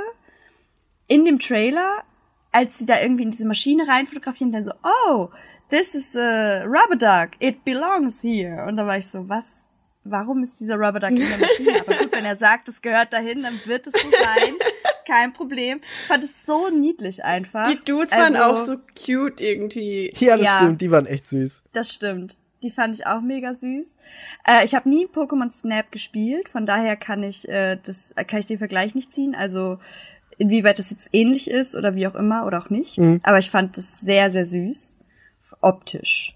in 1.08 1.26
dem 1.26 1.40
Trailer, 1.40 2.04
als 2.52 2.78
sie 2.80 2.86
da 2.86 3.00
irgendwie 3.02 3.24
in 3.24 3.32
diese 3.32 3.46
Maschine 3.48 3.88
rein 3.88 4.08
fotografieren, 4.08 4.52
dann 4.52 4.64
so, 4.64 4.72
oh, 5.08 5.30
this 5.70 5.96
is 5.96 6.16
a 6.16 6.64
rubber 6.66 6.96
duck, 6.96 7.32
it 7.40 7.64
belongs 7.66 8.22
here. 8.24 8.66
Und 8.68 8.78
da 8.78 8.86
war 8.86 8.98
ich 8.98 9.08
so, 9.08 9.28
was? 9.30 9.68
Warum 10.04 10.42
ist 10.42 10.60
dieser 10.60 10.78
Rubber 10.78 11.00
Duck 11.00 11.12
in 11.12 11.18
der 11.20 11.38
Maschine? 11.38 11.80
Aber 11.82 11.96
gut, 11.96 12.12
wenn 12.12 12.26
er 12.26 12.36
sagt, 12.36 12.68
es 12.68 12.82
gehört 12.82 13.14
dahin, 13.14 13.44
dann 13.44 13.62
wird 13.66 13.86
es 13.86 13.94
so 13.94 14.00
sein. 14.10 14.56
Kein 15.06 15.32
Problem. 15.32 15.80
Ich 16.02 16.08
fand 16.08 16.24
es 16.24 16.44
so 16.44 16.70
niedlich 16.70 17.24
einfach. 17.24 17.68
Die 17.68 17.78
Dudes 17.86 18.12
waren 18.12 18.36
Also- 18.36 18.40
auch 18.64 18.66
so 18.66 18.78
cute 18.98 19.40
irgendwie. 19.40 20.12
Ja, 20.18 20.38
das 20.38 20.48
Ja. 20.48 20.58
stimmt. 20.58 20.82
Die 20.82 20.90
waren 20.90 21.06
echt 21.06 21.30
süß. 21.30 21.66
Das 21.74 21.94
stimmt. 21.94 22.36
Die 22.64 22.72
fand 22.72 22.96
ich 22.96 23.08
auch 23.08 23.22
mega 23.22 23.54
süß. 23.54 23.96
Äh, 24.48 24.64
ich 24.64 24.76
habe 24.76 24.88
nie 24.90 25.06
Pokémon 25.08 25.52
Snap 25.52 25.92
gespielt, 25.92 26.50
von 26.50 26.66
daher 26.66 26.96
kann 26.96 27.24
ich 27.24 27.48
äh, 27.50 27.78
das 27.84 28.14
kann 28.28 28.40
ich 28.40 28.46
den 28.46 28.58
Vergleich 28.60 28.96
nicht 28.96 29.14
ziehen. 29.14 29.36
Also 29.36 29.80
inwieweit 30.38 30.80
das 30.80 30.92
jetzt 30.92 31.10
ähnlich 31.12 31.50
ist 31.50 31.76
oder 31.76 31.96
wie 31.96 32.08
auch 32.08 32.16
immer 32.16 32.46
oder 32.46 32.60
auch 32.60 32.70
nicht. 32.70 33.00
Aber 33.24 33.40
ich 33.40 33.50
fand 33.52 33.78
das 33.78 34.00
sehr 34.00 34.30
sehr 34.30 34.46
süß 34.46 34.98
optisch. 35.62 36.36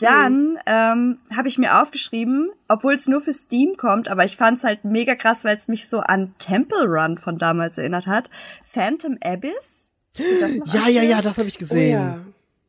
Dann 0.00 0.58
ähm, 0.66 1.18
habe 1.34 1.48
ich 1.48 1.56
mir 1.56 1.80
aufgeschrieben, 1.80 2.50
obwohl 2.68 2.94
es 2.94 3.06
nur 3.06 3.20
für 3.20 3.32
Steam 3.32 3.74
kommt, 3.76 4.08
aber 4.08 4.24
ich 4.24 4.36
fand 4.36 4.58
es 4.58 4.64
halt 4.64 4.84
mega 4.84 5.14
krass, 5.14 5.44
weil 5.44 5.56
es 5.56 5.68
mich 5.68 5.88
so 5.88 6.00
an 6.00 6.34
Temple 6.38 6.84
Run 6.86 7.16
von 7.16 7.38
damals 7.38 7.78
erinnert 7.78 8.06
hat. 8.06 8.28
Phantom 8.64 9.16
Abyss. 9.22 9.92
Ja, 10.16 10.88
ja, 10.88 11.02
ja, 11.02 11.22
das 11.22 11.38
habe 11.38 11.48
ich 11.48 11.56
Oh 11.56 11.60
gesehen. 11.60 11.92
ja. 11.92 12.18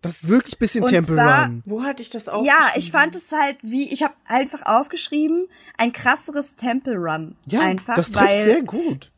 Das 0.05 0.17
ist 0.23 0.29
wirklich 0.29 0.57
bisschen 0.57 0.83
Und 0.83 0.89
Temple 0.89 1.15
zwar- 1.15 1.45
Run. 1.45 1.63
Wo 1.65 1.83
hatte 1.83 2.01
ich 2.01 2.09
das 2.09 2.27
auch? 2.29 2.45
Ja, 2.45 2.69
ich 2.75 2.91
fand 2.91 3.15
es 3.15 3.31
halt 3.31 3.57
wie, 3.61 3.91
ich 3.91 4.03
habe 4.03 4.13
einfach 4.25 4.61
aufgeschrieben, 4.65 5.45
ein 5.77 5.91
krasseres 5.93 6.55
Temple 6.55 6.95
Run. 6.95 7.35
Ja, 7.47 7.61
einfach, 7.61 7.95
das 7.95 8.11
trifft 8.11 8.25
weil 8.29 8.43
sehr 8.45 8.63
gut. 8.63 9.11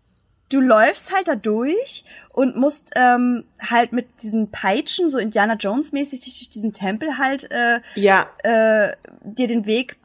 du 0.49 0.61
läufst 0.61 1.13
halt 1.13 1.27
da 1.27 1.35
durch 1.35 2.05
und 2.29 2.55
musst 2.55 2.91
ähm, 2.95 3.43
halt 3.59 3.91
mit 3.91 4.21
diesen 4.23 4.49
Peitschen, 4.49 5.09
so 5.09 5.17
Indiana 5.19 5.55
Jones 5.55 5.91
mäßig, 5.91 6.21
dich 6.21 6.33
durch 6.35 6.49
diesen 6.49 6.73
Tempel 6.73 7.17
halt 7.17 7.51
äh, 7.51 7.81
Ja, 7.95 8.27
äh, 8.43 8.95
dir 9.23 9.47
den 9.47 9.65
Weg 9.65 9.97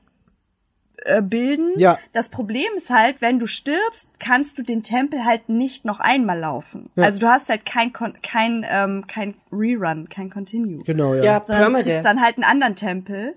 äh, 1.04 1.22
bilden. 1.22 1.72
Ja. 1.78 1.98
Das 2.12 2.28
Problem 2.28 2.68
ist 2.76 2.90
halt, 2.90 3.20
wenn 3.20 3.38
du 3.38 3.46
stirbst, 3.46 4.08
kannst 4.18 4.58
du 4.58 4.62
den 4.62 4.82
Tempel 4.82 5.24
halt 5.24 5.48
nicht 5.48 5.84
noch 5.84 6.00
einmal 6.00 6.38
laufen. 6.38 6.90
Also 6.96 7.20
du 7.20 7.28
hast 7.28 7.48
halt 7.48 7.64
kein 7.64 7.92
kein 7.92 8.66
ähm, 8.68 9.06
kein 9.06 9.34
Rerun, 9.50 10.08
kein 10.08 10.30
Continue 10.30 10.82
Genau, 10.84 11.14
ja. 11.14 11.24
ja, 11.24 11.44
sondern 11.44 11.72
du 11.72 11.82
kriegst 11.82 12.04
dann 12.04 12.20
halt 12.20 12.36
einen 12.36 12.44
anderen 12.44 12.76
Tempel. 12.76 13.34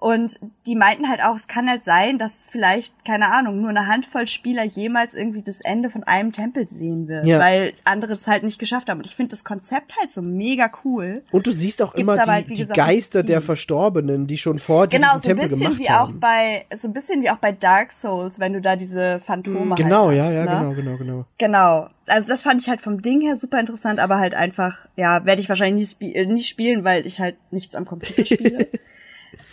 Und 0.00 0.38
die 0.66 0.76
meinten 0.76 1.08
halt 1.08 1.20
auch, 1.24 1.34
es 1.34 1.48
kann 1.48 1.68
halt 1.68 1.82
sein, 1.82 2.18
dass 2.18 2.44
vielleicht, 2.48 3.04
keine 3.04 3.32
Ahnung, 3.32 3.60
nur 3.60 3.70
eine 3.70 3.88
Handvoll 3.88 4.28
Spieler 4.28 4.62
jemals 4.62 5.14
irgendwie 5.14 5.42
das 5.42 5.60
Ende 5.60 5.90
von 5.90 6.04
einem 6.04 6.30
Tempel 6.30 6.68
sehen 6.68 7.08
wird, 7.08 7.26
Ja. 7.26 7.40
weil 7.40 7.72
andere 7.84 8.12
es 8.12 8.28
halt 8.28 8.44
nicht 8.44 8.60
geschafft 8.60 8.88
haben. 8.90 8.98
Und 8.98 9.06
ich 9.06 9.16
finde 9.16 9.30
das 9.30 9.42
Konzept 9.44 9.96
halt 9.98 10.12
so 10.12 10.22
mega 10.22 10.70
cool. 10.84 11.22
Und 11.32 11.48
du 11.48 11.50
siehst 11.50 11.82
auch 11.82 11.94
Gibt's 11.94 12.00
immer 12.00 12.16
die, 12.16 12.30
halt, 12.30 12.48
die 12.50 12.54
gesagt, 12.54 12.76
Geister 12.76 13.22
der. 13.22 13.40
Verstorbenen, 13.40 14.26
die 14.26 14.36
schon 14.38 14.58
vor 14.58 14.86
dir 14.86 14.98
Genau, 14.98 15.14
diesen 15.14 15.22
so 15.22 15.28
ein 15.30 15.36
Tempel 15.36 15.48
bisschen 15.48 15.70
gemacht 15.72 15.80
wie 15.80 15.90
auch 15.90 16.08
haben. 16.08 16.20
bei, 16.20 16.66
so 16.74 16.88
ein 16.88 16.92
bisschen 16.92 17.22
wie 17.22 17.30
auch 17.30 17.38
bei 17.38 17.50
Dark 17.52 17.90
Souls, 17.92 18.38
wenn 18.38 18.52
du 18.52 18.60
da 18.60 18.76
diese 18.76 19.18
Phantome 19.20 19.74
Genau, 19.74 20.08
halt 20.08 20.16
ja, 20.18 20.24
hast, 20.26 20.32
ja, 20.32 20.44
ne? 20.44 20.50
genau, 20.50 20.72
genau, 20.74 20.96
genau. 20.96 21.24
Genau. 21.38 21.88
Also 22.08 22.28
das 22.28 22.42
fand 22.42 22.60
ich 22.60 22.68
halt 22.68 22.80
vom 22.80 23.02
Ding 23.02 23.20
her 23.20 23.36
super 23.36 23.58
interessant, 23.58 23.98
aber 24.00 24.18
halt 24.18 24.34
einfach, 24.34 24.86
ja, 24.96 25.24
werde 25.24 25.40
ich 25.42 25.48
wahrscheinlich 25.48 25.80
nie, 25.80 25.86
spi 25.86 26.14
äh, 26.14 26.26
nie 26.26 26.42
spielen, 26.42 26.84
weil 26.84 27.06
ich 27.06 27.18
halt 27.20 27.36
nichts 27.50 27.74
am 27.74 27.84
Computer 27.84 28.24
spiele. 28.24 28.68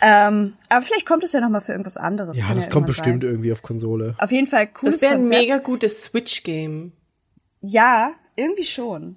ähm, 0.00 0.54
aber 0.68 0.82
vielleicht 0.82 1.06
kommt 1.06 1.24
es 1.24 1.32
ja 1.32 1.40
noch 1.40 1.48
mal 1.48 1.60
für 1.60 1.72
irgendwas 1.72 1.96
anderes. 1.96 2.38
Ja, 2.38 2.46
Kann 2.46 2.56
das 2.56 2.64
kommt 2.66 2.74
irgendwann 2.74 2.86
bestimmt 2.86 3.22
Sein. 3.22 3.30
irgendwie 3.30 3.52
auf 3.52 3.62
Konsole. 3.62 4.14
Auf 4.18 4.30
jeden 4.32 4.46
Fall 4.46 4.66
cooles 4.66 4.94
Das 4.96 5.02
wäre 5.02 5.14
ein 5.14 5.20
Konzept. 5.22 5.40
mega 5.40 5.58
gutes 5.58 6.04
Switch-Game. 6.04 6.92
Ja, 7.62 8.12
irgendwie 8.36 8.64
schon. 8.64 9.16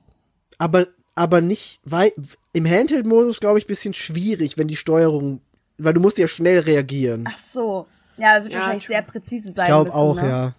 Aber, 0.57 0.87
aber 1.15 1.41
nicht, 1.41 1.79
weil 1.83 2.11
im 2.53 2.65
Handheld-Modus, 2.65 3.39
glaube 3.39 3.59
ich, 3.59 3.67
bisschen 3.67 3.93
schwierig, 3.93 4.57
wenn 4.57 4.67
die 4.67 4.75
Steuerung, 4.75 5.41
weil 5.77 5.93
du 5.93 5.99
musst 6.01 6.17
ja 6.17 6.27
schnell 6.27 6.59
reagieren. 6.59 7.25
Ach 7.27 7.37
so. 7.37 7.85
Ja, 8.17 8.41
wird 8.43 8.53
Ja, 8.53 8.59
wahrscheinlich 8.59 8.87
sehr 8.87 9.01
präzise 9.01 9.51
sein 9.51 9.65
ich 9.65 9.67
glaube 9.67 9.93
auch, 9.93 10.15
ne? 10.21 10.27
ja. 10.29 10.53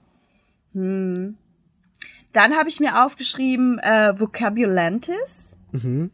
Dann 2.33 2.57
habe 2.57 2.69
ich 2.69 2.81
mir 2.81 3.05
aufgeschrieben 3.05 3.79
äh, 3.81 4.19
Vocabulantis. 4.19 5.59
Mhm. 5.73 6.11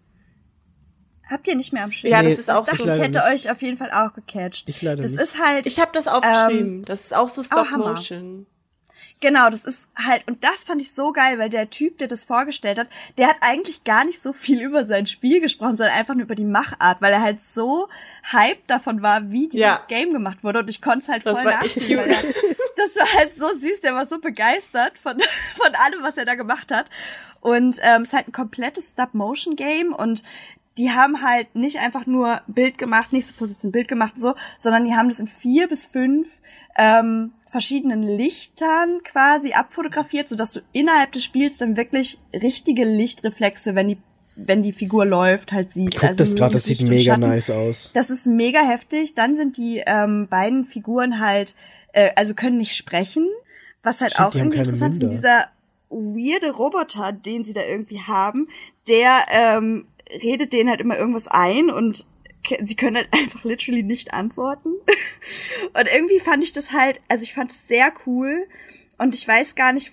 Habt 1.29 1.49
ihr 1.49 1.57
nicht 1.57 1.73
mehr 1.73 1.85
am 1.85 1.93
Schirm? 1.93 2.11
Ja, 2.13 2.23
Nee, 2.23 2.31
das 2.31 2.39
ist 2.39 2.51
auch 2.51 2.65
ich 2.65 2.71
dachte, 2.71 2.83
ich 2.85 2.97
ich 2.97 3.03
hätte 3.03 3.19
nicht. 3.19 3.47
euch 3.47 3.51
auf 3.51 3.61
jeden 3.63 3.77
Fall 3.77 3.91
auch 3.91 4.15
gecatcht. 4.15 4.69
Ich 4.69 4.81
leider 4.83 5.03
das 5.03 5.13
nicht. 5.13 5.21
ist 5.21 5.39
halt 5.39 5.67
Ich 5.67 5.81
habe 5.81 5.91
das 5.93 6.07
aufgeschrieben. 6.07 6.85
das 6.85 7.01
ist 7.01 7.15
auch 7.17 7.29
so 7.29 7.43
Hammer. 7.51 7.67
Stop-Motion. 7.67 8.47
Genau, 9.23 9.49
das 9.49 9.65
ist 9.65 9.89
halt, 9.97 10.29
und 10.29 10.45
das 10.45 10.63
fand 10.65 10.83
ich 10.83 10.93
so 10.93 11.11
geil, 11.11 11.39
weil 11.39 11.49
der 11.49 11.71
Typ, 11.71 11.97
der 11.97 12.07
das 12.07 12.23
vorgestellt 12.25 12.79
hat, 12.79 12.89
der 13.17 13.29
hat 13.29 13.37
eigentlich 13.41 13.83
gar 13.85 14.05
nicht 14.05 14.23
so 14.23 14.35
viel 14.35 14.61
über 14.61 14.85
sein 14.85 15.07
Spiel 15.07 15.41
gesprochen, 15.41 15.79
sondern 15.79 15.97
einfach 15.97 16.13
nur 16.15 16.25
über 16.25 16.35
die 16.35 16.45
Machart, 16.45 17.01
weil 17.01 17.15
er 17.15 17.23
halt 17.23 17.43
so 17.43 17.89
hyped 18.31 18.69
davon 18.69 19.01
war, 19.01 19.31
wie 19.33 19.49
dieses 19.49 19.59
Ja. 19.63 19.81
Game 19.89 20.13
gemacht 20.13 20.45
wurde. 20.45 20.59
Und 20.59 20.69
ich 20.69 20.83
konnte 20.83 20.99
es 20.99 21.09
halt 21.09 21.25
Das 21.25 21.41
voll 21.41 21.51
nachfühlen, 21.51 21.99
weil 22.05 22.11
er, 22.11 22.23
das 22.77 22.95
war 22.97 23.15
halt 23.19 23.33
so 23.33 23.49
süß, 23.59 23.81
der 23.81 23.95
war 23.95 24.05
so 24.05 24.19
begeistert 24.19 24.99
von, 24.99 25.17
von 25.57 25.75
allem, 25.75 26.03
was 26.03 26.19
er 26.19 26.27
da 26.27 26.35
gemacht 26.35 26.71
hat. 26.71 26.91
Und 27.41 27.79
ähm, 27.83 28.03
es 28.03 28.09
ist 28.09 28.15
halt 28.15 28.29
ein 28.29 28.33
komplettes 28.33 28.91
Stop-Motion-Game 28.91 29.95
und 29.95 30.25
die 30.79 30.91
haben 30.91 31.23
halt 31.23 31.55
nicht 31.55 31.79
einfach 31.79 32.07
nur 32.07 32.41
Bild 32.47 32.79
gemacht, 32.79 33.13
nächste 33.13 33.35
Position 33.35 33.73
Bild 33.73 33.89
gemacht 33.89 34.15
und 34.15 34.21
so, 34.21 34.35
sondern 34.59 34.85
die 34.85 34.95
haben 34.95 35.09
das 35.09 35.21
in 35.21 35.27
vier 35.27 35.69
bis 35.69 35.87
fünf 35.87 36.41
ähm, 36.77 37.33
verschiedenen 37.51 38.03
Lichtern 38.03 39.01
quasi 39.03 39.53
abfotografiert, 39.53 40.29
sodass 40.29 40.53
du 40.53 40.61
innerhalb 40.73 41.13
des 41.13 41.25
Spiels 41.25 41.59
dann 41.59 41.77
wirklich 41.77 42.19
richtige 42.35 42.85
Lichtreflexe, 42.85 43.75
wenn 43.75 43.89
die 43.89 43.99
wenn 44.39 44.63
die 44.63 44.73
Figur 44.73 45.07
läuft, 45.07 45.53
halt 45.53 45.73
siehst. 45.73 45.95
Ich 45.95 46.01
guck 46.01 46.15
das 46.15 46.29
nur 46.29 46.39
gerade, 46.39 46.55
das 46.55 46.65
sieht 46.65 46.87
mega 46.87 47.15
Schatten. 47.15 47.21
nice 47.23 47.49
aus. 47.49 47.91
Das 47.95 48.11
ist 48.11 48.27
mega 48.27 48.61
heftig. 48.61 49.15
Dann 49.15 49.35
sind 49.35 49.57
die 49.57 49.83
ähm, 49.87 50.29
beiden 50.29 50.67
Figuren 50.67 51.21
halt, 51.21 51.55
äh, 51.95 52.11
also 52.17 52.35
können 52.35 52.59
nicht 52.59 52.77
sprechen, 52.77 53.27
was 53.83 54.03
halt 54.03 54.13
Stimmt, 54.13 54.29
auch 54.29 54.35
irgendwie 54.35 54.59
interessant 54.59 54.95
ist. 54.95 55.03
Und 55.03 55.09
Münder. 55.11 55.17
dieser 55.17 55.47
weirde 55.89 56.51
Roboter, 56.51 57.13
den 57.13 57.45
sie 57.45 57.55
da 57.55 57.63
irgendwie 57.63 58.01
haben, 58.01 58.49
der 58.89 59.25
ähm, 59.31 59.87
redet 60.23 60.53
denen 60.53 60.71
halt 60.71 60.81
immer 60.81 60.97
irgendwas 60.97 61.29
ein 61.29 61.71
und 61.71 62.07
sie 62.65 62.77
können 62.77 62.97
halt 62.97 63.09
einfach 63.13 63.45
literally 63.45 63.83
nicht 63.83 64.15
antworten. 64.15 64.71
und 65.75 65.89
irgendwie 65.95 66.21
fand 66.21 66.45
ich 66.45 66.53
das 66.53 66.73
halt, 66.73 67.01
also 67.09 67.25
ich 67.25 67.35
fand 67.35 67.51
es 67.51 67.69
sehr 67.69 67.93
cool 68.07 68.47
und 68.99 69.15
ich 69.15 69.27
weiß 69.27 69.55
gar 69.55 69.73
nicht, 69.73 69.93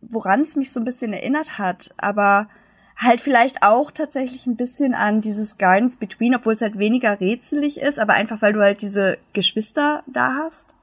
woran 0.00 0.42
es 0.42 0.56
mich 0.56 0.70
so 0.70 0.80
ein 0.80 0.84
bisschen 0.84 1.12
erinnert 1.12 1.58
hat, 1.58 1.94
aber 1.96 2.48
halt 2.96 3.20
vielleicht 3.20 3.62
auch 3.62 3.90
tatsächlich 3.90 4.46
ein 4.46 4.56
bisschen 4.56 4.92
an 4.92 5.20
dieses 5.20 5.56
Gardens 5.56 5.96
Between, 5.96 6.34
obwohl 6.34 6.54
es 6.54 6.62
halt 6.62 6.78
weniger 6.78 7.20
rätselig 7.20 7.80
ist, 7.80 7.98
aber 7.98 8.14
einfach 8.14 8.42
weil 8.42 8.52
du 8.52 8.60
halt 8.60 8.82
diese 8.82 9.18
Geschwister 9.32 10.02
da 10.06 10.36
hast. 10.44 10.74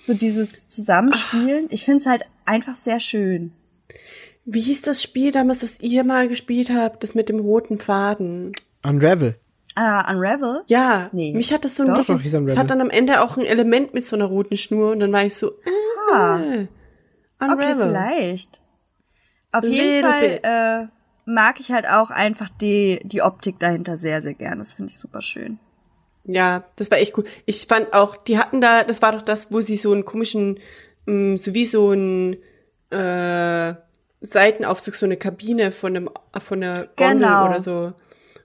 So 0.00 0.14
dieses 0.14 0.68
Zusammenspielen. 0.68 1.66
Ich 1.70 1.84
finde 1.84 2.00
es 2.00 2.06
halt 2.06 2.24
einfach 2.44 2.74
sehr 2.74 3.00
schön. 3.00 3.52
Wie 4.50 4.60
hieß 4.60 4.80
das 4.82 5.02
Spiel 5.02 5.30
damals, 5.30 5.58
das 5.60 5.78
ihr 5.80 6.04
mal 6.04 6.26
gespielt 6.26 6.70
habt, 6.70 7.02
das 7.02 7.14
mit 7.14 7.28
dem 7.28 7.38
roten 7.38 7.78
Faden? 7.78 8.52
Unravel. 8.82 9.34
Ah, 9.74 10.10
Unravel? 10.10 10.62
Ja, 10.68 11.10
Nee. 11.12 11.34
mich 11.34 11.52
hat 11.52 11.64
das 11.64 11.76
so 11.76 11.82
ein 11.84 11.90
Doch. 11.90 11.98
Bisschen, 11.98 12.46
es 12.48 12.56
hat 12.56 12.70
dann 12.70 12.80
am 12.80 12.88
Ende 12.90 13.20
auch 13.22 13.36
ein 13.36 13.44
Element 13.44 13.92
mit 13.92 14.06
so 14.06 14.16
einer 14.16 14.24
roten 14.24 14.56
Schnur 14.56 14.92
und 14.92 15.00
dann 15.00 15.12
war 15.12 15.24
ich 15.24 15.34
so, 15.34 15.52
Ah, 16.14 16.40
äh, 16.40 16.66
okay, 17.38 17.52
Unravel. 17.52 17.86
vielleicht. 17.88 18.62
Auf 19.52 19.64
A 19.64 19.66
jeden 19.66 19.86
little 20.06 20.10
Fall 20.10 20.40
äh, 20.86 20.86
mag 21.26 21.60
ich 21.60 21.70
halt 21.70 21.86
auch 21.88 22.10
einfach 22.10 22.48
die, 22.48 23.00
die 23.04 23.20
Optik 23.22 23.58
dahinter 23.60 23.96
sehr, 23.98 24.22
sehr 24.22 24.34
gern. 24.34 24.58
Das 24.58 24.72
finde 24.72 24.90
ich 24.90 24.98
super 24.98 25.20
schön. 25.20 25.58
Ja, 26.24 26.64
das 26.76 26.90
war 26.90 26.98
echt 26.98 27.16
cool. 27.18 27.24
Ich 27.46 27.66
fand 27.66 27.92
auch, 27.92 28.16
die 28.16 28.38
hatten 28.38 28.60
da, 28.60 28.82
das 28.82 29.00
war 29.02 29.12
doch 29.12 29.22
das, 29.22 29.52
wo 29.52 29.60
sie 29.60 29.76
so 29.76 29.92
einen 29.92 30.04
komischen, 30.06 30.58
mh, 31.06 31.36
so 31.36 31.54
wie 31.54 31.66
so 31.66 31.92
ein 31.92 32.36
äh, 32.90 33.74
Seitenaufzug, 34.20 34.94
so 34.94 35.06
eine 35.06 35.16
Kabine 35.16 35.70
von 35.70 35.96
einem, 35.96 36.10
von 36.38 36.62
einer 36.62 36.86
Gondel 36.96 37.18
Genau. 37.28 37.46
oder 37.48 37.60
so. 37.60 37.92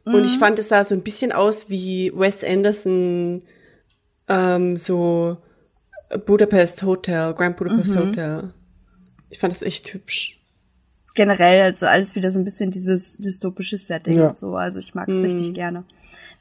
Und 0.05 0.25
ich 0.25 0.37
fand, 0.37 0.59
es 0.59 0.67
sah 0.69 0.83
so 0.83 0.93
ein 0.95 1.01
bisschen 1.01 1.31
aus 1.31 1.69
wie 1.69 2.11
Wes 2.13 2.43
Anderson, 2.43 3.43
ähm, 4.27 4.75
so 4.77 5.37
Budapest 6.25 6.83
Hotel, 6.83 7.33
Grand 7.33 7.55
Budapest 7.57 7.95
Hotel. 7.95 8.53
Ich 9.29 9.39
fand 9.39 9.53
das 9.53 9.61
echt 9.61 9.93
hübsch. 9.93 10.39
generell 11.15 11.61
also 11.61 11.85
alles 11.85 12.15
wieder 12.15 12.31
so 12.31 12.39
ein 12.39 12.43
bisschen 12.43 12.71
dieses 12.71 13.17
dystopische 13.17 13.77
Setting 13.77 14.17
Ja. 14.17 14.29
und 14.29 14.37
so. 14.39 14.55
Also 14.55 14.79
ich 14.79 14.95
mag 14.95 15.07
es 15.09 15.21
richtig 15.21 15.53
gerne. 15.53 15.83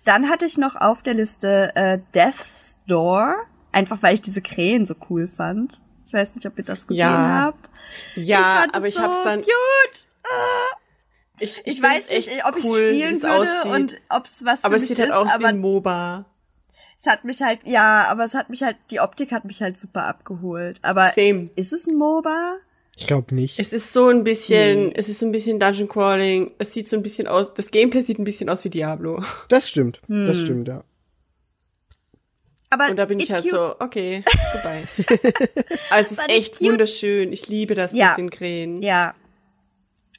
Dann 0.07 0.29
hatte 0.31 0.47
ich 0.47 0.57
noch 0.59 0.77
auf 0.77 1.03
der 1.03 1.13
Liste 1.15 1.73
äh, 1.77 1.99
Death's 2.15 2.79
Door, 2.89 3.35
einfach 3.71 4.03
weil 4.03 4.15
ich 4.15 4.23
diese 4.23 4.41
Krähen 4.41 4.87
so 4.87 4.95
cool 5.11 5.29
fand. 5.29 5.83
Ich 6.07 6.13
weiß 6.15 6.35
nicht, 6.35 6.47
ob 6.47 6.57
ihr 6.59 6.65
das 6.65 6.87
gesehen 6.87 7.01
Ja. 7.01 7.45
habt. 7.45 7.71
Ja, 8.17 8.61
fand 8.61 8.75
aber 8.75 8.89
es 8.89 8.95
ich 8.95 9.01
hab's 9.01 9.17
so 9.19 9.25
dann. 9.25 9.41
Cute. 9.43 10.07
Ich, 11.41 11.59
Ich, 11.65 11.81
find's 11.81 11.83
weiß 11.83 12.11
nicht, 12.11 12.45
ob 12.47 12.57
ich 12.57 12.65
cool, 12.65 12.79
spielen 12.79 13.15
es 13.17 13.23
würde 13.23 13.35
aussieht. 13.35 13.73
und 13.73 14.01
ob 14.11 14.25
es 14.27 14.45
was 14.45 14.65
aber 14.65 14.73
für 14.73 14.77
es 14.77 14.83
mich 14.83 14.89
sieht 14.91 14.99
halt 14.99 15.09
ist, 15.09 15.15
aus 15.15 15.29
wie 15.29 15.33
aber 15.33 15.49
ein 15.49 15.59
MOBA. 15.59 16.27
es 17.01 17.07
hat 17.07 17.25
mich 17.25 17.43
halt, 17.43 17.67
ja, 17.67 18.07
aber 18.09 18.25
es 18.25 18.35
hat 18.35 18.49
mich 18.51 18.63
halt, 18.63 18.77
die 18.91 19.01
Optik 19.01 19.33
hat 19.33 19.45
mich 19.45 19.61
halt 19.61 19.77
super 19.79 20.05
abgeholt. 20.07 20.79
Aber 20.83 21.09
Same. 21.15 21.51
ist 21.57 21.73
es 21.73 21.87
ein 21.87 21.97
MOBA? 21.97 22.57
Ich 22.97 23.07
glaube 23.07 23.35
nicht. 23.35 23.59
Es 23.59 23.73
ist 23.73 23.93
so 23.93 24.09
ein 24.09 24.23
bisschen, 24.23 24.93
es 24.95 25.09
ist 25.09 25.19
so 25.21 25.27
ein 25.27 25.33
bisschen 25.33 25.59
Dungeon 25.59 25.89
Crawling. 25.89 26.53
Es 26.59 26.75
sieht 26.75 26.89
so 26.89 26.97
ein 26.97 27.03
bisschen 27.03 27.27
aus, 27.27 27.53
das 27.55 27.71
Gameplay 27.71 28.03
sieht 28.03 28.19
ein 28.19 28.25
bisschen 28.25 28.49
aus 28.51 28.65
wie 28.65 28.71
Diablo. 28.71 29.25
Das 29.49 29.69
stimmt. 29.69 30.01
Hm. 30.07 30.27
Das 30.27 30.39
stimmt, 30.39 30.69
ja. 30.69 30.85
Aber 32.73 32.89
Und 32.89 32.97
da 32.97 33.05
bin 33.05 33.21
ich 33.21 33.31
halt 33.31 33.45
so, 33.45 33.75
okay, 33.81 34.23
vorbei. 34.53 34.83
Aber 35.91 36.01
es 36.01 36.11
ist 36.11 36.23
echt 36.29 36.61
wunderschön. 36.63 37.31
Ich 37.33 37.49
liebe 37.49 37.75
das 37.75 37.93
Ja. 37.93 38.11
mit 38.11 38.19
den 38.19 38.31
Krähen. 38.31 38.77
Ja. 38.81 39.15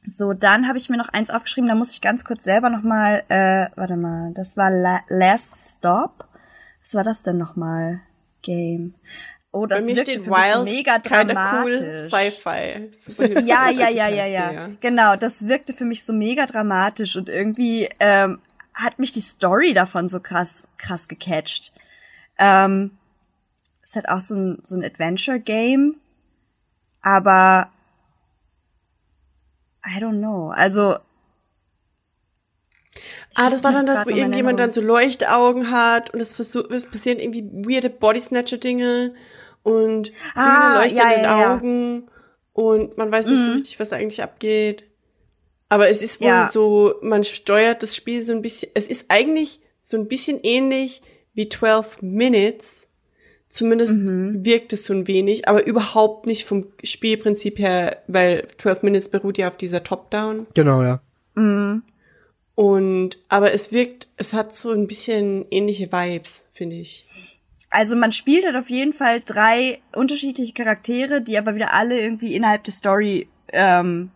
So, 0.05 0.33
dann 0.33 0.67
habe 0.67 0.77
ich 0.77 0.89
mir 0.89 0.97
noch 0.97 1.09
eins 1.09 1.29
aufgeschrieben, 1.31 1.67
da 1.67 1.75
muss 1.75 1.91
ich 1.93 2.01
ganz 2.01 2.25
kurz 2.25 2.43
selber 2.43 2.69
noch 2.69 2.83
mal, 2.83 3.23
äh, 3.29 3.67
warte 3.75 3.95
mal, 3.95 4.33
das 4.35 4.55
war 4.57 4.69
La 4.69 4.99
Last 5.07 5.77
Stop. 5.77 6.27
Was 6.83 6.93
war 6.93 7.03
das 7.03 7.23
denn 7.23 7.37
noch 7.37 7.55
mal? 7.55 8.01
Game. 8.41 8.93
Oh, 9.51 9.65
das 9.65 9.81
Bei 9.81 9.85
mir 9.93 10.01
steht 10.01 10.23
für 10.23 10.31
Wild, 10.31 10.65
mega 10.65 10.99
dramatisch. 10.99 11.77
cool, 11.79 12.09
Sci-Fi. 12.09 12.91
Ja, 13.45 13.69
ja, 13.71 13.87
ja, 13.89 14.07
ja. 14.09 14.25
Ja. 14.25 14.69
Genau, 14.81 15.15
das 15.15 15.47
wirkte 15.47 15.73
für 15.73 15.85
mich 15.85 16.03
so 16.03 16.11
mega 16.13 16.45
dramatisch 16.45 17.15
und 17.15 17.29
irgendwie 17.29 17.87
ähm, 17.99 18.39
hat 18.75 18.99
mich 18.99 19.11
die 19.11 19.21
Story 19.21 19.73
davon 19.73 20.09
so 20.09 20.19
krass, 20.19 20.67
krass 20.77 21.07
gecatcht. 21.07 21.71
Ähm, 22.37 22.97
es 23.81 23.95
hat 23.95 24.09
auch 24.09 24.19
so 24.21 24.35
ein, 24.35 24.59
so 24.63 24.75
ein 24.75 24.83
Adventure-Game, 24.83 25.95
aber 27.01 27.69
I 29.85 29.99
don't 29.99 30.19
know. 30.19 30.49
Also 30.49 30.97
Ah, 33.35 33.49
das 33.49 33.63
war 33.63 33.71
dann 33.73 33.85
das, 33.85 34.05
wo 34.05 34.09
irgendjemand 34.11 34.59
dann 34.59 34.71
so 34.71 34.79
Leuchtaugen 34.81 35.71
hat 35.71 36.13
und 36.13 36.19
es, 36.19 36.35
passieren 36.35 37.19
irgendwie 37.19 37.43
weirde 37.67 37.89
Body-Snatcher-Dinge 37.89 39.15
und 39.63 40.11
Ah, 40.35 40.43
grüne 40.43 40.73
Leuchte 40.75 40.97
ja, 40.99 41.03
in 41.05 41.09
den 41.09 41.23
ja, 41.23 41.39
ja. 41.39 41.55
Augen 41.55 42.09
und 42.53 42.97
man 42.97 43.11
weiß 43.11 43.27
nicht 43.27 43.43
so 43.43 43.51
richtig, 43.51 43.79
was 43.79 43.89
da 43.89 43.95
eigentlich 43.95 44.21
abgeht. 44.21 44.83
Aber 45.69 45.89
es 45.89 46.03
ist 46.03 46.21
wohl 46.21 46.27
Ja. 46.27 46.49
so, 46.51 46.95
man 47.01 47.23
steuert 47.23 47.81
das 47.81 47.95
Spiel 47.95 48.21
so 48.21 48.31
ein 48.33 48.43
bisschen, 48.43 48.69
es 48.75 48.85
ist 48.85 49.05
eigentlich 49.09 49.59
so 49.81 49.97
ein 49.97 50.07
bisschen 50.07 50.39
ähnlich 50.43 51.01
wie 51.33 51.49
12 51.49 52.01
Minutes. 52.01 52.87
Zumindest 53.49 53.97
Mhm. 53.97 54.43
wirkt 54.43 54.73
es 54.73 54.85
so 54.87 54.93
ein 54.93 55.07
wenig, 55.07 55.47
aber 55.47 55.65
überhaupt 55.67 56.25
nicht 56.25 56.45
vom 56.45 56.67
Spielprinzip 56.83 57.59
her, 57.59 58.01
weil 58.07 58.47
12 58.57 58.81
Minutes 58.81 59.09
beruht 59.09 59.37
ja 59.37 59.47
auf 59.47 59.57
dieser 59.57 59.83
Top-Down. 59.83 60.47
Genau, 60.55 60.81
ja. 60.81 61.01
Und, 62.55 63.17
aber 63.29 63.51
es 63.53 63.71
wirkt, 63.71 64.07
es 64.17 64.33
hat 64.33 64.55
so 64.55 64.71
ein 64.71 64.87
bisschen 64.87 65.45
ähnliche 65.51 65.91
Vibes, 65.91 66.45
finde 66.51 66.75
ich. 66.77 67.39
Also 67.71 67.95
man 67.95 68.11
spielt 68.11 68.45
halt 68.45 68.55
auf 68.55 68.69
jeden 68.69 68.93
Fall 68.93 69.21
drei 69.25 69.79
unterschiedliche 69.95 70.53
Charaktere, 70.53 71.21
die 71.21 71.37
aber 71.37 71.55
wieder 71.55 71.73
alle 71.73 71.99
irgendwie 71.99 72.35
innerhalb 72.35 72.63
der 72.63 72.73
Story, 72.73 73.27
ähm, 73.51 74.11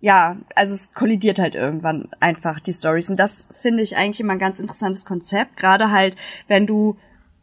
ja, 0.00 0.36
also 0.54 0.74
es 0.74 0.92
kollidiert 0.92 1.38
halt 1.38 1.54
irgendwann 1.54 2.08
einfach 2.20 2.60
die 2.60 2.72
Stories. 2.72 3.08
Und 3.10 3.18
das 3.18 3.48
finde 3.60 3.82
ich 3.82 3.96
eigentlich 3.96 4.20
immer 4.20 4.34
ein 4.34 4.38
ganz 4.38 4.60
interessantes 4.60 5.04
Konzept, 5.04 5.56
gerade 5.56 5.90
halt, 5.90 6.16
wenn 6.48 6.66
du 6.66 6.96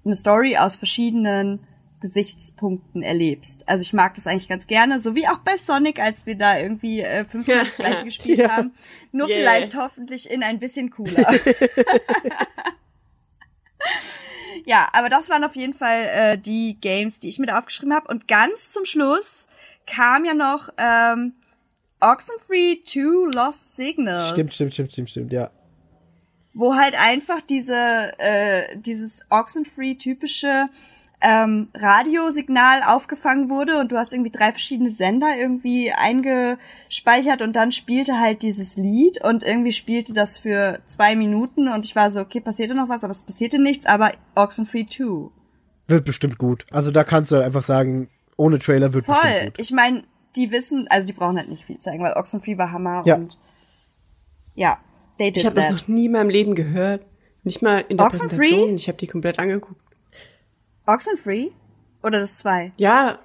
eine 0.06 0.16
Story 0.16 0.58
aus 0.58 0.76
verschiedenen 0.76 1.66
Gesichtspunkten 2.02 3.02
erlebst. 3.02 3.68
Also 3.70 3.82
ich 3.82 3.94
mag 3.94 4.14
das 4.16 4.28
eigentlich 4.28 4.50
ganz 4.50 4.68
gerne, 4.68 5.00
so 5.00 5.16
wie 5.16 5.26
auch 5.28 5.38
bei 5.38 5.56
Sonic, 5.56 6.02
als 6.02 6.26
wir 6.26 6.36
da 6.36 6.60
irgendwie 6.60 7.00
äh, 7.02 7.24
fünfmal 7.24 7.64
das 7.64 7.78
gleiche 7.78 8.04
gespielt 8.04 8.40
Ja. 8.40 8.58
haben. 8.58 8.74
Nur 9.14 9.30
Yeah. 9.30 9.40
vielleicht 9.40 9.76
hoffentlich 9.76 10.30
in 10.30 10.44
ein 10.44 10.60
bisschen 10.60 10.90
cooler. 10.90 11.34
ja, 14.66 14.88
aber 14.94 15.10
das 15.10 15.30
waren 15.30 15.44
auf 15.44 15.56
jeden 15.56 15.74
Fall 15.74 16.06
äh, 16.14 16.38
die 16.38 16.78
Games, 16.80 17.20
die 17.20 17.30
ich 17.30 17.40
mit 17.40 17.52
aufgeschrieben 17.52 17.94
habe. 17.94 18.08
Und 18.10 18.28
ganz 18.28 18.72
zum 18.72 18.86
Schluss 18.86 19.48
kam 19.88 20.26
ja 20.26 20.34
noch 20.34 20.70
ähm, 20.78 21.34
Oxenfree 22.04 22.84
2 22.84 23.32
Lost 23.36 23.76
Signals 23.76 24.30
Stimmt, 24.32 24.54
stimmt, 24.54 24.74
stimmt, 24.74 24.92
stimmt, 24.92 25.10
stimmt, 25.10 25.34
ja. 25.34 25.50
wo 26.54 26.76
halt 26.76 26.96
einfach 27.00 27.42
diese 27.42 28.12
äh, 28.18 28.78
dieses 28.78 29.26
Oxenfree 29.30 29.96
typische 29.96 30.68
ähm, 31.24 31.70
Radiosignal 31.74 32.84
aufgefangen 32.84 33.50
wurde 33.50 33.80
und 33.80 33.94
du 33.94 33.98
hast 33.98 34.14
irgendwie 34.14 34.30
drei 34.30 34.52
verschiedene 34.52 34.92
Sender 34.92 35.38
irgendwie 35.38 35.92
eingespeichert 35.94 37.42
und 37.42 37.56
dann 37.56 37.72
spielte 37.72 38.20
halt 38.20 38.42
dieses 38.42 38.76
Lied 38.76 39.24
und 39.24 39.44
irgendwie 39.44 39.72
spielte 39.72 40.12
das 40.14 40.38
für 40.38 40.80
zwei 40.88 41.16
Minuten 41.16 41.70
und 41.70 41.86
ich 41.86 41.96
war 41.96 42.10
so, 42.10 42.20
okay, 42.20 42.42
passierte 42.42 42.76
noch 42.76 42.90
was, 42.90 43.06
aber 43.06 43.12
es 43.12 43.24
passierte 43.24 43.58
nichts, 43.58 43.86
aber 43.86 44.12
Oxenfree 44.36 44.86
2. 44.86 45.30
Wird 45.88 46.06
bestimmt 46.06 46.38
gut. 46.38 46.66
Also 46.72 46.92
da 46.92 47.06
kannst 47.06 47.32
du 47.32 47.38
halt 47.38 47.46
einfach 47.46 47.64
sagen, 47.64 48.10
ohne 48.36 48.60
Trailer 48.60 48.94
wird 48.94 49.06
Voll. 49.06 49.16
bestimmt 49.16 49.46
gut. 49.46 49.60
Ich 49.60 49.72
meine, 49.72 50.04
die 50.36 50.52
wissen, 50.52 50.88
also 50.90 51.08
die 51.08 51.14
brauchen 51.14 51.38
halt 51.38 51.50
nicht 51.50 51.66
viel 51.66 51.78
zeigen, 51.80 52.04
weil 52.04 52.14
Oxenfree 52.14 52.58
war 52.58 52.72
Hammer 52.72 53.04
Ja. 53.06 53.16
und 53.16 53.40
ja, 54.56 54.78
they 55.18 55.32
did 55.32 55.38
Ich 55.42 55.46
habe 55.46 55.56
das 55.56 55.70
noch 55.72 55.88
nie 55.88 56.06
in 56.06 56.12
meinem 56.12 56.30
Leben 56.30 56.56
gehört. 56.56 57.06
Nicht 57.44 57.62
mal 57.62 57.80
in 57.90 57.98
der 57.98 58.06
Oxenfree? 58.06 58.38
Präsentation. 58.38 58.76
Ich 58.76 58.88
habe 58.88 58.98
die 58.98 59.08
komplett 59.08 59.40
angeguckt. 59.40 59.82
Oxenfree? 60.86 61.50
Oder 62.02 62.20
das 62.20 62.38
zwei? 62.38 62.72
Ja, 62.78 63.20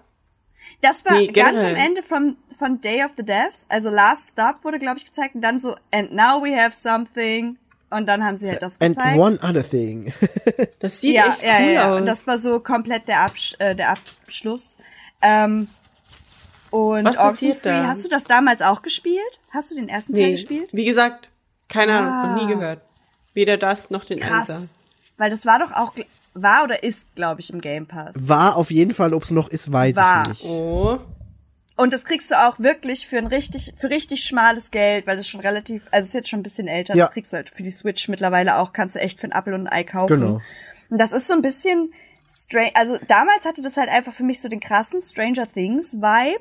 Das 0.81 1.05
war 1.05 1.15
Nee, 1.15 1.29
ganz 1.29 1.63
am. 1.63 1.75
Ende 1.77 2.03
von, 2.03 2.37
von 2.57 2.81
Day 2.81 3.05
of 3.05 3.13
the 3.17 3.25
Devs. 3.25 3.67
Also 3.69 3.91
Last 3.91 4.31
Stop 4.33 4.65
wurde, 4.65 4.79
glaube 4.79 4.99
ich, 4.99 5.05
gezeigt. 5.07 5.35
Und 5.35 5.41
dann 5.43 5.59
so, 5.59 5.77
and 5.93 6.13
now 6.13 6.43
we 6.43 6.55
have 6.57 6.73
something. 6.73 7.57
Und 7.91 8.07
dann 8.07 8.23
haben 8.25 8.37
sie 8.37 8.49
halt 8.51 8.63
das 8.63 8.81
And 8.81 8.95
gezeigt. 8.97 9.19
one 9.19 9.39
other 9.43 9.67
thing. 9.67 10.13
das 10.81 11.01
sieht 11.01 11.15
ja, 11.15 11.27
echt 11.29 11.43
ja, 11.43 11.59
cool 11.61 11.73
ja. 11.73 11.91
aus. 11.93 12.01
Und 12.01 12.07
das 12.07 12.27
war 12.27 12.39
so 12.39 12.61
komplett 12.61 13.09
der, 13.09 13.21
Absch 13.23 13.55
äh, 13.61 13.75
der 13.75 13.91
Abschluss. 13.91 14.77
Ähm, 15.23 15.69
und 16.71 17.05
Was 17.05 17.17
passiert 17.17 17.57
Oxenfree, 17.57 17.83
da? 17.83 17.87
hast 17.89 18.05
du 18.05 18.09
das 18.09 18.25
damals 18.25 18.63
auch 18.63 18.83
gespielt? 18.83 19.41
Hast 19.51 19.71
du 19.71 19.75
den 19.77 19.89
ersten 19.89 20.15
Teil 20.15 20.27
nee, 20.27 20.33
gespielt? 20.33 20.71
wie 20.73 20.85
gesagt, 20.85 21.31
keine 21.69 21.99
Ahnung, 21.99 22.13
Ah. 22.13 22.27
noch 22.37 22.43
nie 22.47 22.53
gehört. 22.55 22.81
Weder 23.35 23.57
das 23.57 23.91
noch 23.91 24.05
den 24.05 24.23
Einser. 24.23 24.29
Krass. 24.45 24.79
Weil 25.17 25.31
das 25.31 25.47
war 25.47 25.59
doch 25.59 25.73
auch, 25.73 25.95
war 26.35 26.65
oder 26.65 26.83
ist, 26.83 27.15
glaube 27.15 27.41
ich, 27.41 27.51
im 27.53 27.61
Game 27.61 27.87
Pass. 27.87 28.29
War 28.29 28.57
auf 28.57 28.71
jeden 28.71 28.95
Fall, 28.95 29.13
ob 29.15 29.25
es 29.25 29.31
noch 29.31 29.49
ist, 29.49 29.73
weiß 29.73 29.97
War. 29.97 30.23
ich 30.23 30.29
nicht. 30.29 30.45
Oh, 30.45 30.99
Und 31.77 31.93
das 31.93 32.05
kriegst 32.05 32.31
du 32.31 32.35
auch 32.47 32.59
wirklich 32.59 33.07
für 33.07 33.19
ein 33.19 33.27
richtig, 33.29 33.73
für 33.77 33.91
richtig 33.91 34.23
schmales 34.25 34.71
Geld, 34.71 35.07
weil 35.07 35.17
das 35.17 35.29
schon 35.29 35.41
relativ, 35.41 35.87
also 35.93 36.01
es 36.05 36.09
ist 36.09 36.15
jetzt 36.15 36.29
schon 36.29 36.41
ein 36.41 36.45
bisschen 36.45 36.67
älter, 36.69 36.95
Ja. 36.97 37.05
das 37.07 37.15
kriegst 37.15 37.33
du 37.33 37.37
halt 37.37 37.51
für 37.51 37.63
die 37.63 37.71
Switch 37.71 38.09
mittlerweile 38.09 38.57
auch, 38.59 38.73
kannst 38.73 38.97
du 38.97 39.01
echt 39.01 39.21
für 39.21 39.27
ein 39.29 39.33
Apfel 39.33 39.55
und 39.55 39.67
ein 39.67 39.73
Ei 39.73 39.85
kaufen. 39.85 40.21
Genau. 40.21 40.41
Und 40.91 40.99
das 40.99 41.13
ist 41.13 41.29
so 41.29 41.35
ein 41.35 41.43
bisschen 41.43 41.93
strange, 42.27 42.73
also 42.75 42.99
damals 43.07 43.45
hatte 43.47 43.63
das 43.63 43.77
halt 43.77 43.89
einfach 43.91 44.13
für 44.13 44.25
mich 44.25 44.41
so 44.41 44.49
den 44.49 44.61
krassen 44.61 45.01
Stranger 45.01 45.47
Things 45.47 45.95
Vibe. 45.95 46.41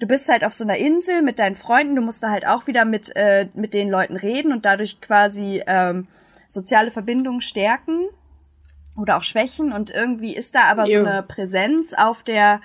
Du 0.00 0.06
bist 0.06 0.28
halt 0.28 0.44
auf 0.44 0.54
so 0.54 0.64
einer 0.64 0.76
Insel 0.78 1.22
mit 1.22 1.38
deinen 1.38 1.54
Freunden, 1.54 1.94
du 1.94 2.02
musst 2.02 2.22
da 2.22 2.30
halt 2.30 2.46
auch 2.46 2.66
wieder 2.66 2.84
mit, 2.84 3.14
äh, 3.16 3.48
mit 3.54 3.74
den 3.74 3.88
Leuten 3.90 4.16
reden 4.16 4.50
und 4.52 4.64
dadurch 4.64 5.00
quasi 5.00 5.62
ähm, 5.66 6.08
soziale 6.48 6.90
Verbindungen 6.90 7.40
stärken 7.42 8.08
oder 8.96 9.18
auch 9.18 9.22
schwächen 9.22 9.72
und 9.72 9.90
irgendwie 9.90 10.34
ist 10.34 10.54
da 10.54 10.62
aber 10.70 10.86
so 10.86 10.92
Jo. 10.92 11.04
eine 11.06 11.22
Präsenz 11.22 11.92
auf 11.94 12.22
der 12.22 12.60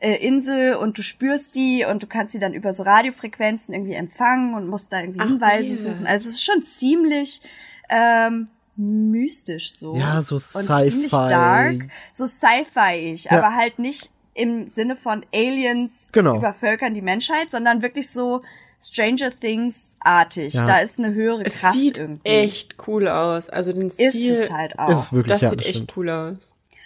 äh, 0.00 0.14
Insel 0.26 0.74
und 0.74 0.96
du 0.98 1.02
spürst 1.02 1.54
die 1.54 1.84
und 1.84 2.02
du 2.02 2.06
kannst 2.06 2.32
sie 2.32 2.38
dann 2.38 2.54
über 2.54 2.72
so 2.72 2.82
Radiofrequenzen 2.84 3.74
irgendwie 3.74 3.94
empfangen 3.94 4.54
und 4.54 4.66
musst 4.68 4.92
da 4.92 5.00
irgendwie 5.00 5.20
Ach, 5.20 5.26
Hinweise 5.28 5.68
weird. 5.70 5.80
suchen. 5.96 6.06
Also 6.06 6.28
es 6.28 6.34
ist 6.36 6.44
schon 6.44 6.62
ziemlich 6.64 7.42
ähm, 7.90 8.48
mystisch 8.76 9.72
so. 9.74 9.94
Ja, 9.96 10.22
so 10.22 10.36
und 10.36 10.40
Sci-Fi. 10.64 10.90
ziemlich 10.90 11.10
dark, 11.10 11.76
so 12.12 12.26
Sci-Fi-ich, 12.26 13.24
Ja. 13.24 13.32
aber 13.38 13.54
halt 13.54 13.78
nicht 13.78 14.10
im 14.38 14.68
Sinne 14.68 14.96
von 14.96 15.24
Aliens 15.34 16.08
Genau. 16.12 16.36
übervölkern 16.36 16.94
die 16.94 17.02
Menschheit, 17.02 17.50
sondern 17.50 17.82
wirklich 17.82 18.10
so 18.10 18.42
Stranger 18.80 19.30
Things-artig. 19.38 20.54
Ja. 20.54 20.64
Da 20.66 20.78
ist 20.78 20.98
eine 20.98 21.12
höhere 21.12 21.44
es 21.44 21.54
Kraft 21.60 21.74
sieht 21.74 21.98
irgendwie. 21.98 22.28
echt 22.28 22.76
cool 22.86 23.08
aus. 23.08 23.48
Also 23.48 23.72
den 23.72 23.88
ist 23.88 24.14
Stil, 24.14 24.34
es 24.34 24.50
halt 24.52 24.78
auch. 24.78 24.90
Ist 24.90 25.12
wirklich, 25.12 25.32
das 25.32 25.40
ja, 25.42 25.50
sieht 25.50 25.60
das 25.60 25.66
echt 25.66 25.76
stimmt. 25.76 25.96
cool 25.96 26.10
aus. 26.10 26.36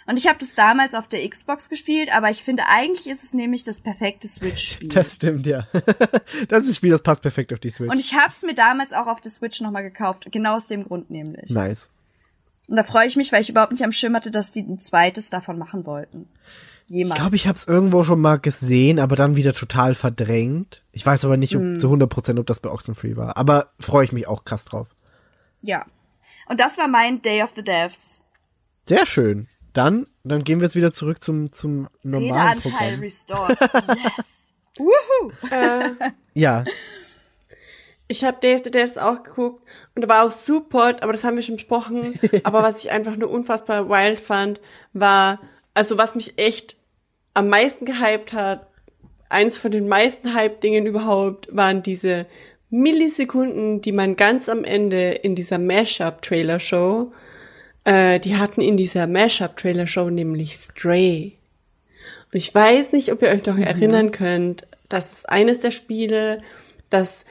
Und 0.05 0.19
ich 0.19 0.27
habe 0.27 0.37
das 0.39 0.53
damals 0.53 0.95
auf 0.95 1.07
der 1.07 1.25
Xbox 1.29 1.69
gespielt, 1.69 2.09
aber 2.13 2.29
ich 2.29 2.43
finde, 2.43 2.63
eigentlich 2.67 3.07
ist 3.07 3.23
es 3.23 3.33
nämlich 3.33 3.63
das 3.63 3.79
perfekte 3.79 4.27
Switch-Spiel. 4.27 4.89
Das 4.89 5.15
stimmt, 5.15 5.45
ja. 5.45 5.65
das 6.49 6.63
ist 6.63 6.69
ein 6.69 6.73
Spiel, 6.75 6.91
das 6.91 7.03
passt 7.03 7.21
perfekt 7.21 7.53
auf 7.53 7.59
die 7.59 7.69
Switch. 7.69 7.89
Und 7.89 7.99
ich 7.99 8.13
habe 8.13 8.27
es 8.29 8.41
mir 8.43 8.53
damals 8.53 8.91
auch 8.91 9.07
auf 9.07 9.21
der 9.21 9.31
Switch 9.31 9.61
nochmal 9.61 9.83
gekauft, 9.83 10.27
genau 10.29 10.55
aus 10.57 10.67
dem 10.67 10.83
Grund 10.83 11.09
nämlich. 11.09 11.49
nice. 11.51 11.89
Und 12.67 12.77
da 12.77 12.83
freue 12.83 13.07
ich 13.07 13.15
mich, 13.17 13.31
weil 13.31 13.41
ich 13.41 13.49
überhaupt 13.49 13.71
nicht 13.73 13.83
am 13.83 13.91
Schirm 13.91 14.15
hatte, 14.15 14.31
dass 14.31 14.49
die 14.49 14.61
ein 14.61 14.79
zweites 14.79 15.29
davon 15.29 15.57
machen 15.57 15.85
wollten. 15.85 16.27
Ich 16.85 16.91
Jemand. 16.95 17.19
glaube, 17.19 17.35
ich 17.35 17.47
habe 17.47 17.57
es 17.57 17.67
irgendwo 17.67 18.03
schon 18.03 18.19
mal 18.21 18.37
gesehen, 18.39 18.99
aber 18.99 19.15
dann 19.15 19.35
wieder 19.35 19.53
total 19.53 19.95
verdrängt. 19.95 20.83
Ich 20.91 21.05
weiß 21.05 21.25
aber 21.25 21.37
nicht 21.37 21.55
ob, 21.55 21.61
Hm. 21.61 21.79
zu 21.79 21.87
100%, 21.89 22.39
ob 22.39 22.45
das 22.45 22.59
bei 22.59 22.69
Oxenfree 22.69 23.15
war. 23.15 23.37
Aber 23.37 23.69
freue 23.79 24.03
ich 24.05 24.11
mich 24.11 24.27
auch 24.27 24.43
krass 24.45 24.65
drauf. 24.65 24.89
ja. 25.61 25.85
Und 26.49 26.59
das 26.59 26.77
war 26.77 26.89
mein 26.89 27.21
Day 27.21 27.41
of 27.41 27.51
the 27.55 27.63
Devs. 27.63 28.19
Sehr 28.87 29.05
schön. 29.05 29.47
Dann, 29.71 30.05
dann 30.25 30.43
gehen 30.43 30.59
wir 30.59 30.65
jetzt 30.65 30.75
wieder 30.75 30.91
zurück 30.91 31.23
zum, 31.23 31.53
zum 31.53 31.87
normalen 32.03 32.57
Redeanteil 32.59 32.97
Programm. 32.97 32.99
restored. 32.99 33.57
yes. 34.17 34.53
Woohoo. 34.77 35.31
Ja, 36.33 36.65
Ich 38.07 38.23
habe 38.25 38.37
Dave 38.41 38.61
the 38.63 38.71
Death 38.71 38.97
auch 38.97 39.23
geguckt 39.23 39.63
und 39.95 40.01
da 40.01 40.07
war 40.09 40.25
auch 40.25 40.31
Support, 40.31 41.01
aber 41.01 41.13
das 41.13 41.23
haben 41.23 41.35
wir 41.37 41.41
schon 41.43 41.55
besprochen. 41.55 42.19
aber 42.43 42.61
was 42.61 42.83
ich 42.83 42.91
einfach 42.91 43.15
nur 43.15 43.29
unfassbar 43.29 43.87
wild 43.89 44.19
fand, 44.19 44.59
war, 44.91 45.39
also 45.73 45.97
was 45.97 46.15
mich 46.15 46.37
echt 46.37 46.77
am 47.33 47.49
meisten 47.49 47.85
gehypt 47.85 48.33
hat, 48.33 48.67
eins 49.29 49.57
von 49.57 49.71
den 49.71 49.87
meisten 49.87 50.33
Hype-Dingen 50.33 50.85
überhaupt, 50.85 51.47
waren 51.55 51.81
diese 51.83 52.27
Millisekunden, 52.69 53.81
die 53.81 53.91
man 53.91 54.15
ganz 54.15 54.49
am 54.49 54.63
Ende 54.63 55.11
in 55.11 55.35
dieser 55.35 55.57
Mashup-Trailer-Show, 55.57 57.11
äh, 57.85 58.19
die 58.19 58.37
hatten 58.37 58.61
in 58.61 58.77
dieser 58.77 59.07
Mashup-Trailer-Show 59.07 60.09
nämlich 60.09 60.53
Stray. 60.55 61.37
Und 62.31 62.37
ich 62.37 62.53
weiß 62.53 62.91
nicht, 62.91 63.11
ob 63.11 63.21
ihr 63.21 63.29
euch 63.29 63.45
noch 63.45 63.57
erinnern 63.57 64.11
könnt, 64.11 64.67
dass 64.89 65.11
es 65.11 65.25
eines 65.25 65.59
der 65.59 65.71
Spiele, 65.71 66.41
das 66.89 67.25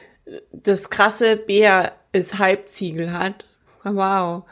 das 0.51 0.89
krasse 0.89 1.37
Bär 1.37 1.93
ist 2.11 2.39
Halbziegel 2.39 3.13
hat. 3.13 3.45
Wow. 3.83 4.43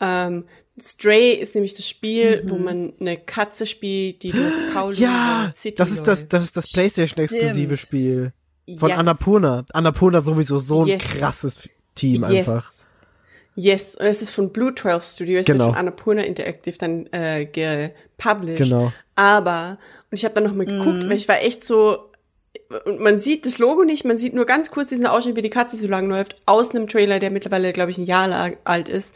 Ähm, 0.00 0.44
Stray 0.80 1.32
ist 1.32 1.54
nämlich 1.54 1.74
das 1.74 1.88
Spiel, 1.88 2.42
wo 2.46 2.56
man 2.56 2.92
eine 3.00 3.16
Katze 3.16 3.66
spielt, 3.66 4.22
die 4.22 4.32
durch 4.32 4.52
Kowloon 4.72 4.94
ja, 4.96 5.52
City 5.54 5.74
das 5.76 5.90
ist 5.90 6.06
das, 6.06 6.28
das 6.28 6.44
ist 6.44 6.56
das 6.56 6.72
PlayStation-exklusive. 6.72 7.76
Spiel. 7.76 8.32
Von 8.76 8.90
Yes. 8.90 8.98
Annapurna. 8.98 9.64
Annapurna 9.72 10.20
sowieso 10.20 10.58
so 10.58 10.82
ein 10.82 10.88
Yes. 10.88 11.02
krasses 11.02 11.68
Team 11.94 12.22
Yes. 12.22 12.30
einfach. 12.48 12.72
Yes, 13.54 13.94
und 13.96 14.06
es 14.06 14.22
ist 14.22 14.30
von 14.30 14.50
Blue 14.52 14.72
12 14.74 15.02
Studios, 15.04 15.46
Genau. 15.46 15.64
wird 15.64 15.70
von 15.70 15.78
Annapurna 15.78 16.22
Interactive 16.22 16.76
dann 16.78 17.06
äh, 17.12 17.44
gepublished. 17.46 18.58
Genau. 18.58 18.92
Aber, 19.16 19.78
und 20.10 20.18
ich 20.18 20.24
habe 20.24 20.34
dann 20.34 20.44
nochmal 20.44 20.66
geguckt, 20.66 21.08
weil 21.08 21.16
ich 21.16 21.28
war 21.28 21.40
echt 21.42 21.64
so, 21.64 22.07
und 22.84 23.00
man 23.00 23.18
sieht 23.18 23.46
das 23.46 23.58
Logo 23.58 23.84
nicht, 23.84 24.04
man 24.04 24.18
sieht 24.18 24.34
nur 24.34 24.44
ganz 24.46 24.70
kurz 24.70 24.88
diesen 24.90 25.06
Ausschnitt, 25.06 25.36
wie 25.36 25.42
die 25.42 25.50
Katze 25.50 25.76
so 25.76 25.86
lang 25.86 26.08
läuft, 26.08 26.36
aus 26.46 26.70
einem 26.74 26.86
Trailer, 26.88 27.18
der 27.18 27.30
mittlerweile, 27.30 27.72
glaube 27.72 27.90
ich, 27.90 27.98
ein 27.98 28.04
Jahr 28.06 28.52
alt 28.64 28.88
ist. 28.88 29.14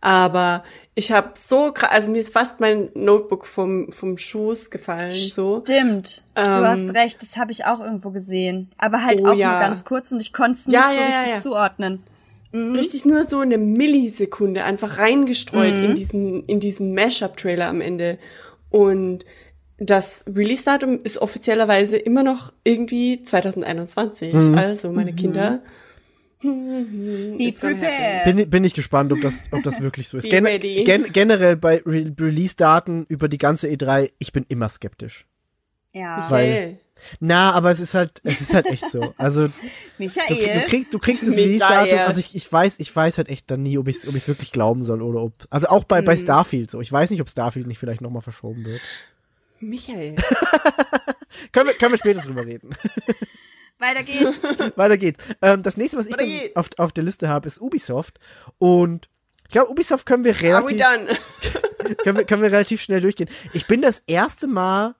Aber 0.00 0.64
ich 0.94 1.12
habe 1.12 1.30
so, 1.34 1.72
also 1.90 2.08
mir 2.10 2.20
ist 2.20 2.32
fast 2.32 2.60
mein 2.60 2.90
Notebook 2.94 3.46
vom, 3.46 3.90
vom 3.90 4.18
Schoß 4.18 4.70
gefallen, 4.70 5.10
so. 5.10 5.62
Stimmt. 5.64 6.22
Ähm, 6.36 6.52
du 6.52 6.66
hast 6.68 6.94
recht, 6.94 7.22
das 7.22 7.36
habe 7.36 7.52
ich 7.52 7.64
auch 7.64 7.80
irgendwo 7.80 8.10
gesehen. 8.10 8.70
Aber 8.78 9.02
halt 9.04 9.20
Oh 9.24 9.28
auch 9.30 9.34
ja. 9.34 9.52
nur 9.52 9.60
ganz 9.68 9.84
kurz 9.84 10.12
und 10.12 10.20
ich 10.20 10.32
konnte 10.32 10.58
es 10.58 10.66
nicht 10.66 10.74
Ja, 10.74 10.90
so 10.94 11.00
ja, 11.00 11.06
richtig 11.20 11.40
zuordnen. 11.40 12.02
richtig 12.54 13.04
nur 13.04 13.24
so 13.24 13.40
eine 13.40 13.58
Millisekunde 13.58 14.62
einfach 14.64 14.98
reingestreut 14.98 15.74
Mhm. 15.74 15.84
in 15.84 15.94
diesen, 15.96 16.44
in 16.44 16.60
diesen 16.60 16.94
Mashup-Trailer 16.94 17.66
am 17.66 17.80
Ende. 17.80 18.18
Und 18.70 19.24
das 19.78 20.24
Release-Datum 20.28 21.00
ist 21.02 21.18
offiziellerweise 21.18 21.96
immer 21.96 22.22
noch 22.22 22.52
irgendwie 22.62 23.22
2021. 23.22 24.32
Mhm. 24.32 24.54
Also, 24.56 24.92
meine 24.92 25.12
Kinder, 25.12 25.60
Be 26.42 27.52
prepared. 27.58 28.24
Bin, 28.36 28.50
bin 28.50 28.64
ich 28.64 28.74
gespannt, 28.74 29.12
ob 29.12 29.20
das, 29.22 29.48
ob 29.50 29.62
das 29.62 29.80
wirklich 29.80 30.08
so 30.08 30.18
ist. 30.18 30.28
Gen 30.28 30.44
gen 30.44 31.04
generell 31.12 31.56
bei 31.56 31.82
Re 31.86 32.12
Release-Daten 32.20 33.06
über 33.08 33.28
die 33.28 33.38
ganze 33.38 33.68
E3, 33.68 34.10
ich 34.18 34.32
bin 34.32 34.44
immer 34.48 34.68
skeptisch. 34.68 35.26
Ja. 35.94 36.26
Weil-. 36.28 36.78
Na, 37.18 37.50
aber 37.52 37.70
es 37.70 37.80
ist 37.80 37.94
halt, 37.94 38.20
es 38.24 38.40
ist 38.40 38.54
halt 38.54 38.66
echt 38.66 38.88
so. 38.90 39.14
Also, 39.16 39.48
du, 39.48 39.52
du, 39.52 39.54
Michael. 39.98 40.64
kriegst, 40.66 40.94
du 40.94 40.98
kriegst 40.98 41.22
das 41.26 41.30
Michael. 41.36 41.46
Release-Datum, 41.46 41.98
also 42.00 42.20
ich, 42.20 42.34
ich 42.36 42.50
weiß, 42.52 42.78
ich 42.78 42.94
weiß 42.94 43.18
halt 43.18 43.28
echt 43.28 43.50
dann 43.50 43.62
nie, 43.62 43.78
ob 43.78 43.88
ich 43.88 43.96
es 43.96 44.08
ob 44.08 44.14
ich's 44.14 44.28
wirklich 44.28 44.52
glauben 44.52 44.84
soll 44.84 45.02
oder 45.02 45.20
ob, 45.22 45.32
also 45.50 45.68
auch 45.68 45.84
bei, 45.84 46.02
Mhm. 46.02 46.04
bei 46.06 46.16
Starfield 46.16 46.70
so. 46.70 46.80
Ich 46.80 46.92
weiß 46.92 47.10
nicht, 47.10 47.20
ob 47.20 47.28
Starfield 47.28 47.66
nicht 47.66 47.78
vielleicht 47.78 48.00
nochmal 48.00 48.22
verschoben 48.22 48.64
wird. 48.64 48.80
Michael. 49.68 50.16
Können 51.52 51.68
wir, 51.68 51.74
können 51.74 51.92
wir 51.92 51.98
später 51.98 52.20
drüber 52.20 52.46
reden. 52.46 52.70
Weiter 53.78 54.02
geht's. 54.04 54.38
Weiter 54.76 54.96
geht's. 54.96 55.24
Ähm, 55.42 55.62
das 55.62 55.76
nächste, 55.76 55.96
was 55.98 56.06
ich 56.06 56.56
auf, 56.56 56.68
auf 56.78 56.92
der 56.92 57.04
Liste 57.04 57.28
habe, 57.28 57.46
ist 57.46 57.60
Ubisoft. 57.60 58.18
Und 58.58 59.08
ich 59.42 59.50
glaube, 59.50 59.70
Ubisoft 59.70 60.06
können 60.06 60.24
wir 60.24 60.40
relativ, 60.40 60.78
können 62.02 62.16
wir, 62.18 62.24
können 62.24 62.42
wir 62.42 62.52
relativ 62.52 62.80
schnell 62.82 63.00
durchgehen. 63.00 63.28
Ich 63.52 63.66
bin 63.66 63.82
das 63.82 64.00
erste 64.06 64.46
Mal 64.46 64.94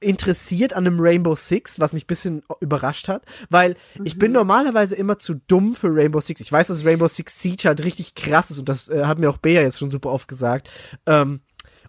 interessiert 0.00 0.74
an 0.74 0.86
einem 0.86 1.00
Rainbow 1.00 1.34
Six, 1.34 1.80
was 1.80 1.94
mich 1.94 2.04
ein 2.04 2.08
bisschen 2.08 2.42
überrascht 2.60 3.08
hat, 3.08 3.24
weil 3.48 3.76
ich 4.04 4.16
Mhm. 4.16 4.18
bin 4.18 4.32
normalerweise 4.32 4.94
immer 4.96 5.16
zu 5.16 5.34
dumm 5.34 5.74
für 5.74 5.88
Rainbow 5.94 6.20
Six. 6.20 6.42
Ich 6.42 6.52
weiß, 6.52 6.66
dass 6.66 6.84
Rainbow 6.84 7.08
Six 7.08 7.40
Siege 7.40 7.68
halt 7.68 7.82
richtig 7.82 8.14
krass 8.14 8.50
ist 8.50 8.58
und 8.58 8.68
das 8.68 8.90
äh, 8.90 9.04
hat 9.06 9.18
mir 9.18 9.30
auch 9.30 9.38
Bea 9.38 9.62
jetzt 9.62 9.78
schon 9.78 9.88
super 9.88 10.10
oft 10.10 10.28
gesagt. 10.28 10.68
Ähm, 11.06 11.40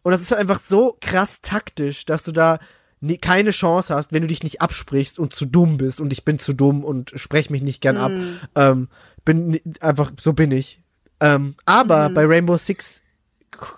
und 0.03 0.11
das 0.11 0.21
ist 0.21 0.31
halt 0.31 0.41
einfach 0.41 0.59
so 0.59 0.97
krass 1.01 1.41
taktisch, 1.41 2.05
dass 2.05 2.23
du 2.23 2.31
da 2.31 2.59
nie, 3.01 3.17
keine 3.17 3.51
Chance 3.51 3.93
hast, 3.93 4.13
wenn 4.13 4.21
du 4.21 4.27
dich 4.27 4.43
nicht 4.43 4.61
absprichst 4.61 5.19
und 5.19 5.33
zu 5.33 5.45
dumm 5.45 5.77
bist 5.77 5.99
und 5.99 6.13
ich 6.13 6.23
bin 6.23 6.39
zu 6.39 6.53
dumm 6.53 6.83
und 6.83 7.11
sprech 7.15 7.49
mich 7.49 7.61
nicht 7.61 7.81
gern 7.81 7.97
ab. 7.97 8.11
Ähm, 8.55 8.87
bin 9.25 9.59
einfach, 9.79 10.11
so 10.19 10.33
bin 10.33 10.51
ich. 10.51 10.81
Ähm, 11.19 11.55
aber 11.65 12.09
bei 12.09 12.25
Rainbow 12.25 12.57
Six, 12.57 13.01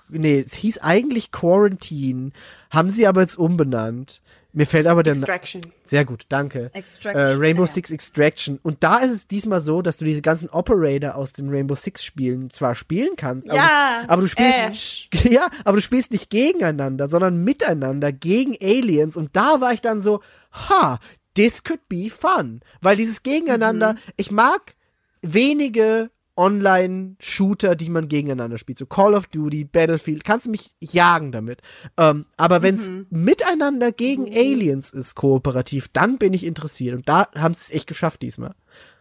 nee, 0.09 0.39
es 0.39 0.55
hieß 0.55 0.79
eigentlich 0.79 1.31
Quarantine, 1.31 2.31
haben 2.71 2.89
sie 2.89 3.07
aber 3.07 3.21
jetzt 3.21 3.37
umbenannt. 3.37 4.21
Mir 4.57 4.65
fällt 4.65 4.87
aber 4.87 5.03
der 5.03 5.13
Na- 5.13 5.19
Extraction. 5.19 5.61
sehr 5.83 6.05
gut, 6.05 6.25
danke. 6.29 6.67
Extraction, 6.73 7.21
Äh, 7.21 7.33
Rainbow 7.33 7.63
ja. 7.63 7.67
Six 7.67 7.91
Extraction. 7.91 8.57
Und 8.63 8.83
da 8.83 8.99
ist 8.99 9.11
es 9.11 9.27
diesmal 9.27 9.59
so, 9.59 9.81
dass 9.81 9.97
du 9.97 10.05
diese 10.05 10.21
ganzen 10.21 10.49
Operator 10.49 11.15
aus 11.15 11.33
den 11.33 11.49
Rainbow 11.49 11.75
Six 11.75 12.03
Spielen 12.03 12.49
zwar 12.49 12.73
spielen 12.73 13.15
kannst, 13.17 13.49
aber, 13.49 13.57
Ja, 13.59 14.03
aber 14.07 14.21
du 14.21 14.27
spielst 14.29 14.57
Ash. 14.57 15.09
ja, 15.29 15.49
aber 15.65 15.75
du 15.77 15.81
spielst 15.81 16.11
nicht 16.11 16.29
gegeneinander, 16.29 17.07
sondern 17.09 17.43
miteinander 17.43 18.11
gegen 18.13 18.55
Aliens. 18.61 19.17
Und 19.17 19.35
da 19.35 19.59
war 19.59 19.73
ich 19.73 19.81
dann 19.81 20.01
so, 20.01 20.21
ha, 20.69 20.99
this 21.35 21.63
could 21.65 21.87
be 21.89 22.09
fun, 22.09 22.61
weil 22.81 22.95
dieses 22.95 23.23
Gegeneinander, 23.23 23.93
Mhm. 23.93 23.97
ich 24.15 24.31
mag 24.31 24.75
wenige 25.21 26.09
Online-Shooter, 26.37 27.75
die 27.75 27.89
man 27.89 28.07
gegeneinander 28.07 28.57
spielt. 28.57 28.77
So 28.79 28.85
Call 28.85 29.13
of 29.13 29.27
Duty, 29.27 29.65
Battlefield, 29.65 30.23
kannst 30.23 30.45
du 30.47 30.51
mich 30.51 30.71
jagen 30.79 31.31
damit. 31.31 31.61
Ähm, 31.97 32.25
aber 32.37 32.61
wenn 32.61 32.75
es 32.75 32.89
Mhm. 32.89 33.07
miteinander 33.09 33.91
gegen 33.91 34.25
Aliens 34.27 34.91
ist, 34.91 35.15
kooperativ, 35.15 35.87
dann 35.89 36.17
bin 36.17 36.33
ich 36.33 36.43
interessiert. 36.45 36.95
Und 36.95 37.07
da 37.09 37.27
haben 37.35 37.53
sie 37.55 37.61
es 37.61 37.71
echt 37.71 37.87
geschafft 37.87 38.21
diesmal. 38.21 38.53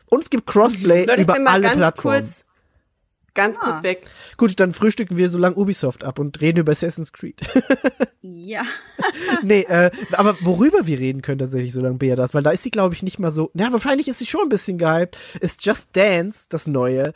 Und 0.06 0.22
es 0.24 0.30
gibt 0.30 0.46
Crossplay 0.46 1.04
Leute, 1.04 1.20
ich 1.20 1.26
über 1.26 1.34
bin 1.34 1.44
mal 1.44 1.52
alle 1.54 1.62
ganz 1.62 1.76
Plattformen. 1.76 2.20
kurz, 2.20 2.44
ganz 3.34 3.58
Ah. 3.60 3.64
kurz 3.64 3.82
weg. 3.82 4.06
Gut, 4.36 4.58
dann 4.60 4.72
frühstücken 4.72 5.16
wir 5.16 5.28
so 5.28 5.38
lang 5.38 5.54
Ubisoft 5.56 6.04
ab 6.04 6.18
und 6.18 6.40
reden 6.40 6.58
über 6.60 6.72
Assassin's 6.72 7.12
Creed. 7.12 7.40
Ja. 8.26 8.62
nee, 9.42 9.60
äh, 9.62 9.90
aber 10.12 10.36
worüber 10.40 10.86
wir 10.86 10.98
reden 10.98 11.20
können 11.20 11.38
tatsächlich, 11.38 11.72
solange 11.74 11.98
Bea 11.98 12.16
das, 12.16 12.32
weil 12.32 12.42
da 12.42 12.50
ist 12.52 12.62
sie, 12.62 12.70
glaube 12.70 12.94
ich, 12.94 13.02
nicht 13.02 13.18
mal 13.18 13.30
so. 13.30 13.50
Na, 13.52 13.70
wahrscheinlich 13.70 14.08
ist 14.08 14.18
sie 14.18 14.24
schon 14.26 14.42
ein 14.42 14.48
bisschen 14.48 14.78
gehypt. 14.78 15.18
Ist 15.40 15.64
Just 15.66 15.94
Dance, 15.94 16.46
das 16.48 16.66
neue. 16.66 17.12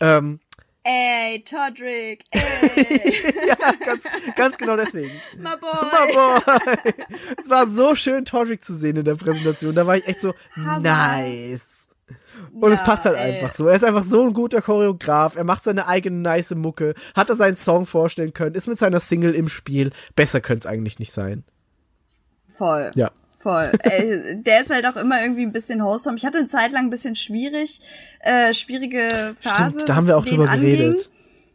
Ähm, 0.00 0.40
Ey, 0.82 1.40
Todrick. 1.40 2.24
Ey, 2.30 3.48
ja, 3.48 3.72
ganz, 3.84 4.04
ganz 4.34 4.56
genau 4.56 4.76
deswegen. 4.76 5.10
my 5.36 5.56
boy. 5.60 5.72
Mama, 5.72 6.40
boy. 6.40 6.92
es 7.42 7.50
war 7.50 7.68
so 7.68 7.94
schön, 7.94 8.24
Todrick 8.24 8.64
zu 8.64 8.72
sehen 8.74 8.96
in 8.96 9.04
der 9.04 9.16
Präsentation. 9.16 9.74
Da 9.74 9.86
war 9.86 9.96
ich 9.98 10.06
echt 10.06 10.20
so, 10.22 10.32
Hammer. 10.54 10.80
nice. 10.80 11.85
Und 12.52 12.72
es 12.72 12.80
Ja, 12.80 12.84
passt 12.86 13.04
halt 13.04 13.16
ey. 13.16 13.34
einfach 13.34 13.54
so. 13.54 13.66
Er 13.68 13.76
ist 13.76 13.84
einfach 13.84 14.04
so 14.04 14.22
ein 14.26 14.32
guter 14.32 14.62
Choreograf. 14.62 15.36
Er 15.36 15.44
macht 15.44 15.64
seine 15.64 15.86
eigene 15.86 16.16
nice 16.18 16.54
Mucke. 16.54 16.94
Hat 17.14 17.28
er 17.28 17.36
seinen 17.36 17.56
Song 17.56 17.86
vorstellen 17.86 18.32
können. 18.32 18.54
Ist 18.54 18.68
mit 18.68 18.78
seiner 18.78 19.00
Single 19.00 19.34
im 19.34 19.48
Spiel. 19.48 19.90
Besser 20.14 20.40
könnte 20.40 20.60
es 20.60 20.66
eigentlich 20.66 20.98
nicht 20.98 21.12
sein. 21.12 21.44
Voll. 22.48 22.90
Ja. 22.94 23.10
Voll. 23.38 23.70
Ey, 23.82 24.42
der 24.42 24.62
ist 24.62 24.70
halt 24.70 24.86
auch 24.86 24.96
immer 24.96 25.20
irgendwie 25.22 25.42
ein 25.42 25.52
bisschen 25.52 25.80
wholesome. 25.80 26.16
Ich 26.16 26.24
hatte 26.24 26.38
eine 26.38 26.46
Zeit 26.48 26.72
lang 26.72 26.84
ein 26.86 26.90
bisschen 26.90 27.14
schwierig, 27.14 27.80
äh, 28.20 28.52
schwierige 28.52 29.36
Phase. 29.40 29.70
Stimmt, 29.72 29.88
da 29.88 29.94
haben 29.94 30.06
wir 30.06 30.16
auch 30.16 30.24
drüber 30.24 30.48
anging. 30.48 30.70
geredet. 30.70 31.10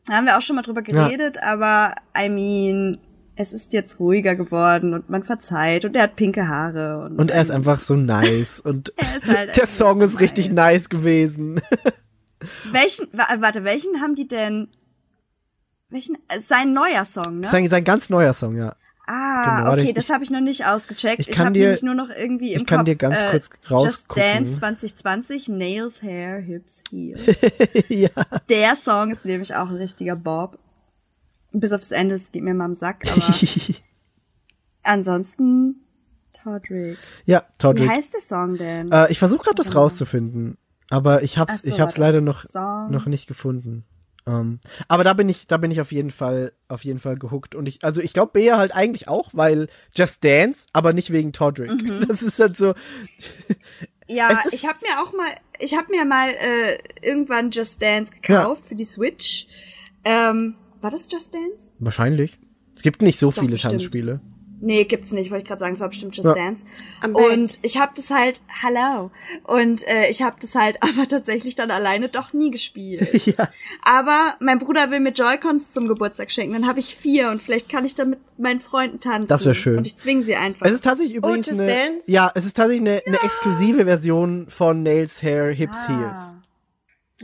Da 0.07 0.13
haben 0.15 0.25
wir 0.25 0.37
auch 0.37 0.41
schon 0.41 0.55
mal 0.55 0.61
drüber 0.61 0.81
Ja. 0.87 1.07
geredet, 1.07 1.37
aber 1.43 1.95
I 2.17 2.29
mean, 2.29 2.97
es 3.35 3.53
ist 3.53 3.73
jetzt 3.73 3.99
ruhiger 3.99 4.35
geworden 4.35 4.93
und 4.93 5.09
man 5.09 5.23
verzeiht 5.23 5.85
und 5.85 5.95
er 5.95 6.03
hat 6.03 6.15
pinke 6.15 6.47
Haare 6.47 7.03
und, 7.05 7.17
Und 7.17 7.31
er 7.31 7.41
ist 7.41 7.51
einfach 7.51 7.79
so 7.79 7.95
nice. 7.95 8.59
Und 8.59 8.93
halt 9.27 9.55
der 9.57 9.67
Song 9.67 9.99
so 9.99 10.05
ist 10.05 10.19
richtig 10.19 10.51
nice 10.51 10.89
gewesen. 10.89 11.61
welchen 12.71 13.07
wa- 13.13 13.27
warte, 13.39 13.63
welchen 13.63 14.01
haben 14.01 14.15
die 14.15 14.27
denn 14.27 14.67
welchen 15.89 16.15
äh, 16.29 16.39
sein 16.39 16.73
neuer 16.73 17.05
Song, 17.05 17.39
ne? 17.41 17.47
Sein, 17.47 17.67
sein 17.67 17.83
ganz 17.83 18.09
neuer 18.09 18.33
Song, 18.33 18.55
ja. 18.55 18.75
Ah, 19.07 19.59
Genau, 19.63 19.71
okay, 19.73 19.87
ich- 19.89 19.93
das 19.93 20.09
habe 20.09 20.23
ich 20.23 20.29
noch 20.29 20.39
nicht 20.41 20.65
ausgecheckt. 20.65 21.19
ich 21.19 21.29
Ich, 21.29 21.35
kann 21.35 21.47
habe 21.47 21.53
dir- 21.53 21.63
nämlich 21.65 21.83
nur 21.83 21.95
noch 21.95 22.09
irgendwie 22.09 22.53
im 22.53 22.61
ich 22.61 22.67
kann 22.67 22.79
Kopf, 22.79 22.85
dir 22.85 22.95
ganz 22.95 23.17
äh, 23.21 23.29
kurz 23.31 23.49
Just 23.49 23.71
rausgucken. 23.71 24.23
Dance 24.23 24.53
2020, 24.59 25.47
Nails, 25.49 26.01
Hair, 26.01 26.37
Hips, 26.39 26.83
Heels. 26.91 27.19
ja. 27.89 28.09
Der 28.49 28.75
Song 28.75 29.11
ist 29.11 29.25
nämlich 29.25 29.55
auch 29.55 29.69
ein 29.69 29.75
richtiger 29.77 30.15
Bob. 30.15 30.57
Bis 31.51 31.73
auf 31.73 31.81
das 31.81 31.91
Ende, 31.91 32.15
es 32.15 32.31
geht 32.31 32.43
mir 32.43 32.53
mal 32.53 32.65
am 32.65 32.75
Sack, 32.75 33.05
aber 33.11 33.23
ansonsten 34.83 35.75
Todrick. 36.33 36.97
ja, 37.25 37.39
Wie 37.41 37.57
Todrick. 37.57 37.89
heißt 37.89 38.13
der 38.13 38.21
Song 38.21 38.57
denn? 38.57 38.91
Äh, 38.91 39.11
ich 39.11 39.19
versuche 39.19 39.43
gerade 39.43 39.55
das 39.55 39.75
rauszufinden, 39.75 40.57
aber 40.89 41.23
ich 41.23 41.37
hab's, 41.37 41.63
so, 41.63 41.69
ich 41.69 41.79
hab's 41.79 41.97
leider 41.97 42.21
noch, 42.21 42.41
Song. 42.43 42.89
noch 42.91 43.05
nicht 43.05 43.27
gefunden. 43.27 43.85
Ähm, 44.27 44.59
aber 44.87 45.03
da 45.03 45.13
bin 45.13 45.29
ich, 45.29 45.47
da 45.47 45.57
bin 45.57 45.71
ich 45.71 45.81
auf 45.81 45.91
jeden 45.91 46.11
Fall, 46.11 46.53
auf 46.67 46.83
jeden 46.83 46.99
Fall 46.99 47.17
gehuckt. 47.17 47.55
Und 47.55 47.65
ich, 47.67 47.83
also 47.83 48.01
ich 48.01 48.13
glaube 48.13 48.31
Bea 48.33 48.57
halt 48.57 48.73
eigentlich 48.73 49.07
auch, 49.07 49.29
weil 49.33 49.67
Just 49.93 50.23
Dance, 50.23 50.67
aber 50.73 50.93
nicht 50.93 51.11
wegen 51.11 51.33
Todrick. 51.33 51.71
Mhm. 51.71 52.01
Das 52.07 52.21
ist 52.21 52.39
halt 52.39 52.55
so, 52.55 52.73
ja, 54.07 54.39
ich 54.51 54.65
habe 54.67 54.77
mir 54.81 55.01
auch 55.01 55.13
mal, 55.13 55.29
ich 55.59 55.75
habe 55.75 55.87
mir 55.89 56.05
mal 56.05 56.29
äh, 56.29 56.77
irgendwann 57.01 57.51
Just 57.51 57.81
Dance 57.81 58.13
gekauft 58.13 58.67
für 58.67 58.75
die 58.75 58.85
Switch. 58.85 59.47
Ähm, 60.03 60.55
war 60.81 60.91
das 60.91 61.07
Just 61.11 61.33
Dance? 61.33 61.73
wahrscheinlich. 61.79 62.37
Es 62.75 62.81
gibt 62.83 63.01
nicht 63.01 63.19
so 63.19 63.27
Doch, 63.31 63.39
viele 63.39 63.51
bestimmt. 63.51 63.73
Tanzspiele. 63.73 64.21
Nee, 64.63 64.83
gibt's 64.83 65.11
nicht, 65.11 65.31
wollte 65.31 65.41
ich 65.41 65.47
gerade 65.47 65.59
sagen, 65.59 65.73
es 65.73 65.79
war 65.79 65.89
bestimmt 65.89 66.15
Just 66.15 66.27
Ja. 66.27 66.33
Dance. 66.35 66.65
Und 67.13 67.57
ich 67.63 67.79
habe 67.79 67.93
das 67.95 68.11
halt, 68.11 68.41
hello. 68.47 69.09
Und 69.45 69.87
äh, 69.87 70.07
ich 70.09 70.21
habe 70.21 70.35
das 70.39 70.53
halt 70.53 70.77
aber 70.81 71.07
tatsächlich 71.07 71.55
dann 71.55 71.71
alleine 71.71 72.09
doch 72.09 72.31
nie 72.33 72.51
gespielt. 72.51 73.11
ja. 73.25 73.49
Aber 73.83 74.35
mein 74.39 74.59
Bruder 74.59 74.91
will 74.91 74.99
mir 74.99 75.13
Joy-Cons 75.13 75.71
zum 75.71 75.87
Geburtstag 75.87 76.29
schenken. 76.31 76.53
Dann 76.53 76.67
habe 76.67 76.79
ich 76.79 76.95
vier 76.95 77.29
und 77.31 77.41
vielleicht 77.41 77.69
kann 77.69 77.85
ich 77.85 77.95
dann 77.95 78.11
mit 78.11 78.19
meinen 78.37 78.61
Freunden 78.61 78.99
tanzen. 78.99 79.27
Das 79.27 79.45
wär 79.47 79.55
schön. 79.55 79.77
Und 79.79 79.87
ich 79.87 79.97
zwinge 79.97 80.21
sie 80.21 80.35
einfach. 80.35 80.67
Es 80.67 80.73
ist 80.73 80.83
tatsächlich 80.83 81.15
übrigens 81.15 81.47
Just 81.47 81.59
eine, 81.59 81.73
Dance? 81.73 82.03
ja, 82.05 82.31
es 82.35 82.45
ist 82.45 82.55
tatsächlich 82.55 82.87
eine, 82.87 83.01
eine 83.07 83.21
exklusive 83.23 83.85
Version 83.85 84.45
von 84.47 84.83
Nails 84.83 85.23
Hair 85.23 85.51
Hips 85.53 85.77
Ah. 85.87 85.87
Heels. 85.87 86.35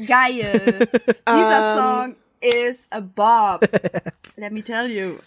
Geil. 0.07 0.87
Dieser 1.29 1.73
Song 2.05 2.15
is 2.41 2.87
a 2.91 3.01
bob. 3.01 3.61
Let 4.37 4.51
me 4.51 4.61
tell 4.63 4.89
you. 4.89 5.19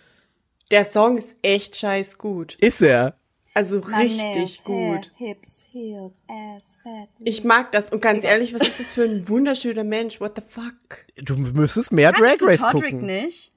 Der 0.70 0.84
Song 0.84 1.16
ist 1.16 1.34
echt 1.42 1.76
scheiß 1.76 2.16
gut. 2.18 2.54
Ist 2.60 2.80
er? 2.82 3.16
Also 3.52 3.80
My 3.80 4.08
nails, 4.08 4.36
richtig 4.36 4.64
gut. 4.64 5.10
Hair, 5.18 5.28
hips, 5.28 5.66
heels, 5.72 6.14
ass, 6.28 6.78
fat. 6.82 7.08
Ich 7.24 7.42
mag 7.42 7.72
das. 7.72 7.90
Und 7.90 8.00
ganz 8.00 8.22
ehrlich, 8.22 8.54
was 8.54 8.62
ist 8.62 8.78
das 8.78 8.92
für 8.92 9.02
ein 9.02 9.28
wunderschöner 9.28 9.82
Mensch? 9.82 10.20
What 10.20 10.36
the 10.36 10.42
fuck? 10.46 11.04
Du 11.16 11.36
müsstest 11.36 11.90
mehr 11.90 12.12
Drag 12.12 12.38
Kannst 12.38 12.42
du 12.42 12.46
Race 12.46 12.60
Todrick 12.60 12.92
gucken. 12.92 13.06
nicht? 13.06 13.52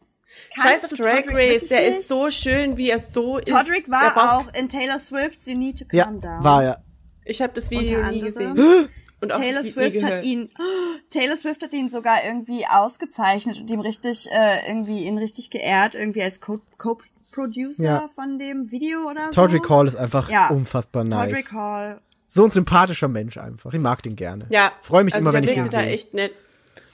Scheiß 0.56 0.64
Kannst 0.64 0.84
auf 0.86 0.90
du 0.92 0.96
Drag 1.04 1.22
Todrick 1.22 1.36
Race. 1.36 1.70
Der 1.70 1.82
nicht? 1.82 2.00
ist 2.00 2.08
so 2.08 2.30
schön, 2.32 2.78
wie 2.78 2.90
er 2.90 3.00
so 3.00 3.38
ist. 3.38 3.48
Todrick 3.50 3.90
war 3.92 4.40
auch 4.40 4.52
in 4.56 4.68
Taylor 4.68 4.98
Swift's 4.98 5.46
You 5.46 5.56
Need 5.56 5.78
to 5.80 5.86
Calm 5.86 5.98
Ja, 6.00 6.06
Down. 6.20 6.44
war 6.44 6.64
er. 6.64 6.84
Ich 7.26 7.42
habe 7.44 7.54
das 7.54 7.70
Video 7.70 8.04
nie 8.10 8.20
gesehen. 8.20 8.56
Und 9.24 9.34
auch 9.36 9.40
Taylor 9.40 9.64
Swift 9.64 10.04
hat 10.04 10.24
ihn, 10.24 10.50
Taylor 11.10 11.36
Swift 11.36 11.64
hat 11.64 11.74
ihn 11.74 11.90
sogar 11.90 12.24
irgendwie 12.26 12.66
ausgezeichnet 12.68 13.60
und 13.60 13.72
ihm 13.72 13.80
richtig, 13.80 14.28
äh, 14.32 14.68
irgendwie 14.68 15.04
ihn 15.06 15.18
richtig 15.18 15.50
geehrt, 15.50 15.96
irgendwie 15.96 16.22
als 16.22 16.42
Co- 16.42 16.60
Co-Producer 16.78 17.84
Ja. 17.84 18.10
von 18.16 18.38
dem 18.38 18.72
Video 18.72 19.10
oder 19.10 19.32
so. 19.34 19.42
Todrick 19.42 19.70
Hall 19.70 19.88
ist 19.88 19.96
einfach 19.96 20.30
Ja. 20.30 20.50
unfassbar 20.50 21.04
nice. 21.04 21.30
Todrick 21.30 21.52
Hall. 21.54 22.02
So 22.28 22.46
ein 22.46 22.52
sympathischer 22.52 23.08
Mensch 23.08 23.38
einfach. 23.38 23.74
Ich 23.74 23.80
mag 23.80 24.02
den 24.04 24.16
gerne. 24.16 24.46
Ja. 24.50 24.72
Freue 24.82 25.04
mich 25.04 25.14
also 25.14 25.24
immer, 25.24 25.34
wenn 25.34 25.44
ich 25.44 25.54
den 25.54 25.70
sehe. 25.70 25.82
echt 25.88 26.14
nett. 26.14 26.34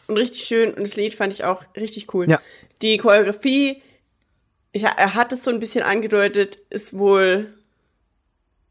Und 0.07 0.17
richtig 0.17 0.43
schön. 0.43 0.73
Und 0.73 0.81
das 0.81 0.95
Lied 0.95 1.13
fand 1.13 1.33
ich 1.33 1.43
auch 1.43 1.63
richtig 1.77 2.13
cool. 2.13 2.29
Ja. 2.29 2.39
Die 2.81 2.97
Choreografie, 2.97 3.81
ich, 4.71 4.83
er 4.83 5.15
hat 5.15 5.31
es 5.31 5.43
so 5.43 5.51
ein 5.51 5.59
bisschen 5.59 5.83
angedeutet, 5.83 6.57
ist 6.69 6.97
wohl 6.97 7.53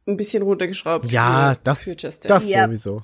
ein 0.09 0.16
bisschen 0.16 0.43
runtergeschraubt. 0.43 1.10
Ja, 1.12 1.55
für, 1.55 1.60
das, 1.64 1.82
für 1.82 1.90
Just 1.97 2.24
das 2.24 2.43
Dance. 2.43 2.48
Ja. 2.48 2.64
sowieso. 2.66 3.02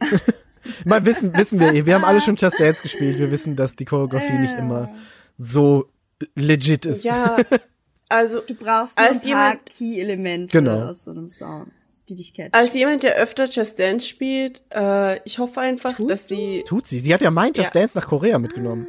Mal 0.84 1.04
wissen, 1.06 1.32
wissen 1.36 1.58
wir, 1.60 1.86
wir 1.86 1.94
haben 1.94 2.04
alle 2.04 2.20
schon 2.20 2.36
Just 2.36 2.60
Dance 2.60 2.82
gespielt. 2.82 3.18
Wir 3.18 3.30
wissen, 3.30 3.56
dass 3.56 3.74
die 3.76 3.84
Choreografie 3.84 4.38
nicht 4.38 4.56
immer 4.58 4.90
so 5.38 5.88
legit 6.34 6.84
ist. 6.84 7.04
Ja, 7.04 7.36
also 8.08 8.40
Du 8.40 8.54
brauchst 8.54 8.98
Als 8.98 9.22
ein 9.24 9.30
paar 9.30 9.52
jemand- 9.52 9.66
Key-Elemente 9.66 10.58
Genau. 10.58 10.88
aus 10.88 11.04
so 11.04 11.12
einem 11.12 11.28
Song, 11.28 11.70
die 12.08 12.16
dich 12.16 12.34
catchen. 12.34 12.52
als 12.52 12.74
jemand, 12.74 13.02
der 13.02 13.14
öfter 13.16 13.46
Just 13.48 13.78
Dance 13.78 14.06
spielt, 14.06 14.60
äh, 14.74 15.20
ich 15.24 15.38
hoffe 15.38 15.60
einfach, 15.60 15.94
Tust 15.96 16.10
dass 16.10 16.26
du? 16.26 16.34
die, 16.34 16.64
Tut 16.64 16.86
sie. 16.86 16.98
Sie 16.98 17.14
hat 17.14 17.22
ja 17.22 17.30
mein 17.30 17.52
Just 17.54 17.74
Ja. 17.74 17.80
Dance 17.80 17.96
nach 17.96 18.06
Korea 18.06 18.38
mitgenommen. 18.38 18.86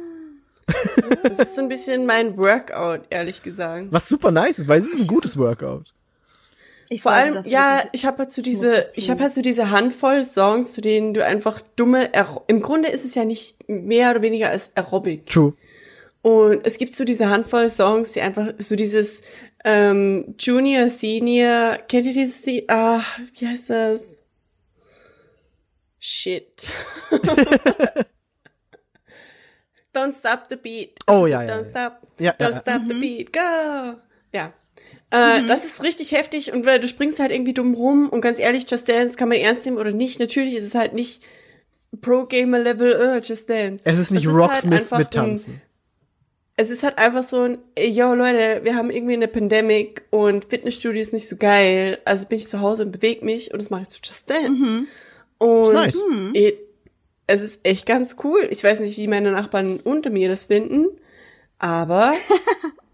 das 1.22 1.38
ist 1.38 1.54
so 1.56 1.62
ein 1.62 1.68
bisschen 1.68 2.04
mein 2.06 2.36
Workout, 2.36 3.02
ehrlich 3.10 3.42
gesagt. 3.42 3.86
Was 3.90 4.08
super 4.08 4.30
nice 4.30 4.58
ist, 4.58 4.68
weil 4.68 4.78
es 4.80 4.92
ist 4.92 5.00
ein 5.00 5.06
gutes 5.06 5.36
Workout. 5.36 5.92
Ich 6.92 7.02
Vor 7.02 7.12
allem, 7.12 7.34
das 7.34 7.48
ja, 7.48 7.76
wirklich- 7.76 7.90
ich 7.92 8.04
habe 8.04 8.18
halt 8.18 8.32
so 8.32 8.42
diese, 8.42 8.82
ich 8.96 9.10
habe 9.10 9.22
halt 9.22 9.32
so 9.32 9.42
diese 9.42 9.70
Handvoll 9.70 10.24
Songs, 10.24 10.72
zu 10.72 10.80
denen 10.80 11.14
du 11.14 11.24
einfach 11.24 11.60
dumme, 11.76 12.12
Aer 12.12 12.42
im 12.48 12.60
Grunde 12.60 12.88
ist 12.88 13.04
es 13.04 13.14
ja 13.14 13.24
nicht 13.24 13.56
mehr 13.68 14.10
oder 14.10 14.22
weniger 14.22 14.48
als 14.50 14.72
Aerobic. 14.76 15.26
True. 15.26 15.54
Und 16.22 16.66
es 16.66 16.78
gibt 16.78 16.96
so 16.96 17.04
diese 17.04 17.30
Handvoll 17.30 17.70
Songs, 17.70 18.12
die 18.12 18.20
einfach 18.20 18.48
so 18.58 18.74
dieses 18.74 19.22
ähm, 19.64 20.34
Junior, 20.36 20.88
Senior, 20.88 21.78
kennt 21.88 22.06
ihr 22.06 22.12
dieses, 22.12 22.44
ah, 22.68 23.02
wie 23.38 23.46
heißt 23.46 23.70
das? 23.70 24.18
Shit. 26.00 26.68
Don't 29.94 30.12
stop 30.18 30.46
the 30.48 30.56
beat. 30.56 30.90
Oh, 31.06 31.26
ja, 31.26 31.42
ja, 31.42 31.54
Don't 31.54 31.64
ja. 31.64 31.70
stop. 31.70 31.92
Ja, 32.18 32.34
ja, 32.38 32.46
Don't 32.46 32.52
ja. 32.52 32.60
stop 32.60 32.82
the 32.88 32.94
beat. 32.94 33.32
Go. 33.32 34.00
Ja. 34.32 34.52
Äh, 35.10 35.46
Das 35.46 35.64
ist 35.64 35.82
richtig 35.82 36.12
heftig 36.12 36.52
und 36.52 36.66
weil 36.66 36.78
du 36.80 36.86
springst 36.88 37.18
halt 37.18 37.32
irgendwie 37.32 37.52
dumm 37.54 37.74
rum 37.74 38.08
und 38.08 38.20
ganz 38.20 38.38
ehrlich, 38.38 38.70
Just 38.70 38.88
Dance 38.88 39.16
kann 39.16 39.28
man 39.28 39.38
ernst 39.38 39.64
nehmen 39.64 39.78
oder 39.78 39.90
nicht. 39.92 40.20
Natürlich 40.20 40.54
ist 40.54 40.64
es 40.64 40.74
halt 40.74 40.92
nicht 40.94 41.22
Pro-Gamer-Level, 42.00 43.16
uh, 43.16 43.20
Just 43.20 43.48
Dance. 43.50 43.82
Es 43.84 43.98
ist 43.98 44.10
nicht 44.10 44.26
Das 44.26 44.34
Rocksmith 44.34 44.72
einfach 44.80 44.98
mit 44.98 45.06
ein- 45.08 45.10
Tanzen. 45.10 45.60
es 46.56 46.70
ist 46.70 46.82
halt 46.84 46.98
einfach 46.98 47.24
so 47.28 47.40
ein, 47.42 47.58
ey, 47.74 47.88
yo 47.90 48.14
Leute, 48.14 48.60
wir 48.62 48.76
haben 48.76 48.90
irgendwie 48.90 49.14
eine 49.14 49.28
Pandemic 49.28 50.02
und 50.10 50.44
Fitnessstudio 50.44 51.00
ist 51.00 51.12
nicht 51.12 51.28
so 51.28 51.36
geil, 51.36 51.98
also 52.04 52.26
bin 52.26 52.38
ich 52.38 52.46
zu 52.48 52.60
Hause 52.60 52.84
und 52.84 52.92
bewege 52.92 53.24
mich 53.24 53.52
und 53.52 53.60
das 53.60 53.70
mache 53.70 53.82
ich 53.82 53.88
zu 53.88 54.00
Just 54.04 54.28
Dance. 54.30 54.84
Und 55.38 55.64
Ist 55.74 55.96
nice. 55.96 55.96
eh, 56.34 56.52
es 57.26 57.42
ist 57.42 57.60
echt 57.64 57.86
ganz 57.86 58.16
cool. 58.24 58.46
Ich 58.50 58.62
weiß 58.62 58.80
nicht, 58.80 58.96
wie 58.98 59.08
meine 59.08 59.32
Nachbarn 59.32 59.80
unter 59.80 60.10
mir 60.10 60.28
das 60.28 60.44
finden, 60.44 60.86
aber 61.58 62.12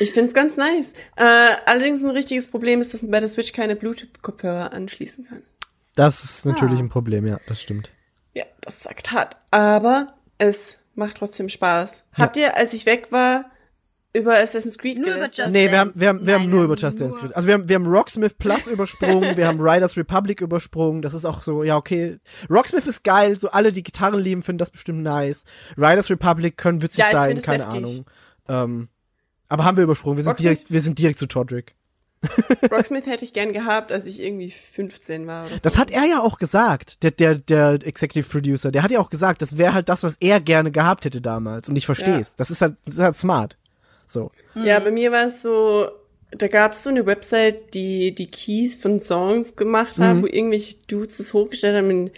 ich 0.00 0.12
find's 0.12 0.34
ganz 0.34 0.56
nice. 0.56 0.86
Äh, 1.16 1.24
allerdings 1.66 2.02
ein 2.02 2.10
richtiges 2.10 2.48
Problem 2.48 2.80
ist, 2.80 2.92
dass 2.94 3.02
man 3.02 3.10
bei 3.10 3.20
der 3.20 3.28
Switch 3.28 3.52
keine 3.52 3.76
Bluetooth-Kopfhörer 3.76 4.72
anschließen 4.72 5.26
kann. 5.28 5.42
Das 5.94 6.24
ist 6.24 6.46
natürlich 6.46 6.78
Ah. 6.78 6.82
ein 6.84 6.88
Problem, 6.88 7.26
ja, 7.26 7.38
das 7.46 7.60
stimmt. 7.60 7.90
Ja, 8.34 8.44
das 8.62 8.82
sagt 8.82 9.12
hart. 9.12 9.36
Aber 9.50 10.14
es 10.38 10.78
macht 10.94 11.16
trotzdem 11.18 11.48
Spaß. 11.48 12.04
Habt 12.14 12.36
ihr, 12.36 12.56
als 12.56 12.72
ich 12.72 12.86
weg 12.86 13.08
war, 13.10 13.46
über 14.14 14.38
Assassin's 14.38 14.76
Creed 14.76 14.98
Nur 14.98 15.14
über? 15.14 15.24
Just 15.32 15.50
Nee, 15.50 15.70
wir 15.70 15.78
haben, 15.78 15.88
Dance. 15.88 16.00
wir 16.00 16.08
haben, 16.08 16.26
wir 16.26 16.34
haben 16.34 16.42
Nein, 16.42 16.50
nur 16.50 16.64
über 16.64 16.74
Just 16.76 17.00
Dance 17.00 17.16
geredet. 17.16 17.34
Also 17.36 17.48
wir 17.48 17.54
haben, 17.54 17.68
wir 17.68 17.76
haben 17.76 17.86
Rocksmith 17.86 18.36
Plus 18.38 18.66
übersprungen, 18.68 19.36
wir 19.38 19.46
haben 19.46 19.58
Riders 19.60 19.96
Republic 19.96 20.40
übersprungen. 20.42 21.00
Das 21.02 21.14
ist 21.14 21.24
auch 21.24 21.40
so, 21.40 21.62
ja, 21.62 21.76
okay. 21.78 22.18
Rocksmith 22.50 22.86
ist 22.86 23.04
geil, 23.04 23.38
so 23.38 23.48
alle, 23.48 23.72
die 23.72 23.82
Gitarren 23.82 24.20
lieben, 24.20 24.42
finden 24.42 24.58
das 24.58 24.70
bestimmt 24.70 25.02
nice. 25.02 25.44
Riders 25.78 26.10
Republic 26.10 26.58
können 26.58 26.82
witzig 26.82 27.04
Ja, 27.04 27.10
sein, 27.10 27.38
es 27.38 27.44
keine 27.44 27.64
heftig. 27.64 27.78
Ahnung. 27.78 28.04
Ähm, 28.48 28.88
aber 29.52 29.64
haben 29.64 29.76
wir 29.76 29.84
übersprungen. 29.84 30.16
Wir 30.16 30.24
sind 30.24 30.32
Rocksmith- 30.32 30.42
direkt, 30.42 30.70
wir 30.72 30.80
sind 30.80 30.98
direkt 30.98 31.18
zu 31.18 31.26
Todrick. 31.26 31.74
Rocksmith 32.70 33.06
hätte 33.06 33.24
ich 33.24 33.32
gern 33.32 33.52
gehabt, 33.52 33.90
als 33.90 34.06
ich 34.06 34.20
irgendwie 34.22 34.50
15 34.50 35.26
war 35.26 35.46
oder 35.46 35.54
so. 35.54 35.60
Das 35.62 35.76
hat 35.76 35.90
er 35.90 36.04
ja 36.04 36.20
auch 36.20 36.38
gesagt, 36.38 37.02
der, 37.02 37.10
der, 37.10 37.34
der 37.34 37.80
Executive 37.84 38.28
Producer. 38.28 38.70
Der 38.70 38.82
hat 38.84 38.90
ja 38.92 39.00
auch 39.00 39.10
gesagt, 39.10 39.42
das 39.42 39.58
wäre 39.58 39.74
halt 39.74 39.88
das, 39.88 40.04
was 40.04 40.16
er 40.20 40.40
gerne 40.40 40.70
gehabt 40.70 41.04
hätte 41.04 41.20
damals. 41.20 41.68
Und 41.68 41.74
ich 41.76 41.86
verstehe 41.86 42.20
es. 42.20 42.36
Das 42.36 42.50
ist 42.52 42.60
halt, 42.62 42.76
das 42.84 42.94
ist 42.94 43.00
halt 43.02 43.16
smart. 43.16 43.56
So. 44.06 44.30
Ja, 44.54 44.78
bei 44.78 44.92
mir 44.92 45.10
war 45.10 45.26
es 45.26 45.42
so, 45.42 45.88
da 46.30 46.46
gab 46.46 46.72
es 46.72 46.84
so 46.84 46.90
eine 46.90 47.06
Website, 47.06 47.74
die 47.74 48.14
die 48.14 48.30
Keys 48.30 48.76
von 48.76 49.00
Songs 49.00 49.56
gemacht 49.56 49.98
hat, 49.98 50.16
Mhm. 50.16 50.22
wo 50.22 50.26
irgendwelche 50.26 50.76
Dudes 50.86 51.16
das 51.16 51.34
hochgestellt 51.34 51.76
haben 51.76 51.90
in, 51.90 52.10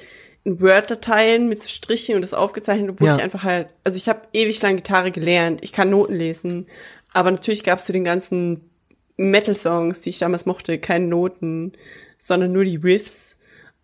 in 0.44 0.61
Word-Dateien 0.61 1.48
mit 1.48 1.62
so 1.62 1.69
Strichen 1.70 2.16
und 2.16 2.20
das 2.20 2.35
aufgezeichnet, 2.35 2.90
obwohl 2.90 3.09
Ja. 3.09 3.16
ich 3.16 3.23
einfach 3.23 3.43
halt, 3.44 3.69
also 3.85 3.97
ich 3.97 4.09
habe 4.11 4.20
ewig 4.35 4.61
lang 4.61 4.77
Gitarre 4.77 5.11
gelernt, 5.12 5.61
ich 5.62 5.73
kann 5.73 5.89
Noten 5.89 6.15
lesen, 6.15 6.66
aber 7.15 7.31
natürlich 7.31 7.62
gab 7.62 7.78
es 7.78 7.86
zu 7.86 7.93
den 7.93 8.05
ganzen 8.05 8.69
Metal-Songs, 9.16 10.03
die 10.03 10.11
ich 10.11 10.19
damals 10.19 10.45
mochte, 10.45 10.78
keine 10.78 11.07
Noten, 11.07 11.73
sondern 12.19 12.53
nur 12.53 12.65
die 12.65 12.77
Riffs. 12.77 13.39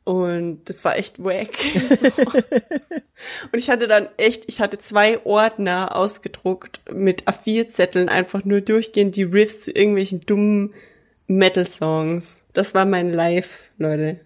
Und 0.04 0.62
das 0.64 0.84
war 0.84 0.96
echt 0.96 1.22
wack. 1.22 1.50
und 3.52 3.58
ich 3.58 3.70
hatte 3.70 3.86
dann 3.86 4.08
echt, 4.16 4.44
ich 4.48 4.60
hatte 4.60 4.78
zwei 4.78 5.24
Ordner 5.24 5.94
ausgedruckt 5.94 6.80
mit 6.92 7.28
A4-Zetteln, 7.28 8.08
einfach 8.08 8.44
nur 8.44 8.60
durchgehend 8.60 9.14
die 9.14 9.22
Riffs 9.22 9.60
zu 9.60 9.70
irgendwelchen 9.70 10.20
dummen 10.20 10.74
Metal-Songs. 11.28 12.42
Das 12.52 12.74
war 12.74 12.86
mein 12.86 13.12
Live, 13.12 13.70
Leute. 13.78 14.18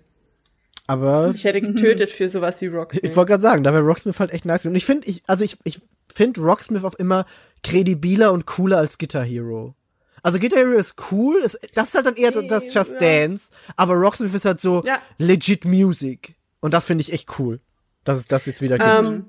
Aber 0.87 1.33
Ich 1.35 1.45
hätte 1.45 1.61
getötet 1.61 2.11
für 2.11 2.29
sowas 2.29 2.61
wie 2.61 2.67
Rocksmith. 2.67 3.05
Ich 3.05 3.17
wollte 3.17 3.31
gerade 3.31 3.43
sagen, 3.43 3.65
da 3.65 3.73
wäre 3.73 3.83
Rocksmith 3.83 4.21
halt 4.21 4.33
echt 4.33 4.45
nice. 4.45 4.67
Und 4.67 4.75
ich 4.75 4.85
finde, 4.85 5.09
ich, 5.09 5.23
also 5.27 5.45
ich, 5.45 5.59
ich 5.65 5.81
finde 6.15 6.41
Rocksmith 6.41 6.85
auch 6.85 6.95
immer 6.95 7.27
kredibiler 7.65 8.31
und 8.33 8.47
cooler 8.47 8.79
als 8.79 8.99
Guitar 8.99 9.25
Hero. 9.25 9.75
Also 10.23 10.39
Guitar 10.39 10.61
Hero 10.61 10.73
ist 10.73 10.95
cool, 11.11 11.37
ist, 11.43 11.59
das 11.75 11.89
ist 11.89 11.95
halt 11.95 12.07
dann 12.07 12.17
eher 12.17 12.31
das 12.31 12.73
Just 12.73 12.93
ja. 12.93 12.99
Dance, 12.99 13.51
aber 13.77 13.95
Rocksmith 13.95 14.33
ist 14.35 14.45
halt 14.45 14.61
so 14.61 14.83
Ja. 14.85 14.99
legit 15.19 15.65
Music. 15.65 16.37
Und 16.61 16.73
das 16.73 16.87
finde 16.87 17.03
ich 17.03 17.13
echt 17.13 17.39
cool, 17.39 17.61
dass 18.05 18.19
es 18.19 18.27
das 18.27 18.47
jetzt 18.47 18.63
wieder 18.63 18.79
gibt. 18.79 18.89
Ähm, 19.09 19.25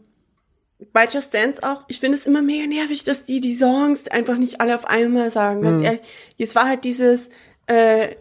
bei 0.93 1.05
Just 1.05 1.33
Dance 1.33 1.61
auch, 1.63 1.83
ich 1.87 1.99
finde 1.99 2.17
es 2.17 2.25
immer 2.25 2.41
mega 2.41 2.65
nervig, 2.67 3.03
dass 3.03 3.25
die 3.25 3.39
die 3.41 3.53
Songs 3.53 4.07
einfach 4.07 4.37
nicht 4.37 4.61
alle 4.61 4.75
auf 4.75 4.85
einmal 4.85 5.31
sagen, 5.31 5.61
ganz 5.61 5.79
Mhm. 5.79 5.85
ehrlich. 5.85 6.01
Jetzt 6.37 6.55
war 6.55 6.67
halt 6.67 6.83
dieses 6.85 7.29
äh, 7.67 8.15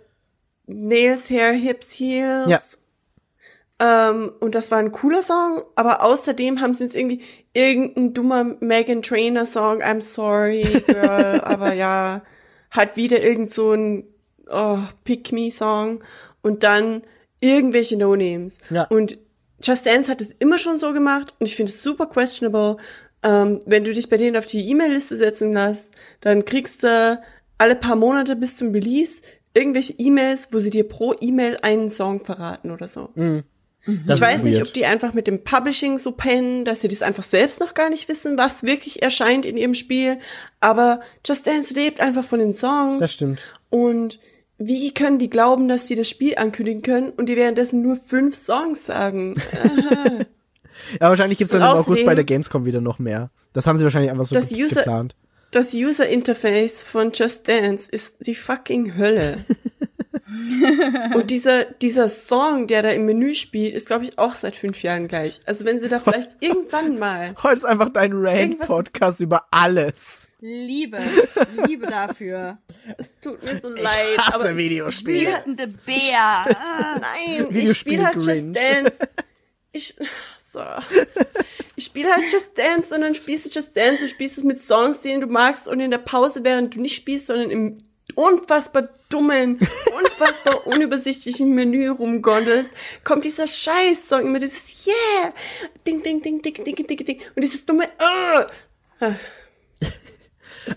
Nails, 0.66 1.28
Hair, 1.30 1.52
Hips, 1.52 1.92
Heels. 1.98 2.48
Ja. 3.78 4.10
Ähm, 4.10 4.32
und 4.40 4.54
das 4.54 4.70
war 4.70 4.78
ein 4.78 4.92
cooler 4.92 5.22
Song, 5.22 5.62
aber 5.74 6.02
außerdem 6.02 6.60
haben 6.60 6.74
sie 6.74 6.84
jetzt 6.84 6.94
irgendwie 6.96 7.20
irgendein 7.54 8.12
dummer 8.12 8.44
Megan 8.60 9.02
Trainer 9.02 9.46
Song, 9.46 9.80
I'm 9.82 10.00
sorry, 10.00 10.82
girl, 10.86 11.40
aber 11.44 11.72
ja, 11.72 12.22
hat 12.70 12.96
wieder 12.96 13.22
irgend 13.22 13.52
so 13.52 13.72
ein 13.72 14.04
oh, 14.48 14.78
Pick 15.04 15.32
Me 15.32 15.50
Song 15.50 16.02
und 16.42 16.62
dann 16.62 17.02
irgendwelche 17.40 17.96
No-Names. 17.96 18.58
Ja. 18.70 18.84
Und 18.84 19.18
Just 19.62 19.86
Dance 19.86 20.10
hat 20.10 20.20
es 20.20 20.34
immer 20.38 20.58
schon 20.58 20.78
so 20.78 20.92
gemacht 20.92 21.32
und 21.38 21.46
ich 21.46 21.56
finde 21.56 21.72
es 21.72 21.82
super 21.82 22.06
questionable. 22.06 22.76
Ähm, 23.22 23.60
wenn 23.64 23.84
du 23.84 23.94
dich 23.94 24.10
bei 24.10 24.18
denen 24.18 24.36
auf 24.36 24.46
die 24.46 24.68
E-Mail-Liste 24.68 25.16
setzen 25.16 25.52
lässt, 25.52 25.94
dann 26.20 26.44
kriegst 26.44 26.82
du 26.82 27.22
alle 27.56 27.76
paar 27.76 27.96
Monate 27.96 28.36
bis 28.36 28.58
zum 28.58 28.72
Release 28.72 29.22
irgendwelche 29.54 29.94
E-Mails, 29.96 30.48
wo 30.50 30.58
sie 30.58 30.70
dir 30.70 30.86
pro 30.86 31.14
E-Mail 31.18 31.56
einen 31.62 31.88
Song 31.88 32.20
verraten 32.20 32.70
oder 32.70 32.88
so. 32.88 33.10
Das 34.06 34.16
ich 34.18 34.22
weiß 34.22 34.36
ist 34.36 34.42
nicht, 34.44 34.56
weird. 34.58 34.68
ob 34.68 34.74
die 34.74 34.86
einfach 34.86 35.12
mit 35.12 35.26
dem 35.26 35.44
Publishing 35.44 35.98
so 35.98 36.12
pennen, 36.12 36.64
dass 36.64 36.80
sie 36.80 36.88
das 36.88 37.02
einfach 37.02 37.22
selbst 37.22 37.60
noch 37.60 37.74
gar 37.74 37.90
nicht 37.90 38.08
wissen, 38.08 38.38
was 38.38 38.62
wirklich 38.62 39.02
erscheint 39.02 39.44
in 39.44 39.56
ihrem 39.56 39.74
Spiel. 39.74 40.18
Aber 40.60 41.00
Just 41.26 41.46
Dance 41.46 41.74
lebt 41.74 42.00
einfach 42.00 42.24
von 42.24 42.38
den 42.38 42.54
Songs. 42.54 43.00
Das 43.00 43.12
stimmt. 43.12 43.42
Und 43.70 44.18
wie 44.56 44.94
können 44.94 45.18
die 45.18 45.28
glauben, 45.28 45.68
dass 45.68 45.86
sie 45.88 45.96
das 45.96 46.08
Spiel 46.08 46.36
ankündigen 46.36 46.80
können 46.82 47.10
und 47.10 47.26
die 47.28 47.36
währenddessen 47.36 47.82
nur 47.82 47.96
fünf 47.96 48.34
Songs 48.36 48.86
sagen? 48.86 49.34
Ja, 51.00 51.08
wahrscheinlich 51.08 51.38
gibt's 51.38 51.52
dann 51.52 51.62
Und 51.62 51.68
im 51.70 51.76
August 51.78 52.04
bei 52.04 52.14
der 52.16 52.24
Gamescom 52.24 52.66
wieder 52.66 52.80
noch 52.80 52.98
mehr. 52.98 53.30
Das 53.52 53.66
haben 53.66 53.78
sie 53.78 53.84
wahrscheinlich 53.84 54.10
einfach 54.10 54.24
so 54.24 54.34
Das 54.34 54.48
ge 54.48 54.64
User- 54.64 54.76
geplant. 54.76 55.14
Das 55.52 55.72
User 55.72 56.08
Interface 56.08 56.82
von 56.82 57.12
Just 57.14 57.46
Dance 57.46 57.88
ist 57.90 58.16
die 58.26 58.34
fucking 58.34 58.96
Hölle. 58.98 59.38
und 61.14 61.30
dieser, 61.30 61.64
dieser 61.64 62.08
Song, 62.08 62.66
der 62.66 62.82
da 62.82 62.90
im 62.90 63.04
Menü 63.04 63.34
spielt, 63.34 63.74
ist, 63.74 63.86
glaube 63.86 64.04
ich, 64.04 64.18
auch 64.18 64.34
seit 64.34 64.56
fünf 64.56 64.82
Jahren 64.82 65.06
gleich. 65.08 65.40
Also 65.44 65.64
wenn 65.64 65.80
sie 65.80 65.88
da 65.88 66.00
vielleicht 66.00 66.36
irgendwann 66.40 66.98
mal 66.98 67.34
Heute 67.42 67.56
ist 67.56 67.64
einfach 67.64 67.90
dein 67.90 68.12
Rant-Podcast 68.14 69.20
über 69.20 69.46
alles. 69.50 70.28
Liebe, 70.40 71.00
Liebe 71.66 71.86
dafür. 71.86 72.58
Tut 73.22 73.42
mir 73.42 73.58
so 73.60 73.68
leid. 73.70 74.18
Hasse 74.18 74.34
aber 74.36 74.56
Videospiele. 74.56 75.38
Wütende 75.38 75.68
Bär. 75.68 75.96
Ah. 76.14 77.00
nein, 77.00 77.48
ich 77.50 77.78
spiele 77.78 78.06
halt 78.06 78.16
Just. 78.16 78.54
Dance. 78.54 78.98
Ich, 79.72 79.94
so. 80.52 80.60
Ich 81.76 81.84
spiele 81.84 82.10
halt 82.10 82.30
Just 82.30 82.56
Dance 82.56 82.94
und 82.94 83.00
dann 83.00 83.14
spielst 83.14 83.46
du 83.46 83.50
Just 83.58 83.76
Dance 83.76 84.04
und 84.04 84.10
spielst 84.10 84.38
es 84.38 84.44
mit 84.44 84.60
Songs, 84.62 85.00
denen 85.00 85.20
du 85.22 85.26
magst 85.26 85.66
und 85.66 85.80
in 85.80 85.90
der 85.90 85.98
Pause, 85.98 86.44
während 86.44 86.74
du 86.74 86.80
nicht 86.80 86.94
spielst, 86.94 87.26
sondern 87.26 87.50
im 87.50 87.78
unfassbar 88.14 88.88
dummen, 89.08 89.58
unfassbar 89.98 90.66
unübersichtlichen 90.66 91.54
Menü 91.54 91.88
rumgondelst, 91.88 92.70
kommt 93.02 93.24
dieser 93.24 93.46
Scheiß-Song, 93.46 94.26
immer 94.26 94.38
dieses 94.38 94.86
Yeah! 94.86 95.32
Ding, 95.86 96.02
ding, 96.02 96.22
ding, 96.22 96.42
ding, 96.42 96.54
ding, 96.54 96.86
ding, 96.86 96.86
ding. 96.86 97.20
Und 97.34 97.42
dieses 97.42 97.64
dumme 97.64 97.84
uh. 98.00 98.44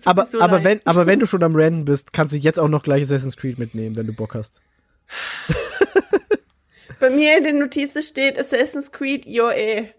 Aber, 0.06 0.26
so 0.26 0.42
aber 0.42 0.58
leid. 0.58 0.66
wenn, 0.66 0.82
aber 0.86 1.08
wenn 1.08 1.20
du 1.20 1.26
schon 1.26 1.44
am 1.44 1.56
Rennen 1.56 1.86
bist, 1.86 2.12
kannst 2.12 2.34
du 2.34 2.38
jetzt 2.38 2.60
auch 2.60 2.68
noch 2.68 2.84
gleich 2.84 3.04
Assassin's 3.04 3.38
Creed 3.38 3.58
mitnehmen, 3.58 3.96
wenn 3.96 4.06
du 4.06 4.12
Bock 4.12 4.36
hast. 4.36 4.60
Bei 7.00 7.10
mir 7.10 7.38
in 7.38 7.46
den 7.46 7.60
Notizen 7.60 8.02
steht 8.02 8.38
Assassin's 8.38 8.92
Creed, 8.92 9.26
jo 9.26 9.50
eh. 9.50 9.90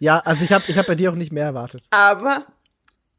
Ja, 0.00 0.18
also 0.18 0.44
ich 0.44 0.52
habe 0.52 0.64
ich 0.66 0.76
hab 0.76 0.86
bei 0.86 0.94
dir 0.94 1.10
auch 1.10 1.14
nicht 1.14 1.32
mehr 1.32 1.44
erwartet. 1.44 1.82
Aber 1.90 2.44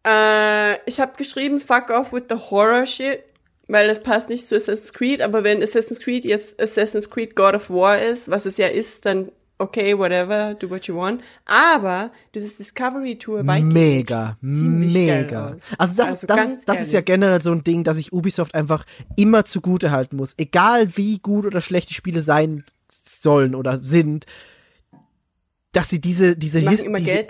äh, 0.06 0.77
ich 0.85 1.00
habe 1.00 1.14
geschrieben, 1.17 1.59
fuck 1.59 1.90
off 1.90 2.14
with 2.14 2.24
the 2.30 2.35
horror 2.35 2.85
shit, 2.85 3.24
weil 3.67 3.88
das 3.88 4.03
passt 4.03 4.30
nicht 4.30 4.48
zu 4.48 4.56
Assassin's 4.56 4.93
Creed. 4.93 5.22
Aber 5.22 5.43
wenn 5.43 5.61
Assassin's 5.64 6.00
Creed 6.00 6.25
jetzt 6.25 6.59
Assassin's 6.61 7.09
Creed 7.09 7.35
God 7.35 7.56
of 7.56 7.69
War 7.69 8.00
ist, 8.00 8.30
was 8.30 8.45
es 8.45 8.58
ja 8.58 8.67
ist, 8.67 9.06
dann 9.06 9.32
okay, 9.58 9.98
whatever, 9.98 10.53
do 10.53 10.69
what 10.69 10.85
you 10.85 10.95
want. 10.95 11.22
Aber 11.45 12.11
dieses 12.34 12.58
Discovery 12.58 13.17
Tour 13.17 13.45
Viking 13.45 13.69
Mega, 13.69 14.35
mega. 14.42 15.56
Also 15.77 15.95
das, 16.03 16.08
Also 16.08 16.27
das, 16.27 16.38
ganz 16.38 16.51
ist, 16.58 16.69
das 16.69 16.82
ist 16.82 16.93
ja 16.93 17.01
generell 17.01 17.42
so 17.42 17.51
ein 17.51 17.64
Ding, 17.64 17.84
dass 17.84 17.98
ich 17.98 18.11
Ubisoft 18.14 18.53
einfach 18.53 18.85
immer 19.16 19.45
zugute 19.45 19.92
halten 19.92 20.17
muss. 20.17 20.34
Egal 20.38 20.98
wie 20.98 21.19
gut 21.19 21.45
oder 21.45 21.61
schlecht 21.61 21.90
die 21.90 21.93
Spiele 21.93 22.22
sein 22.22 22.64
sollen 22.90 23.56
oder 23.56 23.77
sind, 23.77 24.25
dass 25.76 25.90
sie 25.90 26.00
diese, 26.00 26.38
diese, 26.38 26.60
His 26.60 26.84
diese 26.84 27.26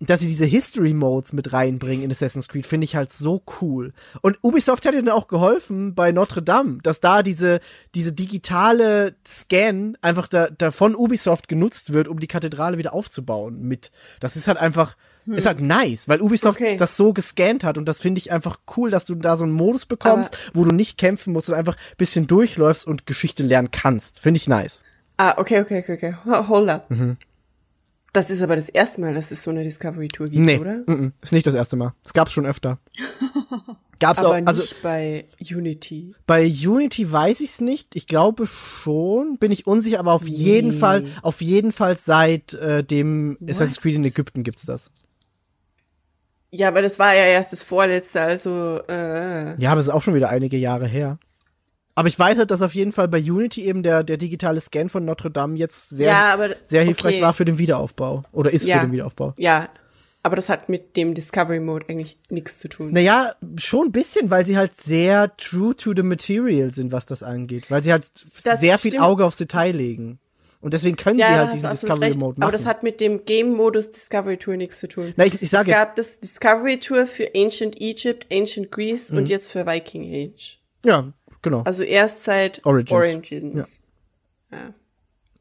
dass 0.00 0.20
sie 0.20 0.28
diese 0.28 0.44
History 0.44 0.92
Modes 0.92 1.32
mit 1.32 1.52
reinbringen 1.54 2.04
in 2.04 2.10
Assassin's 2.10 2.46
Creed, 2.48 2.66
finde 2.66 2.84
ich 2.84 2.94
halt 2.94 3.10
so 3.12 3.42
cool. 3.60 3.92
Und 4.20 4.36
Ubisoft 4.42 4.84
hat 4.84 4.94
ihnen 4.94 5.08
auch 5.08 5.28
geholfen 5.28 5.94
bei 5.94 6.12
Notre 6.12 6.42
Dame, 6.42 6.78
dass 6.82 7.00
da 7.00 7.22
diese, 7.22 7.60
diese 7.94 8.12
digitale 8.12 9.14
Scan 9.26 9.94
einfach 10.02 10.28
da, 10.28 10.48
da 10.50 10.70
von 10.70 10.94
Ubisoft 10.94 11.48
genutzt 11.48 11.92
wird, 11.92 12.08
um 12.08 12.20
die 12.20 12.26
Kathedrale 12.26 12.78
wieder 12.78 12.92
aufzubauen 12.94 13.60
mit. 13.62 13.90
Das 14.20 14.36
ist 14.36 14.46
halt 14.46 14.58
einfach, 14.58 14.96
ist 15.26 15.46
halt 15.46 15.60
nice, 15.60 16.08
weil 16.08 16.20
Ubisoft 16.20 16.60
Okay. 16.60 16.76
das 16.76 16.96
so 16.96 17.12
gescannt 17.12 17.64
hat 17.64 17.78
und 17.78 17.86
das 17.86 18.00
finde 18.02 18.18
ich 18.18 18.30
einfach 18.30 18.60
cool, 18.76 18.90
dass 18.90 19.06
du 19.06 19.14
da 19.14 19.36
so 19.36 19.44
einen 19.44 19.52
Modus 19.54 19.86
bekommst, 19.86 20.36
wo 20.54 20.64
du 20.64 20.70
nicht 20.74 20.98
kämpfen 20.98 21.32
musst 21.32 21.48
und 21.48 21.54
einfach 21.54 21.76
ein 21.76 21.96
bisschen 21.96 22.26
durchläufst 22.26 22.86
und 22.86 23.06
Geschichte 23.06 23.42
lernen 23.42 23.70
kannst. 23.70 24.20
Finde 24.20 24.36
ich 24.38 24.46
nice. 24.48 24.82
Ah, 25.16 25.34
okay, 25.38 25.60
okay, 25.60 25.78
okay, 25.82 25.94
okay. 25.94 26.14
Ho- 26.26 26.48
Hold 26.48 26.68
up. 26.68 26.90
Mhm. 26.90 27.16
Das 28.16 28.30
ist 28.30 28.40
aber 28.40 28.56
das 28.56 28.70
erste 28.70 29.02
Mal, 29.02 29.12
dass 29.12 29.30
es 29.30 29.42
so 29.42 29.50
eine 29.50 29.62
Discovery 29.62 30.08
Tour 30.08 30.28
gibt, 30.28 30.42
Nee, 30.42 30.58
oder? 30.58 30.76
-mm, 30.86 31.12
ist 31.20 31.34
nicht 31.34 31.46
das 31.46 31.54
erste 31.54 31.76
Mal. 31.76 31.92
Es 32.02 32.14
gab's 32.14 32.32
schon 32.32 32.46
öfter. 32.46 32.78
Gab's 33.98 34.18
Aber 34.18 34.30
auch, 34.30 34.34
nicht 34.36 34.48
also 34.48 34.62
bei 34.82 35.26
Unity. 35.38 36.14
Bei 36.26 36.46
Unity 36.46 37.10
weiß 37.10 37.40
ich's 37.42 37.60
nicht. 37.60 37.94
Ich 37.94 38.06
glaube 38.06 38.46
schon, 38.46 39.36
bin 39.38 39.52
ich 39.52 39.66
unsicher, 39.66 39.98
aber 40.00 40.12
auf 40.12 40.26
jeden 40.26 40.72
Fall, 40.72 41.04
auf 41.20 41.42
jeden 41.42 41.72
Fall 41.72 41.96
seit 41.96 42.54
äh, 42.54 42.82
dem 42.84 43.36
Assassin's 43.42 43.80
Creed 43.80 43.96
in 43.96 44.04
Ägypten 44.04 44.44
gibt's 44.44 44.64
das. 44.66 44.90
Ja, 46.50 46.68
aber 46.68 46.80
das 46.80 46.98
war 46.98 47.14
ja 47.14 47.24
erst 47.24 47.52
das 47.52 47.64
vorletzte, 47.64 48.20
also 48.22 48.80
äh, 48.88 49.60
Ja, 49.60 49.72
aber 49.72 49.80
es 49.80 49.88
ist 49.88 49.92
auch 49.92 50.02
schon 50.02 50.14
wieder 50.14 50.30
einige 50.30 50.56
Jahre 50.56 50.86
her. 50.86 51.18
Aber 51.96 52.08
ich 52.08 52.18
weiß 52.18 52.38
halt, 52.38 52.50
dass 52.52 52.62
auf 52.62 52.74
jeden 52.74 52.92
Fall 52.92 53.08
bei 53.08 53.18
Unity 53.18 53.64
eben 53.64 53.82
der, 53.82 54.04
der 54.04 54.18
digitale 54.18 54.60
Scan 54.60 54.88
von 54.88 55.04
Notre 55.04 55.30
Dame 55.30 55.56
jetzt 55.56 55.88
sehr, 55.88 56.08
Ja, 56.12 56.34
aber- 56.34 56.50
sehr 56.62 56.84
hilfreich 56.84 57.14
okay. 57.16 57.22
war 57.22 57.32
für 57.32 57.44
den 57.46 57.58
Wiederaufbau. 57.58 58.22
Oder 58.32 58.52
ist 58.52 58.66
Ja. 58.66 58.78
für 58.80 58.86
den 58.86 58.92
Wiederaufbau. 58.92 59.34
ja. 59.38 59.68
Aber 60.22 60.34
das 60.34 60.48
hat 60.48 60.68
mit 60.68 60.96
dem 60.96 61.14
Discovery 61.14 61.60
Mode 61.60 61.86
eigentlich 61.88 62.18
nichts 62.30 62.58
zu 62.58 62.68
tun. 62.68 62.90
Naja, 62.90 63.36
schon 63.58 63.86
ein 63.86 63.92
bisschen, 63.92 64.28
weil 64.28 64.44
sie 64.44 64.56
halt 64.56 64.74
sehr 64.74 65.36
true 65.36 65.72
to 65.76 65.92
the 65.94 66.02
material 66.02 66.72
sind, 66.72 66.90
was 66.90 67.06
das 67.06 67.22
angeht. 67.22 67.70
Weil 67.70 67.80
sie 67.84 67.92
halt 67.92 68.10
Das 68.42 68.58
sehr 68.60 68.76
viel 68.80 68.90
stimmt. 68.90 69.04
Auge 69.04 69.24
aufs 69.24 69.36
Detail 69.36 69.70
legen. 69.70 70.18
Und 70.60 70.74
deswegen 70.74 70.96
können 70.96 71.20
ja, 71.20 71.28
sie 71.28 71.34
halt 71.34 71.52
diesen 71.52 71.70
Discovery. 71.70 72.14
Mode 72.18 72.40
machen. 72.40 72.42
Aber 72.42 72.50
das 72.50 72.64
hat 72.66 72.82
mit 72.82 73.00
dem 73.00 73.24
Game-Modus 73.24 73.92
Discovery 73.92 74.36
Tour 74.36 74.56
nichts 74.56 74.80
zu 74.80 74.88
tun. 74.88 75.14
Na, 75.16 75.26
ich- 75.26 75.40
ich 75.40 75.48
sage- 75.48 75.70
es 75.70 75.76
gab 75.76 75.94
das 75.94 76.18
Discovery 76.18 76.80
Tour 76.80 77.06
für 77.06 77.30
Ancient 77.36 77.80
Egypt, 77.80 78.26
Ancient 78.32 78.72
Greece 78.72 79.12
Mhm. 79.12 79.18
und 79.18 79.28
jetzt 79.28 79.52
für 79.52 79.64
Viking 79.64 80.12
Age. 80.12 80.58
ja, 80.84 81.12
genau. 81.50 81.62
Also 81.62 81.82
erst 81.82 82.24
seit 82.24 82.64
Origins. 82.66 82.92
Origins. 82.92 83.80
Ja. 84.50 84.74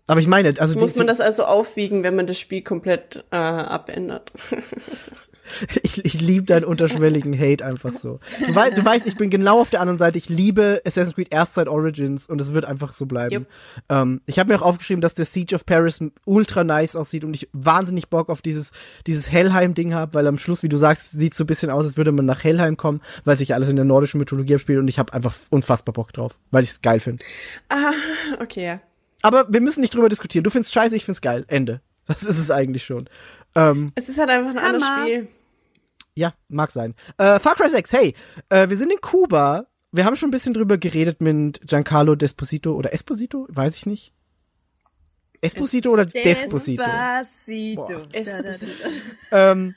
Aber 0.08 0.20
ich 0.20 0.28
meine, 0.28 0.54
also 0.60 0.80
Muss 0.80 0.94
die- 0.94 1.00
man 1.00 1.08
das 1.08 1.20
also 1.20 1.46
aufwiegen, 1.46 2.04
wenn 2.04 2.16
man 2.16 2.28
das 2.28 2.40
Spiel 2.40 2.62
komplett 2.62 3.26
äh, 3.32 3.36
abändert? 3.36 4.32
Ich, 5.84 6.04
ich 6.04 6.20
liebe 6.20 6.46
deinen 6.46 6.66
unterschwelligen 6.66 7.38
Hate 7.38 7.64
einfach 7.64 7.94
so. 7.94 8.20
Du, 8.46 8.56
wei 8.56 8.72
du 8.72 8.84
weißt, 8.84 9.06
ich 9.08 9.18
bin 9.18 9.30
genau 9.30 9.60
auf 9.62 9.70
der 9.70 9.82
anderen 9.82 9.98
Seite. 9.98 10.18
Ich 10.18 10.30
liebe 10.30 10.82
Assassin's 10.86 11.16
Creed 11.16 11.32
erst 11.32 11.54
seit 11.54 11.68
Origins 11.68 12.28
und 12.28 12.42
es 12.42 12.54
wird 12.54 12.66
einfach 12.66 12.94
so 12.94 13.06
bleiben. 13.06 13.34
Yep. 13.36 13.48
Ähm, 13.90 14.22
ich 14.26 14.40
habe 14.40 14.52
mir 14.52 14.60
auch 14.60 14.66
aufgeschrieben, 14.66 15.02
dass 15.02 15.14
der 15.14 15.26
Siege 15.26 15.56
of 15.56 15.66
Paris 15.66 16.00
ultra 16.26 16.64
nice 16.64 16.96
aussieht 16.96 17.24
und 17.24 17.34
ich 17.34 17.50
wahnsinnig 17.54 18.10
Bock 18.10 18.30
auf 18.30 18.42
dieses, 18.42 18.72
dieses 19.06 19.32
Hellheim-Ding 19.32 19.94
habe, 19.94 20.14
weil 20.14 20.28
am 20.28 20.38
Schluss, 20.38 20.64
wie 20.64 20.70
du 20.70 20.78
sagst, 20.78 21.12
sieht 21.12 21.34
so 21.34 21.44
ein 21.44 21.48
bisschen 21.48 21.70
aus, 21.70 21.84
als 21.84 21.98
würde 21.98 22.12
man 22.12 22.26
nach 22.26 22.44
Hellheim 22.44 22.78
kommen, 22.78 23.02
weil 23.24 23.38
sich 23.38 23.54
alles 23.54 23.70
in 23.70 23.76
der 23.76 23.86
nordischen 23.86 24.20
Mythologie 24.20 24.56
abspielt 24.56 24.80
und 24.80 24.88
ich 24.88 25.00
habe 25.00 25.14
einfach 25.14 25.36
unfassbar 25.50 25.94
Bock 25.94 26.14
drauf, 26.14 26.40
weil 26.52 26.64
ich 26.64 26.72
es 26.72 26.82
geil 26.82 27.00
finde. 27.00 27.24
okay, 28.42 28.66
ja. 28.66 28.82
Aber 29.22 29.52
wir 29.52 29.62
müssen 29.62 29.82
nicht 29.82 29.94
drüber 29.96 30.10
diskutieren. 30.10 30.44
Du 30.44 30.50
findest 30.50 30.74
scheiße, 30.74 30.96
ich 30.96 31.06
find's 31.06 31.22
geil. 31.22 31.46
Ende. 31.48 31.82
Das 32.08 32.24
ist 32.24 32.38
es 32.38 32.52
eigentlich 32.52 32.86
schon. 32.86 33.10
Ähm, 33.56 33.92
Es 33.96 34.10
ist 34.10 34.18
halt 34.18 34.30
einfach 34.30 34.52
ein 34.52 34.58
anderes. 34.58 34.86
Spiel. 34.86 35.28
Ja, 36.16 36.34
mag 36.48 36.72
sein. 36.72 36.94
Äh, 37.18 37.40
Far 37.40 37.56
Cry 37.56 37.70
6, 37.70 37.92
hey, 37.94 38.14
äh, 38.50 38.70
wir 38.70 38.78
sind 38.78 38.92
in 38.92 39.02
Kuba. 39.02 39.68
Wir 39.92 40.06
haben 40.06 40.16
schon 40.16 40.28
ein 40.30 40.32
bisschen 40.32 40.54
drüber 40.54 40.78
geredet 40.78 41.22
mit 41.22 41.62
Giancarlo 41.66 42.16
Desposito 42.16 42.74
oder 42.74 42.94
Esposito, 42.94 43.48
weiß 43.50 43.76
ich 43.78 43.86
nicht. 43.86 44.14
Esposito 45.42 45.92
oder 45.92 46.06
Desposito? 46.06 46.84
Despacito. 46.84 48.02
Es- 48.12 48.26
Da, 48.32 48.42
da, 48.42 48.52
da. 48.52 49.52
Ähm, 49.52 49.76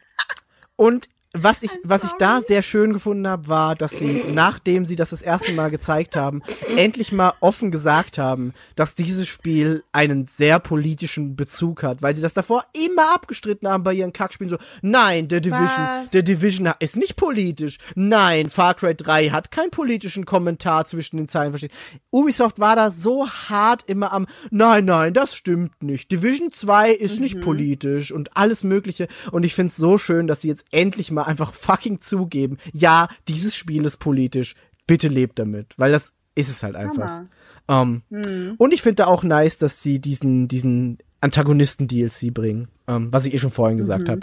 und 0.76 1.08
was 1.34 1.62
ich, 1.62 1.70
was 1.84 2.04
ich 2.04 2.12
da 2.12 2.40
sehr 2.40 2.62
schön 2.62 2.94
gefunden 2.94 3.28
habe, 3.28 3.48
war, 3.48 3.74
dass 3.74 3.98
sie, 3.98 4.24
nachdem 4.32 4.86
sie 4.86 4.96
das 4.96 5.10
das 5.10 5.20
erste 5.20 5.52
Mal 5.52 5.70
gezeigt 5.70 6.16
haben, 6.16 6.42
endlich 6.76 7.12
mal 7.12 7.34
offen 7.40 7.70
gesagt 7.70 8.16
haben, 8.16 8.54
dass 8.76 8.94
dieses 8.94 9.28
Spiel 9.28 9.84
einen 9.92 10.26
sehr 10.26 10.58
politischen 10.58 11.36
Bezug 11.36 11.82
hat, 11.82 12.00
weil 12.00 12.16
sie 12.16 12.22
das 12.22 12.32
davor 12.32 12.64
immer 12.72 13.14
abgestritten 13.14 13.68
haben 13.68 13.82
bei 13.82 13.92
ihren 13.92 14.14
Kackspielen. 14.14 14.48
So, 14.48 14.56
nein, 14.80 15.28
der 15.28 15.40
Division, 15.40 15.68
Was? 15.68 16.10
der 16.10 16.22
Division 16.22 16.72
ist 16.80 16.96
nicht 16.96 17.16
politisch. 17.16 17.76
Nein, 17.94 18.48
Far 18.48 18.72
Cry 18.72 18.94
3 18.94 19.28
hat 19.28 19.50
keinen 19.50 19.70
politischen 19.70 20.24
Kommentar 20.24 20.86
zwischen 20.86 21.18
den 21.18 21.28
Zeilen 21.28 21.52
verstehen. 21.52 21.72
Ubisoft 22.10 22.58
war 22.58 22.74
da 22.74 22.90
so 22.90 23.28
hart 23.28 23.82
immer 23.86 24.14
am, 24.14 24.26
nein, 24.50 24.86
nein, 24.86 25.12
das 25.12 25.34
stimmt 25.34 25.82
nicht. 25.82 26.10
Division 26.10 26.52
2 26.52 26.92
ist 26.92 27.20
nicht 27.20 27.40
politisch 27.42 28.12
und 28.12 28.34
alles 28.34 28.64
Mögliche. 28.64 29.08
Und 29.30 29.44
ich 29.44 29.54
find's 29.54 29.76
so 29.76 29.98
schön, 29.98 30.26
dass 30.26 30.40
sie 30.40 30.48
jetzt 30.48 30.64
endlich 30.70 31.10
mal 31.10 31.17
einfach 31.26 31.52
fucking 31.52 32.00
zugeben, 32.00 32.58
ja, 32.72 33.08
dieses 33.26 33.56
Spiel 33.56 33.84
ist 33.84 33.98
politisch. 33.98 34.54
Bitte 34.86 35.08
lebt 35.08 35.38
damit. 35.38 35.74
Weil 35.76 35.92
das 35.92 36.12
ist 36.34 36.48
es 36.48 36.62
halt 36.62 36.76
einfach. 36.76 37.08
Hammer. 37.08 37.28
Ähm, 37.68 38.54
Und 38.56 38.72
ich 38.72 38.82
finde 38.82 38.96
da 38.96 39.06
auch 39.06 39.22
nice, 39.22 39.58
dass 39.58 39.82
sie 39.82 39.98
diesen, 39.98 40.48
diesen 40.48 40.98
Antagonisten-DLC 41.20 42.32
bringen, 42.32 42.68
ähm, 42.86 43.12
was 43.12 43.26
ich 43.26 43.34
eh 43.34 43.38
schon 43.38 43.50
vorhin 43.50 43.76
gesagt 43.76 44.08
habe. 44.08 44.20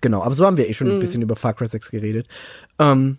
Genau, 0.00 0.22
aber 0.22 0.34
so 0.34 0.44
haben 0.44 0.58
wir 0.58 0.68
eh 0.68 0.74
schon 0.74 0.90
ein 0.90 0.98
bisschen 0.98 1.22
über 1.22 1.34
Far 1.34 1.54
Cry 1.54 1.66
6 1.66 1.90
geredet. 1.90 2.28
Ähm, 2.78 3.18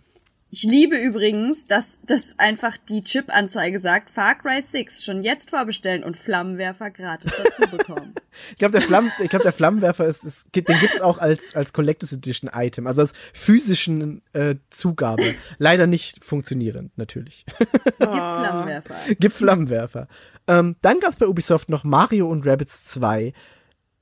Ich 0.51 0.63
liebe 0.63 0.95
übrigens, 0.95 1.65
dass 1.65 1.99
das 2.05 2.35
einfach 2.37 2.77
die 2.87 3.03
Chip-Anzeige 3.03 3.79
sagt, 3.81 4.09
Far 4.09 4.35
Cry 4.35 4.61
6 4.61 5.03
schon 5.03 5.21
jetzt 5.21 5.49
vorbestellen 5.49 6.03
und 6.03 6.15
Flammenwerfer 6.15 6.91
gratis 6.91 7.31
dazu 7.35 7.69
bekommen. 7.77 8.13
ich 8.51 8.57
glaube, 8.57 8.71
der, 8.73 8.81
Flamm, 8.83 9.11
ich 9.21 9.29
glaub, 9.29 9.41
der 9.41 9.51
Flammenwerfer 9.51 10.05
ist, 10.07 10.23
ist, 10.23 10.53
gibt- 10.53 10.69
den 10.69 10.79
gibt's 10.79 11.01
auch 11.01 11.17
als, 11.17 11.55
als 11.55 11.73
Collectors 11.73 12.13
Edition 12.13 12.49
Item, 12.53 12.87
also 12.87 13.01
als 13.01 13.11
physischen 13.33 14.21
äh, 14.33 14.55
Zugabe. 14.69 15.23
Leider 15.57 15.87
nicht 15.87 16.23
funktionierend, 16.23 16.97
natürlich. 16.97 17.45
Gibt 17.57 17.97
Flammenwerfer. 17.97 18.95
gibt 19.19 19.35
Flammenwerfer. 19.35 20.07
Ähm, 20.47 20.75
dann 20.81 20.99
gab's 21.01 21.17
bei 21.17 21.27
Ubisoft 21.27 21.67
noch 21.69 21.83
Mario 21.83 22.29
und 22.29 22.45
Rabbids 22.47 22.85
2. 22.85 23.33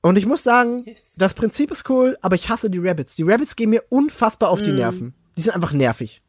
Und 0.02 0.16
ich 0.18 0.26
muss 0.26 0.44
sagen, 0.44 0.84
Yes. 0.86 1.14
das 1.16 1.34
Prinzip 1.34 1.70
ist 1.72 1.88
cool, 1.90 2.16
aber 2.20 2.36
ich 2.36 2.48
hasse 2.50 2.70
die 2.70 2.78
Rabbits. 2.78 3.16
Die 3.16 3.22
Rabbits 3.24 3.56
gehen 3.56 3.70
mir 3.70 3.82
unfassbar 3.88 4.50
auf 4.50 4.60
die 4.62 4.72
Nerven. 4.72 5.14
Die 5.36 5.40
sind 5.40 5.54
einfach 5.54 5.72
nervig. 5.72 6.20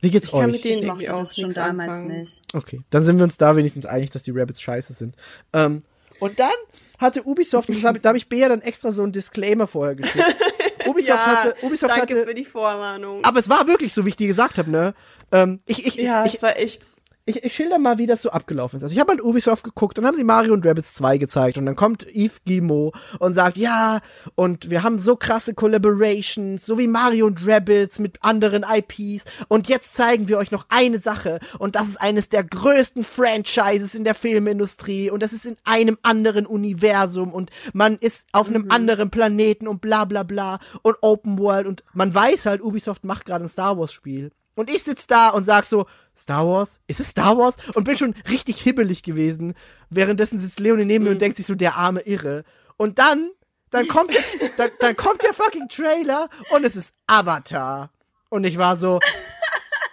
Wie 0.00 0.10
geht's 0.10 0.26
Ich 0.26 0.32
kann 0.32 0.46
euch? 0.46 0.52
mit 0.52 0.64
denen 0.64 0.82
Ich 0.82 0.86
mochte 0.88 1.14
auch 1.14 1.18
das 1.20 1.36
schon 1.36 1.50
damals 1.52 2.02
anfangen. 2.02 2.18
nicht. 2.20 2.42
Okay, 2.54 2.80
dann 2.90 3.02
sind 3.02 3.18
wir 3.18 3.24
uns 3.24 3.36
da 3.36 3.56
wenigstens 3.56 3.86
einig, 3.86 4.10
dass 4.10 4.22
die 4.22 4.30
Rabbits 4.32 4.60
scheiße 4.62 4.92
sind. 4.92 5.14
Ähm, 5.52 5.80
und 6.20 6.38
dann 6.38 6.50
hatte 6.98 7.26
Ubisoft, 7.26 7.68
hab, 7.84 8.02
da 8.02 8.08
habe 8.10 8.18
ich 8.18 8.28
Bea 8.28 8.48
dann 8.48 8.60
extra 8.62 8.92
so 8.92 9.02
einen 9.02 9.12
Disclaimer 9.12 9.66
vorher 9.66 9.94
geschickt. 9.94 10.24
Ubisoft 10.86 11.08
Ja, 11.26 11.26
hatte, 11.44 11.54
Ubisoft 11.62 11.96
danke 11.96 12.14
hatte, 12.14 12.24
für 12.26 12.34
die 12.34 12.44
Vorwarnung. 12.44 13.24
aber 13.24 13.38
es 13.38 13.48
war 13.48 13.66
wirklich 13.68 13.92
so, 13.92 14.04
wie 14.04 14.10
ich 14.10 14.16
dir 14.16 14.26
gesagt 14.26 14.58
habe, 14.58 14.70
ne? 14.70 14.94
Ähm, 15.32 15.58
ich, 15.66 15.86
ich, 15.86 15.94
ja, 15.96 16.24
ich, 16.24 16.34
es 16.34 16.42
war 16.42 16.56
echt. 16.56 16.82
Ich, 17.26 17.44
ich 17.44 17.52
schilder 17.52 17.78
mal, 17.78 17.98
wie 17.98 18.06
das 18.06 18.22
so 18.22 18.30
abgelaufen 18.30 18.76
ist. 18.76 18.82
Also 18.82 18.92
ich 18.92 19.00
habe 19.00 19.10
halt 19.10 19.22
Ubisoft 19.22 19.64
geguckt 19.64 19.98
und 19.98 20.06
haben 20.06 20.16
sie 20.16 20.24
Mario 20.24 20.54
und 20.54 20.66
Rabbids 20.66 20.94
2 20.94 21.18
gezeigt 21.18 21.58
und 21.58 21.66
dann 21.66 21.76
kommt 21.76 22.06
Yves 22.14 22.42
Guillemot 22.44 22.94
und 23.18 23.34
sagt, 23.34 23.56
ja, 23.56 24.00
und 24.34 24.70
wir 24.70 24.82
haben 24.82 24.98
so 24.98 25.16
krasse 25.16 25.54
Collaborations, 25.54 26.64
so 26.64 26.78
wie 26.78 26.88
Mario 26.88 27.26
und 27.26 27.46
Rabbids 27.46 27.98
mit 27.98 28.22
anderen 28.22 28.64
IPs 28.64 29.24
und 29.48 29.68
jetzt 29.68 29.94
zeigen 29.94 30.28
wir 30.28 30.38
euch 30.38 30.50
noch 30.50 30.66
eine 30.68 30.98
Sache 30.98 31.40
und 31.58 31.76
das 31.76 31.88
ist 31.88 32.00
eines 32.00 32.28
der 32.28 32.44
größten 32.44 33.04
Franchises 33.04 33.94
in 33.94 34.04
der 34.04 34.14
Filmindustrie 34.14 35.10
und 35.10 35.22
das 35.22 35.32
ist 35.32 35.46
in 35.46 35.56
einem 35.64 35.98
anderen 36.02 36.46
Universum 36.46 37.32
und 37.32 37.50
man 37.72 37.96
ist 37.96 38.28
auf 38.32 38.48
einem 38.48 38.70
anderen 38.70 39.10
Planeten 39.10 39.68
und 39.68 39.80
bla 39.80 40.04
bla 40.04 40.22
bla 40.22 40.58
und 40.82 40.96
Open 41.02 41.38
World 41.38 41.66
und 41.66 41.84
man 41.92 42.14
weiß 42.14 42.46
halt, 42.46 42.62
Ubisoft 42.62 43.04
macht 43.04 43.26
gerade 43.26 43.44
ein 43.44 43.48
Star 43.48 43.78
Wars 43.78 43.92
Spiel. 43.92 44.32
Und 44.56 44.68
ich 44.68 44.82
sitz 44.82 45.06
da 45.06 45.30
und 45.30 45.44
sag 45.44 45.64
so, 45.64 45.86
Star 46.20 46.46
Wars? 46.46 46.80
Ist 46.86 47.00
es 47.00 47.08
Star 47.08 47.38
Wars? 47.38 47.56
Und 47.74 47.84
bin 47.84 47.96
schon 47.96 48.14
richtig 48.28 48.60
hibbelig 48.60 49.02
gewesen. 49.02 49.54
Währenddessen 49.88 50.38
sitzt 50.38 50.60
Leonie 50.60 50.84
neben 50.84 51.04
mir 51.04 51.10
und 51.10 51.20
denkt 51.20 51.38
sich 51.38 51.46
so, 51.46 51.54
der 51.54 51.76
arme 51.76 52.00
Irre. 52.00 52.44
Und 52.76 52.98
dann, 52.98 53.30
dann 53.70 53.88
kommt, 53.88 54.12
der, 54.12 54.22
dann, 54.56 54.70
dann 54.80 54.96
kommt 54.96 55.22
der 55.22 55.32
fucking 55.32 55.68
Trailer 55.68 56.28
und 56.50 56.64
es 56.64 56.76
ist 56.76 56.94
Avatar. 57.06 57.90
Und 58.28 58.44
ich 58.44 58.58
war 58.58 58.76
so, 58.76 59.00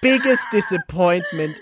biggest 0.01 0.43
disappointment 0.51 1.56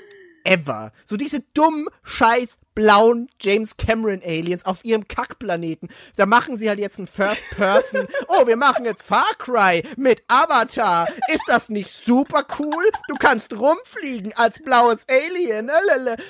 ever. 0.46 0.92
So 1.04 1.18
diese 1.18 1.42
dummen, 1.54 1.88
scheiß 2.04 2.60
blauen 2.76 3.30
James 3.40 3.78
Cameron 3.78 4.22
Aliens 4.24 4.66
auf 4.66 4.84
ihrem 4.84 5.08
Kackplaneten. 5.08 5.90
Da 6.18 6.26
machen 6.26 6.58
sie 6.58 6.70
halt 6.70 6.80
jetzt 6.80 7.00
ein 7.00 7.08
First 7.08 7.44
Person. 7.52 8.08
Oh, 8.28 8.48
wir 8.48 8.58
machen 8.58 8.86
jetzt 8.86 9.04
Far 9.04 9.30
Cry 9.38 9.84
mit 9.98 10.24
Avatar. 10.28 11.08
Ist 11.32 11.44
das 11.48 11.70
nicht 11.70 11.90
super 11.90 12.46
cool? 12.60 12.90
Du 13.08 13.16
kannst 13.16 13.58
rumfliegen 13.58 14.34
als 14.36 14.62
blaues 14.62 15.06
Alien. 15.10 15.70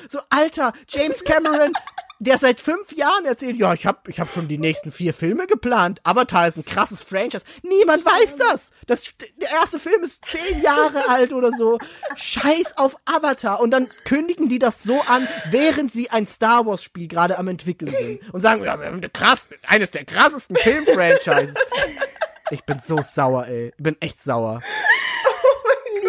So 0.08 0.20
alter 0.30 0.74
James 0.88 1.24
Cameron 1.24 1.74
der 2.20 2.38
seit 2.38 2.62
fünf 2.62 2.94
Jahren 2.94 3.26
erzählt, 3.26 3.58
ja, 3.58 3.74
ich 3.74 3.86
hab, 3.86 4.08
ich 4.08 4.20
hab 4.20 4.30
schon 4.30 4.48
die 4.48 4.58
nächsten 4.58 4.92
vier 4.92 5.14
Filme 5.14 5.48
geplant. 5.48 6.00
Avatar 6.04 6.48
ist 6.48 6.58
ein 6.58 6.66
krasses 6.66 7.04
Franchise. 7.04 7.46
Niemand 7.64 8.06
weiß 8.06 8.38
das. 8.38 8.72
das. 8.88 9.14
Der 9.42 9.52
erste 9.52 9.80
Film 9.80 10.02
ist 10.04 10.26
zehn 10.26 10.62
Jahre 10.62 11.10
alt 11.10 11.34
oder 11.34 11.52
so. 11.52 11.78
Scheiß 12.16 12.78
auf 12.78 12.96
Avatar. 13.06 13.60
Und 13.60 13.72
dann 13.72 13.88
kündigen 14.06 14.50
die 14.50 14.60
das 14.60 14.84
so 14.84 15.02
an, 15.02 15.28
während 15.50 15.92
sie 15.92 16.10
ein 16.10 16.26
Star 16.26 16.66
Wars 16.66 16.84
Spiel 16.84 17.08
gerade 17.08 17.38
am 17.38 17.48
entwickeln 17.48 17.94
sind. 17.94 18.34
Und 18.34 18.40
sagen, 18.40 18.64
ja, 18.64 18.80
wir 18.80 18.88
haben 18.88 18.98
eine 18.98 19.10
krass, 19.10 19.50
eines 19.68 19.92
der 19.92 20.06
krassesten 20.06 20.56
Filmfranchises. 20.56 21.56
Ich 22.52 22.64
bin 22.64 22.80
so 22.84 23.00
sauer, 23.02 23.48
ey. 23.48 23.72
Ich 23.76 23.84
bin 23.84 23.98
echt 24.00 24.22
sauer. 24.22 24.62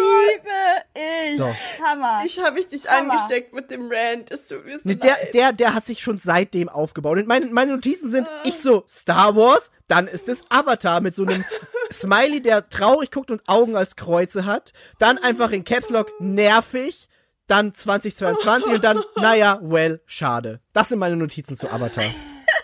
Liebe 0.07 1.29
ich. 1.29 1.37
So. 1.37 1.55
Hammer. 1.83 2.23
Ich 2.25 2.39
habe 2.39 2.59
ich 2.59 2.67
dich 2.67 2.87
Hammer. 2.87 3.13
angesteckt 3.13 3.53
mit 3.53 3.69
dem 3.71 3.89
Rant. 3.91 4.31
Es 4.31 4.47
tut 4.47 4.65
mir 4.65 4.75
so 4.75 4.81
Nee, 4.83 4.95
der, 4.95 5.11
leid. 5.11 5.33
der, 5.33 5.53
der 5.53 5.73
hat 5.73 5.85
sich 5.85 6.01
schon 6.01 6.17
seitdem 6.17 6.69
aufgebaut. 6.69 7.17
Und 7.17 7.27
meine, 7.27 7.45
meine 7.47 7.73
Notizen 7.73 8.09
sind, 8.09 8.27
ich 8.43 8.59
so, 8.59 8.83
Star 8.89 9.35
Wars, 9.35 9.71
dann 9.87 10.07
ist 10.07 10.27
es 10.27 10.41
Avatar 10.49 11.01
mit 11.01 11.15
so 11.15 11.23
einem 11.25 11.43
Smiley, 11.91 12.41
der 12.41 12.69
traurig 12.69 13.11
guckt 13.11 13.31
und 13.31 13.47
Augen 13.47 13.75
als 13.75 13.95
Kreuze 13.95 14.45
hat. 14.45 14.73
Dann 14.99 15.17
einfach 15.17 15.51
in 15.51 15.63
Caps 15.63 15.89
Lock 15.89 16.11
nervig. 16.19 17.07
Dann 17.47 17.73
2022 17.73 18.73
und 18.73 18.83
dann, 18.83 19.01
naja, 19.15 19.59
well, 19.61 20.01
schade. 20.05 20.59
Das 20.73 20.89
sind 20.89 20.99
meine 20.99 21.15
Notizen 21.15 21.55
zu 21.55 21.69
Avatar. 21.69 22.03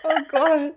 oh 0.04 0.08
Gott. 0.30 0.74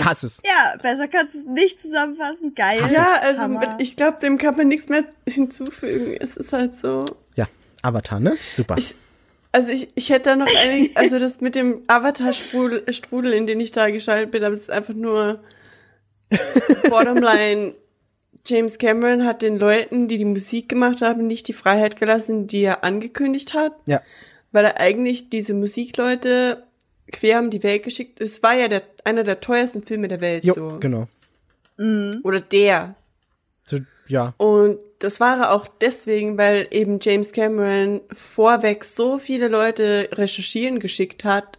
Ich 0.00 0.06
hasse 0.06 0.26
es. 0.26 0.42
Ja, 0.44 0.76
besser 0.80 1.08
kannst 1.08 1.34
du 1.34 1.40
es 1.40 1.44
nicht 1.46 1.80
zusammenfassen. 1.80 2.54
Geil. 2.54 2.82
Hass 2.82 2.92
Ja, 2.92 3.16
also 3.22 3.42
Hammer. 3.42 3.76
ich 3.78 3.96
glaube, 3.96 4.18
dem 4.20 4.38
kann 4.38 4.56
man 4.56 4.68
nichts 4.68 4.88
mehr 4.88 5.04
hinzufügen. 5.26 6.16
Es 6.18 6.36
ist 6.36 6.52
halt 6.52 6.74
so. 6.74 7.04
Ja, 7.36 7.46
Avatar, 7.82 8.20
ne? 8.20 8.36
Super. 8.54 8.76
Ich, 8.78 8.94
also 9.52 9.70
ich, 9.70 9.88
ich 9.94 10.10
hätte 10.10 10.30
da 10.30 10.36
noch 10.36 10.48
einig, 10.64 10.92
also 10.96 11.18
das 11.18 11.40
mit 11.40 11.54
dem 11.54 11.82
Avatar-Strudel, 11.86 12.92
Strudel, 12.92 13.32
in 13.34 13.46
den 13.46 13.60
ich 13.60 13.72
da 13.72 13.90
geschaltet 13.90 14.30
bin, 14.30 14.42
aber 14.44 14.54
es 14.54 14.62
ist 14.62 14.70
einfach 14.70 14.94
nur 14.94 15.40
Bottomline. 16.88 17.74
James 18.46 18.78
Cameron 18.78 19.26
hat 19.26 19.42
den 19.42 19.58
Leuten, 19.58 20.08
die 20.08 20.16
die 20.16 20.24
Musik 20.24 20.70
gemacht 20.70 21.02
haben, 21.02 21.26
nicht 21.26 21.46
die 21.46 21.52
Freiheit 21.52 21.96
gelassen, 22.00 22.46
die 22.46 22.62
er 22.62 22.84
angekündigt 22.84 23.52
hat, 23.52 23.74
ja. 23.84 24.00
weil 24.50 24.64
er 24.64 24.80
eigentlich 24.80 25.28
diese 25.28 25.52
Musikleute 25.52 26.64
quer 27.10 27.40
um 27.40 27.50
die 27.50 27.62
Welt 27.62 27.82
geschickt. 27.82 28.20
Es 28.20 28.42
war 28.42 28.54
ja 28.54 28.68
der, 28.68 28.82
einer 29.04 29.24
der 29.24 29.40
teuersten 29.40 29.82
Filme 29.82 30.08
der 30.08 30.20
Welt, 30.20 30.44
Jo, 30.44 30.54
so. 30.54 30.78
genau. 30.80 31.08
Oder 32.24 32.40
der. 32.40 32.94
So, 33.64 33.78
ja. 34.06 34.34
Und 34.36 34.78
das 34.98 35.18
war 35.18 35.38
er 35.38 35.52
auch 35.52 35.66
deswegen, 35.66 36.36
weil 36.36 36.68
eben 36.70 36.98
James 37.00 37.32
Cameron 37.32 38.02
vorweg 38.12 38.84
so 38.84 39.18
viele 39.18 39.48
Leute 39.48 40.08
recherchieren 40.12 40.78
geschickt 40.78 41.24
hat 41.24 41.58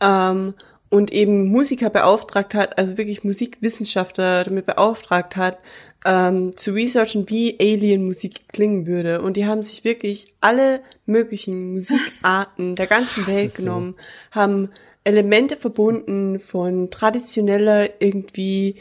ähm, 0.00 0.54
und 0.88 1.12
eben 1.12 1.50
Musiker 1.50 1.90
beauftragt 1.90 2.54
hat, 2.54 2.78
also 2.78 2.96
wirklich 2.96 3.22
Musikwissenschaftler 3.22 4.44
damit 4.44 4.64
beauftragt 4.64 5.36
hat, 5.36 5.58
ähm, 6.04 6.56
zu 6.56 6.72
researchen, 6.72 7.28
wie 7.28 7.56
Alien-Musik 7.60 8.48
klingen 8.48 8.86
würde. 8.86 9.20
Und 9.20 9.36
die 9.36 9.46
haben 9.46 9.62
sich 9.62 9.84
wirklich 9.84 10.32
alle 10.40 10.80
möglichen 11.06 11.74
Musikarten 11.74 12.76
der 12.76 12.86
ganzen 12.86 13.26
Welt 13.26 13.46
es 13.46 13.56
so. 13.56 13.62
genommen, 13.62 13.94
haben 14.30 14.70
Elemente 15.04 15.56
verbunden 15.56 16.40
von 16.40 16.90
traditioneller 16.90 17.88
irgendwie 18.00 18.76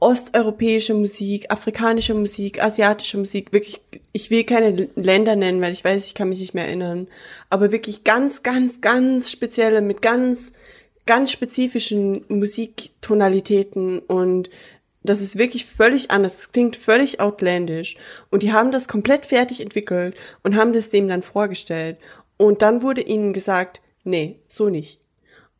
osteuropäischer 0.00 0.94
Musik, 0.94 1.50
afrikanischer 1.50 2.14
Musik, 2.14 2.62
asiatischer 2.62 3.18
Musik, 3.18 3.52
wirklich, 3.52 3.80
ich 4.12 4.30
will 4.30 4.44
keine 4.44 4.88
Länder 4.96 5.36
nennen, 5.36 5.60
weil 5.60 5.72
ich 5.72 5.84
weiß, 5.84 6.06
ich 6.06 6.14
kann 6.14 6.30
mich 6.30 6.40
nicht 6.40 6.54
mehr 6.54 6.66
erinnern, 6.66 7.06
aber 7.50 7.70
wirklich 7.70 8.02
ganz, 8.02 8.42
ganz, 8.42 8.80
ganz 8.80 9.30
spezielle, 9.30 9.82
mit 9.82 10.00
ganz, 10.00 10.52
ganz 11.04 11.30
spezifischen 11.30 12.24
Musiktonalitäten 12.28 13.98
und 13.98 14.48
das 15.02 15.20
ist 15.20 15.38
wirklich 15.38 15.64
völlig 15.66 16.10
anders. 16.10 16.38
Es 16.38 16.52
klingt 16.52 16.76
völlig 16.76 17.20
outlandish. 17.20 17.96
Und 18.30 18.42
die 18.42 18.52
haben 18.52 18.72
das 18.72 18.88
komplett 18.88 19.26
fertig 19.26 19.60
entwickelt 19.60 20.14
und 20.42 20.56
haben 20.56 20.72
das 20.72 20.90
dem 20.90 21.08
dann 21.08 21.22
vorgestellt. 21.22 21.96
Und 22.36 22.62
dann 22.62 22.82
wurde 22.82 23.00
ihnen 23.02 23.32
gesagt, 23.32 23.80
nee, 24.04 24.40
so 24.48 24.68
nicht. 24.68 25.00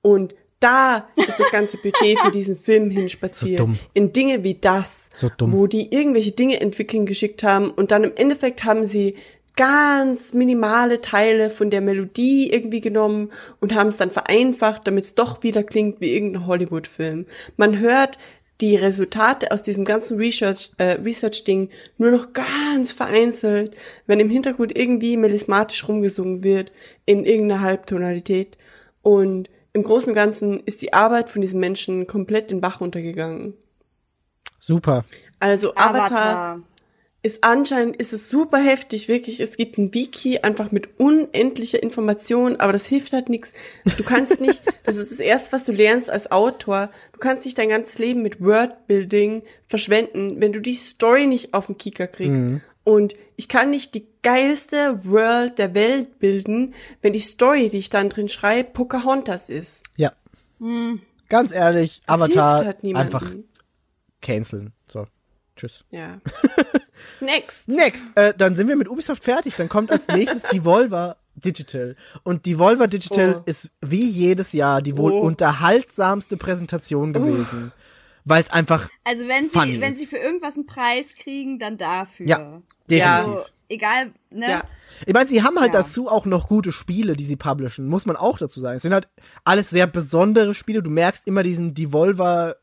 Und 0.03 0.35
da 0.61 1.09
ist 1.17 1.39
das 1.41 1.51
ganze 1.51 1.79
Budget 1.79 2.19
für 2.19 2.31
diesen 2.33 2.57
Film 2.57 2.91
hinspaziert. 2.91 3.61
So 3.61 3.65
dumm. 3.67 3.79
in 3.95 4.13
Dinge 4.13 4.45
wie 4.45 4.55
das, 4.55 5.09
So 5.15 5.29
dumm. 5.35 5.53
wo 5.53 5.67
die 5.67 5.93
irgendwelche 5.95 6.33
Dinge 6.33 6.61
entwickeln 6.61 7.07
geschickt 7.07 7.43
haben 7.43 7.71
und 7.71 7.91
dann 7.91 8.05
im 8.05 8.13
Endeffekt 8.15 8.65
haben 8.65 8.85
sie 8.85 9.17
ganz 9.57 10.33
minimale 10.33 11.01
Teile 11.01 11.51
von 11.51 11.71
der 11.71 11.81
Melodie 11.81 12.51
irgendwie 12.51 12.81
genommen 12.81 13.31
und 13.61 13.75
haben 13.75 13.89
es 13.89 13.97
dann 13.97 14.11
vereinfacht, 14.11 14.87
damit 14.87 15.05
es 15.05 15.15
doch 15.15 15.43
wieder 15.43 15.63
klingt 15.63 16.01
wie 16.01 16.15
irgendein 16.15 16.47
Hollywood-Film. 16.47 17.27
Man 17.57 17.79
hört 17.79 18.17
die 18.61 18.77
Resultate 18.77 19.51
aus 19.53 19.63
diesem 19.63 19.85
ganzen 19.85 20.19
Research, 20.19 20.73
äh, 20.79 20.93
Research-Ding 20.93 21.71
nur 21.99 22.11
noch 22.11 22.33
ganz 22.33 22.93
vereinzelt, 22.93 23.77
wenn 24.07 24.21
im 24.21 24.31
Hintergrund 24.31 24.77
irgendwie 24.77 25.17
melismatisch 25.17 25.87
rumgesungen 25.89 26.45
wird 26.45 26.73
in 27.07 27.25
irgendeiner 27.25 27.63
Halbtonalität. 27.63 28.59
Und 29.03 29.49
im 29.73 29.83
Großen 29.83 30.11
und 30.11 30.15
Ganzen 30.15 30.61
ist 30.61 30.83
die 30.83 30.93
Arbeit 30.93 31.31
von 31.31 31.41
diesen 31.41 31.61
Menschen 31.61 32.07
komplett 32.07 32.51
den 32.51 32.61
Bach 32.61 32.81
runtergegangen. 32.81 33.55
Super. 34.59 35.05
Also 35.39 35.71
Avatar, 35.75 36.05
Avatar. 36.05 36.63
Ist 37.23 37.45
anscheinend, 37.45 37.97
ist 37.97 38.13
es 38.13 38.31
super 38.31 38.59
heftig, 38.59 39.09
wirklich. 39.09 39.41
Es 39.41 39.57
gibt 39.57 39.77
ein 39.77 39.93
Wiki 39.93 40.39
einfach 40.39 40.73
mit 40.73 40.99
unendlicher 40.99 41.83
Information, 41.83 42.57
aber 42.57 42.73
das 42.73 42.87
hilft 42.87 43.13
halt 43.13 43.29
nichts. 43.29 43.53
Du 43.99 44.05
kannst 44.05 44.41
nicht, 44.41 44.63
das 44.85 44.97
ist 44.97 45.11
das 45.13 45.21
erste, 45.21 45.53
was 45.53 45.65
du 45.65 45.73
lernst 45.73 46.09
als 46.09 46.33
Autor. 46.33 46.91
Du 47.13 47.19
kannst 47.19 47.45
nicht 47.45 47.59
dein 47.59 47.69
ganzes 47.69 47.99
Leben 47.99 48.23
mit 48.23 48.41
Wordbuilding 48.41 49.43
verschwenden, 49.67 50.41
wenn 50.41 50.53
du 50.53 50.61
die 50.61 50.75
Story 50.75 51.27
nicht 51.27 51.53
auf 51.53 51.67
den 51.67 51.77
Kicker 51.77 52.07
kriegst. 52.07 52.47
Und 52.85 53.15
ich 53.37 53.49
kann 53.49 53.71
nicht 53.71 53.95
die 53.95 54.07
geilste 54.23 55.05
World 55.05 55.59
der 55.59 55.75
Welt 55.75 56.19
bilden, 56.19 56.75
wenn 57.03 57.13
die 57.13 57.21
Story, 57.21 57.69
die 57.69 57.79
ich 57.79 57.91
dann 57.91 58.09
drin 58.09 58.31
schreibe, 58.31 58.71
Pocahontas 58.71 59.51
ist. 59.51 59.83
Ja. 59.97 60.13
Ganz 61.29 61.53
ehrlich, 61.53 62.01
Das 62.07 62.15
Avatar 62.17 62.65
hilft 62.65 62.83
halt 62.85 62.97
einfach 62.97 63.31
canceln. 64.23 64.73
So. 64.89 65.07
Tschüss. 65.61 65.85
Ja. 65.91 66.19
Next. 67.21 67.69
Next, 67.69 68.07
äh, 68.15 68.35
dann 68.37 68.55
sind 68.57 68.69
wir 68.69 68.77
mit 68.77 68.89
Ubisoft 68.89 69.25
fertig. 69.25 69.57
Dann 69.57 69.69
kommt 69.69 69.91
als 69.91 70.09
nächstes 70.09 70.43
Devolver 70.45 71.17
Digital. 71.35 71.97
Und 72.23 72.47
Devolver 72.47 72.89
Digital 72.89 73.37
Oh. 73.39 73.43
ist 73.47 73.71
wie 73.81 74.09
jedes 74.09 74.53
Jahr 74.53 74.83
die 74.83 74.97
wohl 74.97 75.13
Oh. 75.13 75.21
unterhaltsamste 75.21 76.37
Präsentation 76.37 77.13
gewesen. 77.13 77.73
Weil 78.25 78.43
es 78.43 78.51
einfach, 78.51 78.89
Also 79.05 79.27
wenn 79.29 79.47
Funny 79.47 79.73
sie, 79.75 79.81
wenn 79.81 79.93
ist. 79.93 79.99
sie 80.01 80.07
für 80.07 80.19
irgendwas 80.19 80.57
einen 80.57 80.67
Preis 80.67 81.15
kriegen, 81.15 81.59
dann 81.59 81.79
dafür. 81.79 82.27
ja, 82.27 82.39
definitiv. 82.91 83.07
Also, 83.07 83.45
egal, 83.71 84.13
ne? 84.31 84.49
Ja. 84.51 84.65
Ich 85.07 85.15
meine, 85.15 85.29
sie 85.29 85.43
haben 85.43 85.59
halt 85.59 85.73
Ja. 85.73 85.81
dazu 85.81 86.09
auch 86.09 86.27
noch 86.27 86.49
gute 86.49 86.71
Spiele, 86.73 87.15
die 87.17 87.25
sie 87.25 87.37
publishen, 87.37 87.87
muss 87.87 88.05
man 88.05 88.17
auch 88.17 88.37
dazu 88.39 88.61
sagen. 88.61 88.77
Es 88.77 88.83
sind 88.83 88.93
halt 88.93 89.09
alles 89.45 89.71
sehr 89.71 89.87
besondere 89.87 90.53
Spiele. 90.53 90.83
Du 90.83 90.91
merkst 90.91 91.27
immer 91.27 91.43
diesen 91.43 91.73
Devolver 91.73 92.57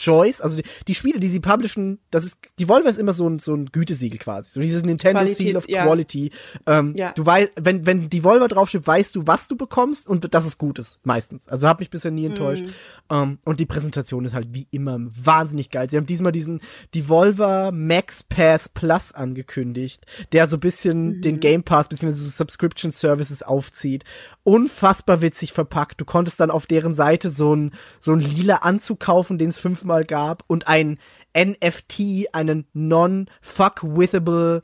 Choice, 0.00 0.40
also 0.40 0.56
die, 0.56 0.64
die 0.88 0.94
Spiele, 0.94 1.20
die 1.20 1.28
sie 1.28 1.40
publishen, 1.40 1.98
das 2.10 2.24
ist, 2.24 2.38
Devolver 2.58 2.88
ist 2.88 2.98
immer 2.98 3.12
so 3.12 3.28
ein, 3.28 3.38
so 3.38 3.54
ein 3.54 3.66
Gütesiegel 3.66 4.18
quasi, 4.18 4.50
so 4.50 4.60
dieses 4.60 4.82
Nintendo 4.82 5.26
Seal 5.26 5.56
of 5.56 5.64
Qualitäts- 5.66 5.70
ja. 5.70 5.84
Quality. 5.84 6.30
Ähm, 6.66 6.94
Ja. 6.96 7.12
Du 7.12 7.26
weißt, 7.26 7.52
wenn, 7.60 7.84
wenn 7.86 8.08
Devolver 8.08 8.48
draufsteht, 8.48 8.86
weißt 8.86 9.14
du, 9.16 9.26
was 9.26 9.46
du 9.48 9.56
bekommst 9.56 10.08
und 10.08 10.24
gut 10.58 10.78
ist, 10.78 11.00
meistens. 11.04 11.48
Also 11.48 11.68
hat 11.68 11.80
mich 11.80 11.90
bisher 11.90 12.10
nie 12.10 12.26
enttäuscht. 12.26 12.64
Ähm, 13.10 13.38
und 13.44 13.60
die 13.60 13.66
Präsentation 13.66 14.24
ist 14.24 14.32
halt 14.34 14.48
wie 14.52 14.66
immer 14.70 14.98
wahnsinnig 15.00 15.70
geil. 15.70 15.90
Sie 15.90 15.96
haben 15.96 16.06
diesmal 16.06 16.32
diesen 16.32 16.60
Devolver 16.94 17.72
Max 17.72 18.22
Pass 18.22 18.68
Plus 18.68 19.12
angekündigt, 19.12 20.06
der 20.32 20.46
so 20.46 20.56
ein 20.56 20.60
bisschen 20.60 21.20
den 21.20 21.40
Game 21.40 21.62
Pass 21.62 21.88
bzw. 21.88 22.10
Subscription 22.10 22.90
Services 22.90 23.42
aufzieht. 23.42 24.04
Unfassbar 24.44 25.20
witzig 25.20 25.52
verpackt. 25.52 26.00
Du 26.00 26.04
konntest 26.04 26.40
dann 26.40 26.50
auf 26.50 26.66
deren 26.66 26.94
Seite 26.94 27.30
so 27.30 27.54
ein, 27.54 27.72
so 27.98 28.12
ein 28.12 28.20
lila 28.20 28.56
Anzug 28.56 29.00
kaufen, 29.00 29.36
den 29.38 29.48
es 29.50 29.58
fünfmal 29.58 29.89
gab 30.06 30.44
und 30.46 30.68
ein 30.68 30.98
NFT, 31.36 32.32
einen 32.34 32.66
non-fuck-withable, 32.72 34.62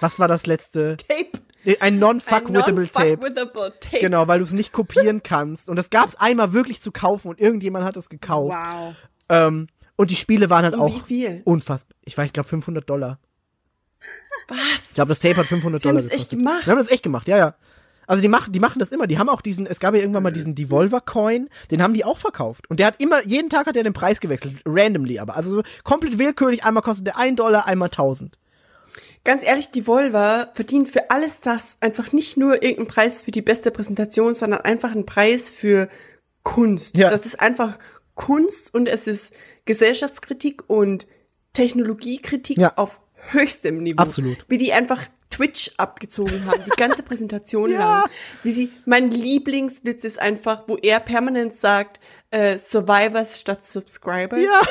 was 0.00 0.18
war 0.18 0.28
das 0.28 0.46
letzte? 0.46 0.96
Tape. 1.08 1.30
Äh, 1.64 1.76
Ein 1.80 1.98
non-fuck-withable 1.98 2.90
Tape. 2.90 3.08
non-fuck-withable 3.18 3.72
Tape. 3.80 3.98
Genau, 4.00 4.26
weil 4.28 4.38
du 4.38 4.44
es 4.44 4.52
nicht 4.52 4.72
kopieren 4.72 5.22
kannst. 5.22 5.68
Und 5.68 5.76
das 5.76 5.90
gab's 5.90 6.16
einmal 6.16 6.52
wirklich 6.54 6.80
zu 6.80 6.90
kaufen 6.90 7.28
und 7.28 7.38
irgendjemand 7.38 7.84
hat 7.84 7.96
es 7.98 8.08
gekauft. 8.08 8.56
Wow. 8.56 8.94
Ähm, 9.28 9.66
und 9.96 10.10
die 10.10 10.16
Spiele 10.16 10.48
waren 10.48 10.64
halt 10.64 10.74
Um 10.74 10.80
auch 10.80 10.94
wie 10.94 11.00
viel? 11.00 11.42
unfassbar. 11.44 11.94
Ich 12.06 12.16
weiß, 12.16 12.26
ich 12.26 12.32
glaube 12.32 12.48
500 12.48 12.88
Dollar. 12.88 13.18
Was? 14.48 14.58
Ich 14.88 14.94
glaube, 14.94 15.10
das 15.10 15.18
Tape 15.18 15.36
hat 15.36 15.46
500 15.46 15.82
Sie 15.82 15.88
haben 15.88 15.96
Dollar 15.96 16.08
das 16.08 16.18
echt 16.18 16.30
gekostet. 16.30 16.38
gemacht? 16.38 16.62
Die 16.66 16.70
haben 16.70 16.78
das 16.78 16.90
echt 16.90 17.02
gemacht, 17.02 17.28
ja, 17.28 17.36
ja. 17.36 17.54
Also 18.10 18.22
die 18.22 18.28
machen, 18.28 18.52
die 18.52 18.58
machen 18.58 18.80
das 18.80 18.90
immer. 18.90 19.06
Die 19.06 19.20
haben 19.20 19.28
auch 19.28 19.40
diesen, 19.40 19.66
es 19.66 19.78
gab 19.78 19.94
ja 19.94 20.00
irgendwann 20.00 20.24
mal 20.24 20.32
diesen 20.32 20.56
Devolver-Coin, 20.56 21.48
den 21.70 21.80
haben 21.80 21.94
die 21.94 22.04
auch 22.04 22.18
verkauft. 22.18 22.68
Und 22.68 22.80
der 22.80 22.88
hat 22.88 23.00
immer, 23.00 23.24
jeden 23.24 23.48
Tag 23.50 23.68
hat 23.68 23.76
er 23.76 23.84
den 23.84 23.92
Preis 23.92 24.18
gewechselt, 24.20 24.56
randomly 24.66 25.20
aber. 25.20 25.36
Also 25.36 25.58
so 25.58 25.62
komplett 25.84 26.18
willkürlich, 26.18 26.64
einmal 26.64 26.82
kostet 26.82 27.06
der 27.06 27.18
1 27.18 27.36
Dollar, 27.36 27.68
einmal 27.68 27.86
1000. 27.86 28.36
Ganz 29.22 29.44
ehrlich, 29.44 29.70
die 29.70 29.86
Volva 29.86 30.50
verdient 30.54 30.88
für 30.88 31.12
alles 31.12 31.40
das 31.40 31.76
einfach 31.80 32.10
nicht 32.10 32.36
nur 32.36 32.54
irgendeinen 32.64 32.88
Preis 32.88 33.22
für 33.22 33.30
die 33.30 33.42
beste 33.42 33.70
Präsentation, 33.70 34.34
sondern 34.34 34.62
einfach 34.62 34.90
einen 34.90 35.06
Preis 35.06 35.52
für 35.52 35.88
Kunst. 36.42 36.98
Ja. 36.98 37.10
Das 37.10 37.24
ist 37.24 37.38
einfach 37.38 37.78
Kunst 38.16 38.74
und 38.74 38.88
es 38.88 39.06
ist 39.06 39.34
Gesellschaftskritik 39.66 40.64
und 40.66 41.06
Technologiekritik 41.52 42.58
Ja. 42.58 42.72
auf 42.74 43.02
höchstem 43.30 43.82
Niveau. 43.82 44.02
Absolut. 44.02 44.38
Wie 44.48 44.58
die 44.58 44.72
einfach 44.72 45.02
Twitch 45.30 45.70
abgezogen 45.76 46.46
haben, 46.46 46.62
die 46.66 46.70
ganze 46.70 47.02
Präsentation 47.02 47.70
Ja. 47.72 47.78
lang. 48.00 48.10
Wie 48.42 48.52
sie, 48.52 48.72
mein 48.84 49.10
Lieblingswitz 49.10 50.04
ist 50.04 50.18
einfach, 50.18 50.64
wo 50.66 50.76
er 50.76 51.00
permanent 51.00 51.54
sagt, 51.54 52.00
äh, 52.30 52.58
Survivors 52.58 53.40
statt 53.40 53.64
Subscribers. 53.64 54.40
Ja. 54.42 54.60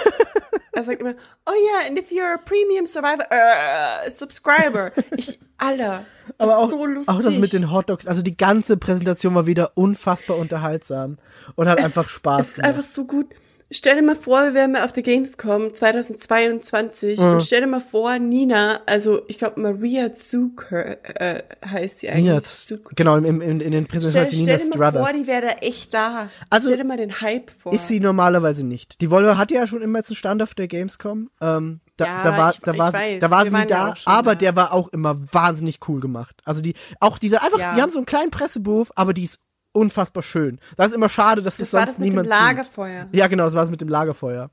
Er 0.72 0.84
sagt 0.84 1.02
immer, 1.02 1.16
oh 1.46 1.52
yeah, 1.52 1.88
and 1.90 2.00
if 2.00 2.10
you're 2.12 2.36
a 2.36 2.38
Premium 2.38 2.86
Survivor, 2.86 3.26
äh, 3.32 4.10
Subscriber. 4.10 4.92
Ich, 5.18 5.38
Alter, 5.58 6.06
Aber 6.38 6.58
auch, 6.58 6.66
ist 6.66 6.72
so 6.72 6.86
lustig. 6.86 7.14
auch 7.14 7.22
das 7.22 7.38
mit 7.38 7.52
den 7.52 7.70
Hotdogs. 7.72 8.08
Also 8.08 8.22
die 8.22 8.38
ganze 8.38 8.78
Präsentation 8.78 9.36
war 9.36 9.46
wieder 9.46 9.72
unfassbar 9.76 10.38
unterhaltsam 10.38 11.18
und 11.56 11.68
hat 11.68 11.80
einfach 11.80 12.08
Spaß 12.08 12.40
Es 12.40 12.48
ist 12.52 12.56
gemacht. 12.58 12.70
einfach 12.70 12.84
so 12.84 13.04
gut. 13.06 13.28
Stell 13.72 13.98
dir 13.98 14.02
mal 14.02 14.16
vor, 14.16 14.44
wir 14.46 14.54
wären 14.56 14.72
mal 14.72 14.84
auf 14.84 14.92
der 14.94 15.04
Gamescom 15.04 15.74
2022 15.76 17.20
Mhm. 17.20 17.26
und 17.26 17.44
stell 17.44 17.62
dir 17.62 17.68
mal 17.68 17.80
vor, 17.80 18.18
Nina, 18.18 18.82
also 18.88 19.22
ich 19.28 19.38
glaube 19.38 19.60
Maria 19.62 20.12
Zucker 20.12 20.98
äh, 21.04 21.44
heißt 21.64 22.00
sie 22.00 22.10
eigentlich. 22.10 22.26
Nina, 22.26 22.42
Zucker. 22.44 22.92
genau, 22.96 23.18
im, 23.18 23.26
im, 23.26 23.42
in 23.42 23.60
den 23.60 23.72
Stell, 23.72 23.86
Präsentationen 23.86 24.46
stell 24.46 24.58
Nina 24.58 24.72
dir 24.74 24.80
mal 24.80 24.92
vor, 24.92 25.02
Struthers. 25.08 25.22
die 25.22 25.28
wäre 25.28 25.42
da 25.44 25.52
echt 25.62 25.94
da. 25.94 26.30
Also, 26.50 26.68
stell 26.70 26.78
dir 26.78 26.84
mal 26.84 26.98
den 26.98 27.22
Hype 27.22 27.52
vor. 27.52 27.72
Ist 27.72 27.88
sie 27.88 28.00
normalerweise 28.00 28.66
nicht. 28.66 29.02
Die 29.02 29.12
Volvo 29.12 29.38
hatte 29.38 29.54
ja 29.54 29.68
schon 29.68 29.82
immer 29.84 30.00
jetzt 30.00 30.10
einen 30.10 30.16
Stand 30.18 30.42
auf 30.42 30.56
der 30.56 30.68
Gamescom. 30.68 31.30
Ähm, 31.40 31.80
da, 31.98 32.06
Ja, 32.06 32.24
da 32.24 32.38
war, 32.38 32.52
ich- 32.52 32.60
da 32.62 32.76
war, 32.78 32.92
sie, 32.92 32.98
weiß. 32.98 33.20
da 33.20 33.30
war 33.30 33.46
sie 33.46 33.56
nie 33.56 33.68
da, 33.68 33.94
aber 34.06 34.32
da. 34.32 34.36
der 34.40 34.56
war 34.56 34.74
auch 34.74 34.88
immer 34.88 35.16
wahnsinnig 35.32 35.80
cool 35.88 36.00
gemacht. 36.00 36.42
Also 36.44 36.62
die, 36.62 36.74
auch 37.00 37.20
diese, 37.20 37.42
einfach, 37.44 37.60
Ja. 37.60 37.76
die 37.76 37.82
haben 37.84 37.92
so 37.92 38.00
einen 38.00 38.06
kleinen 38.08 38.32
Pressebooth, 38.32 38.90
aber 38.96 39.14
die 39.14 39.24
ist 39.24 39.40
unfassbar 39.80 40.24
schön. 40.24 40.60
Das 40.78 40.88
ist 40.88 40.96
immer 40.96 41.10
schade, 41.10 41.42
dass 41.42 41.58
das 41.58 41.68
es 41.68 41.74
war 41.74 41.82
sonst 41.82 41.94
das 41.94 42.00
mit 42.00 42.08
dem 42.08 42.10
niemand 42.12 42.28
Lagerfeuer. 42.30 43.04
sieht. 43.06 43.16
Ja, 43.16 43.28
genau, 43.28 43.46
das 43.46 43.56
war 43.56 43.64
es 43.64 43.70
mit 43.70 43.82
dem 43.82 43.90
Lagerfeuer. 43.90 44.50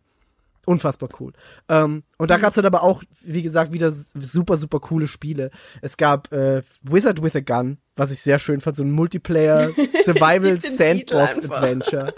Unfassbar 0.64 1.08
cool. 1.20 1.32
Ähm, 1.68 2.02
und 2.18 2.24
Mhm. 2.26 2.28
da 2.28 2.38
gab's 2.38 2.56
dann 2.56 2.66
aber 2.66 2.82
auch, 2.82 3.02
wie 3.22 3.42
gesagt, 3.42 3.72
wieder 3.72 3.90
super, 3.92 4.56
super 4.56 4.80
coole 4.80 5.06
Spiele. 5.06 5.50
Es 5.82 5.96
gab 5.96 6.32
äh, 6.32 6.62
Wizard 6.82 7.22
with 7.22 7.36
a 7.36 7.40
Gun, 7.40 7.78
was 7.94 8.10
ich 8.10 8.20
sehr 8.20 8.38
schön 8.38 8.60
fand, 8.60 8.76
so 8.76 8.84
ein 8.84 8.90
Multiplayer 8.90 9.70
Survival 10.04 10.58
Sandbox. 10.58 11.44
Adventure. 11.50 12.12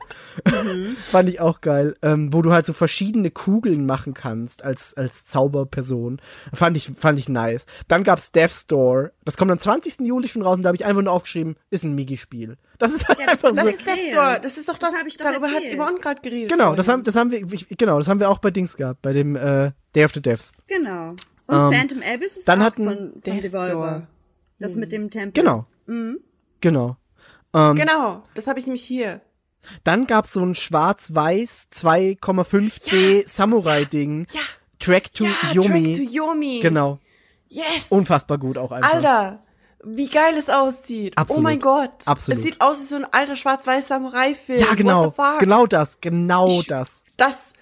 Fand 1.11 1.29
ich 1.29 1.41
auch 1.41 1.61
geil. 1.61 1.97
Ähm, 2.03 2.33
wo 2.33 2.43
du 2.43 2.53
halt 2.53 2.67
so 2.67 2.73
verschiedene 2.73 3.31
Kugeln 3.31 3.87
machen 3.87 4.15
kannst 4.15 4.65
als, 4.65 4.95
als 4.95 5.25
Zauberperson. 5.25 6.21
Fand 6.53 6.77
ich, 6.77 6.91
fand 6.97 7.19
ich 7.19 7.29
nice. 7.29 7.67
Dann 7.89 8.05
gab's 8.05 8.33
Death 8.33 8.51
Store. 8.53 9.13
Das 9.25 9.37
kommt 9.37 9.51
am 9.51 9.59
20. 9.59 10.01
Juli 10.01 10.29
schon 10.29 10.43
raus 10.43 10.57
und 10.57 10.63
da 10.63 10.69
habe 10.69 10.77
ich 10.77 10.85
einfach 10.85 11.03
nur 11.03 11.13
aufgeschrieben, 11.13 11.57
ist 11.71 11.85
ein 11.85 11.95
Migi-Spiel. 11.95 12.57
Das 12.79 12.93
ist 12.93 13.09
halt 13.09 13.19
Ja, 13.21 13.27
das- 13.27 13.45
einfach 13.45 13.55
Das 13.57 13.65
so. 13.69 13.75
ist 13.75 13.87
Death. 13.87 13.99
Store. 14.13 14.41
Das 14.43 14.59
ist 14.59 14.69
doch 14.69 14.79
das, 14.79 14.91
Das 14.93 15.01
hab 15.01 15.07
ich 15.07 15.17
doch 15.17 15.27
darüber 15.27 15.49
hat 15.49 15.55
erzählt. 15.63 15.79
Yvonne 15.81 16.01
gerade 16.01 16.21
geredet. 16.23 16.51
Genau, 16.51 16.75
das 16.75 16.89
haben, 16.89 17.05
das 17.05 17.17
haben 17.17 17.31
wir, 17.31 17.41
ich, 17.53 17.69
genau, 17.77 17.99
das 17.99 18.09
haben 18.09 18.21
wir 18.21 18.31
auch 18.31 18.39
bei 18.39 18.51
Dings 18.51 18.77
gehabt, 18.77 19.03
bei 19.03 19.13
dem 19.13 19.37
äh, 19.37 19.73
Day 19.95 20.05
of 20.05 20.13
the 20.13 20.21
Devs. 20.23 20.53
Genau. 20.69 21.11
Und 21.47 21.57
Ähm, 21.57 21.73
Phantom 21.73 22.03
Abyss 22.03 22.37
ist 22.37 22.49
dann 22.49 22.61
auch 22.61 22.67
hatten- 22.67 22.85
von, 22.85 22.97
von 23.13 23.21
Death 23.23 23.43
Devolver. 23.45 24.07
Das 24.59 24.75
mit 24.77 24.93
dem 24.93 25.09
Tempel. 25.11 25.43
Genau. 25.43 25.67
Mhm. 25.87 26.19
Genau. 26.61 26.97
Genau, 27.53 28.23
das 28.35 28.47
habe 28.47 28.61
ich 28.61 28.67
nämlich 28.67 28.85
hier. 28.85 29.21
Dann 29.83 30.07
gab's 30.07 30.33
so 30.35 30.45
ein 30.45 30.55
schwarz-weiß 30.55 31.71
2,5D 31.73 33.27
Samurai-Ding. 33.27 34.27
Ja. 34.33 34.41
Track 34.79 35.13
to 35.13 35.25
Ja, 35.25 35.33
Yomi. 35.53 35.95
Track 35.95 36.07
to 36.07 36.13
Yomi. 36.13 36.61
Genau. 36.63 36.99
Yes. 37.49 37.87
Unfassbar 37.89 38.39
gut 38.39 38.59
auch 38.59 38.71
einfach. 38.71 38.93
Alter, 38.95 39.43
wie 39.83 40.09
geil 40.09 40.35
es 40.37 40.49
aussieht. 40.51 41.17
Absolut. 41.17 41.39
Oh 41.41 41.43
mein 41.43 41.59
Gott. 41.61 41.91
Absolut. 42.07 42.39
Es 42.39 42.45
sieht 42.45 42.61
aus 42.61 42.81
wie 42.83 42.87
so 42.87 42.97
ein 42.97 43.07
alter 43.13 43.35
schwarz-weiß 43.37 43.89
Samurai-Film. 43.89 44.61
Ja, 44.61 44.75
genau. 44.75 45.07
What 45.07 45.15
the 45.17 45.23
fuck? 45.23 45.39
Genau 45.41 45.67
das. 45.67 46.01
Genau 46.01 46.49
Ich- 46.49 46.67
das. 46.67 47.03
Das, 47.17 47.53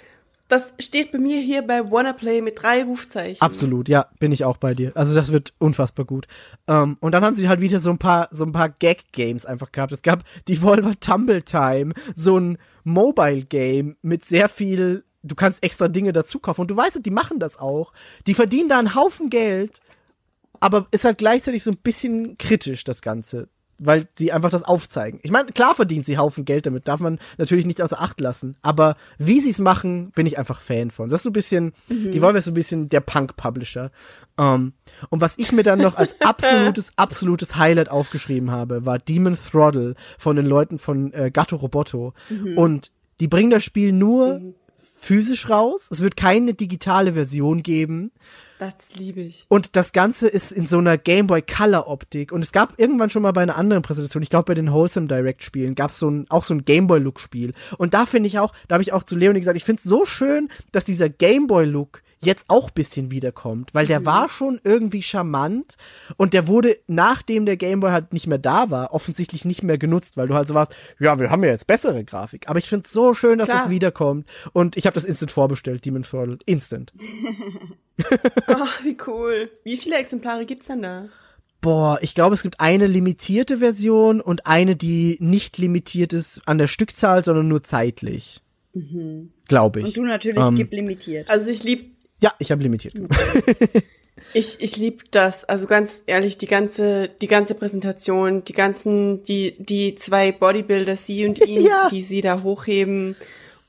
das 0.49 0.75
steht 0.79 1.11
bei 1.13 1.19
mir 1.19 1.41
hier 1.41 1.63
bei 1.63 1.91
Wannaplay 1.91 2.41
mit 2.41 2.63
drei 2.63 2.85
Rufzeichen. 2.85 3.43
Absolut, 3.43 3.89
ja, 3.89 4.09
bin 4.21 4.31
ich 4.31 4.45
auch 4.45 4.59
bei 4.59 4.75
dir. 4.75 4.93
Also 4.95 5.15
das 5.15 5.33
wird 5.33 5.55
unfassbar 5.59 6.05
gut. 6.05 6.27
Ähm, 6.69 6.97
und 7.01 7.13
dann 7.13 7.25
haben 7.25 7.35
sie 7.35 7.49
halt 7.49 7.61
wieder 7.61 7.81
so 7.81 7.91
ein 7.91 7.99
paar, 7.99 8.29
so 8.31 8.45
ein 8.45 8.53
paar 8.53 8.69
Gag-Games 8.69 9.45
einfach 9.45 9.73
gehabt. 9.73 9.93
Es 9.93 10.03
gab 10.03 10.25
Devolver 10.49 10.99
Tumble 11.01 11.43
Time, 11.43 11.95
so 12.15 12.39
ein 12.39 12.59
Mobile-Game 12.85 13.97
mit 14.03 14.25
sehr 14.25 14.49
viel, 14.49 15.05
du 15.25 15.35
kannst 15.35 15.65
extra 15.65 15.89
Dinge 15.89 16.13
dazu 16.13 16.39
kaufen. 16.39 16.61
Und 16.63 16.71
du 16.71 16.77
weißt, 16.77 17.05
die 17.05 17.11
machen 17.11 17.41
das 17.41 17.59
auch. 17.59 17.93
Die 18.27 18.35
verdienen 18.35 18.69
da 18.69 18.79
einen 18.79 18.95
Haufen 18.95 19.31
Geld, 19.31 19.81
aber 20.61 20.87
ist 20.93 21.05
halt 21.05 21.19
gleichzeitig 21.19 21.65
so 21.65 21.73
ein 21.73 21.79
bisschen 21.79 22.39
kritisch, 22.39 22.85
das 22.85 23.03
Ganze. 23.03 23.49
Weil 23.79 24.07
sie 24.15 24.33
einfach 24.33 24.51
das 24.51 24.63
aufzeigen. 24.63 25.21
Ich 25.23 25.31
meine, 25.31 25.53
klar 25.53 25.75
verdient 25.75 26.07
sie 26.07 26.17
Haufen 26.17 26.45
Geld 26.45 26.67
damit, 26.67 26.89
darf 26.89 27.01
man 27.01 27.19
natürlich 27.37 27.67
nicht 27.67 27.83
außer 27.83 28.01
Acht 28.01 28.21
lassen. 28.21 28.57
Aber 28.63 28.97
wie 29.19 29.41
sie 29.41 29.51
es 29.51 29.59
machen, 29.59 30.11
bin 30.15 30.27
ich 30.27 30.39
einfach 30.39 30.61
Fan 30.61 30.91
von. 30.91 31.11
Das 31.11 31.21
ist 31.21 31.25
so 31.25 31.31
ein 31.31 31.35
bisschen, 31.35 31.73
die 31.89 32.23
Volvo 32.23 32.39
ist 32.39 32.47
so 32.47 32.53
ein 32.53 32.55
bisschen 32.55 32.89
der 32.89 33.01
Punk-Publisher. 33.01 33.91
Ähm, 34.39 34.73
und 35.11 35.21
was 35.21 35.39
ich 35.39 35.53
mir 35.53 35.63
dann 35.63 35.81
noch 35.81 35.97
als 35.97 36.17
absolutes, 36.21 36.93
absolutes 36.97 37.57
Highlight 37.57 37.91
aufgeschrieben 37.91 38.51
habe, 38.51 38.87
war 38.87 38.99
Demon 38.99 39.37
Throttle 39.37 39.95
von 40.19 40.37
den 40.37 40.47
Leuten 40.47 40.79
von 40.79 41.13
äh, 41.13 41.31
Gatto 41.31 41.57
Roboto. 41.57 42.15
Und 42.57 42.93
die 43.21 43.29
bringen 43.29 43.51
das 43.51 43.65
Spiel 43.65 43.93
nur 43.93 44.41
physisch 45.07 45.49
raus. 45.49 45.89
Es 45.91 46.03
wird 46.03 46.17
keine 46.17 46.55
digitale 46.55 47.13
Version 47.13 47.63
geben. 47.63 48.11
Das 48.59 48.75
liebe 48.97 49.21
ich. 49.21 49.45
Und 49.49 49.77
das 49.77 49.93
Ganze 49.93 50.29
ist 50.29 50.51
in 50.51 50.67
so 50.67 50.79
einer 50.79 50.97
Game 50.97 51.27
Boy 51.27 51.43
Color 51.43 51.89
Optik. 51.89 52.33
Und 52.33 52.43
es 52.43 52.53
gab 52.53 52.81
irgendwann 52.81 53.11
schon 53.11 53.23
mal 53.23 53.33
bei 53.33 53.43
einer 53.43 53.57
anderen 53.57 53.83
Präsentation, 53.83 54.23
ich 54.23 54.31
glaube 54.31 54.47
bei 54.47 54.55
den 54.55 54.73
Wholesome 54.73 55.07
Direct 55.07 55.43
Spielen, 55.43 55.75
gab 55.75 55.91
es 55.91 55.99
so 55.99 56.11
ein, 56.11 56.27
auch 56.31 56.43
so 56.43 56.55
ein 56.55 56.65
Game 56.65 56.87
Boy 56.87 56.99
Look 56.99 57.21
Spiel. 57.21 57.53
Und 57.79 57.95
da 57.95 58.07
finde 58.07 58.29
ich 58.29 58.39
auch, 58.39 58.53
da 58.69 58.75
habe 58.75 58.83
ich 58.83 58.93
auch 58.93 59.03
zu 59.03 59.17
Leonie 59.17 59.41
gesagt, 59.41 59.57
ich 59.57 59.65
finde 59.65 59.81
es 59.85 59.89
so 59.89 60.05
schön, 60.07 60.49
dass 60.73 60.85
dieser 60.85 61.09
Game 61.09 61.47
Boy 61.47 61.67
Look 61.67 62.03
jetzt 62.21 62.47
auch 62.49 62.71
bisschen 62.71 63.11
wiederkommt, 63.11 63.75
weil 63.75 63.87
der 63.87 64.07
war 64.07 64.29
schon 64.29 64.61
irgendwie 64.65 65.03
charmant 65.03 65.77
und 66.17 66.35
der 66.35 66.49
wurde, 66.49 66.77
nachdem 66.87 67.47
der 67.47 67.57
Game 67.57 67.81
Boy 67.81 67.91
halt 67.91 68.13
nicht 68.13 68.27
mehr 68.27 68.39
da 68.39 68.71
war, 68.71 68.95
offensichtlich 68.95 69.45
nicht 69.45 69.63
mehr 69.63 69.79
genutzt, 69.79 70.17
weil 70.17 70.27
du 70.27 70.35
halt 70.35 70.49
so 70.49 70.55
warst, 70.55 70.75
ja, 70.99 71.19
wir 71.19 71.31
haben 71.31 71.45
ja 71.45 71.51
jetzt 71.51 71.67
bessere 71.67 72.05
Grafik. 72.05 72.49
Aber 72.49 72.59
ich 72.59 72.69
finde 72.69 72.87
es 72.87 72.93
so 72.93 73.15
schön, 73.15 73.39
dass 73.39 73.49
Klar. 73.49 73.65
es 73.65 73.71
wiederkommt. 73.71 74.29
Und 74.53 74.77
ich 74.77 74.87
habe 74.87 74.95
das 74.95 75.05
instant 75.05 75.31
vorbestellt, 75.31 75.85
Demon 75.85 76.03
Throttle. 76.03 76.39
Instant. 76.47 76.93
Oh, 78.49 78.67
wie 78.83 78.97
cool. 79.07 79.51
Wie 79.65 79.77
viele 79.79 79.97
Exemplare 79.97 80.45
gibt's 80.45 80.67
denn 80.67 80.83
da? 80.83 81.09
Boah, 81.63 81.99
ich 82.03 82.15
glaube, 82.15 82.35
es 82.35 82.43
gibt 82.43 82.61
eine 82.61 82.87
limitierte 82.87 83.59
Version 83.59 84.21
und 84.21 84.47
eine, 84.47 84.77
die 84.77 85.17
nicht 85.21 85.57
limitiert 85.57 86.13
ist 86.13 86.43
an 86.47 86.59
der 86.59 86.67
Stückzahl, 86.67 87.25
sondern 87.25 87.49
nur 87.49 87.63
zeitlich. 87.63 88.43
Glaube 89.49 89.81
ich. 89.81 89.87
Und 89.87 89.97
du 89.97 90.03
natürlich 90.05 90.45
Ähm, 90.45 90.55
gib 90.57 90.73
limitiert. 90.73 91.31
Also 91.31 91.49
ich 91.49 91.65
lieb, 91.65 91.96
Ja, 92.23 92.33
ich 92.39 92.51
habe 92.51 92.63
limitiert. 92.63 92.95
ich, 94.33 94.61
ich 94.61 94.77
lieb 94.77 95.11
das. 95.13 95.45
Also 95.45 95.67
ganz 95.67 96.03
ehrlich, 96.07 96.39
die 96.39 96.47
ganze, 96.47 97.09
die 97.09 97.27
ganze 97.27 97.55
Präsentation, 97.55 98.45
die 98.45 98.53
ganzen, 98.53 99.23
die, 99.25 99.53
die 99.63 99.95
zwei 99.95 100.33
Bodybuilder, 100.33 100.97
sie 100.97 101.27
und 101.27 101.39
ihn, 101.47 101.61
Ja. 101.67 101.89
die 101.91 102.03
sie 102.03 102.21
da 102.23 102.43
hochheben 102.43 103.17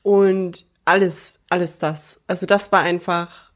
und 0.02 0.64
alles, 0.84 1.40
alles 1.50 1.78
das. 1.78 2.20
Also 2.26 2.46
das 2.46 2.72
war 2.72 2.80
einfach 2.82 3.52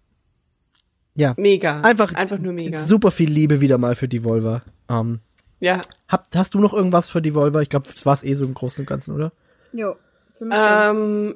Ja. 1.15 1.35
mega. 1.39 1.81
Einfach, 1.81 2.13
einfach 2.15 2.39
nur 2.39 2.53
mega. 2.53 2.79
Super 2.79 3.11
viel 3.11 3.31
Liebe 3.31 3.61
wieder 3.61 3.79
mal 3.79 3.95
für 3.95 4.09
Devolver. 4.09 4.63
Ähm, 4.91 5.21
Ja. 5.61 5.81
hab, 6.09 6.29
hast 6.35 6.53
du 6.55 6.61
noch 6.61 6.75
irgendwas 6.75 7.09
für 7.09 7.23
Devolver? 7.23 7.63
Ich 7.63 7.71
glaube, 7.71 7.89
das 7.91 8.05
war 8.05 8.13
es 8.13 8.23
eh 8.25 8.35
so 8.35 8.45
im 8.45 8.53
Großen 8.55 8.83
und 8.83 8.87
Ganzen, 8.87 9.15
oder? 9.15 9.33
Jo, 9.73 9.95
für 10.35 10.45
mich 10.45 10.59
schon. 10.59 10.67
Ähm, 10.69 11.35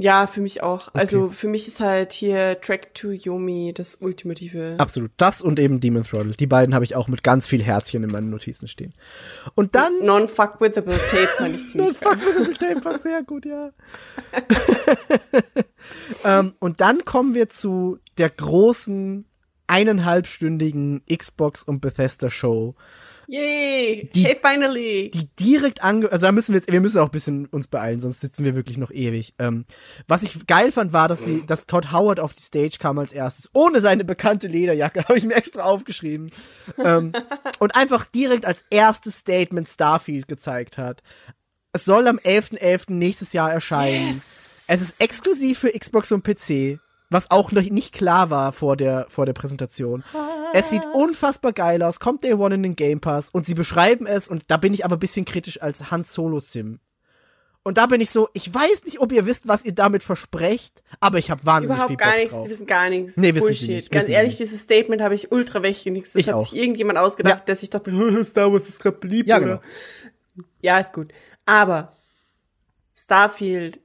ja, 0.00 0.26
für 0.26 0.40
mich 0.40 0.62
auch. 0.62 0.94
Also 0.94 1.28
für 1.28 1.46
mich 1.46 1.68
ist 1.68 1.80
halt 1.80 2.14
hier 2.14 2.58
Track 2.60 2.94
to 2.94 3.10
Yomi 3.10 3.74
das 3.74 3.96
ultimative. 3.96 4.74
Absolut. 4.78 5.10
Das 5.18 5.42
und 5.42 5.58
eben 5.58 5.80
Demon 5.80 6.04
Throttle. 6.04 6.32
Die 6.32 6.46
beiden 6.46 6.74
habe 6.74 6.84
ich 6.84 6.96
auch 6.96 7.06
mit 7.06 7.22
ganz 7.22 7.46
viel 7.46 7.62
Herzchen 7.62 8.02
in 8.02 8.10
meinen 8.10 8.30
Notizen 8.30 8.66
stehen. 8.66 8.94
Und 9.54 9.74
dann 9.74 9.92
Non-fuck-withable 10.02 10.96
Tape 10.96 11.28
fand 11.36 11.54
ich 11.54 11.68
ziemlich. 11.70 11.98
Fuck, 11.98 12.18
bestellt 12.46 12.82
war 12.82 12.98
sehr 12.98 13.22
gut, 13.22 13.44
ja. 13.44 13.72
ähm, 16.24 16.54
und 16.60 16.80
dann 16.80 17.04
kommen 17.04 17.34
wir 17.34 17.50
zu 17.50 17.98
der 18.16 18.30
großen 18.30 19.26
eineinhalbstündigen 19.66 21.02
Xbox 21.14 21.62
und 21.62 21.80
Bethesda 21.80 22.30
Show, 22.30 22.74
Yay! 23.30 24.10
Die- 24.12 24.24
hey, 24.24 24.36
finally! 24.42 25.10
die 25.14 25.28
direkt 25.38 25.84
ange, 25.84 26.10
also 26.10 26.26
da 26.26 26.32
müssen 26.32 26.52
wir 26.52 26.60
jetzt, 26.60 26.70
wir 26.72 26.80
müssen 26.80 26.98
auch 26.98 27.06
ein 27.06 27.10
bisschen 27.12 27.46
uns 27.46 27.68
beeilen, 27.68 28.00
sonst 28.00 28.20
sitzen 28.20 28.44
wir 28.44 28.56
wirklich 28.56 28.76
noch 28.76 28.90
ewig. 28.90 29.34
Ähm, 29.38 29.66
was 30.08 30.24
ich 30.24 30.46
geil 30.48 30.72
fand, 30.72 30.92
war, 30.92 31.06
dass 31.06 31.24
sie, 31.24 31.44
dass 31.46 31.66
Todd 31.66 31.92
Howard 31.92 32.18
auf 32.18 32.34
die 32.34 32.42
Stage 32.42 32.78
kam 32.80 32.98
als 32.98 33.12
erstes, 33.12 33.48
ohne 33.52 33.80
seine 33.80 34.04
bekannte 34.04 34.48
Lederjacke, 34.48 35.04
habe 35.08 35.16
ich 35.16 35.24
mir 35.24 35.36
extra 35.36 35.62
aufgeschrieben. 35.62 36.32
ähm, 36.84 37.12
und 37.60 37.76
einfach 37.76 38.04
direkt 38.06 38.46
als 38.46 38.64
erstes 38.70 39.18
Statement 39.18 39.68
Starfield 39.68 40.26
gezeigt 40.26 40.76
hat. 40.76 41.02
Es 41.72 41.84
soll 41.84 42.08
am 42.08 42.18
11.11. 42.18 42.92
nächstes 42.92 43.32
Jahr 43.32 43.52
erscheinen. 43.52 44.20
Es 44.66 44.80
ist 44.80 45.00
exklusiv 45.00 45.60
für 45.60 45.70
Xbox 45.70 46.10
und 46.10 46.24
PC, 46.24 46.80
was 47.10 47.30
auch 47.30 47.52
noch 47.52 47.62
nicht 47.62 47.92
klar 47.92 48.30
war 48.30 48.52
vor 48.52 48.76
der, 48.76 49.06
vor 49.08 49.26
der 49.26 49.32
Präsentation. 49.32 50.04
Es 50.52 50.70
sieht 50.70 50.82
unfassbar 50.94 51.52
geil 51.52 51.82
aus, 51.82 52.00
kommt 52.00 52.24
Day 52.24 52.34
One 52.34 52.54
in 52.54 52.62
den 52.62 52.76
Game 52.76 53.00
Pass 53.00 53.30
und 53.30 53.44
sie 53.44 53.54
beschreiben 53.54 54.06
es, 54.06 54.28
und 54.28 54.44
da 54.48 54.56
bin 54.56 54.72
ich 54.72 54.84
aber 54.84 54.96
ein 54.96 55.00
bisschen 55.00 55.24
kritisch 55.24 55.60
als 55.62 55.90
Han 55.90 56.02
Solo 56.02 56.40
Sim. 56.40 56.80
Und 57.62 57.76
da 57.76 57.84
bin 57.86 58.00
ich 58.00 58.10
so, 58.10 58.28
ich 58.32 58.52
weiß 58.54 58.84
nicht, 58.84 59.00
ob 59.00 59.12
ihr 59.12 59.26
wisst, 59.26 59.46
was 59.46 59.66
ihr 59.66 59.72
damit 59.74 60.02
versprecht, 60.02 60.82
aber 60.98 61.18
ich 61.18 61.30
habe 61.30 61.44
wahnsinnig 61.44 61.76
viel 61.82 61.94
Überhaupt 61.94 61.98
Bock 61.98 62.08
gar 62.08 62.16
nichts, 62.16 62.30
drauf. 62.30 62.44
sie 62.44 62.50
wissen 62.50 62.66
gar 62.66 62.88
nichts. 62.88 63.16
Nee, 63.18 63.28
wissen 63.34 63.34
sie 63.34 63.40
Bullshit. 63.40 63.68
nicht, 63.68 63.90
Ganz 63.90 64.02
wissen 64.02 64.06
sie 64.06 64.12
ehrlich, 64.14 64.30
nicht. 64.30 64.40
dieses 64.40 64.60
Statement 64.62 65.02
habe 65.02 65.14
ich 65.14 65.30
ultra 65.30 65.62
weggenickt. 65.62 66.06
Das 66.06 66.14
Ich 66.14 66.28
hat 66.28 66.36
auch. 66.36 66.48
sich 66.48 66.58
irgendjemand 66.58 66.98
ausgedacht, 66.98 67.40
Ja. 67.40 67.44
der 67.44 67.56
sich 67.56 67.68
dachte, 67.68 67.90
Star 68.24 68.50
Wars 68.52 68.66
ist 68.68 68.80
gerade 68.80 68.96
beliebt, 68.96 69.28
Ja, 69.28 69.36
oder? 69.36 69.46
genau. 69.46 69.60
Ja, 70.62 70.78
ist 70.78 70.92
gut. 70.94 71.12
Aber 71.44 71.92
Starfield, 72.96 73.80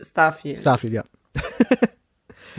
Starfield. 0.00 0.60
Starfield, 0.60 0.92
ja. 0.92 1.04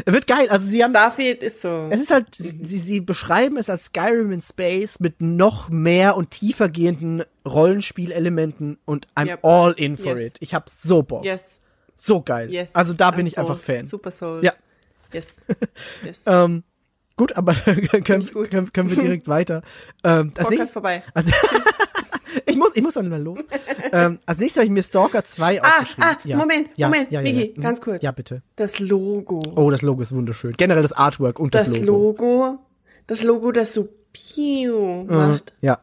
Wird 0.06 0.27
geil, 0.27 0.48
also 0.50 0.66
sie 0.66 0.84
haben 0.84 0.92
Starfield 0.92 1.42
ist 1.43 1.61
so. 1.61 1.88
Es 1.90 2.00
ist 2.01 2.11
halt, 2.11 2.27
sie, 2.35 2.64
sie 2.64 2.77
sie 2.77 3.00
beschreiben 3.01 3.58
es 3.58 3.69
als 3.69 3.85
Skyrim 3.85 4.32
in 4.32 4.42
Space 4.42 5.00
mit 5.00 5.22
noch 5.22 5.69
mehr 5.69 6.16
und 6.17 6.32
tiefer 6.32 6.69
gehenden 6.69 7.24
Rollenspielelementen 7.48 8.77
und 8.85 9.08
I'm 9.16 9.27
Yep. 9.27 9.40
all 9.45 9.72
in 9.74 9.98
for 9.98 10.17
Yes. 10.17 10.27
it. 10.27 10.38
Ich 10.42 10.53
hab 10.53 10.69
so 10.69 11.03
Bock. 11.03 11.24
Yes, 11.26 11.59
So 11.93 12.22
geil. 12.22 12.51
yes. 12.51 12.69
Also 12.74 12.93
da 12.93 13.11
bin 13.11 13.26
I'm 13.26 13.30
ich 13.30 13.38
einfach 13.40 13.59
sold. 13.59 13.80
Fan. 13.80 13.88
Super 13.88 14.11
Soul. 14.11 14.43
Ja. 14.43 14.53
Yes. 15.14 15.45
Yes. 16.03 16.24
Ähm, 16.26 16.64
gut, 17.16 17.34
aber 17.38 17.53
können, 18.03 18.22
ich 18.22 18.34
gut. 18.34 18.51
Können, 18.51 18.72
können 18.74 18.90
wir 18.90 18.98
direkt 19.01 19.27
weiter. 19.27 19.61
Ähm, 20.03 20.27
als 20.27 20.34
Podcast 20.35 20.50
nächstes, 20.51 20.72
vorbei. 20.74 21.03
also, 21.14 21.30
ich 21.30 21.35
muss, 22.58 22.76
ich 22.76 22.82
muss 22.84 22.94
dann 22.95 23.10
mal 23.10 23.22
los. 23.22 23.40
ähm, 23.92 24.19
als 24.26 24.40
nächstes 24.40 24.58
habe 24.60 24.66
ich 24.66 24.72
mir 24.72 24.84
Stalker 24.84 25.24
2 25.24 25.61
Ah, 25.61 25.68
aufgeschrieben. 25.80 26.03
ah, 26.10 26.36
Moment, 26.36 26.69
ja, 26.76 26.88
Moment, 26.88 27.11
ja, 27.11 27.22
ja, 27.22 27.32
Niki, 27.32 27.53
ja. 27.56 27.61
ganz 27.61 27.82
kurz. 27.82 28.02
Ja, 28.02 28.11
bitte. 28.11 28.42
Das 28.56 28.80
Logo. 28.80 29.42
Oh, 29.56 29.69
das 29.72 29.82
Logo 29.82 30.02
ist 30.02 30.14
wunderschön. 30.14 30.53
Generell 30.58 30.84
das 30.84 30.94
Artwork 30.94 31.40
und 31.40 31.56
das, 31.56 31.66
das 31.69 31.80
Logo. 31.80 32.34
Logo. 32.36 32.60
Das 33.08 33.24
Logo, 33.24 33.52
das 33.52 33.74
so 33.74 33.88
piu 34.14 35.03
macht. 35.06 35.53
Ja. 35.61 35.80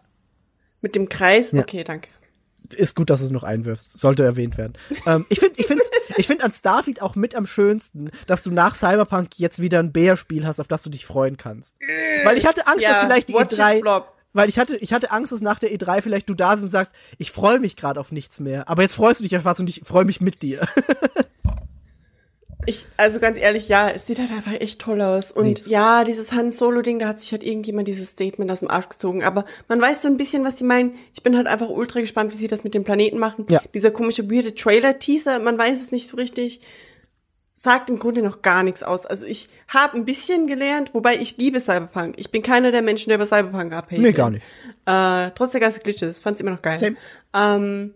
Mit 0.81 0.94
dem 0.97 1.09
Kreis. 1.09 1.53
Ja. 1.53 1.61
Okay, 1.62 1.85
danke. 1.85 2.09
ist 2.77 2.94
gut, 2.97 3.09
dass 3.11 3.20
du 3.20 3.27
es 3.27 3.31
noch 3.33 3.44
einwirfst. 3.44 3.99
Sollte 3.99 4.25
erwähnt 4.25 4.59
werden. 4.59 4.75
ähm, 5.07 5.25
ich 5.31 5.41
finde, 5.41 5.55
ich 5.59 5.67
ich 6.17 6.27
finde 6.27 6.44
an 6.44 6.53
Starfield 6.53 7.01
auch 7.03 7.15
mit 7.17 7.35
am 7.35 7.47
schönsten, 7.47 8.11
dass 8.27 8.43
du 8.43 8.51
nach 8.51 8.75
Cyberpunk 8.75 9.39
jetzt 9.39 9.61
wieder 9.61 9.78
ein 9.81 9.93
Bär-Spiel 9.93 10.47
hast, 10.47 10.61
auf 10.61 10.69
das 10.69 10.83
du 10.83 10.91
dich 10.91 11.07
freuen 11.07 11.36
kannst. 11.36 11.77
Weil 12.25 12.36
ich 12.39 12.47
hatte 12.47 12.67
Angst, 12.67 12.83
Ja, 12.83 12.91
dass 12.91 12.99
vielleicht 13.01 13.28
die 13.31 13.35
watch 13.35 13.53
it 13.55 13.59
E3, 13.61 13.81
flop. 13.81 14.14
Weil 14.35 14.49
ich 14.51 14.59
hatte, 14.59 14.77
ich 14.77 14.93
hatte 14.93 15.11
Angst, 15.11 15.33
dass 15.33 15.41
nach 15.41 15.59
der 15.59 15.75
E3 15.75 16.03
vielleicht 16.03 16.29
du 16.29 16.35
da 16.35 16.51
sitzt 16.53 16.65
und 16.65 16.69
sagst, 16.69 16.93
ich 17.17 17.31
freue 17.31 17.59
mich 17.59 17.77
gerade 17.77 17.99
auf 17.99 18.13
nichts 18.13 18.41
mehr. 18.41 18.69
Aber 18.69 18.83
jetzt 18.83 18.95
freust 18.95 19.21
du 19.21 19.25
dich 19.25 19.37
auf 19.37 19.47
was 19.47 19.61
und 19.61 19.71
ich 19.71 19.83
freue 19.85 20.05
mich 20.05 20.21
mit 20.21 20.43
dir. 20.43 20.69
Ich, 22.67 22.87
also 22.97 23.21
ganz 23.21 23.37
ehrlich, 23.37 23.69
ja, 23.69 23.91
es 23.91 24.07
sieht 24.07 24.19
halt 24.19 24.31
einfach 24.31 24.53
echt 24.53 24.81
toll 24.81 25.01
aus. 25.03 25.33
Und 25.33 25.59
Sieht's. 25.59 25.69
ja, 25.69 26.05
dieses 26.05 26.33
Han 26.33 26.51
Solo-Ding, 26.51 26.99
da 26.99 27.09
hat 27.09 27.21
sich 27.21 27.33
halt 27.33 27.43
irgendjemand 27.43 27.89
dieses 27.89 28.11
Statement 28.11 28.51
aus 28.51 28.61
dem 28.61 28.71
Arsch 28.71 28.89
gezogen. 28.89 29.23
Aber 29.23 29.45
man 29.69 29.81
weiß 29.81 30.03
so 30.03 30.09
ein 30.09 30.17
bisschen, 30.17 30.45
was 30.45 30.57
die 30.57 30.65
meinen. 30.65 30.95
Ich 31.15 31.23
bin 31.23 31.37
halt 31.37 31.47
einfach 31.47 31.69
ultra 31.69 32.01
gespannt, 32.01 32.33
wie 32.33 32.37
sie 32.37 32.47
das 32.47 32.65
mit 32.65 32.75
dem 32.75 32.85
Planeten 32.85 33.19
machen. 33.19 33.47
Ja. 33.51 33.61
Dieser 33.75 33.91
komische, 33.91 34.31
weirde 34.31 34.55
Trailer-Teaser, 34.55 35.41
man 35.41 35.59
weiß 35.59 35.79
es 35.83 35.93
nicht 35.93 36.09
so 36.09 36.17
richtig. 36.17 36.61
Sagt 37.65 37.89
im 37.89 37.99
Grunde 37.99 38.20
noch 38.20 38.43
gar 38.43 38.62
nichts 38.62 38.83
aus. 38.83 39.07
Also 39.07 39.25
ich 39.25 39.49
habe 39.68 39.97
ein 39.97 40.05
bisschen 40.05 40.47
gelernt, 40.47 40.93
wobei 40.93 41.17
ich 41.17 41.39
liebe 41.39 41.60
Cyberpunk. 41.60 42.17
Ich 42.18 42.31
bin 42.31 42.43
keiner 42.43 42.70
der 42.73 42.83
Menschen, 42.83 43.09
der 43.09 43.17
über 43.17 43.25
Cyberpunk 43.25 43.73
abhängt. 43.73 44.02
Nee, 44.02 44.12
gar 44.12 44.28
nicht. 44.28 44.44
Äh, 44.84 45.31
trotz 45.34 45.52
der 45.52 45.62
ganzen 45.62 45.83
Glitches, 45.83 46.18
fand's 46.18 46.43
immer 46.43 46.51
noch 46.51 46.60
geil. 46.60 46.76
Same. 46.76 46.97
Ähm, 47.33 47.94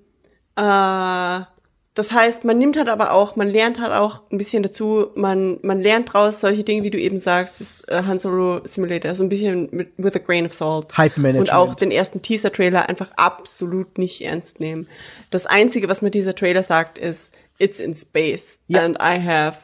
äh, 0.57 1.45
das 1.93 2.13
heißt, 2.13 2.45
man 2.45 2.57
nimmt 2.57 2.79
halt 2.79 2.89
aber 2.89 3.13
auch, 3.13 3.37
man 3.37 3.51
lernt 3.51 3.79
halt 3.79 3.93
auch 3.93 4.23
ein 4.33 4.39
bisschen 4.39 4.63
dazu, 4.63 5.09
man, 5.17 5.59
man 5.61 5.83
lernt 5.83 6.15
draus 6.15 6.41
solche 6.41 6.65
Dinge, 6.65 6.83
wie 6.85 6.91
du 6.91 6.99
eben 6.99 7.19
sagst, 7.19 7.61
das 7.61 7.83
äh, 7.89 8.05
Han 8.07 8.19
Solo 8.19 8.61
Simulator, 8.65 9.15
so 9.17 9.23
ein 9.23 9.29
bisschen 9.29 9.69
mit, 9.71 9.91
with 9.99 10.17
a 10.17 10.19
grain 10.19 10.47
of 10.47 10.55
salt. 10.55 10.97
Hype 10.97 11.19
Management. 11.19 11.51
Und 11.51 11.55
auch 11.55 11.75
den 11.75 11.91
ersten 11.91 12.23
Teaser-Trailer 12.23 12.89
einfach 12.89 13.11
absolut 13.17 13.99
nicht 13.99 14.23
ernst 14.23 14.61
nehmen. 14.61 14.89
Das 15.31 15.45
Einzige, 15.45 15.91
was 15.91 16.01
mir 16.01 16.11
dieser 16.11 16.35
Trailer 16.35 16.63
sagt, 16.63 16.97
ist, 16.97 17.35
it's 17.59 17.81
in 17.81 17.95
space 17.97 18.59
Ja. 18.69 18.83
and 18.85 18.97
I 19.01 19.21
have 19.25 19.59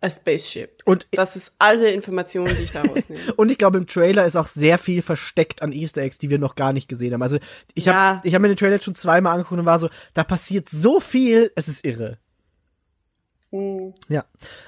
a 0.00 0.08
spaceship. 0.10 0.82
Und- 0.84 1.08
das 1.10 1.34
ist 1.34 1.52
alle 1.58 1.90
Informationen, 1.90 2.54
die 2.56 2.62
ich 2.64 2.70
daraus 2.70 3.08
nehme. 3.08 3.20
Und 3.36 3.50
ich 3.50 3.58
glaube, 3.58 3.78
im 3.78 3.86
Trailer 3.88 4.24
ist 4.26 4.36
auch 4.36 4.46
sehr 4.46 4.78
viel 4.78 5.02
versteckt 5.02 5.60
an 5.60 5.72
Easter 5.72 6.02
Eggs, 6.02 6.18
die 6.18 6.30
wir 6.30 6.38
noch 6.38 6.54
gar 6.54 6.72
nicht 6.72 6.88
gesehen 6.88 7.12
haben. 7.14 7.22
Also 7.22 7.38
ich 7.74 7.88
habe 7.88 7.98
Ja. 7.98 8.20
ich 8.24 8.34
hab 8.34 8.40
mir 8.42 8.48
den 8.48 8.56
Trailer 8.56 8.78
schon 8.80 8.94
zweimal 8.94 9.32
angeguckt 9.34 9.58
und 9.58 9.66
war 9.66 9.78
so, 9.80 9.88
da 10.14 10.22
passiert 10.22 10.68
so 10.68 11.00
viel, 11.00 11.50
es 11.56 11.66
ist 11.66 11.84
irre. 11.84 12.18
Ja. 13.50 14.24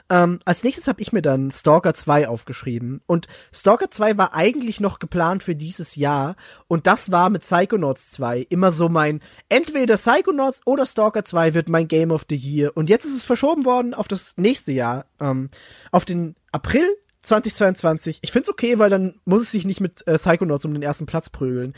Ähm, 0.08 0.38
als 0.44 0.64
nächstes 0.64 0.88
habe 0.88 1.02
ich 1.02 1.12
mir 1.12 1.20
dann 1.20 1.50
Stalker 1.50 1.92
2 1.92 2.28
aufgeschrieben. 2.28 3.02
Und 3.06 3.26
Stalker 3.52 3.90
2 3.90 4.16
war 4.16 4.34
eigentlich 4.34 4.80
noch 4.80 4.98
geplant 4.98 5.42
für 5.42 5.54
dieses 5.54 5.96
Jahr. 5.96 6.36
Und 6.66 6.86
das 6.86 7.12
war 7.12 7.28
mit 7.28 7.42
Psychonauts 7.42 8.10
2 8.12 8.46
immer 8.48 8.72
so 8.72 8.88
mein, 8.88 9.20
entweder 9.48 9.96
Psychonauts 9.96 10.62
oder 10.64 10.86
Stalker 10.86 11.24
2 11.24 11.54
wird 11.54 11.68
mein 11.68 11.88
Game 11.88 12.10
of 12.10 12.24
the 12.28 12.36
Year. 12.36 12.74
Und 12.74 12.88
jetzt 12.88 13.04
ist 13.04 13.14
es 13.14 13.24
verschoben 13.24 13.66
worden 13.66 13.92
auf 13.92 14.08
das 14.08 14.34
nächste 14.36 14.72
Jahr, 14.72 15.04
ähm, 15.20 15.50
auf 15.90 16.06
den 16.06 16.36
April 16.50 16.88
2022. 17.22 18.20
Ich 18.22 18.32
find's 18.32 18.48
okay, 18.48 18.78
weil 18.78 18.88
dann 18.88 19.20
muss 19.26 19.42
es 19.42 19.50
sich 19.50 19.66
nicht 19.66 19.80
mit 19.80 20.06
äh, 20.06 20.16
Psychonauts 20.16 20.64
um 20.64 20.72
den 20.72 20.82
ersten 20.82 21.04
Platz 21.04 21.28
prügeln. 21.28 21.74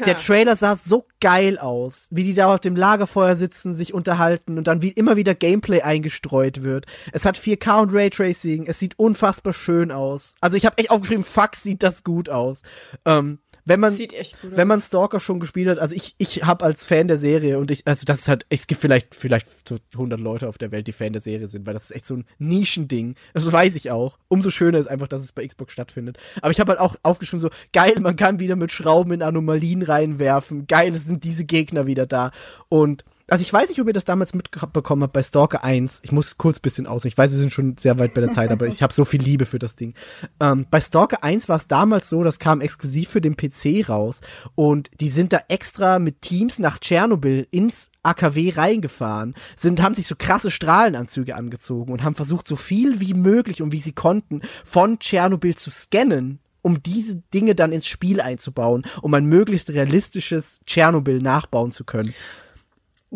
Der 0.00 0.08
Ja. 0.08 0.14
Trailer 0.14 0.56
sah 0.56 0.76
so 0.76 1.06
geil 1.20 1.58
aus, 1.58 2.08
wie 2.10 2.24
die 2.24 2.34
da 2.34 2.52
auf 2.54 2.60
dem 2.60 2.76
Lagerfeuer 2.76 3.36
sitzen, 3.36 3.72
sich 3.74 3.94
unterhalten 3.94 4.58
und 4.58 4.66
dann 4.66 4.82
wie 4.82 4.90
immer 4.90 5.16
wieder 5.16 5.34
Gameplay 5.34 5.80
eingestreut 5.82 6.62
wird. 6.62 6.86
Es 7.12 7.24
hat 7.24 7.38
4K 7.38 7.82
und 7.82 7.94
Raytracing, 7.94 8.66
es 8.66 8.78
sieht 8.78 8.98
unfassbar 8.98 9.52
schön 9.52 9.90
aus. 9.90 10.34
Also 10.40 10.56
ich 10.56 10.66
habe 10.66 10.78
echt 10.78 10.90
aufgeschrieben, 10.90 11.24
fuck, 11.24 11.56
sieht 11.56 11.82
das 11.82 12.04
gut 12.04 12.28
aus. 12.28 12.62
Ähm, 13.04 13.38
wenn 13.66 13.80
man 13.80 13.92
wenn 13.98 14.68
man 14.68 14.80
Stalker 14.80 15.18
schon 15.18 15.40
gespielt 15.40 15.68
hat, 15.68 15.78
also 15.78 15.94
ich 15.94 16.14
ich 16.18 16.44
habe 16.44 16.64
als 16.64 16.86
Fan 16.86 17.08
der 17.08 17.18
Serie 17.18 17.58
und 17.58 17.70
ich 17.72 17.86
also 17.86 18.04
das 18.04 18.20
ist 18.20 18.28
halt 18.28 18.46
es 18.48 18.68
gibt 18.68 18.80
vielleicht 18.80 19.14
vielleicht 19.14 19.68
so 19.68 19.78
100 19.94 20.20
Leute 20.20 20.48
auf 20.48 20.56
der 20.56 20.70
Welt, 20.70 20.86
die 20.86 20.92
Fan 20.92 21.12
der 21.12 21.20
Serie 21.20 21.48
sind, 21.48 21.66
weil 21.66 21.74
das 21.74 21.90
ist 21.90 21.96
echt 21.96 22.06
so 22.06 22.14
ein 22.14 22.24
Nischending. 22.38 23.16
Das 23.34 23.50
weiß 23.50 23.74
ich 23.74 23.90
auch. 23.90 24.18
Umso 24.28 24.50
schöner 24.50 24.78
ist 24.78 24.86
einfach, 24.86 25.08
dass 25.08 25.22
es 25.22 25.32
bei 25.32 25.46
Xbox 25.46 25.72
stattfindet. 25.72 26.16
Aber 26.40 26.52
ich 26.52 26.60
habe 26.60 26.70
halt 26.70 26.80
auch 26.80 26.94
aufgeschrieben 27.02 27.40
so 27.40 27.50
geil, 27.72 27.96
man 28.00 28.14
kann 28.14 28.38
wieder 28.38 28.54
mit 28.54 28.70
Schrauben 28.70 29.12
in 29.12 29.22
Anomalien 29.22 29.82
reinwerfen. 29.82 30.68
Geil, 30.68 30.94
es 30.94 31.04
sind 31.04 31.24
diese 31.24 31.44
Gegner 31.44 31.88
wieder 31.88 32.06
da 32.06 32.30
und 32.68 33.04
also 33.28 33.42
ich 33.42 33.52
weiß 33.52 33.68
nicht, 33.68 33.80
ob 33.80 33.88
ihr 33.88 33.92
das 33.92 34.04
damals 34.04 34.34
mitbekommen 34.34 35.02
habt 35.02 35.12
bei 35.12 35.22
Stalker 35.22 35.64
1. 35.64 36.02
Ich 36.04 36.12
muss 36.12 36.38
kurz 36.38 36.60
bisschen 36.60 36.86
aus. 36.86 37.04
Ich 37.04 37.18
weiß, 37.18 37.32
wir 37.32 37.38
sind 37.38 37.52
schon 37.52 37.76
sehr 37.76 37.98
weit 37.98 38.14
bei 38.14 38.20
der 38.20 38.30
Zeit, 38.30 38.50
aber 38.52 38.68
ich 38.68 38.82
habe 38.82 38.94
so 38.94 39.04
viel 39.04 39.20
Liebe 39.20 39.46
für 39.46 39.58
das 39.58 39.74
Ding. 39.74 39.94
Ähm, 40.38 40.66
bei 40.70 40.80
Stalker 40.80 41.24
1 41.24 41.48
war 41.48 41.56
es 41.56 41.66
damals 41.66 42.08
so, 42.08 42.22
das 42.22 42.38
kam 42.38 42.60
exklusiv 42.60 43.08
für 43.08 43.20
den 43.20 43.36
PC 43.36 43.88
raus. 43.88 44.20
Und 44.54 44.90
die 45.00 45.08
sind 45.08 45.32
da 45.32 45.40
extra 45.48 45.98
mit 45.98 46.22
Teams 46.22 46.60
nach 46.60 46.78
Tschernobyl 46.78 47.48
ins 47.50 47.90
AKW 48.04 48.52
reingefahren, 48.54 49.34
sind, 49.56 49.82
haben 49.82 49.96
sich 49.96 50.06
so 50.06 50.14
krasse 50.16 50.52
Strahlenanzüge 50.52 51.34
angezogen 51.34 51.92
und 51.92 52.04
haben 52.04 52.14
versucht, 52.14 52.46
so 52.46 52.54
viel 52.54 53.00
wie 53.00 53.14
möglich 53.14 53.60
und 53.60 53.72
wie 53.72 53.80
sie 53.80 53.92
konnten, 53.92 54.42
von 54.64 55.00
Tschernobyl 55.00 55.56
zu 55.56 55.70
scannen, 55.72 56.38
um 56.62 56.80
diese 56.80 57.16
Dinge 57.34 57.56
dann 57.56 57.72
ins 57.72 57.88
Spiel 57.88 58.20
einzubauen, 58.20 58.86
um 59.02 59.12
ein 59.14 59.26
möglichst 59.26 59.70
realistisches 59.70 60.60
Tschernobyl 60.64 61.18
nachbauen 61.18 61.72
zu 61.72 61.82
können. 61.82 62.14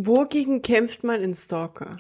Wogegen 0.06 0.62
kämpft 0.62 1.04
man 1.04 1.22
in 1.22 1.34
Stalker? 1.34 1.96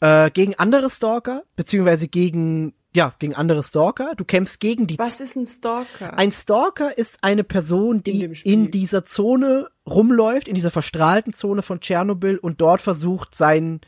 Äh, 0.00 0.30
gegen 0.30 0.54
andere 0.56 0.90
Stalker, 0.90 1.44
beziehungsweise 1.56 2.08
gegen, 2.08 2.74
ja, 2.94 3.14
gegen 3.18 3.34
andere 3.34 3.62
Stalker. 3.62 4.14
Du 4.16 4.24
kämpfst 4.24 4.60
gegen 4.60 4.86
die 4.86 4.98
Was 4.98 5.20
ist 5.20 5.36
ein 5.36 5.46
Stalker? 5.46 6.18
Ein 6.18 6.32
Stalker 6.32 6.96
ist 6.98 7.18
eine 7.22 7.44
Person, 7.44 8.02
die 8.02 8.34
Spiel. 8.34 8.52
in 8.52 8.70
dieser 8.70 9.04
Zone 9.04 9.68
rumläuft, 9.88 10.48
in 10.48 10.54
dieser 10.54 10.70
verstrahlten 10.70 11.32
Zone 11.32 11.62
von 11.62 11.80
Tschernobyl 11.80 12.38
und 12.38 12.60
dort 12.60 12.80
versucht, 12.80 13.34
sein 13.34 13.80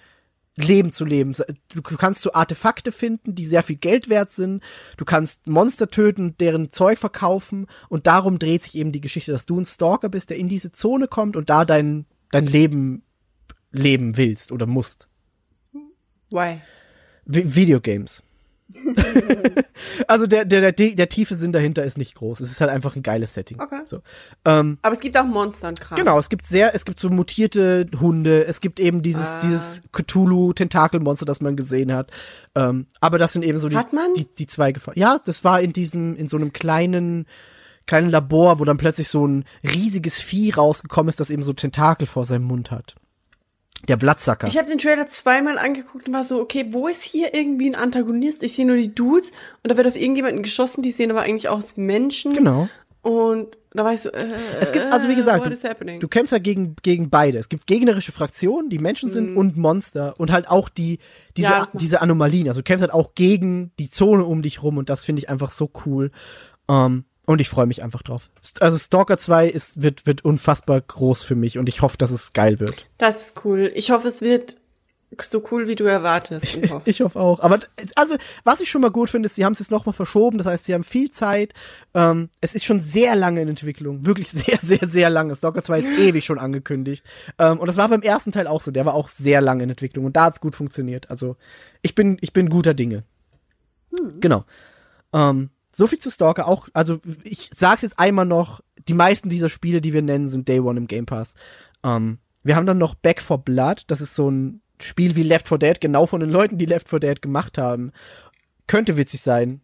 Leben 0.56 0.92
zu 0.92 1.04
leben. 1.04 1.34
Du 1.68 1.82
kannst 1.82 2.22
so 2.22 2.32
Artefakte 2.32 2.90
finden, 2.92 3.34
die 3.34 3.44
sehr 3.44 3.62
viel 3.62 3.76
Geld 3.76 4.08
wert 4.08 4.30
sind. 4.30 4.62
Du 4.96 5.04
kannst 5.04 5.46
Monster 5.46 5.90
töten, 5.90 6.34
deren 6.38 6.70
Zeug 6.70 6.98
verkaufen. 6.98 7.66
Und 7.88 8.06
darum 8.06 8.38
dreht 8.38 8.62
sich 8.62 8.76
eben 8.76 8.92
die 8.92 9.02
Geschichte, 9.02 9.32
dass 9.32 9.44
du 9.44 9.60
ein 9.60 9.66
Stalker 9.66 10.08
bist, 10.08 10.30
der 10.30 10.38
in 10.38 10.48
diese 10.48 10.72
Zone 10.72 11.08
kommt 11.08 11.36
und 11.36 11.50
da 11.50 11.66
dein, 11.66 12.06
dein 12.30 12.46
Leben 12.46 13.02
leben 13.76 14.16
willst 14.16 14.52
oder 14.52 14.66
musst. 14.66 15.08
Why? 16.30 16.60
Vi 17.24 17.54
Videogames. 17.54 18.22
also 20.08 20.26
der, 20.26 20.44
der, 20.44 20.72
der, 20.72 20.94
der 20.94 21.08
tiefe 21.08 21.36
Sinn 21.36 21.52
dahinter 21.52 21.84
ist 21.84 21.98
nicht 21.98 22.14
groß. 22.16 22.40
Es 22.40 22.50
ist 22.50 22.60
halt 22.60 22.70
einfach 22.70 22.96
ein 22.96 23.02
geiles 23.02 23.34
Setting. 23.34 23.60
Okay. 23.60 23.80
So. 23.84 24.00
Ähm, 24.44 24.78
Aber 24.82 24.92
es 24.92 25.00
gibt 25.00 25.16
auch 25.16 25.24
Monster 25.24 25.68
und 25.68 25.80
Kram. 25.80 25.96
Genau, 25.96 26.18
es 26.18 26.28
gibt 26.28 26.44
sehr, 26.46 26.74
es 26.74 26.84
gibt 26.84 26.98
so 26.98 27.08
mutierte 27.08 27.86
Hunde, 28.00 28.44
es 28.46 28.60
gibt 28.60 28.80
eben 28.80 29.02
dieses, 29.02 29.36
Ah. 29.36 29.40
dieses 29.40 29.82
Cthulhu-Tentakelmonster, 29.92 31.24
das 31.24 31.40
man 31.40 31.54
gesehen 31.56 31.92
hat. 31.92 32.10
Ähm, 32.54 32.86
aber 33.00 33.18
das 33.18 33.32
sind 33.32 33.44
eben 33.44 33.58
so 33.58 33.68
die, 33.68 33.78
die, 34.16 34.26
die 34.34 34.46
zwei 34.46 34.72
Gefahren. 34.72 34.98
Ja, 34.98 35.20
das 35.24 35.44
war 35.44 35.60
in 35.60 35.72
diesem, 35.72 36.16
in 36.16 36.26
so 36.26 36.36
einem 36.36 36.52
kleinen, 36.52 37.26
kleinen 37.86 38.10
Labor, 38.10 38.58
wo 38.58 38.64
dann 38.64 38.78
plötzlich 38.78 39.08
so 39.08 39.26
ein 39.26 39.44
riesiges 39.62 40.20
Vieh 40.20 40.50
rausgekommen 40.52 41.08
ist, 41.08 41.20
das 41.20 41.30
eben 41.30 41.44
so 41.44 41.52
Tentakel 41.52 42.06
vor 42.06 42.24
seinem 42.24 42.44
Mund 42.44 42.72
hat. 42.72 42.96
Der 43.88 43.96
Blattsacker. 43.96 44.46
Ich 44.48 44.58
habe 44.58 44.68
den 44.68 44.78
Trailer 44.78 45.06
zweimal 45.06 45.58
angeguckt 45.58 46.08
und 46.08 46.14
war 46.14 46.24
so, 46.24 46.40
okay, 46.40 46.66
wo 46.70 46.88
ist 46.88 47.02
hier 47.02 47.34
irgendwie 47.34 47.68
ein 47.68 47.74
Antagonist? 47.74 48.42
Ich 48.42 48.54
sehe 48.54 48.66
nur 48.66 48.76
die 48.76 48.94
Dudes 48.94 49.30
und 49.62 49.70
da 49.70 49.76
wird 49.76 49.86
auf 49.86 49.96
irgendjemanden 49.96 50.42
geschossen, 50.42 50.82
die 50.82 50.90
sehen 50.90 51.10
aber 51.10 51.22
eigentlich 51.22 51.48
aus 51.48 51.76
Menschen. 51.76 52.32
genau. 52.34 52.68
Und 53.02 53.56
da 53.70 53.84
war 53.84 53.94
ich 53.94 54.00
so, 54.00 54.08
äh, 54.10 54.26
Es 54.58 54.72
gibt, 54.72 54.86
also 54.86 55.08
wie 55.08 55.14
gesagt, 55.14 55.44
what 55.44 55.52
is 55.52 55.62
du, 55.62 55.98
du 56.00 56.08
kämpfst 56.08 56.32
ja 56.32 56.38
gegen, 56.38 56.74
gegen 56.82 57.08
beide. 57.08 57.38
Es 57.38 57.48
gibt 57.48 57.68
gegnerische 57.68 58.10
Fraktionen, 58.10 58.68
die 58.68 58.80
Menschen 58.80 59.08
sind 59.08 59.36
und 59.36 59.56
Monster 59.56 60.14
und 60.18 60.32
halt 60.32 60.48
auch 60.48 60.68
die, 60.68 60.98
diese, 61.36 61.48
Mhm. 61.48 61.52
Ja, 61.52 61.68
diese 61.74 62.00
Anomalien. 62.00 62.48
Also 62.48 62.60
du 62.60 62.64
kämpfst 62.64 62.82
halt 62.82 62.92
auch 62.92 63.14
gegen 63.14 63.70
die 63.78 63.90
Zone 63.90 64.24
um 64.24 64.42
dich 64.42 64.62
rum 64.64 64.78
und 64.78 64.88
das 64.90 65.04
finde 65.04 65.20
ich 65.22 65.28
einfach 65.28 65.50
so 65.50 65.70
cool. 65.84 66.10
Ähm, 66.68 67.04
und 67.26 67.40
ich 67.40 67.48
freue 67.48 67.66
mich 67.66 67.82
einfach 67.82 68.02
drauf. 68.02 68.30
Also 68.60 68.78
Stalker 68.78 69.18
2 69.18 69.48
ist, 69.48 69.82
wird, 69.82 70.06
wird 70.06 70.24
unfassbar 70.24 70.80
groß 70.80 71.24
für 71.24 71.34
mich 71.34 71.58
und 71.58 71.68
ich 71.68 71.82
hoffe, 71.82 71.98
dass 71.98 72.10
es 72.10 72.32
geil 72.32 72.60
wird. 72.60 72.88
Das 72.98 73.26
ist 73.26 73.44
cool. 73.44 73.70
Ich 73.74 73.90
hoffe, 73.90 74.08
es 74.08 74.20
wird 74.22 74.56
so 75.22 75.42
cool, 75.50 75.66
wie 75.68 75.74
du 75.74 75.84
erwartest. 75.84 76.58
Hoffst. 76.70 76.88
Ich 76.88 77.00
hoffe 77.00 77.18
auch. 77.18 77.40
Aber 77.40 77.60
also, 77.94 78.16
was 78.44 78.60
ich 78.60 78.68
schon 78.68 78.82
mal 78.82 78.90
gut 78.90 79.10
finde, 79.10 79.26
ist, 79.26 79.36
sie 79.36 79.44
haben 79.44 79.52
es 79.52 79.58
jetzt 79.58 79.70
nochmal 79.70 79.92
verschoben. 79.92 80.38
Das 80.38 80.46
heißt, 80.46 80.64
sie 80.64 80.74
haben 80.74 80.84
viel 80.84 81.10
Zeit. 81.10 81.54
Ähm, 81.94 82.28
es 82.40 82.54
ist 82.54 82.64
schon 82.64 82.80
sehr 82.80 83.16
lange 83.16 83.40
in 83.40 83.48
Entwicklung. 83.48 84.04
Wirklich 84.04 84.28
sehr, 84.30 84.58
sehr, 84.60 84.86
sehr 84.86 85.10
lange. 85.10 85.34
Stalker 85.34 85.62
2 85.62 85.78
ist 85.78 85.98
ewig 85.98 86.24
schon 86.24 86.38
angekündigt. 86.38 87.04
Ähm, 87.38 87.58
und 87.58 87.66
das 87.66 87.76
war 87.76 87.88
beim 87.88 88.02
ersten 88.02 88.32
Teil 88.32 88.46
auch 88.46 88.60
so. 88.60 88.70
Der 88.70 88.84
war 88.84 88.94
auch 88.94 89.08
sehr 89.08 89.40
lange 89.40 89.64
in 89.64 89.70
Entwicklung. 89.70 90.04
Und 90.04 90.16
da 90.16 90.24
hat's 90.24 90.40
gut 90.40 90.54
funktioniert. 90.54 91.10
Also, 91.10 91.36
ich 91.82 91.94
bin, 91.94 92.18
ich 92.20 92.32
bin 92.32 92.48
guter 92.48 92.74
Dinge. 92.74 93.04
Genau. 94.20 94.44
Ähm, 95.12 95.50
so 95.76 95.86
viel 95.86 95.98
zu 95.98 96.10
Stalker. 96.10 96.48
Auch, 96.48 96.68
also, 96.72 97.00
ich 97.22 97.50
sag's 97.54 97.82
jetzt 97.82 97.98
einmal 97.98 98.24
noch. 98.24 98.62
Die 98.88 98.94
meisten 98.94 99.28
dieser 99.28 99.50
Spiele, 99.50 99.82
die 99.82 99.92
wir 99.92 100.00
nennen, 100.00 100.26
sind 100.26 100.48
Day 100.48 100.58
One 100.60 100.78
im 100.78 100.86
Game 100.86 101.04
Pass. 101.04 101.34
Ähm, 101.84 102.18
wir 102.42 102.56
haben 102.56 102.64
dann 102.64 102.78
noch 102.78 102.94
Back 102.94 103.20
for 103.20 103.38
Blood. 103.38 103.82
Das 103.88 104.00
ist 104.00 104.14
so 104.14 104.30
ein 104.30 104.62
Spiel 104.80 105.16
wie 105.16 105.22
Left 105.22 105.48
4 105.48 105.58
Dead, 105.58 105.80
genau 105.80 106.06
von 106.06 106.20
den 106.20 106.30
Leuten, 106.30 106.56
die 106.56 106.64
Left 106.64 106.88
4 106.88 107.00
Dead 107.00 107.20
gemacht 107.20 107.58
haben. 107.58 107.92
Könnte 108.66 108.96
witzig 108.96 109.20
sein. 109.20 109.60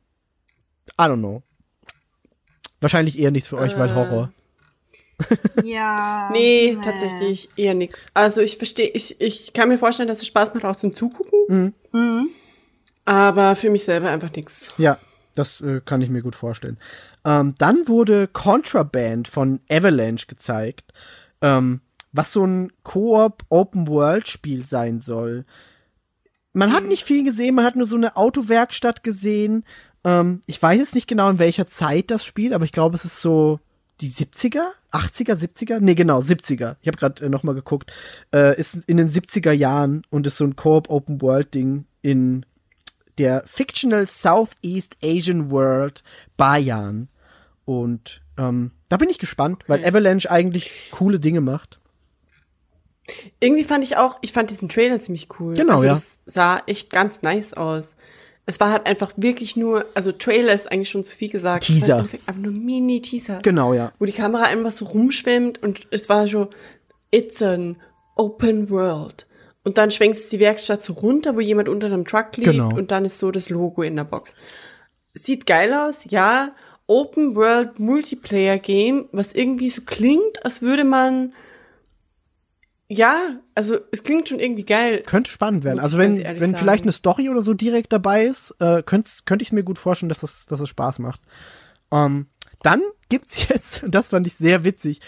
I 1.01 1.05
don't 1.05 1.19
know. 1.19 1.43
Wahrscheinlich 2.83 3.19
eher 3.19 3.31
nichts 3.31 3.49
für 3.49 3.57
euch, 3.57 3.79
weil 3.79 3.91
Äh. 3.91 3.95
Horror. 3.95 4.33
Ja. 5.63 6.29
Nee, 6.33 6.71
äh. 6.73 6.77
tatsächlich 6.83 7.49
eher 7.57 7.75
nix. 7.75 8.07
Also 8.13 8.41
ich 8.43 8.59
verstehe, 8.59 8.89
ich, 8.89 9.21
ich 9.21 9.53
kann 9.53 9.69
mir 9.69 9.79
vorstellen, 9.79 10.09
dass 10.09 10.21
es 10.21 10.27
Spaß 10.27 10.53
macht 10.53 10.65
auch 10.65 10.77
zum 10.77 10.95
Zugucken. 10.95 11.75
Mhm. 11.93 12.29
Aber 13.05 13.55
für 13.55 13.71
mich 13.71 13.85
selber 13.85 14.11
einfach 14.11 14.33
nix. 14.35 14.75
Ja, 14.79 14.99
das 15.35 15.61
äh, 15.61 15.81
kann 15.85 16.01
ich 16.02 16.11
mir 16.11 16.23
gut 16.23 16.36
vorstellen. 16.36 16.78
Ähm, 17.25 17.55
dann 17.59 17.89
wurde 17.89 18.28
Contraband 18.28 19.28
von 19.28 19.61
Avalanche 19.70 20.27
gezeigt, 20.27 20.93
ähm, 21.41 21.81
was 22.12 22.33
so 22.33 22.44
ein 22.44 22.73
Koop 22.83 23.44
Open 23.49 23.89
World 23.89 24.28
Spiel 24.28 24.65
sein 24.65 25.01
soll. 25.01 25.44
Man 26.52 26.73
hat 26.73 26.85
nicht 26.85 27.05
viel 27.05 27.25
gesehen, 27.25 27.55
man 27.55 27.65
hat 27.65 27.77
nur 27.77 27.86
so 27.86 27.97
eine 27.97 28.17
Autowerkstatt 28.17 29.02
gesehen. 29.02 29.65
Ähm, 30.05 30.41
ich 30.47 30.62
weiß 30.62 30.78
jetzt 30.78 30.94
nicht 30.94 31.09
genau, 31.09 31.31
in 31.31 31.39
welcher 31.39 31.67
Zeit 31.67 32.11
das 32.11 32.25
spielt, 32.25 32.52
aber 32.52 32.65
ich 32.65 32.73
glaube, 32.73 32.94
es 32.94 33.05
ist 33.05 33.23
so 33.23 33.61
die 34.01 34.11
70er, 34.11 34.67
80er, 34.91 35.35
70er? 35.35 35.81
Nee, 35.81 35.94
genau, 35.94 36.19
70er. 36.19 36.77
Ich 36.83 36.89
habe 36.89 36.99
gerade 36.99 37.25
äh, 37.25 37.28
noch 37.28 37.44
mal 37.44 37.55
geguckt. 37.55 37.93
Äh, 38.35 38.59
ist 38.59 38.75
in 38.86 38.97
den 38.97 39.09
70er 39.09 39.52
Jahren 39.52 40.02
und 40.11 40.27
ist 40.27 40.36
so 40.36 40.44
ein 40.44 40.57
Koop 40.57 40.91
Open 40.91 41.23
World 41.23 41.55
Ding 41.55 41.86
in 42.02 42.44
der 43.19 43.45
Fictional 43.47 44.07
Southeast 44.07 44.97
Asian 45.05 45.51
World 45.51 46.03
Bayan. 46.37 47.09
Und 47.65 48.23
ähm, 48.39 48.73
da 48.89 48.97
bin 48.97 49.09
ich 49.09 49.19
gespannt, 49.19 49.65
weil 49.67 49.85
Avalanche 49.85 50.31
eigentlich 50.31 50.73
coole 50.91 51.21
Dinge 51.21 51.41
macht. 51.41 51.81
Irgendwie 53.41 53.65
fand 53.65 53.85
ich 53.85 53.97
auch, 53.97 54.19
ich 54.23 54.33
fand 54.33 54.51
diesen 54.51 54.69
Trailer 54.69 54.99
ziemlich 55.01 55.29
cool. 55.39 55.55
Genau, 55.55 55.75
also 55.75 55.85
ja. 55.85 55.95
Das 55.95 56.21
sah 56.27 56.63
echt 56.67 56.91
ganz 56.91 57.23
nice 57.23 57.55
aus. 57.55 57.97
Es 58.45 58.59
war 58.59 58.71
halt 58.71 58.87
einfach 58.87 59.13
wirklich 59.17 59.57
nur, 59.57 59.87
also 59.95 60.11
Trailer 60.11 60.53
ist 60.53 60.71
eigentlich 60.71 60.91
schon 60.91 61.05
zu 61.05 61.17
viel 61.17 61.31
gesagt. 61.31 61.65
Teaser. 61.65 61.99
Endeffekt 61.99 62.29
Einfach 62.29 62.43
nur 62.43 62.53
Mini-Teaser. 62.53 63.41
Genau, 63.43 63.73
ja. 63.73 63.93
Wo 63.99 64.05
die 64.05 64.13
Kamera 64.13 64.45
einfach 64.45 64.73
so 64.73 64.87
rumschwimmt 64.87 65.63
und 65.63 65.87
es 65.91 66.09
war 66.09 66.27
so, 66.27 66.49
it's 67.11 67.41
an 67.43 67.77
open 68.17 68.69
world. 68.69 69.27
Und 69.65 69.79
dann 69.79 69.91
schwenkt 69.91 70.19
es 70.19 70.29
die 70.29 70.41
Werkstatt 70.41 70.83
so 70.83 70.95
runter, 70.95 71.37
wo 71.37 71.41
jemand 71.41 71.69
unter 71.69 71.87
einem 71.87 72.05
Truck 72.05 72.37
liegt 72.37 72.51
Genau. 72.51 72.75
und 72.75 72.91
dann 72.91 73.05
ist 73.05 73.19
so 73.19 73.31
das 73.31 73.49
Logo 73.49 73.83
in 73.83 73.97
der 73.97 74.05
Box. 74.05 74.35
Sieht 75.15 75.47
geil 75.47 75.73
aus, 75.73 76.05
ja. 76.09 76.53
Open 76.89 77.37
World 77.37 77.79
Multiplayer 77.79 78.59
Game, 78.59 79.09
was 79.13 79.33
irgendwie 79.33 79.71
so 79.71 79.83
klingt, 79.83 80.45
als 80.45 80.63
würde 80.63 80.85
man 80.85 81.33
ja, 82.89 83.41
also 83.55 83.79
es 83.91 84.05
klingt 84.05 84.29
schon 84.29 84.39
irgendwie 84.39 84.65
geil. 84.67 85.03
Könnte 85.07 85.31
spannend 85.31 85.65
werden. 85.65 85.79
Also 85.81 85.97
wenn, 85.97 86.19
wenn 86.19 86.39
sagen. 86.39 86.57
vielleicht 86.57 86.83
eine 86.85 86.93
Story 86.93 87.31
oder 87.31 87.41
so 87.41 87.55
direkt 87.55 87.91
dabei 87.93 88.25
ist, 88.25 88.55
äh, 88.61 88.83
könnte 88.83 89.11
könnte 89.25 89.43
ich 89.43 89.53
mir 89.53 89.63
gut 89.63 89.79
vorstellen, 89.79 90.11
dass 90.11 90.21
das, 90.21 90.45
dass 90.45 90.61
das 90.61 90.69
Spaß 90.69 90.99
macht. 90.99 91.23
Ähm, 91.91 92.27
dann 92.63 92.83
gibt's 93.09 93.49
jetzt, 93.49 93.83
und 93.83 93.95
das 93.95 94.09
fand 94.09 94.27
ich 94.27 94.35
sehr 94.35 94.65
witzig, 94.65 95.01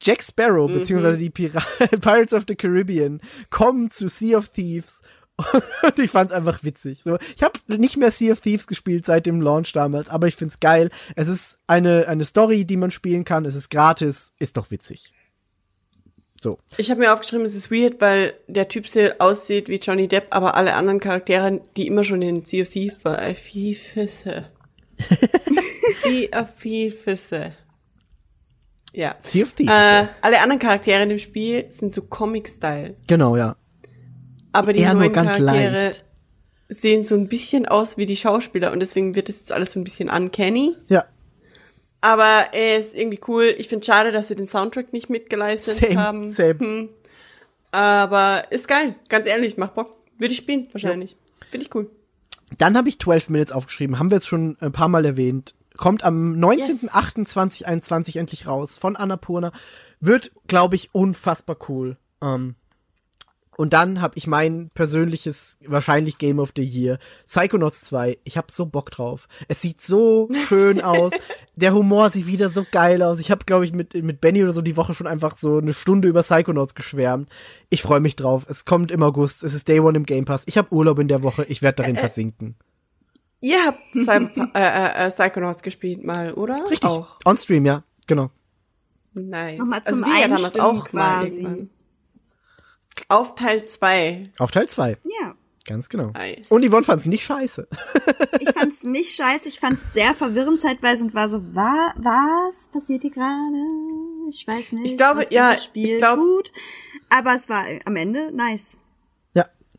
Jack 0.00 0.22
Sparrow, 0.22 0.68
Mhm. 0.68 0.74
beziehungsweise 0.74 1.18
die 1.18 1.30
Pira 1.30 1.60
Pirates 2.00 2.32
of 2.32 2.44
the 2.48 2.54
Caribbean, 2.56 3.20
kommen 3.50 3.90
zu 3.90 4.08
Sea 4.08 4.38
of 4.38 4.48
Thieves. 4.48 5.02
Und 5.82 5.98
ich 5.98 6.10
fand's 6.10 6.32
einfach 6.32 6.62
witzig. 6.64 7.02
So, 7.02 7.16
ich 7.34 7.42
habe 7.42 7.58
nicht 7.68 7.96
mehr 7.96 8.10
Sea 8.10 8.32
of 8.32 8.40
Thieves 8.42 8.66
gespielt 8.66 9.06
seit 9.06 9.24
dem 9.24 9.40
Launch 9.40 9.72
damals, 9.72 10.10
aber 10.10 10.26
ich 10.28 10.36
find's 10.36 10.60
geil. 10.60 10.90
Es 11.16 11.28
ist 11.28 11.60
eine, 11.66 12.08
eine 12.08 12.24
Story, 12.26 12.66
die 12.66 12.76
man 12.76 12.90
spielen 12.90 13.24
kann. 13.24 13.46
Es 13.46 13.54
ist 13.54 13.70
gratis, 13.70 14.34
ist 14.38 14.58
doch 14.58 14.70
witzig. 14.70 15.12
So. 16.42 16.58
Ich 16.78 16.90
habe 16.90 17.00
mir 17.00 17.12
aufgeschrieben, 17.12 17.44
es 17.44 17.54
ist 17.54 17.70
weird, 17.70 18.00
weil 18.00 18.34
der 18.48 18.68
Typ 18.68 18.86
sehr 18.86 19.16
aussieht 19.20 19.68
wie 19.68 19.76
Johnny 19.76 20.08
Depp, 20.08 20.28
aber 20.30 20.54
alle 20.54 20.74
anderen 20.74 21.00
Charaktere, 21.00 21.60
die 21.76 21.86
immer 21.86 22.04
schon 22.04 22.22
in 22.22 22.44
Sea 22.44 22.62
of 22.62 22.68
Thieves 22.70 23.04
war, 23.04 23.18
Thieves. 23.34 23.94
Sea 26.02 26.28
of 26.38 26.48
Thieves. 26.60 27.30
Ja. 28.92 29.16
Sea 29.22 29.42
of 29.44 29.52
Thieves. 29.52 29.72
Äh, 29.72 30.06
alle 30.20 30.40
anderen 30.40 30.58
Charaktere 30.58 31.02
in 31.02 31.08
dem 31.10 31.18
Spiel 31.18 31.66
sind 31.70 31.94
so 31.94 32.02
Comic-Style. 32.02 32.96
genau, 33.06 33.36
ja. 33.36 33.56
Aber 34.52 34.72
die 34.72 34.80
Eher 34.82 34.94
neuen 34.94 35.12
Charaktere 35.12 35.84
leicht. 35.84 36.04
sehen 36.68 37.04
so 37.04 37.14
ein 37.14 37.28
bisschen 37.28 37.66
aus 37.66 37.96
wie 37.96 38.06
die 38.06 38.16
Schauspieler 38.16 38.72
und 38.72 38.80
deswegen 38.80 39.14
wird 39.14 39.28
das 39.28 39.38
jetzt 39.38 39.52
alles 39.52 39.72
so 39.72 39.78
ein 39.80 39.84
bisschen 39.84 40.10
uncanny. 40.10 40.74
Ja. 40.88 41.04
Aber 42.00 42.48
er 42.52 42.78
ist 42.78 42.96
irgendwie 42.96 43.20
cool. 43.28 43.54
Ich 43.58 43.68
finde 43.68 43.84
schade, 43.86 44.10
dass 44.10 44.28
sie 44.28 44.34
den 44.34 44.46
Soundtrack 44.48 44.92
nicht 44.92 45.08
mitgeleistet 45.10 45.74
Same, 45.74 46.02
haben. 46.02 46.30
same. 46.30 46.58
Hm. 46.58 46.88
Aber 47.70 48.44
ist 48.50 48.66
geil, 48.66 48.96
ganz 49.08 49.26
ehrlich, 49.26 49.56
macht 49.56 49.74
Bock. 49.74 49.94
Würde 50.18 50.32
ich 50.32 50.38
spielen, 50.38 50.66
wahrscheinlich. 50.72 51.16
Finde 51.50 51.66
ich 51.66 51.74
cool. 51.74 51.88
Dann 52.58 52.76
habe 52.76 52.88
ich 52.88 52.98
12 52.98 53.28
Minutes 53.28 53.52
aufgeschrieben, 53.52 53.98
haben 54.00 54.10
wir 54.10 54.16
jetzt 54.16 54.26
schon 54.26 54.56
ein 54.60 54.72
paar 54.72 54.88
Mal 54.88 55.04
erwähnt. 55.04 55.54
Kommt 55.80 56.04
am 56.04 56.34
19.08.2021 56.34 58.18
endlich 58.18 58.46
raus 58.46 58.76
von 58.76 58.96
Annapurna. 58.96 59.50
Wird, 59.98 60.30
glaube 60.46 60.76
ich, 60.76 60.94
unfassbar 60.94 61.56
cool. 61.70 61.96
Ähm, 62.20 62.54
und 63.56 63.72
dann 63.72 64.02
habe 64.02 64.12
ich 64.18 64.26
mein 64.26 64.70
persönliches, 64.74 65.58
wahrscheinlich 65.66 66.18
Game 66.18 66.38
of 66.38 66.52
the 66.54 66.62
Year, 66.62 66.98
Psychonauts 67.26 67.80
2. 67.84 68.18
Ich 68.24 68.36
habe 68.36 68.48
so 68.50 68.66
Bock 68.66 68.90
drauf. 68.90 69.26
Es 69.48 69.62
sieht 69.62 69.80
so 69.80 70.28
schön 70.48 70.82
aus. 70.82 71.14
Der 71.56 71.72
Humor 71.72 72.10
sieht 72.10 72.26
wieder 72.26 72.50
so 72.50 72.66
geil 72.70 73.02
aus. 73.02 73.18
Ich 73.18 73.30
habe, 73.30 73.46
glaube 73.46 73.64
ich, 73.64 73.72
mit, 73.72 73.94
mit 73.94 74.20
Benny 74.20 74.42
oder 74.42 74.52
so 74.52 74.60
die 74.60 74.76
Woche 74.76 74.92
schon 74.92 75.06
einfach 75.06 75.34
so 75.34 75.56
eine 75.56 75.72
Stunde 75.72 76.08
über 76.08 76.20
Psychonauts 76.20 76.74
geschwärmt. 76.74 77.30
Ich 77.70 77.80
freue 77.80 78.00
mich 78.00 78.16
drauf. 78.16 78.44
Es 78.50 78.66
kommt 78.66 78.90
im 78.90 79.02
August. 79.02 79.44
Es 79.44 79.54
ist 79.54 79.66
Day 79.66 79.80
One 79.80 79.96
im 79.96 80.04
Game 80.04 80.26
Pass. 80.26 80.42
Ich 80.44 80.58
habe 80.58 80.74
Urlaub 80.74 80.98
in 80.98 81.08
der 81.08 81.22
Woche. 81.22 81.46
Ich 81.48 81.62
werde 81.62 81.76
darin 81.76 81.96
versinken. 81.96 82.56
Ihr 83.40 83.64
habt 83.66 83.78
Cyber 83.94 84.50
äh, 84.54 85.06
äh, 85.06 85.10
Psychonauts 85.10 85.62
gespielt 85.62 86.04
mal, 86.04 86.34
oder? 86.34 86.62
Richtig. 86.70 86.88
Auch. 86.88 87.16
On 87.24 87.36
Stream, 87.36 87.64
ja. 87.66 87.82
Genau. 88.06 88.30
Nice. 89.14 89.58
Nochmal 89.58 89.82
zum 89.84 90.00
wir 90.04 90.28
damals 90.28 90.58
auch 90.60 90.92
mal 90.92 91.22
quasi. 91.24 91.42
irgendwann. 91.42 91.70
Auf 93.08 93.34
Teil 93.34 93.64
2. 93.64 94.30
Auf 94.38 94.50
Teil 94.50 94.68
2. 94.68 94.98
Ja. 95.20 95.34
Ganz 95.66 95.88
genau. 95.88 96.10
Nice. 96.10 96.46
Und 96.48 96.64
Yvonne 96.64 96.82
fand's 96.84 97.06
nicht 97.06 97.24
scheiße. 97.24 97.68
Ich 98.42 98.52
fand's 98.52 98.82
nicht 98.84 99.14
scheiße, 99.14 99.50
ich 99.50 99.60
fand's 99.60 99.92
sehr 99.92 100.14
verwirrend 100.14 100.62
zeitweise 100.62 101.04
und 101.04 101.12
war 101.14 101.28
so, 101.28 101.42
wa 101.54 101.92
was 101.96 102.68
passiert 102.72 103.02
hier 103.02 103.10
gerade? 103.10 103.58
Ich 104.30 104.46
weiß 104.48 104.72
nicht, 104.72 104.86
Ich 104.92 104.96
glaube, 104.96 105.20
was 105.20 105.26
ja, 105.30 105.50
dieses 105.50 105.64
Spiel 105.64 105.90
ich 105.90 105.98
glaub- 105.98 106.16
tut. 106.16 106.50
Aber 107.10 107.34
es 107.34 107.50
war 107.50 107.66
am 107.84 107.96
Ende 107.96 108.32
nice. 108.32 108.78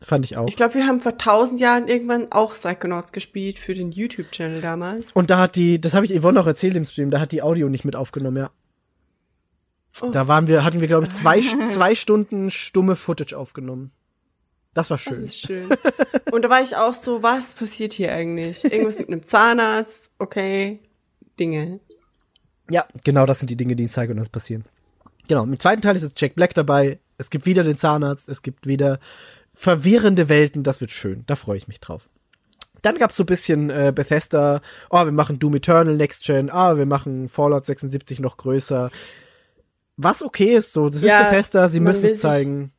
Fand 0.02 0.24
ich 0.24 0.36
auch. 0.36 0.48
Ich 0.48 0.56
glaube, 0.56 0.74
wir 0.74 0.86
haben 0.86 1.00
vor 1.00 1.16
tausend 1.16 1.60
Jahren 1.60 1.86
irgendwann 1.86 2.32
auch 2.32 2.52
Psychonauts 2.52 3.12
gespielt 3.12 3.58
für 3.58 3.74
den 3.74 3.92
YouTube-Channel 3.92 4.60
damals. 4.60 5.12
Und 5.12 5.30
da 5.30 5.38
hat 5.38 5.54
die, 5.56 5.80
das 5.80 5.94
habe 5.94 6.04
ich 6.04 6.20
Yvonne 6.20 6.40
auch 6.40 6.46
erzählt 6.46 6.74
im 6.74 6.84
Stream, 6.84 7.10
da 7.10 7.20
hat 7.20 7.32
die 7.32 7.42
Audio 7.42 7.68
nicht 7.68 7.84
mit 7.84 7.94
aufgenommen, 7.94 8.36
ja. 8.36 8.50
Oh. 10.00 10.10
Da 10.10 10.26
waren 10.26 10.46
wir, 10.48 10.64
hatten 10.64 10.80
wir, 10.80 10.88
glaube 10.88 11.06
ich, 11.06 11.10
zwei, 11.10 11.40
zwei 11.68 11.94
Stunden 11.94 12.50
stumme 12.50 12.96
Footage 12.96 13.36
aufgenommen. 13.36 13.92
Das 14.74 14.90
war 14.90 14.96
Das 14.96 15.04
schön. 15.04 15.24
ist 15.24 15.40
schön. 15.40 15.68
Und 16.32 16.42
da 16.42 16.50
war 16.50 16.62
ich 16.62 16.76
auch 16.76 16.94
so, 16.94 17.22
was 17.22 17.52
passiert 17.52 17.92
hier 17.92 18.12
eigentlich? 18.12 18.64
Irgendwas 18.64 18.98
mit 18.98 19.08
einem 19.08 19.22
Zahnarzt, 19.22 20.10
okay, 20.18 20.80
Dinge. 21.38 21.80
Ja, 22.70 22.86
genau 23.04 23.26
das 23.26 23.38
sind 23.40 23.50
die 23.50 23.56
Dinge, 23.56 23.76
die 23.76 23.82
in 23.82 23.88
Psychonauts 23.90 24.30
passieren. 24.30 24.64
Genau, 25.28 25.44
im 25.44 25.60
zweiten 25.60 25.82
Teil 25.82 25.94
ist 25.94 26.02
jetzt 26.02 26.20
Jack 26.20 26.34
Black 26.34 26.54
dabei. 26.54 26.98
Es 27.18 27.30
gibt 27.30 27.46
wieder 27.46 27.62
den 27.62 27.76
Zahnarzt, 27.76 28.28
es 28.28 28.42
gibt 28.42 28.66
wieder 28.66 28.98
verwirrende 29.54 30.28
Welten. 30.28 30.62
Das 30.62 30.80
wird 30.80 30.90
schön, 30.90 31.24
da 31.26 31.36
freue 31.36 31.56
ich 31.56 31.68
mich 31.68 31.80
drauf. 31.80 32.08
Dann 32.82 32.98
gab's 32.98 33.16
so 33.16 33.22
ein 33.22 33.26
bisschen 33.26 33.70
äh, 33.70 33.92
Bethesda, 33.94 34.60
oh, 34.90 35.04
wir 35.04 35.12
machen 35.12 35.38
Doom 35.38 35.54
Eternal 35.54 35.96
Next 35.96 36.24
Gen, 36.24 36.50
ah, 36.50 36.76
wir 36.76 36.86
machen 36.86 37.28
Fallout 37.28 37.64
76 37.64 38.18
noch 38.20 38.36
größer. 38.36 38.90
Was 39.96 40.22
okay 40.22 40.56
ist, 40.56 40.72
so, 40.72 40.88
das 40.88 41.02
Ja, 41.02 41.20
ist 41.20 41.30
Bethesda, 41.30 41.68
sie 41.68 41.80
müssen 41.80 42.06
es 42.06 42.20
zeigen. 42.20 42.72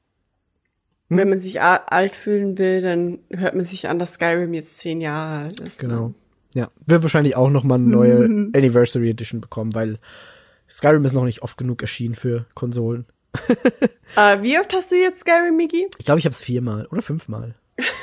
Hm? 1.09 1.17
Wenn 1.17 1.29
man 1.29 1.39
sich 1.39 1.61
alt 1.61 2.15
fühlen 2.15 2.57
will, 2.57 2.81
dann 2.81 3.19
hört 3.29 3.55
man 3.55 3.65
sich 3.65 3.87
an, 3.87 3.97
dass 3.97 4.15
Skyrim 4.15 4.53
jetzt 4.53 4.77
zehn 4.79 4.99
Jahre 4.99 5.45
alt 5.45 5.59
ist. 5.61 5.79
Genau. 5.79 6.13
Ja, 6.53 6.69
wird 6.85 7.03
wahrscheinlich 7.03 7.35
auch 7.35 7.49
noch 7.49 7.63
mal 7.63 7.75
eine 7.75 7.87
neue 7.87 8.25
Anniversary 8.53 9.09
Edition 9.09 9.39
bekommen, 9.39 9.73
weil 9.73 9.99
Skyrim 10.69 11.05
ist 11.05 11.13
noch 11.13 11.23
nicht 11.23 11.43
oft 11.43 11.57
genug 11.57 11.81
erschienen 11.81 12.15
für 12.15 12.45
Konsolen. 12.55 13.05
Äh, 14.15 14.43
wie 14.43 14.59
oft 14.59 14.71
hast 14.73 14.91
du 14.91 14.95
jetzt 14.95 15.21
Skyrim, 15.21 15.57
Miki? 15.57 15.87
Ich 15.97 16.05
glaube, 16.05 16.19
ich 16.19 16.25
habe 16.25 16.33
es 16.33 16.43
viermal 16.43 16.85
oder 16.91 17.01
fünfmal. 17.01 17.55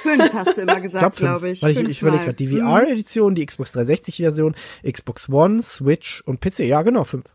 Fünf 0.02 0.32
hast 0.34 0.58
du 0.58 0.62
immer 0.62 0.76
Ich 0.78 0.82
gesagt, 0.82 1.16
glaube, 1.16 1.16
glaube 1.16 1.50
ich. 1.50 1.62
Weil 1.62 1.70
ich, 1.70 1.78
ich 1.88 2.02
überlege 2.02 2.24
gerade, 2.24 2.36
die 2.36 2.48
Mhm. 2.48 2.58
VR-Edition, 2.66 3.34
die 3.36 3.46
Xbox 3.46 3.72
360-Version, 3.74 4.56
Xbox 4.90 5.28
One, 5.28 5.62
Switch 5.62 6.22
und 6.26 6.40
PC. 6.40 6.60
Ja, 6.60 6.82
genau, 6.82 7.04
fünf. 7.04 7.26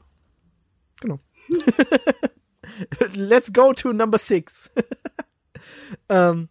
Genau. 0.99 1.19
Let's 3.13 3.53
go 3.53 3.71
to 3.71 3.93
number 3.93 4.17
six. 4.17 4.71
ähm, 6.09 6.49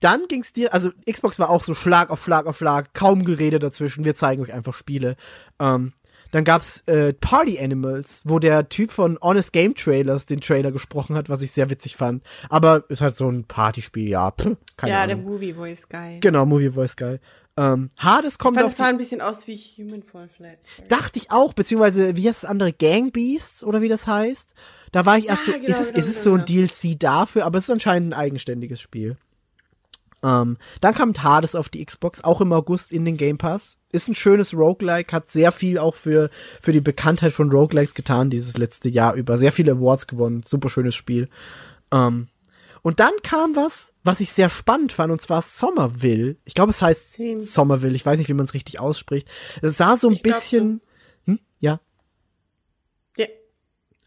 dann 0.00 0.26
ging's 0.28 0.52
dir, 0.52 0.74
also 0.74 0.90
Xbox 1.08 1.38
war 1.38 1.50
auch 1.50 1.62
so 1.62 1.74
Schlag 1.74 2.10
auf 2.10 2.24
Schlag 2.24 2.46
auf 2.46 2.56
Schlag, 2.56 2.94
kaum 2.94 3.24
Gerede 3.24 3.58
dazwischen, 3.58 4.02
wir 4.04 4.14
zeigen 4.14 4.42
euch 4.42 4.52
einfach 4.52 4.74
Spiele. 4.74 5.16
Ähm, 5.60 5.92
dann 6.30 6.44
gab's 6.44 6.82
äh, 6.86 7.12
Party 7.12 7.58
Animals, 7.58 8.22
wo 8.26 8.38
der 8.38 8.68
Typ 8.68 8.90
von 8.90 9.18
Honest 9.20 9.52
Game 9.52 9.74
Trailers 9.74 10.26
den 10.26 10.40
Trailer 10.40 10.72
gesprochen 10.72 11.16
hat, 11.16 11.28
was 11.28 11.42
ich 11.42 11.52
sehr 11.52 11.70
witzig 11.70 11.96
fand. 11.96 12.22
Aber 12.48 12.84
ist 12.88 13.00
halt 13.00 13.16
so 13.16 13.28
ein 13.28 13.44
Partyspiel, 13.44 14.08
ja, 14.08 14.30
pff, 14.30 14.56
keine 14.76 14.92
ja, 14.92 15.02
Ahnung. 15.02 15.24
der 15.24 15.32
Movie 15.32 15.54
Voice 15.54 15.88
Guy. 15.88 16.20
Genau, 16.20 16.46
Movie 16.46 16.70
Voice 16.70 16.96
Guy. 16.96 17.18
Ähm, 17.56 17.90
Hades 17.96 18.38
kommt 18.38 18.56
Weil 18.56 18.64
auf 18.64 18.70
das 18.70 18.78
sah 18.78 18.86
ein 18.86 18.96
bisschen 18.96 19.20
aus 19.20 19.46
wie 19.46 19.56
Human 19.56 20.02
Fall 20.02 20.28
Flat. 20.28 20.56
Sorry. 20.76 20.88
dachte 20.88 21.18
ich 21.18 21.30
auch, 21.30 21.52
beziehungsweise 21.52 22.16
wie 22.16 22.26
heißt 22.26 22.44
das 22.44 22.50
andere 22.50 22.72
Gang 22.72 23.12
Beasts 23.12 23.64
oder 23.64 23.82
wie 23.82 23.88
das 23.88 24.06
heißt? 24.06 24.54
Da 24.92 25.04
war 25.04 25.18
ich 25.18 25.28
erst 25.28 25.44
so, 25.44 25.52
genau, 25.52 25.64
ist 25.66 25.80
es, 25.80 25.88
genau, 25.88 25.98
ist 25.98 26.08
es 26.08 26.24
genau, 26.24 26.36
so 26.36 26.40
ein 26.40 26.46
DLC 26.46 26.98
dafür, 26.98 27.44
aber 27.44 27.58
es 27.58 27.64
ist 27.64 27.70
anscheinend 27.70 28.14
ein 28.14 28.18
eigenständiges 28.18 28.80
Spiel. 28.80 29.16
Ähm, 30.22 30.58
dann 30.80 30.94
kam 30.94 31.14
Hades 31.14 31.54
auf 31.54 31.68
die 31.68 31.84
Xbox, 31.84 32.22
auch 32.22 32.40
im 32.40 32.52
August 32.52 32.92
in 32.92 33.04
den 33.04 33.16
Game 33.16 33.38
Pass. 33.38 33.78
Ist 33.90 34.08
ein 34.08 34.14
schönes 34.14 34.54
Roguelike, 34.54 35.12
hat 35.12 35.30
sehr 35.30 35.50
viel 35.52 35.78
auch 35.78 35.94
für, 35.94 36.30
für 36.60 36.72
die 36.72 36.80
Bekanntheit 36.80 37.32
von 37.32 37.50
Roguelikes 37.50 37.94
getan 37.94 38.30
dieses 38.30 38.56
letzte 38.58 38.88
Jahr 38.88 39.14
über. 39.14 39.38
Sehr 39.38 39.52
viele 39.52 39.72
Awards 39.72 40.06
gewonnen, 40.06 40.42
super 40.44 40.68
schönes 40.68 40.94
Spiel. 40.94 41.28
Ähm, 41.90 42.28
und 42.82 43.00
dann 43.00 43.12
kam 43.22 43.56
was, 43.56 43.92
was 44.04 44.20
ich 44.20 44.32
sehr 44.32 44.48
spannend 44.48 44.92
fand, 44.92 45.12
und 45.12 45.20
zwar 45.20 45.42
Somerville. 45.42 46.36
Ich 46.44 46.54
glaube, 46.54 46.70
es 46.70 46.80
heißt 46.80 47.14
Same. 47.14 47.38
Somerville. 47.38 47.94
Ich 47.94 48.06
weiß 48.06 48.18
nicht, 48.18 48.28
wie 48.28 48.34
man 48.34 48.44
es 48.44 48.54
richtig 48.54 48.80
ausspricht. 48.80 49.28
Es 49.60 49.76
sah 49.76 49.96
so 49.96 50.08
ein 50.08 50.14
Ich 50.14 50.22
glaub 50.22 50.36
bisschen, 50.36 50.80
hm? 51.24 51.38
ja, 51.60 51.72
Ja. 51.72 51.80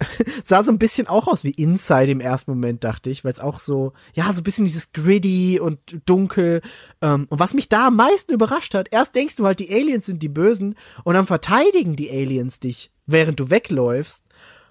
sah 0.43 0.63
so 0.63 0.71
ein 0.71 0.79
bisschen 0.79 1.07
auch 1.07 1.27
aus 1.27 1.43
wie 1.43 1.51
Inside 1.51 2.11
im 2.11 2.19
ersten 2.19 2.51
Moment, 2.51 2.83
dachte 2.83 3.09
ich, 3.09 3.23
weil 3.23 3.31
es 3.31 3.39
auch 3.39 3.59
so, 3.59 3.93
ja, 4.13 4.31
so 4.33 4.41
ein 4.41 4.43
bisschen 4.43 4.65
dieses 4.65 4.91
gritty 4.91 5.59
und 5.59 5.79
dunkel. 6.05 6.61
Ähm, 7.01 7.27
und 7.29 7.39
was 7.39 7.53
mich 7.53 7.69
da 7.69 7.87
am 7.87 7.95
meisten 7.95 8.33
überrascht 8.33 8.73
hat, 8.73 8.89
erst 8.91 9.15
denkst 9.15 9.35
du 9.35 9.45
halt, 9.45 9.59
die 9.59 9.73
Aliens 9.73 10.05
sind 10.05 10.23
die 10.23 10.29
Bösen 10.29 10.75
und 11.03 11.15
dann 11.15 11.27
verteidigen 11.27 11.95
die 11.95 12.09
Aliens 12.09 12.59
dich, 12.59 12.91
während 13.05 13.39
du 13.39 13.49
wegläufst. 13.49 14.25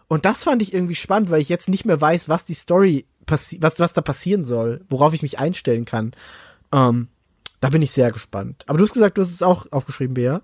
Und 0.09 0.27
das 0.27 0.45
fand 0.45 0.61
ich 0.63 0.75
irgendwie 0.75 0.95
spannend, 0.95 1.31
weil 1.31 1.41
ich 1.41 1.49
jetzt 1.49 1.69
nicht 1.69 1.85
mehr 1.85 2.01
weiß, 2.01 2.29
was 2.29 2.45
die 2.45 2.55
Story 2.55 3.07
passi 3.27 3.59
was, 3.61 3.81
was 3.81 3.93
da 3.93 4.01
passieren 4.01 4.45
soll, 4.45 4.85
worauf 4.89 5.15
ich 5.15 5.23
mich 5.23 5.39
einstellen 5.39 5.85
kann. 5.85 6.13
Ähm, 6.73 7.09
da 7.61 7.69
bin 7.69 7.83
ich 7.83 7.93
sehr 7.93 8.11
gespannt. 8.11 8.65
Aber 8.67 8.79
du 8.79 8.85
hast 8.85 8.93
gesagt, 8.93 9.17
du 9.17 9.23
hast 9.23 9.33
es 9.33 9.43
auch 9.43 9.71
aufgeschrieben, 9.71 10.15
Bea. 10.15 10.43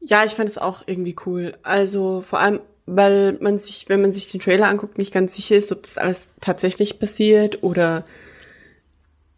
Ja, 0.00 0.24
ich 0.24 0.32
fand 0.32 0.48
es 0.48 0.58
auch 0.58 0.82
irgendwie 0.86 1.16
cool. 1.26 1.56
Also 1.62 2.20
vor 2.20 2.40
allem, 2.40 2.60
weil 2.86 3.34
man 3.40 3.58
sich, 3.58 3.88
wenn 3.88 4.00
man 4.00 4.12
sich 4.12 4.30
den 4.30 4.40
Trailer 4.40 4.68
anguckt, 4.68 4.96
nicht 4.98 5.12
ganz 5.12 5.34
sicher 5.36 5.56
ist, 5.56 5.72
ob 5.72 5.82
das 5.82 5.98
alles 5.98 6.30
tatsächlich 6.40 6.98
passiert 6.98 7.62
oder 7.62 8.04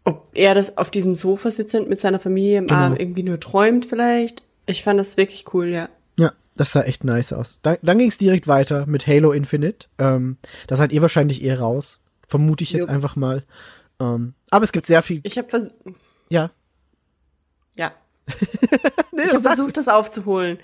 ob 0.05 0.27
er 0.33 0.55
das 0.55 0.77
auf 0.77 0.91
diesem 0.91 1.15
Sofa 1.15 1.51
sitzend 1.51 1.89
mit 1.89 1.99
seiner 1.99 2.19
Familie 2.19 2.59
im 2.59 2.67
Genau. 2.67 2.79
Arm 2.79 2.95
irgendwie 2.95 3.23
nur 3.23 3.39
träumt 3.39 3.85
vielleicht. 3.85 4.43
Ich 4.65 4.83
fand 4.83 4.99
das 4.99 5.17
wirklich 5.17 5.45
cool, 5.53 5.67
ja. 5.67 5.89
Ja, 6.19 6.33
das 6.55 6.71
sah 6.71 6.83
echt 6.83 7.03
nice 7.03 7.33
aus. 7.33 7.59
Dann, 7.63 7.77
dann 7.81 7.97
ging 7.97 8.07
es 8.09 8.17
direkt 8.17 8.47
weiter 8.47 8.85
mit 8.85 9.07
Halo 9.07 9.31
Infinite. 9.31 9.87
Ähm, 9.97 10.37
das 10.67 10.77
seid 10.79 10.91
ihr 10.91 11.01
wahrscheinlich 11.01 11.41
eher 11.43 11.59
raus. 11.59 12.01
Vermute 12.27 12.63
ich 12.63 12.71
jetzt 12.71 12.83
Jupp. 12.83 12.91
einfach 12.91 13.15
mal. 13.15 13.43
Ähm, 13.99 14.33
aber 14.51 14.63
es 14.65 14.71
gibt 14.71 14.85
sehr 14.85 15.01
viel. 15.01 15.21
Ich 15.23 15.37
habe 15.37 15.49
vers 15.49 15.65
Ja. 16.29 16.51
ja, 17.75 17.91
Nee, 19.11 19.25
ich 19.25 19.33
habe 19.33 19.43
versucht, 19.43 19.75
das 19.75 19.89
aufzuholen. 19.89 20.59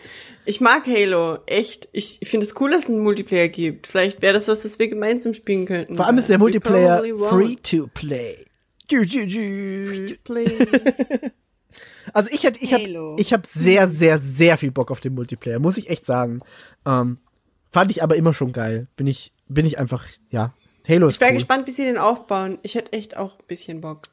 Ich 0.46 0.62
mag 0.62 0.86
Halo, 0.88 1.40
echt. 1.46 1.90
Ich 1.92 2.20
finde 2.24 2.46
es 2.46 2.54
cool, 2.62 2.72
dass 2.72 2.84
es 2.84 2.90
einen 2.90 3.00
Multiplayer 3.00 3.50
gibt. 3.50 3.86
Vielleicht 3.88 4.22
wäre 4.22 4.34
das 4.34 4.48
was, 4.48 4.64
was 4.64 4.80
wir 4.80 4.88
gemeinsam 4.88 5.34
spielen 5.34 5.66
könnten. 5.66 5.98
Vor 5.98 6.06
allem 6.06 6.18
ist 6.20 6.30
der 6.30 6.38
Multiplayer 6.38 7.04
free 7.30 7.56
to 7.62 7.90
play. 7.94 8.46
Free 8.88 10.06
to 10.06 10.16
play. 10.24 10.58
Also 12.14 12.30
ich 12.32 12.44
hätte, 12.44 12.60
ich 12.64 12.74
habe, 12.74 13.16
ich 13.18 13.34
habe 13.34 13.44
sehr, 13.46 13.90
sehr, 13.90 14.20
sehr 14.20 14.58
viel 14.58 14.72
Bock 14.72 14.90
auf 14.92 15.02
den 15.02 15.16
Multiplayer, 15.16 15.60
muss 15.60 15.78
ich 15.78 15.90
echt 15.90 16.06
sagen. 16.06 16.40
Ähm, 16.86 17.18
fand 17.72 17.92
ich 17.92 18.04
aber 18.04 18.16
immer 18.16 18.32
schon 18.32 18.54
geil. 18.54 18.88
Bin 18.96 19.08
ich, 19.08 19.34
bin 19.50 19.66
ich 19.66 19.78
einfach, 19.80 20.06
ja. 20.30 20.54
Halo 20.88 21.08
ist 21.08 21.16
Ich 21.16 21.22
wäre 21.22 21.32
cool. 21.32 21.38
gespannt, 21.38 21.68
wie 21.68 21.72
sie 21.72 21.84
den 21.84 21.98
aufbauen. 21.98 22.60
Ich 22.62 22.76
hätte 22.76 22.94
echt 22.94 23.18
auch 23.18 23.40
ein 23.40 23.46
bisschen 23.48 23.82
Bock. 23.82 24.04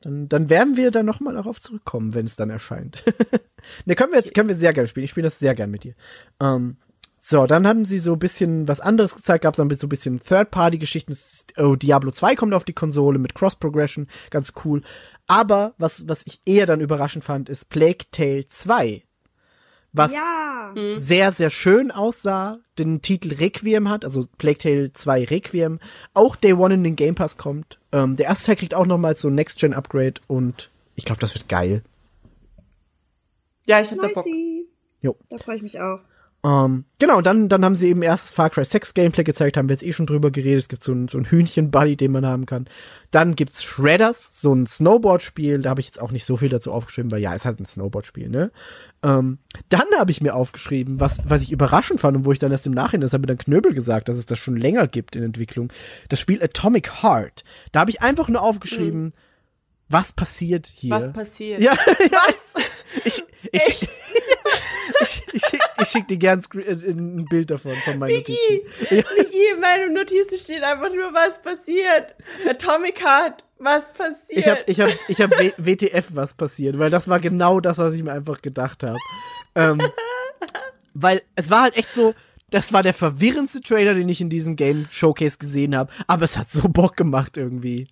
Dann, 0.00 0.28
dann 0.28 0.48
werden 0.48 0.76
wir 0.76 0.90
dann 0.90 1.06
nochmal 1.06 1.34
darauf 1.34 1.60
zurückkommen, 1.60 2.14
wenn 2.14 2.26
es 2.26 2.36
dann 2.36 2.50
erscheint. 2.50 3.04
ne, 3.84 3.94
können 3.94 4.12
wir 4.12 4.20
jetzt, 4.20 4.34
können 4.34 4.48
wir 4.48 4.56
sehr 4.56 4.72
gerne 4.72 4.88
spielen. 4.88 5.04
Ich 5.04 5.10
spiele 5.10 5.26
das 5.26 5.38
sehr 5.38 5.54
gern 5.54 5.70
mit 5.70 5.84
dir. 5.84 5.94
Ähm, 6.40 6.76
so, 7.22 7.46
dann 7.46 7.66
hatten 7.66 7.84
sie 7.84 7.98
so 7.98 8.14
ein 8.14 8.18
bisschen 8.18 8.66
was 8.66 8.80
anderes 8.80 9.14
gezeigt, 9.14 9.44
gab 9.44 9.52
es 9.52 9.58
dann 9.58 9.70
so 9.76 9.86
ein 9.86 9.90
bisschen 9.90 10.22
Third-Party-Geschichten. 10.22 11.14
Oh, 11.58 11.76
Diablo 11.76 12.10
2 12.10 12.34
kommt 12.34 12.54
auf 12.54 12.64
die 12.64 12.72
Konsole 12.72 13.18
mit 13.18 13.34
Cross-Progression, 13.34 14.08
ganz 14.30 14.54
cool. 14.64 14.80
Aber 15.26 15.74
was, 15.76 16.08
was 16.08 16.22
ich 16.26 16.40
eher 16.46 16.64
dann 16.64 16.80
überraschend 16.80 17.22
fand, 17.22 17.50
ist 17.50 17.68
Plague 17.68 18.06
Tale 18.10 18.46
2. 18.46 19.04
Was 19.92 20.12
Ja. 20.12 20.72
sehr, 20.96 21.32
sehr 21.32 21.50
schön 21.50 21.90
aussah, 21.90 22.58
den 22.78 23.02
Titel 23.02 23.34
Requiem 23.34 23.88
hat, 23.88 24.04
also 24.04 24.24
Plague 24.38 24.58
Tale 24.58 24.92
2 24.92 25.24
Requiem, 25.24 25.80
auch 26.14 26.36
Day 26.36 26.52
One 26.52 26.74
in 26.74 26.84
den 26.84 26.96
Game 26.96 27.16
Pass 27.16 27.36
kommt. 27.38 27.78
Ähm, 27.90 28.14
der 28.16 28.26
erste 28.26 28.46
Teil 28.46 28.56
kriegt 28.56 28.74
auch 28.74 28.86
nochmals 28.86 29.20
so 29.20 29.28
ein 29.28 29.34
Next-Gen-Upgrade 29.34 30.20
und 30.28 30.70
ich 30.94 31.04
glaube, 31.04 31.20
das 31.20 31.34
wird 31.34 31.48
geil. 31.48 31.82
Ja, 33.66 33.80
ich 33.80 33.90
hab 33.90 33.98
da 33.98 34.08
Bock. 34.08 34.26
Jo. 35.00 35.16
Da 35.28 35.38
freue 35.38 35.56
ich 35.56 35.62
mich 35.62 35.80
auch. 35.80 36.00
Ähm, 36.42 36.86
genau, 36.98 37.18
und 37.18 37.26
dann, 37.26 37.50
dann 37.50 37.64
haben 37.64 37.74
sie 37.74 37.88
eben 37.88 38.00
erstes 38.00 38.32
Far 38.32 38.48
Cry 38.48 38.64
6 38.64 38.94
Gameplay 38.94 39.24
gezeigt, 39.24 39.58
haben 39.58 39.68
wir 39.68 39.74
jetzt 39.74 39.82
eh 39.82 39.92
schon 39.92 40.06
drüber 40.06 40.30
geredet. 40.30 40.60
Es 40.60 40.68
gibt 40.68 40.82
so 40.82 40.92
ein, 40.92 41.06
so 41.08 41.18
ein 41.18 41.26
Hühnchen-Buddy, 41.26 41.96
den 41.96 42.12
man 42.12 42.24
haben 42.24 42.46
kann. 42.46 42.66
Dann 43.10 43.36
gibt's 43.36 43.62
Shredders, 43.62 44.40
so 44.40 44.54
ein 44.54 44.64
Snowboard-Spiel. 44.64 45.60
Da 45.60 45.70
habe 45.70 45.80
ich 45.80 45.86
jetzt 45.86 46.00
auch 46.00 46.12
nicht 46.12 46.24
so 46.24 46.38
viel 46.38 46.48
dazu 46.48 46.72
aufgeschrieben, 46.72 47.10
weil 47.10 47.20
ja, 47.20 47.34
ist 47.34 47.44
halt 47.44 47.60
ein 47.60 47.66
Snowboard-Spiel, 47.66 48.30
ne? 48.30 48.52
Ähm, 49.02 49.38
dann 49.68 49.86
habe 49.98 50.10
ich 50.10 50.22
mir 50.22 50.34
aufgeschrieben, 50.34 50.98
was, 50.98 51.20
was 51.24 51.42
ich 51.42 51.52
überraschend 51.52 52.00
fand 52.00 52.16
und 52.16 52.24
wo 52.24 52.32
ich 52.32 52.38
dann 52.38 52.52
erst 52.52 52.66
im 52.66 52.72
Nachhinein, 52.72 53.02
das 53.02 53.12
hat 53.12 53.20
mir 53.20 53.26
dann 53.26 53.38
Knöbel 53.38 53.74
gesagt, 53.74 54.08
dass 54.08 54.16
es 54.16 54.26
das 54.26 54.38
schon 54.38 54.56
länger 54.56 54.86
gibt 54.86 55.16
in 55.16 55.22
Entwicklung. 55.22 55.70
Das 56.08 56.20
Spiel 56.20 56.42
Atomic 56.42 57.02
Heart. 57.02 57.44
Da 57.72 57.80
habe 57.80 57.90
ich 57.90 58.00
einfach 58.00 58.28
nur 58.28 58.42
aufgeschrieben, 58.42 59.12
was 59.90 60.12
passiert 60.12 60.66
hier. 60.72 60.92
Was 60.92 61.12
passiert? 61.12 61.60
Ja, 61.60 61.72
was? 61.76 62.64
Ich, 63.04 63.22
ich, 63.52 63.68
ich, 63.68 63.88
ich, 65.32 65.42
schick, 65.44 65.60
ich 65.80 65.88
schick 65.88 66.08
dir 66.08 66.16
gern 66.16 66.42
äh, 66.54 66.72
ein 66.72 67.24
Bild 67.26 67.50
davon, 67.50 67.72
von 67.72 67.98
meinen 67.98 68.16
Niki, 68.16 68.32
Notizen. 68.32 68.96
Ja, 68.96 69.04
Niki, 69.16 69.52
in 69.54 69.60
meinem 69.60 69.94
Notizen 69.94 70.36
steht 70.36 70.62
einfach 70.62 70.90
nur, 70.90 71.12
was 71.12 71.40
passiert. 71.42 72.14
Atomic 72.48 73.02
Heart, 73.04 73.44
was 73.58 73.84
passiert. 73.92 74.16
ich 74.28 74.48
habe 74.48 74.60
ich 74.66 74.80
hab, 74.80 74.90
ich 75.08 75.20
hab 75.20 75.30
WTF, 75.58 76.08
was 76.14 76.34
passiert, 76.34 76.78
weil 76.78 76.90
das 76.90 77.08
war 77.08 77.20
genau 77.20 77.60
das, 77.60 77.78
was 77.78 77.94
ich 77.94 78.02
mir 78.02 78.12
einfach 78.12 78.42
gedacht 78.42 78.82
habe. 78.82 78.98
Ähm, 79.54 79.80
weil 80.94 81.22
es 81.34 81.50
war 81.50 81.62
halt 81.62 81.76
echt 81.76 81.92
so, 81.92 82.14
das 82.50 82.72
war 82.72 82.82
der 82.82 82.94
verwirrendste 82.94 83.60
Trailer, 83.60 83.94
den 83.94 84.08
ich 84.08 84.20
in 84.20 84.30
diesem 84.30 84.56
Game 84.56 84.86
Showcase 84.90 85.38
gesehen 85.38 85.76
habe, 85.76 85.92
aber 86.06 86.24
es 86.24 86.36
hat 86.36 86.50
so 86.50 86.68
Bock 86.68 86.96
gemacht 86.96 87.36
irgendwie. 87.36 87.88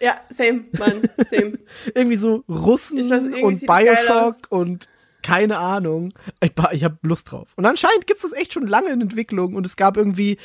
Ja, 0.00 0.20
same, 0.28 0.64
Mann, 0.78 1.08
same. 1.30 1.58
Irgendwie 1.94 2.16
so 2.16 2.44
Russen 2.48 2.98
Ich 2.98 3.08
weiß, 3.08 3.22
irgendwie 3.22 3.42
und 3.42 3.66
Bioshock 3.66 4.36
und 4.50 4.88
keine 5.26 5.58
Ahnung. 5.58 6.12
Ich, 6.40 6.52
ich 6.70 6.84
habe 6.84 6.98
Lust 7.02 7.32
drauf. 7.32 7.52
Und 7.56 7.66
anscheinend 7.66 8.06
gibt's 8.06 8.22
das 8.22 8.32
echt 8.32 8.52
schon 8.52 8.68
lange 8.68 8.90
in 8.90 9.00
Entwicklung 9.00 9.54
und 9.54 9.66
es 9.66 9.74
gab 9.74 9.96
irgendwie 9.96 10.38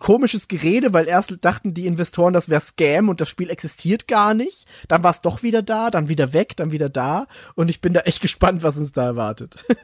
komisches 0.00 0.48
Gerede, 0.48 0.92
weil 0.92 1.06
erst 1.06 1.32
dachten 1.40 1.72
die 1.72 1.86
Investoren, 1.86 2.34
das 2.34 2.48
wäre 2.48 2.60
Scam 2.60 3.08
und 3.08 3.20
das 3.20 3.28
Spiel 3.28 3.48
existiert 3.48 4.08
gar 4.08 4.34
nicht. 4.34 4.66
Dann 4.88 5.04
war 5.04 5.12
es 5.12 5.22
doch 5.22 5.44
wieder 5.44 5.62
da, 5.62 5.90
dann 5.90 6.08
wieder 6.08 6.32
weg, 6.32 6.56
dann 6.56 6.72
wieder 6.72 6.88
da 6.88 7.28
und 7.54 7.70
ich 7.70 7.80
bin 7.80 7.92
da 7.92 8.00
echt 8.00 8.20
gespannt, 8.22 8.64
was 8.64 8.76
uns 8.76 8.92
da 8.92 9.04
erwartet. 9.04 9.64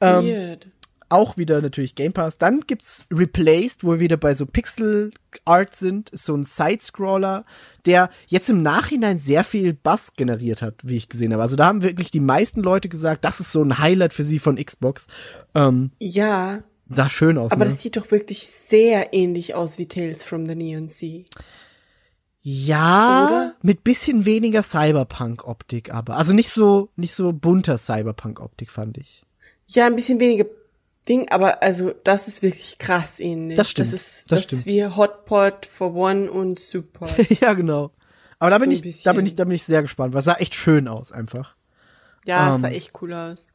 Ähm, 0.00 0.26
Weird. 0.26 0.66
Auch 1.08 1.36
wieder 1.36 1.60
natürlich 1.62 1.94
Game 1.94 2.12
Pass. 2.12 2.38
Dann 2.38 2.60
gibt's 2.60 3.06
Replaced, 3.12 3.84
wo 3.84 3.92
wir 3.92 4.00
wieder 4.00 4.16
bei 4.16 4.34
so 4.34 4.46
Pixel 4.46 5.10
Art 5.44 5.76
sind, 5.76 6.10
Ist 6.10 6.24
so 6.24 6.34
ein 6.34 6.44
Sidescroller, 6.44 7.44
der 7.84 8.10
jetzt 8.26 8.48
im 8.48 8.62
Nachhinein 8.62 9.18
sehr 9.18 9.44
viel 9.44 9.74
Bass 9.74 10.14
generiert 10.14 10.62
hat, 10.62 10.74
wie 10.82 10.96
ich 10.96 11.08
gesehen 11.08 11.32
habe. 11.32 11.42
Also 11.42 11.56
da 11.56 11.66
haben 11.66 11.82
wirklich 11.82 12.10
die 12.10 12.20
meisten 12.20 12.62
Leute 12.62 12.88
gesagt, 12.88 13.24
das 13.24 13.40
ist 13.40 13.52
so 13.52 13.62
ein 13.62 13.78
Highlight 13.78 14.12
für 14.12 14.24
sie 14.24 14.38
von 14.38 14.56
Xbox. 14.56 15.08
Ähm, 15.54 15.90
Ja, 15.98 16.62
sah 16.88 17.08
schön 17.08 17.36
aus. 17.38 17.52
aber 17.52 17.64
ne? 17.64 17.70
das 17.70 17.82
sieht 17.82 17.96
doch 17.96 18.10
wirklich 18.10 18.46
sehr 18.46 19.12
ähnlich 19.12 19.54
aus 19.54 19.78
wie 19.78 19.86
Tales 19.86 20.24
from 20.24 20.46
the 20.46 20.54
Neon 20.54 20.88
Sea. 20.88 21.24
ja, 22.42 23.26
Oder? 23.26 23.54
mit 23.62 23.84
bisschen 23.84 24.24
weniger 24.24 24.62
Cyberpunk-Optik, 24.62 25.92
aber 25.92 26.16
also 26.16 26.32
nicht 26.32 26.50
so 26.50 26.90
nicht 26.96 27.14
so 27.14 27.32
bunter 27.32 27.76
Cyberpunk-Optik 27.76 28.70
fand 28.70 28.98
ich. 28.98 29.22
Ja, 29.68 29.86
ein 29.86 29.96
bisschen 29.96 30.20
weniger 30.20 30.44
Ding, 31.08 31.28
aber 31.30 31.62
also 31.62 31.92
das 32.04 32.28
ist 32.28 32.42
wirklich 32.42 32.78
krass 32.78 33.20
ähnlich. 33.20 33.56
Das 33.56 33.70
stimmt, 33.70 33.86
Das 33.88 33.92
ist, 33.94 34.22
das 34.30 34.36
das 34.38 34.42
stimmt. 34.44 34.60
ist 34.60 34.66
wie 34.66 34.84
Hotpot 34.86 35.66
for 35.66 35.94
One 35.94 36.30
und 36.30 36.58
Super. 36.58 37.08
ja, 37.40 37.54
genau. 37.54 37.92
Aber 38.38 38.50
da 38.50 38.58
bin 38.58 38.70
So 38.74 38.82
ein 38.82 38.88
ich, 38.88 39.02
da 39.02 39.12
bin 39.12 39.24
ich, 39.26 39.34
da 39.34 39.44
bin 39.44 39.54
ich 39.54 39.64
sehr 39.64 39.82
gespannt, 39.82 40.12
weil 40.14 40.18
es 40.18 40.24
sah 40.26 40.34
echt 40.34 40.54
schön 40.54 40.88
aus 40.88 41.12
einfach. 41.12 41.54
Ja, 42.24 42.50
es 42.50 42.56
Ähm, 42.56 42.60
sah 42.62 42.68
echt 42.68 42.92
cool 43.00 43.12
aus. 43.14 43.46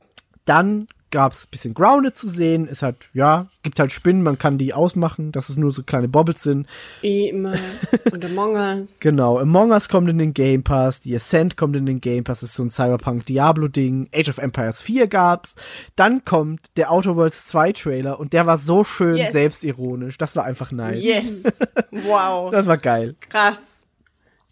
Dann 0.46 0.88
gab's 1.12 1.46
bisschen 1.46 1.74
Grounded 1.74 2.18
zu 2.18 2.28
sehen. 2.28 2.68
Ist 2.68 2.82
halt, 2.82 3.10
ja, 3.14 3.48
gibt 3.64 3.80
halt 3.80 3.92
Spinnen, 3.92 4.24
man 4.24 4.38
kann 4.38 4.58
die 4.58 4.74
ausmachen, 4.74 5.32
dass 5.32 5.50
es 5.50 5.58
nur 5.58 5.72
so 5.72 5.84
kleine 5.84 6.08
Bobbles 6.08 6.42
sind. 6.44 6.68
Eh 7.04 7.30
immer. 7.30 7.54
Und 8.12 8.26
Among 8.26 8.56
Us. 8.56 9.00
Genau, 9.00 9.38
Among 9.40 9.72
Us 9.72 9.90
kommt 9.90 10.10
in 10.10 10.18
den 10.18 10.34
Game 10.34 10.64
Pass, 10.64 11.02
die 11.02 11.16
Ascent 11.16 11.58
kommt 11.58 11.76
in 11.76 11.86
den 11.86 12.02
Game 12.02 12.24
Pass, 12.24 12.42
ist 12.44 12.54
so 12.56 12.64
ein 12.64 12.70
Cyberpunk 12.70 13.26
Diablo-Ding. 13.26 14.10
Age 14.16 14.30
of 14.30 14.38
Empires 14.38 14.82
4 14.82 15.08
gab's. 15.08 15.56
Dann 15.96 16.26
kommt 16.26 16.68
der 16.78 16.92
Outer 16.92 17.16
Worlds 17.16 17.46
2 17.48 17.74
Trailer 17.74 18.20
und 18.20 18.34
der 18.34 18.46
war 18.48 18.58
so 18.58 18.84
schön 18.84 19.18
Yes. 19.18 19.34
selbstironisch. 19.34 20.18
Das 20.18 20.36
war 20.36 20.46
einfach 20.46 20.72
nice. 20.72 21.04
Yes. 21.04 21.44
Wow. 21.92 22.52
Das 22.52 22.68
war 22.68 22.78
geil. 22.78 23.16
Krass. 23.30 23.60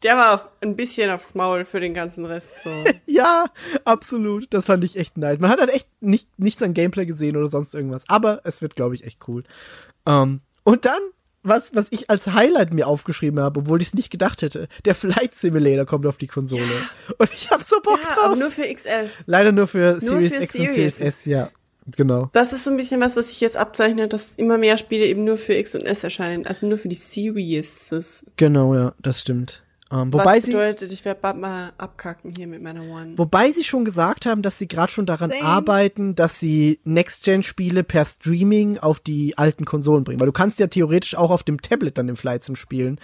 Der 0.03 0.15
war 0.15 0.33
auf, 0.35 0.47
ein 0.61 0.75
bisschen 0.75 1.09
aufs 1.11 1.35
Maul 1.35 1.65
für 1.65 1.79
den 1.79 1.93
ganzen 1.93 2.25
Rest 2.25 2.63
so. 2.63 2.69
Ja, 3.05 3.45
absolut. 3.85 4.47
Das 4.53 4.65
fand 4.65 4.83
ich 4.83 4.95
echt 4.97 5.17
nice. 5.17 5.39
Man 5.39 5.49
hat 5.49 5.59
halt 5.59 5.71
echt 5.73 5.87
nicht, 5.99 6.27
nichts 6.39 6.63
an 6.63 6.73
Gameplay 6.73 7.05
gesehen 7.05 7.35
oder 7.35 7.49
sonst 7.49 7.75
irgendwas. 7.75 8.03
Aber 8.07 8.41
es 8.45 8.61
wird, 8.61 8.75
glaube 8.75 8.95
ich, 8.95 9.03
echt 9.05 9.27
cool. 9.27 9.43
Ähm, 10.05 10.39
und 10.63 10.85
dann, 10.85 11.01
was, 11.43 11.75
was 11.75 11.87
ich 11.91 12.09
als 12.09 12.27
Highlight 12.27 12.73
mir 12.73 12.87
aufgeschrieben 12.87 13.39
habe, 13.41 13.59
obwohl 13.61 13.81
ich 13.81 13.89
es 13.89 13.93
nicht 13.93 14.09
gedacht 14.09 14.41
hätte, 14.41 14.67
der 14.85 14.95
Flight 14.95 15.35
Simulator 15.35 15.85
kommt 15.85 16.05
auf 16.05 16.17
die 16.17 16.27
Konsole. 16.27 16.63
Und 17.17 17.31
ich 17.33 17.51
habe 17.51 17.63
so 17.63 17.79
Bock 17.81 17.99
Ja, 18.01 18.15
drauf. 18.15 18.23
aber 18.25 18.35
nur 18.37 18.51
für 18.51 18.73
XS. 18.73 19.23
Leider 19.25 19.51
nur 19.51 19.67
für 19.67 19.99
Series 19.99 20.35
für 20.35 20.43
X 20.43 20.55
und 20.55 20.69
Series. 20.71 20.95
Series 20.95 20.99
S, 21.01 21.25
ja. 21.25 21.49
Genau. 21.97 22.29
Das 22.33 22.53
ist 22.53 22.63
so 22.65 22.71
ein 22.71 22.77
bisschen 22.77 23.01
was, 23.01 23.17
was 23.17 23.29
sich 23.29 23.41
jetzt 23.41 23.57
abzeichnet, 23.57 24.13
dass 24.13 24.29
immer 24.37 24.57
mehr 24.57 24.77
Spiele 24.77 25.05
eben 25.07 25.23
nur 25.23 25.37
für 25.37 25.55
X 25.55 25.73
und 25.75 25.83
S 25.85 26.03
erscheinen. 26.03 26.45
Also 26.45 26.67
nur 26.67 26.77
für 26.77 26.87
die 26.87 26.95
Series. 26.95 28.23
Genau, 28.37 28.75
ja, 28.75 28.93
das 29.01 29.21
stimmt. 29.21 29.63
Ähm, 29.91 30.13
wobei 30.13 30.37
was 30.37 30.45
sie, 30.45 30.51
bedeutet, 30.51 30.91
ich 30.91 31.03
werde 31.03 31.19
bald 31.19 31.37
mal 31.37 31.73
abkacken 31.77 32.31
hier 32.35 32.45
mit 32.45 32.61
meiner 32.61 32.83
One. 32.83 33.17
Wobei 33.17 33.51
sie 33.51 33.63
schon 33.63 33.85
gesagt 33.85 34.27
haben, 34.27 34.43
dass 34.43 34.59
sie 34.59 34.67
gerade 34.67 34.91
schon 34.91 35.07
daran 35.07 35.29
Same. 35.29 35.43
arbeiten, 35.43 36.13
dass 36.13 36.39
sie 36.39 36.79
Next-Gen-Spiele 36.83 37.83
per 37.83 38.05
Streaming 38.05 38.77
auf 38.77 38.99
die 38.99 39.37
alten 39.37 39.65
Konsolen 39.65 40.03
bringen. 40.03 40.19
Weil 40.19 40.27
du 40.27 40.33
kannst 40.33 40.59
ja 40.59 40.67
theoretisch 40.67 41.15
auch 41.15 41.31
auf 41.31 41.43
dem 41.43 41.61
Tablet 41.61 41.97
dann 41.97 42.07
im 42.07 42.15
Flight 42.15 42.43
Sim 42.43 42.55
spielen. 42.55 42.99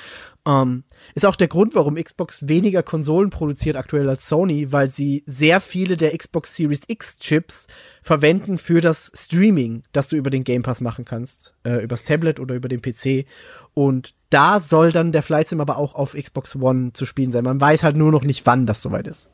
Ähm, 0.47 0.83
ist 1.15 1.25
auch 1.25 1.35
der 1.35 1.47
Grund, 1.47 1.73
warum 1.73 1.95
Xbox 1.95 2.47
weniger 2.47 2.83
Konsolen 2.83 3.31
produziert 3.31 3.75
aktuell 3.75 4.07
als 4.09 4.29
Sony, 4.29 4.71
weil 4.71 4.89
sie 4.89 5.23
sehr 5.25 5.59
viele 5.59 5.97
der 5.97 6.15
Xbox 6.15 6.55
Series 6.55 6.81
X 6.87 7.17
Chips 7.17 7.67
verwenden 8.03 8.57
für 8.59 8.79
das 8.79 9.11
Streaming, 9.15 9.83
das 9.91 10.09
du 10.09 10.17
über 10.17 10.29
den 10.29 10.43
Game 10.43 10.61
Pass 10.61 10.81
machen 10.81 11.03
kannst, 11.03 11.55
äh, 11.63 11.83
übers 11.83 12.05
Tablet 12.05 12.39
oder 12.39 12.53
über 12.53 12.69
den 12.69 12.81
PC. 12.81 13.25
Und 13.73 14.13
da 14.29 14.59
soll 14.59 14.91
dann 14.91 15.11
der 15.11 15.23
Flight 15.23 15.47
Sim 15.47 15.61
aber 15.61 15.77
auch 15.77 15.95
auf 15.95 16.13
Xbox 16.13 16.55
One 16.55 16.93
zu 16.93 17.05
spielen 17.05 17.31
sein. 17.31 17.43
Man 17.43 17.59
weiß 17.59 17.83
halt 17.83 17.95
nur 17.95 18.11
noch 18.11 18.23
nicht, 18.23 18.45
wann 18.45 18.67
das 18.67 18.81
soweit 18.81 19.07
ist. 19.07 19.29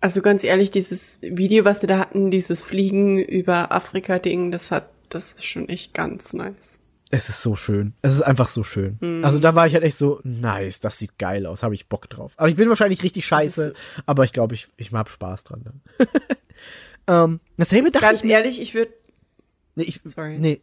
Also 0.00 0.20
ganz 0.20 0.44
ehrlich, 0.44 0.70
dieses 0.70 1.18
Video, 1.22 1.64
was 1.64 1.82
wir 1.82 1.88
da 1.88 1.98
hatten, 1.98 2.30
dieses 2.30 2.62
Fliegen 2.62 3.18
über 3.18 3.72
Afrika-Ding, 3.72 4.52
das 4.52 4.70
hat, 4.70 4.90
das 5.08 5.32
ist 5.32 5.46
schon 5.46 5.68
echt 5.68 5.94
ganz 5.94 6.34
nice. 6.34 6.78
Es 7.14 7.28
ist 7.28 7.42
so 7.42 7.54
schön. 7.54 7.94
Es 8.02 8.12
ist 8.12 8.22
einfach 8.22 8.48
so 8.48 8.64
schön. 8.64 8.98
Also 9.22 9.38
da 9.38 9.54
war 9.54 9.68
ich 9.68 9.74
halt 9.74 9.84
echt 9.84 9.96
so, 9.96 10.20
nice, 10.24 10.80
das 10.80 10.98
sieht 10.98 11.16
geil 11.16 11.46
aus, 11.46 11.62
habe 11.62 11.72
ich 11.74 11.88
Bock 11.88 12.10
drauf. 12.10 12.34
Aber 12.38 12.48
ich 12.48 12.56
bin 12.56 12.68
wahrscheinlich 12.68 13.04
richtig 13.04 13.24
scheiße, 13.24 13.72
aber 14.04 14.24
ich 14.24 14.32
glaube, 14.32 14.54
ich, 14.54 14.66
ich 14.76 14.90
hab 14.90 15.08
Spaß 15.08 15.44
dran 15.44 15.62
dann. 15.64 16.08
ähm, 17.32 17.40
dasselbe 17.56 17.92
dachte 17.92 18.06
Ganz 18.06 18.24
ich 18.24 18.30
ehrlich, 18.30 18.60
ich 18.60 18.74
würde 18.74 18.92
Nee, 19.76 19.84
ich, 19.84 20.00
sorry. 20.04 20.38
nee, 20.38 20.60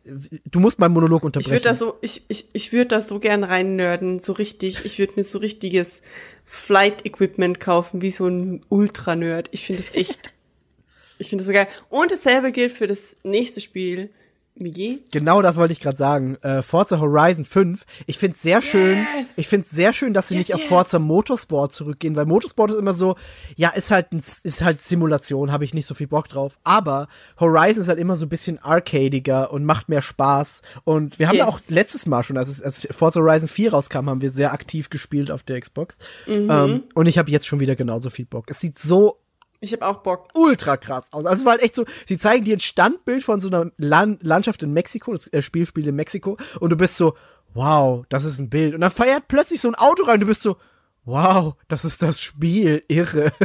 du 0.49 0.59
musst 0.59 0.79
meinen 0.79 0.93
Monolog 0.93 1.21
ich 1.21 1.25
unterbrechen. 1.25 1.51
würde 1.51 1.63
da 1.63 1.73
so 1.73 1.97
ich 2.01 2.23
ich 2.29 2.47
ich 2.53 2.71
würde 2.71 2.87
da 2.87 3.01
so 3.01 3.19
gern 3.19 3.43
rein 3.43 3.75
nerden, 3.75 4.19
so 4.21 4.31
richtig. 4.31 4.85
Ich 4.85 4.99
würde 4.99 5.13
mir 5.17 5.25
so 5.25 5.37
richtiges 5.37 6.01
Flight 6.45 7.05
Equipment 7.05 7.59
kaufen, 7.59 8.01
wie 8.01 8.11
so 8.11 8.27
ein 8.27 8.61
Ultra 8.69 9.15
Nerd. 9.17 9.49
Ich 9.51 9.65
finde 9.65 9.83
das 9.83 9.95
echt 9.95 10.33
ich 11.17 11.29
finde 11.29 11.43
das 11.43 11.47
so 11.47 11.53
geil. 11.53 11.67
Und 11.89 12.11
dasselbe 12.11 12.53
gilt 12.53 12.71
für 12.71 12.87
das 12.87 13.17
nächste 13.23 13.59
Spiel. 13.59 14.11
Migi? 14.55 15.01
Genau 15.11 15.41
das 15.41 15.55
wollte 15.57 15.71
ich 15.73 15.79
gerade 15.79 15.97
sagen. 15.97 16.35
Äh, 16.41 16.61
Forza 16.61 16.99
Horizon 16.99 17.45
5. 17.45 17.85
Ich 18.05 18.17
finde 18.17 18.35
es 18.35 18.41
sehr 18.41 18.61
schön. 18.61 18.97
Yes! 19.17 19.27
Ich 19.37 19.47
finde 19.47 19.65
es 19.65 19.71
sehr 19.71 19.93
schön, 19.93 20.13
dass 20.13 20.27
sie 20.27 20.35
Yes, 20.35 20.47
nicht 20.49 20.53
auf 20.55 20.59
yes! 20.61 20.69
Forza 20.69 20.99
Motorsport 20.99 21.71
zurückgehen, 21.73 22.15
weil 22.15 22.25
Motorsport 22.25 22.71
ist 22.71 22.77
immer 22.77 22.93
so, 22.93 23.15
ja, 23.55 23.69
ist 23.69 23.91
halt 23.91 24.11
ein, 24.11 24.17
ist 24.19 24.61
halt 24.61 24.81
Simulation, 24.81 25.51
habe 25.51 25.63
ich 25.63 25.73
nicht 25.73 25.85
so 25.85 25.95
viel 25.95 26.07
Bock 26.07 26.27
drauf. 26.27 26.59
Aber 26.63 27.07
Horizon 27.39 27.81
ist 27.83 27.87
halt 27.87 27.99
immer 27.99 28.15
so 28.15 28.25
ein 28.25 28.29
bisschen 28.29 28.59
arcadiger 28.59 29.51
und 29.51 29.63
macht 29.65 29.89
mehr 29.89 30.01
Spaß. 30.01 30.61
Und 30.83 31.17
wir 31.17 31.27
haben 31.27 31.37
ja 31.37 31.45
Yes. 31.45 31.53
auch 31.55 31.59
letztes 31.69 32.05
Mal 32.05 32.21
schon, 32.23 32.37
als, 32.37 32.49
es, 32.49 32.61
als 32.61 32.87
Forza 32.91 33.19
Horizon 33.21 33.47
4 33.47 33.71
rauskam, 33.71 34.09
haben 34.09 34.21
wir 34.21 34.31
sehr 34.31 34.53
aktiv 34.53 34.89
gespielt 34.89 35.31
auf 35.31 35.43
der 35.43 35.59
Xbox. 35.61 35.97
Mhm. 36.27 36.49
Ähm, 36.51 36.83
und 36.93 37.05
ich 37.07 37.17
habe 37.17 37.31
jetzt 37.31 37.47
schon 37.47 37.59
wieder 37.61 37.75
genauso 37.75 38.09
viel 38.09 38.25
Bock. 38.25 38.45
Es 38.49 38.59
sieht 38.59 38.77
so 38.77 39.20
Ich 39.63 39.73
habe 39.73 39.85
auch 39.85 39.99
Bock. 39.99 40.29
ultra 40.33 40.75
krass 40.75 41.13
aus. 41.13 41.25
Also 41.25 41.39
es 41.39 41.45
war 41.45 41.53
halt 41.53 41.61
echt 41.61 41.75
so, 41.75 41.85
sie 42.07 42.17
zeigen 42.17 42.43
dir 42.43 42.57
ein 42.57 42.59
Standbild 42.59 43.23
von 43.23 43.39
so 43.39 43.47
einer 43.47 43.71
Lan 43.77 44.17
Landschaft 44.21 44.63
in 44.63 44.73
Mexiko, 44.73 45.11
das 45.13 45.27
äh, 45.27 45.43
Spiel 45.43 45.67
spielt 45.67 45.85
in 45.85 45.95
Mexiko, 45.95 46.37
und 46.59 46.71
du 46.71 46.75
bist 46.75 46.97
so, 46.97 47.13
wow, 47.53 48.03
das 48.09 48.25
ist 48.25 48.39
ein 48.39 48.49
Bild. 48.49 48.73
Und 48.73 48.81
dann 48.81 48.89
feiert 48.89 49.27
plötzlich 49.27 49.61
so 49.61 49.67
ein 49.67 49.75
Auto 49.75 50.03
rein, 50.03 50.15
und 50.15 50.21
du 50.21 50.27
bist 50.27 50.41
so, 50.41 50.57
wow, 51.05 51.53
das 51.67 51.85
ist 51.85 52.01
das 52.01 52.19
Spiel, 52.19 52.83
irre. 52.87 53.31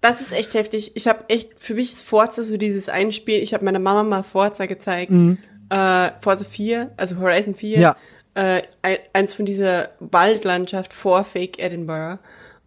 Das 0.00 0.20
ist 0.20 0.32
echt 0.32 0.54
heftig. 0.54 0.92
Ich 0.94 1.08
habe 1.08 1.24
echt, 1.26 1.58
für 1.58 1.74
mich 1.74 1.92
ist 1.92 2.06
Forza 2.06 2.44
so 2.44 2.56
dieses 2.56 2.88
ein 2.88 3.10
Spiel. 3.10 3.42
Ich 3.42 3.52
habe 3.52 3.64
meiner 3.64 3.80
Mama 3.80 4.04
mal 4.04 4.22
Forza 4.22 4.66
gezeigt. 4.66 5.10
Äh, 5.10 6.10
Forza 6.20 6.44
4, 6.44 6.92
also 6.96 7.18
Horizon 7.18 7.56
4. 7.56 7.76
Mhm. 7.76 7.82
Ja. 7.82 7.96
Äh, 8.34 8.62
ein, 8.82 8.98
eins 9.12 9.34
von 9.34 9.44
dieser 9.44 9.90
Waldlandschaft 9.98 10.92
vor 10.92 11.24
Fake 11.24 11.58
Edinburgh. 11.58 12.20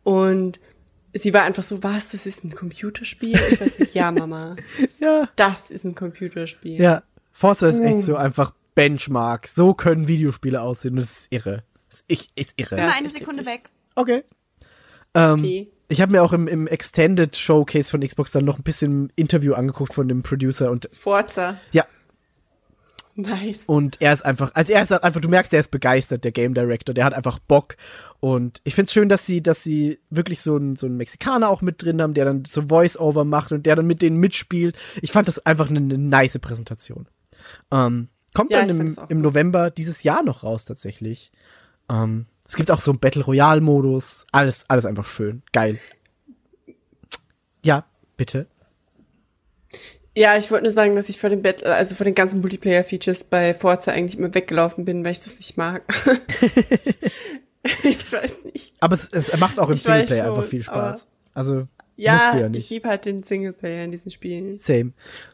Und 0.04 0.60
sie 1.14 1.34
war 1.34 1.44
einfach 1.44 1.64
so, 1.64 1.84
was, 1.84 2.12
das 2.12 2.26
ist 2.26 2.44
ein 2.44 2.54
Computerspiel? 2.54 3.40
Ich 3.52 3.62
weiß 3.62 3.80
nicht, 3.80 3.94
ja, 3.94 4.12
Mama. 4.12 4.56
ja. 5.00 5.30
Das 5.36 5.70
ist 5.70 5.84
ein 5.84 5.96
Computerspiel. 5.96 6.80
Ja. 6.80 7.04
Forza 7.32 7.68
ist 7.68 7.80
echt 7.80 8.02
so 8.02 8.16
einfach 8.16 8.54
Benchmark. 8.76 9.48
So 9.48 9.74
können 9.74 10.08
Videospiele 10.08 10.62
aussehen, 10.62 10.96
und 10.96 11.02
das 11.02 11.12
ist 11.12 11.32
irre. 11.32 11.64
Das 11.90 12.02
ist, 12.02 12.06
ich, 12.08 12.30
ist 12.36 12.60
irre. 12.60 12.78
Ja. 12.78 12.84
Immer 12.84 12.96
eine 12.96 13.10
Sekunde 13.10 13.46
weg. 13.46 13.70
Okay. 13.96 14.24
Ähm, 15.14 15.40
Okay. 15.40 15.72
Ich 15.92 16.00
habe 16.00 16.14
mir 16.14 16.24
auch 16.24 16.32
im, 16.32 16.48
im 16.48 16.68
Extended 16.68 17.36
Showcase 17.36 17.92
von 17.92 18.00
Xbox 18.00 18.32
dann 18.32 18.46
noch 18.46 18.58
ein 18.58 18.64
bisschen 18.64 19.12
Interview 19.18 19.54
angeguckt 19.54 19.94
von 19.94 20.08
dem 20.08 20.24
Producer 20.24 20.72
und 20.72 20.90
Forza. 20.94 21.58
ja, 21.74 21.86
Nice. 23.28 23.64
Und 23.66 24.02
er 24.02 24.14
ist 24.14 24.24
einfach, 24.26 24.52
also 24.54 24.72
er 24.72 24.84
ist 24.84 24.92
halt 24.92 25.04
einfach, 25.04 25.22
du 25.22 25.30
merkst, 25.30 25.54
er 25.54 25.60
ist 25.60 25.72
begeistert, 25.72 26.24
der 26.24 26.32
Game 26.32 26.54
Director, 26.54 26.94
der 26.94 27.06
hat 27.06 27.14
einfach 27.14 27.40
Bock. 27.40 27.76
Und 28.20 28.62
ich 28.64 28.76
find's 28.76 28.94
schön, 28.94 29.10
dass 29.10 29.26
sie, 29.26 29.42
dass 29.42 29.64
sie 29.64 30.00
wirklich 30.10 30.42
so 30.42 30.56
einen, 30.56 30.76
so 30.76 30.86
einen 30.88 30.98
Mexikaner 30.98 31.50
auch 31.50 31.62
mit 31.62 31.82
drin 31.82 32.02
haben, 32.02 32.14
der 32.14 32.26
dann 32.26 32.46
so 32.46 32.64
Voice-Over 32.64 33.24
macht 33.24 33.52
und 33.52 33.66
der 33.66 33.76
dann 33.76 33.88
mit 33.88 34.02
denen 34.02 34.18
mitspielt. 34.18 34.78
Ich 35.02 35.12
fand 35.12 35.28
das 35.28 35.46
einfach 35.46 35.70
eine, 35.70 35.80
eine 35.80 35.98
nice 35.98 36.38
Präsentation. 36.40 37.08
Ähm, 37.72 38.10
kommt 38.34 38.52
Ja, 38.52 38.66
dann 38.66 38.70
im, 38.80 38.98
im. 39.10 39.22
November 39.22 39.72
dieses 39.72 40.04
Jahr 40.04 40.24
noch 40.24 40.44
raus, 40.44 40.66
tatsächlich. 40.66 41.32
Ähm, 41.90 42.28
es 42.46 42.56
gibt 42.56 42.72
auch 42.72 42.80
so 42.82 42.92
einen 42.92 43.00
Battle 43.00 43.24
Royale-Modus. 43.24 44.28
Alles, 44.32 44.66
alles 44.68 44.86
einfach 44.86 45.06
schön. 45.06 45.42
Geil. 45.52 45.80
Ja, 47.64 47.86
bitte. 48.18 48.48
Ja, 50.16 50.38
ich 50.38 50.52
wollte 50.52 50.66
nur 50.66 50.74
sagen, 50.74 50.96
dass 50.96 51.08
ich 51.08 51.20
vor 51.20 51.30
den 51.30 51.42
Battle, 51.42 51.74
also 51.74 51.96
vor 51.96 52.04
den 52.04 52.16
ganzen 52.16 52.42
Multiplayer-Features 52.42 53.24
bei 53.24 53.54
Forza 53.54 53.92
eigentlich 53.92 54.18
immer 54.20 54.34
weggelaufen 54.34 54.84
bin, 54.84 55.06
weil 55.06 55.14
ich 55.14 55.20
das 55.20 55.38
nicht 55.38 55.56
mag. 55.56 55.84
ich 57.84 58.12
weiß 58.12 58.44
nicht. 58.54 58.74
Aber 58.80 58.96
es, 58.96 59.10
es 59.10 59.36
macht 59.38 59.60
auch 59.60 59.70
im 59.70 59.76
Ich 59.76 59.84
Singleplayer 59.84 60.26
schon, 60.26 60.34
einfach 60.36 60.46
viel 60.50 60.64
Spaß. 60.64 61.12
Also, 61.34 61.68
Ja, 61.96 62.16
musst 62.16 62.34
du 62.34 62.38
ja 62.40 62.46
ich 62.48 62.52
nicht. 62.52 62.70
liebe 62.72 62.90
halt 62.90 63.06
den 63.06 63.24
Singleplayer 63.24 63.86
in 63.86 63.92
diesen 63.92 64.12
Spielen. 64.12 64.58
Same. 64.58 64.92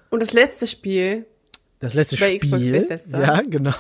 Und 0.09 0.19
das 0.21 0.33
letzte 0.33 0.67
Spiel, 0.67 1.25
Das 1.79 1.93
letzte 1.95 2.17
Bei 2.17 2.37
Xbox 2.37 2.61
Spiel. 2.61 2.71
Bethesda. 2.73 3.19
Ja, 3.19 3.41
genau. 3.41 3.73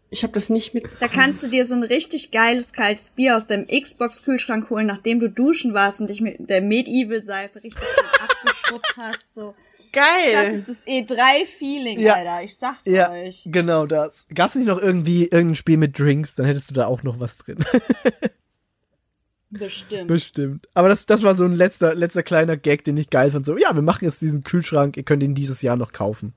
ich 0.10 0.24
habe 0.24 0.34
das 0.34 0.50
nicht 0.50 0.74
mit. 0.74 0.86
Da 1.00 1.08
kannst 1.08 1.44
du 1.44 1.50
dir 1.50 1.66
so 1.66 1.76
ein 1.76 1.84
richtig 1.84 2.32
geiles 2.32 2.74
kaltes 2.74 3.10
Bier 3.16 3.36
aus 3.36 3.48
dem 3.48 3.68
Xbox-Kühlschrank 3.68 4.70
holen, 4.70 4.88
nachdem 4.88 5.20
du 5.20 5.30
duschen 5.30 5.74
warst 5.74 6.02
und 6.02 6.10
dich 6.10 6.22
mit 6.22 6.50
der 6.50 6.62
Medieval-Seife 6.62 7.64
richtig 7.64 7.82
abgeschrubbt 8.22 8.94
hast. 8.98 9.36
So. 9.36 9.54
Geil. 9.92 10.34
Das 10.34 10.54
ist 10.54 10.70
das 10.70 10.88
E3-Feeling, 10.88 12.00
Ja. 12.00 12.16
Alter. 12.16 12.44
Ich 12.44 12.56
sag's 12.58 12.82
ja, 12.86 13.12
euch. 13.12 13.44
genau 13.48 13.86
das. 13.86 14.28
Gab's 14.34 14.56
nicht 14.56 14.68
noch 14.68 14.80
irgendwie 14.80 15.24
irgendein 15.24 15.56
Spiel 15.56 15.78
mit 15.78 15.98
Drinks, 15.98 16.36
dann 16.36 16.46
hättest 16.46 16.70
du 16.70 16.76
da 16.76 16.86
auch 16.86 17.04
noch 17.04 17.20
was 17.20 17.38
drin. 17.38 17.64
Bestimmt. 19.52 20.08
Bestimmt. 20.08 20.70
Aber 20.76 20.90
das, 20.90 21.08
das 21.08 21.24
war 21.24 21.34
so 21.34 21.44
ein 21.44 21.54
letzter, 21.54 21.96
letzter 21.96 22.22
kleiner 22.22 22.56
Gag, 22.56 22.84
den 22.84 22.98
ich 22.98 23.10
geil 23.10 23.32
fand. 23.32 23.48
So, 23.48 23.58
ja, 23.58 23.74
wir 23.74 23.82
machen 23.82 24.06
jetzt 24.06 24.22
diesen 24.22 24.44
Kühlschrank, 24.44 24.96
ihr 24.96 25.04
könnt 25.04 25.24
ihn 25.24 25.34
dieses 25.34 25.64
Jahr 25.64 25.76
noch 25.76 25.92
kaufen. 25.92 26.34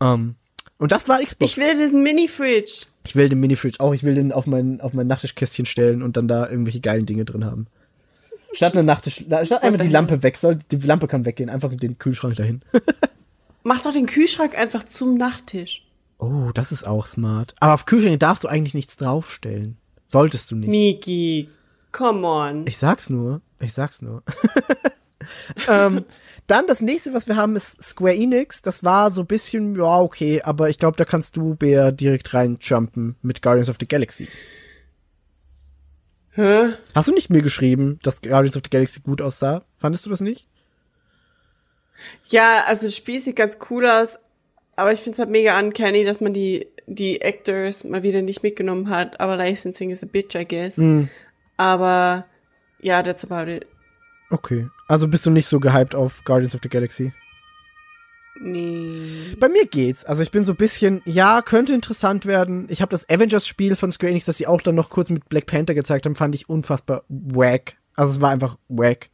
Ähm, 0.00 0.36
und 0.78 0.92
das 0.92 1.08
war 1.08 1.22
Xbox. 1.22 1.52
ich 1.52 1.58
will 1.58 1.76
diesen 1.76 2.02
Mini-Fridge. 2.02 2.86
Ich 3.08 3.16
will 3.16 3.30
den 3.30 3.40
Mini-Fridge 3.40 3.80
auch. 3.80 3.94
Ich 3.94 4.02
will 4.02 4.16
den 4.16 4.32
auf 4.32 4.46
mein, 4.46 4.82
auf 4.82 4.92
mein 4.92 5.06
Nachttischkästchen 5.06 5.64
stellen 5.64 6.02
und 6.02 6.18
dann 6.18 6.28
da 6.28 6.46
irgendwelche 6.46 6.80
geilen 6.80 7.06
Dinge 7.06 7.24
drin 7.24 7.42
haben. 7.42 7.66
Statt 8.52 8.74
eine 8.74 8.82
Nachttisch, 8.82 9.24
statt 9.24 9.62
einfach 9.62 9.80
die 9.80 9.88
Lampe 9.88 10.22
weg 10.22 10.36
soll, 10.36 10.58
die 10.70 10.76
Lampe 10.76 11.06
kann 11.06 11.24
weggehen, 11.24 11.48
einfach 11.48 11.74
den 11.74 11.96
Kühlschrank 11.96 12.36
dahin. 12.36 12.60
Mach 13.62 13.80
doch 13.80 13.94
den 13.94 14.04
Kühlschrank 14.04 14.58
einfach 14.58 14.84
zum 14.84 15.14
Nachttisch. 15.14 15.86
Oh, 16.18 16.50
das 16.52 16.70
ist 16.70 16.86
auch 16.86 17.06
smart. 17.06 17.54
Aber 17.60 17.72
auf 17.72 17.86
Kühlschränke 17.86 18.18
darfst 18.18 18.44
du 18.44 18.48
eigentlich 18.48 18.74
nichts 18.74 18.98
draufstellen. 18.98 19.78
Solltest 20.06 20.50
du 20.50 20.56
nicht. 20.56 20.68
Miki, 20.68 21.48
come 21.92 22.26
on. 22.26 22.66
Ich 22.66 22.76
sag's 22.76 23.08
nur. 23.08 23.40
Ich 23.58 23.72
sag's 23.72 24.02
nur. 24.02 24.22
ähm, 25.68 26.04
dann 26.48 26.66
das 26.66 26.80
nächste, 26.80 27.12
was 27.12 27.28
wir 27.28 27.36
haben, 27.36 27.54
ist 27.54 27.82
Square 27.82 28.16
Enix. 28.16 28.62
Das 28.62 28.82
war 28.82 29.10
so 29.10 29.20
ein 29.22 29.26
bisschen, 29.26 29.76
ja, 29.76 30.00
okay, 30.00 30.42
aber 30.42 30.68
ich 30.70 30.78
glaube, 30.78 30.96
da 30.96 31.04
kannst 31.04 31.36
du, 31.36 31.54
Bär, 31.54 31.92
direkt 31.92 32.34
reinjumpen 32.34 33.16
mit 33.22 33.42
Guardians 33.42 33.70
of 33.70 33.76
the 33.78 33.86
Galaxy. 33.86 34.28
Hä? 36.32 36.70
Hast 36.94 37.08
du 37.08 37.12
nicht 37.12 37.30
mir 37.30 37.42
geschrieben, 37.42 38.00
dass 38.02 38.22
Guardians 38.22 38.56
of 38.56 38.62
the 38.64 38.70
Galaxy 38.70 39.00
gut 39.00 39.20
aussah? 39.20 39.62
Fandest 39.76 40.06
du 40.06 40.10
das 40.10 40.20
nicht? 40.20 40.48
Ja, 42.26 42.64
also 42.66 42.86
das 42.86 42.96
Spiel 42.96 43.20
sieht 43.20 43.36
ganz 43.36 43.58
cool 43.70 43.86
aus, 43.86 44.18
aber 44.76 44.92
ich 44.92 45.00
finde 45.00 45.16
es 45.16 45.18
halt 45.18 45.30
mega 45.30 45.58
uncanny, 45.58 46.04
dass 46.04 46.20
man 46.20 46.32
die, 46.32 46.68
die 46.86 47.20
Actors 47.20 47.84
mal 47.84 48.02
wieder 48.02 48.22
nicht 48.22 48.42
mitgenommen 48.42 48.88
hat. 48.88 49.20
Aber 49.20 49.36
Licensing 49.36 49.90
is 49.90 50.02
a 50.02 50.06
bitch, 50.06 50.34
I 50.34 50.46
guess. 50.46 50.76
Hm. 50.76 51.08
Aber 51.56 52.24
ja, 52.80 53.02
that's 53.02 53.24
about 53.24 53.50
it. 53.50 53.66
Okay. 54.30 54.68
Also 54.86 55.08
bist 55.08 55.24
du 55.26 55.30
nicht 55.30 55.46
so 55.46 55.60
gehypt 55.60 55.94
auf 55.94 56.24
Guardians 56.24 56.54
of 56.54 56.60
the 56.62 56.68
Galaxy? 56.68 57.12
Nee. 58.40 59.34
Bei 59.38 59.48
mir 59.48 59.66
geht's. 59.66 60.04
Also 60.04 60.22
ich 60.22 60.30
bin 60.30 60.44
so 60.44 60.52
ein 60.52 60.56
bisschen, 60.56 61.02
ja, 61.04 61.42
könnte 61.42 61.74
interessant 61.74 62.26
werden. 62.26 62.66
Ich 62.68 62.82
habe 62.82 62.90
das 62.90 63.08
Avengers-Spiel 63.08 63.74
von 63.74 63.90
Square 63.90 64.10
Enix, 64.10 64.26
das 64.26 64.38
sie 64.38 64.46
auch 64.46 64.60
dann 64.60 64.74
noch 64.74 64.90
kurz 64.90 65.10
mit 65.10 65.28
Black 65.28 65.46
Panther 65.46 65.74
gezeigt 65.74 66.06
haben, 66.06 66.14
fand 66.14 66.34
ich 66.34 66.48
unfassbar 66.48 67.02
wack. 67.08 67.76
Also 67.94 68.12
es 68.12 68.20
war 68.20 68.30
einfach 68.30 68.56
wack. 68.68 69.10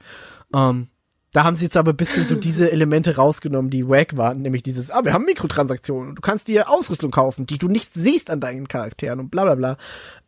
Ähm, 0.55 0.89
da 1.35 1.43
haben 1.43 1.57
sie 1.57 1.65
jetzt 1.65 1.77
aber 1.77 1.93
ein 1.93 1.97
bisschen 1.97 2.27
so 2.27 2.37
diese 2.37 2.71
Elemente 2.71 3.17
rausgenommen, 3.17 3.69
die 3.69 3.89
wack 3.89 4.17
waren, 4.17 4.41
nämlich 4.41 4.63
dieses, 4.63 4.93
ah, 4.93 5.05
wir 5.05 5.13
haben 5.13 5.25
Mikrotransaktionen 5.25 6.11
und 6.11 6.15
du 6.15 6.23
kannst 6.23 6.47
dir 6.47 6.71
Ausrüstung 6.71 7.11
kaufen, 7.11 7.45
die 7.45 7.59
du 7.59 7.67
nicht 7.67 7.93
siehst 7.93 8.31
an 8.31 8.39
deinen 8.39 8.69
Charakteren 8.69 9.19
und 9.19 9.31
bla 9.31 9.43
bla 9.43 9.57
bla. 9.57 9.77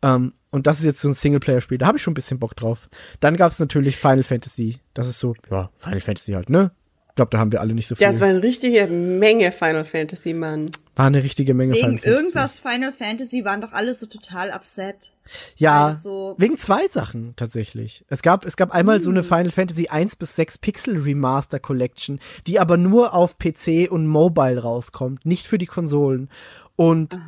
Ähm, 0.01 0.33
und 0.51 0.67
das 0.67 0.79
ist 0.79 0.85
jetzt 0.85 0.99
so 0.99 1.07
ein 1.07 1.13
Singleplayer-Spiel, 1.13 1.77
da 1.77 1.87
habe 1.87 1.97
ich 1.97 2.03
schon 2.03 2.11
ein 2.11 2.15
bisschen 2.15 2.39
Bock 2.39 2.57
drauf. 2.57 2.89
Dann 3.21 3.37
gab's 3.37 3.57
natürlich 3.59 3.95
Final 3.95 4.23
Fantasy. 4.23 4.79
Das 4.93 5.07
ist 5.07 5.19
so, 5.19 5.33
ja, 5.49 5.69
Final 5.77 6.01
Fantasy 6.01 6.33
halt, 6.33 6.49
ne? 6.49 6.71
Ich 7.17 7.19
glaube, 7.19 7.31
da 7.31 7.39
haben 7.39 7.51
wir 7.51 7.61
alle 7.61 7.73
nicht 7.73 7.87
so 7.87 7.95
viel. 7.95 8.03
Ja, 8.05 8.11
es 8.11 8.21
war 8.21 8.27
eine 8.27 8.43
richtige 8.43 8.85
Menge 8.85 9.51
Final 9.51 9.85
Fantasy, 9.85 10.35
Mann. 10.35 10.69
War 10.95 11.07
eine 11.07 11.23
richtige 11.23 11.55
Menge 11.55 11.73
Wegen 11.73 11.81
Final 11.83 11.97
Fantasy. 11.97 12.15
irgendwas 12.15 12.59
Final 12.59 12.91
Fantasy 12.91 13.43
waren 13.43 13.59
doch 13.59 13.73
alle 13.73 13.91
so 13.95 14.05
total 14.05 14.51
upset. 14.51 15.13
Ja, 15.55 15.87
Also- 15.87 16.35
wegen 16.37 16.57
zwei 16.57 16.87
Sachen 16.87 17.33
tatsächlich. 17.35 18.05
Es 18.07 18.21
gab, 18.21 18.45
es 18.45 18.55
gab 18.55 18.69
einmal 18.71 18.97
Hm. 18.97 19.01
so 19.03 19.09
eine 19.09 19.23
Final 19.23 19.49
Fantasy 19.49 19.87
1 19.87 20.15
bis 20.15 20.35
6 20.35 20.59
Pixel 20.59 20.95
Remaster 21.01 21.59
Collection, 21.59 22.19
die 22.45 22.59
aber 22.59 22.77
nur 22.77 23.15
auf 23.15 23.39
PC 23.39 23.87
und 23.89 24.05
Mobile 24.05 24.61
rauskommt, 24.61 25.25
nicht 25.25 25.47
für 25.47 25.57
die 25.57 25.65
Konsolen. 25.65 26.29
Und 26.75 27.19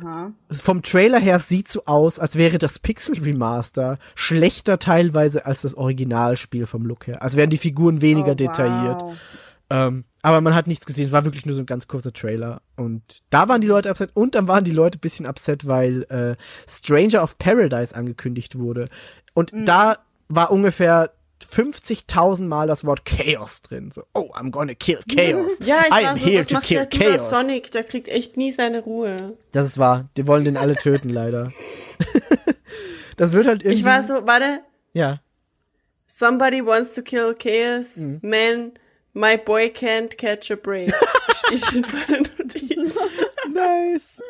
vom 0.52 0.82
Trailer 0.82 1.18
her 1.18 1.40
sieht 1.40 1.66
so 1.66 1.82
aus, 1.86 2.20
als 2.20 2.36
wäre 2.36 2.58
das 2.58 2.78
Pixel 2.78 3.18
Remaster 3.18 3.98
schlechter 4.14 4.78
teilweise 4.78 5.46
als 5.46 5.62
das 5.62 5.74
Originalspiel 5.74 6.66
vom 6.66 6.86
Look 6.86 7.08
her. 7.08 7.20
Als 7.24 7.34
wären 7.34 7.50
die 7.50 7.58
Figuren 7.58 8.00
weniger 8.00 8.30
Oh, 8.30 8.34
detailliert. 8.36 9.02
Ähm, 9.70 10.04
aber 10.22 10.40
man 10.40 10.54
hat 10.54 10.66
nichts 10.66 10.84
gesehen, 10.84 11.06
es 11.06 11.12
war 11.12 11.24
wirklich 11.24 11.46
nur 11.46 11.54
so 11.54 11.62
ein 11.62 11.66
ganz 11.66 11.86
kurzer 11.88 12.12
Trailer. 12.12 12.60
Und 12.76 13.22
da 13.30 13.48
waren 13.48 13.60
die 13.60 13.66
Leute 13.66 13.88
upset 13.90 14.10
und 14.14 14.34
dann 14.34 14.48
waren 14.48 14.64
die 14.64 14.72
Leute 14.72 14.98
ein 14.98 15.00
bisschen 15.00 15.26
upset, 15.26 15.66
weil 15.66 16.02
äh, 16.10 16.36
Stranger 16.68 17.22
of 17.22 17.38
Paradise 17.38 17.94
angekündigt 17.94 18.58
wurde. 18.58 18.88
Und 19.32 19.52
Mhm. 19.52 19.64
da 19.66 19.96
war 20.28 20.50
ungefähr 20.50 21.12
50.000 21.50 22.42
Mal 22.48 22.66
das 22.66 22.84
Wort 22.84 23.04
Chaos 23.06 23.62
drin. 23.62 23.90
So, 23.90 24.02
oh, 24.12 24.28
I'm 24.34 24.50
gonna 24.50 24.74
kill 24.74 25.00
Chaos. 25.08 25.58
Ja, 25.64 25.84
ich 25.88 25.94
I 25.94 26.06
am 26.06 26.18
so, 26.18 26.26
here 26.26 26.44
to 26.44 26.60
kill 26.60 26.80
aus 26.80 26.88
Chaos. 26.90 27.30
Sonic? 27.30 27.70
Der 27.70 27.84
kriegt 27.84 28.08
echt 28.08 28.36
nie 28.36 28.50
seine 28.50 28.80
Ruhe. 28.82 29.36
Das 29.52 29.64
ist 29.66 29.78
wahr. 29.78 30.10
Die 30.18 30.26
wollen 30.26 30.44
den 30.44 30.56
alle 30.58 30.74
töten, 30.76 31.08
leider. 31.08 31.50
das 33.16 33.32
wird 33.32 33.46
halt 33.46 33.62
irgendwie. 33.62 33.78
Ich 33.78 33.84
war 33.84 34.02
so, 34.06 34.26
warte, 34.26 34.60
Ja. 34.92 35.20
somebody 36.06 36.64
wants 36.64 36.92
to 36.94 37.02
kill 37.02 37.34
Chaos, 37.34 37.96
Mhm. 37.96 38.18
man, 38.22 38.72
my 39.20 39.36
boy 39.36 39.66
can't 39.70 40.16
catch 40.16 40.50
a 40.50 40.56
break. 40.56 40.92
Steht 41.34 41.64
schon 41.66 41.84
vor 41.84 42.00
der 42.08 42.18
Notiz. 42.20 42.96
Nice. 43.52 44.22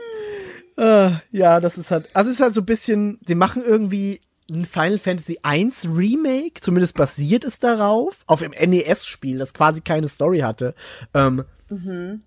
Äh, 0.79 1.11
ja, 1.31 1.61
das 1.61 1.77
ist 1.77 1.91
halt, 1.91 2.09
also 2.15 2.31
es 2.31 2.37
ist 2.37 2.43
halt 2.43 2.55
so 2.55 2.63
ein 2.63 2.67
bisschen, 2.67 3.19
sie 3.27 3.35
machen 3.35 3.63
irgendwie 3.63 4.21
ein 4.51 4.65
Final 4.65 4.97
Fantasy 4.99 5.39
1 5.43 5.89
Remake, 5.95 6.61
zumindest 6.61 6.97
basiert 6.97 7.45
es 7.45 7.61
darauf, 7.61 8.23
auf 8.27 8.41
dem 8.41 8.53
NES-Spiel, 8.53 9.37
das 9.39 9.53
quasi 9.53 9.83
keine 9.83 10.09
Story 10.09 10.39
hatte. 10.41 10.75
Ähm, 11.13 11.45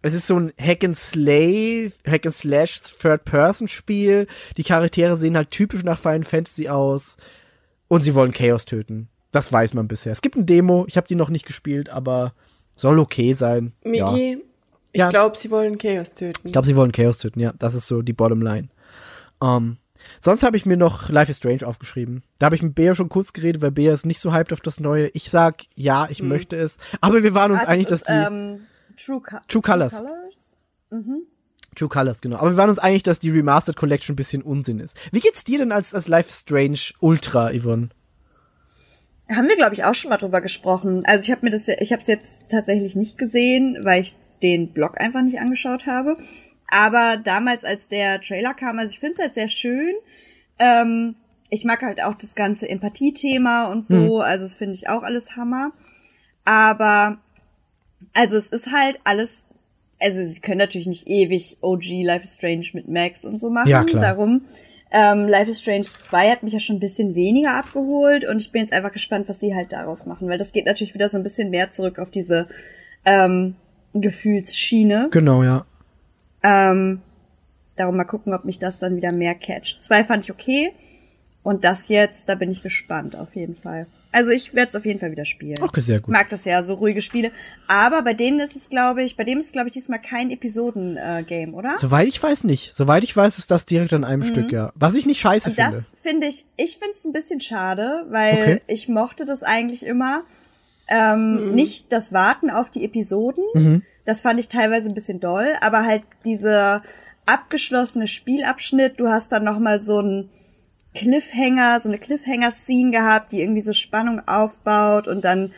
Es 0.03 0.13
ist 0.13 0.27
so 0.27 0.39
ein 0.39 0.53
Hack 0.59 0.83
and 0.83 0.95
Slay, 0.95 1.91
Hack 2.07 2.25
and 2.27 2.33
Slash 2.35 2.79
Third-Person-Spiel. 3.01 4.27
Die 4.55 4.63
Charaktere 4.63 5.17
sehen 5.17 5.35
halt 5.35 5.51
typisch 5.51 5.83
nach 5.83 5.99
Final 5.99 6.23
Fantasy 6.23 6.69
aus. 6.69 7.17
Und 7.87 8.03
sie 8.03 8.15
wollen 8.15 8.31
Chaos 8.31 8.65
töten. 8.65 9.09
Das 9.31 9.51
weiß 9.51 9.73
man 9.73 9.87
bisher. 9.87 10.11
Es 10.11 10.21
gibt 10.21 10.35
ein 10.35 10.45
Demo, 10.45 10.85
ich 10.87 10.95
habe 10.95 11.07
die 11.07 11.15
noch 11.15 11.29
nicht 11.29 11.45
gespielt, 11.45 11.89
aber 11.89 12.33
soll 12.75 12.99
okay 12.99 13.33
sein. 13.33 13.73
Ja. 13.83 14.11
Miki, 14.11 14.43
ich 14.91 14.99
Ja. 14.99 15.09
glaube, 15.09 15.37
sie 15.37 15.51
wollen 15.51 15.77
Chaos 15.77 16.13
töten. 16.13 16.39
Ich 16.45 16.51
glaube, 16.53 16.67
sie 16.67 16.75
wollen 16.75 16.91
Chaos 16.91 17.17
töten, 17.19 17.39
ja. 17.39 17.53
Das 17.59 17.73
ist 17.73 17.87
so 17.87 18.01
die 18.01 18.13
Bottomline. 18.13 18.69
Ähm, 19.41 19.77
sonst 20.19 20.43
habe 20.43 20.57
ich 20.57 20.65
mir 20.65 20.77
noch 20.77 21.09
Life 21.09 21.31
is 21.31 21.37
Strange 21.37 21.65
aufgeschrieben. 21.65 22.23
Da 22.39 22.45
habe 22.47 22.55
ich 22.55 22.61
mit 22.63 22.75
Bea 22.75 22.93
schon 22.95 23.09
kurz 23.09 23.33
geredet, 23.33 23.61
weil 23.61 23.71
Bea 23.71 23.93
ist 23.93 24.05
nicht 24.05 24.19
so 24.19 24.33
hyped 24.33 24.53
auf 24.53 24.61
das 24.61 24.79
Neue. 24.79 25.07
Ich 25.09 25.29
sag, 25.29 25.63
ja, 25.75 26.07
ich 26.09 26.21
möchte 26.21 26.55
es. 26.57 26.77
Aber 27.01 27.23
wir 27.23 27.33
waren 27.33 27.51
uns 27.51 27.61
Ah, 27.61 27.67
einig, 27.67 27.87
das 27.87 28.03
dass 28.03 28.07
die 28.07 28.21
ist, 28.21 28.27
ähm, 28.31 28.59
True, 28.95 29.21
Co 29.21 29.37
True 29.47 29.61
Colours. 29.61 29.97
Colors? 29.97 30.57
True 31.75 31.89
Colors, 31.89 32.21
genau. 32.21 32.37
Aber 32.37 32.51
wir 32.51 32.57
waren 32.57 32.69
uns 32.69 32.77
einig, 32.77 33.01
dass 33.01 33.17
die 33.19 33.31
Remastered 33.31 33.75
Collection 33.75 34.13
ein 34.13 34.15
bisschen 34.15 34.43
Unsinn 34.43 34.79
ist. 34.79 34.95
Wie 35.11 35.19
geht's 35.21 35.43
dir 35.43 35.57
denn 35.57 35.71
als, 35.71 35.95
als 35.95 36.07
Life 36.07 36.29
is 36.29 36.41
Strange 36.41 36.79
Ultra, 36.99 37.51
Yvonne? 37.51 37.89
Haben 39.29 39.47
wir, 39.47 39.55
glaube 39.55 39.73
ich, 39.73 39.83
auch 39.83 39.95
schon 39.95 40.09
mal 40.09 40.17
drüber 40.17 40.41
gesprochen. 40.41 41.01
Also 41.05 41.23
ich 41.23 41.31
habe 41.31 41.45
mir 41.45 41.51
das, 41.51 41.67
ich 41.67 41.91
habe 41.91 42.01
es 42.01 42.07
jetzt 42.07 42.51
tatsächlich 42.51 42.95
nicht 42.95 43.17
gesehen, 43.17 43.79
weil 43.81 44.01
ich 44.01 44.15
den 44.41 44.73
Blog 44.73 44.99
einfach 44.99 45.21
nicht 45.21 45.39
angeschaut 45.39 45.85
habe. 45.85 46.17
Aber 46.67 47.17
damals, 47.17 47.63
als 47.63 47.87
der 47.87 48.19
Trailer 48.19 48.53
kam, 48.53 48.79
also 48.79 48.91
ich 48.91 48.99
finde 48.99 49.13
es 49.13 49.19
halt 49.19 49.35
sehr 49.35 49.47
schön. 49.47 49.93
Ähm, 50.59 51.15
ich 51.49 51.65
mag 51.65 51.81
halt 51.83 52.01
auch 52.03 52.15
das 52.15 52.35
ganze 52.35 52.67
Empathie-Thema 52.67 53.67
und 53.67 53.85
so. 53.85 54.19
Also 54.21 54.43
das 54.43 54.53
finde 54.53 54.73
ich 54.73 54.89
auch 54.89 55.03
alles 55.03 55.35
Hammer. 55.35 55.71
Aber 56.45 57.19
also 58.13 58.37
es 58.37 58.47
ist 58.47 58.71
halt 58.71 58.99
alles. 59.03 59.45
Also 60.01 60.25
sie 60.25 60.41
können 60.41 60.57
natürlich 60.57 60.87
nicht 60.87 61.07
ewig 61.07 61.57
OG 61.61 62.03
Life 62.03 62.25
is 62.25 62.33
Strange 62.33 62.65
mit 62.73 62.89
Max 62.89 63.23
und 63.23 63.39
so 63.39 63.49
machen. 63.49 63.69
Ja, 63.69 63.83
klar. 63.83 64.01
Darum 64.01 64.41
ähm, 64.93 65.27
Life 65.27 65.49
is 65.49 65.59
Strange 65.59 65.85
2 65.85 66.29
hat 66.29 66.43
mich 66.43 66.53
ja 66.53 66.59
schon 66.59 66.75
ein 66.75 66.79
bisschen 66.79 67.15
weniger 67.15 67.55
abgeholt 67.55 68.25
und 68.25 68.37
ich 68.37 68.51
bin 68.51 68.61
jetzt 68.61 68.73
einfach 68.73 68.91
gespannt, 68.91 69.27
was 69.27 69.39
sie 69.39 69.55
halt 69.55 69.73
daraus 69.73 70.05
machen, 70.05 70.29
weil 70.29 70.37
das 70.37 70.53
geht 70.53 70.67
natürlich 70.67 70.93
wieder 70.93 71.09
so 71.09 71.17
ein 71.17 71.23
bisschen 71.23 71.49
mehr 71.49 71.71
zurück 71.71 71.97
auf 71.97 72.11
diese 72.11 72.47
ähm, 73.03 73.55
Gefühlsschiene. 73.93 75.09
Genau, 75.09 75.43
ja. 75.43 75.65
Ähm, 76.43 77.01
darum 77.75 77.97
mal 77.97 78.03
gucken, 78.03 78.35
ob 78.35 78.45
mich 78.45 78.59
das 78.59 78.77
dann 78.77 78.95
wieder 78.95 79.11
mehr 79.11 79.33
catcht. 79.33 79.81
Zwei 79.81 80.03
fand 80.03 80.25
ich 80.25 80.31
okay 80.31 80.71
und 81.41 81.63
das 81.63 81.87
jetzt, 81.87 82.29
da 82.29 82.35
bin 82.35 82.51
ich 82.51 82.61
gespannt 82.61 83.15
auf 83.15 83.35
jeden 83.35 83.55
Fall. 83.55 83.87
Also 84.13 84.31
ich 84.31 84.53
werde 84.53 84.69
es 84.69 84.75
auf 84.75 84.85
jeden 84.85 84.99
Fall 84.99 85.11
wieder 85.11 85.25
spielen. 85.25 85.57
Okay, 85.61 85.81
sehr 85.81 85.99
gut. 85.99 86.09
Ich 86.09 86.13
mag 86.13 86.29
das 86.29 86.45
ja, 86.45 86.61
so 86.61 86.75
ruhige 86.75 87.01
Spiele. 87.01 87.31
Aber 87.67 88.01
bei 88.03 88.13
denen 88.13 88.39
ist 88.39 88.55
es, 88.55 88.69
glaube 88.69 89.03
ich, 89.03 89.17
bei 89.17 89.23
dem 89.23 89.39
ist, 89.39 89.51
glaube 89.53 89.67
ich, 89.69 89.73
diesmal 89.73 89.99
kein 89.99 90.29
Episoden-Game, 90.31 91.53
oder? 91.53 91.75
Soweit 91.77 92.07
ich 92.07 92.21
weiß 92.21 92.43
nicht. 92.45 92.73
Soweit 92.73 93.03
ich 93.03 93.15
weiß, 93.17 93.37
ist 93.39 93.51
das 93.51 93.65
direkt 93.65 93.91
an 93.93 94.03
einem 94.03 94.23
Stück, 94.23 94.51
ja. 94.51 94.71
Was 94.75 94.95
ich 94.95 95.05
nicht 95.05 95.19
scheiße 95.19 95.49
Und 95.49 95.55
finde. 95.55 95.71
das 95.71 95.89
finde 96.01 96.27
ich, 96.27 96.45
ich 96.57 96.77
finde 96.77 96.91
es 96.93 97.03
ein 97.05 97.11
bisschen 97.11 97.39
schade, 97.39 98.05
weil 98.09 98.33
Okay. 98.35 98.61
ich 98.67 98.87
mochte 98.87 99.25
das 99.25 99.43
eigentlich 99.43 99.85
immer. 99.85 100.23
Ähm, 100.89 101.55
Nicht 101.55 101.91
das 101.93 102.11
Warten 102.13 102.49
auf 102.49 102.69
die 102.69 102.83
Episoden, 102.83 103.43
Mhm. 103.55 103.81
das 104.05 104.21
fand 104.21 104.39
ich 104.39 104.49
teilweise 104.49 104.89
ein 104.89 104.93
bisschen 104.95 105.19
doll, 105.21 105.47
aber 105.61 105.85
halt 105.85 106.03
diese 106.25 106.81
abgeschlossene 107.25 108.05
Spielabschnitt, 108.05 108.99
du 108.99 109.07
hast 109.07 109.31
dann 109.31 109.45
noch 109.45 109.59
mal 109.59 109.79
so 109.79 110.01
ein 110.01 110.29
Cliffhanger, 110.93 111.79
so 111.79 111.89
eine 111.89 111.97
Cliffhanger-Scene 111.97 112.91
gehabt, 112.91 113.31
die 113.31 113.41
irgendwie 113.41 113.61
so 113.61 113.73
Spannung 113.73 114.21
aufbaut 114.27 115.07
und 115.07 115.25
dann 115.25 115.51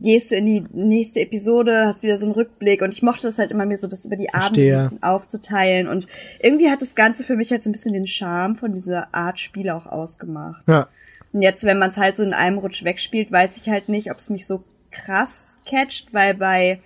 gehst 0.00 0.30
du 0.30 0.36
in 0.36 0.44
die 0.44 0.64
nächste 0.72 1.20
Episode, 1.20 1.86
hast 1.86 2.02
wieder 2.02 2.18
so 2.18 2.26
einen 2.26 2.34
Rückblick 2.34 2.82
und 2.82 2.92
ich 2.92 3.02
mochte 3.02 3.22
das 3.22 3.38
halt 3.38 3.50
immer 3.50 3.64
mir 3.64 3.78
so, 3.78 3.86
das 3.86 4.04
über 4.04 4.16
die 4.16 4.28
Abende 4.34 4.46
Verstehe. 4.46 4.76
ein 4.76 4.82
bisschen 4.82 5.02
aufzuteilen 5.02 5.88
und 5.88 6.06
irgendwie 6.40 6.70
hat 6.70 6.82
das 6.82 6.94
Ganze 6.94 7.24
für 7.24 7.36
mich 7.36 7.50
halt 7.50 7.62
so 7.62 7.70
ein 7.70 7.72
bisschen 7.72 7.94
den 7.94 8.06
Charme 8.06 8.56
von 8.56 8.74
dieser 8.74 9.14
Art 9.14 9.40
Spiele 9.40 9.74
auch 9.74 9.86
ausgemacht. 9.86 10.68
Ja. 10.68 10.88
Und 11.32 11.42
jetzt, 11.42 11.64
wenn 11.64 11.78
man 11.78 11.88
es 11.90 11.96
halt 11.96 12.16
so 12.16 12.22
in 12.22 12.34
einem 12.34 12.58
Rutsch 12.58 12.84
wegspielt, 12.84 13.32
weiß 13.32 13.56
ich 13.56 13.70
halt 13.70 13.88
nicht, 13.88 14.10
ob 14.10 14.18
es 14.18 14.30
mich 14.30 14.46
so 14.46 14.62
krass 14.90 15.58
catcht, 15.66 16.12
weil 16.12 16.34
bei 16.34 16.80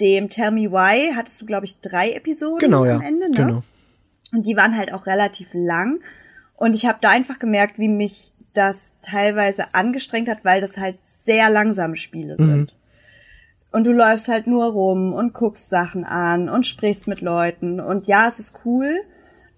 dem 0.00 0.28
Tell 0.28 0.50
Me 0.50 0.70
Why 0.70 1.14
hattest 1.14 1.40
du, 1.40 1.46
glaube 1.46 1.66
ich, 1.66 1.80
drei 1.80 2.12
Episoden 2.12 2.58
Genau, 2.58 2.84
ja. 2.84 2.96
am 2.96 3.02
Ende, 3.02 3.30
ne? 3.30 3.36
Genau. 3.36 3.62
Und 4.32 4.46
die 4.46 4.56
waren 4.56 4.76
halt 4.76 4.92
auch 4.92 5.06
relativ 5.06 5.50
lang. 5.52 6.00
Und 6.56 6.76
ich 6.76 6.86
habe 6.86 6.98
da 7.00 7.10
einfach 7.10 7.38
gemerkt, 7.38 7.78
wie 7.78 7.88
mich 7.88 8.32
das 8.52 8.92
teilweise 9.02 9.74
angestrengt 9.74 10.28
hat, 10.28 10.44
weil 10.44 10.60
das 10.60 10.78
halt 10.78 10.98
sehr 11.02 11.50
langsame 11.50 11.96
Spiele 11.96 12.36
sind. 12.36 12.78
Und 13.72 13.88
du 13.88 13.92
läufst 13.92 14.28
halt 14.28 14.46
nur 14.46 14.66
rum 14.66 15.12
und 15.12 15.34
guckst 15.34 15.68
Sachen 15.68 16.04
an 16.04 16.48
und 16.48 16.64
sprichst 16.64 17.08
mit 17.08 17.20
Leuten. 17.20 17.80
Und 17.80 18.06
ja, 18.06 18.28
es 18.28 18.38
ist 18.38 18.60
cool, 18.64 18.88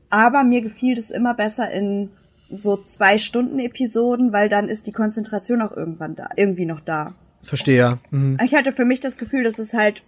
aber 0.08 0.42
mir 0.42 0.62
gefiel 0.62 0.94
das 0.94 1.10
immer 1.10 1.34
besser 1.34 1.70
in 1.70 2.10
so 2.50 2.78
zwei 2.78 3.18
Stunden 3.18 3.58
Episoden, 3.58 4.32
weil 4.32 4.48
dann 4.48 4.70
ist 4.70 4.86
die 4.86 4.92
Konzentration 4.92 5.60
auch 5.60 5.72
irgendwann 5.72 6.16
da, 6.16 6.28
irgendwie 6.36 6.64
noch 6.64 6.80
da. 6.80 7.14
Verstehe, 7.42 7.76
ja. 7.76 7.98
Mhm. 8.10 8.38
Ich 8.42 8.54
hatte 8.54 8.72
für 8.72 8.86
mich 8.86 9.00
das 9.00 9.18
Gefühl, 9.18 9.44
dass 9.44 9.58
es 9.58 9.74
halt, 9.74 10.02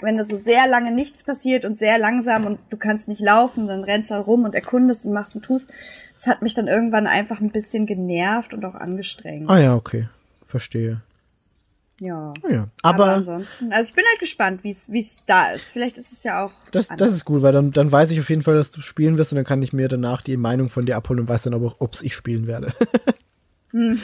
wenn 0.00 0.16
da 0.16 0.24
so 0.24 0.36
sehr 0.36 0.66
lange 0.66 0.90
nichts 0.90 1.22
passiert 1.22 1.64
und 1.64 1.78
sehr 1.78 1.98
langsam 1.98 2.46
und 2.46 2.58
du 2.70 2.76
kannst 2.76 3.08
nicht 3.08 3.20
laufen, 3.20 3.68
dann 3.68 3.84
rennst 3.84 4.10
du 4.10 4.14
rum 4.14 4.44
und 4.44 4.56
erkundest 4.56 5.06
und 5.06 5.12
machst 5.12 5.36
und 5.36 5.44
tust. 5.44 5.70
Das 6.12 6.26
hat 6.26 6.42
mich 6.42 6.54
dann 6.54 6.68
irgendwann 6.68 7.06
einfach 7.06 7.40
ein 7.40 7.50
bisschen 7.50 7.86
genervt 7.86 8.54
und 8.54 8.64
auch 8.64 8.74
angestrengt. 8.74 9.48
Ah 9.48 9.58
ja, 9.58 9.74
okay. 9.74 10.08
Verstehe. 10.44 11.02
Ja. 12.02 12.34
Ah 12.42 12.50
ja. 12.50 12.68
Aber, 12.82 13.04
Aber, 13.04 13.14
ansonsten, 13.14 13.72
also 13.72 13.88
ich 13.88 13.94
bin 13.94 14.04
halt 14.08 14.18
gespannt, 14.18 14.64
wie 14.64 14.70
es 14.70 14.88
es 14.88 15.24
da 15.24 15.52
ist. 15.52 15.70
Vielleicht 15.70 15.98
ist 15.98 16.12
es 16.12 16.24
ja 16.24 16.44
auch. 16.44 16.52
das, 16.72 16.90
anders. 16.90 17.08
das 17.08 17.16
ist 17.16 17.24
gut, 17.24 17.42
weil 17.42 17.52
dann, 17.52 17.70
dann 17.70 17.92
weiß 17.92 18.10
ich 18.10 18.18
auf 18.18 18.28
jeden 18.28 18.42
Fall, 18.42 18.56
dass 18.56 18.72
du 18.72 18.80
spielen 18.80 19.18
wirst 19.18 19.32
und 19.32 19.36
dann 19.36 19.44
kann 19.44 19.62
ich 19.62 19.72
mir 19.72 19.86
danach 19.88 20.22
die 20.22 20.36
Meinung 20.36 20.68
von 20.68 20.84
dir 20.84 20.96
abholen 20.96 21.20
und 21.20 21.28
weiß 21.28 21.42
dann 21.42 21.54
aber, 21.54 21.76
ob 21.78 21.96
ich 22.02 22.14
spielen 22.14 22.48
werde. 22.48 22.72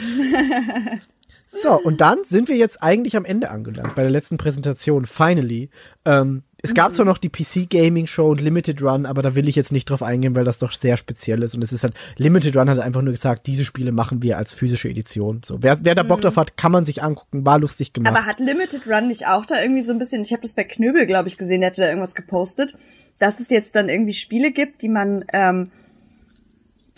so, 1.62 1.73
und 1.73 2.01
dann 2.01 2.19
sind 2.25 2.49
wir 2.49 2.57
jetzt 2.57 2.83
eigentlich 2.83 3.17
am 3.17 3.25
Ende 3.25 3.51
angelangt, 3.51 3.97
bei 3.97 4.03
der 4.03 4.12
letzten 4.12 4.37
Präsentation, 4.37 5.05
finally. 5.05 5.70
Ähm, 6.05 6.45
es 6.61 6.75
gab 6.75 6.93
zwar 6.93 7.07
noch 7.07 7.19
die 7.19 7.28
PC 7.28 7.70
Gaming 7.70 8.09
Show 8.09 8.31
und 8.31 8.41
Limited 8.41 8.83
Run, 8.83 9.07
aber 9.07 9.23
da 9.23 9.37
will 9.37 9.47
ich 9.49 9.55
jetzt 9.55 9.70
nicht 9.70 9.89
drauf 9.89 10.03
eingehen, 10.03 10.35
weil 10.35 10.45
das 10.45 10.59
doch 10.59 10.73
sehr 10.73 10.97
speziell 10.97 11.43
ist. 11.45 11.55
Und 11.55 11.62
es 11.62 11.73
ist 11.73 11.85
halt, 11.85 11.95
Limited 12.17 12.57
Run 12.57 12.69
hat 12.69 12.81
einfach 12.81 13.03
nur 13.03 13.12
gesagt, 13.12 13.47
diese 13.47 13.65
Spiele 13.65 13.93
machen 13.93 14.23
wir 14.23 14.39
als 14.39 14.55
physische 14.55 14.89
Edition. 14.89 15.41
So, 15.45 15.62
wer, 15.62 15.78
wer 15.85 15.95
da 15.95 16.03
Bock 16.03 16.20
drauf 16.20 16.37
hat, 16.37 16.57
kann 16.57 16.73
man 16.73 16.85
sich 16.85 17.03
angucken, 17.03 17.47
war 17.47 17.61
lustig 17.61 17.93
gemacht. 17.93 18.12
Aber 18.12 18.27
hat 18.27 18.41
Limited 18.41 18.89
Run 18.89 19.07
nicht 19.07 19.28
auch 19.28 19.47
da 19.47 19.62
irgendwie 19.62 19.83
so 19.83 19.93
ein 19.93 19.99
bisschen, 20.01 20.23
ich 20.23 20.33
habe 20.33 20.43
das 20.43 20.53
bei 20.53 20.65
Knöbel, 20.65 21.07
glaube 21.07 21.28
ich, 21.28 21.37
gesehen, 21.37 21.61
der 21.61 21.70
hatte 21.70 21.83
da 21.83 21.89
irgendwas 21.89 22.17
gepostet, 22.17 22.75
dass 23.20 23.39
es 23.39 23.51
jetzt 23.51 23.77
dann 23.77 23.89
irgendwie 23.89 24.12
Spiele 24.12 24.51
gibt, 24.51 24.83
die 24.83 24.89
man, 24.89 25.25
ähm, 25.33 25.70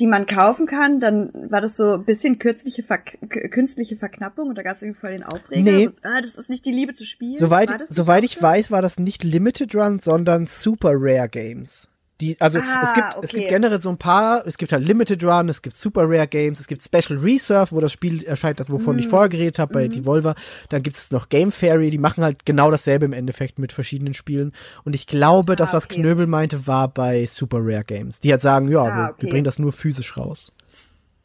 die 0.01 0.07
man 0.07 0.27
kaufen 0.27 0.67
kann, 0.67 0.99
dann 0.99 1.31
war 1.51 1.61
das 1.61 1.77
so 1.77 1.95
ein 1.95 2.05
bisschen 2.05 2.39
künstliche, 2.39 2.83
Verk 2.83 3.19
k- 3.29 3.49
künstliche 3.49 3.97
Verknappung 3.97 4.49
und 4.49 4.57
da 4.59 4.63
gab 4.63 4.77
es 4.77 4.83
irgendwie 4.83 4.99
voll 5.01 5.11
den 5.11 5.23
Aufreger. 5.23 5.63
Nee. 5.71 5.87
So, 5.87 5.93
ah, 6.03 6.21
das 6.21 6.35
ist 6.37 6.51
nicht 6.51 6.65
die 6.67 6.73
Liebe 6.73 6.95
zu 6.95 7.05
spielen. 7.05 7.37
Soweit, 7.37 7.71
soweit 7.89 8.25
ich 8.25 8.41
weiß, 8.41 8.71
war 8.71 8.83
das 8.83 8.99
nicht 8.99 9.23
Limited 9.23 9.75
Run, 9.75 9.99
sondern 10.01 10.47
Super 10.47 10.93
Rare 10.95 11.29
Games. 11.29 11.89
Die, 12.21 12.39
also 12.41 12.59
Ah, 12.59 12.81
es 12.83 12.93
gibt, 12.93 13.09
es 13.09 13.17
okay. 13.31 13.39
gibt 13.39 13.49
generell 13.49 13.81
so 13.81 13.89
ein 13.89 13.97
paar, 13.97 14.47
es 14.47 14.59
gibt 14.59 14.73
halt 14.73 14.85
Limited 14.85 15.25
Run, 15.25 15.49
es 15.49 15.63
gibt 15.63 15.75
Super 15.75 16.03
Rare 16.05 16.27
Games, 16.29 16.61
es 16.61 16.67
gibt 16.67 16.83
Special 16.83 17.19
Reserve, 17.19 17.73
wo 17.75 17.81
das 17.81 17.93
Spiel 17.93 18.23
erscheint, 18.25 18.61
das 18.61 18.69
wovon 18.71 18.95
Mhm. 18.97 19.01
ich 19.01 19.09
vorher 19.09 19.29
geredet 19.31 19.59
habe, 19.59 19.73
bei 19.73 19.89
Devolver. 19.89 20.35
Dann 20.69 20.83
gibt 20.83 20.97
es 20.97 21.11
noch 21.13 21.29
Game 21.31 21.51
Fairy, 21.51 21.91
die 21.91 21.99
machen 21.99 22.23
halt 22.23 22.45
genau 22.45 22.71
dasselbe 22.71 23.07
im 23.07 23.13
Endeffekt 23.15 23.59
mit 23.59 23.73
verschiedenen 23.73 24.13
Spielen. 24.15 24.53
Und 24.85 24.95
ich 24.95 25.07
glaube, 25.07 25.57
das, 25.57 25.73
was 25.73 25.85
Ah, 25.85 25.87
okay. 25.91 26.01
Knöbel 26.03 26.27
meinte, 26.27 26.67
war 26.67 26.89
bei 26.89 27.25
Super 27.27 27.59
Rare 27.61 27.85
Games. 27.85 28.21
Die 28.21 28.31
halt 28.33 28.43
sagen, 28.43 28.69
ja, 28.69 28.79
Ah, 28.81 28.85
wir, 28.85 28.95
wir 29.07 29.11
okay. 29.15 29.31
bringen 29.31 29.45
das 29.45 29.59
nur 29.59 29.73
physisch 29.73 30.17
raus. 30.17 30.53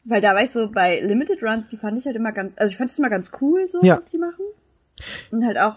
Weil 0.04 0.20
da 0.20 0.34
war 0.34 0.42
ich 0.42 0.50
so 0.50 0.70
bei 0.70 1.00
Limited 1.00 1.42
Runs, 1.42 1.68
die 1.68 1.76
fand 1.76 1.98
ich 1.98 2.06
halt 2.06 2.16
immer 2.16 2.32
ganz, 2.32 2.54
also 2.56 2.70
ich 2.70 2.76
fand 2.78 2.90
es 2.90 2.98
immer 2.98 3.10
ganz 3.10 3.32
cool, 3.40 3.66
so, 3.68 3.80
Ja. 3.82 3.96
was 3.96 4.06
die 4.06 4.18
machen. 4.18 4.44
Und 5.30 5.44
halt 5.44 5.58
auch, 5.58 5.76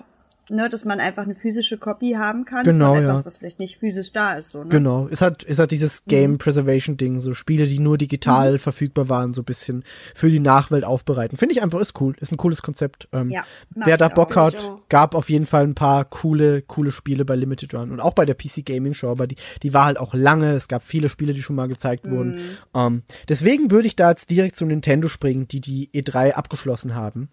ne, 0.50 0.70
dass 0.70 0.86
man 0.86 1.00
einfach 1.00 1.24
eine 1.24 1.36
physische 1.36 1.78
Copy 1.78 2.12
haben 2.14 2.46
kann 2.46 2.64
Genau, 2.64 2.94
von 2.94 3.04
ja. 3.04 3.10
etwas, 3.10 3.26
was 3.26 3.38
vielleicht 3.38 3.60
nicht 3.60 3.78
physisch 3.78 4.12
da 4.12 4.34
ist, 4.34 4.52
so, 4.52 4.64
ne? 4.64 4.70
Genau, 4.70 5.08
es 5.10 5.22
hat, 5.22 5.44
es 5.48 5.60
hat 5.60 5.72
dieses 5.72 6.06
Mhm. 6.06 6.10
Game 6.10 6.38
Preservation 6.38 6.98
Ding, 6.98 7.20
so 7.20 7.34
Spiele, 7.34 7.68
die 7.68 7.80
nur 7.80 7.98
digital 7.98 8.58
verfügbar 8.58 9.10
waren, 9.10 9.34
so 9.34 9.42
ein 9.42 9.46
bisschen 9.46 9.84
für 10.16 10.30
die 10.30 10.40
Nachwelt 10.40 10.84
aufbereiten. 10.84 11.38
Finde 11.38 11.54
ich 11.54 11.62
einfach, 11.62 11.80
ist 11.80 12.00
cool, 12.02 12.16
ist 12.20 12.32
ein 12.32 12.38
cooles 12.38 12.62
Konzept. 12.62 13.08
Ähm, 13.12 13.30
Ja, 13.30 13.44
wer 13.76 13.98
da 13.98 14.08
Bock 14.10 14.36
hat, 14.36 14.56
gab 14.90 15.16
auf 15.16 15.30
jeden 15.30 15.46
Fall 15.46 15.64
ein 15.64 15.76
paar 15.76 16.06
coole, 16.06 16.62
coole 16.62 16.92
Spiele 16.92 17.26
bei 17.26 17.36
Limited 17.36 17.74
Run 17.74 17.92
und 17.92 18.00
auch 18.00 18.14
bei 18.14 18.26
der 18.26 18.36
PC 18.36 18.66
Gaming 18.66 18.94
Show, 18.94 19.10
aber 19.10 19.28
die, 19.28 19.36
die 19.64 19.74
war 19.74 19.86
halt 19.86 19.98
auch 20.00 20.14
lange, 20.14 20.54
es 20.54 20.68
gab 20.68 20.84
viele 20.84 21.10
Spiele, 21.10 21.34
die 21.34 21.42
schon 21.42 21.56
mal 21.56 21.68
gezeigt 21.68 22.06
Mhm. 22.08 22.12
wurden. 22.12 22.40
Ähm, 22.74 23.04
deswegen 23.28 23.72
würde 23.72 23.88
ich 23.88 23.96
da 23.96 24.10
jetzt 24.10 24.30
direkt 24.30 24.56
zu 24.58 24.66
Nintendo 24.66 25.08
springen, 25.08 25.48
die 25.48 25.62
die 25.62 25.90
E3 25.94 26.32
abgeschlossen 26.34 26.96
haben. 26.96 27.30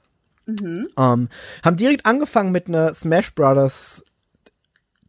Mhm. 0.46 0.88
Ähm, 0.96 1.28
haben 1.64 1.76
direkt 1.76 2.06
angefangen 2.06 2.52
mit 2.52 2.68
einer 2.68 2.94
Smash 2.94 3.34
Brothers 3.34 4.04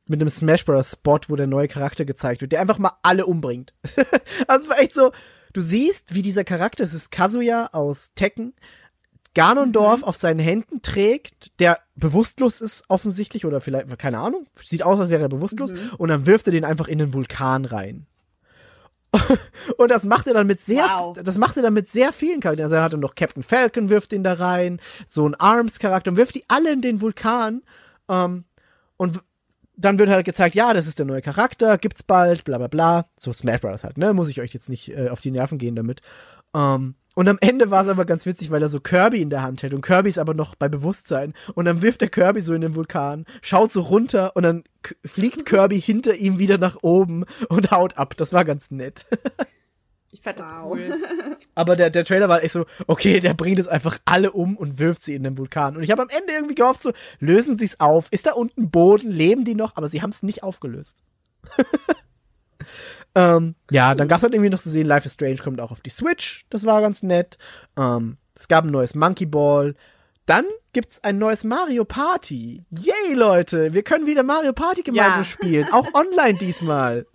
mit 0.07 0.21
einem 0.21 0.29
Smash 0.29 0.65
Bros. 0.65 0.91
Spot, 0.91 1.19
wo 1.27 1.35
der 1.35 1.47
neue 1.47 1.67
Charakter 1.67 2.05
gezeigt 2.05 2.41
wird, 2.41 2.51
der 2.51 2.61
einfach 2.61 2.79
mal 2.79 2.93
alle 3.03 3.25
umbringt. 3.25 3.73
also 4.47 4.63
es 4.63 4.69
war 4.69 4.79
echt 4.79 4.93
so, 4.93 5.11
du 5.53 5.61
siehst, 5.61 6.13
wie 6.13 6.21
dieser 6.21 6.43
Charakter, 6.43 6.83
es 6.83 6.93
ist 6.93 7.11
Kazuya 7.11 7.69
aus 7.73 8.13
Tekken, 8.15 8.53
Ganondorf 9.33 10.01
auf 10.01 10.17
seinen 10.17 10.39
Händen 10.39 10.81
trägt, 10.81 11.51
der 11.59 11.77
bewusstlos 11.95 12.59
ist 12.59 12.85
offensichtlich 12.87 13.45
oder 13.45 13.61
vielleicht, 13.61 13.99
keine 13.99 14.19
Ahnung, 14.19 14.47
sieht 14.55 14.81
aus, 14.81 14.99
als 14.99 15.09
wäre 15.09 15.21
er 15.21 15.29
bewusstlos 15.29 15.73
und 15.97 16.09
dann 16.09 16.25
wirft 16.25 16.47
er 16.47 16.51
den 16.51 16.65
einfach 16.65 16.87
in 16.87 16.97
den 16.97 17.13
Vulkan 17.13 17.65
rein. 17.65 18.07
und 19.77 19.89
das 19.91 20.05
macht 20.05 20.27
er 20.27 20.33
dann 20.33 20.47
mit 20.47 20.61
sehr, 20.61 20.83
Wow. 20.85 21.17
das 21.21 21.37
macht 21.37 21.57
er 21.57 21.63
dann 21.63 21.73
mit 21.73 21.89
sehr 21.89 22.13
vielen 22.13 22.39
Charakteren. 22.39 22.65
Also 22.65 22.75
er 22.75 22.83
hat 22.83 22.93
dann 22.93 22.99
noch 22.99 23.15
Captain 23.15 23.43
Falcon 23.43 23.89
wirft 23.89 24.11
den 24.11 24.23
da 24.23 24.33
rein, 24.33 24.79
so 25.07 25.27
ein 25.27 25.35
Arms-Charakter 25.35 26.11
und 26.11 26.17
wirft 26.17 26.35
die 26.35 26.45
alle 26.47 26.71
in 26.71 26.81
den 26.81 27.01
Vulkan. 27.01 27.61
Ähm, 28.09 28.45
und 28.97 29.19
dann 29.75 29.99
wird 29.99 30.09
halt 30.09 30.25
gezeigt, 30.25 30.55
ja, 30.55 30.73
das 30.73 30.87
ist 30.87 30.97
der 30.99 31.05
neue 31.05 31.21
Charakter, 31.21 31.77
gibt's 31.77 32.01
bald, 32.03 32.43
bla 32.43 32.57
bla 32.57 32.67
bla. 32.67 33.05
So 33.17 33.31
Smash 33.31 33.61
Bros. 33.61 33.83
halt, 33.83 33.97
ne? 33.97 34.13
Muss 34.13 34.29
ich 34.29 34.41
euch 34.41 34.53
jetzt 34.53 34.69
nicht 34.69 34.89
äh, 34.89 35.09
auf 35.09 35.21
die 35.21 35.31
Nerven 35.31 35.57
gehen 35.59 35.75
damit. 35.75 36.01
Ähm, 36.55 36.95
und 37.17 37.27
am 37.27 37.39
Ende 37.41 37.71
war 37.71 37.81
es 37.81 37.89
aber 37.89 38.05
ganz 38.05 38.27
witzig, 38.27 38.51
weil 38.51 38.61
er 38.61 38.69
so 38.69 38.79
Kirby 38.79 39.23
in 39.23 39.31
der 39.31 39.41
Hand 39.41 39.63
hält 39.63 39.73
und 39.73 39.81
Kirby 39.81 40.07
ist 40.07 40.19
aber 40.19 40.35
noch 40.35 40.53
bei 40.53 40.69
Bewusstsein 40.69 41.33
und 41.55 41.65
dann 41.65 41.81
wirft 41.81 42.01
der 42.01 42.09
Kirby 42.09 42.41
so 42.41 42.53
in 42.53 42.61
den 42.61 42.75
Vulkan, 42.75 43.25
schaut 43.41 43.71
so 43.71 43.81
runter 43.81 44.35
und 44.35 44.43
dann 44.43 44.63
fliegt 45.03 45.43
Kirby 45.47 45.81
hinter 45.81 46.13
ihm 46.13 46.37
wieder 46.37 46.59
nach 46.59 46.77
oben 46.83 47.25
und 47.49 47.71
haut 47.71 47.97
ab. 47.97 48.15
Das 48.17 48.33
war 48.33 48.45
ganz 48.45 48.69
nett. 48.69 49.07
Ich 50.09 50.21
fand 50.21 50.39
das 50.39 50.45
Wow. 50.47 50.71
cool. 50.71 50.89
Aber 51.55 51.75
der, 51.75 51.89
der 51.89 52.05
Trailer 52.05 52.29
war 52.29 52.41
echt 52.41 52.53
so, 52.53 52.65
okay, 52.87 53.19
der 53.19 53.33
bringt 53.33 53.59
es 53.59 53.67
einfach 53.67 53.99
alle 54.05 54.31
um 54.31 54.55
und 54.55 54.79
wirft 54.79 55.03
sie 55.03 55.13
in 55.13 55.23
den 55.23 55.37
Vulkan. 55.37 55.75
Und 55.75 55.83
ich 55.83 55.91
habe 55.91 56.01
am 56.01 56.09
Ende 56.09 56.33
irgendwie 56.33 56.55
gehofft, 56.55 56.81
so, 56.81 56.93
lösen 57.19 57.57
sie 57.57 57.65
es 57.65 57.79
auf. 57.81 58.07
Ist 58.11 58.25
da 58.25 58.31
unten 58.31 58.71
Boden? 58.71 59.11
Leben 59.11 59.43
die 59.43 59.53
noch? 59.53 59.75
Aber 59.75 59.89
sie 59.89 60.01
haben 60.01 60.11
es 60.11 60.23
nicht 60.23 60.43
aufgelöst. 60.43 61.03
ähm, 63.17 63.55
ja, 63.71 63.95
dann 63.95 64.07
gab 64.07 64.17
es 64.17 64.23
halt 64.23 64.33
irgendwie 64.33 64.49
noch 64.51 64.59
zu 64.59 64.69
sehen, 64.69 64.85
Life 64.87 65.05
is 65.05 65.13
Strange 65.15 65.37
kommt 65.37 65.59
auch 65.59 65.71
auf 65.71 65.81
die 65.81 65.89
Switch. 65.89 66.45
Das 66.49 66.65
war 66.65 66.81
ganz 66.81 67.01
nett. 67.03 67.37
Ähm, 67.75 68.17
es 68.35 68.47
gab 68.47 68.63
ein 68.65 68.71
neues 68.71 68.93
Monkey 68.95 69.25
Ball. 69.25 69.75
Dann 70.27 70.45
gibt's 70.73 71.03
ein 71.03 71.17
neues 71.17 71.43
Mario 71.43 71.85
Party. 71.85 72.63
Yay, 72.69 73.13
Leute! 73.15 73.73
Wir 73.73 73.81
können 73.83 74.05
wieder 74.05 74.23
Mario 74.23 74.53
Party 74.53 74.83
gemeinsam 74.83 75.19
Ja. 75.21 75.23
spielen. 75.23 75.67
Auch 75.71 75.87
online 75.93 76.37
diesmal. 76.37 77.07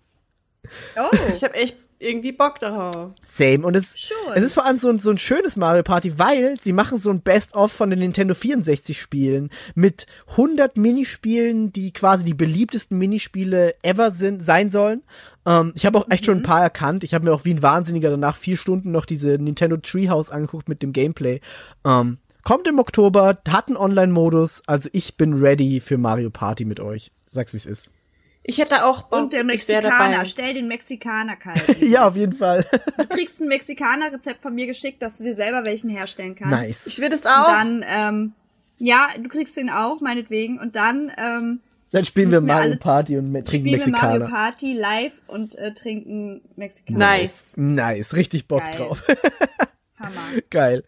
Oh, 0.96 1.10
Ich 1.32 1.44
habe 1.44 1.54
echt 1.54 1.76
irgendwie 2.02 2.32
Bock 2.32 2.58
darauf. 2.58 3.12
Same. 3.26 3.66
Und 3.66 3.76
es, 3.76 3.98
Schon. 3.98 4.16
es 4.34 4.42
ist 4.42 4.54
vor 4.54 4.66
allem 4.66 4.76
so 4.76 4.88
ein, 4.88 4.98
so 4.98 5.10
ein 5.10 5.18
schönes 5.18 5.56
Mario 5.56 5.82
Party, 5.82 6.18
weil 6.18 6.56
sie 6.60 6.72
machen 6.72 6.98
so 6.98 7.10
ein 7.10 7.22
Best-of 7.22 7.72
von 7.72 7.90
den 7.90 8.00
Nintendo 8.00 8.34
64 8.34 9.00
Spielen 9.00 9.50
mit 9.74 10.06
100 10.32 10.76
Minispielen, 10.76 11.72
die 11.72 11.92
quasi 11.92 12.24
die 12.24 12.34
beliebtesten 12.34 12.98
Minispiele 12.98 13.74
ever 13.82 14.10
sind, 14.10 14.42
sein 14.42 14.68
sollen. 14.68 15.02
Ähm, 15.46 15.72
ich 15.74 15.86
habe 15.86 15.98
auch 15.98 16.10
echt 16.10 16.26
schon 16.26 16.38
ein 16.38 16.42
paar 16.42 16.62
erkannt. 16.62 17.04
Ich 17.04 17.14
habe 17.14 17.24
mir 17.24 17.32
auch 17.32 17.44
wie 17.44 17.54
ein 17.54 17.62
Wahnsinniger 17.62 18.10
danach 18.10 18.36
vier 18.36 18.56
Stunden 18.56 18.90
noch 18.90 19.06
diese 19.06 19.38
Nintendo 19.38 19.76
Treehouse 19.76 20.30
angeguckt 20.30 20.68
mit 20.68 20.82
dem 20.82 20.92
Gameplay. 20.92 21.40
Ähm, 21.84 22.18
kommt 22.42 22.66
im 22.66 22.78
Oktober, 22.78 23.38
hat 23.48 23.68
einen 23.68 23.76
Online-Modus, 23.76 24.62
also 24.66 24.88
ich 24.92 25.16
bin 25.16 25.34
ready 25.34 25.80
für 25.80 25.98
Mario 25.98 26.30
Party 26.30 26.64
mit 26.64 26.80
euch. 26.80 27.12
Sag's, 27.26 27.54
wie's 27.54 27.66
ist. 27.66 27.90
Ich 28.44 28.58
hätte 28.58 28.84
auch 28.84 29.02
Bock. 29.02 29.20
und 29.20 29.32
der 29.32 29.44
Mexikaner, 29.44 30.24
stell 30.24 30.54
den 30.54 30.66
Mexikaner 30.66 31.36
kalt. 31.36 31.62
ja, 31.80 32.08
auf 32.08 32.16
jeden 32.16 32.32
Fall. 32.32 32.66
Du 32.98 33.06
kriegst 33.06 33.40
ein 33.40 33.46
Mexikaner-Rezept 33.48 34.42
von 34.42 34.54
mir 34.54 34.66
geschickt, 34.66 35.00
dass 35.00 35.18
du 35.18 35.24
dir 35.24 35.34
selber 35.34 35.64
welchen 35.64 35.88
herstellen 35.90 36.34
kannst. 36.34 36.50
nice. 36.52 36.86
Ich 36.86 36.98
will 36.98 37.08
das 37.08 37.20
Und 37.20 37.26
auch. 37.28 37.46
dann, 37.46 37.84
ähm, 37.86 38.32
ja, 38.78 39.06
du 39.16 39.28
kriegst 39.28 39.56
den 39.56 39.70
auch, 39.70 40.00
meinetwegen. 40.00 40.58
Und 40.58 40.74
dann 40.74 41.12
ähm, 41.16 41.60
Dann 41.92 42.04
spielen 42.04 42.32
wir 42.32 42.40
Mario 42.40 42.62
alle- 42.72 42.76
Party 42.78 43.16
und 43.16 43.26
trinken 43.32 43.46
spielen 43.46 43.64
wir 43.64 43.88
Mario 43.92 44.18
Mexikaner. 44.20 44.28
Party 44.30 44.72
live 44.72 45.12
und 45.28 45.54
äh, 45.54 45.72
trinken 45.72 46.40
Mexikaner. 46.56 46.98
nice. 46.98 47.52
Nice, 47.54 48.14
richtig 48.16 48.48
Bock 48.48 48.60
Geil. 48.60 48.76
drauf. 48.76 49.02
Hammer. 50.02 50.40
Geil. 50.50 50.84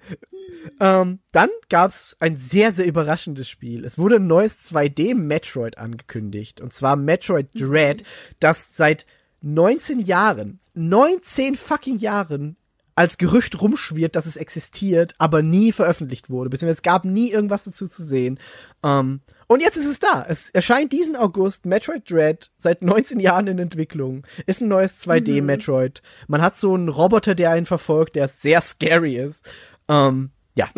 Ähm, 0.80 1.20
dann 1.32 1.50
gab's 1.68 2.16
ein 2.20 2.36
sehr, 2.36 2.72
sehr 2.72 2.86
überraschendes 2.86 3.48
Spiel. 3.48 3.84
Es 3.84 3.98
wurde 3.98 4.16
ein 4.16 4.26
neues 4.26 4.58
2D-Metroid 4.70 5.78
angekündigt. 5.78 6.60
Und 6.60 6.72
zwar 6.72 6.96
Metroid 6.96 7.48
Dread, 7.54 8.02
das 8.40 8.76
seit 8.76 9.06
19 9.40 10.00
Jahren, 10.00 10.60
19 10.74 11.54
fucking 11.54 11.98
Jahren 11.98 12.56
als 12.96 13.18
Gerücht 13.18 13.60
rumschwirrt, 13.60 14.16
dass 14.16 14.26
es 14.26 14.36
existiert, 14.36 15.14
aber 15.18 15.42
nie 15.42 15.72
veröffentlicht 15.72 16.30
wurde. 16.30 16.50
Beziehungsweise 16.50 16.78
es 16.78 16.82
gab 16.82 17.04
nie 17.04 17.30
irgendwas 17.30 17.64
dazu 17.64 17.88
zu 17.88 18.02
sehen. 18.02 18.38
Ähm, 18.82 19.20
und 19.54 19.60
jetzt 19.60 19.76
ist 19.76 19.86
es 19.86 19.98
da. 19.98 20.24
Es 20.28 20.50
erscheint 20.50 20.92
diesen 20.92 21.16
August 21.16 21.64
Metroid 21.64 22.10
Dread, 22.10 22.50
seit 22.56 22.82
19 22.82 23.18
Jahren 23.20 23.46
in 23.46 23.58
Entwicklung. 23.58 24.26
Ist 24.46 24.60
ein 24.60 24.68
neues 24.68 25.02
2D-Metroid. 25.06 26.02
Man 26.28 26.42
hat 26.42 26.56
so 26.56 26.74
einen 26.74 26.88
Roboter, 26.88 27.34
der 27.34 27.50
einen 27.50 27.64
verfolgt, 27.66 28.16
der 28.16 28.28
sehr 28.28 28.60
scary 28.60 29.16
ist. 29.16 29.48
Ähm, 29.88 30.30
ja, 30.56 30.68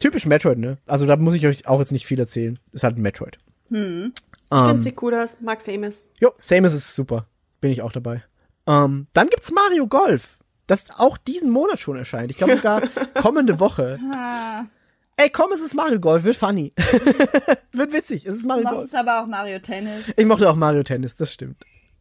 typisch 0.00 0.26
Metroid, 0.26 0.58
ne? 0.58 0.78
Also 0.86 1.06
da 1.06 1.16
muss 1.16 1.34
ich 1.34 1.46
euch 1.46 1.66
auch 1.66 1.78
jetzt 1.80 1.92
nicht 1.92 2.06
viel 2.06 2.20
erzählen. 2.20 2.58
Ist 2.72 2.84
halt 2.84 2.96
ein 2.98 3.02
Metroid. 3.02 3.38
Ich 3.70 3.76
Ähm. 3.76 4.12
finde 4.82 4.92
cool 5.02 5.14
aus. 5.14 5.38
Mag 5.40 5.60
Samus. 5.60 6.04
Jo, 6.20 6.32
Samus 6.36 6.74
ist 6.74 6.94
super. 6.94 7.26
Bin 7.60 7.70
ich 7.70 7.82
auch 7.82 7.92
dabei. 7.92 8.22
Ähm, 8.66 9.06
dann 9.12 9.28
gibt's 9.28 9.50
Mario 9.52 9.86
Golf, 9.86 10.38
das 10.66 10.88
auch 10.98 11.18
diesen 11.18 11.50
Monat 11.50 11.78
schon 11.80 11.96
erscheint. 11.96 12.30
Ich 12.30 12.36
glaube 12.36 12.56
sogar 12.56 12.82
kommende 13.20 13.58
Woche. 13.60 13.98
Ey, 15.16 15.30
komm, 15.30 15.52
es 15.52 15.60
ist 15.60 15.74
Mario 15.74 16.00
Golf, 16.00 16.24
wird 16.24 16.36
funny. 16.36 16.72
wird 17.72 17.92
witzig, 17.92 18.26
es 18.26 18.34
ist 18.34 18.42
du 18.42 18.48
Mario 18.48 18.64
Golf. 18.64 18.74
mochtest 18.74 18.94
aber 18.96 19.22
auch 19.22 19.26
Mario 19.26 19.58
Tennis. 19.60 20.12
Ich 20.16 20.26
mochte 20.26 20.50
auch 20.50 20.56
Mario 20.56 20.82
Tennis, 20.82 21.16
das 21.16 21.32
stimmt. 21.32 21.58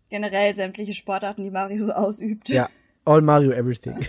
Generell 0.10 0.56
sämtliche 0.56 0.94
Sportarten, 0.94 1.44
die 1.44 1.52
Mario 1.52 1.86
so 1.86 1.92
ausübt. 1.92 2.50
Ja, 2.50 2.70
All 3.06 3.22
Mario 3.22 3.52
Everything. 3.52 4.00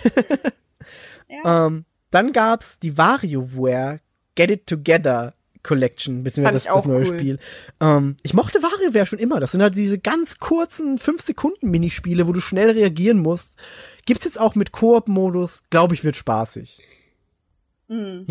Ja. 1.27 1.67
ähm, 1.67 1.87
dann 2.11 2.33
gab's 2.33 2.79
die 2.79 2.99
WarioWare 2.99 4.01
Get 4.35 4.51
It 4.51 4.67
Together 4.67 5.33
Collection, 5.63 6.23
beziehungsweise 6.23 6.67
das, 6.69 6.75
das 6.75 6.85
neue 6.85 6.99
cool. 6.99 7.19
Spiel. 7.19 7.39
Ähm, 7.81 8.17
ich 8.23 8.35
mochte 8.35 8.63
WarioWare 8.63 9.07
schon 9.07 9.19
immer. 9.19 9.41
Das 9.41 9.53
sind 9.53 9.63
halt 9.63 9.75
diese 9.77 9.99
ganz 9.99 10.39
kurzen 10.39 10.99
5-Sekunden-Minispiele, 10.99 12.27
wo 12.27 12.33
du 12.33 12.41
schnell 12.41 12.71
reagieren 12.71 13.19
musst. 13.19 13.57
Gibt's 14.05 14.27
jetzt 14.27 14.39
auch 14.39 14.55
mit 14.55 14.73
Koop-Modus. 14.73 15.63
Glaube 15.71 15.95
ich, 15.95 16.05
wird 16.05 16.17
spaßig. 16.17 16.81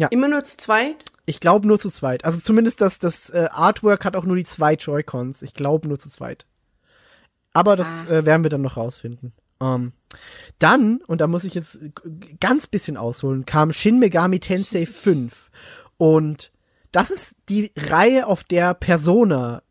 Immer 0.10 0.28
nur 0.28 0.44
zu 0.44 0.58
zweit? 0.58 1.06
Ich 1.26 1.40
glaube 1.40 1.68
nur 1.68 1.80
zu 1.80 1.90
zweit. 1.90 2.26
Also 2.26 2.42
zumindest 2.42 2.82
das, 2.82 3.00
das 3.00 3.30
äh, 3.30 3.48
Artwork 3.52 4.04
hat 4.06 4.16
auch 4.16 4.26
nur 4.26 4.36
die 4.36 4.46
zwei 4.46 4.74
Joy-Cons. 4.74 5.42
Ich 5.42 5.54
glaube 5.54 5.88
nur 5.88 6.00
zu 6.00 6.10
zweit. 6.10 6.46
Aber 7.54 7.76
das 7.76 8.06
äh, 8.06 8.26
werden 8.26 8.44
wir 8.44 8.50
dann 8.50 8.62
noch 8.62 8.78
rausfinden. 8.78 9.32
Ähm, 9.62 9.94
dann, 10.60 10.98
und 11.08 11.22
da 11.22 11.28
muss 11.28 11.44
ich 11.44 11.54
jetzt 11.54 11.80
ganz 12.40 12.68
bisschen 12.68 12.98
ausholen, 12.98 13.46
kam 13.46 13.72
Shin 13.72 14.00
Megami 14.00 14.40
Tensei 14.40 14.86
5. 14.88 15.52
Und 15.98 16.52
das 16.92 17.12
ist 17.12 17.38
die 17.50 17.72
Reihe, 17.78 18.28
auf 18.28 18.44
der 18.44 18.74
Persona 18.74 19.64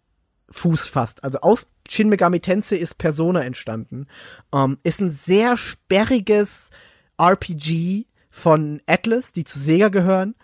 Fuß 0.51 0.87
fasst. 0.87 1.25
Also 1.25 1.41
aus 1.41 1.67
Shin 1.89 2.09
Megami 2.09 2.41
Tensei 2.41 2.77
ist 2.77 2.99
Persona 2.99 3.43
entstanden. 3.43 4.07
Ähm, 4.55 4.79
ist 4.83 5.01
ein 5.01 5.11
sehr 5.11 5.57
sperriges 5.57 6.71
RPG 7.19 8.07
von 8.33 8.83
Atlas, 8.87 9.33
die 9.33 9.45
zu 9.45 9.61
Sega 9.61 9.89
gehören. 9.89 10.35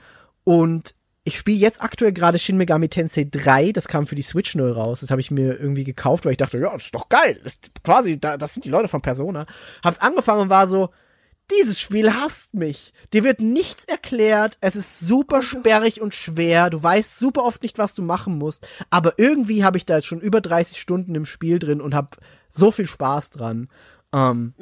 Und 0.44 0.94
ich 1.24 1.36
spiele 1.36 1.58
jetzt 1.58 1.82
aktuell 1.82 2.12
gerade 2.12 2.38
Shin 2.38 2.56
Megami 2.56 2.88
Tensei 2.88 3.26
3, 3.30 3.72
das 3.72 3.88
kam 3.88 4.06
für 4.06 4.14
die 4.14 4.22
Switch 4.22 4.54
neu 4.54 4.70
raus. 4.70 5.00
Das 5.00 5.10
habe 5.10 5.20
ich 5.20 5.30
mir 5.30 5.58
irgendwie 5.58 5.84
gekauft, 5.84 6.24
weil 6.24 6.32
ich 6.32 6.38
dachte, 6.38 6.58
ja, 6.58 6.72
das 6.72 6.84
ist 6.84 6.94
doch 6.94 7.08
geil. 7.08 7.40
Das 7.42 7.54
ist 7.54 7.82
quasi, 7.82 8.20
da, 8.20 8.36
das 8.36 8.54
sind 8.54 8.64
die 8.64 8.70
Leute 8.70 8.88
von 8.88 9.02
Persona. 9.02 9.46
Hab's 9.82 10.00
angefangen 10.00 10.42
und 10.42 10.50
war 10.50 10.68
so, 10.68 10.90
dieses 11.50 11.80
Spiel 11.80 12.12
hasst 12.12 12.54
mich. 12.54 12.92
Dir 13.12 13.24
wird 13.24 13.40
nichts 13.40 13.84
erklärt. 13.84 14.58
Es 14.60 14.76
ist 14.76 15.00
super 15.00 15.42
sperrig 15.42 16.00
und 16.00 16.14
schwer. 16.14 16.68
Du 16.70 16.82
weißt 16.82 17.18
super 17.18 17.44
oft 17.44 17.62
nicht, 17.62 17.78
was 17.78 17.94
du 17.94 18.02
machen 18.02 18.36
musst. 18.36 18.68
Aber 18.90 19.18
irgendwie 19.18 19.64
habe 19.64 19.78
ich 19.78 19.86
da 19.86 19.96
jetzt 19.96 20.06
schon 20.06 20.20
über 20.20 20.40
30 20.40 20.78
Stunden 20.78 21.14
im 21.14 21.24
Spiel 21.24 21.58
drin 21.58 21.80
und 21.80 21.94
habe 21.94 22.16
so 22.48 22.70
viel 22.70 22.86
Spaß 22.86 23.30
dran. 23.30 23.68
Ähm, 24.14 24.54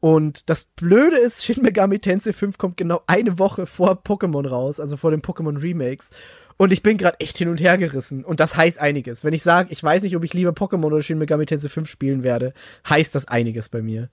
Und 0.00 0.50
das 0.50 0.64
Blöde 0.64 1.16
ist, 1.16 1.44
Shin 1.44 1.62
Megami 1.62 1.98
Tensei 1.98 2.32
5 2.32 2.58
kommt 2.58 2.76
genau 2.76 3.02
eine 3.06 3.38
Woche 3.38 3.66
vor 3.66 4.02
Pokémon 4.02 4.46
raus, 4.46 4.80
also 4.80 4.96
vor 4.96 5.10
den 5.10 5.22
Pokémon 5.22 5.60
Remakes. 5.60 6.10
Und 6.58 6.72
ich 6.72 6.82
bin 6.82 6.98
gerade 6.98 7.18
echt 7.20 7.38
hin 7.38 7.48
und 7.48 7.60
her 7.60 7.78
gerissen. 7.78 8.24
Und 8.24 8.38
das 8.38 8.56
heißt 8.56 8.78
einiges. 8.78 9.24
Wenn 9.24 9.32
ich 9.32 9.42
sage, 9.42 9.72
ich 9.72 9.82
weiß 9.82 10.02
nicht, 10.02 10.16
ob 10.16 10.24
ich 10.24 10.34
lieber 10.34 10.50
Pokémon 10.50 10.86
oder 10.86 11.02
Shin 11.02 11.18
Megami 11.18 11.46
Tensei 11.46 11.68
5 11.68 11.88
spielen 11.88 12.22
werde, 12.22 12.52
heißt 12.88 13.14
das 13.14 13.26
einiges 13.28 13.68
bei 13.68 13.82
mir. 13.82 14.10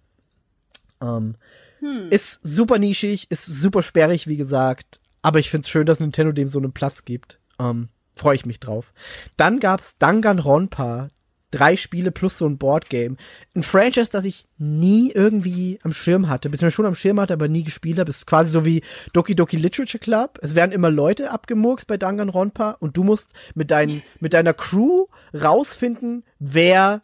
Ähm, 1.01 1.35
Ist 2.09 2.39
super 2.43 2.77
nischig, 2.79 3.29
ist 3.31 3.45
super 3.45 3.81
sperrig, 3.81 4.27
wie 4.27 4.37
gesagt. 4.37 4.99
Aber 5.21 5.39
ich 5.39 5.49
find's 5.49 5.69
schön, 5.69 5.85
dass 5.85 5.99
Nintendo 5.99 6.31
dem 6.31 6.47
so 6.47 6.59
einen 6.59 6.71
Platz 6.73 7.05
gibt. 7.05 7.39
Ähm, 7.59 7.89
Freue 8.15 8.35
ich 8.35 8.45
mich 8.45 8.59
drauf. 8.59 8.93
Dann 9.37 9.59
gab's 9.59 9.97
Danganronpa. 9.97 11.09
Drei 11.51 11.75
Spiele 11.75 12.11
plus 12.11 12.37
so 12.37 12.45
ein 12.45 12.57
Boardgame. 12.57 13.15
Ein 13.55 13.63
Franchise, 13.63 14.11
das 14.11 14.25
ich 14.25 14.45
nie 14.57 15.11
irgendwie 15.11 15.79
am 15.83 15.93
Schirm 15.93 16.29
hatte, 16.29 16.49
beziehungsweise 16.49 16.75
schon 16.75 16.85
am 16.85 16.95
Schirm 16.95 17.19
hatte, 17.19 17.33
aber 17.33 17.47
nie 17.47 17.63
gespielt 17.63 17.97
habe. 17.97 18.09
Ist 18.09 18.27
quasi 18.27 18.51
so 18.51 18.65
wie 18.65 18.83
Doki 19.13 19.35
Doki 19.35 19.57
Literature 19.57 19.99
Club. 19.99 20.37
Es 20.41 20.53
werden 20.53 20.71
immer 20.71 20.91
Leute 20.91 21.31
abgemurkst 21.31 21.87
bei 21.87 21.97
Danganronpa 21.97 22.77
und 22.79 22.97
du 22.97 23.03
musst 23.03 23.33
mit, 23.55 23.71
dein, 23.71 24.01
mit 24.19 24.33
deiner 24.33 24.53
Crew 24.53 25.05
rausfinden, 25.33 26.23
wer 26.37 27.01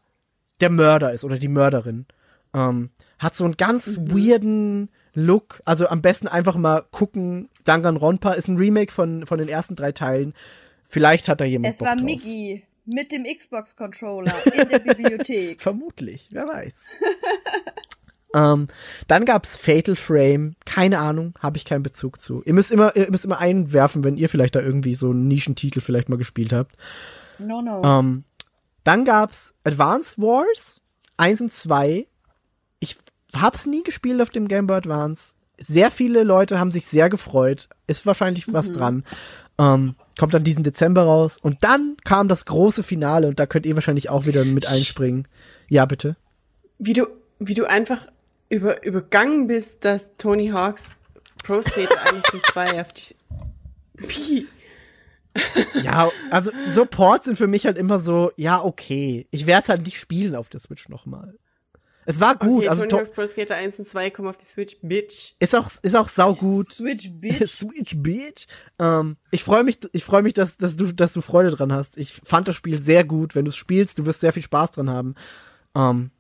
der 0.62 0.70
Mörder 0.70 1.12
ist 1.12 1.24
oder 1.24 1.38
die 1.38 1.48
Mörderin. 1.48 2.06
Ähm, 2.54 2.92
hat 3.20 3.36
so 3.36 3.46
einen 3.46 3.58
ganz 3.58 3.98
weirden 3.98 4.90
Look. 5.14 5.62
Also 5.66 5.88
am 5.88 6.02
besten 6.02 6.28
einfach 6.28 6.56
mal 6.56 6.84
gucken. 6.92 7.50
Danganronpa 7.64 8.34
ist 8.34 8.48
ein 8.48 8.58
Remake 8.58 8.92
von, 8.92 9.26
von 9.26 9.40
den 9.40 9.50
ersten 9.50 9.76
drei 9.76 9.92
Teilen. 9.92 10.34
Vielleicht 10.86 11.30
hat 11.30 11.42
da 11.42 11.46
jemand 11.46 11.74
Es 11.74 11.80
Bock 11.80 11.88
war 11.88 11.96
drauf. 11.96 12.06
Miggy 12.06 12.64
mit 12.86 13.12
dem 13.12 13.24
Xbox-Controller 13.24 14.36
in 14.54 14.70
der 14.70 14.80
Bibliothek. 14.80 15.62
Vermutlich, 15.62 16.28
wer 16.32 16.48
weiß. 16.48 16.74
ähm, 18.36 18.68
dann 19.08 19.26
gab's 19.26 19.58
Fatal 19.58 19.96
Frame, 19.96 20.56
keine 20.66 21.00
Ahnung, 21.00 21.34
habe 21.40 21.58
ich 21.58 21.66
keinen 21.66 21.84
Bezug 21.84 22.22
zu. 22.22 22.44
Ihr 22.44 22.54
müsst 22.54 22.72
immer, 22.72 22.96
ihr 22.96 23.10
müsst 23.10 23.26
immer 23.26 23.40
einwerfen, 23.40 24.04
wenn 24.04 24.18
ihr 24.18 24.30
vielleicht 24.30 24.56
da 24.56 24.62
irgendwie 24.62 24.96
so 24.96 25.12
einen 25.12 25.28
Nischentitel 25.28 25.82
vielleicht 25.82 26.10
mal 26.10 26.18
gespielt 26.18 26.54
habt. 26.54 26.76
No, 27.40 27.62
no. 27.62 27.84
Ähm, 27.84 28.24
dann 28.84 29.04
gab's 29.04 29.54
Advance 29.64 30.22
Wars 30.22 30.82
1 31.18 31.42
und 31.42 31.52
2. 31.52 32.08
Ich 32.80 32.98
hab's 33.36 33.66
nie 33.66 33.84
gespielt 33.84 34.22
auf 34.22 34.30
dem 34.30 34.48
Game 34.48 34.68
Boy 34.68 34.78
Advance. 34.78 35.36
Sehr 35.58 35.90
viele 35.90 36.24
Leute 36.24 36.60
haben 36.60 36.72
sich 36.72 36.86
sehr 36.86 37.10
gefreut. 37.10 37.70
Ist 37.88 38.06
wahrscheinlich 38.06 38.52
was 38.52 38.72
dran. 38.72 39.04
Ähm, 39.58 39.96
kommt 40.18 40.34
dann 40.34 40.44
diesen 40.44 40.64
Dezember 40.64 41.04
raus. 41.04 41.38
Und 41.38 41.64
dann 41.64 41.98
kam 42.04 42.28
das 42.28 42.46
große 42.46 42.84
Finale 42.84 43.28
und 43.28 43.40
da 43.40 43.46
könnt 43.46 43.66
ihr 43.66 43.76
wahrscheinlich 43.76 44.10
auch 44.10 44.26
wieder 44.26 44.46
mit 44.46 44.68
einspringen. 44.68 45.28
Ja, 45.68 45.86
bitte. 45.86 46.16
Wie 46.78 46.94
du, 46.94 47.08
wie 47.40 47.54
du 47.54 47.66
einfach 47.66 48.08
über, 48.50 48.84
übergangen 48.84 49.48
bist, 49.48 49.86
dass 49.86 50.16
Tony 50.18 50.50
Hawks 50.50 50.96
Pro 51.44 51.62
Skater 51.62 52.12
1 52.12 52.34
und 52.34 52.46
2 52.46 52.82
auf 52.82 52.92
die, 52.92 53.16
wie? 53.98 54.48
Ja, 55.82 56.10
also 56.32 56.52
so 56.72 56.86
Ports 56.86 57.26
sind 57.26 57.36
für 57.36 57.48
mich 57.48 57.66
halt 57.66 57.78
immer 57.78 58.00
so, 58.00 58.32
ja, 58.36 58.64
okay. 58.64 59.28
Ich 59.32 59.46
werde 59.46 59.64
es 59.64 59.70
halt 59.70 59.86
nicht 59.86 60.00
spielen 60.00 60.36
auf 60.36 60.50
der 60.50 60.60
Switch 60.60 60.90
nochmal. 60.90 61.38
Es 62.06 62.20
war 62.20 62.36
gut, 62.36 62.60
okay, 62.60 62.68
also 62.70 62.82
Tony 62.82 62.90
to- 62.92 62.98
Hawk's 63.00 63.12
Pro 63.12 63.26
Skater 63.26 63.56
1 63.56 63.80
und 63.80 63.88
2 63.90 64.10
kommen 64.12 64.28
auf 64.28 64.38
die 64.38 64.46
Switch, 64.46 64.78
Bitch. 64.82 65.34
ist 65.40 65.56
auch 65.56 65.70
ist 65.82 65.96
auch 65.96 66.08
saugut. 66.08 66.72
Switch 66.72 67.10
Bitch. 67.20 67.46
Switch 67.48 67.96
Bitch. 67.98 68.46
Ähm, 68.80 69.18
ich 69.32 69.44
freue 69.44 69.64
mich, 69.64 69.80
ich 69.92 70.04
freue 70.06 70.22
mich, 70.22 70.34
dass, 70.34 70.58
dass 70.58 70.76
du, 70.76 70.92
dass 70.94 71.14
du 71.14 71.22
Freude 71.22 71.50
dran 71.50 71.74
hast. 71.74 71.98
Ich 71.98 72.14
fand 72.24 72.48
das 72.48 72.56
Spiel 72.56 72.80
sehr 72.80 73.04
gut. 73.04 73.34
Wenn 73.36 73.46
du 73.46 73.50
es 73.50 73.56
spielst, 73.56 73.98
du 74.00 74.06
wirst 74.06 74.22
sehr 74.22 74.34
viel 74.34 74.44
Spaß 74.44 74.72
dran 74.72 74.90
haben. 74.90 75.16
Ähm, 75.76 76.12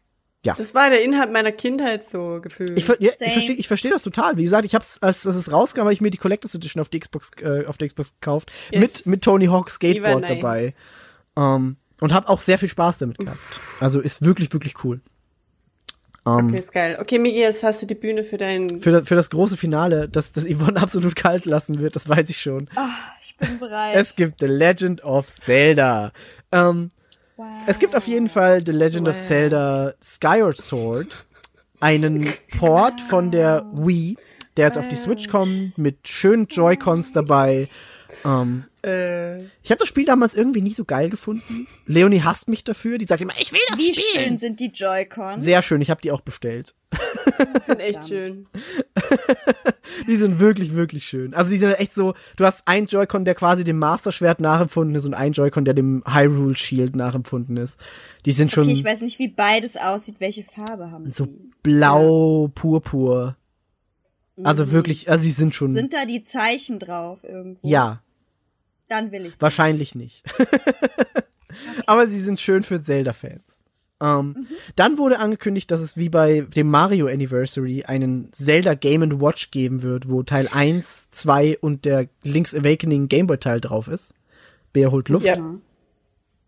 Das 0.44 0.74
war 0.76 0.90
der 0.90 1.04
Inhalt 1.04 1.32
meiner 1.32 1.52
Kindheit 1.52 2.04
so 2.06 2.40
gefühlt. 2.42 2.78
ich 2.78 2.86
ver- 2.86 2.98
ja, 3.02 3.12
ich 3.20 3.34
verstehe, 3.34 3.56
ich 3.56 3.68
verstehe 3.68 3.92
das 3.92 4.04
total. 4.04 4.38
Wie 4.38 4.44
gesagt, 4.44 4.66
ich 4.66 4.76
hab's, 4.76 4.98
als 5.02 5.24
das 5.24 5.36
es 5.36 5.52
rauskam, 5.52 5.82
habe 5.82 5.94
ich 5.94 6.02
mir 6.02 6.10
die 6.12 6.18
Collectors 6.18 6.54
Edition 6.56 6.82
auf 6.82 6.90
die 6.90 7.00
Xbox, 7.00 7.32
äh, 7.42 7.66
auf 7.68 7.78
der 7.78 7.88
Xbox 7.88 8.14
gekauft 8.20 8.52
Yes. 8.72 8.82
mit 8.82 9.06
mit 9.06 9.22
Tony 9.24 9.46
Hawk 9.48 9.68
Die 9.68 9.74
Skateboard 9.74 10.22
nice. 10.22 10.30
dabei. 10.40 10.74
Ähm, 11.38 11.78
und 12.02 12.14
habe 12.14 12.28
auch 12.28 12.42
sehr 12.42 12.58
viel 12.58 12.70
Spaß 12.70 12.98
damit 13.00 13.18
gehabt. 13.20 13.40
Also 13.80 14.02
ist 14.02 14.24
wirklich 14.26 14.52
wirklich 14.54 14.84
cool. 14.84 15.00
Ähm, 16.28 16.50
okay, 16.50 16.60
ist 16.60 16.72
geil. 16.72 16.98
Okay, 17.00 17.20
Migi, 17.20 17.40
jetzt 17.40 17.64
hast 17.64 17.82
du 17.82 17.86
die 17.86 17.96
Bühne 17.96 18.24
für 18.24 18.38
dein. 18.38 18.80
für, 18.80 18.92
das, 18.92 19.08
für 19.08 19.16
das 19.16 19.30
große 19.30 19.58
Finale, 19.58 20.10
dass 20.10 20.32
das 20.32 20.46
Yvonne 20.46 20.80
absolut 20.82 21.16
kalt 21.16 21.46
lassen 21.46 21.80
wird, 21.80 21.96
das 21.96 22.10
weiß 22.10 22.30
ich 22.30 22.42
schon. 22.42 22.70
Ich 23.22 23.38
bin 23.38 23.60
bereit. 23.60 23.96
Es 23.96 24.16
gibt 24.16 24.40
The 24.40 24.48
Legend 24.48 25.04
of 25.04 25.28
Zelda. 25.28 26.12
Ähm, 26.52 26.90
wow. 27.38 27.48
Es 27.68 27.80
gibt 27.80 27.96
auf 27.96 28.08
jeden 28.08 28.30
Fall 28.30 28.66
The 28.66 28.72
Legend 28.72 29.08
of 29.08 29.16
Wow. 29.16 29.28
Zelda 29.28 29.94
Skyward 30.04 30.58
Sword, 30.58 31.26
einen 31.80 32.34
Port 32.58 33.02
von 33.02 33.30
der 33.30 33.66
Wii, 33.74 34.18
der 34.58 34.68
jetzt 34.68 34.78
auf 34.78 34.88
die 34.88 34.96
Switch 34.96 35.28
kommt, 35.28 35.78
mit 35.78 36.08
schönen 36.08 36.48
Joy-Cons 36.48 37.14
dabei. 37.14 37.68
Ähm, 38.24 38.66
äh, 38.84 39.40
ich 39.64 39.72
habe 39.72 39.80
das 39.80 39.88
Spiel 39.88 40.06
damals 40.06 40.36
irgendwie 40.36 40.62
nie 40.62 40.74
so 40.74 40.86
geil 40.86 41.10
gefunden. 41.10 41.68
Leonie 41.86 42.22
hasst 42.22 42.48
mich 42.48 42.64
dafür. 42.64 42.98
Die 42.98 43.06
sagt 43.06 43.22
immer, 43.22 43.34
ich 43.40 43.52
will 43.52 43.60
das 43.70 43.80
Wie 43.80 43.94
spielen. 43.94 44.26
schön 44.26 44.38
sind 44.38 44.60
die 44.60 44.68
Joy-Cons? 44.72 45.44
Sehr 45.44 45.62
schön, 45.62 45.82
ich 45.82 45.90
habe 45.90 46.02
die 46.02 46.12
auch 46.12 46.22
bestellt. 46.22 46.74
sind 47.66 47.80
echt 47.80 48.08
schön. 48.08 48.48
Die 50.08 50.18
sind 50.18 50.40
wirklich, 50.40 50.76
wirklich 50.76 51.06
schön. 51.06 51.34
Also 51.34 51.52
die 51.52 51.58
sind 51.58 51.72
echt 51.74 51.94
so, 51.94 52.14
du 52.38 52.46
hast 52.46 52.68
einen 52.68 52.88
Joy-Con, 52.88 53.26
der 53.26 53.34
quasi 53.36 53.64
dem 53.64 53.80
Master 53.80 54.12
Schwert 54.12 54.40
nachempfunden 54.40 54.96
ist 54.96 55.06
und 55.06 55.14
einen 55.14 55.34
Joy-Con, 55.34 55.66
der 55.66 55.74
dem 55.74 56.04
Hyrule 56.08 56.56
Shield 56.56 56.96
nachempfunden 56.96 57.58
ist. 57.58 57.80
Die 58.26 58.32
sind 58.32 58.52
schon 58.52 58.64
Okay, 58.66 58.74
ich 58.74 58.84
weiß 58.84 59.02
nicht, 59.02 59.20
wie 59.20 59.28
beides 59.30 59.78
aussieht. 59.78 60.16
Welche 60.20 60.44
Farbe 60.44 60.92
haben 60.92 61.10
so 61.10 61.26
sie? 61.26 61.52
blau, 61.64 62.50
purpur. 62.54 63.36
Also 64.44 64.72
wirklich, 64.72 65.10
also 65.10 65.24
sie 65.24 65.32
sind 65.32 65.56
schon, 65.56 65.72
Sind 65.72 65.94
da 65.94 66.06
die 66.06 66.24
Zeichen 66.24 66.80
drauf 66.80 67.24
irgendwo? 67.24 67.68
ja, 67.68 68.02
Dann 68.88 69.12
will 69.12 69.26
ich 69.26 69.42
wahrscheinlich 69.42 69.96
nicht. 69.96 70.24
Aber 71.88 72.08
sie 72.08 72.20
sind 72.20 72.40
schön 72.40 72.64
für 72.64 72.82
Zelda-Fans. 72.82 73.62
Ähm, 74.02 74.48
Dann 74.76 74.98
wurde 74.98 75.20
angekündigt, 75.20 75.72
dass 75.72 75.80
es 75.80 75.96
wie 75.96 76.10
bei 76.10 76.42
dem 76.42 76.70
Mario 76.70 77.08
Anniversary 77.08 77.84
einen 77.86 78.32
Zelda 78.34 78.74
Game 78.74 79.22
Watch 79.22 79.52
geben 79.52 79.84
wird, 79.84 80.10
wo 80.10 80.22
Teil 80.24 80.50
1, 80.52 81.10
2 81.12 81.60
und 81.60 81.86
der 81.86 82.08
Link's 82.24 82.54
Awakening 82.54 83.08
Gameboy 83.08 83.38
Teil 83.38 83.62
drauf 83.62 83.88
ist. 83.88 84.14
Bär 84.74 84.92
holt 84.92 85.08
Luft. 85.08 85.26
Ja. 85.26 85.56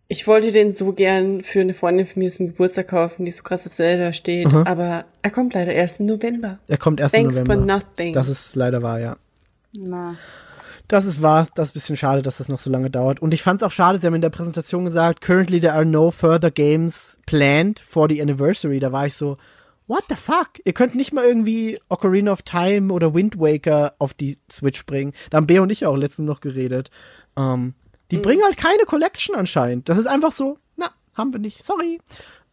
Ich 0.10 0.26
wollte 0.26 0.52
den 0.54 0.74
so 0.74 0.94
gern 0.94 1.44
für 1.44 1.60
eine 1.60 1.74
Freundin 1.74 2.06
von 2.06 2.22
mir 2.22 2.32
zum 2.32 2.48
Geburtstag 2.48 2.88
kaufen, 2.88 3.26
die 3.26 3.32
so 3.32 3.44
krass 3.44 3.68
auf 3.68 3.74
Zelda 3.74 4.14
steht, 4.14 4.48
aber 4.54 5.06
er 5.22 5.32
kommt 5.32 5.54
leider 5.54 5.74
erst 5.74 6.00
im 6.00 6.06
November. 6.06 6.60
Er 6.68 6.78
kommt 6.78 7.00
erst 7.02 7.14
Thanks 7.14 7.40
im 7.40 7.46
for 7.46 7.56
November. 7.56 7.84
nothing. 7.86 8.14
Das 8.14 8.30
ist 8.30 8.56
leider 8.56 8.82
wahr, 8.82 9.00
ja. 9.00 9.18
Na. 9.74 10.16
Das 10.88 11.04
ist 11.04 11.22
wahr. 11.22 11.48
Das 11.56 11.68
ist 11.68 11.72
ein 11.72 11.74
bisschen 11.74 11.98
schade, 11.98 12.22
dass 12.22 12.38
das 12.38 12.48
noch 12.48 12.60
so 12.60 12.70
lange 12.70 12.90
dauert. 12.90 13.22
Und 13.22 13.34
ich 13.34 13.42
fand 13.42 13.62
es 13.62 13.68
auch 13.68 13.72
schade, 13.72 13.98
sie 13.98 14.08
haben 14.08 14.16
in 14.16 14.22
der 14.22 14.30
Präsentation 14.30 14.86
gesagt, 14.86 15.20
currently 15.20 15.60
there 15.60 15.74
are 15.74 15.86
no 15.86 16.12
further 16.12 16.52
games 16.52 17.20
planned 17.26 17.80
for 17.80 18.08
the 18.08 18.22
anniversary. 18.22 18.80
Da 18.80 18.94
war 18.94 19.08
ich 19.08 19.16
so, 19.16 19.38
what 19.88 20.06
the 20.08 20.16
fuck? 20.16 20.52
Ihr 20.64 20.72
könnt 20.72 20.96
nicht 20.96 21.12
mal 21.12 21.26
irgendwie 21.26 21.80
Ocarina 21.90 22.32
of 22.32 22.44
Time 22.44 22.94
oder 22.94 23.14
Wind 23.14 23.38
Waker 23.38 23.96
auf 24.00 24.14
die 24.14 24.38
Switch 24.50 24.86
bringen. 24.86 25.12
Da 25.30 25.36
haben 25.38 25.48
Bea 25.48 25.62
und 25.62 25.70
ich 25.70 25.86
auch 25.86 25.98
letztens 25.98 26.28
noch 26.28 26.40
geredet. 26.40 26.90
Ähm, 27.36 27.74
die 28.12 28.18
bringen 28.18 28.44
halt 28.44 28.58
keine 28.58 28.84
Collection 28.86 29.36
anscheinend. 29.36 29.90
Das 29.90 29.98
ist 29.98 30.08
einfach 30.08 30.32
so, 30.32 30.58
na, 30.76 30.92
haben 31.14 31.34
wir 31.34 31.40
nicht. 31.40 31.64
Sorry. 31.64 32.00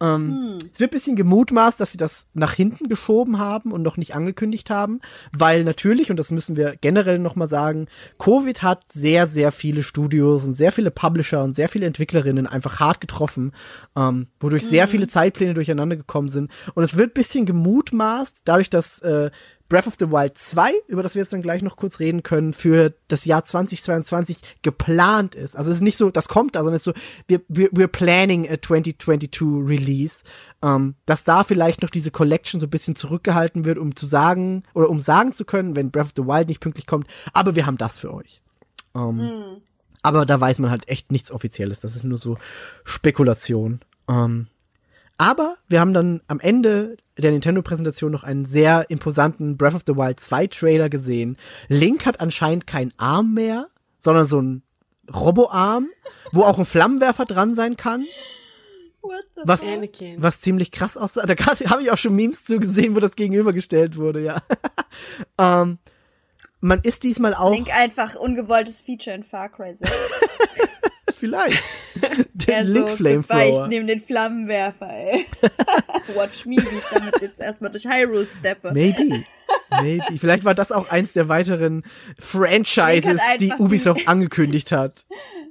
Ähm, 0.01 0.59
Es 0.73 0.81
wird 0.81 0.91
ein 0.91 0.97
bisschen 0.97 1.17
gemutmaßt, 1.17 1.79
dass 1.79 1.93
sie 1.93 1.99
das 1.99 2.29
nach 2.35 2.53
hinten 2.53 2.89
geschoben 2.89 3.39
haben 3.39 3.71
und 3.71 3.83
noch 3.83 3.97
nicht 3.97 4.15
angekündigt 4.15 4.69
haben, 4.69 5.01
weil 5.33 5.63
natürlich, 5.63 6.11
und 6.11 6.17
das 6.17 6.33
müssen 6.33 6.57
wir 6.57 6.75
generell 6.81 7.19
nochmal 7.19 7.47
sagen, 7.49 7.87
Covid 8.19 8.63
hat 8.63 8.91
sehr, 8.91 9.27
sehr 9.27 9.53
viele 9.53 9.83
Studios 9.83 10.45
und 10.45 10.53
sehr 10.53 10.73
viele 10.73 10.91
Publisher 10.91 11.45
und 11.45 11.55
sehr 11.55 11.69
viele 11.69 11.87
Entwicklerinnen 11.87 12.47
einfach 12.47 12.81
hart 12.81 13.01
getroffen, 13.01 13.53
ähm, 13.97 14.27
wodurch 14.41 14.67
sehr 14.67 14.89
viele 14.89 15.07
Zeitpläne 15.07 15.55
durcheinander 15.55 15.97
gekommen 15.97 16.29
sind. 16.29 16.51
Und 16.75 16.83
es 16.83 16.97
wird 16.97 17.11
ein 17.11 17.15
bisschen 17.15 17.47
gemutmaßt, 17.47 18.43
dadurch, 18.45 18.71
dass 18.71 18.99
äh, 19.01 19.31
Breath 19.69 19.87
of 19.87 19.95
the 19.99 20.11
Wild 20.11 20.37
2, 20.37 20.73
über 20.89 21.03
das 21.03 21.15
wir 21.15 21.23
jetzt 21.23 21.33
dann 21.33 21.43
gleich 21.43 21.63
noch 21.63 21.77
kurz 21.77 21.99
reden 21.99 22.23
können, 22.23 22.53
für 22.53 22.95
das 23.09 23.25
Jahr 23.25 23.45
2022 23.45 24.39
geplant 24.63 25.35
ist. 25.35 25.57
Also 25.57 25.71
es 25.71 25.77
ist 25.77 25.83
nicht 25.83 25.97
so, 25.97 26.11
das 26.11 26.29
kommt 26.29 26.55
da, 26.55 26.61
sondern 26.61 26.77
es 26.77 26.87
ist 26.87 26.95
so, 26.95 27.01
wir, 27.27 27.41
wir, 27.49 27.71
we're 27.71 27.89
planning 27.89 28.49
a 28.49 28.61
2022 28.61 29.41
Release, 29.43 30.23
ähm, 30.63 30.95
dass 31.07 31.25
da 31.25 31.45
vielleicht 31.45 31.83
noch 31.83 31.91
diese 31.91 32.11
Collection 32.11 32.61
so 32.61 32.67
ein 32.67 32.71
bisschen 32.71 32.95
zurückgehalten 32.97 33.65
wird, 33.65 33.79
um 33.79 33.97
zu 33.97 34.07
sagen, 34.07 34.65
oder 34.75 34.91
um 34.91 35.01
sagen 35.01 35.33
zu 35.33 35.45
können, 35.45 35.77
wenn 35.77 35.91
Breath 35.91 36.07
of 36.07 36.13
the 36.17 36.25
Wild 36.25 36.49
nicht 36.49 36.61
pünktlich 36.61 36.87
kommt, 36.87 37.07
aber 37.33 37.57
wir 37.57 37.67
haben 37.67 37.79
das 37.79 37.99
für 37.99 38.13
euch. 38.13 38.43
Ähm, 38.95 39.19
Aber 40.03 40.27
da 40.27 40.39
weiß 40.39 40.59
man 40.59 40.71
halt 40.71 40.89
echt 40.89 41.11
nichts 41.11 41.31
Offizielles. 41.33 41.81
Das 41.81 41.97
ist 41.97 42.05
nur 42.05 42.19
so 42.19 42.37
Spekulation. 42.85 43.81
Ähm, 44.07 44.49
aber 45.19 45.57
wir 45.69 45.81
haben 45.81 45.95
dann 45.95 46.21
am 46.27 46.41
Ende 46.41 46.97
der 47.17 47.31
Nintendo-Präsentation 47.31 48.11
noch 48.11 48.25
einen 48.25 48.45
sehr 48.45 48.91
imposanten 48.91 49.57
Breath 49.57 49.75
of 49.75 49.83
the 49.87 49.97
Wild 49.97 50.19
2 50.21 50.49
Trailer 50.49 50.89
gesehen. 50.89 51.37
Link 51.69 52.07
hat 52.07 52.21
anscheinend 52.21 52.67
keinen 52.67 52.93
Arm 52.97 53.35
mehr, 53.35 53.69
sondern 53.99 54.27
so 54.27 54.39
einen 54.39 54.63
Roboarm, 55.15 55.89
wo 56.33 56.43
auch 56.43 56.59
ein 56.59 56.65
Flammenwerfer 56.65 57.25
dran 57.25 57.55
sein 57.55 57.77
kann. 57.77 58.05
What 59.03 59.25
the 59.37 59.43
Was, 59.45 59.63
Anakin. 59.63 60.23
was 60.23 60.41
ziemlich 60.41 60.71
krass 60.71 60.97
aussah. 60.97 61.27
Da 61.27 61.35
habe 61.47 61.83
ich 61.83 61.91
auch 61.91 61.99
schon 61.99 62.17
Memes 62.17 62.45
zu 62.45 62.59
gesehen, 62.59 62.97
wo 62.97 63.01
das 63.01 63.17
gegenübergestellt 63.17 63.97
wurde, 63.97 64.25
ja. 64.25 64.43
ähm, 65.39 65.79
man 66.61 66.81
ist 66.81 67.03
diesmal 67.03 67.35
auch 67.35 67.53
Link 67.53 67.69
einfach 67.77 68.15
ungewolltes 68.15 68.81
Feature 68.81 69.15
in 69.15 69.23
Far 69.23 69.51
Cry 69.51 69.75
6. 69.75 69.93
vielleicht 71.25 71.63
der 72.35 72.57
Er 72.59 72.67
so, 72.67 72.73
Link 72.75 72.89
goodbye, 72.89 73.19
Ich 73.21 73.27
Flamethrower. 73.27 73.69
nehme 73.69 73.87
den 73.87 74.01
Flammenwerfer, 74.01 74.89
ey. 74.91 75.27
Watch 76.15 76.45
me, 76.47 76.57
wie 76.57 76.79
ich 76.79 76.85
damit 76.93 77.21
jetzt 77.23 77.41
erstmal 77.41 77.71
durch 77.71 77.87
Hyrule 77.87 78.27
steppe. 78.39 78.73
Maybe. 78.73 79.25
Maybe. 79.81 80.19
Vielleicht 80.19 80.45
war 80.45 80.55
das 80.55 80.71
auch 80.73 80.91
eins 80.91 81.13
der 81.13 81.29
weiteren 81.29 81.85
Franchises, 82.19 83.21
die 83.41 83.53
Ubisoft 83.53 84.01
die- 84.03 84.07
angekündigt 84.09 84.73
hat. 84.73 85.07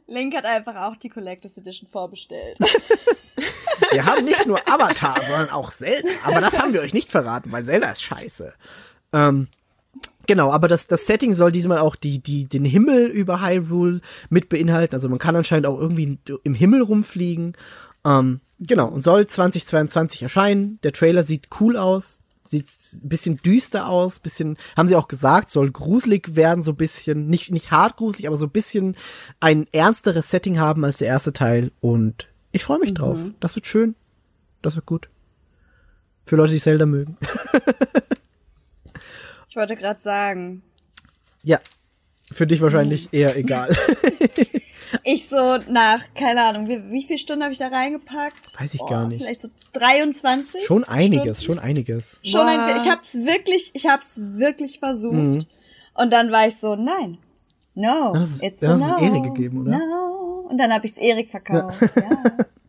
Link 0.08 0.36
hat 0.36 0.46
einfach 0.46 0.76
auch 0.84 0.96
die 0.98 1.10
Collectors 1.10 1.58
Edition 1.58 1.90
vorbestellt. 1.90 2.58
Wir 3.92 4.06
haben 4.06 4.26
nicht 4.26 4.46
nur 4.46 4.60
Avatar, 4.70 5.16
sondern 5.28 5.50
auch 5.50 5.72
Zelda. 5.72 6.08
Aber 6.26 6.42
das 6.42 6.60
haben 6.60 6.74
wir 6.74 6.82
euch 6.82 6.94
nicht 6.94 7.10
verraten, 7.10 7.52
weil 7.52 7.64
Zelda 7.64 7.90
ist 7.90 8.04
scheiße. 8.04 8.54
Ähm, 9.14 9.48
genau, 10.28 10.52
aber 10.52 10.68
das, 10.68 10.88
das 10.88 11.06
Setting 11.06 11.34
soll 11.34 11.52
diesmal 11.52 11.80
auch 11.80 11.96
die, 11.96 12.20
die, 12.20 12.46
den 12.46 12.66
Himmel 12.66 13.08
über 13.08 13.42
Hyrule 13.42 14.02
mit 14.30 14.50
beinhalten. 14.50 14.96
Also 14.96 15.10
man 15.10 15.20
kann 15.20 15.36
anscheinend 15.36 15.68
auch 15.68 15.80
irgendwie 15.80 16.18
im 16.44 16.54
Himmel 16.54 16.82
rumfliegen. 16.82 17.54
Ähm, 18.06 18.42
genau, 18.60 18.88
und 18.88 19.02
soll 19.02 19.28
2022 19.28 20.24
erscheinen. 20.24 20.80
Der 20.84 20.94
Trailer 20.94 21.24
sieht 21.24 21.50
cool 21.60 21.78
aus. 21.78 22.22
Sieht 22.46 22.68
ein 23.02 23.08
bisschen 23.08 23.38
düster 23.38 23.88
aus, 23.88 24.20
bisschen, 24.20 24.58
haben 24.76 24.90
sie 24.90 24.98
auch 24.98 25.08
gesagt, 25.08 25.50
soll 25.50 25.72
gruselig 25.72 26.36
werden, 26.36 26.62
so 26.62 26.74
ein 26.74 26.78
bisschen, 26.78 27.28
nicht, 27.30 27.52
nicht 27.52 27.72
hart 27.72 27.96
gruselig, 27.96 28.28
aber 28.28 28.36
so 28.36 28.48
ein 28.48 28.52
bisschen 28.52 28.98
ein 29.40 29.66
ernsteres 29.72 30.30
Setting 30.30 30.60
haben 30.60 30.84
als 30.84 30.98
der 30.98 31.08
erste 31.08 31.32
Teil. 31.32 31.72
Und 31.80 32.28
ich 32.52 32.66
freue 32.66 32.80
mich 32.80 32.94
drauf. 32.94 33.18
Das 33.40 33.56
wird 33.56 33.66
schön. 33.66 33.96
Das 34.62 34.76
wird 34.76 34.86
gut. 34.86 35.08
Für 36.26 36.36
Leute, 36.36 36.52
die 36.52 36.60
Zelda 36.60 36.86
mögen. 36.86 37.18
Ich 39.54 39.58
wollte 39.58 39.76
gerade 39.76 40.02
sagen, 40.02 40.64
ja. 41.44 41.60
Für 42.32 42.48
dich 42.48 42.60
wahrscheinlich 42.60 43.14
eher 43.14 43.38
egal. 43.38 43.70
ich 45.04 45.30
so 45.30 45.60
nach, 45.70 46.02
keine 46.16 46.44
Ahnung, 46.44 46.68
wie, 46.68 46.90
wie 46.90 47.04
viele 47.04 47.20
Stunden 47.20 47.44
habe 47.44 47.54
ich 47.54 47.60
da 47.60 47.68
reingepackt? 47.68 48.60
Weiß 48.60 48.74
ich 48.74 48.84
gar 48.84 49.08
nicht. 49.08 49.22
Vielleicht 49.22 49.44
so 49.44 49.50
23? 49.74 50.66
schon 50.66 50.84
einiges, 50.86 51.44
Stunden? 51.44 51.60
schon 51.60 51.70
einiges. 51.70 52.20
Schon 52.24 52.48
ein, 52.48 52.78
ich 52.78 52.90
hab's 52.90 53.14
wirklich, 53.14 53.70
ich 53.76 53.86
hab's 53.86 54.20
wirklich 54.24 54.80
versucht. 54.80 55.14
Mhm. 55.14 55.46
Und 55.94 56.12
dann 56.12 56.32
war 56.32 56.48
ich 56.48 56.56
so, 56.56 56.76
nein. 56.76 57.20
No, 57.76 58.10
Dann 58.12 58.22
hast 58.24 58.42
du- 58.42 58.48
it's 58.48 58.60
dann 58.60 58.82
a 58.82 58.86
hast 58.86 58.92
du 59.02 59.06
es 59.06 59.12
no. 59.12 59.16
Erik 59.18 59.36
gegeben, 59.36 59.62
oder? 59.62 59.78
No. 59.78 60.48
Und 60.50 60.58
dann 60.58 60.74
habe 60.74 60.88
ich's 60.88 60.98
Erik 60.98 61.30
verkauft. 61.30 61.80
Ja. 61.96 62.24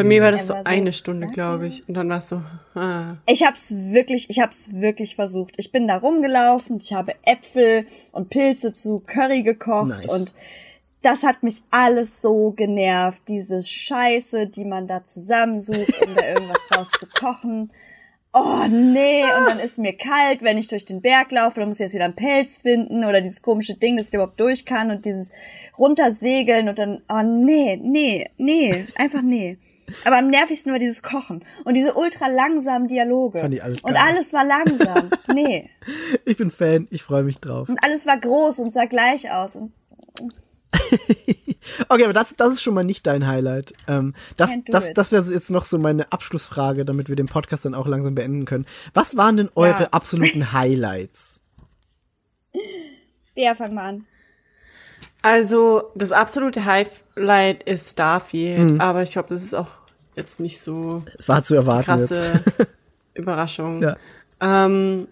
Bei 0.00 0.08
mir 0.08 0.22
war 0.22 0.32
das 0.32 0.46
so 0.46 0.54
so, 0.54 0.60
eine 0.64 0.94
Stunde, 0.94 1.26
glaube 1.26 1.66
ich. 1.66 1.86
Und 1.86 1.94
dann 1.94 2.08
war 2.08 2.18
es 2.18 2.30
so, 2.30 2.42
ah. 2.74 3.16
Ich 3.26 3.44
hab's 3.44 3.70
wirklich, 3.70 4.30
ich 4.30 4.40
hab's 4.40 4.70
wirklich 4.72 5.14
versucht. 5.14 5.56
Ich 5.58 5.72
bin 5.72 5.86
da 5.86 5.98
rumgelaufen, 5.98 6.78
ich 6.78 6.94
habe 6.94 7.14
Äpfel 7.26 7.84
und 8.12 8.30
Pilze 8.30 8.74
zu 8.74 9.00
Curry 9.00 9.42
gekocht 9.42 10.04
Nice. 10.04 10.06
und 10.06 10.34
das 11.02 11.22
hat 11.22 11.42
mich 11.42 11.56
alles 11.70 12.22
so 12.22 12.52
genervt. 12.52 13.20
Diese 13.28 13.60
Scheiße, 13.60 14.46
die 14.46 14.64
man 14.64 14.86
da 14.86 15.04
zusammensucht, 15.04 16.02
um 16.06 16.14
da 16.14 16.28
irgendwas 16.28 16.62
draus 16.70 16.90
zu 16.92 17.06
kochen. 17.06 17.70
Oh 18.32 18.66
nee, 18.70 19.24
und 19.24 19.48
dann 19.48 19.58
ist 19.58 19.76
mir 19.76 19.92
kalt, 19.92 20.40
wenn 20.42 20.56
ich 20.56 20.68
durch 20.68 20.86
den 20.86 21.02
Berg 21.02 21.30
laufe, 21.30 21.60
dann 21.60 21.68
muss 21.68 21.78
ich 21.78 21.84
jetzt 21.84 21.94
wieder 21.94 22.04
einen 22.06 22.14
Pelz 22.14 22.58
finden 22.58 23.04
oder 23.04 23.20
dieses 23.20 23.42
komische 23.42 23.74
Ding, 23.74 23.98
dass 23.98 24.08
ich 24.08 24.14
überhaupt 24.14 24.40
durch 24.40 24.64
kann 24.64 24.90
und 24.90 25.04
dieses 25.04 25.30
runtersegeln 25.76 26.70
und 26.70 26.78
dann, 26.78 27.02
oh 27.08 27.22
nee, 27.22 27.76
nee, 27.82 28.30
nee, 28.38 28.86
einfach 28.94 29.20
nee. 29.20 29.58
Aber 30.04 30.18
am 30.18 30.28
nervigsten 30.28 30.72
war 30.72 30.78
dieses 30.78 31.02
Kochen 31.02 31.44
und 31.64 31.74
diese 31.74 31.94
ultra 31.94 32.26
langsamen 32.28 32.88
Dialoge. 32.88 33.40
Fand 33.40 33.54
ich 33.54 33.62
alles 33.62 33.80
und 33.82 33.92
geil. 33.94 34.02
alles 34.06 34.32
war 34.32 34.44
langsam. 34.44 35.10
Nee. 35.34 35.70
Ich 36.24 36.36
bin 36.36 36.50
Fan, 36.50 36.88
ich 36.90 37.02
freue 37.02 37.22
mich 37.22 37.38
drauf. 37.40 37.68
Und 37.68 37.82
alles 37.84 38.06
war 38.06 38.18
groß 38.18 38.58
und 38.60 38.74
sah 38.74 38.84
gleich 38.86 39.30
aus. 39.30 39.56
Und 39.56 39.72
Okay, 41.88 42.04
aber 42.04 42.12
das, 42.12 42.34
das 42.36 42.52
ist 42.52 42.62
schon 42.62 42.74
mal 42.74 42.84
nicht 42.84 43.06
dein 43.06 43.26
Highlight. 43.26 43.74
Ähm, 43.86 44.14
das 44.36 44.50
das, 44.66 44.92
das 44.94 45.12
wäre 45.12 45.22
jetzt 45.32 45.50
noch 45.50 45.64
so 45.64 45.78
meine 45.78 46.10
Abschlussfrage, 46.12 46.84
damit 46.84 47.08
wir 47.08 47.16
den 47.16 47.26
Podcast 47.26 47.64
dann 47.64 47.74
auch 47.74 47.86
langsam 47.86 48.14
beenden 48.14 48.44
können. 48.44 48.66
Was 48.94 49.16
waren 49.16 49.36
denn 49.36 49.50
eure 49.54 49.82
Ja. 49.84 49.88
absoluten 49.90 50.52
Highlights? 50.52 51.42
ja, 53.34 53.54
fang 53.54 53.74
mal 53.74 53.88
an. 53.88 54.06
Also, 55.22 55.90
das 55.94 56.12
absolute 56.12 56.64
Highlight 56.64 57.62
ist 57.64 57.90
Starfield, 57.90 58.70
Mhm. 58.72 58.80
aber 58.80 59.02
ich 59.02 59.12
glaube, 59.12 59.28
das 59.28 59.42
ist 59.42 59.54
auch 59.54 59.79
jetzt 60.16 60.40
nicht 60.40 60.60
so 60.60 61.02
War 61.26 61.44
zu 61.44 61.54
erwarten 61.54 61.90
jetzt. 61.98 62.08
krasse 62.08 62.44
Überraschung. 63.14 63.82
Ja. 63.82 63.96
Ähm, 64.40 65.08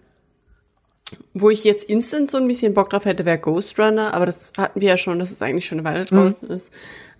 wo 1.33 1.49
ich 1.49 1.63
jetzt 1.63 1.83
instant 1.85 2.29
so 2.29 2.37
ein 2.37 2.47
bisschen 2.47 2.73
Bock 2.73 2.89
drauf 2.89 3.05
hätte, 3.05 3.25
wäre 3.25 3.39
Ghost 3.39 3.79
Runner, 3.79 4.13
aber 4.13 4.25
das 4.25 4.53
hatten 4.57 4.81
wir 4.81 4.89
ja 4.89 4.97
schon, 4.97 5.19
dass 5.19 5.31
es 5.31 5.41
eigentlich 5.41 5.65
schon 5.65 5.79
eine 5.79 5.87
Weile 5.87 6.05
draußen 6.05 6.47
ist. 6.49 6.71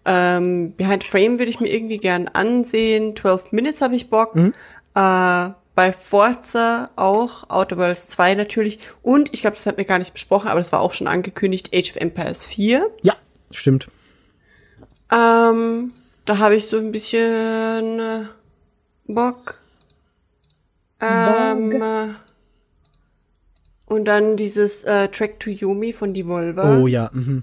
Ähm, 0.05 0.73
Behind 0.75 1.03
Frame 1.03 1.39
würde 1.39 1.49
ich 1.49 1.59
mir 1.59 1.69
irgendwie 1.69 1.97
gern 1.97 2.27
ansehen. 2.27 3.15
12 3.15 3.51
Minutes 3.51 3.81
habe 3.81 3.95
ich 3.95 4.09
Bock. 4.09 4.35
Äh, 4.35 5.49
bei 5.75 5.93
Forza 5.93 6.89
auch, 6.97 7.49
Outer 7.49 7.77
Worlds 7.77 8.07
2 8.09 8.35
natürlich. 8.35 8.79
Und 9.01 9.33
ich 9.33 9.41
glaube, 9.41 9.55
das 9.55 9.65
hatten 9.65 9.77
wir 9.77 9.85
gar 9.85 9.99
nicht 9.99 10.13
besprochen, 10.13 10.49
aber 10.49 10.59
das 10.59 10.71
war 10.71 10.81
auch 10.81 10.93
schon 10.93 11.07
angekündigt, 11.07 11.69
Age 11.73 11.91
of 11.91 11.95
Empires 11.97 12.45
4. 12.45 12.85
Ja, 13.01 13.13
stimmt. 13.51 13.87
Ähm, 15.11 15.93
da 16.29 16.37
habe 16.37 16.55
ich 16.55 16.67
so 16.67 16.77
ein 16.77 16.91
bisschen 16.91 17.99
äh, 17.99 18.25
Bock. 19.07 19.55
Ähm, 21.01 21.71
äh, 21.81 22.07
und 23.87 24.05
dann 24.05 24.37
dieses 24.37 24.83
äh, 24.83 25.07
Track 25.07 25.39
to 25.39 25.49
Yomi 25.49 25.91
von 25.91 26.13
Devolver. 26.13 26.79
Oh 26.79 26.85
ja. 26.85 27.09
Mhm. 27.13 27.41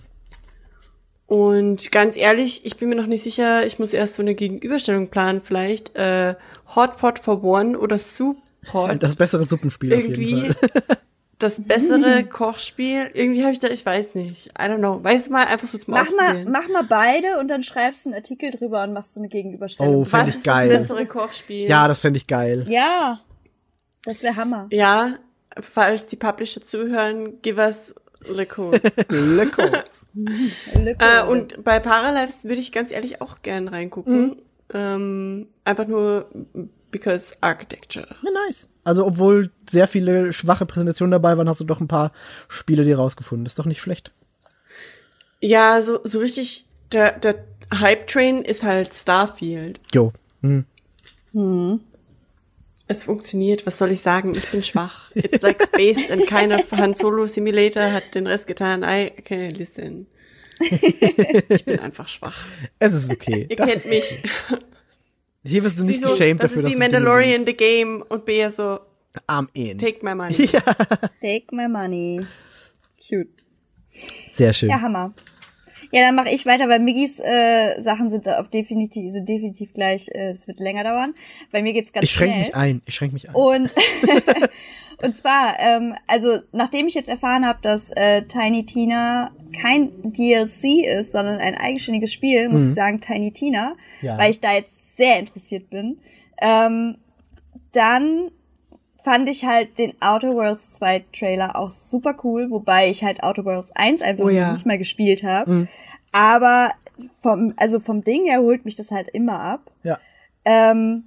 Und 1.26 1.90
ganz 1.90 2.16
ehrlich, 2.16 2.64
ich 2.64 2.76
bin 2.76 2.88
mir 2.88 2.94
noch 2.94 3.08
nicht 3.08 3.24
sicher, 3.24 3.66
ich 3.66 3.80
muss 3.80 3.92
erst 3.92 4.14
so 4.14 4.22
eine 4.22 4.36
Gegenüberstellung 4.36 5.08
planen, 5.08 5.42
vielleicht 5.42 5.96
äh, 5.96 6.36
Hot 6.76 6.96
Pot 6.98 7.18
for 7.18 7.42
One 7.42 7.76
oder 7.76 7.98
Soup 7.98 8.36
Pot. 8.62 9.02
Das 9.02 9.16
bessere 9.16 9.44
Suppenspiel 9.44 9.94
auf 9.94 10.00
irgendwie 10.00 10.34
jeden 10.42 10.52
Fall. 10.52 10.68
das 11.38 11.62
bessere 11.62 12.24
Kochspiel. 12.28 13.10
Irgendwie 13.12 13.42
habe 13.42 13.52
ich 13.52 13.60
da, 13.60 13.68
ich 13.68 13.84
weiß 13.84 14.14
nicht. 14.14 14.46
I 14.48 14.62
don't 14.62 14.78
know. 14.78 15.02
Weißt 15.02 15.26
du 15.28 15.32
mal, 15.32 15.44
einfach 15.46 15.68
so 15.68 15.76
zum 15.78 15.92
Mach 15.94 16.10
mal, 16.12 16.44
mach 16.46 16.68
mal 16.68 16.84
beide 16.88 17.38
und 17.38 17.48
dann 17.48 17.62
schreibst 17.62 18.06
du 18.06 18.10
einen 18.10 18.16
Artikel 18.16 18.50
drüber 18.50 18.82
und 18.82 18.92
machst 18.92 19.14
so 19.14 19.20
eine 19.20 19.28
Gegenüberstellung. 19.28 19.94
Oh, 19.94 20.00
Was 20.02 20.08
fände 20.10 20.30
ich 20.30 20.36
ist 20.36 20.44
geil. 20.44 20.68
das 20.68 20.82
bessere 20.82 21.06
Kochspiel? 21.06 21.68
Ja, 21.68 21.88
das 21.88 22.00
fände 22.00 22.16
ich 22.18 22.26
geil. 22.26 22.64
ja, 22.68 23.20
das 24.04 24.22
wäre 24.22 24.36
Hammer. 24.36 24.68
Ja, 24.70 25.14
falls 25.58 26.06
die 26.06 26.16
Publisher 26.16 26.62
zuhören, 26.62 27.40
give 27.42 27.60
us 27.60 27.94
the 28.34 28.46
codes. 28.46 28.96
Leckers. 29.08 30.06
Lücke. 30.14 30.96
äh, 31.04 31.22
und 31.26 31.62
bei 31.64 31.80
Paralives 31.80 32.44
würde 32.44 32.60
ich 32.60 32.72
ganz 32.72 32.92
ehrlich 32.92 33.20
auch 33.20 33.42
gern 33.42 33.68
reingucken. 33.68 34.40
Ähm, 34.72 35.48
einfach 35.64 35.86
nur 35.86 36.28
because 36.96 37.36
Architecture. 37.40 38.06
Ja, 38.22 38.30
nice. 38.46 38.68
Also, 38.84 39.04
obwohl 39.04 39.50
sehr 39.68 39.86
viele 39.86 40.32
schwache 40.32 40.64
Präsentationen 40.64 41.10
dabei 41.10 41.36
waren, 41.36 41.48
hast 41.48 41.60
du 41.60 41.64
doch 41.64 41.80
ein 41.80 41.88
paar 41.88 42.12
Spiele 42.48 42.84
dir 42.84 42.96
rausgefunden. 42.96 43.44
Das 43.44 43.52
ist 43.52 43.58
doch 43.58 43.66
nicht 43.66 43.80
schlecht. 43.80 44.12
Ja, 45.40 45.82
so, 45.82 46.00
so 46.04 46.20
richtig, 46.20 46.66
der, 46.92 47.12
der 47.18 47.44
Hype-Train 47.74 48.42
ist 48.42 48.62
halt 48.62 48.94
Starfield. 48.94 49.80
Jo. 49.92 50.12
Mhm. 50.40 51.80
Es 52.88 53.02
funktioniert, 53.02 53.66
was 53.66 53.78
soll 53.78 53.90
ich 53.90 54.00
sagen? 54.00 54.34
Ich 54.34 54.48
bin 54.48 54.62
schwach. 54.62 55.10
It's 55.14 55.42
like 55.42 55.62
space 55.62 56.10
and 56.10 56.26
kind 56.26 56.52
of 56.52 56.70
Han 56.72 56.94
Solo 56.94 57.26
Simulator 57.26 57.92
hat 57.92 58.14
den 58.14 58.26
Rest 58.26 58.46
getan. 58.46 58.84
I 58.84 59.10
can 59.10 59.50
listen. 59.50 60.06
Ich 60.60 61.64
bin 61.64 61.80
einfach 61.80 62.08
schwach. 62.08 62.38
Es 62.78 62.94
ist 62.94 63.10
okay. 63.10 63.46
Ihr 63.50 63.56
das 63.56 63.66
kennt 63.66 63.86
mich. 63.86 64.18
Okay. 64.50 64.62
Hier 65.46 65.62
wirst 65.64 65.78
du 65.78 65.84
nicht 65.84 66.00
so, 66.00 66.08
geschämt 66.10 66.42
das 66.42 66.52
dafür, 66.54 66.68
ist 66.68 66.74
wie 66.74 66.78
dass 66.78 66.88
du 66.88 66.90
Dinge 66.90 66.98
Mandalorian 66.98 67.44
liebst. 67.44 67.46
the 67.46 67.56
Game 67.56 68.02
und 68.08 68.24
Bea 68.24 68.50
so, 68.50 68.80
Am 69.26 69.48
in. 69.54 69.78
take 69.78 70.04
my 70.04 70.14
money. 70.14 70.34
Take 71.20 71.46
my 71.52 71.68
money. 71.68 72.26
Cute. 73.08 73.28
Sehr 74.34 74.52
schön. 74.52 74.68
Ja, 74.68 74.80
Hammer. 74.82 75.14
Ja, 75.92 76.02
dann 76.02 76.16
mache 76.16 76.30
ich 76.30 76.44
weiter, 76.44 76.68
weil 76.68 76.80
Miggis 76.80 77.20
äh, 77.20 77.80
Sachen 77.80 78.10
sind 78.10 78.26
da 78.26 78.40
auf 78.40 78.50
definitiv, 78.50 79.12
sind 79.12 79.28
definitiv 79.28 79.72
gleich, 79.72 80.08
äh, 80.12 80.30
es 80.30 80.46
wird 80.48 80.58
länger 80.58 80.82
dauern. 80.84 81.14
Bei 81.52 81.62
mir 81.62 81.72
geht's 81.72 81.92
ganz 81.92 82.04
ich 82.04 82.10
schränke 82.10 82.34
schnell. 82.34 82.46
mich 82.46 82.54
ein. 82.56 82.82
Ich 82.86 82.94
schränke 82.94 83.14
mich 83.14 83.28
ein. 83.28 83.34
Und 83.34 83.72
und 85.02 85.16
zwar, 85.16 85.58
ähm, 85.60 85.94
also 86.08 86.38
nachdem 86.52 86.88
ich 86.88 86.94
jetzt 86.94 87.08
erfahren 87.08 87.46
habe, 87.46 87.60
dass 87.62 87.92
äh, 87.92 88.22
Tiny 88.26 88.66
Tina 88.66 89.30
kein 89.62 89.90
DLC 90.12 90.84
ist, 90.98 91.12
sondern 91.12 91.38
ein 91.38 91.54
eigenständiges 91.54 92.12
Spiel, 92.12 92.48
muss 92.48 92.68
ich 92.68 92.74
sagen 92.74 93.00
Tiny 93.00 93.32
Tina, 93.32 93.74
Mhm. 94.00 94.06
Ja. 94.08 94.18
weil 94.18 94.30
ich 94.30 94.40
da 94.40 94.52
jetzt 94.52 94.72
sehr 94.96 95.18
interessiert 95.18 95.70
bin. 95.70 95.98
Ähm, 96.38 96.96
dann 97.72 98.30
fand 99.04 99.28
ich 99.28 99.44
halt 99.44 99.78
den 99.78 99.92
Outer 100.00 100.34
Worlds 100.34 100.70
2 100.72 101.04
Trailer 101.12 101.54
auch 101.56 101.70
super 101.70 102.16
cool, 102.24 102.50
wobei 102.50 102.90
ich 102.90 103.04
halt 103.04 103.22
Outer 103.22 103.44
Worlds 103.44 103.70
1 103.76 104.02
einfach 104.02 104.24
Oh 104.24 104.28
ja. 104.30 104.50
nicht 104.50 104.66
mal 104.66 104.78
gespielt 104.78 105.22
habe. 105.22 105.50
Mhm. 105.50 105.68
Aber 106.12 106.72
vom, 107.22 107.54
also 107.56 107.78
vom 107.78 108.02
Ding 108.02 108.24
her 108.24 108.38
holt 108.40 108.64
mich 108.64 108.74
das 108.74 108.90
halt 108.90 109.08
immer 109.08 109.38
ab. 109.38 109.70
Ja. 109.84 109.98
Ähm, 110.44 111.04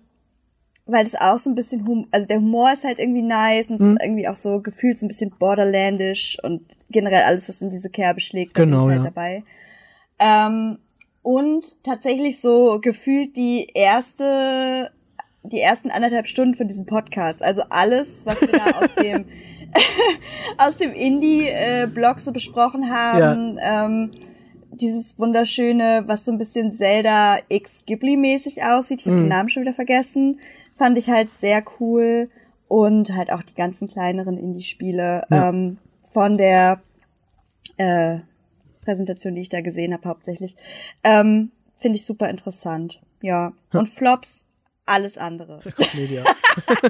weil 0.86 1.04
das 1.04 1.16
auch 1.16 1.38
so 1.38 1.50
ein 1.52 1.56
bisschen, 1.56 1.86
hum 1.86 2.08
also 2.12 2.26
der 2.28 2.38
Humor 2.38 2.72
ist 2.72 2.84
halt 2.84 3.00
irgendwie 3.00 3.22
nice 3.22 3.68
und 3.70 3.76
es 3.76 3.82
Mhm. 3.82 3.98
ist 3.98 4.04
irgendwie 4.04 4.28
auch 4.28 4.36
so 4.36 4.60
gefühlt 4.62 4.98
so 4.98 5.06
ein 5.06 5.10
bisschen 5.10 5.32
borderlandish 5.38 6.38
und 6.42 6.62
generell 6.90 7.24
alles, 7.24 7.48
was 7.50 7.62
in 7.62 7.70
diese 7.70 7.90
Kerbe 7.90 8.20
schlägt, 8.22 8.54
Genau, 8.56 8.86
bin 8.86 8.86
ich 8.86 8.92
halt 8.92 9.04
ja. 9.06 9.10
dabei. 9.12 9.44
Ähm, 10.20 10.80
und 11.22 11.84
tatsächlich 11.84 12.40
so 12.42 12.80
gefühlt 12.82 13.36
die 13.38 13.68
erste, 13.74 14.92
die 15.44 15.60
ersten 15.60 15.92
anderthalb 15.92 16.28
Stunden 16.28 16.54
von 16.56 16.68
diesem 16.68 16.86
Podcast. 16.86 17.44
Also 17.44 17.64
alles, 17.70 18.26
was 18.26 18.42
wir 18.42 18.48
da 18.50 18.66
aus 18.80 18.96
dem, 18.96 19.26
aus 20.58 20.76
dem 20.78 20.94
Indie-Blog 20.94 22.20
so 22.20 22.32
besprochen 22.32 22.90
haben, 22.92 23.58
ähm, 23.62 24.12
dieses 24.72 25.20
wunderschöne, 25.20 26.04
was 26.06 26.26
so 26.26 26.32
ein 26.32 26.38
bisschen 26.38 26.72
Zelda 26.72 27.40
X 27.50 27.84
Ghibli-mäßig 27.88 28.64
aussieht. 28.64 29.02
Ich 29.02 29.08
habe 29.08 29.18
Mhm. 29.18 29.22
den 29.24 29.30
Namen 29.30 29.50
schon 29.50 29.64
wieder 29.64 29.74
vergessen. 29.74 30.40
Fand 30.78 30.98
ich 30.98 31.10
halt 31.10 31.30
sehr 31.32 31.64
cool. 31.80 32.30
Und 32.68 33.16
halt 33.16 33.32
auch 33.32 33.42
die 33.44 33.56
ganzen 33.56 33.88
kleineren 33.88 34.38
Indie-Spiele 34.38 35.26
Ja. 35.32 35.50
ähm, 35.50 35.80
von 36.12 36.38
der 36.38 36.82
äh, 37.78 38.20
Präsentation, 38.90 39.36
die 39.36 39.42
ich 39.42 39.50
da 39.50 39.62
gesehen 39.62 39.94
habe, 39.94 40.10
hauptsächlich. 40.10 40.56
Ähm, 41.04 41.52
Finde 41.76 41.98
ich 41.98 42.06
super 42.06 42.28
interessant. 42.30 43.00
Ja. 43.22 43.54
Und 43.72 43.88
Flops, 43.88 44.48
alles 44.86 45.20
andere. 45.20 45.62
Koch 45.76 45.94
Media. 45.94 46.24
Koch, 46.24 46.82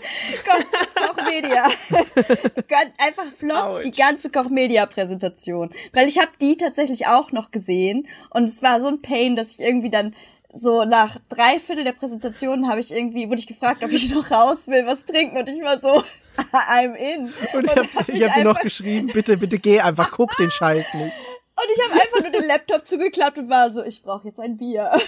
Koch 0.46 1.00
Kochmedia. 1.16 1.68
Gönnt 1.90 2.94
einfach 2.98 3.32
flott 3.38 3.64
Autsch. 3.64 3.84
die 3.84 3.92
ganze 3.92 4.30
Kochmedia-Präsentation. 4.30 5.72
Weil 5.92 6.08
ich 6.08 6.18
habe 6.20 6.32
die 6.40 6.56
tatsächlich 6.56 7.08
auch 7.08 7.34
noch 7.34 7.52
gesehen 7.52 8.08
und 8.30 8.44
es 8.44 8.64
war 8.64 8.80
so 8.80 8.88
ein 8.88 9.02
Pain, 9.02 9.36
dass 9.36 9.56
ich 9.56 9.60
irgendwie 9.60 9.90
dann 9.90 10.16
so 10.54 10.86
nach 10.86 11.20
drei 11.30 11.60
Viertel 11.60 11.84
der 11.84 11.92
Präsentation 11.92 12.68
habe 12.70 12.80
ich 12.80 12.92
irgendwie, 12.92 13.28
wurde 13.28 13.40
ich 13.40 13.48
gefragt, 13.48 13.84
ob 13.84 13.92
ich 13.92 14.10
noch 14.12 14.32
raus 14.32 14.68
will, 14.68 14.86
was 14.86 15.06
trinken 15.06 15.38
und 15.38 15.48
ich 15.48 15.62
war 15.62 15.80
so, 15.80 16.04
I'm 16.54 16.96
in. 16.96 17.32
Und 17.54 17.66
ich 17.66 17.72
dann 17.72 17.88
hab, 17.88 18.08
dir 18.08 18.44
noch 18.44 18.60
geschrieben, 18.60 19.08
bitte, 19.14 19.38
bitte 19.38 19.60
geh 19.60 19.82
einfach, 19.82 20.12
guck 20.12 20.36
den 20.38 20.50
Scheiß 20.50 20.94
nicht. 20.96 21.18
Und 21.62 21.70
ich 21.76 21.84
habe 21.84 21.94
einfach 21.94 22.22
nur 22.22 22.32
den 22.32 22.48
Laptop 22.48 22.86
zugeklappt 22.86 23.38
und 23.38 23.50
war 23.50 23.72
so, 23.72 23.84
ich 23.84 24.02
brauche 24.04 24.28
jetzt 24.28 24.40
ein 24.40 24.58
Bier. 24.58 24.92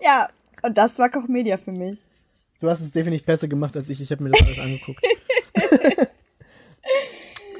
ja, 0.00 0.28
und 0.62 0.76
das 0.76 0.98
war 0.98 1.08
Kochmedia 1.08 1.56
für 1.56 1.72
mich. 1.72 2.00
Du 2.60 2.68
hast 2.68 2.80
es 2.80 2.92
definitiv 2.92 3.24
besser 3.24 3.48
gemacht 3.48 3.76
als 3.76 3.88
ich. 3.88 4.00
Ich 4.00 4.10
habe 4.10 4.24
mir 4.24 4.30
das 4.30 4.42
alles 4.42 4.60
angeguckt. 4.60 5.02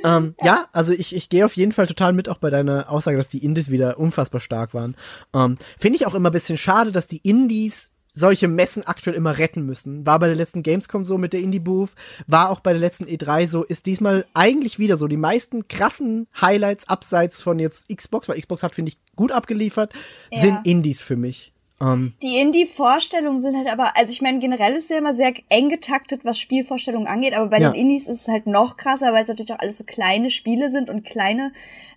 ähm, 0.05 0.35
ja, 0.43 0.67
also 0.73 0.93
ich, 0.93 1.15
ich 1.15 1.29
gehe 1.29 1.45
auf 1.45 1.55
jeden 1.55 1.73
Fall 1.73 1.87
total 1.87 2.13
mit 2.13 2.29
auch 2.29 2.39
bei 2.39 2.51
deiner 2.51 2.91
Aussage, 2.91 3.17
dass 3.17 3.29
die 3.29 3.45
Indies 3.45 3.71
wieder 3.71 3.99
unfassbar 3.99 4.41
stark 4.41 4.75
waren. 4.75 4.97
Ähm, 5.33 5.57
Finde 5.79 5.97
ich 5.97 6.07
auch 6.07 6.15
immer 6.15 6.31
ein 6.31 6.33
bisschen 6.33 6.59
schade, 6.59 6.93
dass 6.93 7.09
die 7.09 7.19
Indies 7.19 7.93
solche 8.19 8.49
Messen 8.49 8.87
aktuell 8.87 9.17
immer 9.17 9.39
retten 9.39 9.65
müssen. 9.65 10.05
War 10.07 10.19
bei 10.19 10.27
der 10.27 10.37
letzten 10.37 10.63
Gamescom 10.63 11.05
so 11.05 11.19
mit 11.19 11.33
der 11.33 11.41
Indie-Booth, 11.41 11.91
war 12.27 12.51
auch 12.51 12.61
bei 12.61 12.73
der 12.73 12.81
letzten 12.81 13.05
E3 13.05 13.49
so, 13.49 13.65
ist 13.65 13.87
diesmal 13.87 14.27
eigentlich 14.35 14.79
wieder 14.79 14.97
so. 14.97 15.07
Die 15.07 15.17
meisten 15.17 15.69
krassen 15.69 16.27
Highlights 16.41 16.89
abseits 16.89 17.43
von 17.43 17.59
jetzt 17.59 17.89
Xbox, 17.95 18.29
weil 18.29 18.39
Xbox 18.39 18.63
hat, 18.63 18.75
finde 18.75 18.91
ich, 18.91 18.99
gut 19.17 19.33
abgeliefert, 19.33 19.93
Ja. 20.31 20.41
sind 20.41 20.67
Indies 20.67 21.01
für 21.03 21.17
mich. 21.17 21.53
Ähm, 21.81 22.15
Die 22.25 22.39
Indie-Vorstellungen 22.39 23.41
sind 23.41 23.57
halt 23.57 23.69
aber, 23.69 23.97
also 23.97 24.13
ich 24.13 24.21
meine, 24.21 24.41
generell 24.41 24.75
ist 24.75 24.91
ja 24.91 24.99
immer 24.99 25.15
sehr 25.15 25.33
eng 25.49 25.69
getaktet, 25.69 26.25
was 26.25 26.39
Spielvorstellungen 26.41 27.07
angeht, 27.07 27.35
aber 27.35 27.47
bei 27.51 27.61
Ja. 27.61 27.71
den 27.71 27.81
Indies 27.81 28.09
ist 28.09 28.23
es 28.23 28.29
halt 28.29 28.49
noch 28.49 28.77
krasser, 28.77 29.13
weil 29.13 29.23
es 29.23 29.29
natürlich 29.29 29.53
auch 29.53 29.61
alles 29.61 29.79
so 29.79 29.85
kleine 29.85 30.31
Spiele 30.31 30.71
sind 30.71 30.91
und 30.91 31.05
kleine 31.05 31.53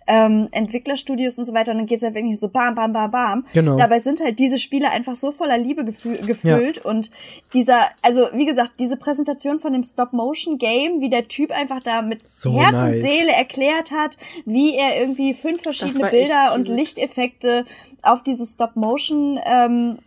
ähm, 0.06 0.48
Entwicklerstudios 0.50 1.38
und 1.38 1.44
so 1.44 1.54
weiter 1.54 1.72
und 1.72 1.78
dann 1.78 1.86
geht 1.86 1.98
es 1.98 2.02
halt 2.02 2.14
wirklich 2.14 2.38
so 2.38 2.48
bam, 2.48 2.74
bam, 2.74 2.92
bam, 2.92 3.10
bam. 3.10 3.46
Genau. 3.54 3.76
Dabei 3.76 4.00
sind 4.00 4.20
halt 4.20 4.38
diese 4.38 4.58
Spiele 4.58 4.90
einfach 4.90 5.14
so 5.14 5.32
voller 5.32 5.58
Liebe 5.58 5.84
gefü 5.84 6.16
gefüllt 6.26 6.84
und 6.84 7.10
dieser, 7.54 7.80
also 8.02 8.28
wie 8.32 8.46
gesagt, 8.46 8.72
diese 8.80 8.96
Präsentation 8.96 9.60
von 9.60 9.72
dem 9.72 9.82
Stop-Motion-Game, 9.82 11.00
wie 11.00 11.10
der 11.10 11.28
Typ 11.28 11.52
einfach 11.52 11.82
da 11.82 12.02
mit 12.02 12.26
So 12.26 12.52
Herz 12.60 12.82
und 12.82 12.90
nice. 12.90 13.02
Seele 13.02 13.32
erklärt 13.32 13.92
hat, 13.92 14.18
wie 14.44 14.74
er 14.74 15.00
irgendwie 15.00 15.32
fünf 15.32 15.62
verschiedene 15.62 16.10
Bilder 16.10 16.54
und. 16.54 16.72
Lichteffekte 16.72 17.64
auf 18.02 18.22
diese 18.22 18.46
Stop-Motion 18.46 19.38
ähm, 19.44 19.98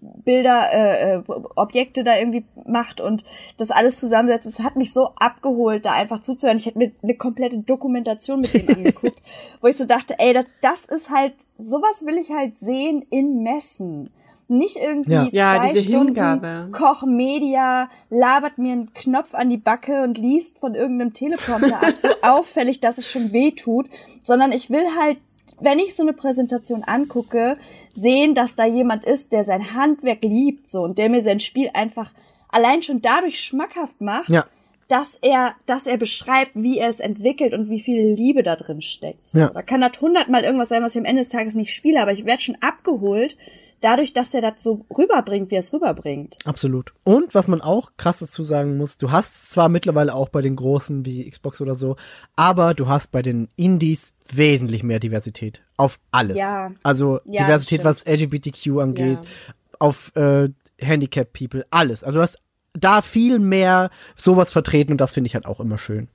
Bilder, 0.00 0.72
äh, 0.72 1.14
äh, 1.14 1.22
Objekte 1.56 2.04
da 2.04 2.16
irgendwie 2.16 2.44
macht 2.66 3.00
und 3.00 3.24
das 3.56 3.70
alles 3.70 3.98
zusammensetzt. 3.98 4.46
Es 4.46 4.60
hat 4.60 4.76
mich 4.76 4.92
so 4.92 5.10
abgeholt, 5.16 5.84
da 5.84 5.92
einfach 5.92 6.22
zuzuhören. 6.22 6.58
Ich 6.58 6.66
hätte 6.66 6.78
mir 6.78 6.92
eine 7.02 7.14
komplette 7.14 7.58
Dokumentation 7.58 8.40
mit 8.40 8.54
dem 8.54 8.68
angeguckt, 8.76 9.20
wo 9.60 9.66
ich 9.66 9.76
so 9.76 9.84
dachte, 9.84 10.14
ey, 10.18 10.32
das, 10.32 10.46
das 10.62 10.84
ist 10.84 11.10
halt, 11.10 11.34
sowas 11.58 12.04
will 12.06 12.16
ich 12.16 12.30
halt 12.30 12.58
sehen 12.58 13.04
in 13.10 13.42
Messen. 13.42 14.10
Nicht 14.46 14.76
irgendwie 14.76 15.12
Ja. 15.12 15.28
Ja, 15.32 15.56
zwei 15.56 15.72
diese 15.72 15.88
Stunden 15.88 16.06
Hingabe. 16.08 16.68
Kochmedia, 16.70 17.88
labert 18.10 18.58
mir 18.58 18.72
einen 18.72 18.92
Knopf 18.92 19.34
an 19.34 19.48
die 19.48 19.56
Backe 19.56 20.02
und 20.02 20.18
liest 20.18 20.58
von 20.58 20.74
irgendeinem 20.74 21.14
Teleprompter 21.14 21.82
ab, 21.82 21.94
so 21.94 22.08
auffällig, 22.22 22.80
dass 22.80 22.98
es 22.98 23.10
schon 23.10 23.32
weh 23.32 23.52
tut, 23.52 23.88
sondern 24.22 24.52
ich 24.52 24.70
will 24.70 24.84
halt 24.98 25.18
wenn 25.60 25.78
ich 25.78 25.94
so 25.94 26.02
eine 26.02 26.12
Präsentation 26.12 26.82
angucke, 26.82 27.56
sehen, 27.90 28.34
dass 28.34 28.54
da 28.54 28.66
jemand 28.66 29.04
ist, 29.04 29.32
der 29.32 29.44
sein 29.44 29.74
Handwerk 29.74 30.24
liebt, 30.24 30.68
so, 30.68 30.82
und 30.82 30.98
der 30.98 31.08
mir 31.08 31.22
sein 31.22 31.40
Spiel 31.40 31.70
einfach 31.74 32.12
allein 32.48 32.82
schon 32.82 33.00
dadurch 33.02 33.40
schmackhaft 33.40 34.00
macht, 34.00 34.28
ja, 34.28 34.44
dass 34.88 35.18
er, 35.22 35.54
dass 35.66 35.86
er 35.86 35.96
beschreibt, 35.96 36.54
wie 36.54 36.78
er 36.78 36.88
es 36.88 37.00
entwickelt 37.00 37.54
und 37.54 37.70
wie 37.70 37.80
viel 37.80 38.14
Liebe 38.14 38.42
da 38.42 38.56
drin 38.56 38.82
steckt. 38.82 39.28
So. 39.28 39.38
Ja. 39.38 39.50
Da 39.50 39.62
kann 39.62 39.80
das 39.80 40.00
hundertmal 40.00 40.44
irgendwas 40.44 40.68
sein, 40.68 40.82
was 40.82 40.94
ich 40.94 41.00
am 41.00 41.06
Ende 41.06 41.22
des 41.22 41.30
Tages 41.30 41.54
nicht 41.54 41.74
spiele, 41.74 42.00
aber 42.00 42.12
ich 42.12 42.24
werde 42.24 42.42
schon 42.42 42.58
abgeholt, 42.60 43.36
dadurch, 43.84 44.12
dass 44.12 44.30
der 44.30 44.40
das 44.40 44.62
so 44.62 44.86
rüberbringt, 44.96 45.50
wie 45.50 45.56
er 45.56 45.60
es 45.60 45.72
rüberbringt. 45.72 46.38
Absolut. 46.44 46.94
Und 47.04 47.34
was 47.34 47.48
man 47.48 47.60
auch 47.60 47.92
krass 47.96 48.18
dazu 48.20 48.42
sagen 48.42 48.76
muss, 48.76 48.96
du 48.98 49.10
hast 49.12 49.50
zwar 49.52 49.68
mittlerweile 49.68 50.14
auch 50.14 50.30
bei 50.30 50.40
den 50.42 50.56
großen 50.56 51.04
wie 51.04 51.28
Xbox 51.28 51.60
oder 51.60 51.74
so, 51.74 51.96
aber 52.36 52.74
du 52.74 52.88
hast 52.88 53.12
bei 53.12 53.22
den 53.22 53.48
Indies 53.56 54.14
wesentlich 54.32 54.82
mehr 54.82 55.00
Diversität. 55.00 55.62
Auf 55.76 55.98
alles. 56.10 56.38
Ja. 56.38 56.70
Also 56.82 57.20
Ja, 57.26 57.42
Diversität, 57.44 57.84
was 57.84 58.04
LGBTQ 58.06 58.78
angeht, 58.80 59.18
Ja. 59.22 59.54
auf 59.78 60.14
äh, 60.16 60.48
Handicap 60.80 61.32
People, 61.32 61.66
alles. 61.70 62.02
Also 62.04 62.18
du 62.18 62.22
hast 62.22 62.38
da 62.72 63.02
viel 63.02 63.38
mehr 63.38 63.90
sowas 64.16 64.50
vertreten 64.50 64.92
und 64.92 65.00
das 65.00 65.12
finde 65.12 65.28
ich 65.28 65.34
halt 65.34 65.46
auch 65.46 65.60
immer 65.60 65.78
schön. 65.78 66.08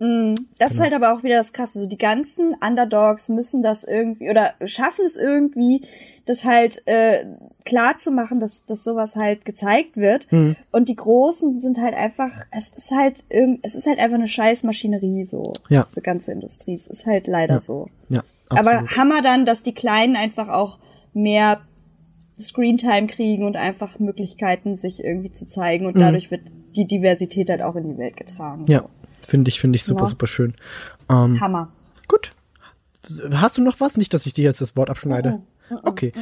Das 0.00 0.06
Genau. 0.06 0.44
ist 0.72 0.80
halt 0.80 0.94
aber 0.94 1.12
auch 1.12 1.22
wieder 1.22 1.36
das 1.36 1.52
Krasse. 1.52 1.80
So 1.80 1.86
die 1.86 1.98
ganzen 1.98 2.54
Underdogs 2.66 3.28
müssen 3.28 3.62
das 3.62 3.84
irgendwie 3.84 4.30
oder 4.30 4.54
schaffen 4.64 5.04
es 5.04 5.18
irgendwie, 5.18 5.82
das 6.24 6.44
halt 6.46 6.82
äh, 6.86 7.26
klar 7.66 7.98
zu 7.98 8.10
machen, 8.10 8.40
dass, 8.40 8.64
dass 8.64 8.82
sowas 8.82 9.16
halt 9.16 9.44
gezeigt 9.44 9.98
wird. 9.98 10.26
Hm. 10.30 10.56
Und 10.72 10.88
die 10.88 10.96
Großen 10.96 11.60
sind 11.60 11.78
halt 11.78 11.94
einfach, 11.94 12.32
es 12.50 12.70
ist 12.70 12.92
halt 12.92 13.24
es 13.62 13.74
ist 13.74 13.86
halt 13.86 13.98
einfach 13.98 14.16
eine 14.16 14.28
scheiß 14.28 14.62
Maschinerie 14.62 15.26
so. 15.26 15.52
Ja. 15.68 15.82
Diese 15.86 16.00
ganze 16.00 16.32
Industrie. 16.32 16.74
Es 16.74 16.86
ist 16.86 17.04
halt 17.04 17.26
leider 17.26 17.60
so. 17.60 17.86
Ja, 18.08 18.22
Aber. 18.48 18.86
Hammer 18.96 19.20
dann, 19.20 19.44
dass 19.44 19.60
die 19.60 19.74
Kleinen 19.74 20.16
einfach 20.16 20.48
auch 20.48 20.78
mehr 21.12 21.60
Screentime 22.38 23.06
kriegen 23.06 23.44
und 23.44 23.56
einfach 23.56 23.98
Möglichkeiten, 23.98 24.78
sich 24.78 25.04
irgendwie 25.04 25.32
zu 25.32 25.46
zeigen. 25.46 25.84
Und 25.84 26.00
dadurch 26.00 26.30
wird 26.30 26.40
die 26.74 26.86
Diversität 26.86 27.50
halt 27.50 27.60
auch 27.60 27.76
in 27.76 27.86
die 27.86 27.98
Welt 27.98 28.16
getragen. 28.16 28.62
Mhm. 28.62 28.68
ja, 28.68 28.84
finde 29.22 29.48
ich, 29.50 29.60
finde 29.60 29.76
ich 29.76 29.84
super, 29.84 30.02
Ja. 30.02 30.08
super 30.08 30.26
schön. 30.26 30.54
Ähm, 31.08 31.40
Hammer. 31.40 31.72
Gut. 32.08 32.32
Hast 33.32 33.58
du 33.58 33.62
noch 33.62 33.80
was? 33.80 33.96
Nicht, 33.96 34.12
dass 34.14 34.26
ich 34.26 34.32
dir 34.32 34.44
jetzt 34.44 34.60
das 34.60 34.76
Wort 34.76 34.90
abschneide. 34.90 35.40
Okay. 35.82 36.12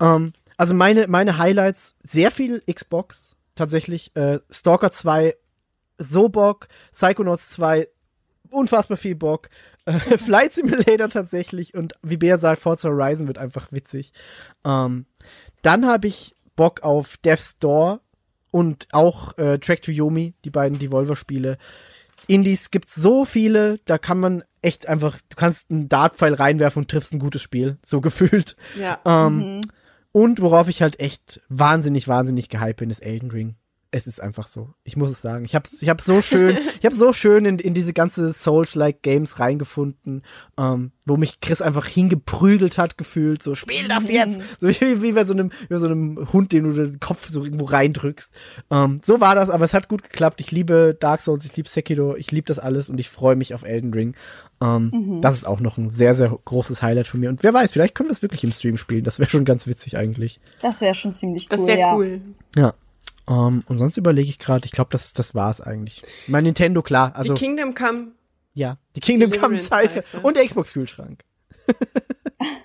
Ähm, 0.00 0.32
also 0.56 0.74
meine, 0.74 1.06
meine 1.08 1.38
Highlights, 1.38 1.96
sehr 2.02 2.30
viel 2.30 2.62
Xbox, 2.72 3.36
tatsächlich. 3.54 4.14
Äh, 4.16 4.40
Stalker 4.50 4.90
2, 4.90 5.34
so 5.98 6.28
Bock. 6.28 6.68
Psychonauts 6.92 7.50
2, 7.50 7.88
unfassbar 8.50 8.96
viel 8.96 9.14
Bock. 9.14 9.48
Äh, 9.84 9.92
Flight 10.18 10.54
Simulator 10.54 11.08
tatsächlich. 11.08 11.74
Und 11.74 11.94
wie 12.02 12.16
Bea 12.16 12.38
sagt, 12.38 12.60
Forza 12.60 12.88
Horizon 12.88 13.26
wird 13.26 13.38
einfach 13.38 13.72
witzig. 13.72 14.12
Ähm, 14.64 15.06
dann 15.62 15.86
habe 15.86 16.06
ich 16.06 16.34
Bock 16.56 16.82
auf 16.82 17.16
Death's 17.18 17.58
Door 17.58 18.00
und 18.50 18.86
auch 18.92 19.36
äh, 19.38 19.58
Track 19.58 19.82
to 19.82 19.90
Yomi, 19.90 20.34
die 20.44 20.50
beiden 20.50 20.78
Devolver-Spiele. 20.78 21.58
Indies 22.28 22.70
gibt's 22.70 22.94
so 22.94 23.24
viele, 23.24 23.78
da 23.86 23.98
kann 23.98 24.20
man 24.20 24.44
echt 24.62 24.86
einfach, 24.86 25.18
du 25.28 25.36
kannst 25.36 25.70
einen 25.70 25.88
Dartpfeil 25.88 26.34
reinwerfen 26.34 26.82
und 26.82 26.90
triffst 26.90 27.12
ein 27.12 27.18
gutes 27.18 27.42
Spiel, 27.42 27.78
so 27.84 28.00
gefühlt. 28.02 28.54
Ja. 28.78 29.00
Ähm, 29.04 29.60
Und 30.12 30.40
worauf 30.40 30.68
ich 30.68 30.82
halt 30.82 31.00
echt 31.00 31.40
wahnsinnig, 31.48 32.08
wahnsinnig 32.08 32.48
gehypt 32.48 32.78
bin, 32.78 32.90
ist 32.90 33.00
Elden 33.00 33.30
Ring. 33.30 33.56
Es 33.90 34.06
ist 34.06 34.20
einfach 34.20 34.46
so. 34.46 34.74
Ich 34.84 34.98
muss 34.98 35.10
es 35.10 35.22
sagen. 35.22 35.46
Ich 35.46 35.54
habe 35.54 35.66
ich 35.80 35.88
hab 35.88 36.02
so 36.02 36.20
schön, 36.20 36.58
ich 36.78 36.84
habe 36.84 36.94
so 36.94 37.14
schön 37.14 37.46
in, 37.46 37.58
in 37.58 37.72
diese 37.72 37.94
ganze 37.94 38.30
Souls-like 38.34 39.00
Games 39.00 39.40
reingefunden, 39.40 40.24
ähm, 40.58 40.92
wo 41.06 41.16
mich 41.16 41.40
Chris 41.40 41.62
einfach 41.62 41.86
hingeprügelt 41.86 42.76
hat, 42.76 42.98
gefühlt. 42.98 43.42
So, 43.42 43.54
spiel 43.54 43.88
das 43.88 44.10
jetzt! 44.12 44.42
So 44.60 44.68
wie, 44.68 45.00
wie 45.00 45.12
bei 45.12 45.24
so 45.24 45.32
einem, 45.32 45.50
wie 45.62 45.74
bei 45.74 45.78
so 45.78 45.86
einem 45.86 46.28
Hund, 46.34 46.52
den 46.52 46.64
du 46.64 46.72
den 46.72 47.00
Kopf 47.00 47.30
so 47.30 47.42
irgendwo 47.42 47.64
reindrückst. 47.64 48.34
Ähm, 48.70 49.00
so 49.02 49.20
war 49.22 49.34
das, 49.34 49.48
aber 49.48 49.64
es 49.64 49.72
hat 49.72 49.88
gut 49.88 50.02
geklappt. 50.02 50.42
Ich 50.42 50.50
liebe 50.50 50.94
Dark 50.98 51.22
Souls, 51.22 51.46
ich 51.46 51.56
liebe 51.56 51.68
Sekiro, 51.68 52.14
ich 52.16 52.30
liebe 52.30 52.46
das 52.46 52.58
alles 52.58 52.90
und 52.90 53.00
ich 53.00 53.08
freue 53.08 53.36
mich 53.36 53.54
auf 53.54 53.62
Elden 53.62 53.94
Ring. 53.94 54.14
Ähm, 54.60 55.18
Das 55.22 55.34
ist 55.34 55.46
auch 55.46 55.60
noch 55.60 55.78
ein 55.78 55.88
sehr, 55.88 56.14
sehr 56.14 56.36
großes 56.44 56.82
Highlight 56.82 57.06
von 57.06 57.20
mir. 57.20 57.30
Und 57.30 57.42
wer 57.42 57.54
weiß, 57.54 57.72
vielleicht 57.72 57.94
können 57.94 58.10
wir 58.10 58.12
es 58.12 58.20
wirklich 58.22 58.44
im 58.44 58.52
Stream 58.52 58.76
spielen. 58.76 59.04
Das 59.04 59.18
wäre 59.18 59.30
schon 59.30 59.46
ganz 59.46 59.66
witzig 59.66 59.96
eigentlich. 59.96 60.40
Das 60.60 60.82
wäre 60.82 60.94
schon 60.94 61.14
ziemlich 61.14 61.44
cool. 61.44 61.56
Das 61.56 61.66
wäre 61.66 61.78
ja. 61.78 61.96
cool. 61.96 62.20
Ja. 62.56 62.74
Ähm, 63.28 63.62
und 63.68 63.78
sonst 63.78 63.96
überlege 63.96 64.28
ich 64.30 64.38
gerade, 64.38 64.64
ich 64.66 64.72
glaube, 64.72 64.90
das, 64.90 65.12
das 65.12 65.34
war's 65.34 65.60
eigentlich. 65.60 66.02
Mein 66.26 66.44
Nintendo, 66.44 66.82
klar. 66.82 67.12
Also, 67.14 67.34
die 67.34 67.40
Kingdom 67.40 67.74
Come. 67.74 68.12
ja. 68.54 68.78
Die 68.96 69.00
Kingdom 69.00 69.30
Come 69.30 69.56
Seife 69.58 70.02
Seife. 70.02 70.20
und 70.20 70.36
der 70.36 70.46
Xbox-Kühlschrank. 70.46 71.24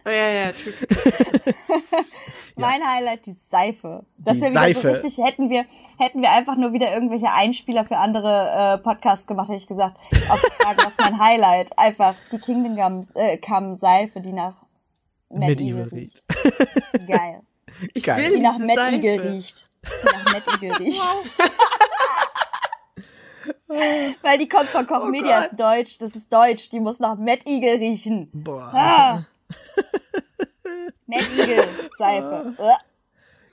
Oh, 0.05 0.09
ja, 0.09 0.29
ja, 0.29 0.51
true, 0.51 0.73
true. 0.77 1.53
Mein 2.55 2.81
Highlight, 2.87 3.25
die 3.25 3.33
Seife. 3.33 4.05
Dass 4.17 4.37
Die 4.37 4.43
wir 4.43 4.49
wieder 4.51 4.61
Seife. 4.61 4.81
so 4.81 4.87
richtig, 4.89 5.17
hätten 5.25 5.49
wir, 5.49 5.65
hätten 5.97 6.21
wir 6.21 6.31
einfach 6.31 6.55
nur 6.55 6.71
wieder 6.71 6.93
irgendwelche 6.93 7.31
Einspieler 7.31 7.83
für 7.83 7.97
andere 7.97 8.75
äh, 8.75 8.77
Podcasts 8.77 9.25
gemacht, 9.25 9.49
hätte 9.49 9.59
ich 9.59 9.67
gesagt, 9.67 9.97
auf 10.29 10.39
die 10.41 10.63
Frage, 10.63 10.77
was 10.85 10.87
ist 10.93 11.01
mein 11.01 11.19
Highlight? 11.19 11.77
Einfach 11.77 12.13
die 12.31 12.37
Kingdom 12.37 12.75
Come, 12.75 13.01
äh, 13.15 13.37
Come 13.37 13.75
Seife, 13.77 14.21
die 14.21 14.33
nach 14.33 14.55
Mad 15.29 15.47
Medieval 15.47 15.85
Eagle 15.87 15.99
riecht. 15.99 16.23
riecht. 16.29 17.07
Geil. 17.07 17.41
Ich 17.95 18.03
Geil. 18.03 18.17
will 18.31 18.37
Die 18.37 18.41
nach. 18.41 18.59
Eagle 18.91 19.31
riecht. 19.33 19.67
Die 19.83 20.05
nach 20.05 20.33
Mad 20.33 20.43
Eagle 20.53 20.77
riecht. 20.77 21.09
Weil 24.21 24.37
die 24.37 24.47
kommt 24.47 24.69
von 24.69 24.85
Koch 24.85 25.03
Oh 25.03 25.07
Media, 25.07 25.41
ist 25.41 25.59
deutsch, 25.59 25.97
das 25.97 26.15
ist 26.15 26.31
deutsch, 26.31 26.69
die 26.69 26.79
muss 26.79 26.99
nach 26.99 27.17
Mad 27.17 27.41
Eagle 27.45 27.75
riechen. 27.79 28.29
Boah. 28.33 28.71
Ah. 28.73 29.25
Mad 31.07 31.25
Eagle 31.37 31.67
Seife. 31.97 32.53
Uah. 32.57 32.77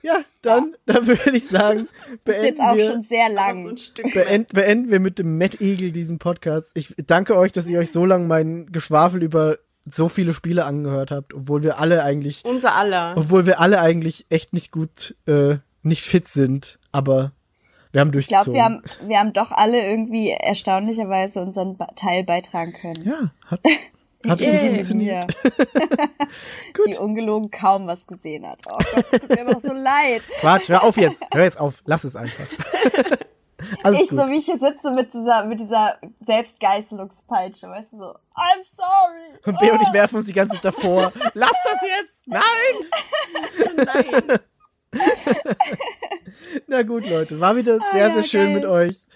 Ja, 0.02 0.20
dann, 0.40 0.74
dann 0.86 1.06
würde 1.06 1.30
ich 1.36 1.46
sagen, 1.48 1.86
Das 2.24 2.36
ist 2.38 2.44
jetzt 2.44 2.56
beenden 2.56 2.60
auch 2.62 2.76
wir, 2.76 2.86
schon 2.86 3.02
sehr 3.02 3.28
So 3.28 3.34
lang. 3.34 3.68
ein 3.68 3.76
Stück. 3.76 4.14
beend, 4.14 4.48
beenden 4.48 4.90
wir 4.90 5.00
mit 5.00 5.18
dem 5.18 5.36
Matt 5.36 5.60
Eagle 5.60 5.92
diesen 5.92 6.18
Podcast. 6.18 6.68
Ich 6.74 6.94
danke 7.06 7.36
euch, 7.36 7.52
dass 7.52 7.66
ihr 7.66 7.78
euch 7.78 7.92
so 7.92 8.06
lange 8.06 8.26
mein 8.26 8.72
Geschwafel 8.72 9.22
über 9.22 9.58
so 9.90 10.08
viele 10.08 10.32
Spiele 10.32 10.64
angehört 10.64 11.10
habt, 11.10 11.34
obwohl 11.34 11.62
wir 11.62 11.78
alle 11.78 12.02
eigentlich, 12.02 12.44
Unser 12.44 12.74
aller. 12.74 13.14
obwohl 13.16 13.44
wir 13.44 13.60
alle 13.60 13.80
eigentlich 13.80 14.24
echt 14.30 14.52
nicht 14.54 14.70
gut, 14.70 15.16
äh, 15.26 15.56
nicht 15.82 16.02
fit 16.04 16.28
sind, 16.28 16.78
aber 16.92 17.32
wir 17.92 18.00
haben 18.02 18.12
Ich 18.16 18.28
glaube, 18.28 18.44
durchgezogen. 18.44 18.54
wir 18.54 18.64
haben, 18.64 18.82
wir 19.08 19.18
haben 19.18 19.32
doch 19.32 19.50
alle 19.50 19.84
irgendwie 19.84 20.30
erstaunlicherweise 20.30 21.40
unseren 21.42 21.76
Teil 21.96 22.22
beitragen 22.24 22.72
können. 22.72 23.04
ja, 23.04 23.30
hat, 23.46 23.60
hat 24.28 24.40
Yay. 24.40 24.58
funktioniert. 24.74 25.36
Die 26.86 26.96
ungelogen 26.96 27.50
kaum 27.50 27.86
was 27.86 28.06
gesehen 28.06 28.46
hat. 28.46 28.58
Oh 28.68 28.76
Gott, 28.94 29.04
es 29.10 29.20
tut 29.20 29.28
mir 29.30 29.40
immer 29.40 29.58
so 29.60 29.72
leid. 29.72 30.22
Quatsch, 30.40 30.68
hör 30.68 30.84
auf 30.84 30.96
jetzt, 30.96 31.24
hör 31.32 31.42
jetzt 31.44 31.58
auf, 31.58 31.82
lass 31.86 32.04
es 32.04 32.14
einfach. 32.16 32.46
Alles 33.82 34.02
Ich 34.02 34.08
gut. 34.08 34.18
so 34.18 34.28
wie 34.28 34.38
ich 34.38 34.44
hier 34.46 34.58
sitze 34.58 34.90
mit 34.92 35.12
dieser, 35.12 35.44
mit 35.44 35.60
dieser 35.60 35.98
Selbstgeißelungspeitsche, 36.26 37.68
weißt 37.68 37.92
du 37.92 37.98
so, 37.98 38.04
I'm 38.34 38.62
sorry. 38.64 39.38
Und 39.44 39.58
B 39.58 39.70
und 39.70 39.82
ich 39.82 39.92
werfen 39.92 40.16
uns 40.16 40.26
die 40.26 40.32
ganze 40.32 40.54
Zeit 40.56 40.64
davor. 40.64 41.12
Lass 41.34 41.52
das 41.64 41.82
jetzt! 41.82 42.22
Nein! 42.26 43.84
Nein. 43.84 44.38
Na 46.66 46.82
gut, 46.82 47.08
Leute, 47.08 47.40
war 47.40 47.56
wieder 47.56 47.78
sehr, 47.92 48.08
ja, 48.08 48.14
sehr 48.14 48.22
schön 48.24 48.46
geil. 48.46 48.54
mit 48.54 48.64
euch. 48.64 49.06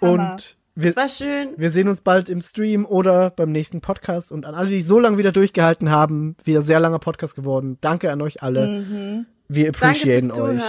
Hammer. 0.00 0.32
Und 0.34 0.56
wir, 0.76 0.96
War 0.96 1.08
schön. 1.08 1.50
wir 1.56 1.70
sehen 1.70 1.88
uns 1.88 2.00
bald 2.00 2.28
im 2.28 2.40
Stream 2.40 2.84
oder 2.84 3.30
beim 3.30 3.52
nächsten 3.52 3.80
Podcast. 3.80 4.32
Und 4.32 4.44
an 4.44 4.54
alle, 4.54 4.68
die 4.70 4.82
so 4.82 4.98
lange 4.98 5.18
wieder 5.18 5.30
durchgehalten 5.32 5.90
haben, 5.90 6.36
wieder 6.42 6.62
sehr 6.62 6.80
langer 6.80 6.98
Podcast 6.98 7.36
geworden. 7.36 7.78
Danke 7.80 8.10
an 8.10 8.20
euch 8.22 8.42
alle. 8.42 8.66
Mhm. 8.66 9.26
Wir 9.48 9.68
appreciaten 9.68 10.32
euch. 10.32 10.60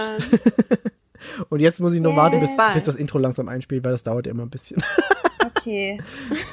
Und 1.48 1.60
jetzt 1.60 1.80
muss 1.80 1.92
ich 1.94 2.00
noch 2.00 2.10
Yeah. 2.12 2.22
warten, 2.22 2.38
bis, 2.40 2.50
bis 2.74 2.84
das 2.84 2.94
Intro 2.96 3.18
langsam 3.18 3.48
einspielt, 3.48 3.82
weil 3.84 3.90
das 3.92 4.04
dauert 4.04 4.26
ja 4.26 4.32
immer 4.32 4.44
ein 4.44 4.50
bisschen. 4.50 4.82
Okay. 5.66 5.98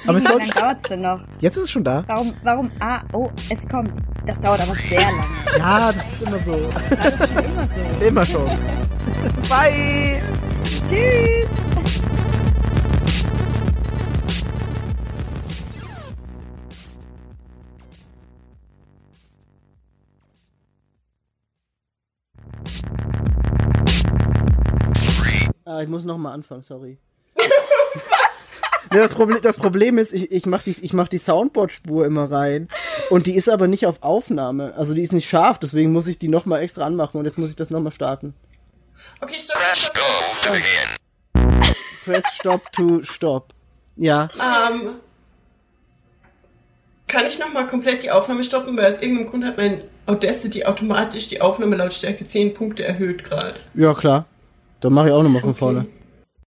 Aber 0.08 0.18
es 0.18 0.24
Wie 0.28 0.32
lange 0.32 0.48
dauert's 0.48 0.82
denn 0.90 1.02
noch? 1.02 1.22
jetzt 1.40 1.56
ist 1.56 1.66
es 1.66 1.72
schon 1.72 1.84
da. 1.84 2.04
Warum, 2.08 2.34
warum, 2.42 2.72
ah, 2.80 3.02
oh, 3.14 3.30
es 3.48 3.70
kommt. 3.70 3.92
Das 4.26 4.42
dauert 4.42 4.62
aber 4.62 4.74
sehr 4.74 5.02
lange. 5.02 5.24
Ja, 5.60 5.92
das 5.92 6.22
ist 6.22 6.28
immer 6.28 6.40
so. 6.40 6.70
Das 6.90 7.22
ist 7.22 7.32
schon 7.32 7.46
immer 7.46 7.68
so. 7.68 8.06
Immer 8.06 8.26
schon. 8.26 8.48
Bye! 9.48 10.20
Tschüss. 10.90 11.48
Ah, 25.66 25.82
ich 25.84 25.88
muss 25.88 26.04
noch 26.04 26.18
mal 26.18 26.34
anfangen, 26.34 26.64
sorry. 26.64 26.98
Nee, 28.94 29.00
das, 29.00 29.14
Problem, 29.14 29.42
das 29.42 29.58
Problem 29.58 29.98
ist, 29.98 30.14
ich, 30.14 30.32
ich 30.32 30.46
mache 30.46 30.66
die, 30.66 30.76
ich 30.82 30.94
mach 30.94 31.08
die 31.08 31.18
Soundboard-Spur 31.18 32.06
immer 32.06 32.32
rein 32.32 32.68
und 33.10 33.28
die 33.28 33.36
ist 33.36 33.50
aber 33.50 33.68
nicht 33.68 33.86
auf 33.86 34.02
Aufnahme. 34.04 34.74
Also 34.76 34.94
die 34.94 35.02
ist 35.02 35.14
nicht 35.14 35.28
scharf, 35.28 35.60
deswegen 35.60 35.92
muss 35.92 36.08
ich 36.08 36.18
die 36.18 36.28
noch 36.28 36.46
mal 36.46 36.60
extra 36.60 36.86
anmachen 36.86 37.18
und 37.18 37.26
jetzt 37.26 37.38
muss 37.38 37.50
ich 37.50 37.56
das 37.56 37.70
noch 37.70 37.82
mal 37.82 37.92
starten. 37.92 38.34
Okay, 39.22 39.38
stopp, 39.38 39.58
Press 39.58 39.92
go 39.94 40.02
to 40.42 40.52
begin. 40.52 41.04
Press 42.06 42.24
Stop 42.34 42.72
to 42.74 43.04
Stop. 43.04 43.54
Ja. 43.96 44.30
Ähm, 44.34 44.96
kann 47.08 47.26
ich 47.26 47.40
nochmal 47.40 47.68
komplett 47.68 48.04
die 48.04 48.12
Aufnahme 48.12 48.44
stoppen, 48.44 48.76
weil 48.76 48.92
aus 48.92 49.02
irgendeinem 49.02 49.30
Grund 49.30 49.46
hat 49.46 49.58
mein 49.58 49.84
Audacity 50.06 50.66
automatisch 50.66 51.28
die 51.28 51.42
Aufnahmelautstärke 51.42 52.26
10 52.26 52.54
Punkte 52.54 52.84
erhöht 52.84 53.24
gerade. 53.24 53.56
Ja, 53.74 53.94
klar. 53.94 54.26
Dann 54.82 54.94
mache 54.94 55.08
ich 55.08 55.14
auch 55.14 55.24
noch 55.24 55.30
mal 55.30 55.42
von 55.42 55.54
vorne. 55.54 55.86